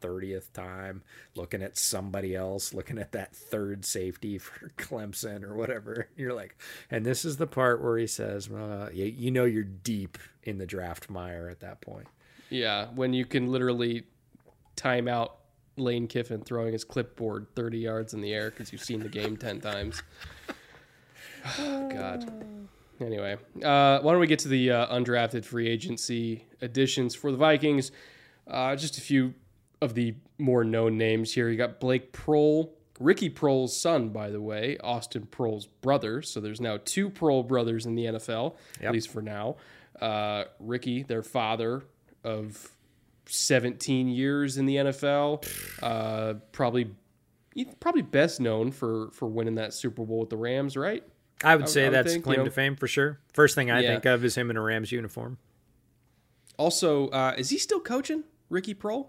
30th 0.00 0.52
time, 0.52 1.02
looking 1.34 1.62
at 1.62 1.76
somebody 1.78 2.34
else, 2.34 2.72
looking 2.74 2.98
at 2.98 3.12
that 3.12 3.34
third 3.34 3.84
safety 3.84 4.38
for 4.38 4.70
Clemson 4.76 5.42
or 5.44 5.54
whatever. 5.54 6.08
You're 6.16 6.34
like, 6.34 6.56
and 6.90 7.04
this 7.04 7.24
is 7.24 7.36
the 7.36 7.46
part 7.46 7.82
where 7.82 7.98
he 7.98 8.06
says, 8.06 8.50
uh, 8.50 8.90
you, 8.92 9.04
you 9.06 9.30
know, 9.30 9.44
you're 9.44 9.62
deep 9.64 10.18
in 10.44 10.58
the 10.58 10.66
draft 10.66 11.10
mire 11.10 11.48
at 11.48 11.60
that 11.60 11.80
point. 11.80 12.06
yeah. 12.50 12.86
When 12.94 13.12
you 13.12 13.24
can 13.24 13.50
literally 13.50 14.04
time 14.76 15.08
out 15.08 15.38
Lane 15.78 16.06
Kiffin 16.06 16.40
throwing 16.42 16.72
his 16.72 16.84
clipboard 16.84 17.46
thirty 17.54 17.78
yards 17.78 18.14
in 18.14 18.20
the 18.20 18.32
air 18.32 18.50
because 18.50 18.72
you've 18.72 18.82
seen 18.84 19.00
the 19.00 19.08
game 19.08 19.36
ten 19.46 19.60
times. 19.60 20.02
Oh, 21.58 21.88
God. 21.92 22.32
Anyway, 22.98 23.36
uh, 23.62 23.98
why 24.00 24.12
don't 24.12 24.20
we 24.20 24.26
get 24.26 24.38
to 24.38 24.48
the 24.48 24.70
uh, 24.70 24.86
undrafted 24.86 25.44
free 25.44 25.68
agency 25.68 26.46
additions 26.62 27.14
for 27.14 27.30
the 27.30 27.36
Vikings? 27.36 27.92
Uh, 28.48 28.74
just 28.74 28.96
a 28.96 29.02
few 29.02 29.34
of 29.80 29.94
the 29.94 30.14
more 30.38 30.64
known 30.64 30.96
names 30.98 31.32
here. 31.34 31.48
You 31.48 31.56
got 31.56 31.80
Blake 31.80 32.12
Proehl, 32.12 32.70
Ricky 32.98 33.28
Proehl's 33.30 33.76
son, 33.76 34.08
by 34.10 34.30
the 34.30 34.40
way, 34.40 34.78
Austin 34.78 35.26
Proehl's 35.30 35.66
brother. 35.66 36.22
So 36.22 36.40
there's 36.40 36.60
now 36.60 36.78
two 36.84 37.10
Proehl 37.10 37.46
brothers 37.46 37.84
in 37.86 37.94
the 37.94 38.06
NFL, 38.06 38.54
at 38.82 38.92
least 38.92 39.08
for 39.10 39.20
now. 39.22 39.56
Uh, 40.00 40.44
Ricky, 40.60 41.02
their 41.02 41.22
father 41.22 41.82
of 42.24 42.70
17 43.26 44.08
years 44.08 44.56
in 44.56 44.66
the 44.66 44.76
NFL, 44.76 45.44
uh, 45.82 46.34
probably 46.52 46.90
probably 47.80 48.02
best 48.02 48.38
known 48.40 48.70
for 48.70 49.10
for 49.12 49.26
winning 49.26 49.54
that 49.54 49.72
Super 49.72 50.04
Bowl 50.04 50.20
with 50.20 50.28
the 50.30 50.36
Rams, 50.36 50.76
right? 50.76 51.02
I 51.42 51.56
would 51.56 51.64
I- 51.64 51.68
say 51.68 51.82
I 51.82 51.88
would 51.88 51.94
that's 51.94 52.12
think, 52.12 52.24
claim 52.24 52.34
you 52.34 52.38
know- 52.40 52.44
to 52.44 52.50
fame 52.50 52.76
for 52.76 52.86
sure. 52.86 53.18
First 53.32 53.54
thing 53.54 53.70
I 53.70 53.80
Yeah. 53.80 53.88
think 53.92 54.04
of 54.06 54.24
is 54.24 54.36
him 54.36 54.50
in 54.50 54.56
a 54.56 54.60
Rams 54.62 54.92
uniform. 54.92 55.38
Also, 56.58 57.08
uh, 57.08 57.34
is 57.36 57.50
he 57.50 57.58
still 57.58 57.80
coaching 57.80 58.24
Ricky 58.48 58.74
Proehl? 58.74 59.08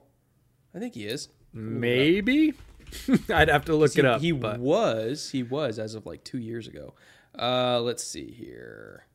I 0.78 0.80
think 0.80 0.94
he 0.94 1.06
is. 1.08 1.30
Maybe. 1.54 2.54
I'd 3.34 3.50
have 3.50 3.66
to 3.66 3.76
look 3.76 3.98
it 3.98 4.06
up. 4.06 4.22
He 4.22 4.32
but 4.32 4.60
was. 4.60 5.32
He 5.32 5.42
was 5.42 5.80
as 5.80 5.96
of 5.96 6.06
like 6.06 6.24
two 6.24 6.38
years 6.38 6.68
ago. 6.68 6.94
Uh, 7.38 7.82
let's 7.82 8.04
see 8.04 8.30
here. 8.32 9.08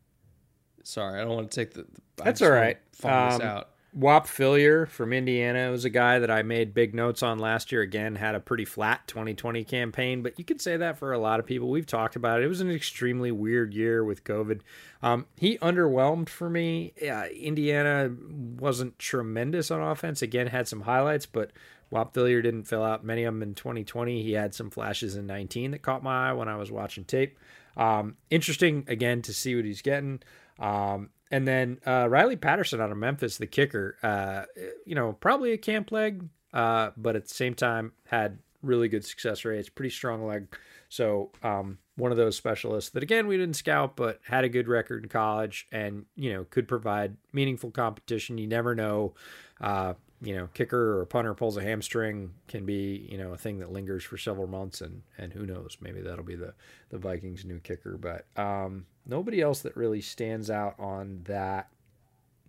Sorry, 0.82 1.20
I 1.20 1.24
don't 1.24 1.36
want 1.36 1.52
to 1.52 1.54
take 1.54 1.74
the. 1.74 1.82
the 2.16 2.24
That's 2.24 2.42
all 2.42 2.50
right. 2.50 2.78
Find 2.92 3.30
this 3.32 3.40
Um, 3.40 3.46
out. 3.46 3.68
Whop 3.94 4.26
Philyor 4.26 4.88
from 4.88 5.12
Indiana 5.12 5.70
was 5.70 5.84
a 5.84 5.90
guy 5.90 6.18
that 6.18 6.30
I 6.30 6.42
made 6.42 6.72
big 6.72 6.94
notes 6.94 7.22
on 7.22 7.38
last 7.38 7.70
year. 7.70 7.82
Again, 7.82 8.14
had 8.14 8.34
a 8.34 8.40
pretty 8.40 8.64
flat 8.64 9.06
2020 9.06 9.64
campaign, 9.64 10.22
but 10.22 10.38
you 10.38 10.46
could 10.46 10.62
say 10.62 10.78
that 10.78 10.96
for 10.96 11.12
a 11.12 11.18
lot 11.18 11.38
of 11.38 11.44
people. 11.44 11.68
We've 11.68 11.84
talked 11.84 12.16
about 12.16 12.40
it. 12.40 12.44
It 12.46 12.48
was 12.48 12.62
an 12.62 12.70
extremely 12.70 13.30
weird 13.30 13.74
year 13.74 14.02
with 14.02 14.24
COVID. 14.24 14.62
Um, 15.02 15.26
he 15.36 15.58
underwhelmed 15.58 16.30
for 16.30 16.48
me. 16.48 16.94
Uh, 17.02 17.26
Indiana 17.26 18.10
wasn't 18.58 18.98
tremendous 18.98 19.70
on 19.70 19.82
offense. 19.82 20.22
Again, 20.22 20.46
had 20.46 20.68
some 20.68 20.80
highlights, 20.80 21.26
but 21.26 21.50
Whop 21.90 22.14
Philyor 22.14 22.42
didn't 22.42 22.64
fill 22.64 22.82
out 22.82 23.04
many 23.04 23.24
of 23.24 23.34
them 23.34 23.42
in 23.42 23.54
2020. 23.54 24.22
He 24.22 24.32
had 24.32 24.54
some 24.54 24.70
flashes 24.70 25.16
in 25.16 25.26
19 25.26 25.72
that 25.72 25.82
caught 25.82 26.02
my 26.02 26.30
eye 26.30 26.32
when 26.32 26.48
I 26.48 26.56
was 26.56 26.72
watching 26.72 27.04
tape. 27.04 27.38
Um, 27.76 28.16
interesting 28.30 28.84
again 28.88 29.20
to 29.22 29.34
see 29.34 29.54
what 29.54 29.66
he's 29.66 29.82
getting. 29.82 30.22
Um, 30.58 31.10
and 31.32 31.48
then 31.48 31.80
uh, 31.86 32.06
Riley 32.08 32.36
Patterson 32.36 32.80
out 32.80 32.92
of 32.92 32.98
Memphis, 32.98 33.38
the 33.38 33.46
kicker, 33.46 33.96
uh, 34.02 34.44
you 34.84 34.94
know, 34.94 35.14
probably 35.14 35.52
a 35.52 35.58
camp 35.58 35.90
leg, 35.90 36.28
uh, 36.52 36.90
but 36.96 37.16
at 37.16 37.26
the 37.26 37.34
same 37.34 37.54
time 37.54 37.92
had 38.06 38.38
really 38.62 38.88
good 38.88 39.04
success 39.04 39.44
rates, 39.44 39.70
pretty 39.70 39.90
strong 39.90 40.26
leg. 40.26 40.46
So 40.90 41.30
um, 41.42 41.78
one 41.96 42.10
of 42.10 42.18
those 42.18 42.36
specialists 42.36 42.90
that 42.90 43.02
again 43.02 43.26
we 43.26 43.38
didn't 43.38 43.56
scout, 43.56 43.96
but 43.96 44.20
had 44.28 44.44
a 44.44 44.48
good 44.50 44.68
record 44.68 45.02
in 45.02 45.08
college, 45.08 45.66
and 45.72 46.04
you 46.14 46.34
know 46.34 46.44
could 46.44 46.68
provide 46.68 47.16
meaningful 47.32 47.70
competition. 47.70 48.38
You 48.38 48.46
never 48.46 48.74
know. 48.74 49.14
Uh, 49.60 49.94
you 50.24 50.36
know, 50.36 50.48
kicker 50.54 51.00
or 51.00 51.04
punter 51.04 51.34
pulls 51.34 51.56
a 51.56 51.62
hamstring 51.62 52.32
can 52.46 52.64
be, 52.64 53.08
you 53.10 53.18
know, 53.18 53.32
a 53.32 53.36
thing 53.36 53.58
that 53.58 53.72
lingers 53.72 54.04
for 54.04 54.16
several 54.16 54.46
months 54.46 54.80
and 54.80 55.02
and 55.18 55.32
who 55.32 55.44
knows, 55.44 55.76
maybe 55.80 56.00
that'll 56.00 56.24
be 56.24 56.36
the 56.36 56.54
the 56.90 56.98
Vikings 56.98 57.44
new 57.44 57.58
kicker, 57.58 57.98
but 57.98 58.26
um 58.40 58.86
nobody 59.06 59.40
else 59.40 59.60
that 59.60 59.76
really 59.76 60.00
stands 60.00 60.50
out 60.50 60.74
on 60.78 61.22
that 61.24 61.68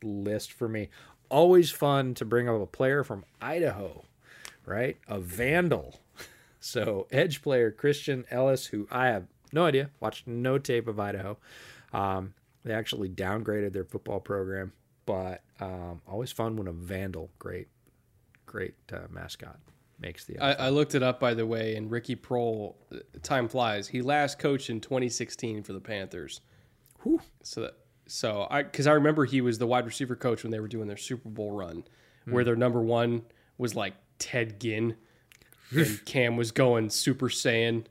list 0.04 0.52
for 0.52 0.68
me. 0.68 0.90
Always 1.30 1.72
fun 1.72 2.14
to 2.16 2.26
bring 2.26 2.48
up 2.48 2.62
a 2.62 2.66
player 2.66 3.04
from 3.04 3.26
Idaho, 3.42 4.06
right? 4.66 4.98
A 5.08 5.20
vandal. 5.20 6.00
So, 6.66 7.08
edge 7.12 7.42
player 7.42 7.72
Christian 7.72 8.24
Elliss, 8.32 8.68
who 8.68 8.88
I 8.90 9.08
have 9.08 9.26
no 9.52 9.66
idea. 9.66 9.90
Watched 10.00 10.28
no 10.28 10.58
tape 10.58 10.88
of 10.88 10.98
Idaho. 10.98 11.38
Um, 11.92 12.34
they 12.64 12.74
actually 12.74 13.10
downgraded 13.10 13.74
their 13.74 13.84
football 13.84 14.22
program, 14.22 14.72
but 15.06 15.42
um, 15.60 16.02
always 16.08 16.32
fun 16.32 16.56
when 16.56 16.68
a 16.68 16.72
Vandal, 16.72 17.30
great, 17.38 17.68
great 18.46 18.76
uh, 18.94 19.08
mascot, 19.10 19.60
makes 20.04 20.26
the. 20.26 20.38
I, 20.40 20.68
I, 20.68 20.70
looked 20.70 20.94
it 20.94 21.02
up 21.02 21.20
by 21.20 21.34
the 21.34 21.46
way, 21.46 21.76
and 21.76 21.90
Ricky 21.90 22.16
Proehl, 22.16 22.76
time 23.24 23.48
flies. 23.48 23.88
He 23.88 24.02
last 24.02 24.38
coached 24.38 24.70
in 24.70 24.82
2016 24.82 25.64
for 25.64 25.74
the 25.74 25.80
Panthers. 25.80 26.42
Whew. 27.02 27.22
So 27.42 27.62
that, 27.62 27.78
so 28.06 28.48
I 28.52 28.64
because 28.64 28.86
I 28.86 28.94
remember 28.94 29.26
he 29.26 29.42
was 29.42 29.58
the 29.58 29.68
wide 29.68 29.86
receiver 29.86 30.16
coach 30.16 30.44
when 30.44 30.52
they 30.52 30.60
were 30.60 30.68
doing 30.68 30.88
their 30.88 30.98
Super 30.98 31.30
Bowl 31.30 31.52
run, 31.52 31.84
mm. 32.28 32.34
where 32.34 32.44
their 32.44 32.56
number 32.56 32.82
one 32.82 33.24
was 33.58 33.76
like 33.76 33.94
Ted 34.20 34.60
Ginn, 34.60 34.96
and 35.72 36.02
Cam 36.06 36.38
was 36.38 36.52
going 36.52 36.90
Super 36.90 37.30
Saiyan 37.30 37.86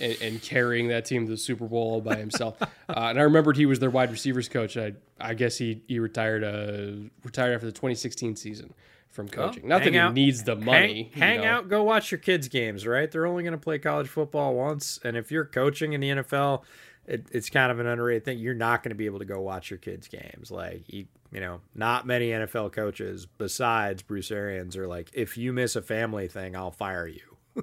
and, 0.00 0.16
and, 0.20 0.42
carrying 0.42 0.88
that 0.88 1.04
team 1.04 1.24
to 1.26 1.30
the 1.30 1.38
Super 1.38 1.66
Bowl 1.66 1.92
all 1.94 2.00
by 2.00 2.16
himself. 2.16 2.60
uh, 2.62 2.66
and 2.88 3.18
I 3.18 3.22
remembered 3.22 3.56
he 3.56 3.66
was 3.66 3.78
their 3.78 3.90
wide 3.90 4.10
receivers 4.10 4.48
coach. 4.48 4.76
I, 4.76 4.92
I 5.20 5.34
guess 5.34 5.56
he 5.56 5.82
he 5.88 5.98
retired 5.98 6.44
uh, 6.44 7.08
retired 7.24 7.54
after 7.54 7.66
the 7.66 7.72
2016 7.72 8.36
season 8.36 8.74
from 9.16 9.28
coaching. 9.28 9.64
Well, 9.64 9.80
Not 9.80 9.84
that 9.84 9.94
he 9.94 10.12
needs 10.12 10.44
the 10.44 10.54
money. 10.54 11.10
Hang, 11.14 11.40
hang 11.40 11.44
out, 11.46 11.68
go 11.68 11.82
watch 11.82 12.12
your 12.12 12.18
kids' 12.18 12.46
games. 12.48 12.86
Right? 12.86 13.10
They're 13.10 13.26
only 13.26 13.42
going 13.42 13.52
to 13.52 13.58
play 13.58 13.80
college 13.80 14.06
football 14.08 14.54
once, 14.54 15.00
and 15.02 15.16
if 15.16 15.32
you're 15.32 15.44
coaching 15.44 15.92
in 15.94 16.00
the 16.00 16.10
NFL. 16.10 16.62
It, 17.08 17.28
it's 17.30 17.50
kind 17.50 17.70
of 17.70 17.78
an 17.78 17.86
underrated 17.86 18.24
thing. 18.24 18.40
You're 18.40 18.52
not 18.52 18.82
going 18.82 18.90
to 18.90 18.96
be 18.96 19.06
able 19.06 19.20
to 19.20 19.24
go 19.24 19.40
watch 19.40 19.70
your 19.70 19.78
kids' 19.78 20.08
games. 20.08 20.50
Like 20.50 20.92
you, 20.92 21.06
you 21.30 21.38
know, 21.38 21.60
not 21.72 22.04
many 22.04 22.30
NFL 22.30 22.72
coaches 22.72 23.26
besides 23.26 24.02
Bruce 24.02 24.32
Arians 24.32 24.76
are 24.76 24.88
like, 24.88 25.10
if 25.12 25.36
you 25.36 25.52
miss 25.52 25.76
a 25.76 25.82
family 25.82 26.26
thing, 26.26 26.56
I'll 26.56 26.72
fire 26.72 27.06
you. 27.06 27.36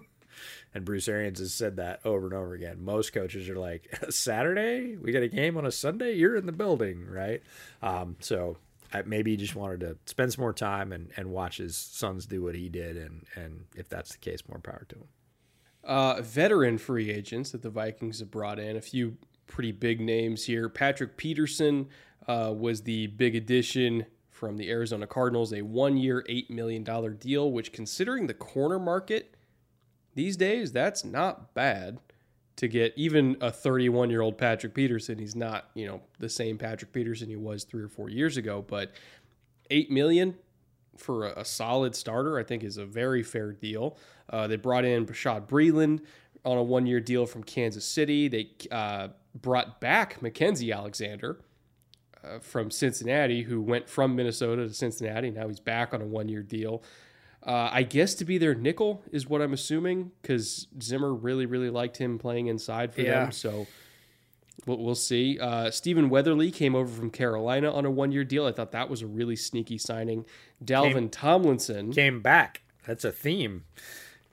And 0.76 0.86
Bruce 0.86 1.08
Arians 1.08 1.40
has 1.40 1.54
said 1.54 1.76
that 1.76 2.00
over 2.04 2.26
and 2.26 2.34
over 2.34 2.54
again. 2.54 2.84
Most 2.84 3.14
coaches 3.14 3.48
are 3.48 3.56
like, 3.60 3.96
Saturday, 4.10 4.98
we 4.98 5.12
got 5.12 5.22
a 5.22 5.28
game 5.28 5.56
on 5.58 5.66
a 5.66 5.72
Sunday, 5.72 6.14
you're 6.14 6.36
in 6.36 6.48
the 6.48 6.52
building, 6.52 7.06
right? 7.08 7.44
Um, 7.82 8.16
so 8.20 8.58
maybe 9.06 9.32
he 9.32 9.38
just 9.38 9.56
wanted 9.56 9.80
to 9.82 9.98
spend 10.06 10.34
some 10.34 10.42
more 10.42 10.54
time 10.54 10.92
and, 10.92 11.12
and 11.18 11.30
watch 11.30 11.58
his 11.58 11.76
sons 11.76 12.26
do 12.26 12.44
what 12.44 12.56
he 12.56 12.70
did. 12.70 12.98
And, 12.98 13.26
and 13.36 13.66
if 13.76 13.90
that's 13.90 14.12
the 14.12 14.18
case, 14.18 14.42
more 14.48 14.60
power 14.60 14.86
to 14.90 14.96
him. 14.96 15.08
Uh, 15.84 16.22
veteran 16.22 16.78
free 16.78 17.10
agents 17.10 17.52
that 17.52 17.62
the 17.62 17.70
Vikings 17.70 18.20
have 18.20 18.32
brought 18.32 18.60
in, 18.60 18.78
a 18.78 18.82
few 18.82 19.18
pretty 19.48 19.72
big 19.72 20.00
names 20.00 20.46
here. 20.46 20.70
Patrick 20.70 21.18
Peterson 21.18 21.90
uh, 22.28 22.54
was 22.56 22.84
the 22.84 23.08
big 23.08 23.36
addition 23.36 24.06
from 24.30 24.58
the 24.58 24.70
Arizona 24.70 25.08
Cardinals, 25.08 25.54
a 25.54 25.62
one 25.62 25.98
year, 25.98 26.26
$8 26.30 26.50
million 26.50 26.84
deal, 27.18 27.52
which, 27.52 27.72
considering 27.72 28.28
the 28.28 28.34
corner 28.34 28.80
market, 28.80 29.36
these 30.16 30.38
days, 30.38 30.72
that's 30.72 31.04
not 31.04 31.54
bad 31.54 32.00
to 32.56 32.68
get 32.68 32.94
even 32.96 33.38
a 33.42 33.52
31 33.52 34.10
year 34.10 34.22
old 34.22 34.38
Patrick 34.38 34.74
Peterson. 34.74 35.18
He's 35.18 35.36
not, 35.36 35.70
you 35.74 35.88
know, 35.88 36.02
the 36.20 36.30
same 36.30 36.58
Patrick 36.58 36.94
Peterson 36.94 37.30
he 37.30 37.36
was 37.36 37.64
three 37.64 37.84
or 37.84 37.90
four 37.90 38.10
years 38.10 38.38
ago, 38.38 38.64
but 38.68 38.92
8 39.70 39.90
million 39.92 40.36
for 40.98 41.28
a, 41.28 41.42
a 41.42 41.46
solid 41.46 41.96
starter, 41.96 42.38
I 42.38 42.44
think 42.44 42.64
is 42.64 42.78
a 42.78 42.86
very 42.86 43.24
fair 43.24 43.52
deal. 43.52 43.98
Uh, 44.30 44.48
they 44.48 44.56
brought 44.56 44.86
in 44.86 45.06
Bashaud 45.06 45.48
Breeland 45.48 46.02
on 46.46 46.58
a 46.58 46.64
one 46.64 46.86
year 46.86 47.00
deal 47.00 47.26
from 47.26 47.44
Kansas 47.44 47.86
City. 47.86 48.28
They 48.28 48.50
uh, 48.72 49.10
brought 49.34 49.82
back 49.82 50.20
Mackensie 50.22 50.76
Alexander. 50.76 51.40
Uh, 52.24 52.40
from 52.40 52.72
Cincinnati, 52.72 53.42
who 53.42 53.60
went 53.62 53.90
from 53.90 54.16
Minnesota 54.16 54.66
to 54.66 54.74
Cincinnati. 54.74 55.30
Now 55.30 55.50
he's 55.50 55.60
back 55.60 55.94
on 55.94 56.02
a 56.02 56.06
one 56.06 56.30
year 56.30 56.42
deal. 56.42 56.82
Uh, 57.46 57.70
I 57.72 57.84
guess 57.84 58.16
to 58.16 58.26
be 58.26 58.38
their 58.38 58.56
nickel 58.56 59.04
is 59.12 59.28
what 59.28 59.42
I'm 59.42 59.54
assuming 59.54 60.12
because 60.22 60.68
Zimmer 60.82 61.14
really, 61.14 61.46
really 61.46 61.70
liked 61.70 61.98
him 61.98 62.18
playing 62.18 62.48
inside 62.48 62.94
for 62.94 63.02
yeah. 63.02 63.24
them. 63.24 63.32
So 63.34 63.68
we'll, 64.66 64.78
we'll 64.78 64.96
see. 64.96 65.40
Uh, 65.40 65.70
Stephen 65.70 66.10
Weatherly 66.10 66.52
came 66.52 66.74
over 66.74 66.92
from 66.92 67.10
Carolina 67.10 67.72
on 67.72 67.86
a 67.86 67.92
one 67.92 68.12
year 68.12 68.24
deal. 68.24 68.46
I 68.46 68.54
thought 68.54 68.72
that 68.72 68.90
was 68.90 69.02
a 69.02 69.08
really 69.08 69.36
sneaky 69.36 69.78
signing. 69.78 70.26
Dalvin 70.64 70.94
came, 70.94 71.10
Tomlinson 71.10 71.92
came 71.92 72.22
back. 72.22 72.62
That's 72.88 73.04
a 73.04 73.12
theme. 73.12 73.64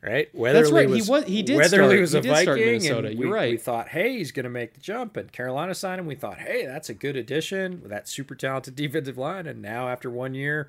Right, 0.03 0.35
Weatherly 0.35 0.63
That's 0.63 0.73
right. 0.73 0.89
Was, 0.89 1.07
he 1.07 1.11
was. 1.11 1.25
He 1.25 1.43
did. 1.43 1.57
Weatherly 1.57 1.89
start, 1.89 2.01
was 2.01 2.15
a 2.15 2.21
Viking, 2.23 2.87
and 2.87 3.03
we, 3.07 3.17
You're 3.17 3.35
right. 3.35 3.51
We 3.51 3.59
thought, 3.59 3.89
hey, 3.89 4.17
he's 4.17 4.33
going 4.33 4.45
to 4.45 4.51
make 4.51 4.73
the 4.73 4.81
jump, 4.81 5.19
and 5.19 5.31
Carolina 5.31 5.75
signed 5.75 6.01
him. 6.01 6.07
We 6.07 6.15
thought, 6.15 6.39
hey, 6.39 6.65
that's 6.65 6.89
a 6.89 6.95
good 6.95 7.17
addition 7.17 7.83
with 7.83 7.91
that 7.91 8.09
super 8.09 8.35
talented 8.35 8.77
defensive 8.77 9.19
line. 9.19 9.47
And 9.47 9.61
now, 9.61 9.91
after 9.91 10.11
one 10.11 10.33
year, 10.33 10.69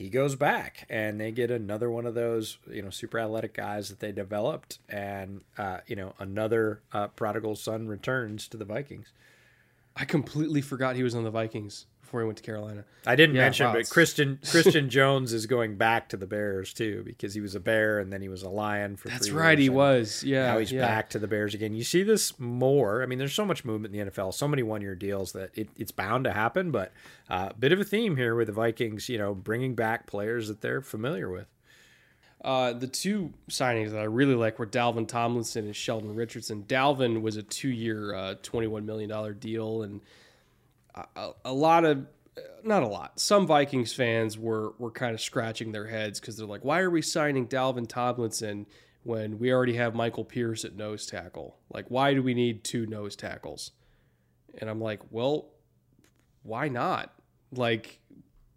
he 0.00 0.08
goes 0.08 0.34
back 0.34 0.86
and 0.88 1.20
they 1.20 1.30
get 1.30 1.50
another 1.50 1.90
one 1.90 2.06
of 2.06 2.14
those 2.14 2.56
you 2.70 2.80
know 2.80 2.88
super 2.88 3.18
athletic 3.18 3.52
guys 3.52 3.90
that 3.90 4.00
they 4.00 4.10
developed 4.10 4.78
and 4.88 5.42
uh, 5.58 5.78
you 5.86 5.94
know 5.94 6.14
another 6.18 6.80
uh, 6.92 7.06
prodigal 7.08 7.54
son 7.54 7.86
returns 7.86 8.48
to 8.48 8.56
the 8.56 8.64
vikings. 8.64 9.12
I 9.94 10.06
completely 10.06 10.62
forgot 10.62 10.96
he 10.96 11.02
was 11.02 11.14
on 11.14 11.24
the 11.24 11.30
vikings 11.30 11.84
before 12.10 12.22
he 12.22 12.26
went 12.26 12.38
to 12.38 12.42
Carolina. 12.42 12.84
I 13.06 13.14
didn't 13.14 13.36
yeah, 13.36 13.42
mention, 13.42 13.66
wow, 13.66 13.74
but 13.74 13.88
Christian 13.88 14.40
Christian 14.50 14.90
Jones 14.90 15.32
is 15.32 15.46
going 15.46 15.76
back 15.76 16.08
to 16.08 16.16
the 16.16 16.26
Bears 16.26 16.74
too 16.74 17.04
because 17.06 17.34
he 17.34 17.40
was 17.40 17.54
a 17.54 17.60
Bear 17.60 18.00
and 18.00 18.12
then 18.12 18.20
he 18.20 18.28
was 18.28 18.42
a 18.42 18.48
Lion 18.48 18.96
for. 18.96 19.08
That's 19.08 19.30
right, 19.30 19.56
he 19.56 19.68
was. 19.68 20.24
Yeah, 20.24 20.46
now 20.46 20.58
he's 20.58 20.72
yeah. 20.72 20.80
back 20.80 21.10
to 21.10 21.20
the 21.20 21.28
Bears 21.28 21.54
again. 21.54 21.72
You 21.72 21.84
see 21.84 22.02
this 22.02 22.36
more. 22.40 23.04
I 23.04 23.06
mean, 23.06 23.20
there's 23.20 23.32
so 23.32 23.46
much 23.46 23.64
movement 23.64 23.94
in 23.94 24.06
the 24.06 24.10
NFL, 24.10 24.34
so 24.34 24.48
many 24.48 24.64
one 24.64 24.82
year 24.82 24.96
deals 24.96 25.30
that 25.32 25.56
it, 25.56 25.68
it's 25.76 25.92
bound 25.92 26.24
to 26.24 26.32
happen. 26.32 26.72
But 26.72 26.92
a 27.28 27.34
uh, 27.34 27.52
bit 27.56 27.70
of 27.70 27.78
a 27.78 27.84
theme 27.84 28.16
here 28.16 28.34
with 28.34 28.48
the 28.48 28.52
Vikings, 28.52 29.08
you 29.08 29.16
know, 29.16 29.32
bringing 29.32 29.76
back 29.76 30.08
players 30.08 30.48
that 30.48 30.62
they're 30.62 30.82
familiar 30.82 31.30
with. 31.30 31.46
Uh, 32.44 32.72
the 32.72 32.88
two 32.88 33.32
signings 33.48 33.90
that 33.90 34.00
I 34.00 34.04
really 34.04 34.34
like 34.34 34.58
were 34.58 34.66
Dalvin 34.66 35.06
Tomlinson 35.06 35.66
and 35.66 35.76
Sheldon 35.76 36.16
Richardson. 36.16 36.64
Dalvin 36.66 37.20
was 37.20 37.36
a 37.36 37.42
two-year, 37.44 38.14
uh, 38.14 38.34
twenty-one 38.42 38.84
million 38.84 39.08
dollar 39.08 39.32
deal, 39.32 39.82
and 39.82 40.00
a, 40.94 41.30
a 41.44 41.52
lot 41.52 41.84
of 41.84 42.06
uh, 42.36 42.40
not 42.62 42.82
a 42.82 42.86
lot. 42.86 43.18
Some 43.18 43.46
Vikings 43.46 43.92
fans 43.92 44.38
were 44.38 44.74
were 44.78 44.90
kind 44.90 45.14
of 45.14 45.20
scratching 45.20 45.72
their 45.72 45.86
heads 45.86 46.20
because 46.20 46.36
they're 46.36 46.46
like, 46.46 46.64
"Why 46.64 46.80
are 46.80 46.90
we 46.90 47.02
signing 47.02 47.46
Dalvin 47.46 47.88
Tomlinson 47.88 48.66
when 49.02 49.38
we 49.38 49.52
already 49.52 49.74
have 49.74 49.94
Michael 49.94 50.24
Pierce 50.24 50.64
at 50.64 50.76
nose 50.76 51.06
tackle? 51.06 51.58
Like, 51.72 51.86
why 51.88 52.14
do 52.14 52.22
we 52.22 52.34
need 52.34 52.64
two 52.64 52.86
nose 52.86 53.16
tackles?" 53.16 53.72
And 54.58 54.70
I'm 54.70 54.80
like, 54.80 55.00
"Well, 55.10 55.50
why 56.42 56.68
not? 56.68 57.12
Like, 57.52 58.00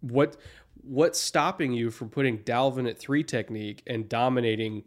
what 0.00 0.36
what's 0.82 1.18
stopping 1.18 1.72
you 1.72 1.90
from 1.90 2.10
putting 2.10 2.38
Dalvin 2.38 2.88
at 2.88 2.98
three 2.98 3.24
technique 3.24 3.82
and 3.86 4.08
dominating 4.08 4.84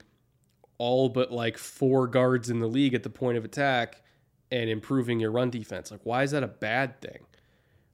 all 0.77 1.09
but 1.09 1.31
like 1.31 1.57
four 1.57 2.07
guards 2.07 2.49
in 2.49 2.59
the 2.59 2.67
league 2.67 2.93
at 2.93 3.01
the 3.03 3.09
point 3.09 3.37
of 3.37 3.43
attack 3.43 4.01
and 4.51 4.69
improving 4.69 5.19
your 5.19 5.31
run 5.31 5.49
defense? 5.49 5.91
Like, 5.91 6.01
why 6.03 6.23
is 6.23 6.31
that 6.31 6.43
a 6.43 6.47
bad 6.47 7.01
thing?" 7.01 7.25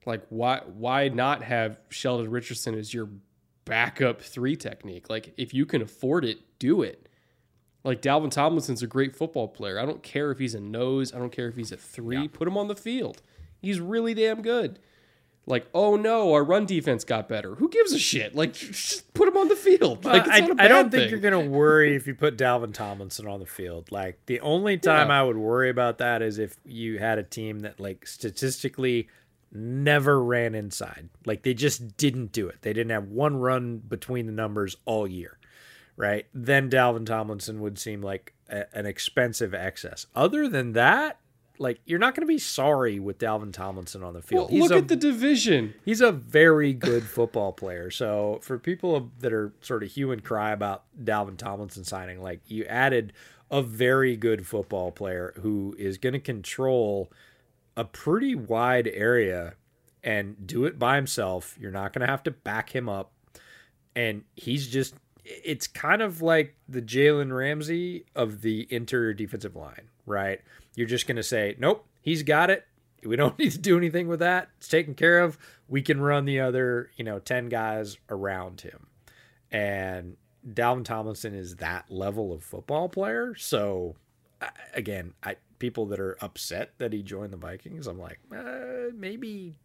Like 0.06 0.22
why 0.28 0.62
why 0.66 1.08
not 1.08 1.42
have 1.42 1.78
Sheldon 1.88 2.30
Richardson 2.30 2.74
as 2.74 2.92
your 2.92 3.08
backup 3.64 4.20
three 4.20 4.56
technique? 4.56 5.08
Like 5.08 5.32
if 5.36 5.54
you 5.54 5.66
can 5.66 5.82
afford 5.82 6.24
it, 6.24 6.38
do 6.58 6.82
it. 6.82 7.08
Like 7.84 8.00
Dalvin 8.00 8.30
Tomlinson's 8.30 8.82
a 8.82 8.86
great 8.86 9.14
football 9.14 9.48
player. 9.48 9.78
I 9.78 9.84
don't 9.84 10.02
care 10.02 10.30
if 10.30 10.38
he's 10.38 10.54
a 10.54 10.60
nose. 10.60 11.12
I 11.14 11.18
don't 11.18 11.32
care 11.32 11.48
if 11.48 11.56
he's 11.56 11.72
a 11.72 11.76
three. 11.76 12.22
Yeah. 12.22 12.28
Put 12.32 12.48
him 12.48 12.56
on 12.56 12.68
the 12.68 12.76
field. 12.76 13.22
He's 13.60 13.80
really 13.80 14.14
damn 14.14 14.42
good. 14.42 14.78
Like, 15.46 15.66
oh 15.74 15.96
no, 15.96 16.32
our 16.32 16.42
run 16.42 16.64
defense 16.64 17.04
got 17.04 17.28
better. 17.28 17.54
Who 17.54 17.68
gives 17.68 17.92
a 17.92 17.98
shit? 17.98 18.34
Like, 18.34 18.52
just 18.54 19.12
put 19.12 19.28
him 19.28 19.36
on 19.36 19.48
the 19.48 19.56
field. 19.56 20.04
Like, 20.04 20.26
I, 20.26 20.48
I, 20.58 20.68
don't 20.68 20.90
think 20.90 21.10
you're 21.10 21.20
gonna 21.20 21.40
worry 21.40 21.94
if 21.94 22.06
you 22.06 22.14
put 22.14 22.38
Dalvin 22.38 22.72
Tomlinson 22.72 23.26
on 23.26 23.40
the 23.40 23.46
field. 23.46 23.92
Like, 23.92 24.24
the 24.26 24.40
only 24.40 24.78
time 24.78 25.08
yeah. 25.08 25.20
I 25.20 25.22
would 25.22 25.36
worry 25.36 25.68
about 25.68 25.98
that 25.98 26.22
is 26.22 26.38
if 26.38 26.56
you 26.64 26.98
had 26.98 27.18
a 27.18 27.22
team 27.22 27.60
that, 27.60 27.78
like, 27.78 28.06
statistically 28.06 29.08
never 29.54 30.22
ran 30.22 30.54
inside. 30.54 31.08
Like 31.24 31.42
they 31.42 31.54
just 31.54 31.96
didn't 31.96 32.32
do 32.32 32.48
it. 32.48 32.62
They 32.62 32.72
didn't 32.72 32.90
have 32.90 33.08
one 33.08 33.36
run 33.36 33.78
between 33.78 34.26
the 34.26 34.32
numbers 34.32 34.76
all 34.84 35.06
year, 35.06 35.38
right? 35.96 36.26
Then 36.34 36.68
Dalvin 36.68 37.06
Tomlinson 37.06 37.60
would 37.60 37.78
seem 37.78 38.02
like 38.02 38.34
a, 38.48 38.64
an 38.76 38.86
expensive 38.86 39.54
excess. 39.54 40.06
Other 40.14 40.48
than 40.48 40.72
that, 40.72 41.18
like 41.58 41.80
you're 41.84 41.98
not 42.00 42.14
going 42.14 42.26
to 42.26 42.32
be 42.32 42.38
sorry 42.38 42.98
with 42.98 43.18
Dalvin 43.18 43.52
Tomlinson 43.52 44.02
on 44.02 44.14
the 44.14 44.22
field. 44.22 44.50
Well, 44.50 44.60
look 44.60 44.72
a, 44.72 44.76
at 44.76 44.88
the 44.88 44.96
division. 44.96 45.74
He's 45.84 46.00
a 46.00 46.12
very 46.12 46.72
good 46.72 47.04
football 47.04 47.52
player. 47.52 47.90
So 47.90 48.40
for 48.42 48.58
people 48.58 49.12
that 49.20 49.32
are 49.32 49.52
sort 49.60 49.82
of 49.82 49.92
hue 49.92 50.10
and 50.10 50.22
cry 50.22 50.50
about 50.50 50.84
Dalvin 51.02 51.36
Tomlinson 51.36 51.84
signing, 51.84 52.20
like 52.20 52.40
you 52.48 52.64
added 52.64 53.12
a 53.50 53.62
very 53.62 54.16
good 54.16 54.46
football 54.46 54.90
player 54.90 55.32
who 55.42 55.76
is 55.78 55.98
going 55.98 56.14
to 56.14 56.18
control 56.18 57.12
a 57.76 57.84
pretty 57.84 58.34
wide 58.34 58.88
area 58.92 59.54
and 60.02 60.46
do 60.46 60.64
it 60.64 60.78
by 60.78 60.96
himself. 60.96 61.56
You're 61.58 61.70
not 61.70 61.92
going 61.92 62.00
to 62.00 62.10
have 62.10 62.22
to 62.24 62.30
back 62.30 62.74
him 62.74 62.88
up. 62.88 63.12
And 63.96 64.24
he's 64.34 64.68
just, 64.68 64.94
it's 65.24 65.66
kind 65.66 66.02
of 66.02 66.20
like 66.20 66.56
the 66.68 66.82
Jalen 66.82 67.34
Ramsey 67.34 68.04
of 68.14 68.42
the 68.42 68.66
interior 68.70 69.14
defensive 69.14 69.56
line, 69.56 69.88
right? 70.06 70.40
You're 70.74 70.86
just 70.86 71.06
going 71.06 71.16
to 71.16 71.22
say, 71.22 71.56
nope, 71.58 71.86
he's 72.00 72.22
got 72.22 72.50
it. 72.50 72.66
We 73.04 73.16
don't 73.16 73.38
need 73.38 73.52
to 73.52 73.58
do 73.58 73.76
anything 73.76 74.08
with 74.08 74.20
that. 74.20 74.48
It's 74.58 74.68
taken 74.68 74.94
care 74.94 75.20
of. 75.20 75.38
We 75.68 75.82
can 75.82 76.00
run 76.00 76.24
the 76.24 76.40
other, 76.40 76.90
you 76.96 77.04
know, 77.04 77.18
10 77.18 77.48
guys 77.48 77.96
around 78.10 78.60
him. 78.60 78.86
And 79.50 80.16
Dalvin 80.46 80.84
Tomlinson 80.84 81.34
is 81.34 81.56
that 81.56 81.90
level 81.90 82.32
of 82.32 82.42
football 82.42 82.88
player. 82.88 83.34
So 83.36 83.96
again, 84.74 85.14
I 85.22 85.36
people 85.58 85.86
that 85.86 86.00
are 86.00 86.16
upset 86.20 86.72
that 86.78 86.92
he 86.92 87.02
joined 87.02 87.32
the 87.32 87.36
Vikings, 87.36 87.86
I'm 87.86 87.98
like, 87.98 88.20
uh, 88.34 88.90
maybe 88.94 89.56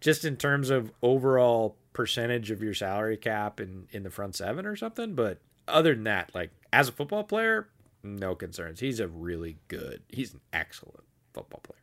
just 0.00 0.24
in 0.24 0.36
terms 0.36 0.70
of 0.70 0.92
overall 1.02 1.76
percentage 1.92 2.50
of 2.50 2.62
your 2.62 2.74
salary 2.74 3.16
cap 3.16 3.60
in 3.60 3.86
in 3.90 4.02
the 4.02 4.10
front 4.10 4.34
seven 4.36 4.66
or 4.66 4.76
something. 4.76 5.14
But 5.14 5.38
other 5.68 5.94
than 5.94 6.04
that, 6.04 6.34
like 6.34 6.50
as 6.72 6.88
a 6.88 6.92
football 6.92 7.24
player, 7.24 7.68
no 8.02 8.34
concerns. 8.34 8.80
He's 8.80 9.00
a 9.00 9.08
really 9.08 9.58
good. 9.68 10.02
He's 10.08 10.32
an 10.32 10.40
excellent 10.52 11.04
football 11.32 11.60
player. 11.62 11.76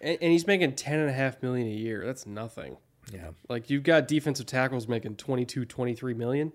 And, 0.00 0.18
and 0.22 0.32
he's 0.32 0.46
making 0.46 0.74
ten 0.74 0.98
and 0.98 1.10
a 1.10 1.12
half 1.12 1.42
million 1.42 1.66
a 1.66 1.70
year. 1.70 2.04
That's 2.04 2.26
nothing. 2.26 2.76
Yeah. 3.12 3.30
Like 3.48 3.70
you've 3.70 3.82
got 3.82 4.08
defensive 4.08 4.46
tackles 4.46 4.86
making 4.86 5.16
22, 5.16 5.64
23 5.64 6.14
million. 6.14 6.52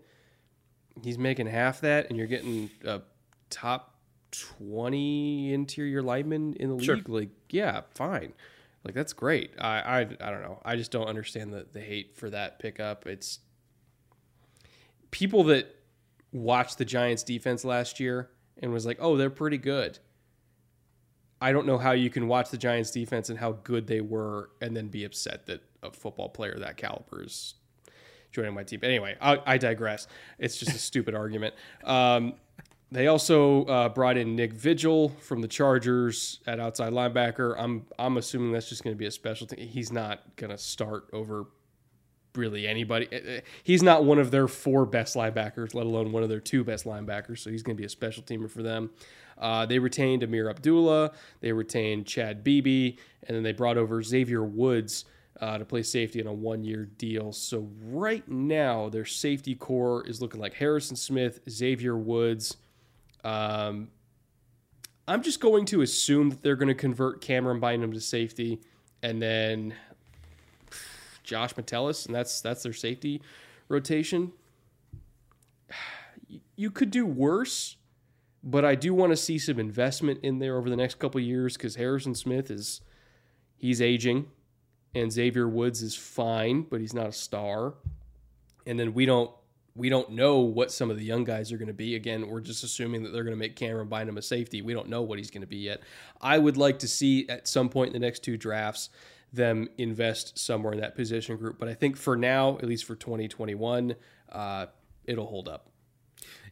He's 1.03 1.18
making 1.18 1.48
half 1.48 1.82
that, 1.82 2.07
and 2.10 2.18
you're 2.18 2.28
getting 2.28 2.70
a 2.86 3.02
top 3.49 3.94
20 4.40 5.53
interior 5.53 6.02
lineman 6.02 6.53
in 6.56 6.70
the 6.70 6.76
league. 6.76 6.86
Sure. 6.86 6.99
Like, 7.07 7.30
yeah, 7.49 7.82
fine. 7.94 8.34
Like 8.86 8.94
that's 8.94 9.14
great. 9.14 9.52
I, 9.60 9.80
I 9.80 9.99
I 10.02 10.32
don't 10.32 10.44
know. 10.44 10.62
I 10.64 10.76
just 10.76 10.91
don't 10.91 11.07
understand 11.07 11.52
the 11.52 11.66
the 11.74 11.82
hate 11.82 12.16
for 12.16 12.30
that 12.30 12.60
pickup. 12.60 13.07
It's 13.07 13.40
people 15.10 15.44
that 15.45 15.76
watched 16.32 16.78
the 16.78 16.86
Giants 16.86 17.24
defense 17.24 17.66
last 17.66 17.99
year 17.99 18.30
and 18.62 18.72
was 18.72 18.86
like, 18.86 18.98
"Oh, 19.02 19.18
they're 19.18 19.32
pretty 19.32 19.57
good." 19.57 19.98
I 21.41 21.52
don't 21.52 21.66
know 21.66 21.80
how 21.80 21.91
you 21.91 22.10
can 22.12 22.28
watch 22.28 22.52
the 22.52 22.57
Giants 22.57 22.91
defense 22.91 23.30
and 23.30 23.40
how 23.40 23.53
good 23.64 23.88
they 23.88 24.02
were 24.02 24.52
and 24.62 24.78
then 24.78 24.88
be 24.88 25.03
upset 25.03 25.48
that 25.48 25.64
a 25.84 25.91
football 25.91 26.30
player 26.30 26.56
that 26.60 26.78
caliber 26.78 27.24
is 27.24 27.56
joining 28.32 28.53
my 28.53 28.64
team. 28.64 28.80
But 28.80 28.90
anyway, 28.90 29.16
I, 29.20 29.40
I 29.45 29.57
digress. 29.57 30.07
It's 30.38 30.57
just 30.57 30.76
a 30.76 30.80
stupid 30.80 31.16
argument. 31.24 31.56
Um, 31.84 32.34
they 32.95 33.07
also 33.07 33.65
uh, 33.65 33.89
brought 33.89 34.15
in 34.15 34.38
Nick 34.38 34.53
Vigil 34.53 35.09
from 35.19 35.41
the 35.41 35.49
Chargers 35.49 36.39
at 36.47 36.61
outside 36.61 36.93
linebacker. 36.93 37.53
I'm 37.57 37.85
I'm 37.99 38.15
assuming 38.15 38.53
that's 38.53 38.69
just 38.69 38.84
going 38.84 38.95
to 38.95 38.97
be 38.97 39.05
a 39.05 39.11
specialty. 39.11 39.65
He's 39.65 39.91
not 39.91 40.22
going 40.38 40.51
to 40.51 40.57
start 40.57 41.09
over 41.11 41.47
really 42.35 42.65
anybody. 42.65 43.09
Uh, 43.11 43.38
uh, 43.38 43.41
He's 43.63 43.84
not 43.84 44.05
one 44.05 44.17
of 44.17 44.31
their 44.31 44.47
four 44.47 44.85
best 44.85 45.15
linebackers, 45.15 45.73
let 45.73 45.85
alone 45.85 46.13
one 46.13 46.23
of 46.23 46.30
their 46.30 46.39
two 46.39 46.63
best 46.63 46.85
linebackers. 46.85 47.39
So 47.39 47.49
he's 47.49 47.63
going 47.63 47.76
to 47.76 47.81
be 47.81 47.85
a 47.85 47.89
special 47.89 48.23
teamer 48.23 48.49
for 48.49 48.63
them. 48.63 48.91
Uh, 49.38 49.65
they 49.65 49.80
retained 49.80 50.23
Ameer 50.23 50.49
Abdullah. 50.49 51.11
They 51.41 51.51
retained 51.51 52.05
Chad 52.07 52.45
Beebe, 52.45 52.95
and 53.27 53.35
then 53.35 53.43
they 53.43 53.51
brought 53.51 53.77
over 53.77 54.01
Xavier 54.01 54.43
Woods 54.43 55.03
uh, 55.41 55.57
to 55.57 55.65
play 55.65 55.84
safety 55.84 56.22
in 56.22 56.27
a 56.27 56.34
one-year 56.34 56.85
deal. 56.97 57.34
So 57.34 57.69
right 57.84 58.26
now, 58.30 58.88
their 58.88 59.03
safety 59.03 59.53
corps 59.53 60.07
is 60.07 60.22
looking 60.22 60.39
like 60.39 60.53
Harrison 60.53 60.95
Smith, 60.95 61.41
Xavier 61.49 61.97
Woods. 61.97 62.55
Um, 63.26 63.89
I'm 65.07 65.23
just 65.23 65.39
going 65.39 65.65
to 65.65 65.81
assume 65.81 66.30
that 66.30 66.43
they're 66.43 66.56
going 66.56 66.69
to 66.69 66.76
convert 66.76 67.22
Camryn 67.22 67.60
Bynum 67.60 67.91
to 67.93 67.99
safety, 67.99 68.61
and 69.02 69.22
then 69.22 69.73
Josh 71.23 71.57
Metellus, 71.57 72.06
and 72.06 72.14
that's 72.15 72.39
that's 72.39 72.64
their 72.64 72.73
safety 72.73 73.22
rotation. 73.68 74.31
You 76.57 76.72
could 76.72 76.89
do 76.89 77.06
worse, 77.06 77.76
but 78.41 78.64
I 78.64 78.76
do 78.76 78.93
want 78.93 79.11
to 79.11 79.18
see 79.18 79.38
some 79.38 79.60
investment 79.60 80.22
in 80.23 80.39
there 80.39 80.56
over 80.57 80.69
the 80.69 80.77
next 80.77 80.99
couple 80.99 81.19
years 81.19 81.57
because 81.57 81.76
Harrison 81.76 82.15
Smith 82.15 82.49
is 82.49 82.80
he's 83.57 83.81
aging, 83.81 84.27
and 84.93 85.11
Xavier 85.11 85.49
Woods 85.49 85.81
is 85.81 85.93
fine, 85.93 86.61
but 86.61 86.80
he's 86.80 86.93
not 86.93 87.07
a 87.07 87.11
star. 87.11 87.73
And 88.65 88.80
then 88.80 88.93
we 88.93 89.06
don't 89.06 89.31
we 89.76 89.89
don't 89.89 90.11
know 90.11 90.39
what 90.39 90.72
some 90.72 90.89
of 90.89 90.97
the 90.97 91.03
young 91.03 91.26
guys 91.26 91.52
are 91.52 91.57
going 91.57 91.68
to 91.68 91.73
be. 91.73 91.95
Again, 91.95 92.27
we're 92.27 92.39
just 92.39 92.64
assuming 92.64 93.03
that 93.03 93.11
they're 93.11 93.23
going 93.23 93.35
to 93.35 93.39
make 93.39 93.56
Camryn 93.56 93.89
Bynum 93.89 94.18
a 94.18 94.22
safety. 94.22 94.61
We 94.61 94.73
don't 94.73 94.88
know 94.88 95.02
what 95.02 95.18
he's 95.18 95.30
going 95.30 95.41
to 95.41 95.47
be 95.47 95.57
yet. 95.57 95.81
I 96.22 96.38
would 96.38 96.56
like 96.56 96.80
to 96.80 96.88
see 96.88 97.27
at 97.27 97.47
some 97.47 97.68
point 97.68 97.88
in 97.88 97.93
the 97.93 98.06
next 98.06 98.23
two 98.23 98.38
drafts 98.38 98.89
them 99.34 99.68
invest 99.77 100.39
somewhere 100.39 100.73
in 100.73 100.80
that 100.80 100.95
position 100.95 101.35
group. 101.35 101.60
But 101.60 101.68
I 101.68 101.73
think 101.73 101.97
for 101.97 102.15
now, 102.15 102.57
at 102.57 102.65
least 102.65 102.85
for 102.85 102.95
2021, 102.95 103.95
uh, 104.31 104.68
it'll 105.03 105.27
hold 105.27 105.49
up. 105.49 105.69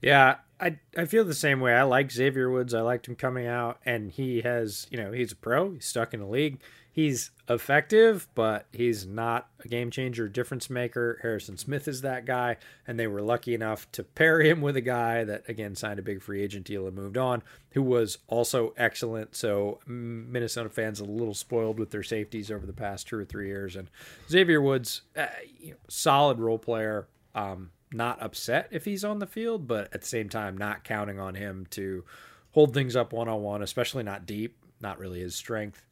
Yeah, 0.01 0.37
I 0.59 0.79
I 0.97 1.05
feel 1.05 1.23
the 1.23 1.33
same 1.33 1.61
way. 1.61 1.73
I 1.73 1.83
like 1.83 2.11
Xavier 2.11 2.51
Woods. 2.51 2.73
I 2.73 2.81
liked 2.81 3.07
him 3.07 3.15
coming 3.15 3.47
out, 3.47 3.79
and 3.85 4.11
he 4.11 4.41
has, 4.41 4.85
you 4.91 4.97
know, 4.97 5.13
he's 5.13 5.31
a 5.31 5.35
pro. 5.35 5.71
He's 5.71 5.85
stuck 5.85 6.13
in 6.13 6.19
the 6.19 6.27
league. 6.27 6.59
He's 6.93 7.31
effective, 7.49 8.27
but 8.35 8.67
he's 8.71 9.03
not 9.03 9.49
a 9.65 9.67
game 9.67 9.89
changer, 9.89 10.29
difference 10.29 10.69
maker. 10.69 11.17
Harrison 11.23 11.57
Smith 11.57 11.87
is 11.87 12.01
that 12.01 12.23
guy, 12.23 12.57
and 12.85 12.99
they 12.99 13.07
were 13.07 13.23
lucky 13.23 13.55
enough 13.55 13.91
to 13.93 14.03
pair 14.03 14.41
him 14.41 14.61
with 14.61 14.77
a 14.77 14.81
guy 14.81 15.23
that 15.23 15.43
again 15.49 15.75
signed 15.75 15.97
a 15.97 16.03
big 16.03 16.21
free 16.21 16.43
agent 16.43 16.67
deal 16.67 16.85
and 16.85 16.95
moved 16.95 17.17
on, 17.17 17.41
who 17.71 17.81
was 17.81 18.19
also 18.27 18.75
excellent. 18.77 19.35
So 19.35 19.79
mm, 19.89 20.27
Minnesota 20.27 20.69
fans 20.69 20.99
a 20.99 21.03
little 21.03 21.33
spoiled 21.33 21.79
with 21.79 21.89
their 21.89 22.03
safeties 22.03 22.51
over 22.51 22.67
the 22.67 22.73
past 22.73 23.07
two 23.07 23.17
or 23.17 23.25
three 23.25 23.47
years, 23.47 23.75
and 23.75 23.89
Xavier 24.29 24.61
Woods, 24.61 25.01
uh, 25.17 25.25
you 25.59 25.71
know, 25.71 25.77
solid 25.87 26.39
role 26.39 26.59
player. 26.59 27.07
Um, 27.33 27.71
not 27.91 28.21
upset 28.21 28.67
if 28.69 28.85
he's 28.85 29.03
on 29.03 29.17
the 29.17 29.25
field, 29.25 29.67
but 29.67 29.91
at 29.93 30.01
the 30.01 30.07
same 30.07 30.29
time, 30.29 30.57
not 30.57 30.83
counting 30.83 31.19
on 31.19 31.33
him 31.33 31.65
to 31.71 32.03
hold 32.51 32.71
things 32.73 32.95
up 32.95 33.13
one 33.13 33.27
on 33.27 33.41
one, 33.41 33.63
especially 33.63 34.03
not 34.03 34.27
deep, 34.27 34.57
not 34.79 34.99
really 34.99 35.21
his 35.21 35.33
strength. 35.33 35.85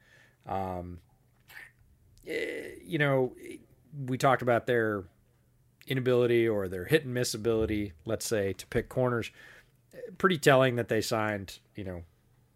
Um, 0.48 1.00
eh, 2.28 2.70
you 2.84 2.98
know, 2.98 3.34
we 4.06 4.18
talked 4.18 4.42
about 4.42 4.68
their 4.68 5.04
inability 5.88 6.48
or 6.48 6.68
their 6.68 6.86
hit 6.86 7.06
and 7.06 7.14
miss 7.14 7.34
ability, 7.34 7.94
let's 8.06 8.26
say, 8.26 8.54
to 8.54 8.68
pick 8.68 8.90
corners. 8.90 9.32
Pretty 10.18 10.38
telling 10.38 10.76
that 10.76 10.88
they 10.88 11.02
signed, 11.02 11.60
you 11.76 11.84
know, 11.84 12.04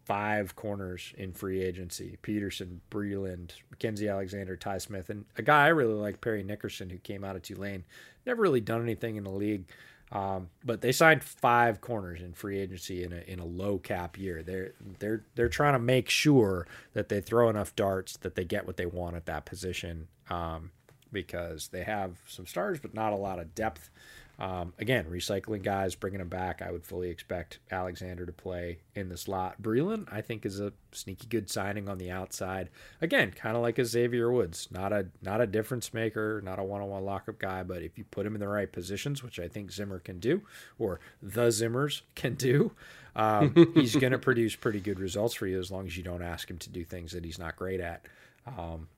five 0.06 0.54
corners 0.54 1.12
in 1.18 1.32
free 1.32 1.62
agency 1.62 2.16
Peterson, 2.22 2.80
Breeland, 2.90 3.50
Mackensie 3.74 4.10
Alexander, 4.10 4.56
Ty 4.56 4.78
Smith, 4.78 5.10
and 5.10 5.24
a 5.36 5.42
guy 5.42 5.64
I 5.64 5.68
really 5.68 5.94
like, 5.94 6.20
Parry 6.20 6.44
Nickerson, 6.44 6.88
who 6.88 6.98
came 6.98 7.24
out 7.24 7.36
of 7.36 7.42
Tulane. 7.42 7.84
Never 8.24 8.42
really 8.42 8.60
done 8.60 8.82
anything 8.82 9.16
in 9.16 9.24
the 9.24 9.30
league. 9.30 9.64
Um, 10.12 10.50
but 10.64 10.82
they 10.82 10.92
signed 10.92 11.24
five 11.24 11.80
corners 11.80 12.20
in 12.20 12.32
free 12.32 12.58
agency 12.58 13.02
in 13.02 13.12
a 13.12 13.22
in 13.26 13.40
a 13.40 13.44
low 13.44 13.78
cap 13.78 14.16
year. 14.16 14.42
They're 14.42 14.72
they're 15.00 15.24
they're 15.34 15.48
trying 15.48 15.72
to 15.72 15.80
make 15.80 16.08
sure 16.08 16.66
that 16.92 17.08
they 17.08 17.20
throw 17.20 17.48
enough 17.48 17.74
darts 17.74 18.16
that 18.18 18.36
they 18.36 18.44
get 18.44 18.66
what 18.66 18.76
they 18.76 18.86
want 18.86 19.16
at 19.16 19.26
that 19.26 19.46
position. 19.46 20.08
Um, 20.30 20.70
because 21.12 21.68
they 21.68 21.82
have 21.82 22.18
some 22.26 22.46
stars, 22.46 22.78
but 22.80 22.92
not 22.92 23.12
a 23.12 23.16
lot 23.16 23.38
of 23.38 23.54
depth. 23.54 23.90
Um, 24.38 24.74
again, 24.78 25.06
recycling 25.06 25.62
guys, 25.62 25.94
bringing 25.94 26.18
them 26.18 26.28
back. 26.28 26.60
I 26.60 26.70
would 26.70 26.84
fully 26.84 27.08
expect 27.08 27.58
Alexander 27.70 28.26
to 28.26 28.32
play 28.32 28.80
in 28.94 29.08
the 29.08 29.16
slot. 29.16 29.62
Breeland, 29.62 30.12
I 30.12 30.20
think, 30.20 30.44
is 30.44 30.60
a 30.60 30.74
sneaky 30.92 31.26
good 31.26 31.48
signing 31.48 31.88
on 31.88 31.96
the 31.96 32.10
outside. 32.10 32.68
Again, 33.00 33.30
kind 33.30 33.56
of 33.56 33.62
like 33.62 33.78
a 33.78 33.84
Xavier 33.84 34.30
Woods, 34.30 34.68
not 34.70 34.92
a 34.92 35.06
not 35.22 35.40
a 35.40 35.46
difference 35.46 35.94
maker, 35.94 36.42
not 36.44 36.58
a 36.58 36.64
one-on-one 36.64 37.04
lockup 37.04 37.38
guy, 37.38 37.62
but 37.62 37.82
if 37.82 37.96
you 37.96 38.04
put 38.04 38.26
him 38.26 38.34
in 38.34 38.40
the 38.40 38.48
right 38.48 38.70
positions, 38.70 39.22
which 39.22 39.38
I 39.40 39.48
think 39.48 39.72
Zimmer 39.72 40.00
can 40.00 40.20
do, 40.20 40.42
or 40.78 41.00
the 41.22 41.48
Zimmers 41.48 42.02
can 42.14 42.34
do, 42.34 42.72
um, 43.14 43.54
he's 43.74 43.96
going 43.96 44.12
to 44.12 44.18
produce 44.18 44.54
pretty 44.54 44.80
good 44.80 45.00
results 45.00 45.32
for 45.32 45.46
you 45.46 45.58
as 45.58 45.70
long 45.70 45.86
as 45.86 45.96
you 45.96 46.02
don't 46.02 46.22
ask 46.22 46.50
him 46.50 46.58
to 46.58 46.68
do 46.68 46.84
things 46.84 47.12
that 47.12 47.24
he's 47.24 47.38
not 47.38 47.56
great 47.56 47.80
at. 47.80 48.04
Um, 48.46 48.88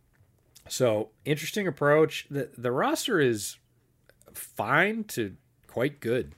so 0.68 1.10
interesting 1.24 1.68
approach. 1.68 2.26
The 2.28 2.50
the 2.58 2.72
roster 2.72 3.20
is 3.20 3.56
fine 4.34 5.04
to 5.04 5.36
quite 5.66 6.00
good, 6.00 6.34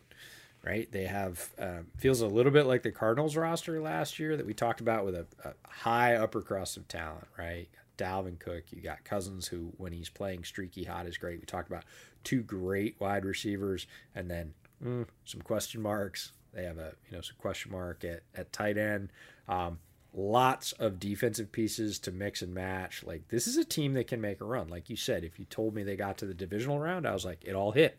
right? 0.65 0.91
They 0.91 1.05
have 1.05 1.51
uh, 1.59 1.81
feels 1.97 2.21
a 2.21 2.27
little 2.27 2.53
bit 2.53 2.67
like 2.67 2.83
the 2.83 2.91
Cardinals 2.91 3.37
roster 3.37 3.81
last 3.81 4.19
year 4.19 4.37
that 4.37 4.47
we 4.47 4.55
talked 4.55 4.81
about 4.81 5.05
with 5.05 5.15
a, 5.15 5.27
a 5.45 5.55
high 5.69 6.15
upper 6.15 6.43
crust 6.43 6.77
of 6.77 6.89
talent, 6.89 7.27
right? 7.39 7.69
Dalvin 7.97 8.39
Cook, 8.39 8.65
you 8.71 8.81
got 8.81 9.05
Cousins, 9.05 9.49
who 9.49 9.73
when 9.77 9.93
he's 9.93 10.09
playing 10.09 10.45
streaky 10.45 10.85
hot 10.85 11.07
is 11.07 11.19
great. 11.19 11.39
We 11.39 11.47
talked 11.47 11.69
about 11.69 11.85
two 12.25 12.43
great 12.43 12.97
wide 12.99 13.25
receivers, 13.25 13.87
and 14.15 14.31
then 14.31 14.55
mm, 14.83 15.07
some 15.25 15.43
question 15.43 15.83
marks. 15.83 16.33
They 16.55 16.65
have 16.65 16.79
a 16.79 16.95
you 17.09 17.17
know 17.17 17.21
some 17.21 17.37
question 17.39 17.71
mark 17.73 18.05
at 18.05 18.23
at 18.35 18.53
tight 18.53 18.79
end. 18.79 19.13
Um, 19.49 19.79
lots 20.15 20.73
of 20.73 20.99
defensive 20.99 21.53
pieces 21.53 21.99
to 22.01 22.13
mix 22.13 22.43
and 22.43 22.55
match. 22.55 23.03
Like 23.05 23.29
this 23.29 23.47
is 23.47 23.57
a 23.57 23.65
team 23.65 23.95
that 23.95 24.07
can 24.07 24.21
make 24.21 24.41
a 24.41 24.45
run. 24.45 24.69
Like 24.69 24.91
you 24.91 24.97
said, 24.97 25.25
if 25.25 25.39
you 25.39 25.45
told 25.47 25.75
me 25.75 25.83
they 25.83 25.97
got 25.97 26.19
to 26.19 26.27
the 26.27 26.35
divisional 26.35 26.79
round, 26.79 27.07
I 27.07 27.13
was 27.13 27.25
like, 27.25 27.45
it 27.45 27.55
all 27.55 27.73
hit, 27.73 27.99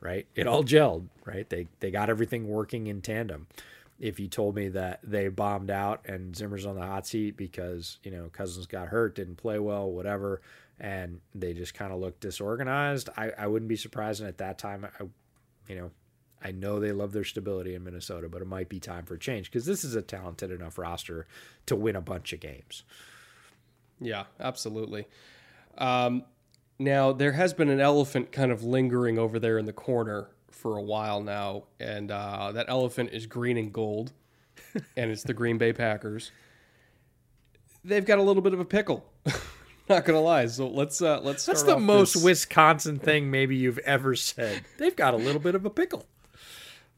right? 0.00 0.26
It 0.34 0.46
all 0.46 0.64
gelled, 0.64 1.08
right? 1.24 1.48
They 1.48 1.66
they 1.80 1.90
got 1.90 2.10
everything 2.10 2.48
working 2.48 2.86
in 2.86 3.00
tandem. 3.00 3.46
If 4.00 4.20
you 4.20 4.28
told 4.28 4.54
me 4.54 4.68
that 4.68 5.00
they 5.02 5.26
bombed 5.26 5.70
out 5.70 6.02
and 6.04 6.36
Zimmer's 6.36 6.64
on 6.64 6.76
the 6.76 6.86
hot 6.86 7.06
seat 7.06 7.36
because 7.36 7.98
you 8.04 8.12
know 8.12 8.30
Cousins 8.32 8.66
got 8.66 8.88
hurt, 8.88 9.16
didn't 9.16 9.36
play 9.36 9.58
well, 9.58 9.90
whatever, 9.90 10.40
and 10.80 11.20
they 11.34 11.52
just 11.52 11.74
kind 11.74 11.92
of 11.92 11.98
looked 11.98 12.20
disorganized, 12.20 13.08
I, 13.16 13.32
I 13.36 13.46
wouldn't 13.48 13.68
be 13.68 13.76
surprised. 13.76 14.20
And 14.20 14.28
at 14.28 14.38
that 14.38 14.58
time, 14.58 14.86
I, 14.86 15.04
you 15.68 15.76
know, 15.76 15.90
I 16.42 16.52
know 16.52 16.78
they 16.78 16.92
love 16.92 17.12
their 17.12 17.24
stability 17.24 17.74
in 17.74 17.84
Minnesota, 17.84 18.28
but 18.28 18.42
it 18.42 18.46
might 18.46 18.68
be 18.68 18.78
time 18.78 19.04
for 19.04 19.16
change 19.16 19.50
because 19.50 19.66
this 19.66 19.82
is 19.84 19.94
a 19.94 20.02
talented 20.02 20.50
enough 20.50 20.78
roster 20.78 21.26
to 21.66 21.74
win 21.74 21.96
a 21.96 22.00
bunch 22.00 22.32
of 22.32 22.40
games. 22.40 22.84
Yeah, 24.00 24.24
absolutely. 24.38 25.06
Um, 25.76 26.24
now, 26.78 27.12
there 27.12 27.32
has 27.32 27.52
been 27.52 27.68
an 27.68 27.80
elephant 27.80 28.30
kind 28.30 28.52
of 28.52 28.62
lingering 28.62 29.18
over 29.18 29.40
there 29.40 29.58
in 29.58 29.64
the 29.64 29.72
corner 29.72 30.28
for 30.50 30.76
a 30.76 30.82
while 30.82 31.20
now, 31.20 31.64
and 31.80 32.10
uh, 32.10 32.52
that 32.52 32.66
elephant 32.68 33.10
is 33.12 33.26
green 33.26 33.56
and 33.56 33.72
gold. 33.72 34.12
and 34.96 35.10
it's 35.10 35.22
the 35.22 35.34
Green 35.34 35.58
Bay 35.58 35.72
Packers. 35.72 36.30
They've 37.84 38.04
got 38.04 38.18
a 38.18 38.22
little 38.22 38.42
bit 38.42 38.52
of 38.54 38.60
a 38.60 38.64
pickle. 38.64 39.10
Not 39.88 40.04
gonna 40.04 40.20
lie. 40.20 40.46
So 40.46 40.68
let's 40.68 41.00
uh 41.00 41.20
let's. 41.20 41.46
That's 41.46 41.62
the 41.62 41.78
most 41.78 42.14
this- 42.14 42.22
Wisconsin 42.22 42.98
thing 42.98 43.30
maybe 43.30 43.56
you've 43.56 43.78
ever 43.78 44.14
said. 44.14 44.62
They've 44.76 44.94
got 44.94 45.14
a 45.14 45.16
little 45.16 45.40
bit 45.40 45.54
of 45.54 45.64
a 45.64 45.70
pickle. 45.70 46.06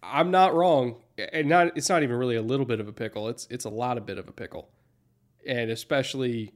I'm 0.02 0.30
not 0.30 0.54
wrong, 0.54 0.96
and 1.32 1.48
not 1.48 1.76
it's 1.76 1.88
not 1.88 2.02
even 2.02 2.16
really 2.16 2.36
a 2.36 2.42
little 2.42 2.66
bit 2.66 2.80
of 2.80 2.88
a 2.88 2.92
pickle. 2.92 3.28
It's 3.28 3.46
it's 3.50 3.64
a 3.64 3.70
lot 3.70 3.98
of 3.98 4.06
bit 4.06 4.18
of 4.18 4.28
a 4.28 4.32
pickle, 4.32 4.70
and 5.46 5.70
especially, 5.70 6.52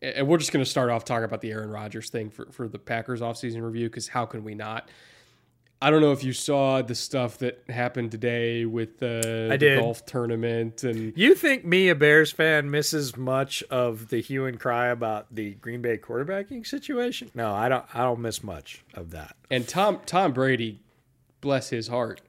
and 0.00 0.26
we're 0.26 0.38
just 0.38 0.52
going 0.52 0.64
to 0.64 0.70
start 0.70 0.90
off 0.90 1.04
talking 1.04 1.24
about 1.24 1.40
the 1.42 1.50
Aaron 1.50 1.70
Rodgers 1.70 2.08
thing 2.10 2.30
for 2.30 2.46
for 2.52 2.68
the 2.68 2.78
Packers 2.78 3.20
offseason 3.20 3.62
review 3.62 3.88
because 3.88 4.08
how 4.08 4.24
can 4.26 4.42
we 4.44 4.54
not? 4.54 4.88
I 5.80 5.90
don't 5.90 6.00
know 6.00 6.12
if 6.12 6.22
you 6.22 6.32
saw 6.32 6.80
the 6.80 6.94
stuff 6.94 7.38
that 7.38 7.64
happened 7.68 8.12
today 8.12 8.64
with 8.64 9.00
the, 9.00 9.48
I 9.50 9.54
the 9.54 9.58
did. 9.58 9.80
golf 9.80 10.06
tournament 10.06 10.84
and 10.84 11.12
You 11.16 11.34
think 11.34 11.64
me, 11.64 11.88
a 11.88 11.96
Bears 11.96 12.30
fan, 12.30 12.70
misses 12.70 13.16
much 13.16 13.64
of 13.64 14.08
the 14.08 14.20
hue 14.22 14.46
and 14.46 14.60
cry 14.60 14.86
about 14.86 15.34
the 15.34 15.54
Green 15.54 15.82
Bay 15.82 15.98
quarterbacking 15.98 16.64
situation? 16.64 17.32
No, 17.34 17.52
I 17.52 17.68
don't. 17.68 17.84
I 17.92 18.02
don't 18.04 18.20
miss 18.20 18.44
much 18.44 18.84
of 18.94 19.10
that. 19.10 19.34
and 19.50 19.66
Tom 19.66 19.98
Tom 20.06 20.32
Brady, 20.32 20.78
bless 21.40 21.70
his 21.70 21.88
heart, 21.88 22.20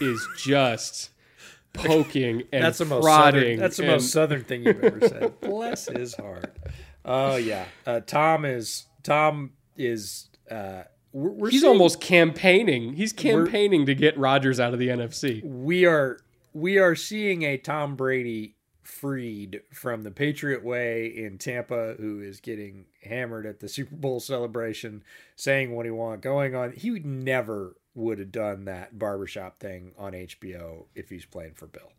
is 0.00 0.26
just 0.36 1.10
poking 1.72 2.42
and 2.52 2.64
That's 2.64 2.78
the 2.78 2.84
most 2.84 3.02
prodding. 3.04 3.40
southern, 3.42 3.58
that's 3.58 3.76
the 3.76 3.82
and- 3.84 3.92
most 3.92 4.10
southern 4.12 4.44
thing 4.44 4.64
you've 4.64 4.82
ever 4.84 5.00
said. 5.08 5.40
Bless 5.40 5.86
his 5.86 6.14
heart. 6.14 6.56
Oh 7.04 7.36
yeah, 7.36 7.64
uh, 7.86 8.00
Tom 8.00 8.44
is 8.44 8.86
Tom 9.02 9.52
is. 9.76 10.28
Uh, 10.50 10.82
we're, 11.12 11.30
we're 11.30 11.50
He's 11.50 11.60
seeing- 11.62 11.72
almost 11.72 12.00
campaigning. 12.00 12.94
He's 12.94 13.12
campaigning 13.12 13.86
to 13.86 13.94
get 13.94 14.16
Rodgers 14.18 14.60
out 14.60 14.72
of 14.72 14.78
the 14.78 14.88
NFC. 14.88 15.42
we 15.44 15.84
are 15.86 16.18
we 16.52 16.78
are 16.78 16.94
seeing 16.94 17.42
a 17.44 17.56
Tom 17.56 17.96
Brady 17.96 18.56
freed 18.82 19.62
from 19.72 20.02
the 20.02 20.10
Patriot 20.10 20.64
way 20.64 21.06
in 21.06 21.38
Tampa, 21.38 21.94
who 21.98 22.20
is 22.20 22.40
getting 22.40 22.86
hammered 23.04 23.46
at 23.46 23.60
the 23.60 23.68
Super 23.68 23.94
Bowl 23.94 24.18
celebration, 24.20 25.02
saying 25.36 25.72
what 25.74 25.86
he 25.86 25.90
wants, 25.92 26.22
going 26.24 26.54
on. 26.56 26.72
He 26.72 26.90
would 26.90 27.06
never 27.06 27.76
would 27.94 28.18
have 28.18 28.32
done 28.32 28.64
that 28.66 28.98
barbershop 28.98 29.58
thing 29.58 29.92
on 29.98 30.12
HBO 30.12 30.84
if 30.94 31.08
he's 31.10 31.24
playing 31.24 31.54
for 31.54 31.66
Bill. 31.66 31.92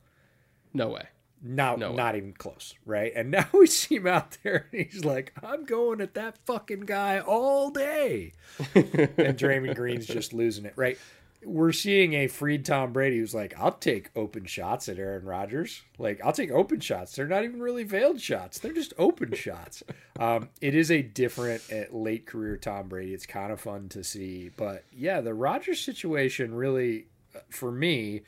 No 0.73 0.89
way. 0.89 1.07
Not 1.43 1.79
No 1.79 1.89
way. 1.89 1.95
not 1.97 2.15
even 2.15 2.33
close, 2.33 2.75
right? 2.85 3.11
And 3.15 3.31
now 3.31 3.47
we 3.53 3.65
see 3.67 3.95
him 3.95 4.07
out 4.07 4.37
there 4.43 4.67
and 4.71 4.85
he's 4.89 5.03
like, 5.03 5.33
I'm 5.43 5.65
going 5.65 5.99
at 6.01 6.13
that 6.13 6.37
fucking 6.45 6.81
guy 6.81 7.19
all 7.19 7.71
day. 7.71 8.33
and 8.75 9.37
Draymond 9.37 9.75
Green's 9.75 10.05
just 10.05 10.33
losing 10.33 10.65
it, 10.65 10.73
right? 10.75 10.97
We're 11.43 11.71
seeing 11.71 12.13
a 12.13 12.27
freed 12.27 12.65
Tom 12.65 12.93
Brady 12.93 13.17
who's 13.17 13.33
like, 13.33 13.53
I'll 13.57 13.71
take 13.71 14.11
open 14.15 14.45
shots 14.45 14.87
at 14.87 14.99
Aaron 14.99 15.25
Rodgers. 15.25 15.81
Like, 15.97 16.21
I'll 16.23 16.33
take 16.33 16.51
open 16.51 16.79
shots. 16.79 17.15
They're 17.15 17.27
not 17.27 17.43
even 17.43 17.61
really 17.61 17.83
veiled 17.83 18.21
shots. 18.21 18.59
They're 18.59 18.73
just 18.73 18.93
open 18.97 19.33
shots. 19.35 19.81
Um, 20.19 20.49
it 20.61 20.75
is 20.75 20.91
a 20.91 21.01
different 21.01 21.63
uh, 21.71 21.95
late 21.95 22.27
career 22.27 22.57
Tom 22.57 22.89
Brady. 22.89 23.13
It's 23.13 23.25
kind 23.25 23.51
of 23.51 23.59
fun 23.59 23.89
to 23.89 24.03
see. 24.03 24.51
But 24.55 24.83
yeah, 24.95 25.21
the 25.21 25.33
Rodgers 25.33 25.81
situation 25.81 26.53
really, 26.53 27.07
uh, 27.35 27.39
for 27.49 27.71
me, 27.71 28.21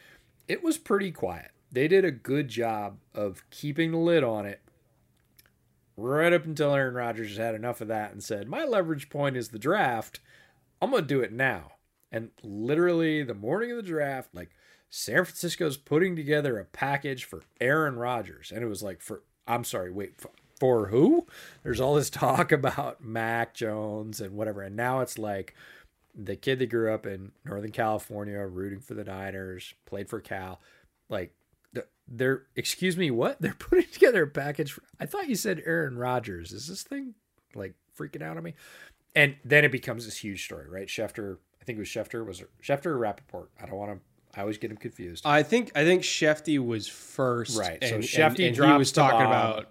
it 0.48 0.64
was 0.64 0.78
pretty 0.78 1.12
quiet. 1.12 1.52
They 1.72 1.88
did 1.88 2.06
a 2.06 2.12
good 2.12 2.48
job 2.48 2.98
of 3.14 3.44
keeping 3.50 3.92
the 3.92 3.98
lid 3.98 4.24
on 4.24 4.46
it 4.46 4.62
right 5.98 6.34
up 6.34 6.46
until 6.46 6.74
Aaron 6.74 6.96
Rodgers 6.96 7.38
had 7.38 7.56
enough 7.56 7.82
of 7.82 7.88
that 7.88 8.12
and 8.12 8.24
said, 8.24 8.48
My 8.48 8.64
leverage 8.64 9.10
point 9.10 9.38
is 9.38 9.50
the 9.50 9.60
draft. 9.60 10.20
I'm 10.82 10.92
going 10.92 11.04
to 11.04 11.08
do 11.08 11.22
it 11.22 11.32
now. 11.32 11.73
And 12.14 12.30
literally, 12.44 13.24
the 13.24 13.34
morning 13.34 13.72
of 13.72 13.78
the 13.78 13.84
draft, 13.84 14.34
like 14.34 14.52
San 14.90 15.26
Francisco's 15.26 15.76
putting 15.76 16.16
together 16.16 16.58
a 16.60 16.66
package 16.66 17.26
for 17.26 17.42
Aaron 17.60 17.96
Rodgers. 17.96 18.52
And 18.54 18.64
it 18.64 18.68
was 18.68 18.84
like, 18.84 19.02
for, 19.02 19.24
I'm 19.48 19.64
sorry, 19.64 19.92
wait, 19.92 20.22
for, 20.22 20.30
for 20.60 20.88
who? 20.88 21.28
There's 21.64 21.82
all 21.82 21.96
this 21.96 22.10
talk 22.10 22.52
about 22.54 23.04
Mac 23.04 23.54
Jones 23.54 24.22
and 24.22 24.36
whatever. 24.36 24.62
And 24.62 24.76
now 24.76 25.02
it's 25.02 25.18
like, 25.18 25.56
the 26.16 26.36
kid 26.36 26.60
that 26.60 26.68
grew 26.68 26.94
up 26.94 27.06
in 27.08 27.32
Northern 27.44 27.72
California, 27.72 28.40
rooting 28.46 28.80
for 28.80 28.94
the 28.94 29.04
Niners, 29.04 29.74
played 29.86 30.10
for 30.10 30.20
Cal, 30.20 30.62
like 31.10 31.34
they're 32.08 32.44
excuse 32.56 32.98
me, 32.98 33.12
what? 33.12 33.38
They're 33.42 33.54
putting 33.54 33.90
together 33.92 34.24
a 34.24 34.28
package. 34.28 34.74
For, 34.74 34.84
I 35.00 35.06
thought 35.06 35.30
you 35.30 35.36
said 35.36 35.64
Aaron 35.66 35.98
Rodgers. 35.98 36.52
Is 36.52 36.68
this 36.68 36.84
thing 36.84 37.16
like 37.56 37.74
freaking 37.98 38.22
out 38.22 38.38
on 38.38 38.44
me? 38.44 38.54
And 39.16 39.36
then 39.46 39.64
it 39.64 39.72
becomes 39.72 40.06
this 40.06 40.18
huge 40.18 40.44
story, 40.44 40.68
right? 40.68 40.88
Schefter, 40.88 41.38
I 41.64 41.66
think 41.66 41.78
it 41.78 41.80
was 41.80 41.88
Schefter, 41.88 42.26
was 42.26 42.42
it 42.42 42.50
Schefter 42.62 42.88
or 42.88 42.98
Rapoport? 42.98 43.50
I 43.62 43.66
don't 43.66 43.78
want 43.78 43.94
to. 43.94 44.38
I 44.38 44.42
always 44.42 44.58
get 44.58 44.70
him 44.70 44.76
confused. 44.76 45.26
I 45.26 45.44
think 45.44 45.72
I 45.76 45.86
think 45.86 46.02
Shefty 46.04 46.60
was 46.60 46.90
first. 46.90 47.58
Right, 47.58 47.82
so 47.82 47.96
And, 47.96 48.04
Shefty 48.04 48.50
and, 48.50 48.58
and 48.58 48.72
he 48.74 48.78
was 48.78 48.92
talking 48.92 49.20
bomb. 49.20 49.28
about. 49.28 49.70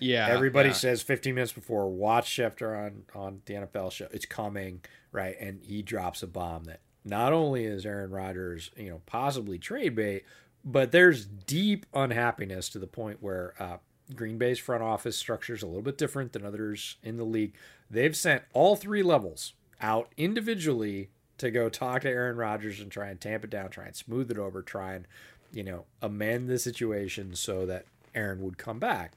Yeah. 0.00 0.26
Everybody 0.30 0.70
yeah. 0.70 0.74
says 0.74 1.02
15 1.02 1.34
minutes 1.34 1.52
before, 1.52 1.90
watch 1.90 2.30
Schefter 2.30 2.86
on 2.86 3.02
on 3.14 3.42
the 3.44 3.54
NFL 3.54 3.92
show. 3.92 4.08
It's 4.10 4.24
coming, 4.24 4.80
right? 5.12 5.36
And 5.38 5.60
he 5.62 5.82
drops 5.82 6.22
a 6.22 6.26
bomb 6.26 6.64
that 6.64 6.80
not 7.04 7.34
only 7.34 7.66
is 7.66 7.84
Aaron 7.84 8.10
Rodgers, 8.10 8.70
you 8.74 8.88
know, 8.88 9.02
possibly 9.04 9.58
trade 9.58 9.94
bait, 9.94 10.24
but 10.64 10.92
there's 10.92 11.26
deep 11.26 11.84
unhappiness 11.92 12.70
to 12.70 12.78
the 12.78 12.86
point 12.86 13.18
where 13.20 13.52
uh, 13.58 13.76
Green 14.16 14.38
Bay's 14.38 14.58
front 14.58 14.82
office 14.82 15.18
structure 15.18 15.52
is 15.52 15.62
a 15.62 15.66
little 15.66 15.82
bit 15.82 15.98
different 15.98 16.32
than 16.32 16.46
others 16.46 16.96
in 17.02 17.18
the 17.18 17.24
league. 17.24 17.52
They've 17.90 18.16
sent 18.16 18.44
all 18.54 18.76
three 18.76 19.02
levels 19.02 19.52
out 19.80 20.12
individually 20.16 21.10
to 21.38 21.50
go 21.50 21.68
talk 21.68 22.02
to 22.02 22.08
Aaron 22.08 22.36
Rodgers 22.36 22.80
and 22.80 22.90
try 22.90 23.08
and 23.08 23.20
tamp 23.20 23.44
it 23.44 23.50
down, 23.50 23.70
try 23.70 23.86
and 23.86 23.96
smooth 23.96 24.30
it 24.30 24.38
over, 24.38 24.62
try 24.62 24.94
and, 24.94 25.06
you 25.52 25.64
know, 25.64 25.84
amend 26.00 26.48
the 26.48 26.58
situation 26.58 27.34
so 27.34 27.66
that 27.66 27.86
Aaron 28.14 28.40
would 28.42 28.58
come 28.58 28.78
back. 28.78 29.12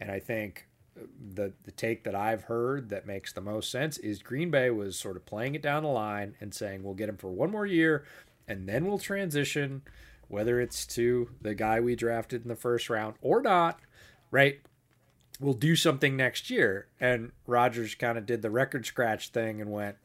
And 0.00 0.10
I 0.10 0.18
think 0.18 0.66
the 1.34 1.52
the 1.64 1.70
take 1.70 2.04
that 2.04 2.14
I've 2.14 2.44
heard 2.44 2.90
that 2.90 3.06
makes 3.06 3.32
the 3.32 3.40
most 3.40 3.70
sense 3.70 3.96
is 3.98 4.22
Green 4.22 4.50
Bay 4.50 4.70
was 4.70 4.98
sort 4.98 5.16
of 5.16 5.24
playing 5.24 5.54
it 5.54 5.62
down 5.62 5.84
the 5.84 5.88
line 5.88 6.34
and 6.40 6.52
saying 6.52 6.82
we'll 6.82 6.94
get 6.94 7.08
him 7.08 7.16
for 7.16 7.30
one 7.30 7.50
more 7.50 7.64
year 7.64 8.04
and 8.46 8.68
then 8.68 8.84
we'll 8.86 8.98
transition 8.98 9.82
whether 10.28 10.60
it's 10.60 10.86
to 10.86 11.28
the 11.42 11.54
guy 11.54 11.78
we 11.78 11.94
drafted 11.94 12.42
in 12.42 12.48
the 12.48 12.56
first 12.56 12.88
round 12.88 13.14
or 13.20 13.42
not, 13.42 13.78
right? 14.30 14.60
We'll 15.38 15.52
do 15.52 15.76
something 15.76 16.16
next 16.16 16.48
year. 16.48 16.86
And 16.98 17.32
Rodgers 17.46 17.94
kind 17.94 18.16
of 18.16 18.24
did 18.24 18.40
the 18.40 18.50
record 18.50 18.86
scratch 18.86 19.28
thing 19.28 19.60
and 19.60 19.70
went, 19.70 19.96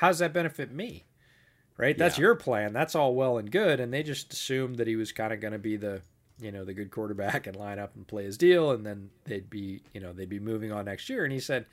How's 0.00 0.18
that 0.20 0.32
benefit 0.32 0.72
me? 0.72 1.04
Right? 1.76 1.96
That's 1.96 2.16
Yeah. 2.16 2.22
your 2.22 2.34
plan. 2.36 2.72
That's 2.72 2.94
all 2.94 3.14
well 3.14 3.36
and 3.36 3.50
good. 3.50 3.80
And 3.80 3.92
they 3.92 4.02
just 4.02 4.32
assumed 4.32 4.76
that 4.76 4.86
he 4.86 4.96
was 4.96 5.12
kind 5.12 5.30
of 5.32 5.40
going 5.40 5.52
to 5.52 5.58
be 5.58 5.76
the 5.76 6.00
you 6.40 6.50
know 6.50 6.64
the 6.64 6.72
good 6.72 6.90
quarterback 6.90 7.46
and 7.46 7.54
line 7.54 7.78
up 7.78 7.94
and 7.94 8.06
play 8.08 8.24
his 8.24 8.38
deal 8.38 8.70
and 8.70 8.86
then 8.86 9.10
they'd 9.24 9.50
be 9.50 9.82
you 9.92 10.00
know 10.00 10.14
they'd 10.14 10.30
be 10.30 10.38
moving 10.40 10.72
on 10.72 10.86
next 10.86 11.10
year 11.10 11.22
and 11.22 11.34
he 11.34 11.38
said 11.38 11.66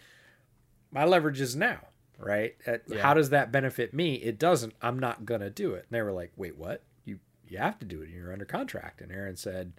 my 0.91 1.05
leverage 1.05 1.39
is 1.39 1.55
now 1.55 1.79
right 2.19 2.57
Uh, 2.67 2.79
Yeah. 2.85 3.01
how 3.01 3.13
does 3.13 3.29
that 3.29 3.49
benefit 3.49 3.93
me 3.93 4.15
it 4.15 4.37
doesn't 4.37 4.73
i'm 4.81 4.99
not 4.99 5.25
gonna 5.25 5.49
do 5.49 5.73
it 5.73 5.85
and 5.89 5.91
they 5.91 6.01
were 6.01 6.11
like 6.11 6.33
wait 6.35 6.57
what 6.57 6.83
you 7.05 7.17
you 7.47 7.59
have 7.59 7.79
to 7.79 7.85
do 7.85 8.01
it 8.01 8.09
you're 8.09 8.33
under 8.33 8.43
contract 8.43 8.99
and 8.99 9.09
aaron 9.09 9.37
said 9.37 9.71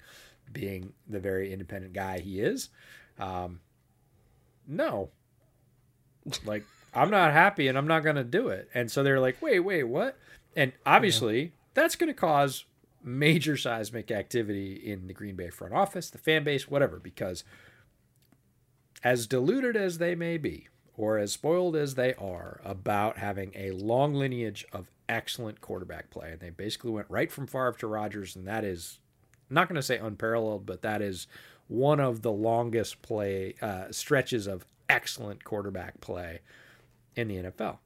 being 0.51 0.95
the 1.07 1.21
very 1.21 1.53
independent 1.53 1.93
guy 1.93 2.21
he 2.21 2.41
is 2.41 2.71
um 3.19 3.61
no 4.67 5.11
like 6.47 6.65
i'm 6.95 7.11
not 7.11 7.33
happy 7.33 7.69
and 7.69 7.77
i'm 7.77 7.87
not 7.87 8.03
gonna 8.03 8.25
do 8.25 8.49
it. 8.49 8.69
And 8.75 8.91
so 8.91 9.03
they're 9.03 9.21
like 9.21 9.41
wait 9.43 9.61
wait 9.61 9.85
what? 9.85 10.19
And 10.57 10.73
obviously 10.85 11.53
that's 11.75 11.97
gonna 11.97 12.15
cause 12.15 12.65
major 13.03 13.57
seismic 13.57 14.11
activity 14.11 14.75
in 14.75 15.07
the 15.07 15.15
Green 15.15 15.37
Bay 15.37 15.51
front 15.51 15.75
office, 15.75 16.11
the 16.11 16.19
fan 16.19 16.45
base, 16.45 16.69
whatever, 16.69 16.99
because 16.99 17.45
as 19.05 19.27
deluded 19.27 19.77
as 19.77 19.99
they 19.99 20.15
may 20.15 20.37
be, 20.37 20.67
or 20.97 21.17
as 21.17 21.33
spoiled 21.33 21.77
as 21.77 21.95
they 21.95 22.13
are 22.15 22.61
about 22.65 23.19
having 23.19 23.53
a 23.55 23.71
long 23.71 24.15
lineage 24.15 24.67
of 24.73 24.91
excellent 25.09 25.61
quarterback 25.61 26.11
play, 26.11 26.33
and 26.33 26.41
they 26.41 26.51
basically 26.51 26.91
went 26.91 27.07
right 27.09 27.31
from 27.31 27.47
Favre 27.47 27.77
to 27.79 27.87
Rodgers, 27.87 28.35
and 28.35 28.47
that 28.49 28.65
is 28.65 28.99
I'm 29.49 29.55
not 29.55 29.69
going 29.69 29.77
to 29.77 29.83
say 29.83 29.97
unparalleled, 29.97 30.67
but 30.67 30.83
that 30.83 31.01
is 31.01 31.27
one 31.69 32.01
of 32.01 32.23
the 32.23 32.33
longest 32.33 33.01
play 33.01 33.55
uh, 33.63 33.85
stretches 33.91 34.47
of 34.47 34.67
excellent 34.89 35.45
quarterback 35.45 36.01
play 36.01 36.41
in 37.19 37.29
the 37.29 37.37
NFL. 37.37 37.79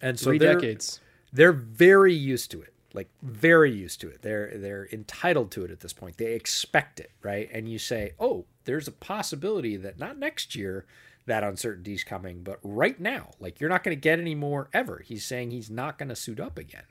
And 0.00 0.18
so 0.18 0.26
Three 0.26 0.38
they're- 0.38 0.54
decades. 0.54 1.00
they're 1.32 1.52
very 1.52 2.14
used 2.14 2.50
to 2.52 2.62
it 2.62 2.72
like 2.94 3.10
very 3.22 3.70
used 3.72 4.00
to 4.00 4.08
it 4.08 4.22
they're 4.22 4.52
they're 4.56 4.88
entitled 4.90 5.50
to 5.50 5.64
it 5.64 5.70
at 5.70 5.80
this 5.80 5.92
point 5.92 6.16
they 6.16 6.32
expect 6.32 6.98
it 6.98 7.10
right 7.22 7.50
and 7.52 7.68
you 7.68 7.78
say 7.78 8.12
oh 8.18 8.46
there's 8.64 8.88
a 8.88 8.92
possibility 8.92 9.76
that 9.76 9.98
not 9.98 10.16
next 10.18 10.54
year 10.54 10.86
that 11.26 11.44
uncertainty's 11.44 12.02
coming 12.04 12.42
but 12.42 12.58
right 12.62 12.98
now 12.98 13.32
like 13.38 13.60
you're 13.60 13.68
not 13.68 13.82
going 13.84 13.94
to 13.94 14.00
get 14.00 14.18
any 14.18 14.34
more 14.34 14.70
ever 14.72 15.02
he's 15.04 15.26
saying 15.26 15.50
he's 15.50 15.68
not 15.68 15.98
going 15.98 16.08
to 16.08 16.16
suit 16.16 16.40
up 16.40 16.56
again 16.56 16.84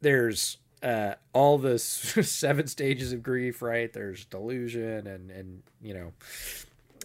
there's 0.00 0.58
uh, 0.82 1.14
all 1.32 1.58
the 1.58 1.78
seven 1.78 2.66
stages 2.66 3.12
of 3.12 3.22
grief, 3.22 3.62
right? 3.62 3.92
There's 3.92 4.24
delusion 4.24 5.06
and 5.06 5.30
and 5.30 5.62
you 5.80 5.94
know 5.94 6.12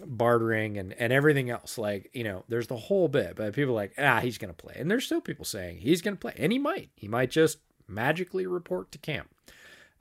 bartering 0.05 0.77
and 0.77 0.93
and 0.93 1.11
everything 1.13 1.49
else. 1.49 1.77
Like 1.77 2.09
you 2.13 2.23
know, 2.23 2.43
there's 2.47 2.67
the 2.67 2.77
whole 2.77 3.07
bit. 3.07 3.35
But 3.35 3.53
people 3.53 3.71
are 3.73 3.75
like, 3.75 3.93
ah, 3.97 4.19
he's 4.19 4.37
gonna 4.37 4.53
play, 4.53 4.75
and 4.77 4.89
there's 4.91 5.05
still 5.05 5.21
people 5.21 5.45
saying 5.45 5.77
he's 5.79 6.01
gonna 6.01 6.15
play, 6.17 6.33
and 6.37 6.51
he 6.51 6.59
might. 6.59 6.89
He 6.95 7.07
might 7.07 7.31
just 7.31 7.59
magically 7.87 8.45
report 8.47 8.91
to 8.91 8.97
camp. 8.97 9.29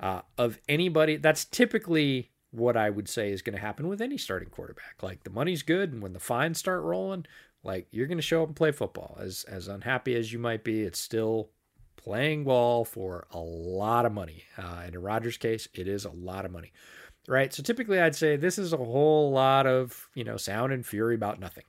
uh, 0.00 0.22
of 0.38 0.58
anybody. 0.68 1.16
That's 1.16 1.44
typically 1.44 2.30
what 2.50 2.76
I 2.76 2.90
would 2.90 3.08
say 3.08 3.30
is 3.32 3.42
going 3.42 3.54
to 3.54 3.60
happen 3.60 3.88
with 3.88 4.00
any 4.00 4.18
starting 4.18 4.48
quarterback. 4.50 5.02
Like 5.02 5.24
the 5.24 5.30
money's 5.30 5.62
good, 5.62 5.92
and 5.92 6.02
when 6.02 6.12
the 6.12 6.20
fines 6.20 6.58
start 6.58 6.82
rolling, 6.82 7.26
like 7.62 7.86
you're 7.90 8.06
going 8.06 8.18
to 8.18 8.22
show 8.22 8.42
up 8.42 8.48
and 8.48 8.56
play 8.56 8.72
football. 8.72 9.16
As 9.20 9.44
as 9.48 9.68
unhappy 9.68 10.14
as 10.14 10.32
you 10.32 10.38
might 10.38 10.64
be, 10.64 10.82
it's 10.82 10.98
still 11.00 11.50
playing 11.96 12.44
ball 12.44 12.84
for 12.84 13.26
a 13.32 13.38
lot 13.38 14.06
of 14.06 14.12
money. 14.12 14.44
Uh, 14.58 14.84
in 14.86 14.94
a 14.94 15.00
Rodgers 15.00 15.36
case, 15.36 15.68
it 15.74 15.88
is 15.88 16.04
a 16.04 16.10
lot 16.10 16.44
of 16.44 16.52
money, 16.52 16.72
right? 17.28 17.52
So 17.52 17.62
typically, 17.62 18.00
I'd 18.00 18.16
say 18.16 18.36
this 18.36 18.58
is 18.58 18.72
a 18.72 18.78
whole 18.78 19.30
lot 19.30 19.66
of 19.66 20.08
you 20.14 20.24
know 20.24 20.36
sound 20.36 20.72
and 20.72 20.84
fury 20.84 21.14
about 21.14 21.40
nothing, 21.40 21.64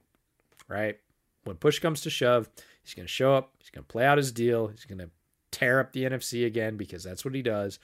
right? 0.68 0.98
When 1.44 1.56
push 1.58 1.80
comes 1.80 2.02
to 2.02 2.10
shove, 2.10 2.50
he's 2.84 2.94
going 2.94 3.06
to 3.06 3.12
show 3.12 3.34
up. 3.34 3.54
He's 3.60 3.70
going 3.70 3.84
to 3.84 3.88
play 3.88 4.06
out 4.06 4.18
his 4.18 4.32
deal. 4.32 4.68
He's 4.68 4.86
going 4.86 5.00
to 5.00 5.10
tear 5.52 5.80
up 5.80 5.94
the 5.94 6.04
NFC 6.04 6.46
again 6.46 6.78
because 6.78 7.04
that's 7.04 7.24
what 7.24 7.36
he 7.36 7.42
does, 7.42 7.80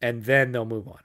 and 0.00 0.24
then 0.24 0.52
they'll 0.52 0.64
move 0.64 0.88
on. 0.88 1.00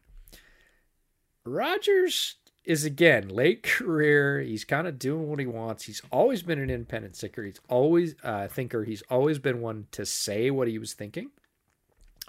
Rodgers 1.45 2.36
is 2.64 2.84
again 2.84 3.30
late 3.30 3.64
career. 3.64 4.42
He's 4.42 4.66
kind 4.66 4.88
of 4.88 5.00
doing 5.00 5.27
what 5.27 5.40
he 5.40 5.45
wants. 5.45 5.86
He's 5.86 6.02
always 6.11 6.44
been 6.44 6.60
an 6.60 6.69
independent 6.69 7.16
thinker. 7.16 7.44
He's 7.44 7.60
always 7.69 8.16
uh, 8.24 8.48
thinker. 8.48 8.84
He's 8.84 9.03
always 9.10 9.40
been 9.40 9.61
one 9.61 9.88
to 9.92 10.06
say 10.06 10.52
what 10.52 10.68
he 10.68 10.77
was 10.77 10.94
thinking, 10.94 11.32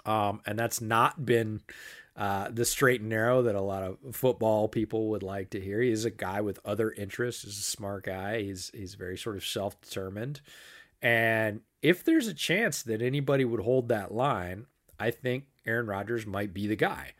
um, 0.05 0.41
and 0.45 0.57
that's 0.57 0.81
not 0.81 1.25
been 1.25 1.61
uh, 2.19 2.49
the 2.51 2.65
straight 2.65 2.99
and 2.99 3.09
narrow 3.09 3.41
that 3.41 3.55
a 3.55 3.61
lot 3.61 3.81
of 3.81 3.97
football 4.15 4.67
people 4.67 5.07
would 5.07 5.23
like 5.23 5.49
to 5.51 5.59
hear. 5.59 5.81
He's 5.81 6.05
a 6.05 6.11
guy 6.11 6.41
with 6.41 6.59
other 6.65 6.91
interests. 6.91 7.43
He's 7.43 7.57
a 7.57 7.63
smart 7.63 8.03
guy. 8.03 8.43
He's 8.43 8.69
he's 8.73 8.93
very 8.93 9.17
sort 9.17 9.37
of 9.37 9.45
self 9.45 9.79
determined, 9.81 10.41
and 11.01 11.61
if 11.81 12.03
there's 12.03 12.27
a 12.27 12.33
chance 12.33 12.83
that 12.83 13.01
anybody 13.01 13.45
would 13.45 13.61
hold 13.61 13.87
that 13.87 14.13
line, 14.13 14.65
I 14.99 15.11
think 15.11 15.45
Aaron 15.65 15.87
Rodgers 15.87 16.27
might 16.27 16.53
be 16.53 16.67
the 16.67 16.75
guy. 16.75 17.13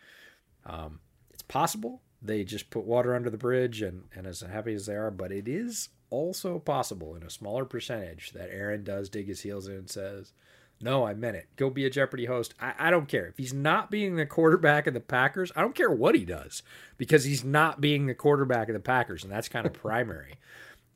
Um, 0.66 1.00
it's 1.32 1.44
possible 1.44 2.02
they 2.22 2.44
just 2.44 2.70
put 2.70 2.84
water 2.84 3.16
under 3.16 3.30
the 3.30 3.38
bridge 3.38 3.82
and, 3.82 4.04
and 4.14 4.28
as 4.28 4.42
happy 4.42 4.74
as 4.74 4.86
they 4.86 4.96
are, 4.96 5.12
but 5.12 5.32
it 5.32 5.48
is 5.48 5.90
also 6.10 6.60
possible 6.60 7.16
in 7.16 7.24
a 7.24 7.30
smaller 7.30 7.66
percentage 7.66 8.32
that 8.32 8.52
Aaron 8.52 8.84
does 8.84 9.10
dig 9.10 9.28
his 9.28 9.42
heels 9.42 9.68
in 9.68 9.76
and 9.76 9.90
says, 9.90 10.34
No, 10.82 11.06
I 11.06 11.14
meant 11.14 11.36
it. 11.36 11.48
Go 11.58 11.70
be 11.70 11.86
a 11.86 11.90
Jeopardy 11.90 12.26
host. 12.26 12.54
I, 12.62 12.74
I 12.80 12.90
don't 12.90 13.10
care. 13.10 13.28
If 13.28 13.38
he's 13.38 13.54
not 13.54 13.92
being 13.92 14.16
the 14.16 14.26
quarterback 14.26 14.88
of 14.88 14.94
the 14.94 15.02
Packers, 15.02 15.52
I 15.56 15.62
don't 15.62 15.76
care 15.76 15.92
what 15.92 16.16
he 16.16 16.24
does 16.24 16.64
because 16.98 17.26
he's 17.26 17.44
not 17.44 17.82
being 17.82 18.06
the 18.06 18.14
quarterback 18.14 18.70
of 18.70 18.74
the 18.74 18.80
Packers, 18.80 19.24
and 19.24 19.32
that's 19.32 19.50
kind 19.50 19.66
of 19.66 19.74
primary. 19.74 20.36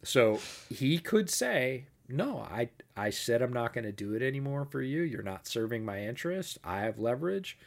So 0.04 0.40
he 0.70 1.00
could 1.00 1.30
say, 1.30 1.88
No, 2.08 2.40
I 2.40 2.70
I 2.96 3.10
said 3.10 3.42
I'm 3.42 3.54
not 3.54 3.74
going 3.74 3.86
to 3.86 3.92
do 3.92 4.14
it 4.14 4.22
anymore 4.22 4.66
for 4.66 4.82
you. 4.82 5.02
You're 5.02 5.24
not 5.24 5.48
serving 5.48 5.84
my 5.84 6.02
interest. 6.04 6.60
I 6.64 6.82
have 6.82 7.00
leverage 7.00 7.58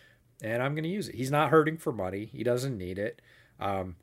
and 0.42 0.62
I'm 0.62 0.74
going 0.74 0.84
to 0.84 0.90
use 0.90 1.08
it. 1.08 1.14
He's 1.14 1.30
not 1.30 1.50
hurting 1.50 1.78
for 1.78 1.92
money. 1.92 2.26
He 2.26 2.44
doesn't 2.44 2.76
need 2.76 2.98
it. 2.98 3.22
Um, 3.58 3.96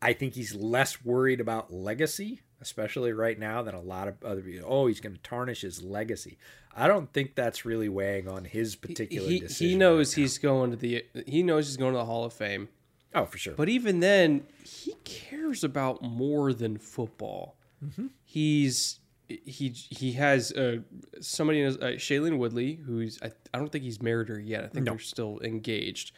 I 0.00 0.12
think 0.12 0.34
he's 0.34 0.54
less 0.54 1.04
worried 1.04 1.40
about 1.40 1.72
legacy, 1.72 2.40
especially 2.60 3.12
right 3.12 3.38
now, 3.38 3.62
than 3.62 3.74
a 3.74 3.80
lot 3.80 4.08
of 4.08 4.22
other 4.24 4.40
people. 4.40 4.68
Oh, 4.70 4.86
he's 4.86 5.00
going 5.00 5.14
to 5.14 5.22
tarnish 5.22 5.62
his 5.62 5.82
legacy. 5.82 6.38
I 6.74 6.88
don't 6.88 7.12
think 7.12 7.34
that's 7.34 7.64
really 7.64 7.88
weighing 7.88 8.28
on 8.28 8.44
his 8.44 8.76
particular 8.76 9.28
he, 9.28 9.40
decision. 9.40 9.68
He 9.68 9.76
knows 9.76 10.14
right 10.16 10.22
he's 10.22 10.38
going 10.38 10.70
to 10.70 10.76
the. 10.76 11.04
He 11.26 11.42
knows 11.42 11.66
he's 11.66 11.76
going 11.76 11.92
to 11.92 11.98
the 11.98 12.04
Hall 12.04 12.24
of 12.24 12.32
Fame. 12.32 12.68
Oh, 13.14 13.24
for 13.24 13.38
sure. 13.38 13.54
But 13.54 13.68
even 13.70 14.00
then, 14.00 14.44
he 14.62 14.94
cares 15.04 15.64
about 15.64 16.02
more 16.02 16.52
than 16.52 16.76
football. 16.76 17.56
Mm-hmm. 17.84 18.08
He's 18.24 19.00
he 19.28 19.70
he 19.70 20.12
has 20.12 20.52
uh, 20.52 20.78
somebody 21.20 21.60
in 21.60 21.66
his, 21.66 21.76
uh, 21.78 21.84
Shailene 21.96 22.38
Woodley, 22.38 22.74
who's 22.74 23.18
I, 23.22 23.32
I 23.54 23.58
don't 23.58 23.72
think 23.72 23.84
he's 23.84 24.02
married 24.02 24.28
her 24.28 24.38
yet. 24.38 24.64
I 24.64 24.68
think 24.68 24.84
No. 24.84 24.92
they're 24.92 24.98
still 25.00 25.40
engaged. 25.40 26.12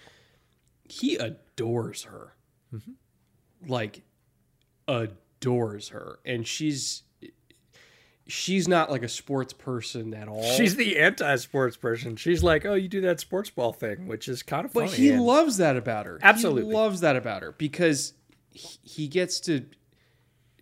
He 0.89 1.17
adores 1.17 2.05
her, 2.05 2.35
like 3.67 4.03
adores 4.89 5.09
her, 5.45 6.19
and 6.25 6.47
she's 6.47 7.03
she's 8.27 8.69
not 8.69 8.91
like 8.91 9.03
a 9.03 9.09
sports 9.09 9.53
person 9.53 10.13
at 10.15 10.29
all. 10.29 10.43
She's 10.43 10.77
the 10.77 10.99
anti-sports 10.99 11.77
person. 11.77 12.17
She's 12.17 12.43
like, 12.43 12.67
"Oh, 12.67 12.75
you 12.75 12.89
do 12.89 13.01
that 13.03 13.21
sports 13.21 13.51
ball 13.51 13.73
thing," 13.73 14.07
which 14.07 14.29
is 14.29 14.43
kind 14.43 14.65
of 14.65 14.73
funny. 14.73 14.89
But 14.89 14.97
he 14.97 15.11
and- 15.11 15.23
loves 15.23 15.57
that 15.57 15.77
about 15.77 16.07
her. 16.07 16.19
Absolutely. 16.23 16.71
He 16.71 16.77
loves 16.77 17.01
that 17.01 17.17
about 17.17 17.43
her 17.43 17.53
because 17.53 18.13
he, 18.51 18.79
he 18.83 19.09
gets 19.09 19.41
to 19.41 19.65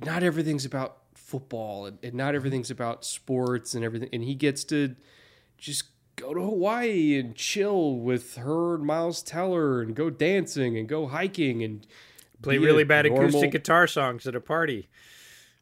not 0.04 0.22
everything's 0.22 0.64
about 0.64 0.98
football 1.14 1.86
and, 1.86 1.98
and 2.02 2.14
not 2.14 2.34
everything's 2.34 2.70
about 2.70 3.04
sports 3.04 3.74
and 3.74 3.84
everything 3.84 4.08
and 4.12 4.22
he 4.22 4.34
gets 4.34 4.62
to 4.62 4.94
just 5.58 5.84
go 6.14 6.32
to 6.34 6.40
Hawaii 6.40 7.18
and 7.18 7.34
chill 7.34 7.96
with 7.96 8.36
her 8.36 8.76
and 8.76 8.84
Miles 8.84 9.22
Teller 9.22 9.82
and 9.82 9.94
go 9.94 10.08
dancing 10.08 10.76
and 10.78 10.88
go 10.88 11.06
hiking 11.08 11.62
and 11.62 11.86
play 12.42 12.58
really 12.58 12.84
bad 12.84 13.06
normal- 13.06 13.28
acoustic 13.28 13.52
guitar 13.52 13.86
songs 13.86 14.26
at 14.26 14.34
a 14.34 14.40
party. 14.40 14.88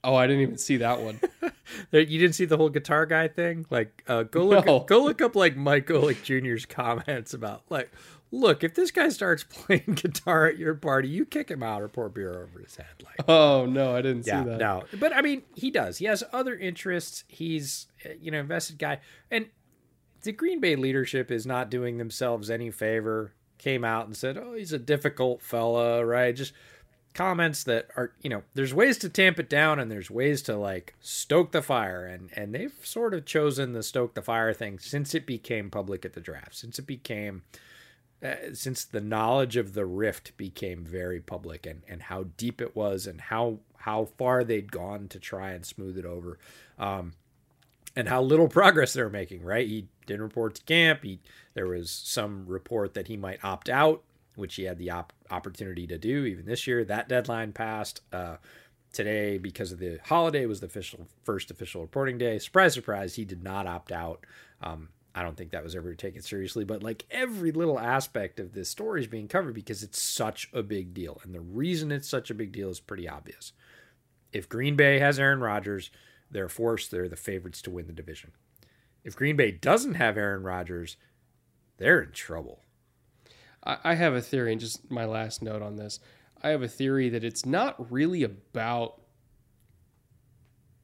Oh, 0.03 0.15
I 0.15 0.27
didn't 0.27 0.43
even 0.43 0.59
see 0.59 0.77
that 0.79 1.01
one. 1.01 1.21
You 1.93 2.05
didn't 2.05 2.35
see 2.35 2.45
the 2.45 2.59
whole 2.59 2.69
guitar 2.69 3.07
guy 3.07 3.27
thing? 3.27 3.65
Like, 3.71 4.05
uh, 4.07 4.25
go 4.25 4.45
look 4.47 4.67
No. 4.67 4.81
go 4.81 5.03
look 5.03 5.23
up 5.23 5.35
like 5.35 5.57
Mike 5.57 5.87
Golic 5.87 6.23
Jr.'s 6.23 6.67
comments 6.67 7.33
about 7.33 7.63
like, 7.71 7.91
look, 8.31 8.63
if 8.63 8.75
this 8.75 8.91
guy 8.91 9.09
starts 9.09 9.45
playing 9.49 9.95
guitar 9.95 10.47
at 10.47 10.59
your 10.59 10.75
party, 10.75 11.09
you 11.09 11.25
kick 11.25 11.51
him 11.51 11.63
out 11.63 11.81
or 11.81 11.89
pour 11.89 12.11
beer 12.11 12.35
over 12.43 12.61
his 12.63 12.77
head. 12.77 12.87
Like, 13.03 13.27
oh 13.29 13.65
no, 13.65 13.97
I 13.97 14.03
didn't 14.03 14.27
yeah, 14.27 14.43
see 14.45 14.51
that. 14.51 14.59
no, 14.59 14.83
but 15.01 15.15
I 15.15 15.23
mean, 15.23 15.43
he 15.55 15.71
does. 15.71 15.97
He 15.97 16.05
has 16.05 16.23
other 16.35 16.55
interests. 16.55 17.25
He's 17.29 17.87
uh, 18.05 18.11
you 18.21 18.31
know 18.31 18.41
invested 18.41 18.79
guy, 18.79 19.01
and 19.31 19.47
the 20.23 20.33
Green 20.33 20.61
Bay 20.61 20.77
leadership 20.77 21.31
is 21.31 21.47
not 21.47 21.71
doing 21.71 21.97
themselves 21.97 22.51
any 22.51 22.71
favor. 22.71 23.33
Came 23.59 23.85
out 23.85 24.07
and 24.07 24.17
said, 24.17 24.37
"Oh, 24.37 24.55
he's 24.55 24.73
a 24.73 24.79
difficult 24.79 25.41
fella," 25.41 26.05
right? 26.05 26.35
Just 26.35 26.53
comments 27.15 27.63
that 27.63 27.87
are 27.97 28.13
you 28.23 28.29
know 28.29 28.43
there's 28.55 28.75
ways 28.75 28.99
to 28.99 29.09
tamp 29.09 29.39
it 29.39 29.49
down 29.49 29.79
and 29.79 29.91
there's 29.91 30.11
ways 30.11 30.43
to 30.43 30.57
like 30.57 30.95
stoke 31.01 31.53
the 31.53 31.63
fire 31.63 32.05
and 32.05 32.29
and 32.35 32.53
they've 32.53 32.75
sort 32.83 33.15
of 33.15 33.25
chosen 33.25 33.73
the 33.73 33.85
stoke 33.85 34.15
the 34.15 34.23
fire 34.23 34.53
thing 34.53 34.79
since 34.81 35.15
it 35.15 35.25
became 35.25 35.71
public 35.71 36.05
at 36.05 36.13
the 36.15 36.21
draft 36.21 36.57
since 36.57 36.77
it 36.77 36.87
became 36.87 37.43
uh, 38.23 38.35
since 38.53 38.85
the 38.85 39.01
knowledge 39.01 39.57
of 39.57 39.75
the 39.75 39.87
rift 39.87 40.37
became 40.37 40.85
very 40.85 41.21
public 41.21 41.65
and 41.67 41.83
and 41.89 42.03
how 42.03 42.25
deep 42.37 42.61
it 42.61 42.75
was 42.75 43.07
and 43.07 43.21
how 43.21 43.59
how 43.77 44.05
far 44.05 44.43
they'd 44.43 44.73
gone 44.73 45.07
to 45.07 45.21
try 45.21 45.53
and 45.53 45.65
smooth 45.65 45.97
it 45.97 46.05
over 46.05 46.37
um 46.81 47.13
and 47.97 48.09
how 48.09 48.23
little 48.23 48.49
progress 48.49 48.93
they're 48.93 49.11
making 49.11 49.43
right 49.43 49.67
he 49.69 49.87
didn't 50.07 50.23
report 50.23 50.55
to 50.55 50.63
camp 50.65 51.03
he 51.03 51.21
there 51.55 51.67
was 51.67 51.91
some 51.91 52.47
report 52.47 52.95
that 52.95 53.09
he 53.09 53.17
might 53.17 53.45
opt 53.45 53.69
out 53.69 54.03
which 54.37 54.57
he 54.57 54.65
had 54.65 54.79
the 54.79 54.91
op- 54.91 55.13
opportunity 55.31 55.87
to 55.87 55.99
do 55.99 56.25
even 56.25 56.45
this 56.45 56.67
year 56.67 56.85
that 56.85 57.09
deadline 57.09 57.53
passed 57.53 58.01
uh 58.13 58.37
today 58.93 59.39
because 59.39 59.73
of 59.73 59.79
the 59.79 59.99
holiday 60.05 60.47
was 60.47 60.61
the 60.61 60.67
official 60.67 61.07
first 61.25 61.51
official 61.51 61.83
reporting 61.83 62.19
day 62.19 62.39
surprise 62.39 62.75
surprise 62.75 63.15
he 63.15 63.25
did 63.25 63.43
not 63.43 63.67
opt 63.67 63.93
out 63.93 64.25
um 64.63 64.89
I 65.15 65.23
don't 65.23 65.37
think 65.37 65.53
that 65.53 65.63
was 65.63 65.77
ever 65.77 65.95
taken 65.95 66.23
seriously, 66.23 66.65
but 66.65 66.83
like 66.83 67.07
every 67.11 67.53
little 67.53 67.79
aspect 67.79 68.41
of 68.41 68.53
this 68.53 68.69
story 68.69 69.01
is 69.01 69.07
being 69.07 69.29
covered 69.29 69.55
because 69.55 69.85
it's 69.85 70.03
such 70.03 70.51
a 70.53 70.63
big 70.63 70.93
deal. 70.93 71.21
And 71.23 71.33
the 71.33 71.41
reason 71.41 71.93
it's 71.93 72.09
such 72.09 72.31
a 72.31 72.35
big 72.35 72.51
deal 72.51 72.69
is 72.69 72.81
pretty 72.81 73.09
obvious. 73.09 73.53
If 74.33 74.49
Green 74.49 74.75
Bay 74.75 74.99
has 74.99 75.21
Aaron 75.21 75.39
Rodgers, 75.39 75.91
they're 76.31 76.49
forced, 76.49 76.91
they're 76.91 77.09
the 77.09 77.17
favorites 77.17 77.63
to 77.63 77.71
win 77.71 77.87
the 77.87 77.93
division. 77.93 78.33
If 79.05 79.17
Green 79.17 79.37
Bay 79.37 79.51
doesn't 79.51 79.95
have 79.95 80.17
Aaron 80.17 80.43
Rodgers, 80.43 80.97
they're 81.77 82.01
in 82.01 82.13
trouble. 82.13 82.61
I, 83.65 83.79
I 83.85 83.95
have 83.95 84.15
a 84.15 84.21
theory, 84.21 84.53
and 84.53 84.61
just 84.61 84.91
my 84.91 85.05
last 85.05 85.43
note 85.43 85.63
on 85.63 85.77
this. 85.77 86.01
I 86.43 86.49
have 86.51 86.63
a 86.63 86.69
theory 86.69 87.09
that 87.11 87.25
it's 87.25 87.47
not 87.47 87.91
really 87.91 88.23
about 88.23 89.01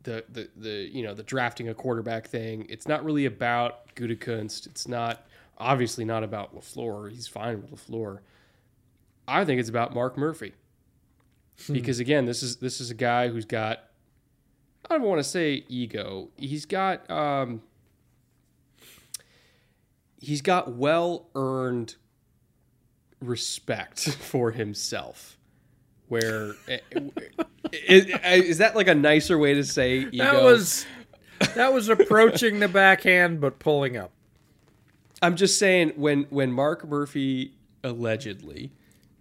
the 0.03 0.25
the 0.31 0.49
the 0.57 0.91
you 0.91 1.03
know 1.03 1.15
the 1.15 1.23
drafting 1.23 1.69
a 1.69 1.75
quarterback 1.75 2.27
thing. 2.27 2.67
It's 2.69 2.89
not 2.89 3.05
really 3.05 3.27
about 3.27 3.95
Gutekunst. 3.95 4.67
It's 4.67 4.89
not 4.89 5.27
obviously 5.59 6.05
not 6.05 6.25
about 6.25 6.55
Lafleur. 6.55 7.11
He's 7.11 7.29
fine 7.29 7.63
with 7.63 7.71
Lafleur. 7.71 8.21
I 9.29 9.45
think 9.45 9.61
it's 9.61 9.69
about 9.69 9.95
Mark 9.95 10.17
Murphy 10.17 10.55
hmm. 11.67 11.73
because 11.73 12.01
again, 12.01 12.25
this 12.25 12.43
is 12.43 12.57
this 12.57 12.81
is 12.81 12.91
a 12.91 12.95
guy 12.95 13.29
who's 13.29 13.45
got 13.45 13.90
I 14.91 14.99
don't 14.99 15.07
want 15.07 15.21
to 15.21 15.25
say 15.25 15.65
ego. 15.69 16.31
He's 16.37 16.67
got 16.67 17.09
um, 17.09 17.63
he's 20.19 20.43
got 20.43 20.73
well 20.73 21.29
earned 21.37 21.95
respect 23.21 24.01
for 24.21 24.51
himself. 24.51 25.37
Where 26.09 26.55
eh, 26.67 26.79
eh, 26.91 27.01
is, 27.73 28.07
eh, 28.11 28.35
is 28.35 28.59
that 28.59 28.75
like 28.75 28.89
a 28.89 28.95
nicer 28.97 29.39
way 29.39 29.55
to 29.55 29.63
say 29.63 29.99
ego? 30.11 30.25
That 30.25 30.43
was 30.43 30.87
that 31.55 31.73
was 31.73 31.89
approaching 31.89 32.59
the 32.59 32.67
backhand 32.67 33.41
but 33.41 33.61
pulling 33.61 33.97
up. 33.97 34.11
I'm 35.23 35.37
just 35.37 35.57
saying 35.57 35.93
when 35.95 36.25
when 36.31 36.51
Mark 36.51 36.85
Murphy 36.85 37.55
allegedly 37.85 38.73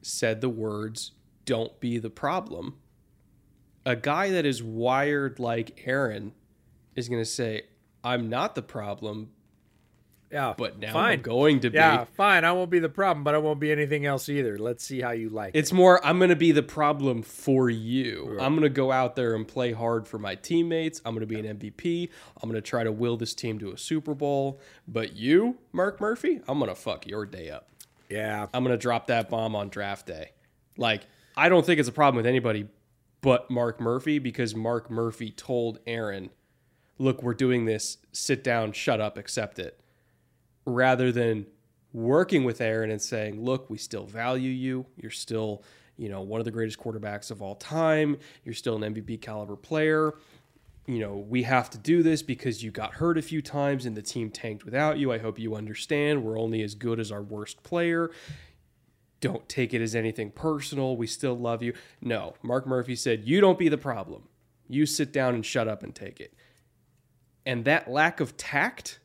said 0.02 0.42
the 0.42 0.50
words 0.50 1.12
"Don't 1.46 1.80
be 1.80 2.00
the 2.00 2.10
problem," 2.10 2.80
a 3.86 3.96
guy 3.96 4.32
that 4.32 4.46
is 4.46 4.62
wired 4.62 5.40
like 5.40 5.84
Aaron 5.86 6.34
is 6.96 7.10
going 7.10 7.22
to 7.22 7.30
say, 7.30 7.64
"I'm 8.04 8.30
not 8.30 8.56
the 8.56 8.62
problem. 8.62 9.32
Yeah, 10.32 10.54
but 10.56 10.78
now 10.78 10.94
fine. 10.94 11.14
I'm 11.14 11.22
going 11.24 11.60
to 11.62 11.72
be. 11.72 11.78
Yeah, 11.78 12.04
fine. 12.04 12.46
I 12.46 12.52
won't 12.52 12.70
be 12.70 12.78
the 12.78 12.90
problem, 12.90 13.24
but 13.24 13.34
I 13.34 13.40
won't 13.40 13.60
be 13.60 13.72
anything 13.72 14.06
else 14.06 14.30
either. 14.30 14.60
Let's 14.60 14.84
see 14.84 15.02
how 15.02 15.12
you 15.12 15.30
like 15.30 15.56
it. 15.56 15.60
It's 15.60 15.72
it. 15.72 15.76
more, 15.76 16.06
I'm 16.06 16.20
going 16.20 16.30
to 16.30 16.36
be 16.36 16.52
the 16.52 16.62
problem 16.62 17.24
for 17.24 17.70
you. 17.70 18.38
I'm 18.40 18.54
going 18.54 18.62
to 18.62 18.70
go 18.70 18.92
out 18.92 19.16
there 19.16 19.34
and 19.34 19.48
play 19.48 19.72
hard 19.72 20.08
for 20.08 20.20
my 20.20 20.36
teammates. 20.36 21.02
I'm 21.04 21.16
going 21.16 21.28
to 21.28 21.34
be 21.34 21.40
an 21.40 21.58
MVP. 21.58 22.10
I'm 22.42 22.50
going 22.50 22.62
to 22.62 22.68
try 22.68 22.84
to 22.84 22.92
will 22.92 23.18
this 23.18 23.34
team 23.34 23.58
to 23.60 23.72
a 23.72 23.78
Super 23.78 24.14
Bowl. 24.14 24.60
But 24.88 25.16
you, 25.16 25.58
Mark 25.72 26.00
Murphy, 26.00 26.42
I'm 26.48 26.60
going 26.60 26.70
to 26.70 26.76
fuck 26.76 27.08
your 27.08 27.26
day 27.26 27.50
up. 27.50 27.68
Yeah, 28.10 28.48
I'm 28.54 28.64
going 28.64 28.76
to 28.76 28.82
drop 28.82 29.08
that 29.08 29.30
bomb 29.30 29.56
on 29.56 29.70
draft 29.70 30.06
day. 30.06 30.32
Like, 30.78 31.08
I 31.36 31.50
don't 31.50 31.66
think 31.66 31.80
it's 31.80 31.90
a 31.90 31.94
problem 31.94 32.18
with 32.18 32.28
anybody 32.28 32.68
but 33.22 33.50
Mark 33.50 33.80
Murphy 33.80 34.20
because 34.20 34.56
Mark 34.56 34.90
Murphy 34.90 35.32
told 35.32 35.80
Aaron, 35.86 36.30
look, 36.98 37.22
we're 37.24 37.34
doing 37.34 37.66
this. 37.66 37.98
Sit 38.12 38.44
down, 38.44 38.72
shut 38.72 39.02
up, 39.02 39.18
accept 39.18 39.60
it. 39.60 39.80
Rather 40.66 41.12
than 41.12 41.48
working 41.94 42.44
with 42.44 42.62
Aaron 42.62 42.92
and 42.92 43.02
saying, 43.02 43.44
look, 43.44 43.70
we 43.70 43.78
still 43.78 44.06
value 44.06 44.52
you. 44.52 44.86
You're 44.96 45.12
still, 45.12 45.64
you 45.98 46.10
know, 46.10 46.22
one 46.22 46.40
of 46.40 46.46
the 46.46 46.52
greatest 46.52 46.80
quarterbacks 46.80 47.32
of 47.32 47.42
all 47.42 47.56
time. 47.56 48.18
You're 48.44 48.54
still 48.54 48.82
an 48.82 48.94
MVP 48.94 49.22
caliber 49.22 49.56
player. 49.56 50.14
You 50.86 51.00
know, 51.00 51.18
we 51.18 51.44
have 51.44 51.70
to 51.72 51.78
do 51.78 52.02
this 52.02 52.24
because 52.24 52.64
you 52.64 52.72
got 52.72 52.94
hurt 52.94 53.18
a 53.18 53.22
few 53.22 53.42
times 53.42 53.86
and 53.86 53.96
the 53.96 54.02
team 54.02 54.32
tanked 54.32 54.66
without 54.66 54.98
you. 54.98 55.12
I 55.12 55.20
hope 55.20 55.38
you 55.38 55.56
understand. 55.56 56.24
We're 56.24 56.40
only 56.40 56.62
as 56.64 56.74
good 56.74 57.00
as 57.00 57.12
our 57.12 57.22
worst 57.22 57.64
player 57.64 58.10
don't 59.22 59.48
take 59.50 59.74
it 59.74 59.82
as 59.82 59.96
anything 59.96 60.32
personal. 60.32 60.96
We 60.98 61.08
still 61.08 61.38
love 61.38 61.62
you. 61.64 61.74
No, 62.02 62.34
Mark 62.42 62.66
Murphy 62.66 62.96
said, 62.96 63.24
You 63.26 63.42
don't 63.42 63.60
be 63.60 63.70
the 63.70 63.78
problem. 63.78 64.24
You 64.68 64.86
sit 64.86 65.12
down 65.12 65.36
and 65.36 65.46
shut 65.46 65.68
up 65.68 65.84
and 65.84 65.94
take 65.96 66.20
it. 66.20 66.34
And 67.46 67.66
that 67.66 67.90
lack 67.90 68.20
of 68.20 68.38
tact 68.38 69.00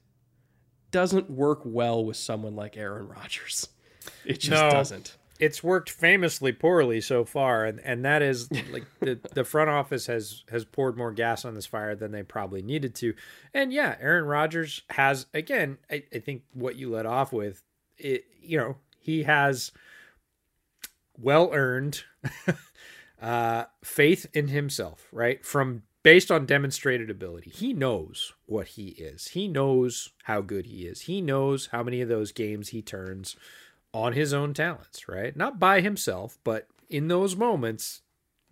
doesn't 0.90 1.30
work 1.30 1.62
well 1.64 2.04
with 2.04 2.16
someone 2.16 2.54
like 2.54 2.76
Aaron 2.76 3.08
Rodgers. 3.08 3.68
It 4.26 4.40
just 4.40 4.50
No. 4.62 4.70
doesn't. 4.70 5.16
it's 5.40 5.62
worked 5.64 5.88
famously 5.90 6.52
poorly 6.52 7.00
so 7.00 7.24
far, 7.24 7.64
and 7.64 7.80
and 7.80 8.04
that 8.04 8.20
is 8.20 8.50
like 8.70 8.84
the 9.00 9.18
the 9.32 9.44
front 9.44 9.70
office 9.70 10.06
has 10.08 10.44
has 10.50 10.66
poured 10.66 10.98
more 10.98 11.10
gas 11.10 11.44
on 11.46 11.54
this 11.54 11.64
fire 11.64 11.94
than 11.96 12.12
they 12.12 12.22
probably 12.22 12.60
needed 12.60 12.94
to. 12.96 13.14
And 13.54 13.72
yeah, 13.72 13.96
Aaron 14.00 14.26
Rodgers 14.26 14.82
has 14.90 15.24
again. 15.32 15.78
I, 15.90 16.04
I 16.14 16.18
think 16.18 16.42
what 16.52 16.76
you 16.76 16.90
let 16.90 17.06
off 17.06 17.32
with, 17.32 17.62
it 17.96 18.24
you 18.42 18.58
know 18.58 18.76
he 18.98 19.22
has 19.22 19.72
well 21.18 21.50
earned 21.52 22.04
uh, 23.22 23.64
faith 23.82 24.26
in 24.32 24.48
himself, 24.48 25.08
right? 25.12 25.44
From 25.44 25.82
based 26.02 26.30
on 26.30 26.46
demonstrated 26.46 27.10
ability. 27.10 27.50
He 27.50 27.72
knows 27.72 28.34
what 28.46 28.68
he 28.68 28.88
is. 28.88 29.28
He 29.28 29.48
knows 29.48 30.10
how 30.24 30.42
good 30.42 30.66
he 30.66 30.86
is. 30.86 31.02
He 31.02 31.20
knows 31.20 31.68
how 31.72 31.82
many 31.82 32.00
of 32.00 32.08
those 32.08 32.30
games 32.30 32.68
he 32.68 32.82
turns 32.82 33.36
on 33.92 34.12
his 34.12 34.34
own 34.34 34.52
talents, 34.52 35.08
right? 35.08 35.34
Not 35.34 35.58
by 35.58 35.80
himself, 35.80 36.38
but 36.44 36.68
in 36.90 37.08
those 37.08 37.36
moments, 37.36 38.02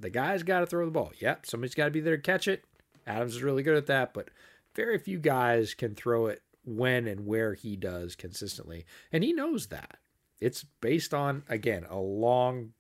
the 0.01 0.09
guy's 0.11 0.43
got 0.43 0.61
to 0.61 0.67
throw 0.67 0.85
the 0.87 0.91
ball. 0.91 1.13
Yep, 1.19 1.47
somebody's 1.47 1.75
got 1.75 1.87
to 1.87 1.91
be 1.91 2.01
there 2.01 2.17
to 2.17 2.23
catch 2.23 2.49
it. 2.49 2.65
Adams 3.07 3.37
is 3.37 3.43
really 3.43 3.63
good 3.63 3.77
at 3.77 3.87
that, 3.87 4.15
but 4.15 4.31
very 4.75 4.99
few 4.99 5.19
guys 5.19 5.75
can 5.75 5.95
throw 5.95 6.27
it 6.27 6.43
when 6.65 7.07
and 7.07 7.27
where 7.27 7.55
he 7.55 7.77
does 7.77 8.15
consistently. 8.15 8.87
And 9.13 9.23
he 9.23 9.33
knows 9.33 9.67
that. 9.67 9.99
It's 10.43 10.65
based 10.81 11.15
on, 11.15 11.45
again, 11.49 11.87
a 11.89 11.99
long 11.99 12.73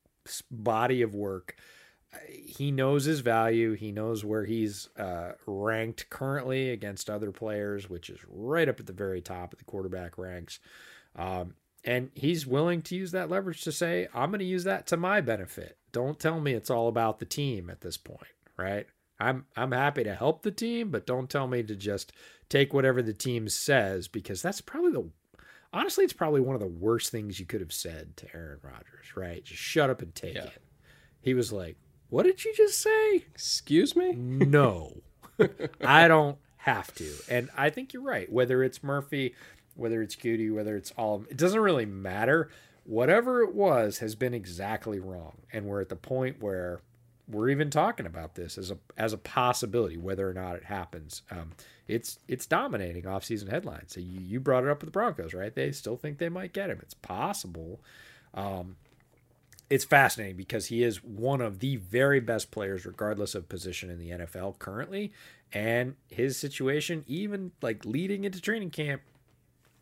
body 0.50 1.02
of 1.02 1.14
work. 1.14 1.56
Uh, 2.12 2.18
He 2.28 2.70
knows 2.70 3.04
his 3.04 3.20
value. 3.20 3.72
He 3.74 3.92
knows 3.92 4.24
where 4.24 4.44
he's 4.44 4.88
uh, 4.96 5.32
ranked 5.46 6.10
currently 6.10 6.70
against 6.70 7.08
other 7.08 7.30
players, 7.30 7.88
which 7.88 8.10
is 8.10 8.20
right 8.28 8.68
up 8.68 8.80
at 8.80 8.86
the 8.86 8.92
very 8.92 9.20
top 9.20 9.52
of 9.52 9.58
the 9.58 9.64
quarterback 9.64 10.18
ranks. 10.18 10.60
Um, 11.16 11.54
and 11.84 12.10
he's 12.14 12.46
willing 12.46 12.82
to 12.82 12.94
use 12.94 13.12
that 13.12 13.30
leverage 13.30 13.62
to 13.62 13.72
say, 13.72 14.08
I'm 14.14 14.30
going 14.30 14.38
to 14.38 14.44
use 14.44 14.64
that 14.64 14.86
to 14.88 14.96
my 14.96 15.20
benefit. 15.20 15.78
Don't 15.90 16.18
tell 16.18 16.40
me 16.40 16.52
it's 16.52 16.70
all 16.70 16.88
about 16.88 17.18
the 17.18 17.24
team 17.26 17.68
at 17.70 17.80
this 17.80 17.96
point, 17.96 18.20
right? 18.56 18.86
I'm 19.18 19.46
I'm 19.56 19.72
happy 19.72 20.04
to 20.04 20.14
help 20.14 20.42
the 20.42 20.50
team, 20.50 20.90
but 20.90 21.06
don't 21.06 21.30
tell 21.30 21.46
me 21.46 21.62
to 21.62 21.76
just 21.76 22.12
take 22.48 22.72
whatever 22.72 23.02
the 23.02 23.12
team 23.12 23.48
says 23.48 24.08
because 24.08 24.42
that's 24.42 24.60
probably 24.60 24.92
the 24.92 25.10
honestly, 25.72 26.04
it's 26.04 26.12
probably 26.12 26.40
one 26.40 26.54
of 26.54 26.60
the 26.60 26.66
worst 26.66 27.10
things 27.10 27.38
you 27.40 27.46
could 27.46 27.60
have 27.60 27.72
said 27.72 28.16
to 28.18 28.26
Aaron 28.34 28.58
Rodgers, 28.62 29.16
right? 29.16 29.44
Just 29.44 29.60
shut 29.62 29.90
up 29.90 30.02
and 30.02 30.14
take 30.14 30.34
Yeah. 30.34 30.44
it. 30.44 30.62
He 31.20 31.34
was 31.34 31.52
like, 31.52 31.76
"What 32.08 32.24
did 32.24 32.44
you 32.44 32.52
just 32.54 32.78
say?" 32.80 33.24
Excuse 33.32 33.94
me? 33.96 34.12
no 34.12 35.02
i 35.84 36.06
don't 36.08 36.36
have 36.58 36.94
to 36.94 37.10
and 37.28 37.48
i 37.56 37.70
think 37.70 37.92
you're 37.92 38.02
right 38.02 38.30
whether 38.30 38.62
it's 38.62 38.82
murphy 38.82 39.34
whether 39.74 40.02
it's 40.02 40.14
Goody, 40.14 40.50
whether 40.50 40.76
it's 40.76 40.90
all 40.92 41.24
it 41.30 41.36
doesn't 41.38 41.58
really 41.60 41.86
matter 41.86 42.50
whatever 42.84 43.40
it 43.42 43.54
was 43.54 43.98
has 43.98 44.14
been 44.14 44.34
exactly 44.34 45.00
wrong 45.00 45.38
and 45.52 45.64
we're 45.64 45.80
at 45.80 45.88
the 45.88 45.96
point 45.96 46.42
where 46.42 46.80
we're 47.32 47.48
even 47.48 47.70
talking 47.70 48.06
about 48.06 48.34
this 48.34 48.56
as 48.56 48.70
a 48.70 48.78
as 48.96 49.12
a 49.12 49.18
possibility 49.18 49.96
whether 49.96 50.28
or 50.28 50.34
not 50.34 50.54
it 50.54 50.64
happens 50.64 51.22
um, 51.30 51.52
it's 51.88 52.18
it's 52.28 52.46
dominating 52.46 53.04
offseason 53.04 53.50
headlines 53.50 53.92
so 53.94 54.00
you, 54.00 54.20
you 54.20 54.38
brought 54.40 54.64
it 54.64 54.70
up 54.70 54.80
with 54.80 54.86
the 54.86 54.92
broncos 54.92 55.34
right 55.34 55.54
they 55.54 55.72
still 55.72 55.96
think 55.96 56.18
they 56.18 56.28
might 56.28 56.52
get 56.52 56.70
him 56.70 56.78
it's 56.80 56.94
possible 56.94 57.80
um, 58.34 58.76
it's 59.72 59.86
fascinating 59.86 60.36
because 60.36 60.66
he 60.66 60.82
is 60.82 61.02
one 61.02 61.40
of 61.40 61.60
the 61.60 61.76
very 61.76 62.20
best 62.20 62.50
players, 62.50 62.84
regardless 62.84 63.34
of 63.34 63.48
position 63.48 63.88
in 63.88 63.98
the 63.98 64.10
NFL 64.10 64.58
currently. 64.58 65.14
And 65.50 65.96
his 66.08 66.36
situation, 66.36 67.04
even 67.06 67.52
like 67.62 67.86
leading 67.86 68.24
into 68.24 68.38
training 68.38 68.68
camp, 68.68 69.00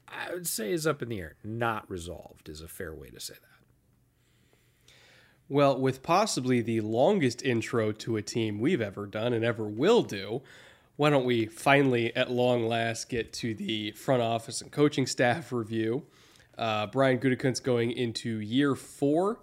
I 0.07 0.33
would 0.33 0.47
say 0.47 0.71
is 0.71 0.87
up 0.87 1.03
in 1.03 1.09
the 1.09 1.19
air. 1.19 1.35
Not 1.43 1.91
resolved 1.91 2.49
is 2.49 2.61
a 2.61 2.69
fair 2.69 2.95
way 2.95 3.11
to 3.11 3.19
say 3.19 3.35
that. 3.35 3.60
Well, 5.51 5.81
with 5.81 6.05
possibly 6.05 6.61
the 6.61 6.81
longest 6.81 7.43
intro 7.43 7.91
to 7.91 8.17
a 8.17 8.23
team 8.23 8.61
we've 8.61 8.81
ever 8.81 9.05
done 9.05 9.33
and 9.33 9.45
ever 9.45 9.65
will 9.65 10.05
do, 10.05 10.43
why 10.95 11.11
don't 11.11 11.25
we 11.25 11.47
finally, 11.47 12.15
at 12.15 12.31
long 12.31 12.69
last, 12.69 13.09
get 13.09 13.33
to 13.33 13.53
the 13.53 13.91
front 13.91 14.23
office 14.23 14.61
and 14.61 14.71
coaching 14.71 15.09
staff 15.09 15.51
review? 15.51 16.05
Uh, 16.57 16.87
Brian 16.87 17.19
Gutekunst 17.19 17.65
going 17.65 17.91
into 17.91 18.39
year 18.39 18.77
four 18.77 19.41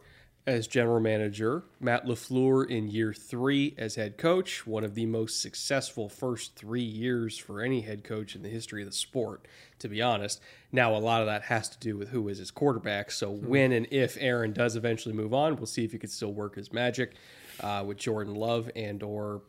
as 0.47 0.65
general 0.65 1.01
manager, 1.01 1.63
Matt 1.81 2.05
LaFleur 2.05 2.69
in 2.69 2.87
year 2.87 3.13
three 3.13 3.75
as 3.77 3.95
head 3.95 4.17
coach, 4.17 4.65
one 4.65 4.85
of 4.85 4.95
the 4.95 5.05
most 5.05 5.41
successful 5.41 6.07
first 6.07 6.55
three 6.55 6.81
years 6.81 7.37
for 7.37 7.61
any 7.61 7.81
head 7.81 8.05
coach 8.05 8.33
in 8.33 8.43
the 8.43 8.49
history 8.49 8.81
of 8.81 8.87
the 8.87 8.95
sport, 8.95 9.45
to 9.79 9.89
be 9.89 10.01
honest. 10.01 10.41
Now, 10.71 10.95
a 10.95 10.99
lot 10.99 11.19
of 11.19 11.27
that 11.27 11.43
has 11.43 11.67
to 11.69 11.79
do 11.79 11.97
with 11.97 12.09
who 12.09 12.29
is 12.29 12.37
his 12.37 12.49
quarterback. 12.49 13.11
So, 13.11 13.29
when 13.29 13.73
and 13.73 13.87
if 13.91 14.17
Aaron 14.21 14.53
does 14.53 14.77
eventually 14.77 15.13
move 15.13 15.33
on, 15.33 15.57
we'll 15.57 15.65
see 15.65 15.83
if 15.83 15.91
he 15.91 15.99
could 15.99 16.11
still 16.11 16.33
work 16.33 16.55
his 16.55 16.71
magic 16.71 17.15
uh, 17.59 17.83
with 17.85 17.97
Jordan 17.97 18.33
Love 18.33 18.71
and 18.73 19.03
or 19.03 19.41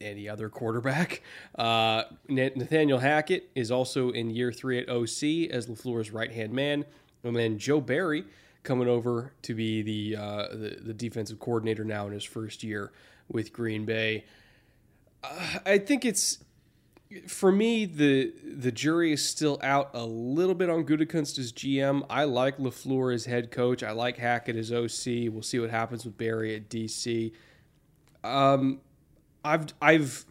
any 0.00 0.26
other 0.28 0.48
quarterback. 0.48 1.22
Uh, 1.58 2.04
Nathaniel 2.28 2.98
Hackett 2.98 3.50
is 3.54 3.70
also 3.70 4.10
in 4.10 4.30
year 4.30 4.50
three 4.50 4.78
at 4.78 4.88
OC 4.88 5.50
as 5.52 5.66
LaFleur's 5.66 6.10
right 6.10 6.32
hand 6.32 6.54
man. 6.54 6.86
And 7.22 7.36
then 7.36 7.58
Joe 7.58 7.82
Barry 7.82 8.24
coming 8.62 8.88
over 8.88 9.32
to 9.42 9.54
be 9.54 9.82
the, 9.82 10.16
uh, 10.16 10.48
the 10.50 10.78
the 10.82 10.94
defensive 10.94 11.38
coordinator 11.38 11.84
now 11.84 12.06
in 12.06 12.12
his 12.12 12.24
first 12.24 12.62
year 12.62 12.92
with 13.28 13.52
Green 13.52 13.84
Bay. 13.84 14.24
Uh, 15.22 15.58
I 15.66 15.78
think 15.78 16.04
it's 16.04 16.38
for 17.26 17.50
me 17.50 17.86
the 17.86 18.32
the 18.44 18.70
jury 18.70 19.12
is 19.12 19.24
still 19.24 19.58
out 19.62 19.90
a 19.94 20.04
little 20.04 20.54
bit 20.54 20.70
on 20.70 20.84
Gutekunst 20.84 21.38
as 21.38 21.52
GM. 21.52 22.04
I 22.08 22.24
like 22.24 22.58
Lafleur 22.58 23.12
as 23.12 23.24
head 23.24 23.50
coach. 23.50 23.82
I 23.82 23.92
like 23.92 24.16
Hackett 24.16 24.56
as 24.56 24.70
OC. 24.72 25.32
We'll 25.32 25.42
see 25.42 25.58
what 25.58 25.70
happens 25.70 26.04
with 26.04 26.16
Barry 26.16 26.54
at 26.54 26.68
DC. 26.68 27.32
Um, 28.22 28.80
I've 29.44 29.66
I've 29.80 30.24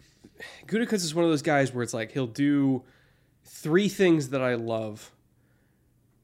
Gutekunst 0.67 1.03
is 1.03 1.15
one 1.15 1.25
of 1.25 1.31
those 1.31 1.41
guys 1.41 1.73
where 1.73 1.83
it's 1.83 1.93
like 1.93 2.11
he'll 2.11 2.27
do 2.27 2.83
three 3.43 3.89
things 3.89 4.29
that 4.29 4.41
I 4.41 4.55
love, 4.55 5.11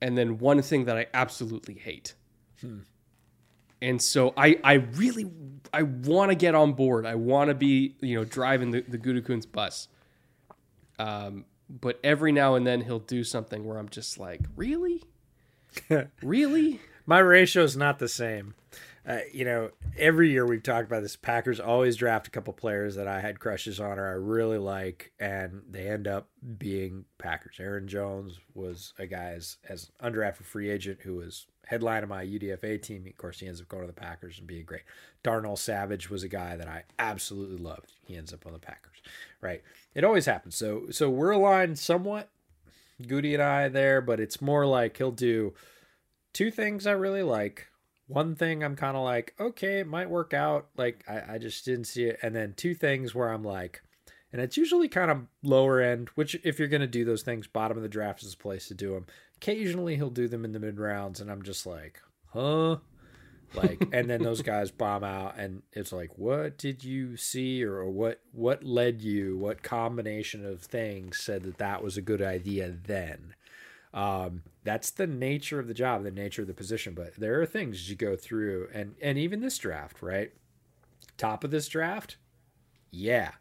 and 0.01 0.17
then 0.17 0.37
one 0.37 0.61
thing 0.61 0.85
that 0.85 0.97
I 0.97 1.07
absolutely 1.13 1.75
hate. 1.75 2.15
And 3.81 4.01
so 4.01 4.33
I 4.35 4.59
I 4.63 4.73
really 4.73 5.29
I 5.73 5.83
want 5.83 6.31
to 6.31 6.35
get 6.35 6.55
on 6.55 6.73
board. 6.73 7.05
I 7.05 7.15
want 7.15 7.49
to 7.49 7.55
be 7.55 7.95
you 8.01 8.15
know 8.15 8.25
driving 8.25 8.71
the 8.71 8.81
the 8.81 8.97
Gutekunst 8.97 9.51
bus. 9.51 9.87
Um, 10.97 11.45
but 11.69 11.99
every 12.03 12.31
now 12.31 12.55
and 12.55 12.65
then 12.65 12.81
he'll 12.81 12.99
do 12.99 13.23
something 13.23 13.65
where 13.65 13.77
I'm 13.77 13.89
just 13.89 14.17
like, 14.17 14.41
really, 14.55 15.03
really. 16.23 16.79
My 17.05 17.19
ratio 17.19 17.63
is 17.63 17.75
not 17.77 17.99
the 17.99 18.07
same. 18.07 18.55
Uh, 19.07 19.19
you 19.31 19.45
know, 19.45 19.69
every 19.97 20.31
year 20.31 20.45
we've 20.47 20.63
talked 20.63 20.87
about 20.87 21.03
this. 21.03 21.15
Packers 21.15 21.59
always 21.59 21.95
draft 21.95 22.27
a 22.27 22.31
couple 22.31 22.53
players 22.53 22.95
that 22.95 23.07
I 23.07 23.21
had 23.21 23.39
crushes 23.39 23.79
on 23.79 23.99
or 23.99 24.07
I 24.07 24.13
really 24.13 24.57
like, 24.57 25.11
and 25.19 25.61
they 25.69 25.87
end 25.87 26.07
up 26.07 26.29
being 26.57 27.05
Packers. 27.19 27.57
Aaron 27.59 27.87
Jones 27.87 28.39
was 28.55 28.93
a 28.97 29.05
guy 29.05 29.33
as, 29.35 29.57
as 29.69 29.91
undrafted 30.03 30.45
free 30.45 30.71
agent 30.71 31.01
who 31.03 31.17
was 31.17 31.45
headline 31.67 32.01
of 32.01 32.09
my 32.09 32.25
UDFA 32.25 32.81
team. 32.81 33.05
Of 33.07 33.17
course, 33.17 33.39
he 33.39 33.47
ends 33.47 33.61
up 33.61 33.67
going 33.67 33.83
to 33.83 33.87
the 33.87 33.93
Packers 33.93 34.39
and 34.39 34.47
being 34.47 34.65
great. 34.65 34.83
Darnell 35.21 35.55
Savage 35.55 36.09
was 36.09 36.23
a 36.23 36.27
guy 36.27 36.55
that 36.55 36.67
I 36.67 36.83
absolutely 36.97 37.57
loved. 37.57 37.93
He 38.05 38.15
ends 38.15 38.33
up 38.33 38.47
on 38.47 38.53
the 38.53 38.59
Packers, 38.59 39.01
right? 39.39 39.61
It 39.93 40.03
always 40.03 40.25
happens. 40.25 40.55
So, 40.55 40.85
so 40.89 41.11
we're 41.11 41.31
aligned 41.31 41.77
somewhat 41.77 42.29
Goody 43.05 43.33
and 43.33 43.43
I 43.43 43.67
there, 43.69 44.01
but 44.01 44.19
it's 44.19 44.41
more 44.41 44.65
like 44.65 44.97
he'll 44.97 45.11
do 45.11 45.53
two 46.33 46.49
things 46.49 46.87
I 46.87 46.91
really 46.91 47.23
like. 47.23 47.67
One 48.07 48.35
thing 48.35 48.63
I'm 48.63 48.75
kind 48.75 48.95
of 48.95 49.03
like, 49.03 49.33
okay, 49.39 49.79
it 49.79 49.87
might 49.87 50.09
work 50.09 50.33
out. 50.33 50.67
Like 50.77 51.03
I, 51.07 51.35
I 51.35 51.37
just 51.37 51.65
didn't 51.65 51.85
see 51.85 52.05
it. 52.05 52.19
And 52.21 52.35
then 52.35 52.53
two 52.55 52.75
things 52.75 53.15
where 53.15 53.29
I'm 53.29 53.43
like, 53.43 53.81
and 54.31 54.41
it's 54.41 54.57
usually 54.57 54.89
kind 54.89 55.09
of 55.09 55.27
lower 55.43 55.79
end, 55.79 56.09
which 56.15 56.35
if 56.43 56.59
you're 56.59 56.67
going 56.67 56.81
to 56.81 56.87
do 56.87 57.05
those 57.05 57.21
things, 57.21 57.47
bottom 57.47 57.77
of 57.77 57.83
the 57.83 57.89
draft 57.89 58.21
is 58.21 58.31
the 58.31 58.37
place 58.37 58.67
to 58.67 58.73
do 58.73 58.93
them. 58.93 59.05
Occasionally 59.37 59.95
he'll 59.95 60.09
do 60.09 60.27
them 60.27 60.43
in 60.43 60.51
the 60.51 60.59
mid 60.59 60.77
rounds, 60.79 61.21
and 61.21 61.31
I'm 61.31 61.41
just 61.41 61.65
like, 61.65 62.01
huh? 62.33 62.77
Like, 63.53 63.87
and 63.93 64.09
then 64.09 64.21
those 64.21 64.41
guys 64.41 64.71
bomb 64.71 65.05
out, 65.05 65.37
and 65.37 65.61
it's 65.71 65.93
like, 65.93 66.17
what 66.17 66.57
did 66.57 66.83
you 66.83 67.15
see, 67.15 67.63
or, 67.63 67.77
or 67.77 67.89
what 67.89 68.21
what 68.33 68.63
led 68.63 69.01
you? 69.01 69.37
What 69.37 69.63
combination 69.63 70.45
of 70.45 70.61
things 70.61 71.19
said 71.19 71.43
that 71.43 71.57
that 71.59 71.81
was 71.81 71.95
a 71.95 72.01
good 72.01 72.21
idea 72.21 72.75
then? 72.85 73.34
Um, 73.95 74.43
that's 74.63 74.91
the 74.91 75.07
nature 75.07 75.57
of 75.59 75.67
the 75.67 75.73
job, 75.73 76.03
the 76.03 76.11
nature 76.11 76.41
of 76.41 76.47
the 76.47 76.53
position. 76.53 76.93
But 76.93 77.15
there 77.15 77.41
are 77.41 77.45
things 77.45 77.89
you 77.89 77.95
go 77.95 78.15
through, 78.15 78.67
and 78.73 78.95
and 79.01 79.17
even 79.17 79.39
this 79.39 79.57
draft, 79.57 80.01
right? 80.01 80.31
Top 81.17 81.45
of 81.45 81.49
this 81.49 81.69
draft, 81.69 82.17
yeah, 82.91 83.31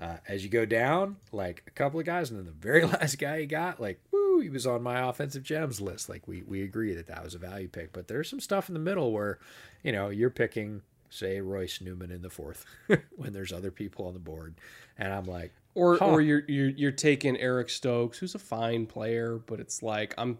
uh, 0.00 0.18
as 0.28 0.44
you 0.44 0.50
go 0.50 0.64
down, 0.64 1.16
like 1.32 1.64
a 1.66 1.70
couple 1.72 1.98
of 1.98 2.06
guys, 2.06 2.30
and 2.30 2.38
then 2.38 2.46
the 2.46 2.52
very 2.52 2.84
last 2.86 3.18
guy 3.18 3.38
you 3.38 3.46
got, 3.46 3.80
like, 3.80 4.00
woo, 4.12 4.38
he 4.40 4.48
was 4.48 4.66
on 4.66 4.82
my 4.82 5.00
offensive 5.08 5.42
gems 5.42 5.80
list. 5.80 6.08
Like, 6.08 6.28
we 6.28 6.42
we 6.42 6.62
agree 6.62 6.94
that 6.94 7.08
that 7.08 7.24
was 7.24 7.34
a 7.34 7.38
value 7.38 7.68
pick. 7.68 7.92
But 7.92 8.06
there's 8.06 8.30
some 8.30 8.40
stuff 8.40 8.68
in 8.68 8.74
the 8.74 8.80
middle 8.80 9.12
where, 9.12 9.38
you 9.82 9.90
know, 9.90 10.08
you're 10.10 10.30
picking, 10.30 10.82
say, 11.10 11.40
Royce 11.40 11.80
Newman 11.80 12.12
in 12.12 12.22
the 12.22 12.30
fourth 12.30 12.64
when 13.16 13.32
there's 13.32 13.52
other 13.52 13.72
people 13.72 14.06
on 14.06 14.14
the 14.14 14.20
board, 14.20 14.54
and 14.96 15.12
I'm 15.12 15.26
like, 15.26 15.52
or 15.78 15.96
Huh. 15.96 16.06
or 16.06 16.20
you're, 16.20 16.42
you're 16.48 16.68
you're 16.70 16.92
taking 16.92 17.36
Eric 17.38 17.70
Stokes, 17.70 18.18
who's 18.18 18.34
a 18.34 18.38
fine 18.38 18.86
player, 18.86 19.38
but 19.46 19.60
it's 19.60 19.82
like 19.82 20.14
I'm. 20.18 20.38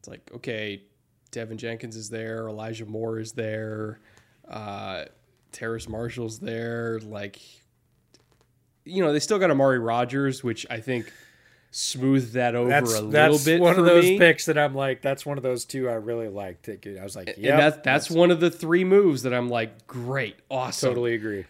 It's 0.00 0.08
like 0.08 0.30
okay, 0.36 0.82
Teven 1.32 1.56
Jenkins 1.56 1.96
is 1.96 2.10
there, 2.10 2.48
Elijah 2.48 2.86
Moore 2.86 3.18
is 3.18 3.32
there, 3.32 4.00
uh, 4.48 5.04
Terrace 5.52 5.88
Marshall's 5.88 6.38
there. 6.38 7.00
Like, 7.00 7.40
you 8.84 9.02
know, 9.02 9.12
they 9.12 9.20
still 9.20 9.38
got 9.38 9.50
Amari 9.50 9.78
Rogers, 9.78 10.44
which 10.44 10.66
I 10.70 10.80
think 10.80 11.12
smoothed 11.72 12.32
that 12.34 12.54
over 12.54 12.68
that's 12.70 12.90
a 12.94 13.02
little 13.02 13.10
that's 13.10 13.44
bit. 13.44 13.60
one 13.60 13.78
of 13.78 13.84
those 13.84 14.04
me. 14.04 14.18
picks 14.18 14.46
that 14.46 14.56
I'm 14.56 14.74
like, 14.74 15.02
that's 15.02 15.26
one 15.26 15.36
of 15.36 15.42
those 15.42 15.64
two 15.64 15.88
I 15.88 15.94
really 15.94 16.28
liked. 16.28 16.68
I 16.68 17.02
was 17.02 17.16
like, 17.16 17.34
yeah, 17.36 17.56
that's 17.56 17.78
that's 17.84 18.10
one 18.10 18.30
of 18.30 18.40
the 18.40 18.50
three 18.50 18.84
moves 18.84 19.22
that 19.22 19.34
I'm 19.34 19.48
like, 19.48 19.86
great, 19.86 20.36
awesome. 20.50 20.90
totally 20.90 21.14
agree. 21.14 21.44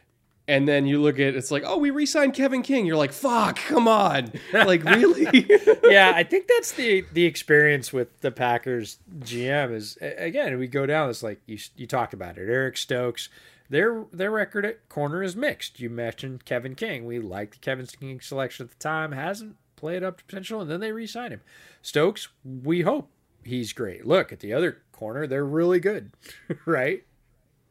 And 0.48 0.68
then 0.68 0.86
you 0.86 1.02
look 1.02 1.18
at 1.18 1.34
it's 1.34 1.50
like, 1.50 1.64
oh, 1.66 1.76
we 1.76 1.90
re-signed 1.90 2.34
Kevin 2.34 2.62
King. 2.62 2.86
You're 2.86 2.96
like, 2.96 3.12
fuck, 3.12 3.56
come 3.56 3.88
on, 3.88 4.32
like 4.52 4.84
really? 4.84 5.44
yeah, 5.84 6.12
I 6.14 6.22
think 6.22 6.46
that's 6.46 6.72
the 6.72 7.04
the 7.12 7.24
experience 7.24 7.92
with 7.92 8.20
the 8.20 8.30
Packers 8.30 8.98
GM 9.18 9.72
is 9.74 9.98
again 10.00 10.56
we 10.58 10.68
go 10.68 10.86
down. 10.86 11.10
It's 11.10 11.22
like 11.22 11.40
you 11.46 11.58
you 11.76 11.86
talked 11.86 12.14
about 12.14 12.38
it. 12.38 12.48
Eric 12.48 12.76
Stokes, 12.76 13.28
their 13.68 14.04
their 14.12 14.30
record 14.30 14.64
at 14.64 14.88
corner 14.88 15.22
is 15.22 15.34
mixed. 15.34 15.80
You 15.80 15.90
mentioned 15.90 16.44
Kevin 16.44 16.74
King. 16.74 17.04
We 17.06 17.18
liked 17.18 17.60
Kevin 17.60 17.86
King 17.86 18.20
selection 18.20 18.66
at 18.66 18.70
the 18.70 18.78
time. 18.78 19.12
Hasn't 19.12 19.56
played 19.74 20.02
up 20.02 20.18
to 20.18 20.24
potential, 20.24 20.60
and 20.60 20.70
then 20.70 20.80
they 20.80 20.92
re-signed 20.92 21.32
him. 21.32 21.42
Stokes, 21.82 22.28
we 22.44 22.82
hope 22.82 23.10
he's 23.44 23.72
great. 23.72 24.06
Look 24.06 24.32
at 24.32 24.40
the 24.40 24.52
other 24.52 24.82
corner; 24.92 25.26
they're 25.26 25.44
really 25.44 25.80
good, 25.80 26.12
right? 26.66 27.04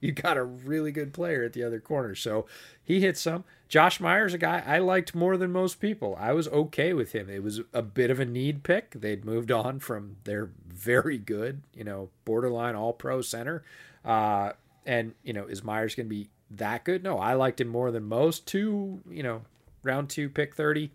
You 0.05 0.11
got 0.11 0.37
a 0.37 0.43
really 0.43 0.91
good 0.91 1.13
player 1.13 1.43
at 1.43 1.53
the 1.53 1.63
other 1.63 1.79
corner. 1.79 2.13
So 2.15 2.45
he 2.83 3.01
hit 3.01 3.17
some. 3.17 3.43
Josh 3.67 3.99
Myers, 3.99 4.33
a 4.33 4.37
guy 4.37 4.63
I 4.65 4.77
liked 4.77 5.15
more 5.15 5.35
than 5.37 5.51
most 5.51 5.79
people. 5.79 6.15
I 6.19 6.31
was 6.33 6.47
okay 6.49 6.93
with 6.93 7.13
him. 7.13 7.29
It 7.29 7.41
was 7.41 7.61
a 7.73 7.81
bit 7.81 8.11
of 8.11 8.19
a 8.19 8.25
need 8.25 8.63
pick. 8.63 8.91
They'd 8.91 9.25
moved 9.25 9.51
on 9.51 9.79
from 9.79 10.17
their 10.23 10.49
very 10.67 11.17
good, 11.17 11.63
you 11.73 11.83
know, 11.83 12.09
borderline 12.25 12.75
all 12.75 12.93
pro 12.93 13.21
center. 13.21 13.63
Uh, 14.03 14.51
and, 14.85 15.15
you 15.23 15.33
know, 15.33 15.45
is 15.45 15.63
Myers 15.63 15.95
going 15.95 16.05
to 16.05 16.15
be 16.15 16.29
that 16.51 16.83
good? 16.83 17.03
No, 17.03 17.17
I 17.17 17.33
liked 17.33 17.59
him 17.59 17.67
more 17.67 17.89
than 17.89 18.03
most. 18.03 18.45
Two, 18.45 19.01
you 19.09 19.23
know, 19.23 19.41
round 19.83 20.09
two, 20.09 20.29
pick 20.29 20.55
30 20.55 20.91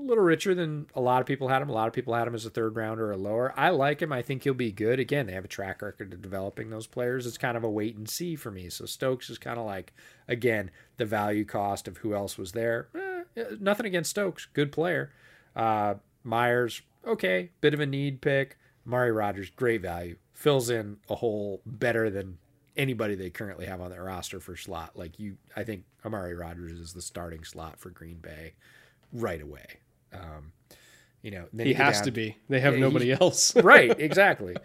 a 0.00 0.06
little 0.06 0.24
richer 0.24 0.54
than 0.54 0.86
a 0.94 1.00
lot 1.00 1.20
of 1.20 1.26
people 1.26 1.48
had 1.48 1.62
him. 1.62 1.68
A 1.68 1.72
lot 1.72 1.88
of 1.88 1.94
people 1.94 2.14
had 2.14 2.26
him 2.26 2.34
as 2.34 2.46
a 2.46 2.50
third 2.50 2.76
rounder 2.76 3.10
or 3.10 3.16
lower. 3.16 3.52
I 3.56 3.70
like 3.70 4.00
him. 4.00 4.12
I 4.12 4.22
think 4.22 4.44
he'll 4.44 4.54
be 4.54 4.72
good. 4.72 5.00
Again, 5.00 5.26
they 5.26 5.32
have 5.32 5.44
a 5.44 5.48
track 5.48 5.82
record 5.82 6.12
of 6.12 6.22
developing 6.22 6.70
those 6.70 6.86
players. 6.86 7.26
It's 7.26 7.38
kind 7.38 7.56
of 7.56 7.64
a 7.64 7.70
wait 7.70 7.96
and 7.96 8.08
see 8.08 8.36
for 8.36 8.50
me. 8.50 8.68
So 8.68 8.86
Stokes 8.86 9.30
is 9.30 9.38
kind 9.38 9.58
of 9.58 9.66
like, 9.66 9.92
again, 10.28 10.70
the 10.96 11.04
value 11.04 11.44
cost 11.44 11.88
of 11.88 11.98
who 11.98 12.14
else 12.14 12.38
was 12.38 12.52
there. 12.52 12.88
Eh, 13.36 13.44
nothing 13.60 13.86
against 13.86 14.10
Stokes. 14.10 14.46
Good 14.52 14.72
player. 14.72 15.12
Uh, 15.54 15.94
Myers, 16.24 16.82
okay. 17.06 17.50
Bit 17.60 17.74
of 17.74 17.80
a 17.80 17.86
need 17.86 18.20
pick. 18.20 18.58
Mari 18.84 19.12
Rogers, 19.12 19.50
great 19.50 19.82
value. 19.82 20.16
Fills 20.32 20.70
in 20.70 20.98
a 21.08 21.16
hole 21.16 21.60
better 21.66 22.08
than 22.10 22.38
anybody 22.76 23.14
they 23.14 23.30
currently 23.30 23.66
have 23.66 23.80
on 23.80 23.90
their 23.90 24.04
roster 24.04 24.38
for 24.38 24.56
slot. 24.56 24.92
Like 24.94 25.18
you, 25.18 25.36
I 25.56 25.64
think 25.64 25.84
Amari 26.04 26.34
Rogers 26.34 26.72
is 26.72 26.92
the 26.92 27.02
starting 27.02 27.42
slot 27.42 27.78
for 27.78 27.90
Green 27.90 28.18
Bay 28.18 28.54
right 29.12 29.40
away. 29.40 29.80
Um, 30.12 30.52
you 31.22 31.30
know, 31.32 31.46
then 31.52 31.66
he 31.66 31.72
has 31.74 31.96
down- 31.96 32.04
to 32.04 32.10
be. 32.12 32.36
They 32.48 32.60
have 32.60 32.74
Yeah, 32.74 32.80
nobody 32.80 33.12
else. 33.20 33.54
right, 33.56 33.90
exactly. 34.00 34.56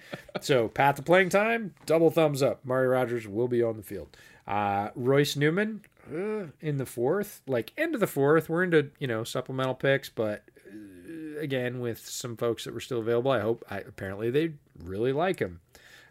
So, 0.42 0.68
path 0.68 0.96
to 0.96 1.02
playing 1.02 1.30
time, 1.30 1.74
double 1.86 2.12
thumbs 2.12 2.44
up. 2.44 2.64
Mari 2.66 2.88
Rogers 2.88 3.28
will 3.28 3.48
be 3.48 3.64
on 3.64 3.78
the 3.78 3.84
field. 3.84 4.16
Uh, 4.48 4.90
Royce 4.96 5.36
Newman 5.36 5.82
uh, 6.12 6.48
in 6.60 6.78
the 6.78 6.86
fourth, 6.86 7.42
like 7.48 7.74
end 7.78 7.94
of 7.96 8.00
the 8.02 8.08
fourth. 8.08 8.50
We're 8.50 8.64
into 8.64 8.92
you 9.00 9.08
know 9.08 9.24
supplemental 9.24 9.76
picks, 9.76 10.10
but 10.10 10.44
uh, 10.68 11.40
again 11.40 11.80
with 11.80 12.00
some 12.08 12.36
folks 12.38 12.66
that 12.66 12.74
were 12.74 12.80
still 12.82 13.00
available. 13.00 13.32
I 13.32 13.40
hope. 13.40 13.64
I, 13.70 13.78
apparently, 13.80 14.30
they 14.30 14.54
really 14.78 15.14
like 15.14 15.40
him. 15.40 15.62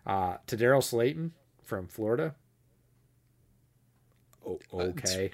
Uh, 0.06 0.38
Tedarrell 0.46 0.82
Slaton 0.82 1.30
from 1.62 1.86
Florida. 1.86 2.34
Oh, 4.46 4.58
okay. 4.72 5.30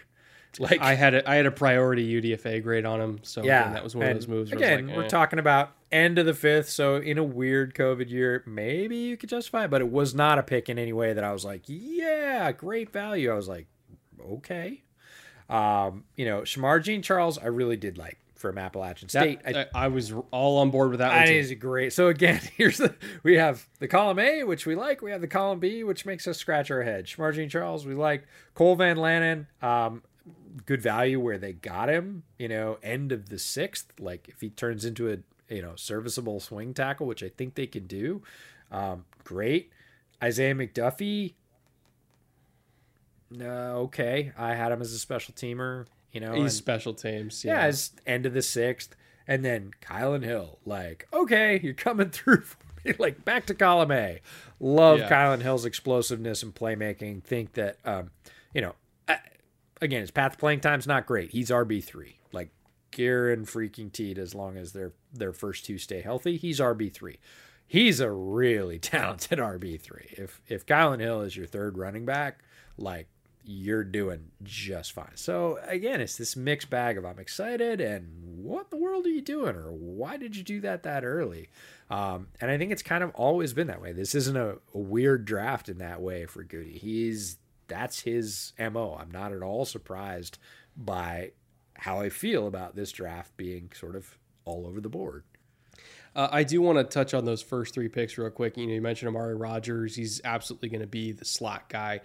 Like 0.60 0.80
I 0.80 0.94
had 0.94 1.14
a 1.14 1.28
I 1.28 1.34
had 1.36 1.46
a 1.46 1.50
priority 1.50 2.20
UDFA 2.20 2.62
grade 2.62 2.86
on 2.86 3.00
him, 3.00 3.18
so 3.22 3.42
yeah, 3.42 3.62
again, 3.62 3.74
that 3.74 3.84
was 3.84 3.94
one 3.94 4.06
of 4.06 4.14
those 4.14 4.28
moves. 4.28 4.52
Again, 4.52 4.86
like, 4.86 4.96
we're 4.96 5.04
eh. 5.04 5.08
talking 5.08 5.38
about 5.38 5.72
end 5.92 6.18
of 6.18 6.26
the 6.26 6.34
fifth, 6.34 6.70
so 6.70 6.96
in 6.96 7.18
a 7.18 7.24
weird 7.24 7.74
COVID 7.74 8.08
year, 8.08 8.42
maybe 8.46 8.96
you 8.96 9.16
could 9.16 9.28
justify 9.28 9.64
it, 9.64 9.70
but 9.70 9.80
it 9.80 9.90
was 9.90 10.14
not 10.14 10.38
a 10.38 10.42
pick 10.42 10.68
in 10.68 10.78
any 10.78 10.92
way 10.92 11.12
that 11.12 11.24
I 11.24 11.32
was 11.32 11.44
like, 11.44 11.62
yeah, 11.66 12.50
great 12.52 12.90
value. 12.90 13.30
I 13.30 13.34
was 13.34 13.48
like, 13.48 13.66
okay. 14.30 14.82
Um, 15.48 16.04
you 16.16 16.24
know, 16.24 16.40
Shemar 16.40 16.82
Jean-Charles, 16.82 17.38
I 17.38 17.46
really 17.46 17.76
did 17.76 17.98
like 17.98 18.18
from 18.36 18.58
Appalachian 18.58 19.08
State. 19.08 19.42
That, 19.42 19.70
I, 19.74 19.84
I 19.84 19.88
was 19.88 20.12
all 20.30 20.58
on 20.58 20.70
board 20.70 20.90
with 20.90 21.00
that 21.00 21.10
I 21.10 21.18
one 21.18 21.26
too. 21.26 21.32
he's 21.34 21.54
great. 21.54 21.92
So 21.92 22.08
again, 22.08 22.40
here's 22.56 22.78
the 22.78 22.94
we 23.22 23.36
have 23.36 23.68
the 23.78 23.88
column 23.88 24.18
A, 24.18 24.44
which 24.44 24.66
we 24.66 24.74
like. 24.74 25.02
We 25.02 25.10
have 25.10 25.20
the 25.20 25.28
column 25.28 25.58
B, 25.58 25.84
which 25.84 26.06
makes 26.06 26.26
us 26.26 26.38
scratch 26.38 26.70
our 26.70 26.82
head. 26.82 27.06
Shemar 27.06 27.48
Charles, 27.50 27.86
we 27.86 27.94
like. 27.94 28.24
Cole 28.54 28.76
Van 28.76 28.96
Lanen, 28.96 29.46
um, 29.62 30.02
good 30.64 30.82
value 30.82 31.20
where 31.20 31.38
they 31.38 31.52
got 31.52 31.88
him. 31.88 32.22
You 32.38 32.48
know, 32.48 32.78
end 32.82 33.12
of 33.12 33.28
the 33.28 33.38
sixth. 33.38 33.92
Like 33.98 34.28
if 34.28 34.40
he 34.40 34.50
turns 34.50 34.84
into 34.84 35.10
a 35.12 35.18
you 35.54 35.62
know 35.62 35.74
serviceable 35.76 36.40
swing 36.40 36.74
tackle, 36.74 37.06
which 37.06 37.22
I 37.22 37.28
think 37.28 37.54
they 37.54 37.66
can 37.66 37.86
do, 37.86 38.22
um, 38.70 39.04
great. 39.24 39.70
Isaiah 40.22 40.54
McDuffie. 40.54 41.34
No, 43.30 43.78
okay. 43.84 44.32
I 44.38 44.54
had 44.54 44.72
him 44.72 44.80
as 44.80 44.92
a 44.92 44.98
special 44.98 45.34
teamer. 45.34 45.86
You 46.12 46.20
know, 46.20 46.32
He's 46.32 46.42
and- 46.42 46.52
special 46.52 46.94
teams. 46.94 47.44
yeah, 47.44 47.62
Yeah, 47.62 47.66
it's 47.68 47.92
end 48.06 48.24
of 48.26 48.32
the 48.34 48.42
sixth. 48.42 48.94
And 49.28 49.44
then 49.44 49.72
Kylan 49.82 50.22
Hill, 50.22 50.60
like, 50.64 51.08
okay, 51.12 51.58
you're 51.62 51.74
coming 51.74 52.10
through 52.10 52.42
for 52.42 52.56
me. 52.84 52.94
Like, 52.98 53.24
back 53.24 53.46
to 53.46 53.54
column 53.54 53.90
A. 53.90 54.20
Love 54.60 55.00
Yeah. 55.00 55.10
Kylan 55.10 55.42
Hill's 55.42 55.64
explosiveness 55.64 56.42
and 56.44 56.54
playmaking. 56.54 57.24
Think 57.24 57.54
that, 57.54 57.78
um, 57.84 58.10
you 58.54 58.60
know, 58.60 58.76
I, 59.08 59.18
again, 59.80 60.00
his 60.00 60.10
path 60.10 60.38
playing 60.38 60.60
time's 60.60 60.86
not 60.86 61.06
great. 61.06 61.30
He's 61.30 61.50
RB3. 61.50 62.14
Like, 62.32 62.50
Garen 62.90 63.44
freaking 63.44 63.92
teed 63.92 64.18
as 64.18 64.34
long 64.34 64.56
as 64.56 64.72
their 64.72 64.92
their 65.12 65.32
first 65.32 65.64
two 65.64 65.76
stay 65.78 66.00
healthy. 66.00 66.36
He's 66.36 66.60
RB3. 66.60 67.18
He's 67.66 68.00
a 68.00 68.10
really 68.10 68.78
talented 68.80 69.38
RB3. 69.38 70.18
If 70.18 70.40
if 70.48 70.64
Kylan 70.64 71.00
Hill 71.00 71.20
is 71.20 71.36
your 71.36 71.46
third 71.46 71.76
running 71.76 72.06
back, 72.06 72.40
like 72.78 73.08
you're 73.48 73.84
doing 73.84 74.32
just 74.42 74.92
fine. 74.92 75.14
So 75.14 75.58
again, 75.66 76.00
it's 76.00 76.16
this 76.16 76.34
mixed 76.34 76.68
bag 76.68 76.98
of 76.98 77.04
I'm 77.04 77.20
excited 77.20 77.80
and 77.80 78.08
what 78.42 78.70
the 78.70 78.76
world 78.76 79.06
are 79.06 79.10
you 79.10 79.20
doing 79.20 79.54
or 79.54 79.70
why 79.70 80.16
did 80.16 80.34
you 80.34 80.42
do 80.42 80.60
that 80.62 80.82
that 80.82 81.04
early? 81.04 81.48
Um, 81.88 82.26
and 82.40 82.50
I 82.50 82.58
think 82.58 82.72
it's 82.72 82.82
kind 82.82 83.04
of 83.04 83.10
always 83.14 83.52
been 83.52 83.68
that 83.68 83.80
way. 83.80 83.92
This 83.92 84.16
isn't 84.16 84.36
a, 84.36 84.56
a 84.74 84.78
weird 84.78 85.26
draft 85.26 85.68
in 85.68 85.78
that 85.78 86.00
way 86.00 86.26
for 86.26 86.42
Goody. 86.42 86.76
He's 86.76 87.38
that's 87.68 88.00
his 88.00 88.52
mo. 88.58 88.96
I'm 89.00 89.10
not 89.10 89.32
at 89.32 89.42
all 89.42 89.64
surprised 89.64 90.38
by 90.76 91.32
how 91.74 92.00
I 92.00 92.08
feel 92.08 92.46
about 92.46 92.74
this 92.76 92.92
draft 92.92 93.36
being 93.36 93.70
sort 93.74 93.96
of 93.96 94.18
all 94.44 94.66
over 94.66 94.80
the 94.80 94.88
board. 94.88 95.24
Uh, 96.14 96.28
I 96.32 96.44
do 96.44 96.62
want 96.62 96.78
to 96.78 96.84
touch 96.84 97.12
on 97.12 97.26
those 97.26 97.42
first 97.42 97.74
three 97.74 97.88
picks 97.88 98.16
real 98.16 98.30
quick. 98.30 98.56
You 98.56 98.66
know, 98.66 98.72
you 98.72 98.80
mentioned 98.80 99.08
Amari 99.08 99.34
Rogers. 99.34 99.94
He's 99.94 100.20
absolutely 100.24 100.70
going 100.70 100.80
to 100.80 100.86
be 100.86 101.12
the 101.12 101.26
slot 101.26 101.68
guy. 101.68 102.00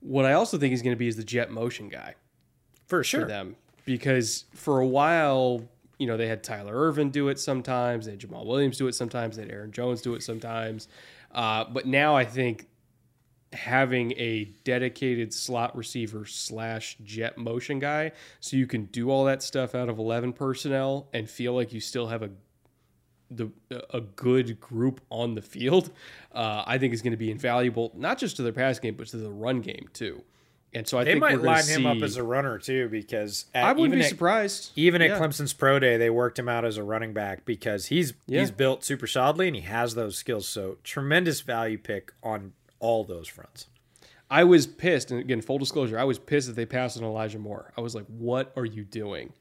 What 0.00 0.24
I 0.24 0.32
also 0.32 0.56
think 0.56 0.70
he's 0.70 0.82
going 0.82 0.96
to 0.96 0.98
be 0.98 1.08
is 1.08 1.16
the 1.16 1.24
jet 1.24 1.50
motion 1.50 1.88
guy 1.88 2.14
For 2.86 2.98
for 3.00 3.04
sure. 3.04 3.24
them 3.26 3.56
because 3.84 4.46
for 4.54 4.80
a 4.80 4.86
while, 4.86 5.68
you 5.98 6.06
know, 6.06 6.16
they 6.16 6.28
had 6.28 6.42
Tyler 6.42 6.74
Ervin 6.74 7.10
do 7.10 7.28
it 7.28 7.38
sometimes, 7.38 8.06
they 8.06 8.12
had 8.12 8.20
Jamaal 8.20 8.46
Williams 8.46 8.78
do 8.78 8.88
it 8.88 8.94
sometimes, 8.94 9.36
they 9.36 9.42
had 9.42 9.52
Aaron 9.52 9.70
Jones 9.70 10.00
do 10.00 10.14
it 10.14 10.22
sometimes. 10.22 10.88
Uh, 11.30 11.64
but 11.64 11.86
now 11.86 12.16
I 12.16 12.24
think 12.24 12.68
having 13.52 14.12
a 14.12 14.44
dedicated 14.64 15.32
slot 15.34 15.76
receiver 15.76 16.24
slash 16.24 16.96
jet 17.04 17.36
motion 17.36 17.78
guy 17.78 18.12
so 18.40 18.56
you 18.56 18.66
can 18.66 18.84
do 18.86 19.10
all 19.10 19.24
that 19.24 19.42
stuff 19.42 19.74
out 19.74 19.88
of 19.88 19.98
11 19.98 20.32
personnel 20.32 21.06
and 21.12 21.28
feel 21.28 21.54
like 21.54 21.72
you 21.72 21.80
still 21.80 22.06
have 22.08 22.22
a 22.22 22.30
the 23.30 23.50
a 23.90 24.00
good 24.00 24.60
group 24.60 25.00
on 25.10 25.34
the 25.34 25.42
field 25.42 25.90
uh, 26.32 26.62
i 26.66 26.76
think 26.76 26.92
is 26.92 27.00
going 27.02 27.12
to 27.12 27.16
be 27.16 27.30
invaluable 27.30 27.90
not 27.94 28.18
just 28.18 28.36
to 28.36 28.42
their 28.42 28.52
pass 28.52 28.78
game 28.78 28.94
but 28.94 29.06
to 29.06 29.16
the 29.16 29.30
run 29.30 29.60
game 29.60 29.88
too 29.92 30.22
and 30.74 30.88
so 30.88 30.96
I 30.96 31.04
they 31.04 31.16
might 31.16 31.42
line 31.42 31.66
him 31.66 31.84
up 31.84 32.00
as 32.00 32.16
a 32.16 32.22
runner 32.22 32.58
too, 32.58 32.88
because 32.88 33.44
at, 33.54 33.62
I 33.62 33.72
wouldn't 33.74 33.92
be 33.92 34.00
at- 34.00 34.08
surprised. 34.08 34.70
Even 34.74 35.02
at 35.02 35.20
Clemson's 35.20 35.52
pro 35.52 35.78
day, 35.78 35.98
they 35.98 36.08
worked 36.08 36.38
him 36.38 36.48
out 36.48 36.64
as 36.64 36.78
a 36.78 36.82
running 36.82 37.12
back 37.12 37.44
because 37.44 37.88
he's 37.88 38.14
Yeah. 38.26 38.40
he's 38.40 38.50
built 38.50 38.82
super 38.82 39.06
solidly 39.06 39.48
and 39.48 39.54
he 39.54 39.60
has 39.60 39.94
those 39.96 40.16
skills. 40.16 40.48
So 40.48 40.78
tremendous 40.82 41.42
value 41.42 41.76
pick 41.76 42.14
on 42.22 42.54
all 42.82 43.04
those 43.04 43.28
fronts. 43.28 43.68
I 44.30 44.44
was 44.44 44.66
pissed, 44.66 45.10
and 45.10 45.20
again, 45.20 45.40
full 45.40 45.58
disclosure, 45.58 45.98
I 45.98 46.04
was 46.04 46.18
pissed 46.18 46.48
that 46.48 46.56
they 46.56 46.66
passed 46.66 46.96
on 46.98 47.04
Elijah 47.04 47.38
Moore. 47.38 47.72
I 47.76 47.80
was 47.80 47.94
like, 47.94 48.06
"What 48.06 48.52
are 48.56 48.64
you 48.64 48.84
doing?" 48.84 49.32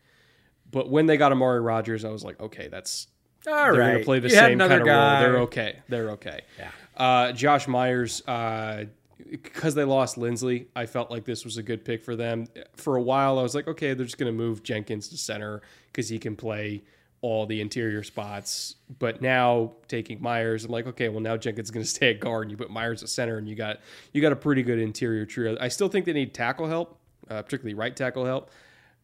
But 0.70 0.90
when 0.90 1.06
they 1.06 1.18
got 1.18 1.32
Amari 1.32 1.60
Rogers, 1.60 2.06
I 2.06 2.10
was 2.10 2.24
like, 2.24 2.40
"Okay, 2.40 2.68
that's 2.70 3.08
All 3.48 3.74
they're 3.74 3.94
gonna 3.94 4.04
play 4.04 4.20
the 4.20 4.30
You 4.30 4.36
same 4.36 4.60
kind 4.60 4.72
of 4.72 4.80
role. 4.80 5.20
They're 5.20 5.40
okay. 5.40 5.80
They're 5.90 6.12
okay." 6.12 6.42
Yeah. 6.60 6.72
Uh, 6.98 7.32
Josh 7.32 7.68
Myers, 7.68 8.22
uh, 8.28 8.86
because 9.30 9.76
they 9.76 9.84
lost 9.84 10.18
Linsley, 10.18 10.68
I 10.76 10.86
felt 10.86 11.10
like 11.10 11.26
this 11.26 11.46
was 11.46 11.58
a 11.58 11.64
good 11.64 11.86
pick 11.86 12.04
for 12.04 12.16
them. 12.16 12.48
For 12.76 12.98
a 12.98 13.02
while, 13.02 13.40
I 13.40 13.44
was 13.44 13.56
like, 13.56 13.68
okay, 13.68 13.94
they're 13.94 14.06
just 14.06 14.18
going 14.18 14.32
to 14.32 14.38
move 14.38 14.62
Jenkins 14.62 15.08
to 15.10 15.18
center 15.18 15.62
because 15.88 16.10
he 16.10 16.20
can 16.20 16.36
play 16.36 16.84
all 17.22 17.46
the 17.46 17.62
interior 17.62 18.04
spots. 18.04 18.76
But 19.00 19.22
now 19.22 19.74
taking 19.88 20.22
Myers, 20.22 20.66
I'm 20.66 20.72
like, 20.72 20.88
okay, 20.88 21.10
well 21.10 21.20
now 21.20 21.38
Jenkins 21.38 21.68
is 21.68 21.72
going 21.72 21.84
to 21.84 21.90
stay 21.90 22.12
at 22.12 22.20
guard, 22.20 22.44
and 22.44 22.52
you 22.52 22.58
put 22.58 22.70
Myers 22.70 23.04
at 23.04 23.10
center, 23.10 23.38
and 23.38 23.48
you 23.48 23.56
got 23.56 23.80
you 24.14 24.22
got 24.22 24.32
a 24.32 24.36
pretty 24.36 24.64
good 24.64 24.80
interior 24.80 25.26
trio. 25.26 25.58
I 25.60 25.68
still 25.68 25.88
think 25.88 26.06
they 26.06 26.14
need 26.14 26.34
tackle 26.34 26.68
help, 26.68 26.98
uh, 27.30 27.42
particularly 27.42 27.76
right 27.76 27.96
tackle 27.96 28.26
help. 28.26 28.52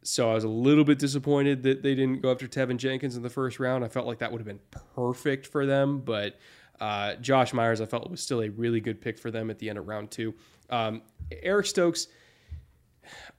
So 0.03 0.29
I 0.31 0.35
was 0.35 0.43
a 0.43 0.49
little 0.49 0.83
bit 0.83 0.99
disappointed 0.99 1.63
that 1.63 1.83
they 1.83 1.93
didn't 1.95 2.21
go 2.21 2.31
after 2.31 2.47
Teven 2.47 2.77
Jenkins 2.77 3.17
in 3.17 3.23
the 3.23 3.29
first 3.29 3.59
round. 3.59 3.83
I 3.83 3.87
felt 3.87 4.07
like 4.07 4.19
that 4.19 4.31
would 4.31 4.39
have 4.39 4.47
been 4.47 4.59
perfect 4.95 5.47
for 5.47 5.65
them, 5.65 5.99
but 5.99 6.37
uh, 6.79 7.15
Josh 7.15 7.53
Myers, 7.53 7.81
I 7.81 7.87
felt 7.87 8.09
was 8.09 8.21
still 8.21 8.41
a 8.41 8.49
really 8.49 8.79
good 8.79 9.01
pick 9.01 9.17
for 9.17 9.31
them 9.31 9.49
at 9.49 9.59
the 9.59 9.69
end 9.69 9.77
of 9.79 9.87
round 9.87 10.11
two. 10.11 10.33
Um, 10.69 11.01
Eric 11.31 11.65
Stokes, 11.65 12.07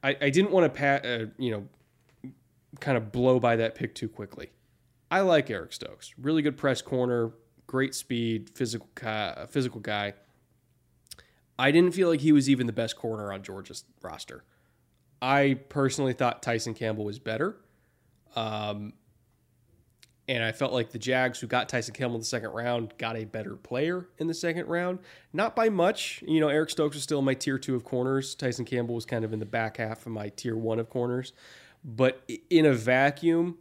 I, 0.02 0.16
I 0.20 0.30
didn't 0.30 0.50
want 0.50 0.64
to 0.64 0.78
pat, 0.78 1.06
uh, 1.06 1.26
you 1.38 1.52
know, 1.52 2.32
kind 2.80 2.98
of 2.98 3.12
blow 3.12 3.40
by 3.40 3.56
that 3.56 3.74
pick 3.74 3.94
too 3.94 4.08
quickly. 4.08 4.50
I 5.10 5.20
like 5.20 5.50
Eric 5.50 5.72
Stokes, 5.72 6.12
really 6.18 6.42
good 6.42 6.56
press 6.56 6.82
corner, 6.82 7.32
great 7.66 7.94
speed, 7.94 8.50
physical 8.50 8.88
guy, 8.94 9.46
physical 9.48 9.80
guy. 9.80 10.14
I 11.58 11.70
didn't 11.70 11.92
feel 11.92 12.08
like 12.08 12.20
he 12.20 12.32
was 12.32 12.48
even 12.48 12.66
the 12.66 12.72
best 12.72 12.96
corner 12.96 13.32
on 13.32 13.42
Georgia's 13.42 13.84
roster. 14.02 14.44
I 15.20 15.58
personally 15.68 16.12
thought 16.12 16.42
Tyson 16.42 16.74
Campbell 16.74 17.04
was 17.04 17.18
better. 17.18 17.56
Um, 18.36 18.92
and 20.28 20.44
I 20.44 20.52
felt 20.52 20.72
like 20.72 20.90
the 20.90 20.98
Jags, 20.98 21.40
who 21.40 21.46
got 21.46 21.68
Tyson 21.68 21.94
Campbell 21.94 22.16
in 22.16 22.20
the 22.20 22.26
second 22.26 22.50
round, 22.50 22.92
got 22.98 23.16
a 23.16 23.24
better 23.24 23.56
player 23.56 24.08
in 24.18 24.26
the 24.26 24.34
second 24.34 24.66
round. 24.66 24.98
Not 25.32 25.56
by 25.56 25.70
much. 25.70 26.22
You 26.26 26.38
know, 26.38 26.48
Eric 26.48 26.70
Stokes 26.70 26.94
was 26.94 27.02
still 27.02 27.18
in 27.18 27.24
my 27.24 27.34
tier 27.34 27.58
two 27.58 27.74
of 27.74 27.82
corners. 27.82 28.34
Tyson 28.34 28.66
Campbell 28.66 28.94
was 28.94 29.06
kind 29.06 29.24
of 29.24 29.32
in 29.32 29.40
the 29.40 29.46
back 29.46 29.78
half 29.78 30.04
of 30.04 30.12
my 30.12 30.28
tier 30.28 30.56
one 30.56 30.78
of 30.78 30.90
corners. 30.90 31.32
But 31.82 32.28
in 32.50 32.66
a 32.66 32.74
vacuum, 32.74 33.56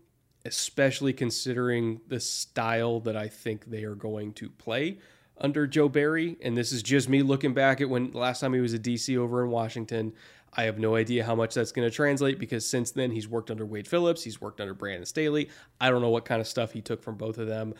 especially 0.47 1.11
considering 1.11 1.99
the 2.07 2.19
style 2.19 3.01
that 3.01 3.17
I 3.17 3.27
think 3.27 3.65
they 3.65 3.83
are 3.83 3.95
going 3.95 4.33
to 4.33 4.49
play 4.49 4.97
under 5.39 5.67
Joe 5.67 5.89
Barry, 5.89 6.37
and 6.41 6.57
this 6.57 6.71
is 6.71 6.81
just 6.81 7.09
me 7.09 7.21
looking 7.21 7.53
back 7.53 7.81
at 7.81 7.89
when 7.89 8.11
last 8.11 8.39
time 8.39 8.53
he 8.53 8.61
was 8.61 8.73
a 8.73 8.79
DC 8.79 9.15
over 9.17 9.43
in 9.43 9.51
Washington. 9.51 10.13
I 10.53 10.63
have 10.63 10.79
no 10.79 10.95
idea 10.95 11.25
how 11.25 11.35
much 11.35 11.53
that's 11.53 11.73
going 11.73 11.87
to 11.87 11.93
translate 11.93 12.39
because 12.39 12.67
since 12.67 12.91
then 12.91 13.11
he's 13.11 13.27
worked 13.27 13.51
under 13.51 13.65
Wade 13.65 13.87
Phillips, 13.87 14.23
he's 14.23 14.41
worked 14.41 14.61
under 14.61 14.73
Brandon 14.73 15.05
Staley. 15.05 15.49
I 15.79 15.89
don't 15.89 16.01
know 16.01 16.09
what 16.09 16.25
kind 16.25 16.41
of 16.41 16.47
stuff 16.47 16.71
he 16.71 16.81
took 16.81 17.03
from 17.03 17.15
both 17.15 17.37
of 17.37 17.47
them, 17.47 17.73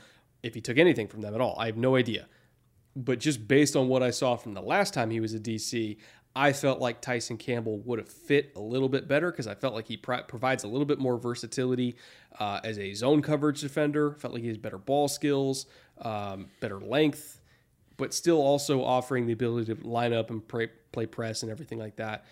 if 0.43 0.53
he 0.53 0.61
took 0.61 0.77
anything 0.77 1.07
from 1.07 1.21
them 1.21 1.33
at 1.33 1.41
all. 1.41 1.55
I 1.57 1.67
have 1.67 1.77
no 1.77 1.95
idea. 1.95 2.27
But 2.95 3.19
just 3.19 3.47
based 3.47 3.75
on 3.75 3.87
what 3.87 4.03
I 4.03 4.11
saw 4.11 4.35
from 4.35 4.53
the 4.53 4.61
last 4.61 4.93
time 4.93 5.09
he 5.09 5.19
was 5.19 5.33
a 5.33 5.39
DC, 5.39 5.97
I 6.38 6.53
felt 6.53 6.80
like 6.80 7.01
Tyson 7.01 7.38
Campbell 7.38 7.80
would 7.80 7.98
have 7.98 8.07
fit 8.07 8.51
a 8.56 8.59
little 8.59 8.90
bit 8.90 9.07
better 9.07 9.32
because 9.32 9.48
I 9.48 9.56
felt 9.56 9.74
like 9.74 9.88
he 9.88 9.98
pro- 9.98 10.22
provides 10.22 10.64
a 10.64 10.67
little 10.67 10.85
bit 10.85 10.99
more 10.99 11.17
versatility 11.17 11.95
uh, 12.40 12.59
as 12.64 12.77
a 12.77 12.93
zone 12.93 13.24
coverage 13.24 13.61
defender. 13.61 14.14
Felt 14.14 14.35
like 14.35 14.43
he 14.43 14.48
has 14.49 14.57
better 14.59 14.77
ball 14.77 15.07
skills, 15.07 15.66
um, 15.99 16.45
better 16.59 16.80
length, 16.80 17.41
but 17.98 18.14
still 18.14 18.40
also 18.40 18.83
offering 18.83 19.25
the 19.25 19.33
ability 19.33 19.74
to 19.74 19.88
line 19.88 20.14
up 20.14 20.30
and 20.30 20.48
play 20.48 20.67
press 21.07 21.41
and 21.41 21.51
everything 21.51 21.80
like 21.80 21.95
that. 21.95 22.24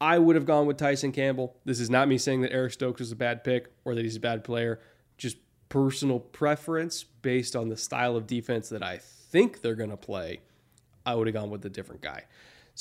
I 0.00 0.18
would 0.18 0.36
have 0.36 0.46
gone 0.46 0.64
with 0.64 0.78
Tyson 0.78 1.12
Campbell. 1.12 1.54
This 1.66 1.80
is 1.80 1.90
not 1.90 2.08
me 2.08 2.16
saying 2.16 2.40
that 2.40 2.54
Eric 2.54 2.72
Stokes 2.72 3.02
is 3.02 3.12
a 3.12 3.16
bad 3.16 3.44
pick 3.44 3.70
or 3.84 3.94
that 3.94 4.02
he's 4.02 4.16
a 4.16 4.20
bad 4.20 4.42
player. 4.42 4.80
Just 5.18 5.36
personal 5.68 6.18
preference 6.18 7.04
based 7.04 7.54
on 7.54 7.68
the 7.68 7.76
style 7.76 8.16
of 8.16 8.26
defense 8.26 8.70
that 8.70 8.82
I 8.82 8.96
think 8.96 9.60
they're 9.60 9.74
going 9.74 9.90
to 9.90 9.98
play. 9.98 10.40
I 11.04 11.14
would 11.14 11.26
have 11.26 11.34
gone 11.34 11.50
with 11.50 11.62
a 11.66 11.68
different 11.68 12.00
guy. 12.00 12.24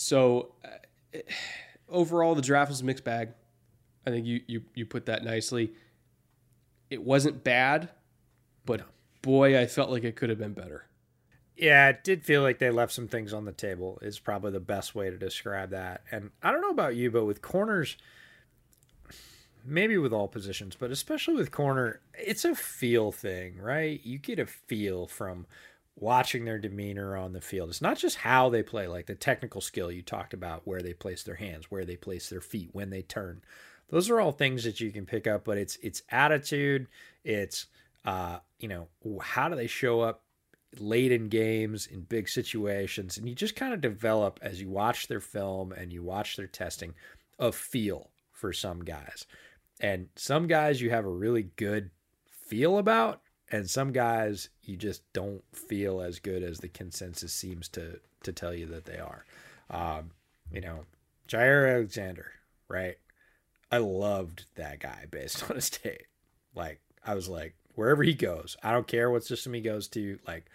So 0.01 0.53
uh, 0.63 1.19
overall, 1.89 2.33
the 2.33 2.41
draft 2.41 2.69
was 2.69 2.79
a 2.79 2.85
mixed 2.85 3.03
bag. 3.03 3.29
I 4.07 4.11
think 4.11 4.25
you 4.25 4.39
you 4.47 4.61
you 4.73 4.85
put 4.85 5.07
that 5.07 5.25
nicely. 5.25 5.73
It 6.89 7.03
wasn't 7.03 7.43
bad, 7.43 7.89
but 8.65 8.83
boy, 9.21 9.59
I 9.59 9.67
felt 9.67 9.89
like 9.89 10.05
it 10.05 10.15
could 10.15 10.29
have 10.29 10.39
been 10.39 10.53
better. 10.53 10.85
Yeah, 11.57 11.89
it 11.89 12.05
did 12.05 12.23
feel 12.23 12.41
like 12.41 12.59
they 12.59 12.69
left 12.69 12.93
some 12.93 13.09
things 13.09 13.33
on 13.33 13.43
the 13.43 13.51
table. 13.51 13.99
Is 14.01 14.19
probably 14.19 14.51
the 14.51 14.61
best 14.61 14.95
way 14.95 15.09
to 15.09 15.17
describe 15.17 15.71
that. 15.71 16.03
And 16.11 16.31
I 16.41 16.53
don't 16.53 16.61
know 16.61 16.69
about 16.69 16.95
you, 16.95 17.11
but 17.11 17.25
with 17.25 17.41
corners, 17.41 17.97
maybe 19.65 19.97
with 19.97 20.13
all 20.13 20.29
positions, 20.29 20.77
but 20.79 20.91
especially 20.91 21.35
with 21.35 21.51
corner, 21.51 21.99
it's 22.13 22.45
a 22.45 22.55
feel 22.55 23.11
thing, 23.11 23.59
right? 23.59 23.99
You 24.05 24.17
get 24.17 24.39
a 24.39 24.45
feel 24.45 25.07
from 25.07 25.45
watching 26.01 26.45
their 26.45 26.57
demeanor 26.57 27.17
on 27.17 27.33
the 27.33 27.41
field. 27.41 27.69
It's 27.69 27.81
not 27.81 27.97
just 27.97 28.17
how 28.17 28.49
they 28.49 28.63
play, 28.63 28.87
like 28.87 29.05
the 29.05 29.15
technical 29.15 29.61
skill 29.61 29.91
you 29.91 30.01
talked 30.01 30.33
about, 30.33 30.65
where 30.65 30.81
they 30.81 30.93
place 30.93 31.23
their 31.23 31.35
hands, 31.35 31.69
where 31.69 31.85
they 31.85 31.97
place 31.97 32.29
their 32.29 32.41
feet, 32.41 32.69
when 32.71 32.89
they 32.89 33.01
turn. 33.01 33.41
Those 33.89 34.09
are 34.09 34.19
all 34.19 34.31
things 34.31 34.63
that 34.63 34.79
you 34.79 34.91
can 34.91 35.05
pick 35.05 35.27
up, 35.27 35.43
but 35.43 35.57
it's 35.57 35.77
it's 35.81 36.03
attitude, 36.09 36.87
it's 37.23 37.67
uh, 38.05 38.39
you 38.59 38.67
know, 38.67 38.87
how 39.21 39.49
do 39.49 39.55
they 39.55 39.67
show 39.67 40.01
up 40.01 40.23
late 40.77 41.11
in 41.11 41.29
games 41.29 41.87
in 41.87 42.01
big 42.01 42.29
situations 42.29 43.17
and 43.17 43.27
you 43.27 43.33
just 43.33 43.55
kind 43.55 43.73
of 43.73 43.81
develop 43.81 44.39
as 44.41 44.61
you 44.61 44.69
watch 44.69 45.07
their 45.07 45.19
film 45.19 45.71
and 45.71 45.91
you 45.91 46.03
watch 46.03 46.35
their 46.35 46.47
testing 46.47 46.93
a 47.39 47.51
feel 47.51 48.11
for 48.31 48.53
some 48.53 48.83
guys 48.83 49.25
and 49.79 50.07
some 50.15 50.45
guys 50.45 50.79
you 50.79 50.91
have 50.91 51.05
a 51.05 51.09
really 51.09 51.49
good 51.55 51.89
feel 52.29 52.77
about 52.77 53.21
and 53.51 53.69
some 53.69 53.91
guys 53.91 54.49
you 54.63 54.75
just 54.75 55.01
don't 55.13 55.43
feel 55.53 56.01
as 56.01 56.19
good 56.19 56.43
as 56.43 56.59
the 56.59 56.67
consensus 56.67 57.33
seems 57.33 57.67
to 57.67 57.99
to 58.23 58.31
tell 58.31 58.53
you 58.53 58.65
that 58.65 58.85
they 58.85 58.99
are 58.99 59.25
um, 59.69 60.11
you 60.51 60.61
know 60.61 60.85
jaire 61.27 61.71
alexander 61.73 62.31
right 62.67 62.97
i 63.71 63.77
loved 63.77 64.45
that 64.55 64.79
guy 64.79 65.05
based 65.09 65.43
on 65.49 65.55
his 65.55 65.69
tape 65.69 66.07
like 66.55 66.79
i 67.05 67.13
was 67.13 67.29
like 67.29 67.55
wherever 67.79 68.03
he 68.03 68.13
goes. 68.13 68.57
I 68.61 68.73
don't 68.73 68.87
care 68.87 69.09
what 69.09 69.23
system 69.23 69.53
he 69.53 69.61
goes 69.61 69.87
to. 69.89 70.19
Like 70.27 70.47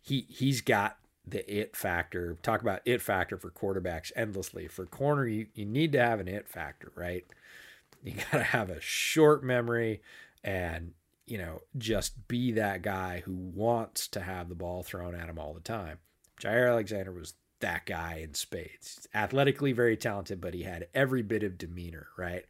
he 0.00 0.24
he's 0.30 0.62
got 0.62 0.96
the 1.26 1.44
it 1.54 1.76
factor. 1.76 2.38
Talk 2.42 2.62
about 2.62 2.80
it 2.86 3.02
factor 3.02 3.36
for 3.36 3.50
quarterbacks 3.50 4.10
endlessly. 4.16 4.66
For 4.66 4.86
corner, 4.86 5.26
you, 5.26 5.46
you 5.54 5.66
need 5.66 5.92
to 5.92 6.00
have 6.00 6.20
an 6.20 6.28
it 6.28 6.48
factor, 6.48 6.90
right? 6.96 7.26
You 8.02 8.14
gotta 8.32 8.44
have 8.44 8.70
a 8.70 8.80
short 8.80 9.44
memory 9.44 10.00
and 10.42 10.94
you 11.30 11.38
know, 11.38 11.60
just 11.78 12.26
be 12.26 12.50
that 12.52 12.82
guy 12.82 13.22
who 13.24 13.32
wants 13.32 14.08
to 14.08 14.20
have 14.20 14.48
the 14.48 14.54
ball 14.56 14.82
thrown 14.82 15.14
at 15.14 15.28
him 15.28 15.38
all 15.38 15.54
the 15.54 15.60
time. 15.60 15.98
Jaire 16.40 16.68
Alexander 16.68 17.12
was 17.12 17.34
that 17.60 17.86
guy 17.86 18.16
in 18.16 18.34
spades. 18.34 18.96
He's 18.96 19.08
athletically 19.14 19.70
very 19.70 19.96
talented, 19.96 20.40
but 20.40 20.54
he 20.54 20.64
had 20.64 20.88
every 20.92 21.22
bit 21.22 21.44
of 21.44 21.56
demeanor, 21.56 22.08
right? 22.18 22.44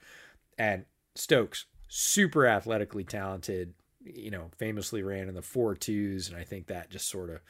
And 0.57 0.87
Stokes, 1.15 1.67
super 1.89 2.47
athletically 2.47 3.05
talented, 3.05 3.75
you 4.03 4.31
know, 4.31 4.51
famously 4.57 5.03
ran 5.03 5.29
in 5.29 5.35
the 5.35 5.43
four 5.43 5.75
twos, 5.75 6.29
and 6.29 6.39
I 6.39 6.45
think 6.45 6.69
that 6.69 6.89
just 6.89 7.09
sort 7.09 7.29
of 7.29 7.41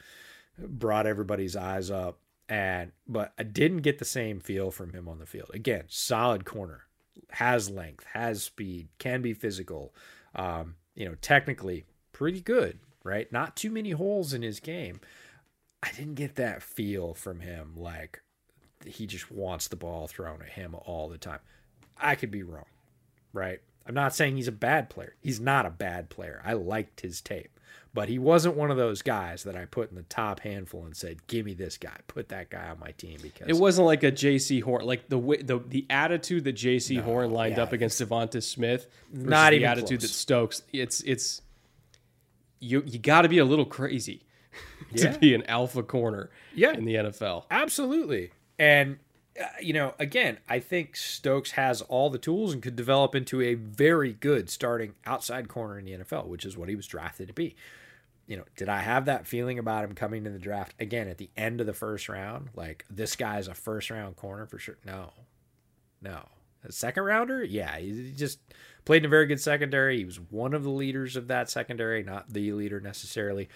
brought 0.57 1.07
everybody's 1.07 1.55
eyes 1.55 1.89
up. 1.89 2.19
And 2.49 2.91
but 3.07 3.31
I 3.39 3.43
didn't 3.43 3.83
get 3.83 3.99
the 3.99 4.05
same 4.05 4.41
feel 4.41 4.69
from 4.69 4.91
him 4.91 5.07
on 5.07 5.19
the 5.19 5.25
field. 5.25 5.51
Again, 5.53 5.85
solid 5.87 6.43
corner, 6.43 6.81
has 7.29 7.69
length, 7.69 8.05
has 8.11 8.43
speed, 8.43 8.89
can 8.99 9.21
be 9.21 9.33
physical. 9.33 9.93
Um, 10.35 10.75
you 10.95 11.05
know, 11.05 11.15
technically 11.21 11.85
pretty 12.11 12.41
good, 12.41 12.79
right? 13.03 13.31
Not 13.31 13.55
too 13.55 13.71
many 13.71 13.91
holes 13.91 14.33
in 14.33 14.41
his 14.41 14.59
game. 14.59 14.99
I 15.83 15.91
didn't 15.91 16.15
get 16.15 16.35
that 16.35 16.61
feel 16.61 17.13
from 17.13 17.39
him 17.39 17.73
like 17.75 18.21
he 18.85 19.07
just 19.07 19.31
wants 19.31 19.67
the 19.67 19.75
ball 19.75 20.07
thrown 20.07 20.41
at 20.41 20.49
him 20.49 20.75
all 20.75 21.09
the 21.09 21.17
time. 21.17 21.39
I 21.97 22.15
could 22.15 22.31
be 22.31 22.43
wrong, 22.43 22.65
right? 23.33 23.59
I'm 23.85 23.95
not 23.95 24.15
saying 24.15 24.35
he's 24.35 24.47
a 24.47 24.53
bad 24.53 24.89
player. 24.89 25.15
He's 25.19 25.39
not 25.39 25.65
a 25.65 25.71
bad 25.71 26.09
player. 26.09 26.41
I 26.45 26.53
liked 26.53 27.01
his 27.01 27.21
tape. 27.21 27.59
But 27.93 28.07
he 28.07 28.19
wasn't 28.19 28.55
one 28.55 28.71
of 28.71 28.77
those 28.77 29.01
guys 29.01 29.43
that 29.43 29.57
I 29.57 29.65
put 29.65 29.89
in 29.89 29.97
the 29.97 30.03
top 30.03 30.39
handful 30.39 30.85
and 30.85 30.95
said, 30.95 31.27
"Give 31.27 31.45
me 31.45 31.53
this 31.53 31.77
guy. 31.77 31.97
Put 32.07 32.29
that 32.29 32.49
guy 32.49 32.69
on 32.69 32.79
my 32.79 32.91
team." 32.91 33.19
Because 33.21 33.47
it 33.47 33.57
wasn't 33.57 33.85
like 33.85 34.03
a 34.03 34.11
Jaycee 34.11 34.61
Horn, 34.61 34.85
like 34.85 35.09
the 35.09 35.19
the 35.19 35.59
the 35.67 35.85
attitude 35.89 36.45
that 36.45 36.55
Jaycee 36.55 36.97
No, 36.97 37.03
Horn 37.03 37.31
lined 37.31 37.57
yeah, 37.57 37.63
up 37.63 37.73
against 37.73 38.01
DeVonta 38.01 38.41
Smith, 38.41 38.87
not 39.11 39.51
even 39.51 39.63
the 39.63 39.69
attitude 39.69 39.99
close. 39.99 40.11
that 40.11 40.15
Stokes. 40.15 40.63
It's 40.71 41.01
it's 41.01 41.41
you 42.59 42.81
you 42.85 42.97
got 42.97 43.23
to 43.23 43.29
be 43.29 43.39
a 43.39 43.45
little 43.45 43.65
crazy 43.65 44.23
to 44.95 45.03
yeah. 45.03 45.17
be 45.17 45.35
an 45.35 45.43
alpha 45.47 45.83
corner 45.83 46.29
yeah. 46.55 46.71
in 46.71 46.85
the 46.85 46.95
NFL. 46.95 47.43
Absolutely, 47.51 48.31
and 48.57 48.99
uh, 49.39 49.45
you 49.61 49.73
know, 49.73 49.95
again, 49.99 50.37
I 50.49 50.59
think 50.59 50.95
Stokes 50.95 51.51
has 51.51 51.81
all 51.81 52.09
the 52.09 52.17
tools 52.17 52.53
and 52.53 52.61
could 52.61 52.75
develop 52.75 53.15
into 53.15 53.41
a 53.41 53.53
very 53.53 54.13
good 54.13 54.49
starting 54.49 54.93
outside 55.05 55.47
corner 55.47 55.79
in 55.79 55.85
the 55.85 55.91
NFL, 55.91 56.27
which 56.27 56.45
is 56.45 56.57
what 56.57 56.69
he 56.69 56.75
was 56.75 56.87
drafted 56.87 57.27
to 57.27 57.33
be. 57.33 57.55
You 58.31 58.37
know, 58.37 58.45
did 58.55 58.69
I 58.69 58.79
have 58.79 59.07
that 59.07 59.27
feeling 59.27 59.59
about 59.59 59.83
him 59.83 59.93
coming 59.93 60.23
to 60.23 60.29
the 60.29 60.39
draft 60.39 60.73
again 60.79 61.09
at 61.09 61.17
the 61.17 61.29
end 61.35 61.59
of 61.59 61.67
the 61.67 61.73
first 61.73 62.07
round? 62.07 62.47
Like 62.55 62.85
this 62.89 63.17
guy's 63.17 63.49
a 63.49 63.53
first 63.53 63.89
round 63.89 64.15
corner 64.15 64.45
for 64.45 64.57
sure. 64.57 64.77
No, 64.85 65.11
no, 66.01 66.29
a 66.63 66.71
second 66.71 67.03
rounder. 67.03 67.43
Yeah, 67.43 67.77
he 67.77 68.13
just 68.15 68.39
played 68.85 69.01
in 69.01 69.07
a 69.07 69.09
very 69.09 69.25
good 69.25 69.41
secondary. 69.41 69.97
He 69.97 70.05
was 70.05 70.17
one 70.17 70.53
of 70.53 70.63
the 70.63 70.69
leaders 70.69 71.17
of 71.17 71.27
that 71.27 71.49
secondary, 71.49 72.03
not 72.03 72.31
the 72.31 72.53
leader 72.53 72.79
necessarily 72.79 73.49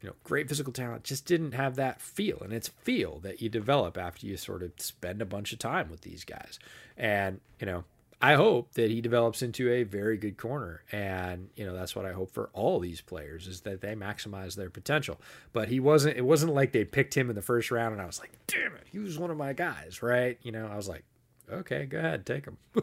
you 0.00 0.10
know, 0.10 0.14
great 0.22 0.48
physical 0.48 0.72
talent, 0.72 1.02
just 1.02 1.26
didn't 1.26 1.52
have 1.52 1.74
that 1.74 2.00
feel. 2.00 2.38
And 2.42 2.52
it's 2.52 2.68
feel 2.68 3.18
that 3.24 3.42
you 3.42 3.48
develop 3.48 3.98
after 3.98 4.24
you 4.24 4.36
sort 4.36 4.62
of 4.62 4.70
spend 4.76 5.20
a 5.20 5.26
bunch 5.26 5.52
of 5.52 5.58
time 5.58 5.90
with 5.90 6.02
these 6.02 6.22
guys. 6.22 6.60
And, 6.96 7.40
you 7.58 7.66
know, 7.66 7.84
I 8.20 8.34
hope 8.34 8.72
that 8.74 8.90
he 8.90 9.00
develops 9.00 9.42
into 9.42 9.70
a 9.70 9.82
very 9.82 10.16
good 10.16 10.36
corner. 10.36 10.82
And, 10.92 11.50
you 11.56 11.66
know, 11.66 11.74
that's 11.74 11.94
what 11.94 12.06
I 12.06 12.12
hope 12.12 12.30
for 12.30 12.50
all 12.52 12.80
these 12.80 13.00
players 13.00 13.46
is 13.46 13.62
that 13.62 13.80
they 13.80 13.94
maximize 13.94 14.54
their 14.54 14.70
potential. 14.70 15.20
But 15.52 15.68
he 15.68 15.80
wasn't, 15.80 16.16
it 16.16 16.24
wasn't 16.24 16.54
like 16.54 16.72
they 16.72 16.84
picked 16.84 17.16
him 17.16 17.28
in 17.28 17.36
the 17.36 17.42
first 17.42 17.70
round 17.70 17.92
and 17.92 18.02
I 18.02 18.06
was 18.06 18.18
like, 18.18 18.32
damn 18.46 18.74
it, 18.74 18.86
he 18.90 18.98
was 18.98 19.18
one 19.18 19.30
of 19.30 19.36
my 19.36 19.52
guys, 19.52 20.02
right? 20.02 20.38
You 20.42 20.52
know, 20.52 20.66
I 20.66 20.76
was 20.76 20.88
like, 20.88 21.04
okay, 21.50 21.86
go 21.86 21.98
ahead, 21.98 22.24
take 22.24 22.46
him. 22.46 22.56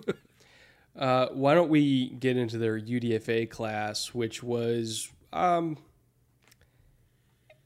uh, 0.97 1.27
why 1.27 1.55
don't 1.55 1.69
we 1.69 2.09
get 2.09 2.37
into 2.37 2.57
their 2.57 2.79
UDFA 2.79 3.49
class, 3.49 4.13
which 4.13 4.43
was, 4.43 5.11
um, 5.33 5.77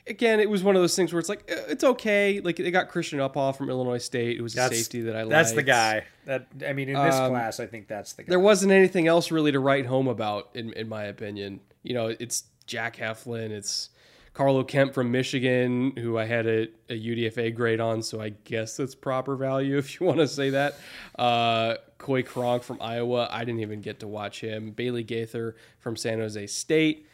again, 0.08 0.40
it 0.40 0.50
was 0.50 0.64
one 0.64 0.76
of 0.76 0.82
those 0.82 0.96
things 0.96 1.14
where 1.14 1.20
it's 1.20 1.30
like 1.30 1.44
eh, 1.48 1.64
it's 1.70 1.84
okay. 1.84 2.40
Like 2.40 2.58
they 2.58 2.72
got 2.72 2.90
Christian 2.90 3.20
Uphoff 3.20 3.58
from 3.58 3.70
Illinois 3.70 3.98
State. 3.98 4.38
It 4.38 4.42
was 4.42 4.54
that's, 4.54 4.74
a 4.74 4.78
safety 4.78 5.02
that 5.02 5.16
I 5.16 5.22
liked. 5.22 5.30
That's 5.32 5.52
the 5.54 5.64
guy. 5.64 6.06
That 6.26 6.48
I 6.68 6.74
mean, 6.74 6.90
in 6.90 7.02
this 7.02 7.16
um, 7.16 7.32
class, 7.32 7.60
I 7.60 7.66
think 7.66 7.88
that's 7.88 8.14
the 8.14 8.24
guy. 8.24 8.30
There 8.30 8.40
wasn't 8.40 8.72
anything 8.72 9.08
else 9.08 9.32
really 9.32 9.52
to 9.52 9.60
write 9.60 9.86
home 9.86 10.08
about, 10.08 10.50
in 10.54 10.74
in 10.74 10.88
my 10.88 11.04
opinion. 11.04 11.62
You 11.84 11.94
know, 11.94 12.16
it's 12.20 12.44
Jack 12.66 12.98
Heflin. 12.98 13.52
It's 13.52 13.90
Carlo 14.34 14.64
Kemp 14.64 14.94
from 14.94 15.12
Michigan, 15.12 15.94
who 15.96 16.18
I 16.18 16.26
had 16.26 16.46
a, 16.46 16.68
a 16.90 17.00
UDFA 17.00 17.56
grade 17.56 17.80
on, 17.80 18.04
so 18.04 18.20
I 18.20 18.30
guess 18.30 18.76
that's 18.76 18.94
proper 18.94 19.36
value 19.36 19.78
if 19.80 20.00
you 20.00 20.06
want 20.06 20.20
to 20.20 20.28
say 20.28 20.52
that. 20.52 20.76
Uh, 21.18 21.76
Coy 21.98 22.22
Cronk 22.22 22.64
from 22.64 22.78
Iowa, 22.82 23.30
I 23.32 23.46
didn't 23.46 23.62
even 23.62 23.80
get 23.80 24.02
to 24.02 24.08
watch 24.08 24.42
him. 24.42 24.72
Bailey 24.72 25.04
Gaither 25.04 25.56
from 25.80 25.96
San 25.96 26.20
Jose 26.20 26.48
State 26.48 27.08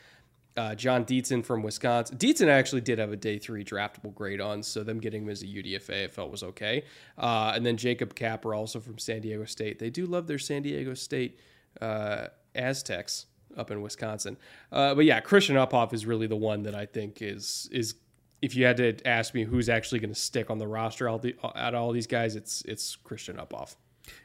uh, 0.57 0.75
Jon 0.75 1.05
Dietzen 1.05 1.45
from 1.45 1.63
Wisconsin. 1.63 2.17
Dietzen 2.17 2.47
actually 2.47 2.81
did 2.81 2.99
have 2.99 3.11
a 3.11 3.15
day 3.15 3.39
three 3.39 3.63
draftable 3.63 4.13
grade 4.13 4.41
on, 4.41 4.63
so 4.63 4.83
them 4.83 4.99
getting 4.99 5.23
him 5.23 5.29
as 5.29 5.41
a 5.43 5.45
UDFA 5.45 6.05
I 6.05 6.07
felt 6.07 6.31
was 6.31 6.43
okay. 6.43 6.83
Uh, 7.17 7.53
and 7.55 7.65
then 7.65 7.77
Jacob 7.77 8.15
Capra, 8.15 8.57
also 8.57 8.79
from 8.79 8.97
San 8.97 9.21
Diego 9.21 9.45
State. 9.45 9.79
They 9.79 9.89
do 9.89 10.05
love 10.05 10.27
their 10.27 10.39
San 10.39 10.61
Diego 10.61 10.93
State 10.93 11.39
uh, 11.79 12.27
Aztecs 12.55 13.27
up 13.57 13.71
in 13.71 13.81
Wisconsin. 13.81 14.37
Uh, 14.71 14.95
but 14.95 15.05
yeah, 15.05 15.19
Christian 15.19 15.55
Uphoff 15.55 15.93
is 15.93 16.05
really 16.05 16.27
the 16.27 16.35
one 16.35 16.63
that 16.63 16.75
I 16.75 16.85
think 16.85 17.21
is 17.21 17.69
is 17.71 17.95
if 18.41 18.55
you 18.55 18.65
had 18.65 18.77
to 18.77 19.07
ask 19.07 19.33
me 19.33 19.43
who's 19.43 19.69
actually 19.69 19.99
going 19.99 20.13
to 20.13 20.19
stick 20.19 20.49
on 20.49 20.57
the 20.57 20.67
roster 20.67 21.07
out 21.07 21.23
of 21.23 21.75
all 21.75 21.91
these 21.91 22.07
guys, 22.07 22.35
it's 22.35 22.63
it's 22.63 22.95
Christian 22.95 23.37
Uphoff. 23.37 23.75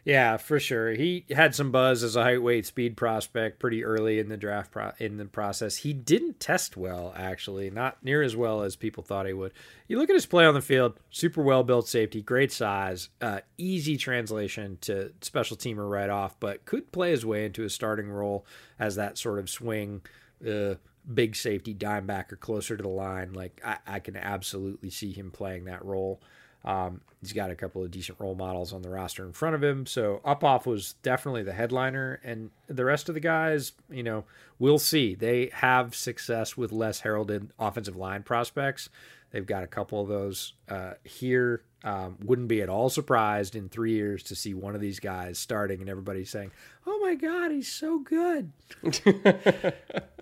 Yeah, 0.04 0.36
for 0.36 0.60
sure. 0.60 0.92
He 0.92 1.24
had 1.30 1.54
some 1.54 1.70
buzz 1.70 2.02
as 2.02 2.16
a 2.16 2.22
height, 2.22 2.42
weight, 2.42 2.64
speed 2.64 2.96
prospect 2.96 3.58
pretty 3.58 3.84
early 3.84 4.18
in 4.18 4.28
the 4.28 4.36
draft 4.36 4.70
pro- 4.70 4.92
in 4.98 5.16
the 5.16 5.24
process. 5.24 5.78
He 5.78 5.92
didn't 5.92 6.40
test 6.40 6.76
well, 6.76 7.12
actually, 7.16 7.70
not 7.70 8.02
near 8.04 8.22
as 8.22 8.36
well 8.36 8.62
as 8.62 8.76
people 8.76 9.02
thought 9.02 9.26
he 9.26 9.32
would. 9.32 9.52
You 9.88 9.98
look 9.98 10.08
at 10.08 10.14
his 10.14 10.26
play 10.26 10.46
on 10.46 10.54
the 10.54 10.60
field, 10.60 10.98
super 11.10 11.42
well 11.42 11.64
built 11.64 11.88
safety, 11.88 12.22
great 12.22 12.52
size, 12.52 13.08
uh, 13.20 13.40
easy 13.58 13.96
translation 13.96 14.78
to 14.82 15.12
special 15.20 15.56
teamer 15.56 15.88
right 15.88 16.10
off, 16.10 16.38
but 16.38 16.64
could 16.64 16.92
play 16.92 17.10
his 17.10 17.26
way 17.26 17.44
into 17.44 17.64
a 17.64 17.70
starting 17.70 18.08
role 18.08 18.46
as 18.78 18.96
that 18.96 19.18
sort 19.18 19.38
of 19.38 19.50
swing. 19.50 20.02
Uh, 20.46 20.74
big 21.12 21.36
safety 21.36 21.72
dime 21.72 22.04
backer 22.04 22.34
closer 22.34 22.76
to 22.76 22.82
the 22.82 22.88
line 22.88 23.32
like 23.32 23.60
I, 23.64 23.76
I 23.86 23.98
can 24.00 24.16
absolutely 24.16 24.90
see 24.90 25.12
him 25.12 25.30
playing 25.30 25.66
that 25.66 25.84
role 25.84 26.20
um, 26.66 27.00
he's 27.20 27.32
got 27.32 27.50
a 27.50 27.54
couple 27.54 27.82
of 27.82 27.90
decent 27.90 28.18
role 28.20 28.34
models 28.34 28.72
on 28.72 28.82
the 28.82 28.90
roster 28.90 29.24
in 29.24 29.32
front 29.32 29.54
of 29.54 29.62
him. 29.62 29.86
So 29.86 30.20
Uphoff 30.24 30.66
was 30.66 30.94
definitely 31.02 31.44
the 31.44 31.52
headliner, 31.52 32.20
and 32.24 32.50
the 32.66 32.84
rest 32.84 33.08
of 33.08 33.14
the 33.14 33.20
guys, 33.20 33.72
you 33.88 34.02
know, 34.02 34.24
we'll 34.58 34.78
see. 34.78 35.14
They 35.14 35.50
have 35.54 35.94
success 35.94 36.56
with 36.56 36.72
less 36.72 37.00
heralded 37.00 37.50
offensive 37.58 37.96
line 37.96 38.24
prospects. 38.24 38.90
They've 39.30 39.46
got 39.46 39.62
a 39.62 39.68
couple 39.68 40.00
of 40.00 40.08
those 40.08 40.54
uh, 40.68 40.94
here. 41.04 41.62
Um, 41.84 42.16
wouldn't 42.24 42.48
be 42.48 42.62
at 42.62 42.68
all 42.68 42.88
surprised 42.88 43.54
in 43.54 43.68
three 43.68 43.92
years 43.92 44.24
to 44.24 44.34
see 44.34 44.54
one 44.54 44.74
of 44.74 44.80
these 44.80 44.98
guys 44.98 45.38
starting 45.38 45.80
and 45.80 45.88
everybody 45.88 46.24
saying, 46.24 46.50
"Oh 46.84 46.98
my 47.00 47.14
God, 47.14 47.52
he's 47.52 47.70
so 47.70 48.00
good." 48.00 48.50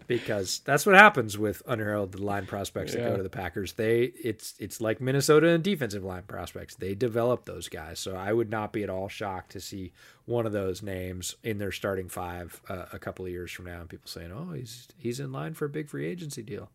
because 0.06 0.60
that's 0.64 0.84
what 0.86 0.94
happens 0.94 1.38
with 1.38 1.62
unheralded 1.66 2.20
line 2.20 2.46
prospects 2.46 2.92
that 2.92 2.98
go 2.98 3.16
to 3.16 3.22
the 3.22 3.30
Packers. 3.30 3.74
They 3.74 4.12
it's 4.22 4.54
it's 4.58 4.80
like 4.80 5.00
Minnesota 5.00 5.48
and 5.48 5.64
defensive 5.64 6.04
line 6.04 6.24
prospects. 6.24 6.74
They 6.74 6.94
develop 6.94 7.44
those 7.44 7.68
guys. 7.68 7.98
So 7.98 8.14
I 8.14 8.32
would 8.32 8.50
not 8.50 8.72
be 8.72 8.82
at 8.82 8.90
all 8.90 9.08
shocked 9.08 9.52
to 9.52 9.60
see 9.60 9.92
one 10.26 10.46
of 10.46 10.52
those 10.52 10.82
names 10.82 11.36
in 11.42 11.58
their 11.58 11.72
starting 11.72 12.08
five 12.08 12.60
uh, 12.68 12.86
a 12.92 12.98
couple 12.98 13.24
of 13.24 13.30
years 13.30 13.52
from 13.52 13.66
now, 13.66 13.80
and 13.80 13.88
people 13.88 14.08
saying, 14.08 14.32
"Oh, 14.32 14.52
he's 14.52 14.88
he's 14.96 15.20
in 15.20 15.32
line 15.32 15.54
for 15.54 15.64
a 15.64 15.70
big 15.70 15.88
free 15.88 16.06
agency 16.06 16.42
deal." 16.42 16.70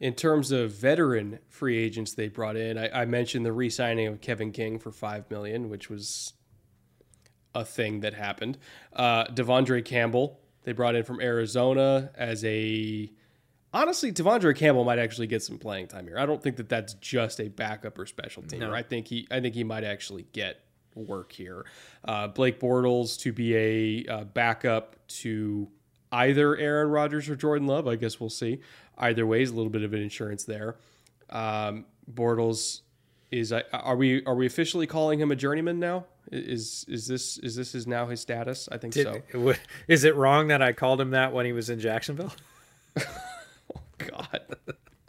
In 0.00 0.14
terms 0.14 0.50
of 0.50 0.72
veteran 0.72 1.38
free 1.48 1.78
agents 1.78 2.14
they 2.14 2.28
brought 2.28 2.56
in, 2.56 2.76
I, 2.76 3.02
I 3.02 3.04
mentioned 3.04 3.46
the 3.46 3.52
re-signing 3.52 4.08
of 4.08 4.20
Kevin 4.20 4.50
King 4.50 4.78
for 4.78 4.90
five 4.90 5.30
million, 5.30 5.70
which 5.70 5.88
was 5.88 6.32
a 7.54 7.64
thing 7.64 8.00
that 8.00 8.14
happened. 8.14 8.58
Uh, 8.92 9.24
De'Vondre 9.26 9.84
Campbell 9.84 10.40
they 10.64 10.72
brought 10.72 10.94
in 10.94 11.04
from 11.04 11.20
Arizona 11.20 12.10
as 12.14 12.44
a. 12.44 13.10
Honestly, 13.72 14.12
De'Vondre 14.12 14.54
Campbell 14.54 14.84
might 14.84 15.00
actually 15.00 15.26
get 15.26 15.42
some 15.42 15.58
playing 15.58 15.88
time 15.88 16.06
here. 16.06 16.16
I 16.16 16.26
don't 16.26 16.40
think 16.40 16.56
that 16.56 16.68
that's 16.68 16.94
just 16.94 17.40
a 17.40 17.48
backup 17.48 17.98
or 17.98 18.06
special 18.06 18.44
team. 18.44 18.60
No. 18.60 18.72
I 18.72 18.82
think 18.82 19.08
he, 19.08 19.26
I 19.32 19.40
think 19.40 19.54
he 19.56 19.64
might 19.64 19.82
actually 19.82 20.26
get 20.32 20.60
work 20.94 21.32
here. 21.32 21.66
Uh, 22.04 22.28
Blake 22.28 22.60
Bortles 22.60 23.18
to 23.20 23.32
be 23.32 23.56
a 23.56 24.12
uh, 24.12 24.24
backup 24.24 24.96
to 25.08 25.68
either 26.12 26.56
Aaron 26.56 26.88
Rodgers 26.88 27.28
or 27.28 27.34
Jordan 27.34 27.66
Love. 27.66 27.88
I 27.88 27.96
guess 27.96 28.20
we'll 28.20 28.30
see. 28.30 28.60
Either 28.96 29.26
way, 29.26 29.42
is 29.42 29.50
a 29.50 29.54
little 29.54 29.70
bit 29.70 29.82
of 29.82 29.92
an 29.92 30.00
insurance 30.00 30.44
there. 30.44 30.76
Um, 31.30 31.86
Bortles 32.12 32.82
is. 33.38 33.52
Uh, 33.52 33.62
are 33.72 33.96
we 33.96 34.24
are 34.24 34.34
we 34.34 34.46
officially 34.46 34.86
calling 34.86 35.20
him 35.20 35.30
a 35.30 35.36
journeyman 35.36 35.78
now? 35.78 36.06
Is 36.30 36.84
is 36.88 37.06
this 37.06 37.38
is 37.38 37.54
this 37.56 37.74
is 37.74 37.86
now 37.86 38.06
his 38.06 38.20
status? 38.20 38.68
I 38.72 38.78
think 38.78 38.94
Did, 38.94 39.24
so. 39.32 39.54
Is 39.88 40.04
it 40.04 40.16
wrong 40.16 40.48
that 40.48 40.62
I 40.62 40.72
called 40.72 41.00
him 41.00 41.10
that 41.10 41.32
when 41.32 41.46
he 41.46 41.52
was 41.52 41.70
in 41.70 41.80
Jacksonville? 41.80 42.32
oh 42.96 43.02
God, 43.98 44.40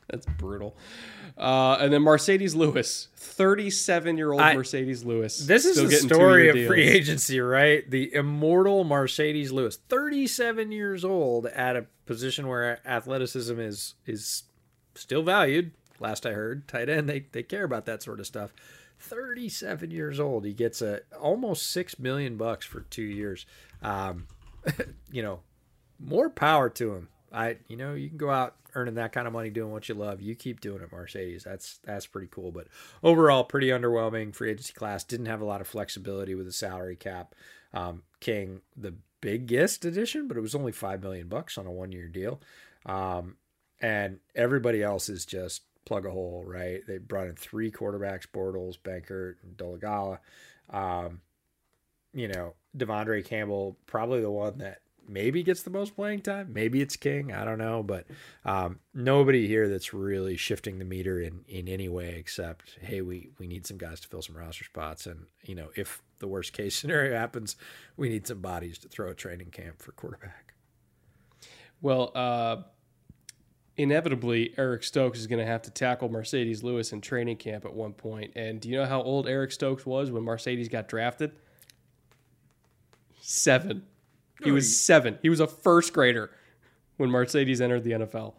that's 0.08 0.26
brutal. 0.38 0.76
Uh, 1.38 1.78
and 1.82 1.92
then 1.92 2.02
Marcedes 2.02 2.56
Lewis, 2.56 3.10
thirty-seven-year-old 3.18 4.40
Marcedes 4.42 5.04
Lewis. 5.04 5.46
This 5.46 5.66
is 5.66 5.76
the 5.76 5.92
story 5.92 6.48
of 6.48 6.56
deals. 6.56 6.68
free 6.68 6.88
agency, 6.88 7.42
right? 7.42 7.90
The 7.90 8.14
immortal 8.14 8.86
Marcedes 8.86 9.52
Lewis, 9.52 9.76
thirty-seven 9.76 10.72
years 10.72 11.04
old, 11.04 11.48
at 11.48 11.76
a 11.76 11.88
position 12.06 12.48
where 12.48 12.80
athleticism 12.88 13.60
is 13.60 13.96
is 14.06 14.44
still 14.96 15.24
valued. 15.24 15.72
Last 16.00 16.26
I 16.26 16.32
heard, 16.32 16.68
tight 16.68 16.90
end 16.90 17.10
they 17.10 17.26
they 17.32 17.44
care 17.44 17.64
about 17.64 17.86
that 17.86 18.04
sort 18.04 18.20
of 18.20 18.28
stuff. 18.28 18.54
37 19.00 19.92
years 19.92 20.20
old. 20.20 20.46
He 20.46 20.54
gets 20.54 20.82
a 20.82 21.02
almost 21.20 21.70
six 21.72 22.00
million 22.00 22.38
bucks 22.38 22.66
for 22.66 22.82
two 22.82 23.04
years. 23.04 23.46
Um, 23.82 24.28
you 25.12 25.22
know, 25.22 25.42
more 26.00 26.30
power 26.30 26.70
to 26.70 26.94
him. 26.94 27.10
I, 27.32 27.58
you 27.68 27.76
know, 27.78 27.94
you 27.94 28.10
can 28.10 28.18
go 28.18 28.30
out 28.30 28.56
earning 28.76 28.96
that 28.96 29.14
kind 29.14 29.28
of 29.28 29.34
money 29.34 29.50
doing 29.50 29.72
what 29.72 29.88
you 29.90 29.96
love. 29.96 30.22
You 30.22 30.36
keep 30.36 30.62
doing 30.62 30.82
it, 30.82 30.92
Marcedes. 30.92 31.44
That's 31.44 31.80
that's 31.84 32.08
pretty 32.08 32.28
cool. 32.32 32.52
But 32.52 32.68
overall, 33.04 33.44
pretty 33.44 33.68
underwhelming. 33.68 34.34
Free 34.34 34.52
agency 34.52 34.74
class 34.74 35.04
didn't 35.04 35.26
have 35.28 35.42
a 35.42 35.46
lot 35.46 35.62
of 35.62 35.68
flexibility 35.68 36.36
with 36.36 36.46
the 36.46 36.54
salary 36.54 36.96
cap. 36.96 37.36
Um, 37.74 38.04
King, 38.20 38.62
the 38.76 38.96
biggest 39.22 39.86
addition, 39.86 40.28
but 40.28 40.38
it 40.38 40.42
was 40.42 40.56
only 40.56 40.72
five 40.72 41.02
million 41.02 41.28
bucks 41.28 41.58
on 41.58 41.66
a 41.66 41.72
one 41.72 41.92
year 41.92 42.08
deal. 42.08 42.42
Um, 42.86 43.38
and 43.82 44.20
everybody 44.36 44.82
else 44.82 45.10
is 45.10 45.26
just 45.26 45.64
plug 45.86 46.06
a 46.06 46.12
hole, 46.12 46.44
right? 46.46 46.82
They 46.88 46.98
brought 46.98 47.28
in 47.28 47.36
three 47.36 47.72
quarterbacks, 47.72 48.26
Bortles, 48.32 48.78
Benkert, 48.80 49.36
and 49.44 49.56
Dolegala. 49.56 50.20
Um, 50.70 51.22
you 52.14 52.28
know, 52.28 52.54
Devondre 52.76 53.24
Campbell 53.24 53.78
probably 53.86 54.22
the 54.22 54.32
one 54.32 54.58
that 54.60 54.80
maybe 55.08 55.44
gets 55.44 55.64
the 55.64 55.70
most 55.70 55.96
playing 55.96 56.22
time. 56.22 56.52
Maybe 56.52 56.82
it's 56.82 56.96
King. 56.96 57.32
I 57.32 57.46
don't 57.46 57.58
know, 57.58 57.84
but 57.84 58.06
um, 58.44 58.80
nobody 58.94 59.48
here 59.48 59.70
that's 59.70 59.94
really 59.94 60.38
shifting 60.38 60.80
the 60.80 60.86
meter 60.86 61.20
in 61.20 61.44
in 61.48 61.68
any 61.68 61.90
way 61.90 62.16
except 62.18 62.78
hey, 62.82 63.02
we 63.02 63.30
we 63.40 63.48
need 63.48 63.66
some 63.66 63.78
guys 63.78 64.00
to 64.02 64.08
fill 64.08 64.22
some 64.22 64.38
roster 64.38 64.64
spots, 64.64 65.06
and 65.06 65.26
you 65.44 65.56
know, 65.56 65.70
if 65.76 66.02
the 66.20 66.28
worst 66.28 66.54
case 66.54 66.76
scenario 66.80 67.18
happens, 67.18 67.56
we 67.98 68.10
need 68.10 68.28
some 68.28 68.42
bodies 68.42 68.78
to 68.80 68.88
throw 68.88 69.10
a 69.10 69.16
training 69.16 69.52
camp 69.52 69.82
for 69.82 69.92
quarterback. 69.92 70.54
Well, 71.82 72.12
uh, 72.16 72.58
inevitably, 73.78 74.54
Eric 74.58 74.84
Stokes 74.84 75.20
is 75.20 75.28
going 75.28 75.40
to 75.40 75.46
have 75.46 75.62
to 75.64 75.72
tackle 75.72 76.10
Marcedes 76.10 76.64
Lewis 76.64 76.92
in 76.92 77.02
training 77.02 77.38
camp 77.38 77.66
at 77.66 77.74
one 77.74 77.94
point. 77.94 78.32
And 78.36 78.60
do 78.60 78.70
you 78.70 78.78
know 78.78 78.86
how 78.86 79.02
old 79.02 79.28
Eric 79.28 79.52
Stokes 79.52 79.86
was 79.86 80.12
when 80.12 80.24
Marcedes 80.24 80.70
got 80.70 80.88
drafted? 80.88 81.32
Seven. 83.22 83.84
He 84.44 84.52
was 84.52 84.80
seven. 84.80 85.18
He 85.22 85.30
was 85.30 85.40
a 85.40 85.48
first 85.48 85.94
grader 85.94 86.30
when 86.98 87.10
Marcedes 87.10 87.62
entered 87.62 87.84
the 87.84 87.92
NFL. 87.92 88.34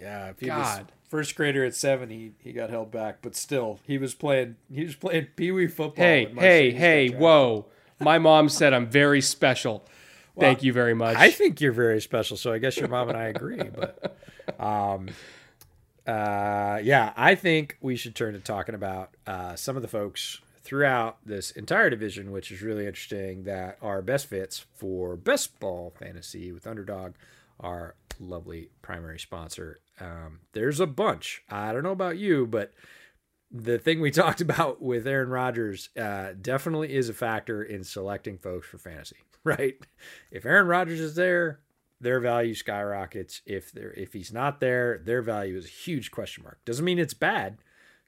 Yeah, 0.00 0.28
if 0.28 0.40
he 0.40 0.46
God. 0.46 0.58
was 0.58 0.86
first 1.08 1.36
grader 1.36 1.64
at 1.64 1.74
seven, 1.74 2.08
he, 2.08 2.32
he 2.38 2.52
got 2.52 2.70
held 2.70 2.90
back, 2.90 3.18
but 3.20 3.34
still, 3.34 3.80
he 3.86 3.98
was 3.98 4.14
playing 4.14 4.56
he 4.72 4.84
was 4.84 4.94
playing 4.94 5.26
pee 5.36 5.50
wee 5.50 5.66
football. 5.66 6.04
Hey, 6.04 6.32
hey, 6.38 6.70
hey, 6.70 7.08
whoa. 7.10 7.66
My 8.00 8.18
mom 8.18 8.48
said 8.48 8.72
I'm 8.72 8.86
very 8.86 9.20
special. 9.20 9.84
Thank 10.38 10.62
you 10.62 10.72
very 10.72 10.94
much. 10.94 11.16
I 11.18 11.30
think 11.30 11.60
you're 11.60 11.72
very 11.72 12.00
special, 12.00 12.36
so 12.36 12.50
I 12.50 12.58
guess 12.58 12.78
your 12.78 12.88
mom 12.88 13.10
and 13.10 13.18
I 13.18 13.24
agree. 13.24 13.60
But, 13.62 14.16
um, 14.58 15.08
uh, 16.06 16.80
yeah, 16.82 17.12
I 17.16 17.34
think 17.34 17.76
we 17.80 17.96
should 17.96 18.14
turn 18.14 18.34
to 18.34 18.40
talking 18.40 18.74
about 18.74 19.16
uh, 19.26 19.54
some 19.54 19.76
of 19.76 19.82
the 19.82 19.88
folks 19.88 20.40
throughout 20.62 21.18
this 21.24 21.50
entire 21.52 21.90
division, 21.90 22.32
which 22.32 22.50
is 22.50 22.62
really 22.62 22.86
interesting. 22.86 23.44
That 23.44 23.78
are 23.82 24.02
best 24.02 24.26
fits 24.26 24.64
for 24.74 25.16
best 25.16 25.60
ball 25.60 25.92
fantasy 25.98 26.52
with 26.52 26.66
Underdog, 26.66 27.14
our 27.58 27.94
lovely 28.18 28.70
primary 28.82 29.18
sponsor. 29.18 29.80
Um, 30.00 30.40
there's 30.52 30.80
a 30.80 30.86
bunch. 30.86 31.42
I 31.48 31.72
don't 31.72 31.82
know 31.82 31.90
about 31.90 32.18
you, 32.18 32.46
but 32.46 32.72
the 33.50 33.78
thing 33.78 34.00
we 34.00 34.10
talked 34.10 34.40
about 34.40 34.80
with 34.80 35.06
Aaron 35.06 35.28
Rodgers 35.28 35.90
uh, 35.98 36.30
definitely 36.40 36.94
is 36.94 37.08
a 37.08 37.14
factor 37.14 37.62
in 37.62 37.84
selecting 37.84 38.38
folks 38.38 38.66
for 38.66 38.78
fantasy, 38.78 39.16
right? 39.44 39.76
If 40.30 40.46
Aaron 40.46 40.66
Rodgers 40.66 41.00
is 41.00 41.14
there, 41.14 41.60
their 42.00 42.20
value 42.20 42.54
skyrockets. 42.54 43.42
If 43.46 43.72
they're 43.72 43.92
if 43.92 44.12
he's 44.12 44.32
not 44.32 44.60
there, 44.60 44.98
their 44.98 45.22
value 45.22 45.56
is 45.56 45.66
a 45.66 45.68
huge 45.68 46.10
question 46.10 46.42
mark. 46.42 46.58
Doesn't 46.64 46.84
mean 46.84 46.98
it's 46.98 47.14
bad. 47.14 47.58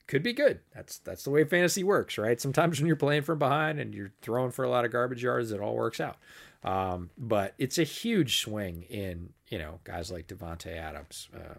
Could 0.07 0.23
be 0.23 0.33
good. 0.33 0.61
That's 0.75 0.99
that's 0.99 1.25
the 1.25 1.31
way 1.31 1.45
fantasy 1.45 1.85
works, 1.85 2.19
right? 2.19 2.41
Sometimes 2.41 2.81
when 2.81 2.87
you're 2.87 2.97
playing 2.97 3.23
from 3.23 3.39
behind 3.39 3.79
and 3.79 3.95
you're 3.95 4.13
throwing 4.21 4.51
for 4.51 4.65
a 4.65 4.71
lot 4.71 4.85
of 4.85 4.93
garbage 4.93 5.23
yards, 5.23 5.53
it 5.53 5.61
all 5.61 5.75
works 5.75 6.01
out. 6.01 6.17
Um, 6.65 7.11
but 7.19 7.55
it's 7.59 7.79
a 7.79 7.85
huge 7.85 8.41
swing 8.41 8.83
in 8.89 9.31
you 9.49 9.59
know 9.59 9.81
guys 9.85 10.11
like 10.11 10.27
Davante 10.27 10.77
Adams, 10.77 11.29
uh, 11.35 11.55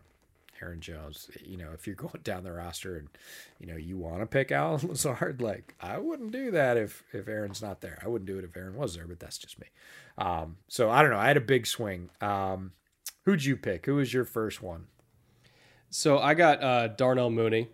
Aaron 0.62 0.82
Jones. 0.82 1.30
You 1.44 1.58
know, 1.58 1.72
if 1.74 1.88
you're 1.88 1.96
going 1.98 2.22
down 2.24 2.44
the 2.44 2.52
roster 2.52 2.98
and 2.98 3.10
you 3.60 3.68
know 3.68 3.76
you 3.76 3.98
want 3.98 4.22
to 4.22 4.26
pick 4.26 4.52
Allen 4.52 4.88
Lazard, 4.88 5.42
like 5.42 5.76
I 5.80 5.98
wouldn't 5.98 6.32
do 6.32 6.52
that 6.52 6.78
if 6.78 7.04
if 7.14 7.28
Aaron's 7.28 7.62
not 7.62 7.82
there. 7.82 8.00
I 8.04 8.08
wouldn't 8.08 8.28
do 8.28 8.38
it 8.38 8.46
if 8.46 8.56
Aaron 8.56 8.76
was 8.76 8.96
there, 8.96 9.08
but 9.08 9.20
that's 9.20 9.38
just 9.38 9.60
me. 9.60 9.68
Um, 10.18 10.58
so 10.68 10.90
I 10.90 11.02
don't 11.02 11.12
know. 11.12 11.18
I 11.18 11.28
had 11.28 11.38
a 11.38 11.42
big 11.42 11.68
swing. 11.68 12.10
Um, 12.22 12.72
who'd 13.26 13.44
you 13.44 13.58
pick? 13.58 13.86
Who 13.86 13.96
was 13.96 14.14
your 14.14 14.26
first 14.26 14.62
one? 14.62 14.86
So 15.90 16.18
I 16.18 16.34
got 16.34 16.64
uh, 16.64 16.88
Darnell 16.88 17.30
Mooney, 17.30 17.70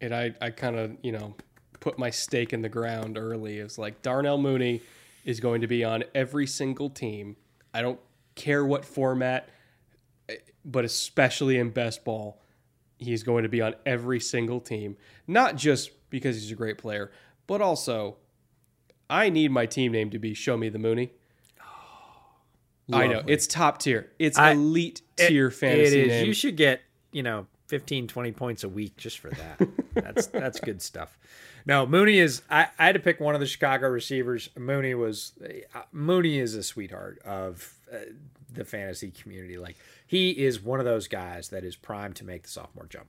and 0.00 0.14
I, 0.14 0.34
I 0.40 0.50
kind 0.50 0.76
of 0.76 0.96
you 1.02 1.12
know 1.12 1.34
put 1.80 1.98
my 1.98 2.10
stake 2.10 2.52
in 2.52 2.62
the 2.62 2.68
ground 2.68 3.16
early. 3.16 3.58
It's 3.58 3.78
like 3.78 4.02
Darnell 4.02 4.38
Mooney 4.38 4.82
is 5.24 5.40
going 5.40 5.60
to 5.60 5.66
be 5.66 5.84
on 5.84 6.04
every 6.14 6.46
single 6.46 6.90
team. 6.90 7.36
I 7.72 7.82
don't 7.82 8.00
care 8.34 8.64
what 8.64 8.84
format, 8.84 9.48
but 10.70 10.84
especially 10.84 11.58
in 11.58 11.70
best 11.70 12.04
ball, 12.04 12.40
he's 12.98 13.22
going 13.22 13.42
to 13.42 13.48
be 13.48 13.60
on 13.60 13.74
every 13.86 14.20
single 14.20 14.60
team. 14.60 14.96
Not 15.26 15.56
just 15.56 15.90
because 16.10 16.40
he's 16.40 16.52
a 16.52 16.54
great 16.54 16.78
player, 16.78 17.10
but 17.46 17.60
also 17.60 18.16
I 19.10 19.30
need 19.30 19.50
my 19.50 19.66
team 19.66 19.92
name 19.92 20.10
to 20.10 20.18
be 20.18 20.34
Show 20.34 20.56
Me 20.56 20.68
the 20.68 20.78
Mooney. 20.78 21.12
I 22.90 23.06
know 23.06 23.22
it's 23.26 23.46
top 23.46 23.78
tier. 23.80 24.10
It's 24.18 24.38
I- 24.38 24.52
elite 24.52 25.02
tier 25.16 25.50
fantasy 25.50 26.00
It 26.00 26.06
is. 26.06 26.08
name. 26.08 26.26
You 26.26 26.32
should 26.32 26.56
get, 26.56 26.80
you 27.12 27.22
know, 27.22 27.46
15, 27.66 28.08
20 28.08 28.32
points 28.32 28.64
a 28.64 28.68
week 28.68 28.96
just 28.96 29.18
for 29.18 29.28
that. 29.30 29.68
that's 29.94 30.26
that's 30.28 30.58
good 30.58 30.80
stuff. 30.80 31.18
No, 31.66 31.84
Mooney 31.84 32.18
is. 32.18 32.40
I, 32.48 32.68
I 32.78 32.86
had 32.86 32.92
to 32.94 32.98
pick 33.00 33.20
one 33.20 33.34
of 33.34 33.40
the 33.42 33.46
Chicago 33.46 33.88
receivers. 33.88 34.48
Mooney 34.56 34.94
was. 34.94 35.32
Uh, 35.74 35.80
Mooney 35.92 36.38
is 36.38 36.54
a 36.54 36.62
sweetheart 36.62 37.18
of 37.26 37.74
uh, 37.92 37.98
the 38.52 38.64
fantasy 38.64 39.10
community. 39.10 39.58
Like 39.58 39.76
he 40.06 40.30
is 40.30 40.60
one 40.60 40.78
of 40.78 40.86
those 40.86 41.08
guys 41.08 41.48
that 41.48 41.64
is 41.64 41.76
primed 41.76 42.16
to 42.16 42.24
make 42.24 42.44
the 42.44 42.48
sophomore 42.48 42.86
jump. 42.88 43.08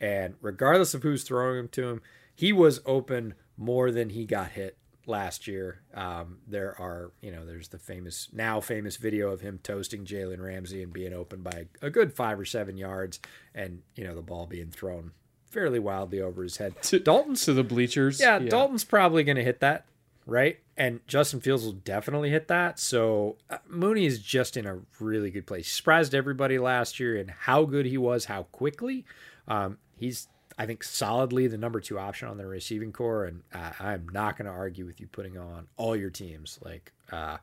And 0.00 0.34
regardless 0.40 0.94
of 0.94 1.02
who's 1.02 1.24
throwing 1.24 1.58
him 1.58 1.68
to 1.68 1.88
him, 1.88 2.02
he 2.34 2.52
was 2.52 2.80
open 2.86 3.34
more 3.56 3.90
than 3.90 4.10
he 4.10 4.24
got 4.24 4.52
hit 4.52 4.78
last 5.06 5.46
year. 5.46 5.82
Um, 5.94 6.38
there 6.46 6.74
are, 6.80 7.12
you 7.20 7.30
know, 7.30 7.44
there's 7.44 7.68
the 7.68 7.78
famous, 7.78 8.28
now 8.32 8.60
famous 8.60 8.96
video 8.96 9.30
of 9.30 9.42
him 9.42 9.60
toasting 9.62 10.04
Jalen 10.04 10.42
Ramsey 10.42 10.82
and 10.82 10.92
being 10.92 11.12
open 11.12 11.42
by 11.42 11.66
a 11.82 11.90
good 11.90 12.14
five 12.14 12.40
or 12.40 12.46
seven 12.46 12.78
yards 12.78 13.20
and, 13.54 13.82
you 13.94 14.04
know, 14.04 14.14
the 14.14 14.22
ball 14.22 14.46
being 14.46 14.70
thrown 14.70 15.12
fairly 15.50 15.78
wildly 15.78 16.20
over 16.20 16.42
his 16.42 16.56
head. 16.56 16.80
to, 16.82 16.98
Dalton's, 16.98 17.44
to 17.44 17.52
the 17.52 17.64
bleachers. 17.64 18.20
yeah, 18.20 18.38
Dalton's 18.38 18.84
probably 18.84 19.24
going 19.24 19.36
to 19.36 19.44
hit 19.44 19.60
that, 19.60 19.84
right? 20.26 20.60
And 20.80 21.06
Justin 21.06 21.40
Fields 21.40 21.62
will 21.62 21.72
definitely 21.72 22.30
hit 22.30 22.48
that. 22.48 22.78
So 22.78 23.36
uh, 23.50 23.58
Mooney 23.68 24.06
is 24.06 24.18
just 24.18 24.56
in 24.56 24.64
a 24.64 24.78
really 24.98 25.30
good 25.30 25.46
place. 25.46 25.70
Surprised 25.70 26.14
everybody 26.14 26.58
last 26.58 26.98
year 26.98 27.18
and 27.18 27.30
how 27.30 27.66
good 27.66 27.84
he 27.84 27.98
was, 27.98 28.24
how 28.24 28.44
quickly. 28.44 29.04
Um, 29.46 29.76
he's, 29.98 30.28
I 30.56 30.64
think, 30.64 30.82
solidly 30.82 31.46
the 31.48 31.58
number 31.58 31.80
two 31.80 31.98
option 31.98 32.28
on 32.28 32.38
the 32.38 32.46
receiving 32.46 32.92
core, 32.92 33.26
and 33.26 33.42
uh, 33.52 33.72
I'm 33.78 34.08
not 34.08 34.38
going 34.38 34.46
to 34.46 34.52
argue 34.52 34.86
with 34.86 35.02
you 35.02 35.06
putting 35.06 35.36
on 35.36 35.66
all 35.76 35.94
your 35.94 36.08
teams. 36.08 36.58
Like, 36.64 36.94
uh, 37.12 37.36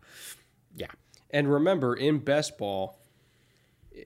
yeah, 0.75 0.87
And 1.29 1.47
remember, 1.53 1.95
in 1.95 2.17
best 2.17 2.57
ball, 2.57 2.97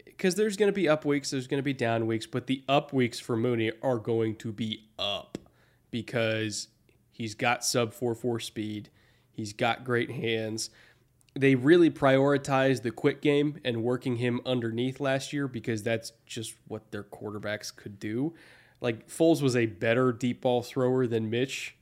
because 0.04 0.36
there's 0.36 0.58
going 0.58 0.68
to 0.74 0.76
be 0.76 0.90
up 0.90 1.06
weeks, 1.06 1.32
there's 1.32 1.48
going 1.48 1.60
to 1.60 1.64
be 1.64 1.72
down 1.72 2.06
weeks, 2.06 2.26
but 2.26 2.48
the 2.48 2.66
up 2.68 2.92
weeks 2.92 3.18
for 3.18 3.38
Mooney 3.38 3.72
are 3.82 3.98
going 3.98 4.36
to 4.36 4.52
be 4.52 4.90
up 5.00 5.38
because 5.90 6.68
he's 7.14 7.34
got 7.34 7.64
sub 7.64 7.94
4 7.94 8.14
4 8.14 8.42
speed, 8.42 8.90
he's 9.34 9.54
got 9.54 9.84
great 9.84 10.12
hands. 10.12 10.70
They 11.34 11.56
really 11.56 11.90
prioritized 11.90 12.82
the 12.82 12.92
quick 12.92 13.22
game 13.22 13.60
and 13.64 13.84
working 13.84 14.18
him 14.18 14.42
underneath 14.46 15.00
last 15.00 15.32
year 15.32 15.48
because 15.48 15.82
that's 15.84 16.12
just 16.26 16.56
what 16.68 16.92
their 16.92 17.04
quarterbacks 17.04 17.74
could 17.76 18.00
do. 18.00 18.34
Like 18.82 19.08
Foles 19.08 19.42
was 19.42 19.56
a 19.56 19.66
better 19.68 20.12
deep 20.12 20.42
ball 20.42 20.62
thrower 20.62 21.08
than 21.08 21.30
Mitch 21.30 21.76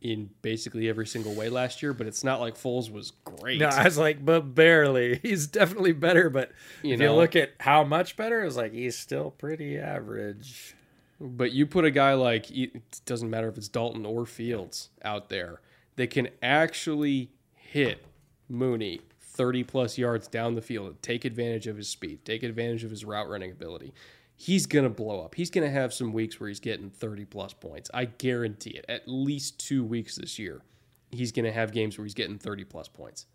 in 0.00 0.30
basically 0.42 0.88
every 0.88 1.06
single 1.06 1.34
way 1.34 1.48
last 1.48 1.82
year, 1.82 1.92
but 1.92 2.06
it's 2.06 2.24
not 2.24 2.40
like 2.40 2.54
Foles 2.56 2.90
was 2.90 3.12
great. 3.24 3.60
no, 3.60 3.66
I 3.68 3.84
was 3.84 3.96
like, 3.98 4.24
but 4.24 4.54
barely. 4.54 5.18
He's 5.22 5.46
definitely 5.46 5.92
better, 5.92 6.28
but 6.28 6.50
You 6.82 6.94
if 6.94 7.00
know. 7.00 7.12
you 7.12 7.12
look 7.20 7.36
at 7.36 7.52
how 7.60 7.84
much 7.84 8.16
better, 8.16 8.42
it's 8.44 8.56
like 8.56 8.72
he's 8.72 8.96
still 8.98 9.30
pretty 9.30 9.78
average. 9.78 10.74
But 11.20 11.52
you 11.52 11.66
put 11.66 11.84
a 11.84 11.90
guy 11.90 12.14
like 12.14 12.50
it 12.50 12.82
doesn't 13.06 13.30
matter 13.30 13.48
if 13.48 13.56
it's 13.56 13.68
Dalton 13.68 14.04
or 14.04 14.26
Fields 14.26 14.90
out 15.02 15.28
there 15.28 15.60
that 15.96 16.10
can 16.10 16.28
actually 16.42 17.30
hit 17.54 18.04
Mooney 18.48 19.00
30 19.20 19.64
plus 19.64 19.98
yards 19.98 20.28
down 20.28 20.54
the 20.54 20.62
field, 20.62 21.02
take 21.02 21.24
advantage 21.24 21.66
of 21.66 21.76
his 21.76 21.88
speed, 21.88 22.24
take 22.24 22.42
advantage 22.42 22.84
of 22.84 22.90
his 22.90 23.04
route 23.04 23.28
running 23.28 23.50
ability. 23.50 23.92
He's 24.34 24.66
going 24.66 24.84
to 24.84 24.90
blow 24.90 25.24
up. 25.24 25.34
He's 25.34 25.50
going 25.50 25.66
to 25.66 25.72
have 25.72 25.94
some 25.94 26.12
weeks 26.12 26.38
where 26.38 26.48
he's 26.48 26.60
getting 26.60 26.90
30 26.90 27.24
plus 27.24 27.52
points. 27.54 27.90
I 27.94 28.04
guarantee 28.04 28.70
it. 28.70 28.84
At 28.88 29.02
least 29.06 29.58
2 29.66 29.82
weeks 29.82 30.16
this 30.16 30.38
year. 30.38 30.62
He's 31.10 31.32
going 31.32 31.46
to 31.46 31.52
have 31.52 31.72
games 31.72 31.96
where 31.96 32.04
he's 32.04 32.14
getting 32.14 32.38
30 32.38 32.64
plus 32.64 32.88
points. 32.88 33.26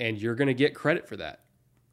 And 0.00 0.18
you're 0.20 0.34
going 0.34 0.48
to 0.48 0.54
get 0.54 0.74
credit 0.74 1.06
for 1.08 1.16
that. 1.16 1.40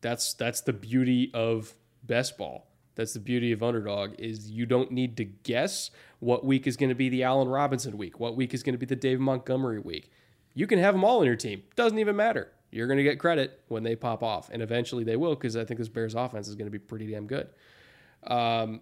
That's 0.01 0.33
that's 0.33 0.61
the 0.61 0.73
beauty 0.73 1.31
of 1.33 1.73
best 2.03 2.37
ball. 2.37 2.67
That's 2.95 3.13
the 3.13 3.19
beauty 3.19 3.51
of 3.51 3.63
underdog 3.63 4.13
is 4.19 4.51
you 4.51 4.65
don't 4.65 4.91
need 4.91 5.17
to 5.17 5.25
guess 5.25 5.91
what 6.19 6.45
week 6.45 6.67
is 6.67 6.77
going 6.77 6.89
to 6.89 6.95
be 6.95 7.09
the 7.09 7.23
Allen 7.23 7.47
Robinson 7.47 7.97
week, 7.97 8.19
what 8.19 8.35
week 8.35 8.53
is 8.53 8.63
going 8.63 8.73
to 8.73 8.79
be 8.79 8.85
the 8.85 8.95
Dave 8.95 9.19
Montgomery 9.19 9.79
week. 9.79 10.11
You 10.53 10.67
can 10.67 10.79
have 10.79 10.93
them 10.93 11.03
all 11.03 11.21
in 11.21 11.25
your 11.25 11.35
team. 11.35 11.63
Doesn't 11.75 11.97
even 11.97 12.15
matter. 12.15 12.51
You're 12.71 12.87
going 12.87 12.97
to 12.97 13.03
get 13.03 13.19
credit 13.19 13.61
when 13.67 13.83
they 13.83 13.95
pop 13.95 14.23
off, 14.23 14.49
and 14.51 14.61
eventually 14.61 15.03
they 15.03 15.15
will 15.15 15.35
because 15.35 15.55
I 15.55 15.65
think 15.65 15.79
this 15.79 15.89
Bears 15.89 16.15
offense 16.15 16.47
is 16.47 16.55
going 16.55 16.65
to 16.65 16.71
be 16.71 16.79
pretty 16.79 17.07
damn 17.07 17.27
good. 17.27 17.49
Um, 18.25 18.81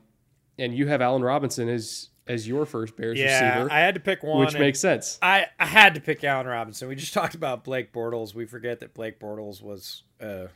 and 0.58 0.76
you 0.76 0.88
have 0.88 1.02
Allen 1.02 1.24
Robinson 1.24 1.68
as 1.70 2.10
as 2.28 2.48
your 2.48 2.66
first 2.66 2.96
Bears 2.96 3.20
receiver, 3.20 3.68
I 3.72 3.80
had 3.80 3.96
to 3.96 4.00
pick 4.00 4.24
one, 4.24 4.40
which 4.46 4.54
makes 4.54 4.80
sense. 4.80 5.18
I, 5.22 5.48
I 5.60 5.66
had 5.66 5.96
to 5.96 6.02
pick 6.02 6.24
Allen 6.24 6.48
Robinson. 6.48 6.88
We 6.88 6.96
just 6.96 7.14
talked 7.16 7.36
about 7.36 7.64
Blake 7.64 7.92
Bortles. 7.92 8.34
We 8.34 8.46
forget 8.46 8.80
that 8.80 8.94
Blake 8.94 9.20
Bortles 9.20 9.62
was 9.62 10.04
uh, 10.22 10.48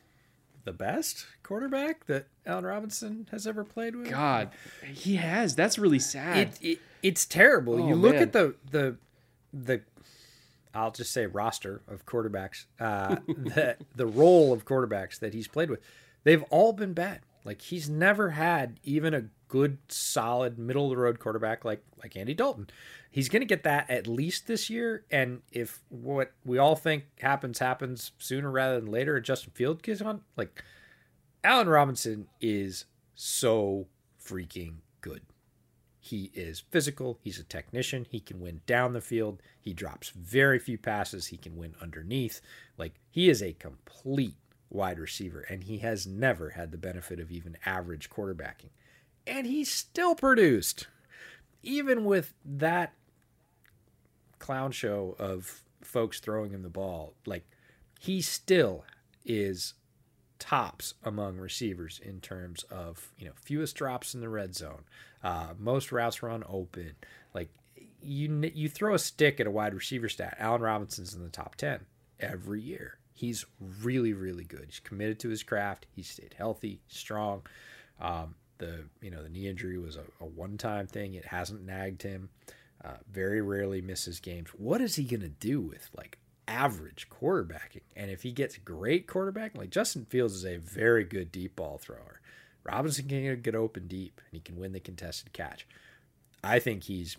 the 0.65 0.73
best 0.73 1.25
quarterback 1.43 2.05
that 2.07 2.27
Allen 2.45 2.65
Robinson 2.65 3.27
has 3.31 3.47
ever 3.47 3.63
played 3.63 3.95
with. 3.95 4.09
God, 4.09 4.49
he 4.93 5.15
has. 5.15 5.55
That's 5.55 5.77
really 5.77 5.99
sad. 5.99 6.37
it, 6.37 6.59
it 6.61 6.79
it's 7.01 7.25
terrible. 7.25 7.81
Oh, 7.81 7.87
you 7.87 7.95
look 7.95 8.13
man. 8.13 8.23
at 8.23 8.33
the 8.33 8.55
the 8.69 8.97
the. 9.53 9.81
I'll 10.73 10.91
just 10.91 11.13
say 11.13 11.25
roster 11.25 11.81
of 11.87 12.05
quarterbacks, 12.05 12.65
uh, 12.79 13.15
the 13.27 13.77
the 13.95 14.05
role 14.05 14.51
of 14.51 14.65
quarterbacks 14.65 15.19
that 15.19 15.33
he's 15.33 15.47
played 15.47 15.69
with, 15.69 15.79
they've 16.25 16.43
all 16.49 16.73
been 16.73 16.93
bad. 16.93 17.21
Like 17.45 17.61
he's 17.61 17.89
never 17.89 18.31
had 18.31 18.79
even 18.83 19.13
a 19.13 19.25
good, 19.47 19.77
solid, 19.87 20.57
middle 20.57 20.85
of 20.85 20.89
the 20.91 20.97
road 20.97 21.19
quarterback 21.19 21.65
like 21.65 21.83
like 22.01 22.15
Andy 22.15 22.33
Dalton. 22.33 22.67
He's 23.09 23.29
going 23.29 23.41
to 23.41 23.47
get 23.47 23.63
that 23.63 23.89
at 23.89 24.07
least 24.07 24.45
this 24.47 24.69
year. 24.69 25.05
And 25.09 25.41
if 25.51 25.81
what 25.89 26.33
we 26.43 26.57
all 26.57 26.75
think 26.75 27.05
happens 27.21 27.59
happens 27.59 28.11
sooner 28.17 28.51
rather 28.51 28.79
than 28.79 28.91
later, 28.91 29.19
Justin 29.21 29.53
Field 29.53 29.81
gets 29.81 30.01
on, 30.01 30.21
like 30.35 30.63
Allen 31.43 31.69
Robinson 31.69 32.27
is 32.41 32.85
so 33.13 33.87
freaking 34.21 34.77
good. 35.01 35.21
He 35.99 36.29
is 36.35 36.63
physical. 36.69 37.17
He's 37.23 37.39
a 37.39 37.43
technician. 37.43 38.05
He 38.09 38.19
can 38.19 38.39
win 38.39 38.61
down 38.67 38.93
the 38.93 39.01
field. 39.01 39.41
He 39.59 39.73
drops 39.73 40.09
very 40.09 40.59
few 40.59 40.77
passes. 40.77 41.27
He 41.27 41.37
can 41.37 41.55
win 41.55 41.73
underneath. 41.81 42.41
Like 42.77 42.93
he 43.09 43.29
is 43.29 43.41
a 43.41 43.53
complete 43.53 44.35
wide 44.69 44.99
receiver, 44.99 45.41
and 45.49 45.63
he 45.63 45.79
has 45.79 46.05
never 46.05 46.51
had 46.51 46.71
the 46.71 46.77
benefit 46.77 47.19
of 47.19 47.31
even 47.31 47.57
average 47.65 48.09
quarterbacking. 48.09 48.69
And 49.27 49.47
he 49.47 49.63
still 49.63 50.15
produced, 50.15 50.87
even 51.63 52.05
with 52.05 52.33
that 52.43 52.93
clown 54.39 54.71
show 54.71 55.15
of 55.17 55.63
folks 55.81 56.19
throwing 56.19 56.51
him 56.51 56.61
the 56.61 56.69
ball. 56.69 57.13
Like 57.25 57.45
he 57.99 58.21
still 58.21 58.85
is 59.25 59.73
tops 60.37 60.93
among 61.03 61.37
receivers 61.37 61.99
in 62.03 62.19
terms 62.19 62.63
of 62.69 63.11
you 63.17 63.25
know 63.25 63.31
fewest 63.35 63.75
drops 63.75 64.13
in 64.13 64.21
the 64.21 64.29
red 64.29 64.55
zone, 64.55 64.83
uh, 65.23 65.53
most 65.57 65.91
routes 65.91 66.21
run 66.21 66.43
open. 66.47 66.95
Like 67.33 67.49
you 68.01 68.51
you 68.53 68.69
throw 68.69 68.93
a 68.93 68.99
stick 68.99 69.39
at 69.39 69.47
a 69.47 69.51
wide 69.51 69.73
receiver 69.73 70.09
stat. 70.09 70.37
Allen 70.39 70.61
Robinson's 70.61 71.13
in 71.13 71.23
the 71.23 71.29
top 71.29 71.55
ten 71.55 71.81
every 72.19 72.61
year. 72.61 72.97
He's 73.13 73.45
really 73.81 74.13
really 74.13 74.43
good. 74.43 74.65
He's 74.65 74.79
committed 74.79 75.19
to 75.21 75.29
his 75.29 75.43
craft. 75.43 75.87
He 75.91 76.03
stayed 76.03 76.35
healthy, 76.37 76.81
strong. 76.87 77.41
Um, 77.99 78.35
the 78.57 78.85
you 79.01 79.11
know 79.11 79.23
the 79.23 79.29
knee 79.29 79.47
injury 79.47 79.77
was 79.77 79.95
a, 79.95 80.03
a 80.19 80.25
one 80.25 80.57
time 80.57 80.87
thing. 80.87 81.13
It 81.13 81.25
hasn't 81.25 81.65
nagged 81.65 82.03
him. 82.03 82.29
Uh, 82.83 82.97
very 83.11 83.41
rarely 83.41 83.81
misses 83.81 84.19
games. 84.19 84.49
What 84.49 84.81
is 84.81 84.95
he 84.95 85.03
gonna 85.03 85.29
do 85.29 85.61
with 85.61 85.89
like 85.97 86.17
average 86.47 87.07
quarterbacking? 87.09 87.81
And 87.95 88.11
if 88.11 88.23
he 88.23 88.31
gets 88.31 88.57
great 88.57 89.07
quarterbacking, 89.07 89.57
like 89.57 89.69
Justin 89.71 90.05
Fields 90.05 90.35
is 90.35 90.45
a 90.45 90.57
very 90.57 91.03
good 91.03 91.31
deep 91.31 91.55
ball 91.55 91.77
thrower. 91.77 92.21
Robinson 92.63 93.07
can 93.07 93.41
get 93.41 93.55
open 93.55 93.87
deep 93.87 94.19
and 94.25 94.33
he 94.33 94.39
can 94.39 94.59
win 94.59 94.73
the 94.73 94.79
contested 94.79 95.33
catch. 95.33 95.67
I 96.43 96.59
think 96.59 96.83
he's 96.83 97.17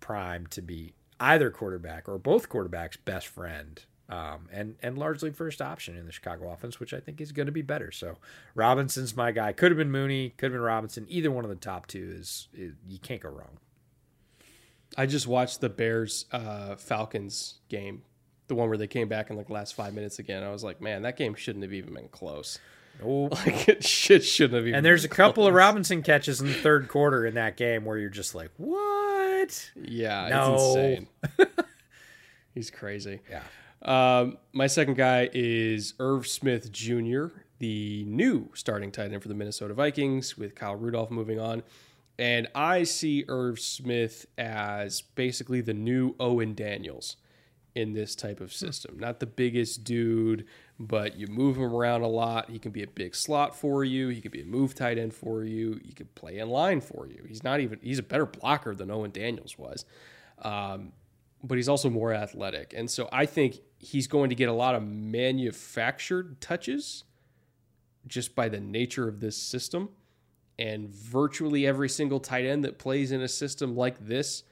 primed 0.00 0.50
to 0.52 0.62
be 0.62 0.94
either 1.20 1.50
quarterback 1.50 2.08
or 2.08 2.18
both 2.18 2.48
quarterbacks' 2.48 2.96
best 3.04 3.26
friend, 3.26 3.82
um, 4.08 4.48
and 4.52 4.76
and 4.82 4.96
largely 4.96 5.30
first 5.30 5.60
option 5.60 5.96
in 5.96 6.06
the 6.06 6.12
Chicago 6.12 6.50
offense, 6.50 6.80
which 6.80 6.94
I 6.94 7.00
think 7.00 7.20
is 7.20 7.30
going 7.32 7.46
to 7.46 7.52
be 7.52 7.62
better. 7.62 7.90
So 7.92 8.16
Robinson's 8.54 9.14
my 9.16 9.32
guy. 9.32 9.52
Could 9.52 9.70
have 9.70 9.78
been 9.78 9.90
Mooney, 9.90 10.30
could 10.36 10.46
have 10.46 10.52
been 10.52 10.60
Robinson. 10.62 11.04
Either 11.08 11.30
one 11.30 11.44
of 11.44 11.50
the 11.50 11.56
top 11.56 11.86
two 11.86 12.14
is, 12.18 12.48
is 12.54 12.72
you 12.88 12.98
can't 12.98 13.20
go 13.20 13.28
wrong. 13.28 13.58
I 14.96 15.06
just 15.06 15.26
watched 15.26 15.60
the 15.60 15.68
Bears 15.68 16.24
uh, 16.32 16.76
Falcons 16.76 17.56
game, 17.68 18.02
the 18.46 18.54
one 18.54 18.68
where 18.70 18.78
they 18.78 18.86
came 18.86 19.08
back 19.08 19.28
in 19.30 19.36
like 19.36 19.48
the 19.48 19.52
last 19.52 19.74
five 19.74 19.92
minutes 19.92 20.18
again. 20.18 20.42
I 20.42 20.50
was 20.50 20.64
like, 20.64 20.80
man, 20.80 21.02
that 21.02 21.16
game 21.18 21.34
shouldn't 21.34 21.62
have 21.62 21.74
even 21.74 21.92
been 21.94 22.08
close. 22.08 22.58
Oh, 23.04 23.24
Like 23.30 23.68
it 23.68 23.84
shit 23.84 24.24
shouldn't 24.24 24.54
have 24.54 24.62
even. 24.66 24.76
and 24.76 24.84
there's 24.86 25.04
a 25.04 25.08
couple 25.08 25.46
of. 25.46 25.52
Robinson 25.54 26.02
catches 26.02 26.40
in 26.40 26.46
the 26.48 26.54
third 26.54 26.88
quarter 26.88 27.26
in 27.26 27.34
that 27.34 27.56
game 27.58 27.84
where 27.84 27.98
you're 27.98 28.08
just 28.08 28.34
like, 28.34 28.50
what? 28.56 29.70
Yeah, 29.76 30.28
No. 30.30 30.54
it's 30.54 31.38
insane. 31.38 31.56
He's 32.54 32.70
crazy. 32.70 33.20
Yeah. 33.30 33.42
Um, 33.82 34.38
my 34.52 34.66
second 34.66 34.94
guy 34.94 35.30
is 35.32 35.94
Irv 36.00 36.26
Smith 36.26 36.72
Jr., 36.72 37.26
the 37.58 38.04
new 38.04 38.50
starting 38.54 38.90
tight 38.90 39.12
end 39.12 39.22
for 39.22 39.28
the 39.28 39.34
Minnesota 39.34 39.74
Vikings, 39.74 40.36
with 40.36 40.54
Kyle 40.54 40.76
Rudolph 40.76 41.10
moving 41.10 41.40
on. 41.40 41.62
And 42.18 42.48
I 42.54 42.82
see 42.82 43.24
Irv 43.28 43.60
Smith 43.60 44.26
as 44.36 45.00
basically 45.02 45.60
the 45.60 45.74
new 45.74 46.16
Owen 46.18 46.54
Daniels 46.54 47.16
in 47.74 47.92
this 47.92 48.16
type 48.16 48.40
of 48.40 48.52
system. 48.52 48.98
Not 48.98 49.20
the 49.20 49.26
biggest 49.26 49.84
dude, 49.84 50.46
but 50.80 51.16
you 51.16 51.28
move 51.28 51.56
him 51.56 51.72
around 51.72 52.02
a 52.02 52.08
lot. 52.08 52.50
He 52.50 52.58
can 52.58 52.72
be 52.72 52.82
a 52.82 52.88
big 52.88 53.14
slot 53.14 53.54
for 53.54 53.84
you. 53.84 54.08
He 54.08 54.20
could 54.20 54.32
be 54.32 54.42
a 54.42 54.46
move 54.46 54.74
tight 54.74 54.98
end 54.98 55.14
for 55.14 55.44
you. 55.44 55.80
He 55.84 55.92
could 55.92 56.12
play 56.16 56.38
in 56.38 56.50
line 56.50 56.80
for 56.80 57.06
you. 57.06 57.24
He's 57.28 57.44
not 57.44 57.60
even, 57.60 57.78
he's 57.80 58.00
a 58.00 58.02
better 58.02 58.26
blocker 58.26 58.74
than 58.74 58.90
Owen 58.90 59.12
Daniels 59.12 59.56
was. 59.56 59.84
Um, 60.42 60.92
but 61.42 61.56
he's 61.56 61.68
also 61.68 61.90
more 61.90 62.12
athletic. 62.12 62.74
And 62.76 62.90
so 62.90 63.08
I 63.12 63.26
think 63.26 63.58
he's 63.78 64.06
going 64.06 64.30
to 64.30 64.34
get 64.34 64.48
a 64.48 64.52
lot 64.52 64.74
of 64.74 64.82
manufactured 64.82 66.40
touches 66.40 67.04
just 68.06 68.34
by 68.34 68.48
the 68.48 68.60
nature 68.60 69.08
of 69.08 69.20
this 69.20 69.36
system. 69.36 69.90
And 70.58 70.88
virtually 70.88 71.66
every 71.66 71.88
single 71.88 72.18
tight 72.18 72.44
end 72.44 72.64
that 72.64 72.78
plays 72.78 73.12
in 73.12 73.20
a 73.20 73.28
system 73.28 73.76
like 73.76 74.06
this 74.06 74.42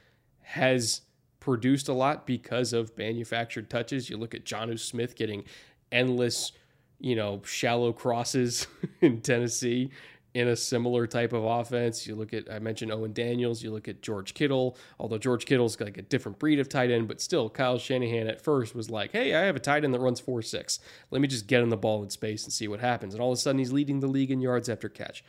has 0.43 1.03
produced 1.41 1.89
a 1.89 1.93
lot 1.93 2.27
because 2.27 2.73
of 2.73 2.97
manufactured 2.97 3.69
touches. 3.69 4.09
You 4.09 4.17
look 4.17 4.35
at 4.35 4.45
Jonnu 4.45 4.79
Smith 4.79 5.17
getting 5.17 5.45
endless, 5.91 6.53
you 7.01 7.17
know, 7.17 7.43
shallow 7.45 7.93
crosses 7.93 8.69
in 9.01 9.21
Tennessee 9.21 9.91
in 10.37 10.49
a 10.49 10.55
similar 10.55 11.07
type 11.07 11.33
of 11.33 11.45
offense. 11.45 12.07
You 12.07 12.15
look 12.15 12.35
at 12.35 12.53
I 12.53 12.59
mentioned 12.59 12.93
Owen 12.93 13.15
Daniels, 13.15 13.63
you 13.63 13.71
look 13.71 13.89
at 13.89 14.03
George 14.03 14.35
Kittle, 14.35 14.77
although 15.01 15.17
George 15.17 15.47
Kittle's 15.47 15.81
like 15.81 15.97
a 15.97 16.03
different 16.03 16.39
breed 16.39 16.61
of 16.61 16.69
tight 16.69 16.91
end, 16.91 17.09
but 17.09 17.23
still 17.23 17.49
Kyle 17.49 17.79
Shanahan 17.79 18.29
at 18.29 18.43
first 18.43 18.75
was 18.75 18.91
like, 18.91 19.13
"Hey, 19.13 19.35
I 19.35 19.45
have 19.45 19.57
a 19.57 19.61
tight 19.61 19.83
end 19.83 19.95
that 19.95 20.01
runs 20.01 20.21
4-6. 20.21 20.79
Let 21.11 21.23
me 21.23 21.27
just 21.27 21.47
get 21.47 21.63
him 21.63 21.71
the 21.71 21.77
ball 21.79 22.03
in 22.03 22.11
space 22.11 22.45
and 22.45 22.53
see 22.53 22.69
what 22.69 22.81
happens." 22.81 23.15
And 23.15 23.23
all 23.23 23.33
of 23.33 23.39
a 23.39 23.41
sudden 23.41 23.59
he's 23.59 23.73
leading 23.73 24.01
the 24.01 24.09
league 24.09 24.31
in 24.31 24.43
yards 24.43 24.69
after 24.69 24.91
catch. 24.91 25.25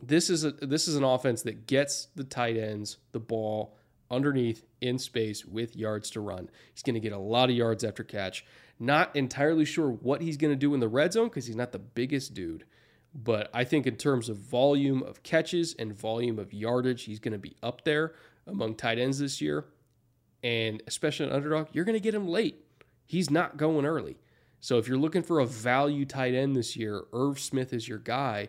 This 0.00 0.30
is 0.30 0.44
a 0.44 0.52
this 0.52 0.86
is 0.86 0.94
an 0.94 1.02
offense 1.02 1.42
that 1.42 1.66
gets 1.66 2.06
the 2.14 2.22
tight 2.22 2.56
ends 2.56 2.98
the 3.10 3.18
ball 3.18 3.76
underneath 4.12 4.64
in 4.80 5.00
space 5.00 5.44
with 5.44 5.74
yards 5.74 6.08
to 6.10 6.20
run. 6.20 6.48
He's 6.72 6.84
going 6.84 6.94
to 6.94 7.00
get 7.00 7.12
a 7.12 7.18
lot 7.18 7.50
of 7.50 7.56
yards 7.56 7.82
after 7.82 8.04
catch. 8.04 8.44
Not 8.78 9.16
entirely 9.16 9.64
sure 9.64 9.90
what 9.90 10.22
he's 10.22 10.36
going 10.36 10.52
to 10.52 10.56
do 10.56 10.72
in 10.72 10.78
the 10.78 10.86
red 10.86 11.14
zone 11.14 11.26
because 11.26 11.46
he's 11.46 11.56
not 11.56 11.72
the 11.72 11.80
biggest 11.80 12.32
dude. 12.32 12.64
But 13.16 13.48
I 13.54 13.64
think 13.64 13.86
in 13.86 13.96
terms 13.96 14.28
of 14.28 14.36
volume 14.36 15.02
of 15.02 15.22
catches 15.22 15.74
and 15.74 15.92
volume 15.92 16.38
of 16.38 16.52
yardage, 16.52 17.04
he's 17.04 17.18
going 17.18 17.32
to 17.32 17.38
be 17.38 17.56
up 17.62 17.84
there 17.84 18.12
among 18.46 18.74
tight 18.74 18.98
ends 18.98 19.18
this 19.18 19.40
year. 19.40 19.64
And 20.44 20.82
especially 20.86 21.26
an 21.26 21.32
underdog, 21.32 21.68
you're 21.72 21.86
going 21.86 21.96
to 21.96 22.00
get 22.00 22.14
him 22.14 22.28
late. 22.28 22.62
He's 23.06 23.30
not 23.30 23.56
going 23.56 23.86
early. 23.86 24.18
So 24.60 24.78
if 24.78 24.86
you're 24.86 24.98
looking 24.98 25.22
for 25.22 25.40
a 25.40 25.46
value 25.46 26.04
tight 26.04 26.34
end 26.34 26.56
this 26.56 26.76
year, 26.76 27.04
Irv 27.12 27.40
Smith 27.40 27.72
is 27.72 27.88
your 27.88 27.98
guy. 27.98 28.48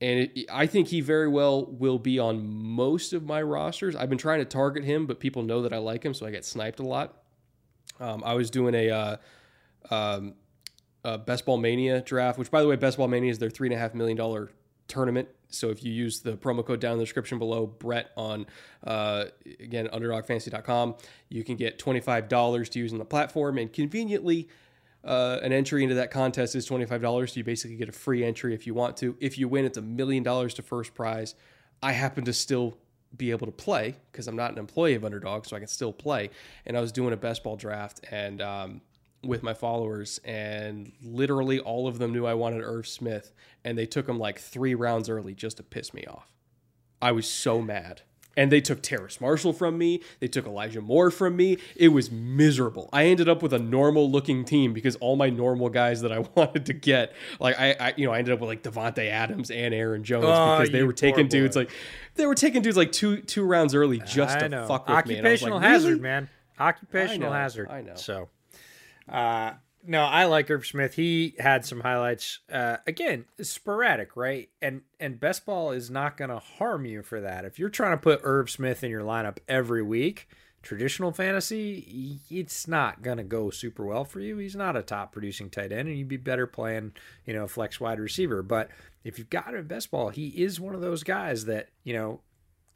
And 0.00 0.30
it, 0.34 0.46
I 0.50 0.66
think 0.66 0.88
he 0.88 1.00
very 1.00 1.28
well 1.28 1.64
will 1.66 1.98
be 1.98 2.18
on 2.18 2.46
most 2.46 3.12
of 3.12 3.24
my 3.24 3.40
rosters. 3.40 3.94
I've 3.94 4.08
been 4.08 4.18
trying 4.18 4.40
to 4.40 4.44
target 4.44 4.84
him, 4.84 5.06
but 5.06 5.20
people 5.20 5.42
know 5.42 5.62
that 5.62 5.72
I 5.72 5.78
like 5.78 6.04
him, 6.04 6.12
so 6.12 6.26
I 6.26 6.30
get 6.30 6.44
sniped 6.44 6.80
a 6.80 6.82
lot. 6.82 7.22
Um, 8.00 8.22
I 8.24 8.34
was 8.34 8.50
doing 8.50 8.74
a 8.74 8.90
uh, 8.90 9.16
um, 9.90 10.34
uh, 11.06 11.16
Best 11.16 11.46
Ball 11.46 11.56
Mania 11.56 12.00
draft, 12.02 12.36
which, 12.36 12.50
by 12.50 12.60
the 12.60 12.66
way, 12.66 12.74
Best 12.74 12.98
Ball 12.98 13.06
Mania 13.06 13.30
is 13.30 13.38
their 13.38 13.48
three 13.48 13.68
and 13.68 13.74
a 13.74 13.78
half 13.78 13.94
million 13.94 14.16
dollar 14.16 14.50
tournament. 14.88 15.28
So 15.48 15.70
if 15.70 15.84
you 15.84 15.92
use 15.92 16.20
the 16.20 16.32
promo 16.32 16.66
code 16.66 16.80
down 16.80 16.94
in 16.94 16.98
the 16.98 17.04
description 17.04 17.38
below, 17.38 17.66
Brett 17.66 18.10
on 18.16 18.46
uh, 18.84 19.26
again 19.60 19.88
underdogfantasy.com, 19.92 20.96
you 21.28 21.44
can 21.44 21.54
get 21.54 21.78
twenty 21.78 22.00
five 22.00 22.28
dollars 22.28 22.68
to 22.70 22.80
use 22.80 22.92
on 22.92 22.98
the 22.98 23.04
platform, 23.04 23.56
and 23.56 23.72
conveniently. 23.72 24.48
Uh, 25.04 25.38
an 25.44 25.52
entry 25.52 25.84
into 25.84 25.94
that 25.94 26.10
contest 26.10 26.56
is 26.56 26.68
$25. 26.68 27.28
So 27.28 27.36
you 27.36 27.44
basically 27.44 27.76
get 27.76 27.88
a 27.88 27.92
free 27.92 28.24
entry 28.24 28.54
if 28.54 28.66
you 28.66 28.74
want 28.74 28.96
to. 28.96 29.16
If 29.20 29.38
you 29.38 29.46
win, 29.46 29.64
it's 29.64 29.78
a 29.78 29.82
million 29.82 30.24
dollars 30.24 30.54
to 30.54 30.62
first 30.62 30.96
prize. 30.96 31.36
I 31.80 31.92
happen 31.92 32.24
to 32.24 32.32
still 32.32 32.76
be 33.16 33.30
able 33.30 33.46
to 33.46 33.52
play 33.52 33.94
because 34.10 34.26
I'm 34.26 34.34
not 34.34 34.50
an 34.50 34.58
employee 34.58 34.94
of 34.94 35.04
Underdog, 35.04 35.46
so 35.46 35.54
I 35.54 35.60
can 35.60 35.68
still 35.68 35.92
play. 35.92 36.30
And 36.66 36.76
I 36.76 36.80
was 36.80 36.90
doing 36.90 37.12
a 37.12 37.16
best 37.16 37.44
ball 37.44 37.54
draft 37.54 38.00
and 38.10 38.42
um, 38.42 38.80
with 39.26 39.42
my 39.42 39.54
followers, 39.54 40.20
and 40.24 40.92
literally 41.02 41.58
all 41.60 41.86
of 41.88 41.98
them 41.98 42.12
knew 42.12 42.26
I 42.26 42.34
wanted 42.34 42.62
Irv 42.62 42.86
Smith, 42.86 43.32
and 43.64 43.76
they 43.78 43.86
took 43.86 44.08
him 44.08 44.18
like 44.18 44.38
three 44.38 44.74
rounds 44.74 45.08
early 45.08 45.34
just 45.34 45.56
to 45.58 45.62
piss 45.62 45.92
me 45.94 46.04
off. 46.06 46.28
I 47.02 47.12
was 47.12 47.26
so 47.28 47.60
mad. 47.60 48.02
And 48.38 48.52
they 48.52 48.60
took 48.60 48.82
Terrace 48.82 49.18
Marshall 49.18 49.54
from 49.54 49.78
me. 49.78 50.02
They 50.20 50.28
took 50.28 50.44
Elijah 50.46 50.82
Moore 50.82 51.10
from 51.10 51.36
me. 51.36 51.56
It 51.74 51.88
was 51.88 52.10
miserable. 52.10 52.90
I 52.92 53.04
ended 53.06 53.30
up 53.30 53.42
with 53.42 53.54
a 53.54 53.58
normal 53.58 54.10
looking 54.10 54.44
team 54.44 54.74
because 54.74 54.94
all 54.96 55.16
my 55.16 55.30
normal 55.30 55.70
guys 55.70 56.02
that 56.02 56.12
I 56.12 56.18
wanted 56.34 56.66
to 56.66 56.74
get, 56.74 57.14
like 57.40 57.58
I, 57.58 57.72
I 57.80 57.94
you 57.96 58.06
know, 58.06 58.12
I 58.12 58.18
ended 58.18 58.34
up 58.34 58.40
with 58.40 58.48
like 58.50 58.62
Davante 58.62 59.08
Adams 59.08 59.50
and 59.50 59.72
Aaron 59.72 60.04
Jones 60.04 60.26
Oh, 60.28 60.58
because 60.58 60.70
they 60.70 60.82
were 60.82 60.92
taking 60.92 61.28
dudes 61.28 61.56
boy. 61.56 61.60
like 61.62 61.70
they 62.16 62.26
were 62.26 62.34
taking 62.34 62.60
dudes 62.60 62.76
like 62.76 62.92
two 62.92 63.22
two 63.22 63.42
rounds 63.42 63.74
early 63.74 64.00
just 64.00 64.36
I 64.36 64.40
to 64.40 64.48
know. 64.50 64.66
fuck 64.66 64.86
with 64.86 65.06
me. 65.06 65.14
I 65.18 65.22
was 65.22 65.42
Occupational 65.42 65.56
like, 65.58 65.66
hazard, 65.68 65.88
really? 65.88 66.00
man. 66.00 66.28
Occupational 66.60 67.28
I 67.28 67.36
know, 67.36 67.40
hazard. 67.42 67.68
I 67.70 67.80
know. 67.80 67.94
So, 67.94 68.28
uh, 69.08 69.52
no, 69.88 70.02
I 70.02 70.24
like 70.24 70.50
Irv 70.50 70.66
Smith. 70.66 70.94
He 70.94 71.34
had 71.38 71.64
some 71.64 71.80
highlights. 71.80 72.40
Uh, 72.50 72.78
again, 72.86 73.26
sporadic, 73.40 74.16
right? 74.16 74.48
And 74.60 74.82
and 74.98 75.20
best 75.20 75.46
ball 75.46 75.70
is 75.70 75.90
not 75.90 76.16
going 76.16 76.30
to 76.30 76.38
harm 76.38 76.84
you 76.84 77.02
for 77.02 77.20
that. 77.20 77.44
If 77.44 77.58
you're 77.58 77.68
trying 77.68 77.92
to 77.92 78.02
put 78.02 78.20
Irv 78.24 78.50
Smith 78.50 78.82
in 78.82 78.90
your 78.90 79.02
lineup 79.02 79.38
every 79.46 79.82
week, 79.82 80.28
traditional 80.62 81.12
fantasy, 81.12 82.18
it's 82.28 82.66
not 82.66 83.02
going 83.02 83.18
to 83.18 83.22
go 83.22 83.50
super 83.50 83.84
well 83.84 84.04
for 84.04 84.18
you. 84.18 84.38
He's 84.38 84.56
not 84.56 84.76
a 84.76 84.82
top 84.82 85.12
producing 85.12 85.50
tight 85.50 85.70
end, 85.70 85.88
and 85.88 85.96
you'd 85.96 86.08
be 86.08 86.16
better 86.16 86.48
playing, 86.48 86.92
you 87.24 87.34
know, 87.34 87.44
a 87.44 87.48
flex 87.48 87.78
wide 87.78 88.00
receiver. 88.00 88.42
But 88.42 88.70
if 89.04 89.18
you've 89.18 89.30
got 89.30 89.48
him 89.48 89.56
in 89.60 89.66
best 89.68 89.92
ball, 89.92 90.08
he 90.08 90.28
is 90.28 90.58
one 90.58 90.74
of 90.74 90.80
those 90.80 91.04
guys 91.04 91.44
that, 91.44 91.68
you 91.84 91.94
know, 91.94 92.20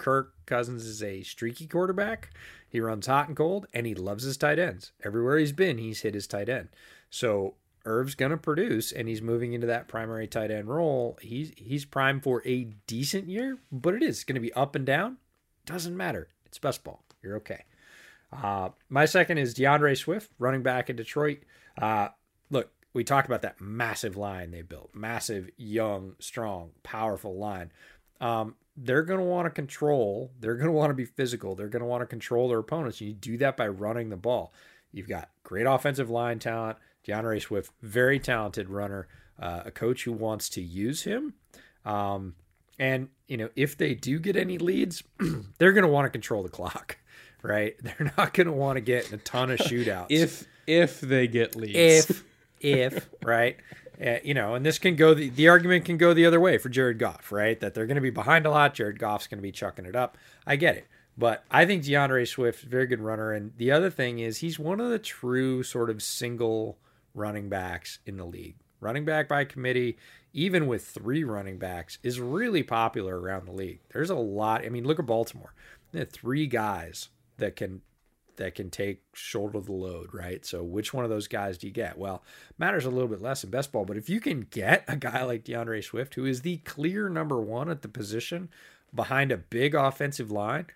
Kirk 0.01 0.33
Cousins 0.47 0.87
is 0.87 1.03
a 1.03 1.23
streaky 1.23 1.67
quarterback. 1.67 2.31
He 2.67 2.81
runs 2.81 3.07
hot 3.07 3.29
and 3.29 3.37
cold, 3.37 3.67
and 3.75 3.87
he 3.87 3.95
loves 3.95 4.25
his 4.25 4.39
tight 4.39 4.59
ends. 4.59 4.93
Everywhere 5.05 5.37
he's 5.37 5.53
been, 5.53 5.77
he's 5.77 6.01
hit 6.01 6.15
his 6.15 6.27
tight 6.27 6.49
end. 6.49 6.71
So 7.11 7.57
Irv's 7.85 8.15
going 8.15 8.31
to 8.31 8.39
produce, 8.39 8.93
and 8.93 9.09
he's 9.09 9.21
moving 9.21 9.53
into 9.53 9.67
that 9.67 9.89
primary 9.89 10.27
tight 10.27 10.51
end 10.51 10.69
role. 10.69 11.19
He's 11.21 11.53
he's 11.55 11.85
primed 11.85 12.23
for 12.23 12.43
a 12.47 12.65
decent 12.87 13.29
year, 13.29 13.59
but 13.71 13.95
it 13.95 14.03
is 14.03 14.25
going 14.25 14.37
to 14.37 14.41
be 14.41 14.55
up 14.55 14.75
and 14.75 14.87
down. 14.87 15.19
Doesn't 15.67 15.97
matter. 15.97 16.29
It's 16.47 16.59
best 16.59 16.83
ball. 16.83 17.05
You're 17.23 17.37
okay. 17.37 17.65
Uh, 18.33 18.71
my 18.89 19.05
second 19.05 19.37
is 19.37 19.53
D'Andre 19.53 19.95
Swift, 19.95 20.31
running 20.39 20.63
back 20.63 20.89
in 20.89 20.97
Detroit. 20.97 21.41
Uh, 21.77 22.09
look, 22.49 22.71
we 22.95 23.05
talked 23.05 23.27
about 23.27 23.43
that 23.43 23.61
massive 23.61 24.17
line 24.17 24.51
they 24.51 24.63
built, 24.63 24.95
massive, 24.95 25.51
young, 25.59 26.15
strong, 26.21 26.71
powerful 26.83 27.37
line. 27.37 27.71
Um, 28.21 28.55
they're 28.77 29.03
going 29.03 29.21
to 29.21 29.27
want 29.27 29.47
to 29.47 29.51
control. 29.51 30.31
They're 30.41 30.55
going 30.55 30.67
to 30.67 30.73
want 30.73 30.91
to 30.91 30.95
be 30.95 31.05
physical. 31.05 31.55
They're 31.55 31.69
going 31.69 31.81
to 31.81 31.87
want 31.87 32.03
to 32.03 32.07
control 32.07 32.49
their 32.49 32.59
opponents. 32.59 33.01
You 33.01 33.13
do 33.13 33.37
that 33.39 33.57
by 33.57 33.69
running 33.69 34.09
the 34.09 34.17
ball. 34.17 34.53
You've 34.93 35.09
got 35.09 35.29
great 35.43 35.67
offensive 35.67 36.11
line 36.11 36.39
talent. 36.39 36.79
D'Andre 37.05 37.39
Swift, 37.39 37.73
very 37.83 38.19
talented 38.19 38.69
runner, 38.69 39.09
uh, 39.39 39.63
a 39.67 39.71
coach 39.71 40.05
who 40.05 40.13
wants 40.13 40.49
to 40.51 40.63
use 40.63 41.03
him. 41.03 41.35
Um, 41.85 42.35
and 42.79 43.09
you 43.27 43.37
know, 43.37 43.49
if 43.57 43.77
they 43.77 43.95
do 43.95 44.19
get 44.19 44.37
any 44.37 44.59
leads, 44.59 45.03
they're 45.59 45.73
going 45.73 45.85
to 45.85 45.91
want 45.91 46.07
to 46.07 46.11
control 46.11 46.43
the 46.43 46.49
clock, 46.49 46.99
right? 47.43 47.77
They're 47.83 48.13
not 48.17 48.35
going 48.35 48.47
to 48.47 48.53
want 48.53 48.77
to 48.77 48.81
get 48.81 49.13
a 49.13 49.17
ton 49.19 49.51
of 49.51 49.59
shootouts. 49.61 50.07
if 50.11 50.47
if 50.67 51.01
they 51.01 51.27
get 51.27 51.57
leads, 51.57 52.11
if 52.11 52.25
if 52.61 53.09
right, 53.25 53.57
uh, 54.05 54.19
you 54.23 54.35
know, 54.35 54.55
and 54.55 54.65
this 54.65 54.79
can 54.79 54.97
go 54.97 55.13
the, 55.15 55.29
the 55.29 55.49
argument 55.49 55.85
can 55.85 55.97
go 55.97 56.15
the 56.15 56.27
other 56.27 56.41
way 56.41 56.57
for 56.59 56.69
Jared 56.69 56.99
Goff, 56.99 57.31
right? 57.31 57.59
That 57.61 57.75
they're 57.75 57.87
going 57.87 57.97
to 57.97 58.01
be 58.01 58.11
behind 58.11 58.47
a 58.47 58.51
lot. 58.51 58.75
Jared 58.75 58.99
Goff's 58.99 59.27
going 59.27 59.39
to 59.39 59.43
be 59.43 59.53
chucking 59.53 59.85
it 59.85 59.97
up. 59.97 60.17
I 60.47 60.57
get 60.57 60.77
it. 60.77 60.87
But 61.19 61.45
I 61.51 61.67
think 61.67 61.85
D'Andre 61.85 62.25
Swift, 62.25 62.63
very 62.65 62.87
good 62.87 63.01
runner. 63.01 63.33
And 63.33 63.53
the 63.59 63.71
other 63.71 63.91
thing 63.91 64.21
is 64.21 64.39
he's 64.39 64.59
one 64.59 64.81
of 64.81 64.89
the 64.89 64.99
true 64.99 65.63
sort 65.63 65.91
of 65.91 66.03
single 66.03 66.79
running 67.15 67.49
backs 67.49 67.99
in 68.07 68.17
the 68.17 68.25
league. 68.25 68.57
Running 68.81 69.05
back 69.05 69.29
by 69.29 69.45
committee, 69.45 69.99
even 70.33 70.67
with 70.67 70.87
three 70.87 71.23
running 71.23 71.59
backs, 71.59 71.99
is 72.03 72.21
really 72.21 72.63
popular 72.63 73.21
around 73.21 73.47
the 73.47 73.53
league. 73.53 73.81
There's 73.93 74.09
a 74.09 74.15
lot. 74.15 74.65
I 74.65 74.71
mean, 74.71 74.85
look 74.85 74.99
at 74.99 75.05
Baltimore. 75.05 75.53
They 75.93 75.99
have 75.99 76.11
three 76.11 76.47
guys 76.47 77.11
that 77.37 77.57
can 77.57 77.83
that 78.37 78.55
can 78.55 78.71
take 78.71 79.03
shoulder 79.13 79.61
the 79.61 79.73
load, 79.73 80.13
right? 80.13 80.45
So 80.45 80.63
which 80.63 80.95
one 80.95 81.05
of 81.05 81.11
those 81.11 81.29
guys 81.29 81.59
do 81.59 81.67
you 81.67 81.73
get? 81.73 81.99
Well, 81.99 82.23
matters 82.59 82.85
a 82.85 82.91
little 82.91 83.09
bit 83.09 83.23
less 83.23 83.45
in 83.45 83.51
best 83.51 83.73
ball, 83.73 83.85
but 83.85 83.97
if 83.97 84.09
you 84.09 84.21
can 84.21 84.47
get 84.51 84.85
a 84.89 84.97
guy 84.97 85.23
like 85.25 85.45
D'Andre 85.45 85.81
Swift, 85.81 86.15
who 86.15 86.25
is 86.25 86.43
the 86.43 86.59
clear 86.59 87.09
number 87.09 87.41
one 87.41 87.71
at 87.71 87.83
the 87.83 87.89
position 87.89 88.49
behind 88.95 89.31
a 89.33 89.37
big 89.37 89.75
offensive 89.75 90.31
line, 90.31 90.67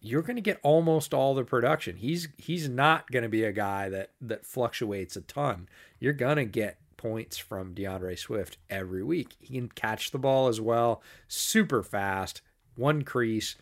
you're 0.00 0.22
going 0.22 0.36
to 0.36 0.42
get 0.42 0.60
almost 0.62 1.14
all 1.14 1.34
the 1.34 1.44
production. 1.44 1.96
He's 1.96 2.28
he's 2.36 2.68
not 2.68 3.10
going 3.10 3.22
to 3.22 3.28
be 3.28 3.44
a 3.44 3.52
guy 3.52 3.88
that 3.88 4.10
that 4.20 4.44
fluctuates 4.44 5.16
a 5.16 5.22
ton. 5.22 5.68
You're 5.98 6.12
going 6.12 6.36
to 6.36 6.44
get 6.44 6.78
points 6.98 7.38
from 7.38 7.74
D'Andre 7.74 8.14
Swift 8.16 8.58
every 8.68 9.02
week. 9.02 9.36
He 9.40 9.54
can 9.54 9.68
catch 9.68 10.10
the 10.10 10.18
ball 10.18 10.48
as 10.48 10.60
well, 10.60 11.02
super 11.28 11.82
fast, 11.82 12.42
one 12.76 13.02
crease, 13.02 13.56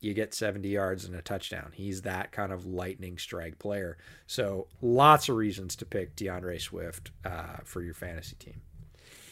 you 0.00 0.14
get 0.14 0.34
70 0.34 0.68
yards 0.68 1.04
and 1.04 1.14
a 1.14 1.22
touchdown. 1.22 1.72
He's 1.74 2.02
that 2.02 2.32
kind 2.32 2.52
of 2.52 2.66
lightning 2.66 3.18
strike 3.18 3.58
player. 3.58 3.96
So 4.26 4.68
lots 4.82 5.28
of 5.28 5.36
reasons 5.36 5.74
to 5.76 5.86
pick 5.86 6.14
D'Andre 6.16 6.58
Swift 6.58 7.10
uh, 7.24 7.58
for 7.64 7.82
your 7.82 7.94
fantasy 7.94 8.36
team. 8.36 8.60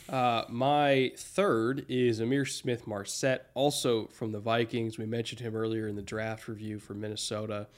Uh, 0.08 0.44
my 0.48 1.12
third 1.16 1.86
is 1.88 2.20
Ihmir 2.20 2.48
Smith-Marsette, 2.48 3.50
also 3.54 4.06
from 4.08 4.32
the 4.32 4.40
Vikings. 4.40 4.98
We 4.98 5.06
mentioned 5.06 5.40
him 5.40 5.56
earlier 5.56 5.88
in 5.88 5.96
the 5.96 6.02
draft 6.02 6.46
review 6.46 6.78
for 6.78 6.94
Minnesota. 6.94 7.68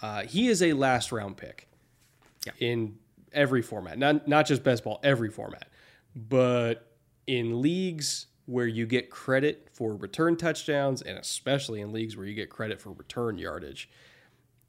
Uh, 0.00 0.22
he 0.22 0.48
is 0.48 0.62
a 0.62 0.74
last 0.74 1.10
round 1.10 1.36
pick 1.36 1.68
yeah. 2.44 2.52
in 2.60 2.98
every 3.32 3.62
format, 3.62 3.98
not 3.98 4.28
not 4.28 4.46
just 4.46 4.62
best 4.62 4.84
ball, 4.84 5.00
every 5.02 5.30
format. 5.30 5.68
But 6.14 6.86
in 7.26 7.60
leagues 7.60 8.26
where 8.46 8.66
you 8.66 8.86
get 8.86 9.10
credit 9.10 9.68
for 9.72 9.94
return 9.94 10.36
touchdowns, 10.36 11.02
and 11.02 11.18
especially 11.18 11.80
in 11.80 11.92
leagues 11.92 12.16
where 12.16 12.26
you 12.26 12.34
get 12.34 12.48
credit 12.48 12.80
for 12.80 12.92
return 12.92 13.38
yardage, 13.38 13.88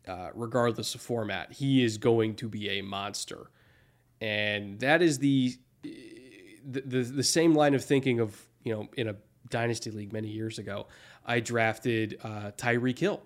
uh, 0.08 0.30
regardless 0.34 0.96
of 0.96 1.02
format, 1.02 1.52
he 1.54 1.84
is 1.84 1.98
going 1.98 2.36
to 2.36 2.50
be 2.50 2.70
a 2.70 2.82
monster, 2.82 3.52
and 4.20 4.80
that 4.80 5.02
is 5.02 5.20
the 5.20 5.56
the, 5.84 6.82
the, 6.82 7.04
the 7.04 7.24
same 7.24 7.56
line 7.56 7.74
of 7.74 7.84
thinking 7.84 8.20
of 8.20 8.42
you 8.64 8.74
know 8.74 8.90
in 8.98 9.08
a 9.08 9.16
dynasty 9.50 9.92
league 9.92 10.12
many 10.12 10.28
years 10.28 10.60
ago, 10.60 10.88
I 11.26 11.40
drafted 11.40 12.20
uh, 12.24 12.52
Tyreek 12.58 13.00
Hill 13.00 13.22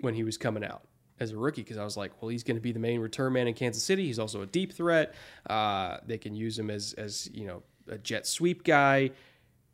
when 0.00 0.14
he 0.14 0.24
was 0.24 0.36
coming 0.36 0.64
out 0.64 0.82
as 1.18 1.32
a 1.32 1.36
rookie 1.36 1.62
because 1.62 1.76
I 1.76 1.84
was 1.84 1.96
like, 1.96 2.20
well, 2.20 2.28
he's 2.30 2.42
going 2.42 2.56
to 2.56 2.62
be 2.62 2.72
the 2.72 2.78
main 2.78 3.00
return 3.00 3.32
man 3.32 3.46
in 3.46 3.54
Kansas 3.54 3.82
City. 3.82 4.06
He's 4.06 4.18
also 4.18 4.42
a 4.42 4.46
deep 4.46 4.72
threat. 4.72 5.14
Uh, 5.48 5.98
they 6.06 6.18
can 6.18 6.34
use 6.34 6.58
him 6.58 6.70
as 6.70 6.94
as 6.94 7.28
you 7.32 7.46
know 7.46 7.62
a 7.88 7.98
jet 7.98 8.26
sweep 8.26 8.64
guy. 8.64 9.10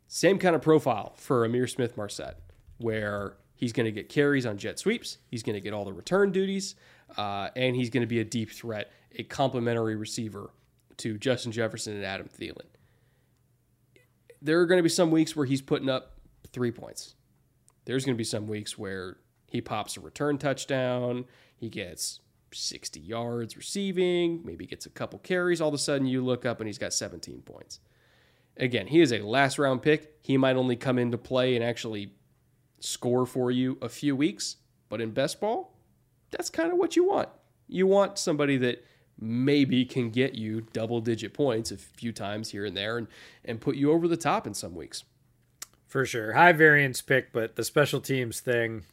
Same 0.07 0.39
kind 0.39 0.55
of 0.55 0.61
profile 0.61 1.13
for 1.17 1.47
Ihmir 1.47 1.69
Smith 1.69 1.97
Marsette, 1.97 2.39
where 2.77 3.35
he's 3.55 3.73
going 3.73 3.85
to 3.85 3.91
get 3.91 4.09
carries 4.09 4.45
on 4.45 4.57
jet 4.57 4.79
sweeps. 4.79 5.17
He's 5.27 5.43
going 5.43 5.55
to 5.55 5.61
get 5.61 5.73
all 5.73 5.85
the 5.85 5.93
return 5.93 6.31
duties, 6.31 6.75
uh, 7.17 7.49
and 7.55 7.75
he's 7.75 7.89
going 7.89 8.01
to 8.01 8.07
be 8.07 8.19
a 8.19 8.25
deep 8.25 8.51
threat, 8.51 8.91
a 9.17 9.23
complementary 9.23 9.95
receiver 9.95 10.51
to 10.97 11.17
Justin 11.17 11.51
Jefferson 11.51 11.95
and 11.95 12.05
Adam 12.05 12.27
Thielen 12.27 12.65
there 14.41 14.59
are 14.59 14.65
going 14.65 14.79
to 14.79 14.83
be 14.83 14.89
some 14.89 15.11
weeks 15.11 15.35
where 15.35 15.45
he's 15.45 15.61
putting 15.61 15.89
up 15.89 16.13
three 16.51 16.71
points. 16.71 17.15
There's 17.85 18.05
going 18.05 18.15
to 18.15 18.17
be 18.17 18.23
some 18.23 18.47
weeks 18.47 18.77
where 18.77 19.17
he 19.47 19.61
pops 19.61 19.97
a 19.97 20.01
return 20.01 20.37
touchdown, 20.37 21.25
he 21.55 21.69
gets 21.69 22.19
60 22.53 22.99
yards 22.99 23.57
receiving, 23.57 24.41
maybe 24.45 24.65
gets 24.65 24.85
a 24.85 24.89
couple 24.89 25.19
carries. 25.19 25.61
All 25.61 25.69
of 25.69 25.73
a 25.73 25.77
sudden, 25.77 26.07
you 26.07 26.23
look 26.23 26.45
up 26.45 26.59
and 26.59 26.67
he's 26.67 26.77
got 26.77 26.93
17 26.93 27.41
points. 27.41 27.79
Again, 28.59 28.87
he 28.87 29.01
is 29.01 29.11
a 29.11 29.19
last 29.19 29.59
round 29.59 29.81
pick. 29.81 30.17
He 30.21 30.37
might 30.37 30.55
only 30.55 30.75
come 30.75 30.97
into 30.99 31.17
play 31.17 31.55
and 31.55 31.63
actually 31.63 32.13
score 32.79 33.25
for 33.25 33.51
you 33.51 33.77
a 33.81 33.89
few 33.89 34.15
weeks, 34.15 34.57
but 34.89 35.01
in 35.01 35.11
best 35.11 35.39
ball, 35.39 35.77
that's 36.31 36.49
kind 36.49 36.71
of 36.71 36.77
what 36.77 36.95
you 36.95 37.05
want. 37.05 37.29
You 37.67 37.87
want 37.87 38.17
somebody 38.17 38.57
that 38.57 38.83
maybe 39.19 39.83
can 39.83 40.09
get 40.09 40.35
you 40.35 40.61
double 40.73 41.01
digit 41.01 41.33
points 41.33 41.71
a 41.71 41.77
few 41.77 42.11
times 42.11 42.51
here 42.51 42.65
and 42.65 42.77
there 42.77 42.97
and, 42.97 43.07
and 43.43 43.59
put 43.59 43.75
you 43.75 43.91
over 43.91 44.07
the 44.07 44.17
top 44.17 44.45
in 44.45 44.53
some 44.53 44.75
weeks. 44.75 45.03
For 45.87 46.05
sure. 46.05 46.33
High 46.33 46.51
variance 46.51 47.01
pick, 47.01 47.31
but 47.31 47.55
the 47.55 47.63
special 47.63 48.01
teams 48.01 48.39
thing 48.39 48.83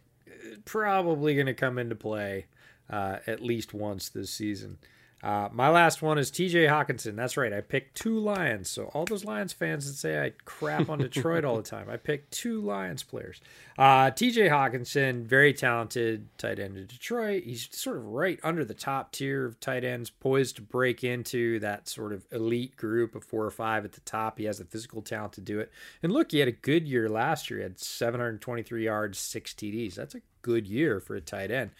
probably 0.65 1.35
going 1.35 1.47
to 1.47 1.55
come 1.55 1.79
into 1.79 1.95
play 1.95 2.47
uh, 2.89 3.19
at 3.27 3.43
least 3.43 3.75
once 3.75 4.09
this 4.09 4.31
season. 4.31 4.79
Uh, 5.25 5.49
my 5.53 5.71
last 5.71 6.03
one 6.03 6.19
is 6.19 6.31
TJ 6.31 6.69
Hockenson. 6.69 7.17
That's 7.17 7.39
right. 7.39 7.51
I 7.51 7.63
picked 7.63 7.97
two 7.97 8.19
Lions. 8.19 8.69
So, 8.69 8.91
all 8.93 9.07
those 9.07 9.25
Lions 9.25 9.55
fans 9.55 9.87
that 9.87 9.95
say 9.95 10.23
I 10.23 10.33
crap 10.45 10.91
on 10.91 10.99
Detroit 10.99 11.47
all 11.47 11.57
the 11.57 11.63
time, 11.63 11.89
I 11.89 11.97
picked 11.97 12.31
two 12.31 12.61
Lions 12.61 13.03
players. 13.03 13.41
Uh, 13.79 14.11
TJ 14.11 14.51
Hockenson, 14.51 15.25
very 15.25 15.55
talented 15.55 16.29
tight 16.37 16.59
end 16.59 16.77
in 16.77 16.87
Detroit. 16.87 17.45
He's 17.45 17.75
sort 17.75 17.97
of 17.97 18.05
right 18.05 18.39
under 18.43 18.67
the 18.67 18.75
top 18.75 19.13
tier 19.13 19.47
of 19.47 19.59
tight 19.61 19.83
ends, 19.83 20.11
poised 20.11 20.57
to 20.57 20.63
break 20.63 21.03
into 21.03 21.59
that 21.61 21.89
sort 21.89 22.13
of 22.13 22.27
elite 22.31 22.77
group 22.77 23.15
of 23.15 23.25
four 23.25 23.47
or 23.47 23.51
five 23.51 23.87
at 23.87 23.93
the 23.93 24.03
top. 24.03 24.39
He 24.39 24.45
has 24.45 24.59
the 24.59 24.67
physical 24.67 25.01
talent 25.01 25.33
to 25.35 25.41
do 25.41 25.59
it. 25.59 25.73
And 26.03 26.13
look, 26.13 26.33
he 26.33 26.41
had 26.41 26.49
a 26.49 26.53
good 26.53 26.87
year 26.87 27.09
last 27.09 27.49
year. 27.49 27.61
He 27.61 27.63
had 27.63 27.81
723 27.81 28.85
yards, 28.85 29.19
six 29.19 29.55
TDs. 29.55 29.95
That's 29.95 30.15
a 30.15 30.21
good 30.43 30.67
year 30.67 31.01
for 31.01 31.17
a 31.17 31.23
tight 31.23 31.51
end. 31.51 31.71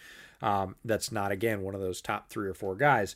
Um, 0.45 0.75
that's 0.85 1.11
not, 1.11 1.31
again, 1.31 1.63
one 1.63 1.73
of 1.73 1.81
those 1.81 2.01
top 2.01 2.29
three 2.29 2.47
or 2.47 2.53
four 2.53 2.75
guys. 2.75 3.15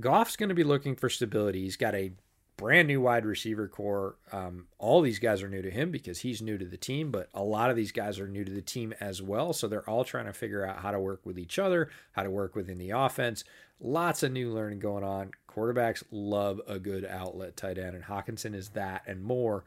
Goff's 0.00 0.36
going 0.36 0.48
to 0.48 0.54
be 0.54 0.64
looking 0.64 0.96
for 0.96 1.10
stability. 1.10 1.60
He's 1.64 1.76
got 1.76 1.94
a 1.94 2.12
brand 2.56 2.88
new 2.88 3.02
wide 3.02 3.26
receiver 3.26 3.68
core. 3.68 4.16
Um, 4.32 4.68
all 4.78 5.02
these 5.02 5.18
guys 5.18 5.42
are 5.42 5.50
new 5.50 5.60
to 5.60 5.70
him 5.70 5.90
because 5.90 6.20
he's 6.20 6.40
new 6.40 6.56
to 6.56 6.64
the 6.64 6.78
team, 6.78 7.10
but 7.10 7.28
a 7.34 7.42
lot 7.42 7.68
of 7.68 7.76
these 7.76 7.92
guys 7.92 8.18
are 8.18 8.26
new 8.26 8.42
to 8.42 8.50
the 8.50 8.62
team 8.62 8.94
as 9.00 9.20
well. 9.20 9.52
So 9.52 9.68
they're 9.68 9.88
all 9.88 10.02
trying 10.02 10.24
to 10.24 10.32
figure 10.32 10.64
out 10.64 10.78
how 10.78 10.92
to 10.92 10.98
work 10.98 11.20
with 11.26 11.38
each 11.38 11.58
other, 11.58 11.90
how 12.12 12.22
to 12.22 12.30
work 12.30 12.56
within 12.56 12.78
the 12.78 12.90
offense. 12.90 13.44
Lots 13.78 14.22
of 14.22 14.32
new 14.32 14.50
learning 14.50 14.78
going 14.78 15.04
on. 15.04 15.32
Quarterbacks 15.46 16.02
love 16.10 16.58
a 16.66 16.78
good 16.78 17.04
outlet 17.04 17.54
tight 17.54 17.76
end, 17.76 17.94
and 17.94 18.04
Hockenson 18.04 18.54
is 18.54 18.70
that 18.70 19.02
and 19.06 19.22
more. 19.22 19.62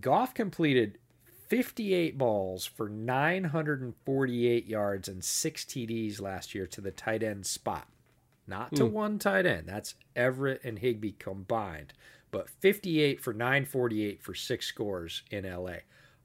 Goff 0.00 0.32
completed 0.32 0.96
58 1.48 2.18
balls 2.18 2.66
for 2.66 2.88
948 2.88 4.66
yards 4.66 5.08
and 5.08 5.24
six 5.24 5.64
TDs 5.64 6.20
last 6.20 6.54
year 6.54 6.66
to 6.66 6.80
the 6.80 6.90
tight 6.90 7.22
end 7.22 7.46
spot. 7.46 7.88
Not 8.46 8.74
to 8.76 8.84
mm. 8.84 8.90
one 8.90 9.18
tight 9.18 9.46
end. 9.46 9.64
That's 9.66 9.94
Everett 10.14 10.62
and 10.64 10.78
Higbee 10.78 11.12
combined. 11.18 11.92
But 12.30 12.48
58 12.48 13.20
for 13.20 13.32
948 13.32 14.22
for 14.22 14.34
six 14.34 14.66
scores 14.66 15.22
in 15.30 15.44
LA. 15.44 15.78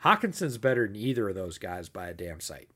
Hockenson's 0.03 0.58
better 0.58 0.88
than 0.88 0.95
either 0.95 1.30
of 1.30 1.35
those 1.35 1.58
guys 1.58 1.90
by 1.90 2.08
a 2.08 2.14
damn 2.14 2.40
sight. 2.40 2.69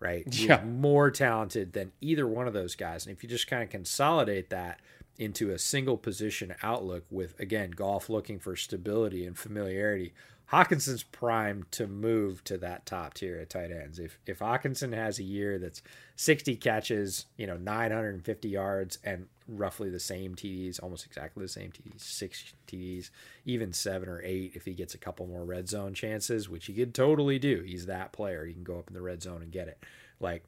right? 0.00 0.24
Yeah. 0.34 0.62
more 0.64 1.10
talented 1.10 1.72
than 1.72 1.92
either 2.00 2.26
one 2.26 2.46
of 2.46 2.54
those 2.54 2.76
guys. 2.76 3.06
And 3.06 3.16
if 3.16 3.22
you 3.22 3.28
just 3.28 3.48
kind 3.48 3.62
of 3.62 3.70
consolidate 3.70 4.50
that 4.50 4.80
into 5.18 5.50
a 5.50 5.58
single 5.58 5.96
position 5.96 6.54
outlook 6.62 7.04
with 7.10 7.38
again 7.40 7.72
Goff 7.72 8.08
looking 8.08 8.38
for 8.38 8.54
stability 8.54 9.26
and 9.26 9.36
familiarity, 9.36 10.14
Hockenson's 10.50 11.02
primed 11.02 11.70
to 11.72 11.86
move 11.86 12.42
to 12.44 12.56
that 12.58 12.86
top 12.86 13.14
tier 13.14 13.38
at 13.38 13.50
tight 13.50 13.70
ends. 13.70 13.98
If 13.98 14.18
if 14.26 14.38
Hockenson 14.38 14.94
has 14.94 15.18
a 15.18 15.22
year 15.22 15.58
that's 15.58 15.82
60 16.16 16.56
catches, 16.56 17.26
you 17.36 17.46
know, 17.46 17.58
950 17.58 18.48
yards 18.48 18.98
and 19.04 19.26
roughly 19.46 19.90
the 19.90 20.00
same 20.00 20.34
TDs, 20.34 20.82
almost 20.82 21.04
exactly 21.04 21.42
the 21.42 21.48
same 21.48 21.70
TDs, 21.70 22.00
six 22.00 22.54
TDs, 22.66 23.10
even 23.44 23.74
seven 23.74 24.08
or 24.08 24.22
eight 24.24 24.52
if 24.54 24.64
he 24.64 24.72
gets 24.72 24.94
a 24.94 24.98
couple 24.98 25.26
more 25.26 25.44
red 25.44 25.68
zone 25.68 25.92
chances, 25.92 26.48
which 26.48 26.66
he 26.66 26.72
could 26.72 26.94
totally 26.94 27.38
do. 27.38 27.62
He's 27.62 27.84
that 27.86 28.12
player. 28.12 28.46
He 28.46 28.54
can 28.54 28.64
go 28.64 28.78
up 28.78 28.88
in 28.88 28.94
the 28.94 29.02
red 29.02 29.22
zone 29.22 29.42
and 29.42 29.52
get 29.52 29.68
it. 29.68 29.84
Like 30.18 30.44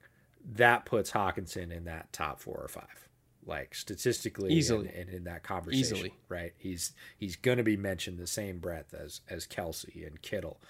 that 0.55 0.87
puts 0.87 1.11
Hockenson 1.11 1.71
in 1.71 1.85
that 1.85 2.11
top 2.15 2.41
four 2.41 2.57
or 2.57 2.69
five 2.69 3.10
like 3.47 3.75
statistically 3.75 4.53
Easily. 4.53 4.89
and, 4.89 4.97
and 4.97 5.09
in 5.11 5.25
that 5.25 5.43
conversation 5.43 5.97
Easily. 5.97 6.15
right 6.29 6.53
he's 6.59 6.93
he's 7.19 7.37
going 7.37 7.59
to 7.59 7.65
be 7.65 7.77
mentioned 7.77 8.19
the 8.19 8.27
same 8.27 8.59
breath 8.59 8.95
as 8.95 9.21
as 9.29 9.47
Kelce 9.47 10.07
and 10.07 10.21
kittle 10.23 10.61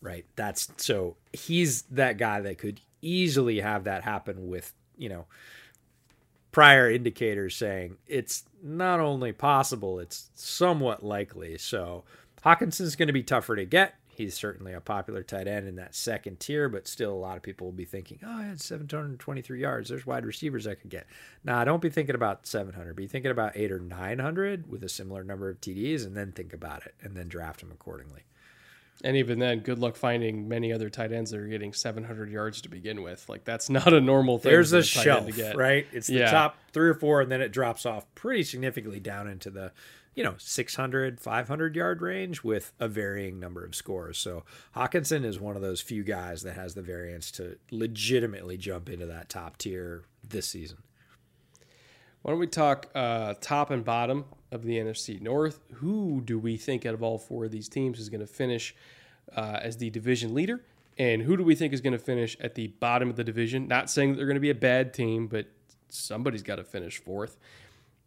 right 0.00 0.24
that's 0.36 0.68
so 0.76 1.16
he's 1.32 1.82
that 1.82 2.16
guy 2.18 2.40
that 2.40 2.58
could 2.58 2.80
easily 3.00 3.60
have 3.60 3.84
that 3.84 4.04
happen 4.04 4.48
with 4.48 4.72
you 4.96 5.08
know 5.08 5.26
prior 6.52 6.90
indicators 6.90 7.56
saying 7.56 7.96
it's 8.06 8.44
not 8.62 9.00
only 9.00 9.32
possible 9.32 9.98
it's 9.98 10.30
somewhat 10.34 11.02
likely 11.02 11.58
so 11.58 12.04
Hockenson's 12.44 12.96
going 12.96 13.06
to 13.06 13.12
be 13.12 13.22
tougher 13.22 13.56
to 13.56 13.64
get 13.64 13.94
he's 14.14 14.34
certainly 14.34 14.72
a 14.72 14.80
popular 14.80 15.22
tight 15.22 15.46
end 15.48 15.66
in 15.66 15.76
that 15.76 15.94
second 15.94 16.38
tier, 16.38 16.68
but 16.68 16.86
still 16.86 17.12
a 17.12 17.14
lot 17.14 17.36
of 17.36 17.42
people 17.42 17.66
will 17.66 17.72
be 17.72 17.84
thinking, 17.84 18.18
oh, 18.24 18.30
I 18.38 18.42
had 18.44 18.60
723 18.60 19.60
yards. 19.60 19.88
There's 19.88 20.06
wide 20.06 20.26
receivers 20.26 20.66
I 20.66 20.74
could 20.74 20.90
get. 20.90 21.06
Nah, 21.44 21.64
don't 21.64 21.82
be 21.82 21.90
thinking 21.90 22.14
about 22.14 22.46
700. 22.46 22.94
Be 22.94 23.06
thinking 23.06 23.30
about 23.30 23.56
eight 23.56 23.72
or 23.72 23.78
900 23.80 24.70
with 24.70 24.84
a 24.84 24.88
similar 24.88 25.24
number 25.24 25.48
of 25.48 25.60
TDs 25.60 26.04
and 26.06 26.16
then 26.16 26.32
think 26.32 26.52
about 26.52 26.84
it 26.86 26.94
and 27.02 27.16
then 27.16 27.28
draft 27.28 27.60
them 27.60 27.70
accordingly. 27.72 28.22
And 29.04 29.16
even 29.16 29.40
then, 29.40 29.60
good 29.60 29.80
luck 29.80 29.96
finding 29.96 30.46
many 30.48 30.72
other 30.72 30.88
tight 30.88 31.10
ends 31.10 31.32
that 31.32 31.40
are 31.40 31.46
getting 31.48 31.72
700 31.72 32.30
yards 32.30 32.60
to 32.60 32.68
begin 32.68 33.02
with. 33.02 33.28
Like 33.28 33.44
that's 33.44 33.68
not 33.70 33.92
a 33.92 34.00
normal 34.00 34.38
thing. 34.38 34.52
There's 34.52 34.72
a 34.72 34.76
end 34.76 34.86
shelf, 34.86 35.26
to 35.26 35.32
get. 35.32 35.56
right? 35.56 35.86
It's 35.92 36.06
the 36.06 36.14
Yeah. 36.18 36.30
top 36.30 36.56
three 36.72 36.88
or 36.88 36.94
four, 36.94 37.20
and 37.22 37.32
then 37.32 37.40
it 37.40 37.50
drops 37.50 37.84
off 37.86 38.04
pretty 38.14 38.44
significantly 38.44 39.00
down 39.00 39.26
into 39.26 39.50
the, 39.50 39.72
you 40.14 40.22
know, 40.22 40.34
600, 40.38 41.20
500 41.20 41.76
yard 41.76 42.02
range 42.02 42.42
with 42.42 42.72
a 42.78 42.88
varying 42.88 43.40
number 43.40 43.64
of 43.64 43.74
scores. 43.74 44.18
So 44.18 44.44
Hockenson 44.76 45.24
is 45.24 45.40
one 45.40 45.56
of 45.56 45.62
those 45.62 45.80
few 45.80 46.04
guys 46.04 46.42
that 46.42 46.54
has 46.54 46.74
the 46.74 46.82
variance 46.82 47.30
to 47.32 47.56
legitimately 47.70 48.58
jump 48.58 48.88
into 48.88 49.06
that 49.06 49.28
top 49.28 49.56
tier 49.56 50.04
this 50.26 50.48
season. 50.48 50.78
Why 52.22 52.32
don't 52.32 52.40
we 52.40 52.46
talk 52.46 52.88
uh, 52.94 53.34
top 53.40 53.70
and 53.70 53.84
bottom 53.84 54.26
of 54.52 54.62
the 54.62 54.78
NFC 54.78 55.20
North? 55.20 55.60
Who 55.74 56.20
do 56.24 56.38
we 56.38 56.56
think 56.56 56.86
out 56.86 56.94
of 56.94 57.02
all 57.02 57.18
four 57.18 57.46
of 57.46 57.50
these 57.50 57.68
teams 57.68 57.98
is 57.98 58.08
going 58.08 58.20
to 58.20 58.26
finish 58.26 58.74
uh, 59.34 59.58
as 59.60 59.78
the 59.78 59.90
division 59.90 60.34
leader? 60.34 60.62
And 60.98 61.22
who 61.22 61.36
do 61.36 61.42
we 61.42 61.54
think 61.54 61.72
is 61.72 61.80
going 61.80 61.94
to 61.94 61.98
finish 61.98 62.36
at 62.38 62.54
the 62.54 62.68
bottom 62.68 63.08
of 63.10 63.16
the 63.16 63.24
division? 63.24 63.66
Not 63.66 63.90
saying 63.90 64.10
that 64.10 64.16
they're 64.18 64.26
going 64.26 64.36
to 64.36 64.40
be 64.40 64.50
a 64.50 64.54
bad 64.54 64.94
team, 64.94 65.26
but 65.26 65.46
somebody's 65.88 66.42
got 66.42 66.56
to 66.56 66.64
finish 66.64 66.98
fourth. 66.98 67.38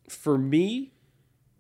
For 0.08 0.38
me, 0.38 0.94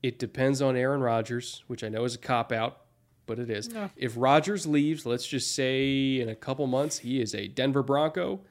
it 0.06 0.20
depends 0.20 0.62
on 0.62 0.76
Aaron 0.76 1.02
Rodgers, 1.02 1.64
which 1.66 1.84
I 1.84 1.90
know 1.90 2.04
is 2.04 2.14
a 2.14 2.20
cop 2.20 2.52
out, 2.52 2.82
but 3.26 3.40
it 3.40 3.50
is. 3.50 3.70
If 3.96 4.14
Rodgers 4.16 4.68
leaves, 4.68 5.04
let's 5.04 5.26
just 5.26 5.56
say 5.56 6.20
in 6.20 6.30
a 6.30 6.36
couple 6.36 6.68
months, 6.68 7.00
he 7.00 7.20
is 7.20 7.34
a 7.34 7.48
Denver 7.48 7.82
Bronco. 7.82 8.42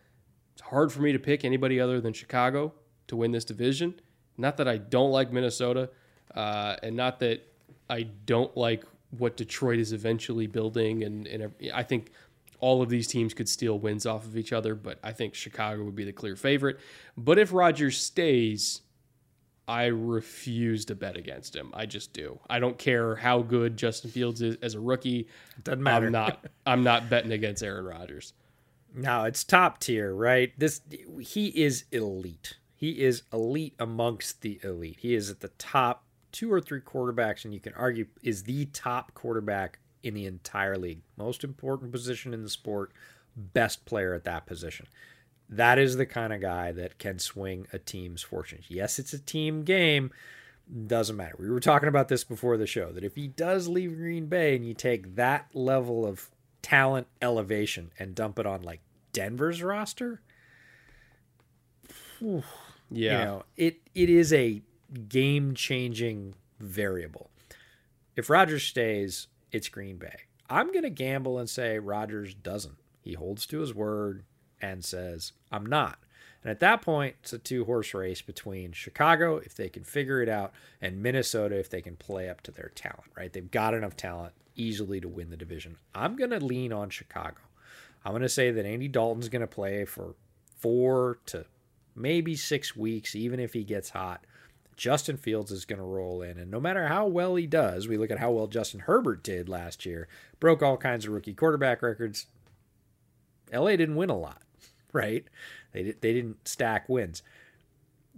It's 0.54 0.62
hard 0.62 0.90
for 0.90 1.00
me 1.00 1.12
to 1.12 1.18
pick 1.20 1.44
anybody 1.44 1.78
other 1.78 2.00
than 2.00 2.12
Chicago 2.12 2.72
to 3.06 3.14
win 3.14 3.30
this 3.30 3.44
division. 3.44 3.94
Not 4.36 4.56
that 4.56 4.66
I 4.66 4.78
don't 4.78 5.12
like 5.12 5.32
Minnesota, 5.32 5.90
uh, 6.34 6.74
and 6.82 6.96
not 6.96 7.20
that 7.20 7.46
I 7.88 8.02
don't 8.02 8.56
like 8.56 8.82
what 9.16 9.36
Detroit 9.36 9.78
is 9.78 9.92
eventually 9.92 10.48
building. 10.48 11.04
And, 11.04 11.28
and 11.28 11.52
I 11.72 11.84
think 11.84 12.10
all 12.58 12.82
of 12.82 12.88
these 12.88 13.06
teams 13.06 13.32
could 13.32 13.48
steal 13.48 13.78
wins 13.78 14.06
off 14.06 14.24
of 14.24 14.36
each 14.36 14.52
other, 14.52 14.74
but 14.74 14.98
I 15.04 15.12
think 15.12 15.36
Chicago 15.36 15.84
would 15.84 15.94
be 15.94 16.04
the 16.04 16.12
clear 16.12 16.34
favorite. 16.34 16.80
But 17.16 17.38
if 17.38 17.52
Rodgers 17.52 17.96
stays, 18.00 18.80
I 19.66 19.86
refuse 19.86 20.84
to 20.86 20.94
bet 20.94 21.16
against 21.16 21.56
him. 21.56 21.70
I 21.74 21.86
just 21.86 22.12
do. 22.12 22.38
I 22.48 22.58
don't 22.58 22.76
care 22.76 23.16
how 23.16 23.42
good 23.42 23.76
Justin 23.76 24.10
Fields 24.10 24.42
is 24.42 24.56
as 24.62 24.74
a 24.74 24.80
rookie. 24.80 25.28
Doesn't 25.62 25.82
matter. 25.82 26.06
I'm 26.06 26.12
not. 26.12 26.46
I'm 26.66 26.82
not 26.82 27.08
betting 27.08 27.32
against 27.32 27.62
Aaron 27.62 27.84
Rodgers. 27.84 28.34
No, 28.94 29.24
it's 29.24 29.42
top 29.42 29.80
tier, 29.80 30.14
right? 30.14 30.52
This 30.58 30.82
he 31.20 31.48
is 31.48 31.84
elite. 31.90 32.58
He 32.76 33.00
is 33.00 33.22
elite 33.32 33.74
amongst 33.78 34.42
the 34.42 34.60
elite. 34.62 34.98
He 35.00 35.14
is 35.14 35.30
at 35.30 35.40
the 35.40 35.48
top 35.48 36.04
two 36.30 36.52
or 36.52 36.60
three 36.60 36.80
quarterbacks, 36.80 37.44
and 37.44 37.54
you 37.54 37.60
can 37.60 37.72
argue 37.74 38.06
is 38.22 38.42
the 38.42 38.66
top 38.66 39.14
quarterback 39.14 39.78
in 40.02 40.14
the 40.14 40.26
entire 40.26 40.76
league. 40.76 41.00
Most 41.16 41.42
important 41.42 41.90
position 41.90 42.34
in 42.34 42.42
the 42.42 42.50
sport, 42.50 42.92
best 43.34 43.86
player 43.86 44.12
at 44.12 44.24
that 44.24 44.44
position. 44.44 44.86
That 45.48 45.78
is 45.78 45.96
the 45.96 46.06
kind 46.06 46.32
of 46.32 46.40
guy 46.40 46.72
that 46.72 46.98
can 46.98 47.18
swing 47.18 47.66
a 47.72 47.78
team's 47.78 48.22
fortunes. 48.22 48.64
Yes, 48.68 48.98
it's 48.98 49.12
a 49.12 49.18
team 49.18 49.62
game. 49.62 50.10
Doesn't 50.86 51.16
matter. 51.16 51.36
We 51.38 51.50
were 51.50 51.60
talking 51.60 51.88
about 51.88 52.08
this 52.08 52.24
before 52.24 52.56
the 52.56 52.66
show 52.66 52.90
that 52.92 53.04
if 53.04 53.14
he 53.16 53.28
does 53.28 53.68
leave 53.68 53.96
Green 53.96 54.26
Bay 54.26 54.56
and 54.56 54.66
you 54.66 54.72
take 54.72 55.16
that 55.16 55.48
level 55.52 56.06
of 56.06 56.30
talent 56.62 57.06
elevation 57.20 57.92
and 57.98 58.14
dump 58.14 58.38
it 58.38 58.46
on 58.46 58.62
like 58.62 58.80
Denver's 59.12 59.62
roster, 59.62 60.22
Yeah. 62.20 62.38
you 62.90 63.10
know, 63.10 63.42
it 63.56 63.80
it 63.94 64.08
is 64.10 64.32
a 64.32 64.62
game 65.08 65.54
changing 65.54 66.34
variable. 66.58 67.30
If 68.16 68.30
Rodgers 68.30 68.62
stays, 68.64 69.26
it's 69.52 69.68
Green 69.68 69.96
Bay. 69.98 70.16
I'm 70.48 70.72
gonna 70.72 70.90
gamble 70.90 71.38
and 71.38 71.48
say 71.50 71.78
Rodgers 71.78 72.34
doesn't. 72.34 72.76
He 73.02 73.14
holds 73.14 73.44
to 73.46 73.58
his 73.60 73.74
word 73.74 74.24
and 74.64 74.84
says, 74.84 75.32
I'm 75.52 75.66
not. 75.66 75.98
And 76.42 76.50
at 76.50 76.60
that 76.60 76.82
point, 76.82 77.16
it's 77.22 77.32
a 77.32 77.38
two 77.38 77.64
horse 77.64 77.94
race 77.94 78.22
between 78.22 78.72
Chicago, 78.72 79.36
if 79.36 79.54
they 79.54 79.68
can 79.68 79.84
figure 79.84 80.22
it 80.22 80.28
out, 80.28 80.52
and 80.80 81.02
Minnesota, 81.02 81.58
if 81.58 81.70
they 81.70 81.80
can 81.80 81.96
play 81.96 82.28
up 82.28 82.40
to 82.42 82.50
their 82.50 82.70
talent, 82.74 83.10
right? 83.16 83.32
They've 83.32 83.50
got 83.50 83.74
enough 83.74 83.96
talent 83.96 84.34
easily 84.56 85.00
to 85.00 85.08
win 85.08 85.30
the 85.30 85.36
division. 85.36 85.76
I'm 85.94 86.16
going 86.16 86.30
to 86.30 86.44
lean 86.44 86.72
on 86.72 86.90
Chicago. 86.90 87.38
I'm 88.04 88.12
going 88.12 88.22
to 88.22 88.28
say 88.28 88.50
that 88.50 88.66
Andy 88.66 88.88
Dalton's 88.88 89.28
going 89.28 89.40
to 89.40 89.46
play 89.46 89.84
for 89.84 90.14
four 90.58 91.18
to 91.26 91.46
maybe 91.94 92.36
six 92.36 92.76
weeks, 92.76 93.14
even 93.14 93.40
if 93.40 93.52
he 93.52 93.64
gets 93.64 93.90
hot. 93.90 94.24
Justin 94.76 95.16
Fields 95.16 95.50
is 95.50 95.64
going 95.64 95.78
to 95.78 95.84
roll 95.84 96.20
in. 96.20 96.36
And 96.38 96.50
no 96.50 96.60
matter 96.60 96.88
how 96.88 97.06
well 97.06 97.36
he 97.36 97.46
does, 97.46 97.86
we 97.88 97.96
look 97.96 98.10
at 98.10 98.18
how 98.18 98.32
well 98.32 98.48
Justin 98.48 98.80
Herbert 98.80 99.22
did 99.22 99.48
last 99.48 99.86
year, 99.86 100.08
broke 100.40 100.62
all 100.62 100.76
kinds 100.76 101.06
of 101.06 101.12
rookie 101.12 101.34
quarterback 101.34 101.80
records. 101.80 102.26
LA 103.52 103.70
didn't 103.70 103.96
win 103.96 104.10
a 104.10 104.18
lot, 104.18 104.42
right? 104.94 105.24
They, 105.72 105.82
they 105.82 106.14
didn't 106.14 106.48
stack 106.48 106.88
wins. 106.88 107.22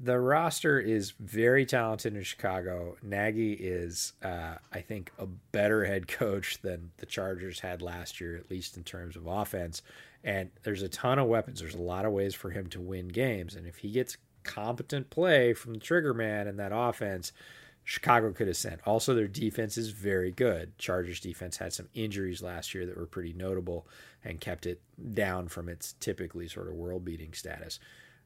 The 0.00 0.20
roster 0.20 0.78
is 0.78 1.14
very 1.18 1.64
talented 1.64 2.14
in 2.14 2.22
Chicago. 2.22 2.96
Nagy 3.02 3.54
is, 3.54 4.12
uh, 4.22 4.56
I 4.70 4.80
think, 4.82 5.10
a 5.18 5.26
better 5.26 5.84
head 5.84 6.06
coach 6.08 6.60
than 6.62 6.92
the 6.98 7.06
Chargers 7.06 7.58
had 7.58 7.82
last 7.82 8.20
year, 8.20 8.36
at 8.36 8.50
least 8.50 8.76
in 8.76 8.84
terms 8.84 9.16
of 9.16 9.26
offense. 9.26 9.82
And 10.22 10.50
there's 10.62 10.82
a 10.82 10.88
ton 10.88 11.18
of 11.18 11.28
weapons. 11.28 11.60
There's 11.60 11.74
a 11.74 11.80
lot 11.80 12.04
of 12.04 12.12
ways 12.12 12.34
for 12.34 12.50
him 12.50 12.66
to 12.68 12.80
win 12.80 13.08
games. 13.08 13.56
And 13.56 13.66
if 13.66 13.78
he 13.78 13.90
gets 13.90 14.18
competent 14.42 15.08
play 15.10 15.54
from 15.54 15.74
the 15.74 15.80
trigger 15.80 16.12
man 16.12 16.46
in 16.46 16.56
that 16.58 16.72
offense, 16.74 17.32
Chicago 17.88 18.32
could 18.32 18.48
have 18.48 18.56
sent. 18.56 18.80
Also, 18.84 19.14
their 19.14 19.28
defense 19.28 19.78
is 19.78 19.90
very 19.90 20.32
good. 20.32 20.76
Chargers 20.76 21.20
defense 21.20 21.56
had 21.56 21.72
some 21.72 21.88
injuries 21.94 22.42
last 22.42 22.74
year 22.74 22.84
that 22.84 22.96
were 22.96 23.06
pretty 23.06 23.32
notable 23.32 23.86
and 24.24 24.40
kept 24.40 24.66
it 24.66 24.82
down 25.14 25.46
from 25.46 25.68
its 25.68 25.94
typically 26.00 26.48
sort 26.48 26.66
of 26.66 26.74
world 26.74 27.04
beating 27.04 27.32
status. 27.32 27.78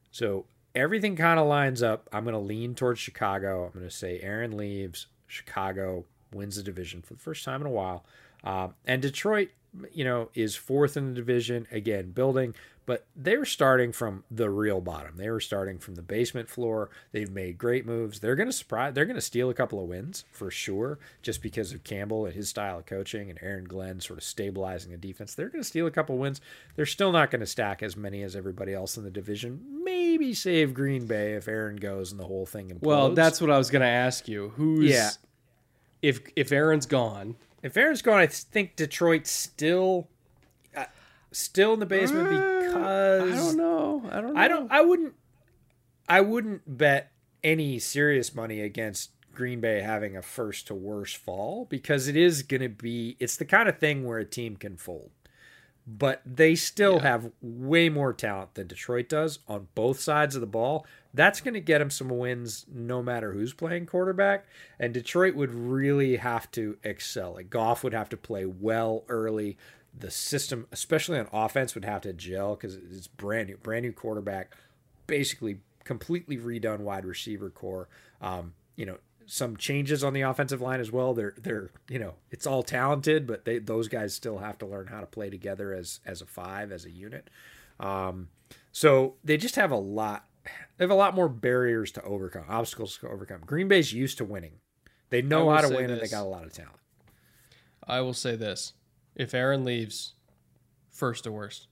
So 0.09 0.47
everything 0.73 1.15
kind 1.15 1.39
of 1.39 1.45
lines 1.45 1.83
up. 1.83 2.09
I'm 2.11 2.23
going 2.23 2.33
to 2.33 2.39
lean 2.39 2.73
towards 2.73 2.99
Chicago. 2.99 3.65
I'm 3.65 3.73
going 3.73 3.85
to 3.85 3.95
say 3.95 4.19
Aaron 4.21 4.57
leaves. 4.57 5.05
Chicago 5.27 6.05
wins 6.33 6.55
the 6.55 6.63
division 6.63 7.03
for 7.03 7.13
the 7.13 7.19
first 7.19 7.45
time 7.45 7.61
in 7.61 7.67
a 7.67 7.71
while. 7.71 8.03
Um, 8.43 8.73
and 8.87 8.99
Detroit, 8.99 9.49
you 9.93 10.03
know, 10.03 10.29
is 10.33 10.55
fourth 10.55 10.97
in 10.97 11.07
the 11.07 11.13
division. 11.13 11.67
Again, 11.71 12.11
building, 12.11 12.53
but 12.85 13.05
they're 13.15 13.45
starting 13.45 13.91
from 13.91 14.23
the 14.29 14.49
real 14.49 14.81
bottom. 14.81 15.15
They 15.15 15.29
were 15.29 15.39
starting 15.39 15.77
from 15.77 15.95
the 15.95 16.01
basement 16.01 16.49
floor. 16.49 16.89
They've 17.11 17.29
made 17.29 17.57
great 17.57 17.85
moves. 17.85 18.19
They're 18.19 18.35
going 18.35 18.49
to 18.49 18.53
surprise. 18.53 18.93
They're 18.93 19.05
going 19.05 19.15
to 19.15 19.21
steal 19.21 19.49
a 19.49 19.53
couple 19.53 19.81
of 19.81 19.87
wins 19.87 20.25
for 20.31 20.51
sure, 20.51 20.99
just 21.21 21.41
because 21.41 21.71
of 21.71 21.83
Campbell 21.83 22.25
and 22.25 22.33
his 22.33 22.49
style 22.49 22.79
of 22.79 22.85
coaching 22.85 23.29
and 23.29 23.39
Aaron 23.41 23.65
Glenn 23.65 23.99
sort 24.01 24.19
of 24.19 24.23
stabilizing 24.23 24.91
the 24.91 24.97
defense. 24.97 25.35
They're 25.35 25.49
going 25.49 25.63
to 25.63 25.67
steal 25.67 25.87
a 25.87 25.91
couple 25.91 26.15
of 26.15 26.21
wins. 26.21 26.41
They're 26.75 26.85
still 26.85 27.11
not 27.11 27.31
going 27.31 27.39
to 27.39 27.45
stack 27.45 27.83
as 27.83 27.95
many 27.95 28.23
as 28.23 28.35
everybody 28.35 28.73
else 28.73 28.97
in 28.97 29.03
the 29.03 29.11
division. 29.11 29.61
Maybe 29.83 30.33
save 30.33 30.73
Green 30.73 31.05
Bay 31.05 31.33
if 31.33 31.47
Aaron 31.47 31.77
goes 31.77 32.11
and 32.11 32.19
the 32.19 32.25
whole 32.25 32.45
thing 32.45 32.69
implodes. 32.69 32.81
Well, 32.81 33.13
that's 33.13 33.39
what 33.39 33.51
I 33.51 33.57
was 33.57 33.69
going 33.69 33.83
to 33.83 33.87
ask 33.87 34.27
you. 34.27 34.53
Who's 34.55 34.89
Yeah. 34.89 35.11
If 36.01 36.21
if 36.35 36.51
Aaron's 36.51 36.87
gone, 36.87 37.35
if 37.63 37.77
Aaron's 37.77 38.01
gone. 38.01 38.19
I 38.19 38.27
think 38.27 38.75
Detroit 38.75 39.27
still. 39.27 40.07
Uh, 40.75 40.85
still 41.31 41.73
in 41.73 41.79
the 41.79 41.85
basement 41.85 42.29
because 42.29 43.33
I 43.33 43.35
don't 43.35 43.57
know. 43.57 44.03
I 44.09 44.21
don't. 44.21 44.33
Know. 44.33 44.39
I 44.39 44.47
don't. 44.47 44.71
I 44.71 44.81
wouldn't. 44.81 45.13
I 46.07 46.21
wouldn't 46.21 46.77
bet 46.77 47.11
any 47.43 47.79
serious 47.79 48.35
money 48.35 48.61
against 48.61 49.11
Green 49.33 49.61
Bay 49.61 49.81
having 49.81 50.17
a 50.17 50.21
first 50.21 50.67
to 50.67 50.75
worst 50.75 51.17
fall 51.17 51.65
because 51.69 52.07
it 52.07 52.17
is 52.17 52.43
going 52.43 52.61
to 52.61 52.69
be. 52.69 53.15
It's 53.19 53.37
the 53.37 53.45
kind 53.45 53.69
of 53.69 53.79
thing 53.79 54.05
where 54.05 54.19
a 54.19 54.25
team 54.25 54.55
can 54.55 54.77
fold, 54.77 55.11
but 55.97 56.21
they 56.25 56.55
still 56.55 56.95
Yeah. 56.95 57.01
have 57.03 57.31
way 57.41 57.89
more 57.89 58.13
talent 58.13 58.53
than 58.53 58.67
Detroit 58.67 59.09
does 59.09 59.39
on 59.47 59.67
both 59.75 59.99
sides 59.99 60.35
of 60.35 60.41
the 60.41 60.47
ball. 60.47 60.85
That's 61.13 61.41
going 61.41 61.53
to 61.55 61.59
get 61.59 61.79
them 61.79 61.89
some 61.89 62.07
wins 62.09 62.65
no 62.71 63.03
matter 63.03 63.33
who's 63.33 63.53
playing 63.53 63.87
quarterback. 63.87 64.45
And 64.79 64.93
Detroit 64.93 65.35
would 65.35 65.53
really 65.53 66.15
have 66.17 66.49
to 66.51 66.77
excel. 66.83 67.33
Like 67.33 67.49
Goff 67.49 67.83
would 67.83 67.93
have 67.93 68.09
to 68.09 68.17
play 68.17 68.45
well 68.45 69.03
early. 69.09 69.57
The 69.97 70.11
system, 70.11 70.67
especially 70.71 71.19
on 71.19 71.27
offense, 71.33 71.75
would 71.75 71.83
have 71.83 72.01
to 72.01 72.13
gel 72.13 72.55
because 72.55 72.75
it's 72.75 73.07
brand 73.07 73.49
new, 73.49 73.57
brand 73.57 73.83
new 73.83 73.91
quarterback, 73.91 74.53
basically 75.07 75.59
completely 75.83 76.37
redone 76.37 76.79
wide 76.79 77.03
receiver 77.05 77.49
core. 77.49 77.89
Um, 78.21 78.53
you 78.77 78.85
know, 78.85 78.97
some 79.25 79.57
changes 79.57 80.03
on 80.03 80.13
the 80.13 80.21
offensive 80.21 80.61
line 80.61 80.79
as 80.79 80.91
well. 80.91 81.13
They're 81.13 81.33
they're 81.37 81.71
you 81.89 81.99
know 81.99 82.15
it's 82.29 82.47
all 82.47 82.63
talented, 82.63 83.27
but 83.27 83.45
they 83.45 83.59
those 83.59 83.87
guys 83.87 84.13
still 84.13 84.39
have 84.39 84.57
to 84.59 84.65
learn 84.65 84.87
how 84.87 84.99
to 84.99 85.05
play 85.05 85.29
together 85.29 85.73
as 85.73 85.99
as 86.05 86.21
a 86.21 86.25
five 86.25 86.71
as 86.71 86.85
a 86.85 86.91
unit. 86.91 87.29
Um, 87.79 88.29
so 88.71 89.15
they 89.23 89.37
just 89.37 89.55
have 89.55 89.71
a 89.71 89.77
lot. 89.77 90.25
They 90.77 90.83
have 90.83 90.91
a 90.91 90.95
lot 90.95 91.15
more 91.15 91.29
barriers 91.29 91.91
to 91.93 92.03
overcome, 92.03 92.45
obstacles 92.49 92.97
to 92.99 93.09
overcome. 93.09 93.41
Green 93.45 93.67
Bay's 93.67 93.93
used 93.93 94.17
to 94.17 94.25
winning. 94.25 94.53
They 95.09 95.21
know 95.21 95.49
how 95.49 95.61
to 95.61 95.69
win, 95.69 95.89
and 95.89 96.01
they 96.01 96.07
got 96.07 96.23
a 96.23 96.29
lot 96.29 96.45
of 96.45 96.53
talent. 96.53 96.77
I 97.85 98.01
will 98.01 98.13
say 98.13 98.35
this: 98.35 98.73
if 99.15 99.33
Aaron 99.33 99.65
leaves, 99.65 100.13
first 100.89 101.25
to 101.25 101.31
worst. 101.31 101.67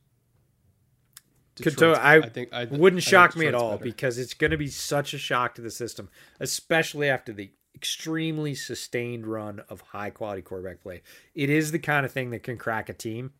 Could 1.64 1.74
Detroit's- 1.76 2.00
to- 2.00 2.06
I, 2.06 2.22
think 2.30 2.54
I 2.54 2.66
wouldn't 2.66 3.02
I 3.02 3.06
shock 3.06 3.36
me 3.36 3.48
at 3.48 3.56
all 3.56 3.74
better. 3.74 3.84
because 3.84 4.18
it's 4.18 4.34
going 4.34 4.52
to 4.52 4.58
be 4.58 4.68
such 4.68 5.14
a 5.14 5.18
shock 5.18 5.56
to 5.56 5.62
the 5.62 5.72
system, 5.72 6.10
especially 6.40 7.10
after 7.10 7.32
the 7.34 7.52
extremely 7.76 8.56
sustained 8.56 9.26
run 9.26 9.62
of 9.70 9.82
high 9.82 10.10
quality 10.10 10.42
quarterback 10.42 10.82
play. 10.82 11.02
It 11.34 11.50
is 11.50 11.72
the 11.72 11.80
kind 11.80 12.06
of 12.06 12.12
thing 12.12 12.32
that 12.32 12.44
can 12.44 12.58
crack 12.58 12.90
a 12.90 12.94
team 12.94 13.32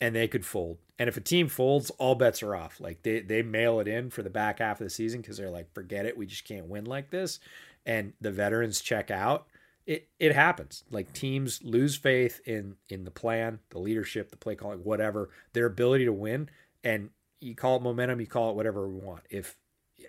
and 0.00 0.14
they 0.14 0.26
could 0.28 0.44
fold. 0.44 0.78
And 0.98 1.08
if 1.08 1.16
a 1.16 1.20
team 1.20 1.48
folds, 1.48 1.90
all 1.90 2.14
bets 2.14 2.42
are 2.42 2.56
off. 2.56 2.80
Like 2.80 3.02
they, 3.02 3.20
they 3.20 3.42
mail 3.42 3.80
it 3.80 3.86
in 3.88 4.10
for 4.10 4.22
the 4.22 4.30
back 4.30 4.58
half 4.58 4.80
of 4.80 4.84
the 4.86 4.90
season 4.90 5.20
because 5.20 5.36
they're 5.36 5.50
like, 5.50 5.72
forget 5.72 6.06
it. 6.06 6.16
We 6.16 6.26
just 6.26 6.44
can't 6.44 6.66
win 6.66 6.84
like 6.84 7.10
this. 7.10 7.38
And 7.84 8.12
the 8.20 8.32
veterans 8.32 8.80
check 8.80 9.10
out. 9.10 9.46
It, 9.86 10.08
it 10.18 10.34
happens. 10.34 10.82
Like 10.90 11.12
teams 11.12 11.62
lose 11.62 11.94
faith 11.94 12.40
in 12.44 12.74
in 12.88 13.04
the 13.04 13.10
plan, 13.12 13.60
the 13.70 13.78
leadership, 13.78 14.30
the 14.30 14.36
play 14.36 14.56
calling, 14.56 14.80
whatever, 14.80 15.30
their 15.52 15.66
ability 15.66 16.06
to 16.06 16.12
win. 16.12 16.48
And 16.82 17.10
you 17.40 17.54
call 17.54 17.76
it 17.76 17.82
momentum, 17.82 18.20
you 18.20 18.26
call 18.26 18.50
it 18.50 18.56
whatever 18.56 18.88
we 18.88 19.00
want. 19.00 19.22
If 19.30 19.56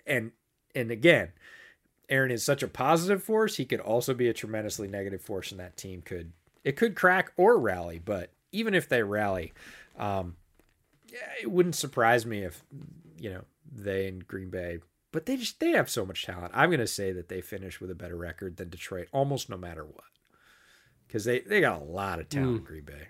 and 0.06 0.32
and 0.74 0.90
again, 0.90 1.32
Aaron 2.08 2.30
is 2.30 2.44
such 2.44 2.62
a 2.62 2.68
positive 2.68 3.22
force, 3.22 3.56
he 3.56 3.64
could 3.64 3.80
also 3.80 4.14
be 4.14 4.28
a 4.28 4.34
tremendously 4.34 4.88
negative 4.88 5.22
force, 5.22 5.50
and 5.50 5.60
that 5.60 5.76
team 5.76 6.02
could 6.02 6.32
it 6.64 6.76
could 6.76 6.96
crack 6.96 7.32
or 7.36 7.58
rally. 7.58 8.00
But 8.02 8.32
even 8.52 8.74
if 8.74 8.88
they 8.88 9.02
rally, 9.02 9.52
um, 9.98 10.36
yeah, 11.06 11.18
it 11.42 11.50
wouldn't 11.50 11.74
surprise 11.74 12.26
me 12.26 12.44
if 12.44 12.62
you 13.18 13.30
know 13.30 13.44
they 13.70 14.08
and 14.08 14.26
Green 14.26 14.50
Bay. 14.50 14.80
But 15.10 15.24
they 15.26 15.36
just 15.36 15.60
they 15.60 15.70
have 15.70 15.88
so 15.88 16.04
much 16.04 16.24
talent. 16.24 16.52
I'm 16.54 16.68
going 16.68 16.80
to 16.80 16.86
say 16.86 17.12
that 17.12 17.28
they 17.28 17.40
finish 17.40 17.80
with 17.80 17.90
a 17.90 17.94
better 17.94 18.16
record 18.16 18.58
than 18.58 18.68
Detroit, 18.68 19.08
almost 19.10 19.48
no 19.48 19.56
matter 19.56 19.84
what, 19.84 20.04
because 21.06 21.24
they 21.24 21.40
they 21.40 21.60
got 21.60 21.80
a 21.80 21.84
lot 21.84 22.20
of 22.20 22.28
talent. 22.28 22.64
Green 22.64 22.84
Bay. 22.84 23.08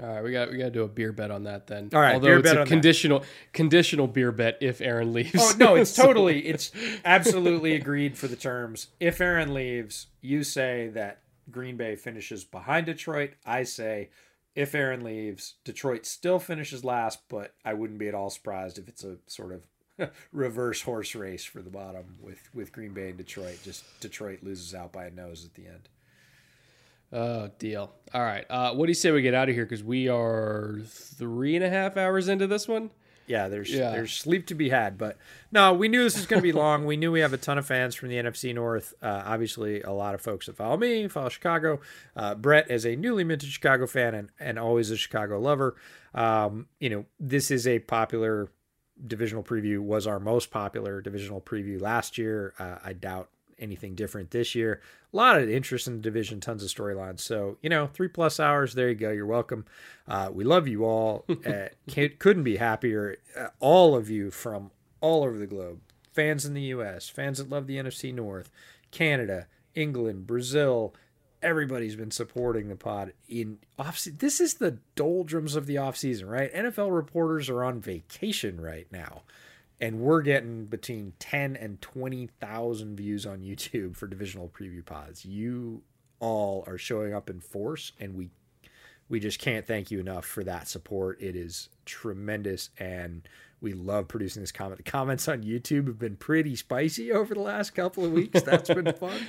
All 0.00 0.06
right, 0.08 0.22
we 0.22 0.30
got 0.30 0.50
we 0.50 0.58
got 0.58 0.66
to 0.66 0.70
do 0.70 0.82
a 0.84 0.88
beer 0.88 1.12
bet 1.12 1.30
on 1.32 1.44
that 1.44 1.66
then. 1.66 1.90
All 1.92 2.00
right, 2.00 2.14
although 2.14 2.28
beer 2.28 2.38
it's 2.38 2.48
bet 2.48 2.56
a 2.56 2.60
on 2.60 2.66
that. 2.66 2.70
conditional 2.72 3.24
conditional 3.52 4.06
beer 4.06 4.30
bet 4.30 4.58
if 4.60 4.80
Aaron 4.80 5.12
leaves. 5.12 5.34
Oh 5.36 5.54
no, 5.58 5.74
it's 5.74 5.92
totally 5.96 6.46
it's 6.46 6.70
absolutely 7.04 7.74
agreed 7.74 8.16
for 8.16 8.28
the 8.28 8.36
terms. 8.36 8.88
If 9.00 9.20
Aaron 9.20 9.54
leaves, 9.54 10.06
you 10.20 10.44
say 10.44 10.88
that 10.94 11.18
Green 11.50 11.76
Bay 11.76 11.96
finishes 11.96 12.44
behind 12.44 12.86
Detroit. 12.86 13.32
I 13.44 13.64
say 13.64 14.10
if 14.54 14.74
Aaron 14.74 15.02
leaves, 15.02 15.54
Detroit 15.64 16.06
still 16.06 16.38
finishes 16.38 16.84
last, 16.84 17.20
but 17.28 17.54
I 17.64 17.74
wouldn't 17.74 17.98
be 17.98 18.08
at 18.08 18.14
all 18.14 18.30
surprised 18.30 18.78
if 18.78 18.88
it's 18.88 19.02
a 19.02 19.16
sort 19.26 19.52
of 19.52 20.10
reverse 20.32 20.82
horse 20.82 21.16
race 21.16 21.44
for 21.44 21.60
the 21.60 21.70
bottom 21.70 22.18
with 22.20 22.48
with 22.54 22.72
Green 22.72 22.92
Bay 22.94 23.08
and 23.08 23.18
Detroit. 23.18 23.58
Just 23.64 23.84
Detroit 24.00 24.44
loses 24.44 24.74
out 24.74 24.92
by 24.92 25.06
a 25.06 25.10
nose 25.10 25.44
at 25.44 25.54
the 25.54 25.66
end. 25.66 25.88
Oh, 27.12 27.50
deal. 27.58 27.92
All 28.12 28.22
right. 28.22 28.44
Uh, 28.50 28.74
what 28.74 28.86
do 28.86 28.90
you 28.90 28.94
say 28.94 29.10
we 29.10 29.22
get 29.22 29.34
out 29.34 29.48
of 29.48 29.54
here? 29.54 29.64
Because 29.64 29.82
we 29.82 30.08
are 30.08 30.78
three 30.86 31.56
and 31.56 31.64
a 31.64 31.70
half 31.70 31.96
hours 31.96 32.28
into 32.28 32.46
this 32.46 32.68
one. 32.68 32.90
Yeah, 33.26 33.48
there's 33.48 33.70
Yeah. 33.70 33.90
there's 33.90 34.12
sleep 34.14 34.46
to 34.46 34.54
be 34.54 34.70
had, 34.70 34.96
but 34.96 35.18
no, 35.52 35.74
we 35.74 35.88
knew 35.88 36.02
this 36.02 36.16
was 36.16 36.24
going 36.26 36.40
to 36.40 36.42
be 36.42 36.52
long. 36.58 36.86
we 36.86 36.96
knew 36.96 37.12
we 37.12 37.20
have 37.20 37.34
a 37.34 37.38
ton 37.38 37.58
of 37.58 37.66
fans 37.66 37.94
from 37.94 38.08
the 38.08 38.16
NFC 38.16 38.54
North. 38.54 38.94
Uh, 39.02 39.22
obviously, 39.26 39.82
a 39.82 39.90
lot 39.92 40.14
of 40.14 40.20
folks 40.22 40.46
that 40.46 40.56
follow 40.56 40.78
me, 40.78 41.08
follow 41.08 41.28
Chicago. 41.28 41.80
Uh, 42.16 42.34
Brett 42.34 42.70
is 42.70 42.86
a 42.86 42.96
newly 42.96 43.24
minted 43.24 43.50
Chicago 43.50 43.86
fan 43.86 44.14
and 44.14 44.30
and 44.40 44.58
always 44.58 44.90
a 44.90 44.96
Chicago 44.96 45.38
lover. 45.38 45.76
Um, 46.14 46.68
you 46.80 46.88
know, 46.88 47.04
this 47.20 47.50
is 47.50 47.66
a 47.66 47.80
popular 47.80 48.48
divisional 49.06 49.42
preview. 49.44 49.80
Was 49.80 50.06
our 50.06 50.18
most 50.18 50.50
popular 50.50 51.02
divisional 51.02 51.40
preview 51.42 51.78
last 51.80 52.16
year. 52.16 52.54
Uh, 52.58 52.76
I 52.82 52.94
doubt 52.94 53.28
anything 53.58 53.94
different 53.94 54.30
this 54.30 54.54
year. 54.54 54.80
A 55.12 55.16
lot 55.16 55.40
of 55.40 55.48
interest 55.48 55.86
in 55.86 55.96
the 55.96 56.02
division, 56.02 56.40
tons 56.40 56.62
of 56.62 56.70
storylines. 56.70 57.20
So, 57.20 57.58
you 57.62 57.70
know, 57.70 57.86
three 57.86 58.08
plus 58.08 58.38
hours. 58.38 58.74
There 58.74 58.88
you 58.88 58.94
go. 58.94 59.10
You're 59.10 59.26
welcome. 59.26 59.64
Uh, 60.06 60.30
we 60.32 60.44
love 60.44 60.68
you 60.68 60.84
all. 60.84 61.24
Uh, 61.48 61.68
can't, 61.88 62.18
couldn't 62.18 62.42
be 62.42 62.56
happier. 62.56 63.16
Uh, 63.38 63.46
all 63.58 63.94
of 63.94 64.10
you 64.10 64.30
from 64.30 64.70
all 65.00 65.24
over 65.24 65.38
the 65.38 65.46
globe, 65.46 65.80
fans 66.12 66.44
in 66.44 66.52
the 66.52 66.62
U.S., 66.62 67.08
fans 67.08 67.38
that 67.38 67.48
love 67.48 67.66
the 67.66 67.76
NFC 67.76 68.12
North, 68.12 68.50
Canada, 68.90 69.46
England, 69.74 70.26
Brazil. 70.26 70.94
Everybody's 71.40 71.96
been 71.96 72.10
supporting 72.10 72.68
the 72.68 72.76
pod 72.76 73.12
in 73.28 73.58
off. 73.78 74.04
This 74.04 74.40
is 74.40 74.54
the 74.54 74.78
doldrums 74.94 75.54
of 75.54 75.66
the 75.66 75.78
off 75.78 75.96
season, 75.96 76.28
right? 76.28 76.52
NFL 76.52 76.94
reporters 76.94 77.48
are 77.48 77.64
on 77.64 77.80
vacation 77.80 78.60
right 78.60 78.88
now 78.90 79.22
and 79.80 80.00
we're 80.00 80.22
getting 80.22 80.66
between 80.66 81.12
10 81.18 81.56
and 81.56 81.80
20,000 81.80 82.96
views 82.96 83.26
on 83.26 83.40
YouTube 83.40 83.96
for 83.96 84.06
divisional 84.06 84.48
preview 84.48 84.84
pods. 84.84 85.24
You 85.24 85.82
all 86.20 86.64
are 86.66 86.78
showing 86.78 87.14
up 87.14 87.30
in 87.30 87.40
force 87.40 87.92
and 88.00 88.14
we 88.14 88.30
we 89.08 89.20
just 89.20 89.38
can't 89.38 89.66
thank 89.66 89.90
you 89.90 90.00
enough 90.00 90.26
for 90.26 90.44
that 90.44 90.68
support. 90.68 91.22
It 91.22 91.34
is 91.34 91.70
tremendous 91.86 92.68
and 92.78 93.26
we 93.60 93.72
love 93.72 94.06
producing 94.08 94.42
this 94.42 94.52
comment. 94.52 94.76
The 94.84 94.88
comments 94.90 95.26
on 95.26 95.42
YouTube 95.42 95.86
have 95.88 95.98
been 95.98 96.16
pretty 96.16 96.54
spicy 96.54 97.10
over 97.10 97.34
the 97.34 97.40
last 97.40 97.70
couple 97.74 98.04
of 98.04 98.12
weeks. 98.12 98.42
That's 98.42 98.68
been 98.68 98.92
fun. 99.00 99.20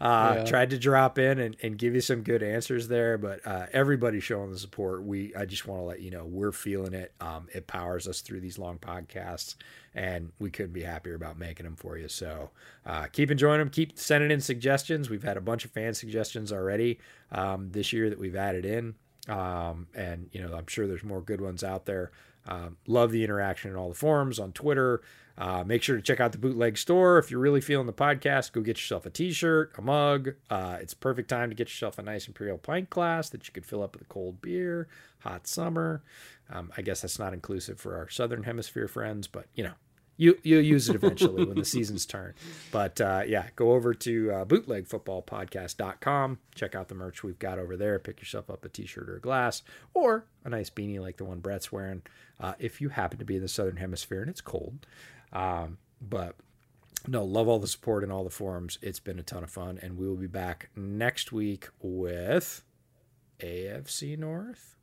Uh, 0.00 0.34
Yeah. 0.36 0.44
Tried 0.44 0.70
to 0.70 0.78
drop 0.78 1.18
in 1.18 1.38
and, 1.40 1.56
and 1.62 1.76
give 1.76 1.94
you 1.94 2.00
some 2.00 2.22
good 2.22 2.42
answers 2.42 2.86
there, 2.88 3.18
but 3.18 3.44
uh, 3.46 3.66
everybody 3.72 4.20
showing 4.20 4.50
the 4.52 4.58
support. 4.58 5.02
We 5.02 5.34
I 5.34 5.44
just 5.44 5.66
want 5.66 5.80
to 5.80 5.84
let 5.84 6.00
you 6.00 6.10
know 6.10 6.24
we're 6.24 6.52
feeling 6.52 6.94
it. 6.94 7.12
Um, 7.20 7.48
it 7.52 7.66
powers 7.66 8.06
us 8.06 8.20
through 8.20 8.40
these 8.40 8.58
long 8.58 8.78
podcasts, 8.78 9.56
and 9.94 10.30
we 10.38 10.50
couldn't 10.50 10.72
be 10.72 10.82
happier 10.82 11.14
about 11.14 11.38
making 11.38 11.64
them 11.64 11.76
for 11.76 11.98
you. 11.98 12.08
So 12.08 12.50
uh, 12.86 13.06
keep 13.12 13.30
enjoying 13.30 13.58
them. 13.58 13.70
Keep 13.70 13.98
sending 13.98 14.30
in 14.30 14.40
suggestions. 14.40 15.10
We've 15.10 15.22
had 15.24 15.36
a 15.36 15.40
bunch 15.40 15.64
of 15.64 15.72
fan 15.72 15.94
suggestions 15.94 16.52
already 16.52 17.00
um, 17.32 17.70
this 17.72 17.92
year 17.92 18.08
that 18.10 18.18
we've 18.20 18.36
added 18.36 18.64
in, 18.64 18.94
um, 19.28 19.88
and 19.94 20.28
you 20.32 20.40
know 20.40 20.54
I'm 20.56 20.66
sure 20.68 20.86
there's 20.86 21.02
more 21.04 21.20
good 21.22 21.40
ones 21.40 21.64
out 21.64 21.86
there. 21.86 22.12
Um, 22.46 22.76
love 22.86 23.10
the 23.10 23.24
interaction 23.24 23.70
in 23.70 23.76
all 23.76 23.88
the 23.88 23.94
forums 23.94 24.38
on 24.38 24.52
Twitter. 24.52 25.02
Uh, 25.36 25.64
make 25.64 25.82
sure 25.82 25.96
to 25.96 26.02
check 26.02 26.20
out 26.20 26.30
the 26.32 26.38
bootleg 26.38 26.78
store 26.78 27.18
if 27.18 27.30
you're 27.30 27.40
really 27.40 27.60
feeling 27.60 27.86
the 27.86 27.92
podcast. 27.92 28.52
Go 28.52 28.60
get 28.60 28.76
yourself 28.76 29.04
a 29.04 29.10
T-shirt, 29.10 29.72
a 29.76 29.82
mug. 29.82 30.34
Uh, 30.48 30.78
it's 30.80 30.94
perfect 30.94 31.28
time 31.28 31.48
to 31.48 31.56
get 31.56 31.68
yourself 31.68 31.98
a 31.98 32.02
nice 32.02 32.28
imperial 32.28 32.58
pint 32.58 32.88
glass 32.90 33.30
that 33.30 33.46
you 33.46 33.52
could 33.52 33.66
fill 33.66 33.82
up 33.82 33.94
with 33.94 34.02
a 34.02 34.06
cold 34.06 34.40
beer. 34.40 34.86
Hot 35.20 35.46
summer. 35.46 36.02
Um, 36.50 36.70
I 36.76 36.82
guess 36.82 37.00
that's 37.00 37.18
not 37.18 37.32
inclusive 37.32 37.80
for 37.80 37.96
our 37.96 38.08
southern 38.08 38.44
hemisphere 38.44 38.86
friends, 38.86 39.26
but 39.26 39.46
you 39.54 39.64
know. 39.64 39.72
You, 40.16 40.38
you'll 40.42 40.62
use 40.62 40.88
it 40.88 40.94
eventually 40.94 41.44
when 41.44 41.58
the 41.58 41.64
seasons 41.64 42.06
turn. 42.06 42.34
But 42.70 43.00
uh, 43.00 43.22
yeah, 43.26 43.46
go 43.56 43.72
over 43.72 43.94
to 43.94 44.30
uh, 44.30 44.44
bootlegfootballpodcast.com. 44.44 46.38
Check 46.54 46.74
out 46.74 46.88
the 46.88 46.94
merch 46.94 47.24
we've 47.24 47.38
got 47.38 47.58
over 47.58 47.76
there. 47.76 47.98
Pick 47.98 48.20
yourself 48.20 48.48
up 48.48 48.64
a 48.64 48.68
t 48.68 48.86
shirt 48.86 49.08
or 49.08 49.16
a 49.16 49.20
glass 49.20 49.62
or 49.92 50.26
a 50.44 50.50
nice 50.50 50.70
beanie 50.70 51.00
like 51.00 51.16
the 51.16 51.24
one 51.24 51.40
Brett's 51.40 51.72
wearing 51.72 52.02
uh, 52.40 52.54
if 52.58 52.80
you 52.80 52.90
happen 52.90 53.18
to 53.18 53.24
be 53.24 53.36
in 53.36 53.42
the 53.42 53.48
southern 53.48 53.76
hemisphere 53.76 54.20
and 54.20 54.30
it's 54.30 54.40
cold. 54.40 54.86
Um, 55.32 55.78
but 56.00 56.36
no, 57.06 57.24
love 57.24 57.48
all 57.48 57.58
the 57.58 57.66
support 57.66 58.02
and 58.02 58.12
all 58.12 58.24
the 58.24 58.30
forums. 58.30 58.78
It's 58.80 59.00
been 59.00 59.18
a 59.18 59.22
ton 59.22 59.42
of 59.42 59.50
fun. 59.50 59.78
And 59.82 59.98
we 59.98 60.08
will 60.08 60.16
be 60.16 60.26
back 60.26 60.70
next 60.74 61.32
week 61.32 61.68
with 61.80 62.62
AFC 63.40 64.16
North. 64.18 64.73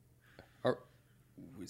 Are, 1.38 1.64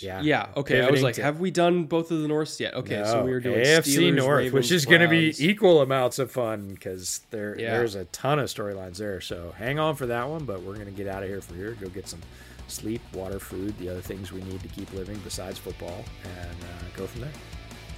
Yeah. 0.00 0.20
Yeah. 0.20 0.46
Okay. 0.56 0.82
I 0.82 0.90
was 0.90 1.02
like, 1.02 1.14
to- 1.16 1.22
have 1.22 1.40
we 1.40 1.50
done 1.50 1.84
both 1.84 2.10
of 2.10 2.20
the 2.22 2.28
Norths 2.28 2.60
yet? 2.60 2.74
Okay. 2.74 3.02
so 3.04 3.24
we 3.24 3.30
were 3.32 3.40
doing 3.40 3.60
AFC 3.60 3.96
Steelers, 3.98 4.14
North, 4.16 4.38
Ravens, 4.38 4.52
which 4.54 4.70
is 4.72 4.84
going 4.84 5.00
to 5.00 5.08
be 5.08 5.34
equal 5.38 5.80
amounts 5.80 6.18
of 6.18 6.30
fun 6.30 6.68
because 6.74 7.22
there 7.30 7.58
Yeah. 7.58 7.70
there's 7.78 7.94
a 7.94 8.04
ton 8.06 8.38
of 8.38 8.46
storylines 8.46 8.98
there. 8.98 9.20
So 9.20 9.54
hang 9.58 9.78
on 9.78 9.96
for 9.96 10.06
that 10.06 10.28
one, 10.28 10.44
but 10.44 10.62
we're 10.62 10.74
going 10.74 10.86
to 10.86 10.92
get 10.92 11.08
out 11.08 11.22
of 11.22 11.28
here 11.28 11.40
for 11.40 11.54
here. 11.54 11.72
Go 11.80 11.88
get 11.88 12.08
some 12.08 12.20
sleep, 12.68 13.00
water, 13.14 13.38
food, 13.38 13.76
the 13.78 13.88
other 13.88 14.00
things 14.00 14.32
we 14.32 14.42
need 14.42 14.60
to 14.60 14.68
keep 14.68 14.92
living 14.92 15.18
besides 15.24 15.56
football, 15.58 16.04
and 16.24 16.56
uh, 16.64 16.96
go 16.96 17.06
from 17.06 17.22
there. 17.22 17.32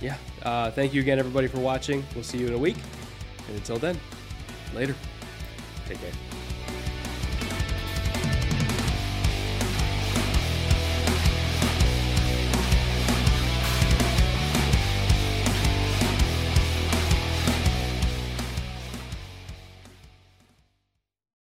Yeah. 0.00 0.16
Uh, 0.44 0.70
thank 0.70 0.94
you 0.94 1.00
again, 1.00 1.18
everybody, 1.18 1.48
for 1.48 1.58
watching. 1.58 2.04
We'll 2.14 2.22
see 2.22 2.38
you 2.38 2.46
in 2.46 2.52
a 2.54 2.58
week. 2.58 2.76
And 3.48 3.56
until 3.56 3.78
then, 3.78 3.98
later. 4.74 4.94
Take 5.88 6.00
care. 6.00 6.27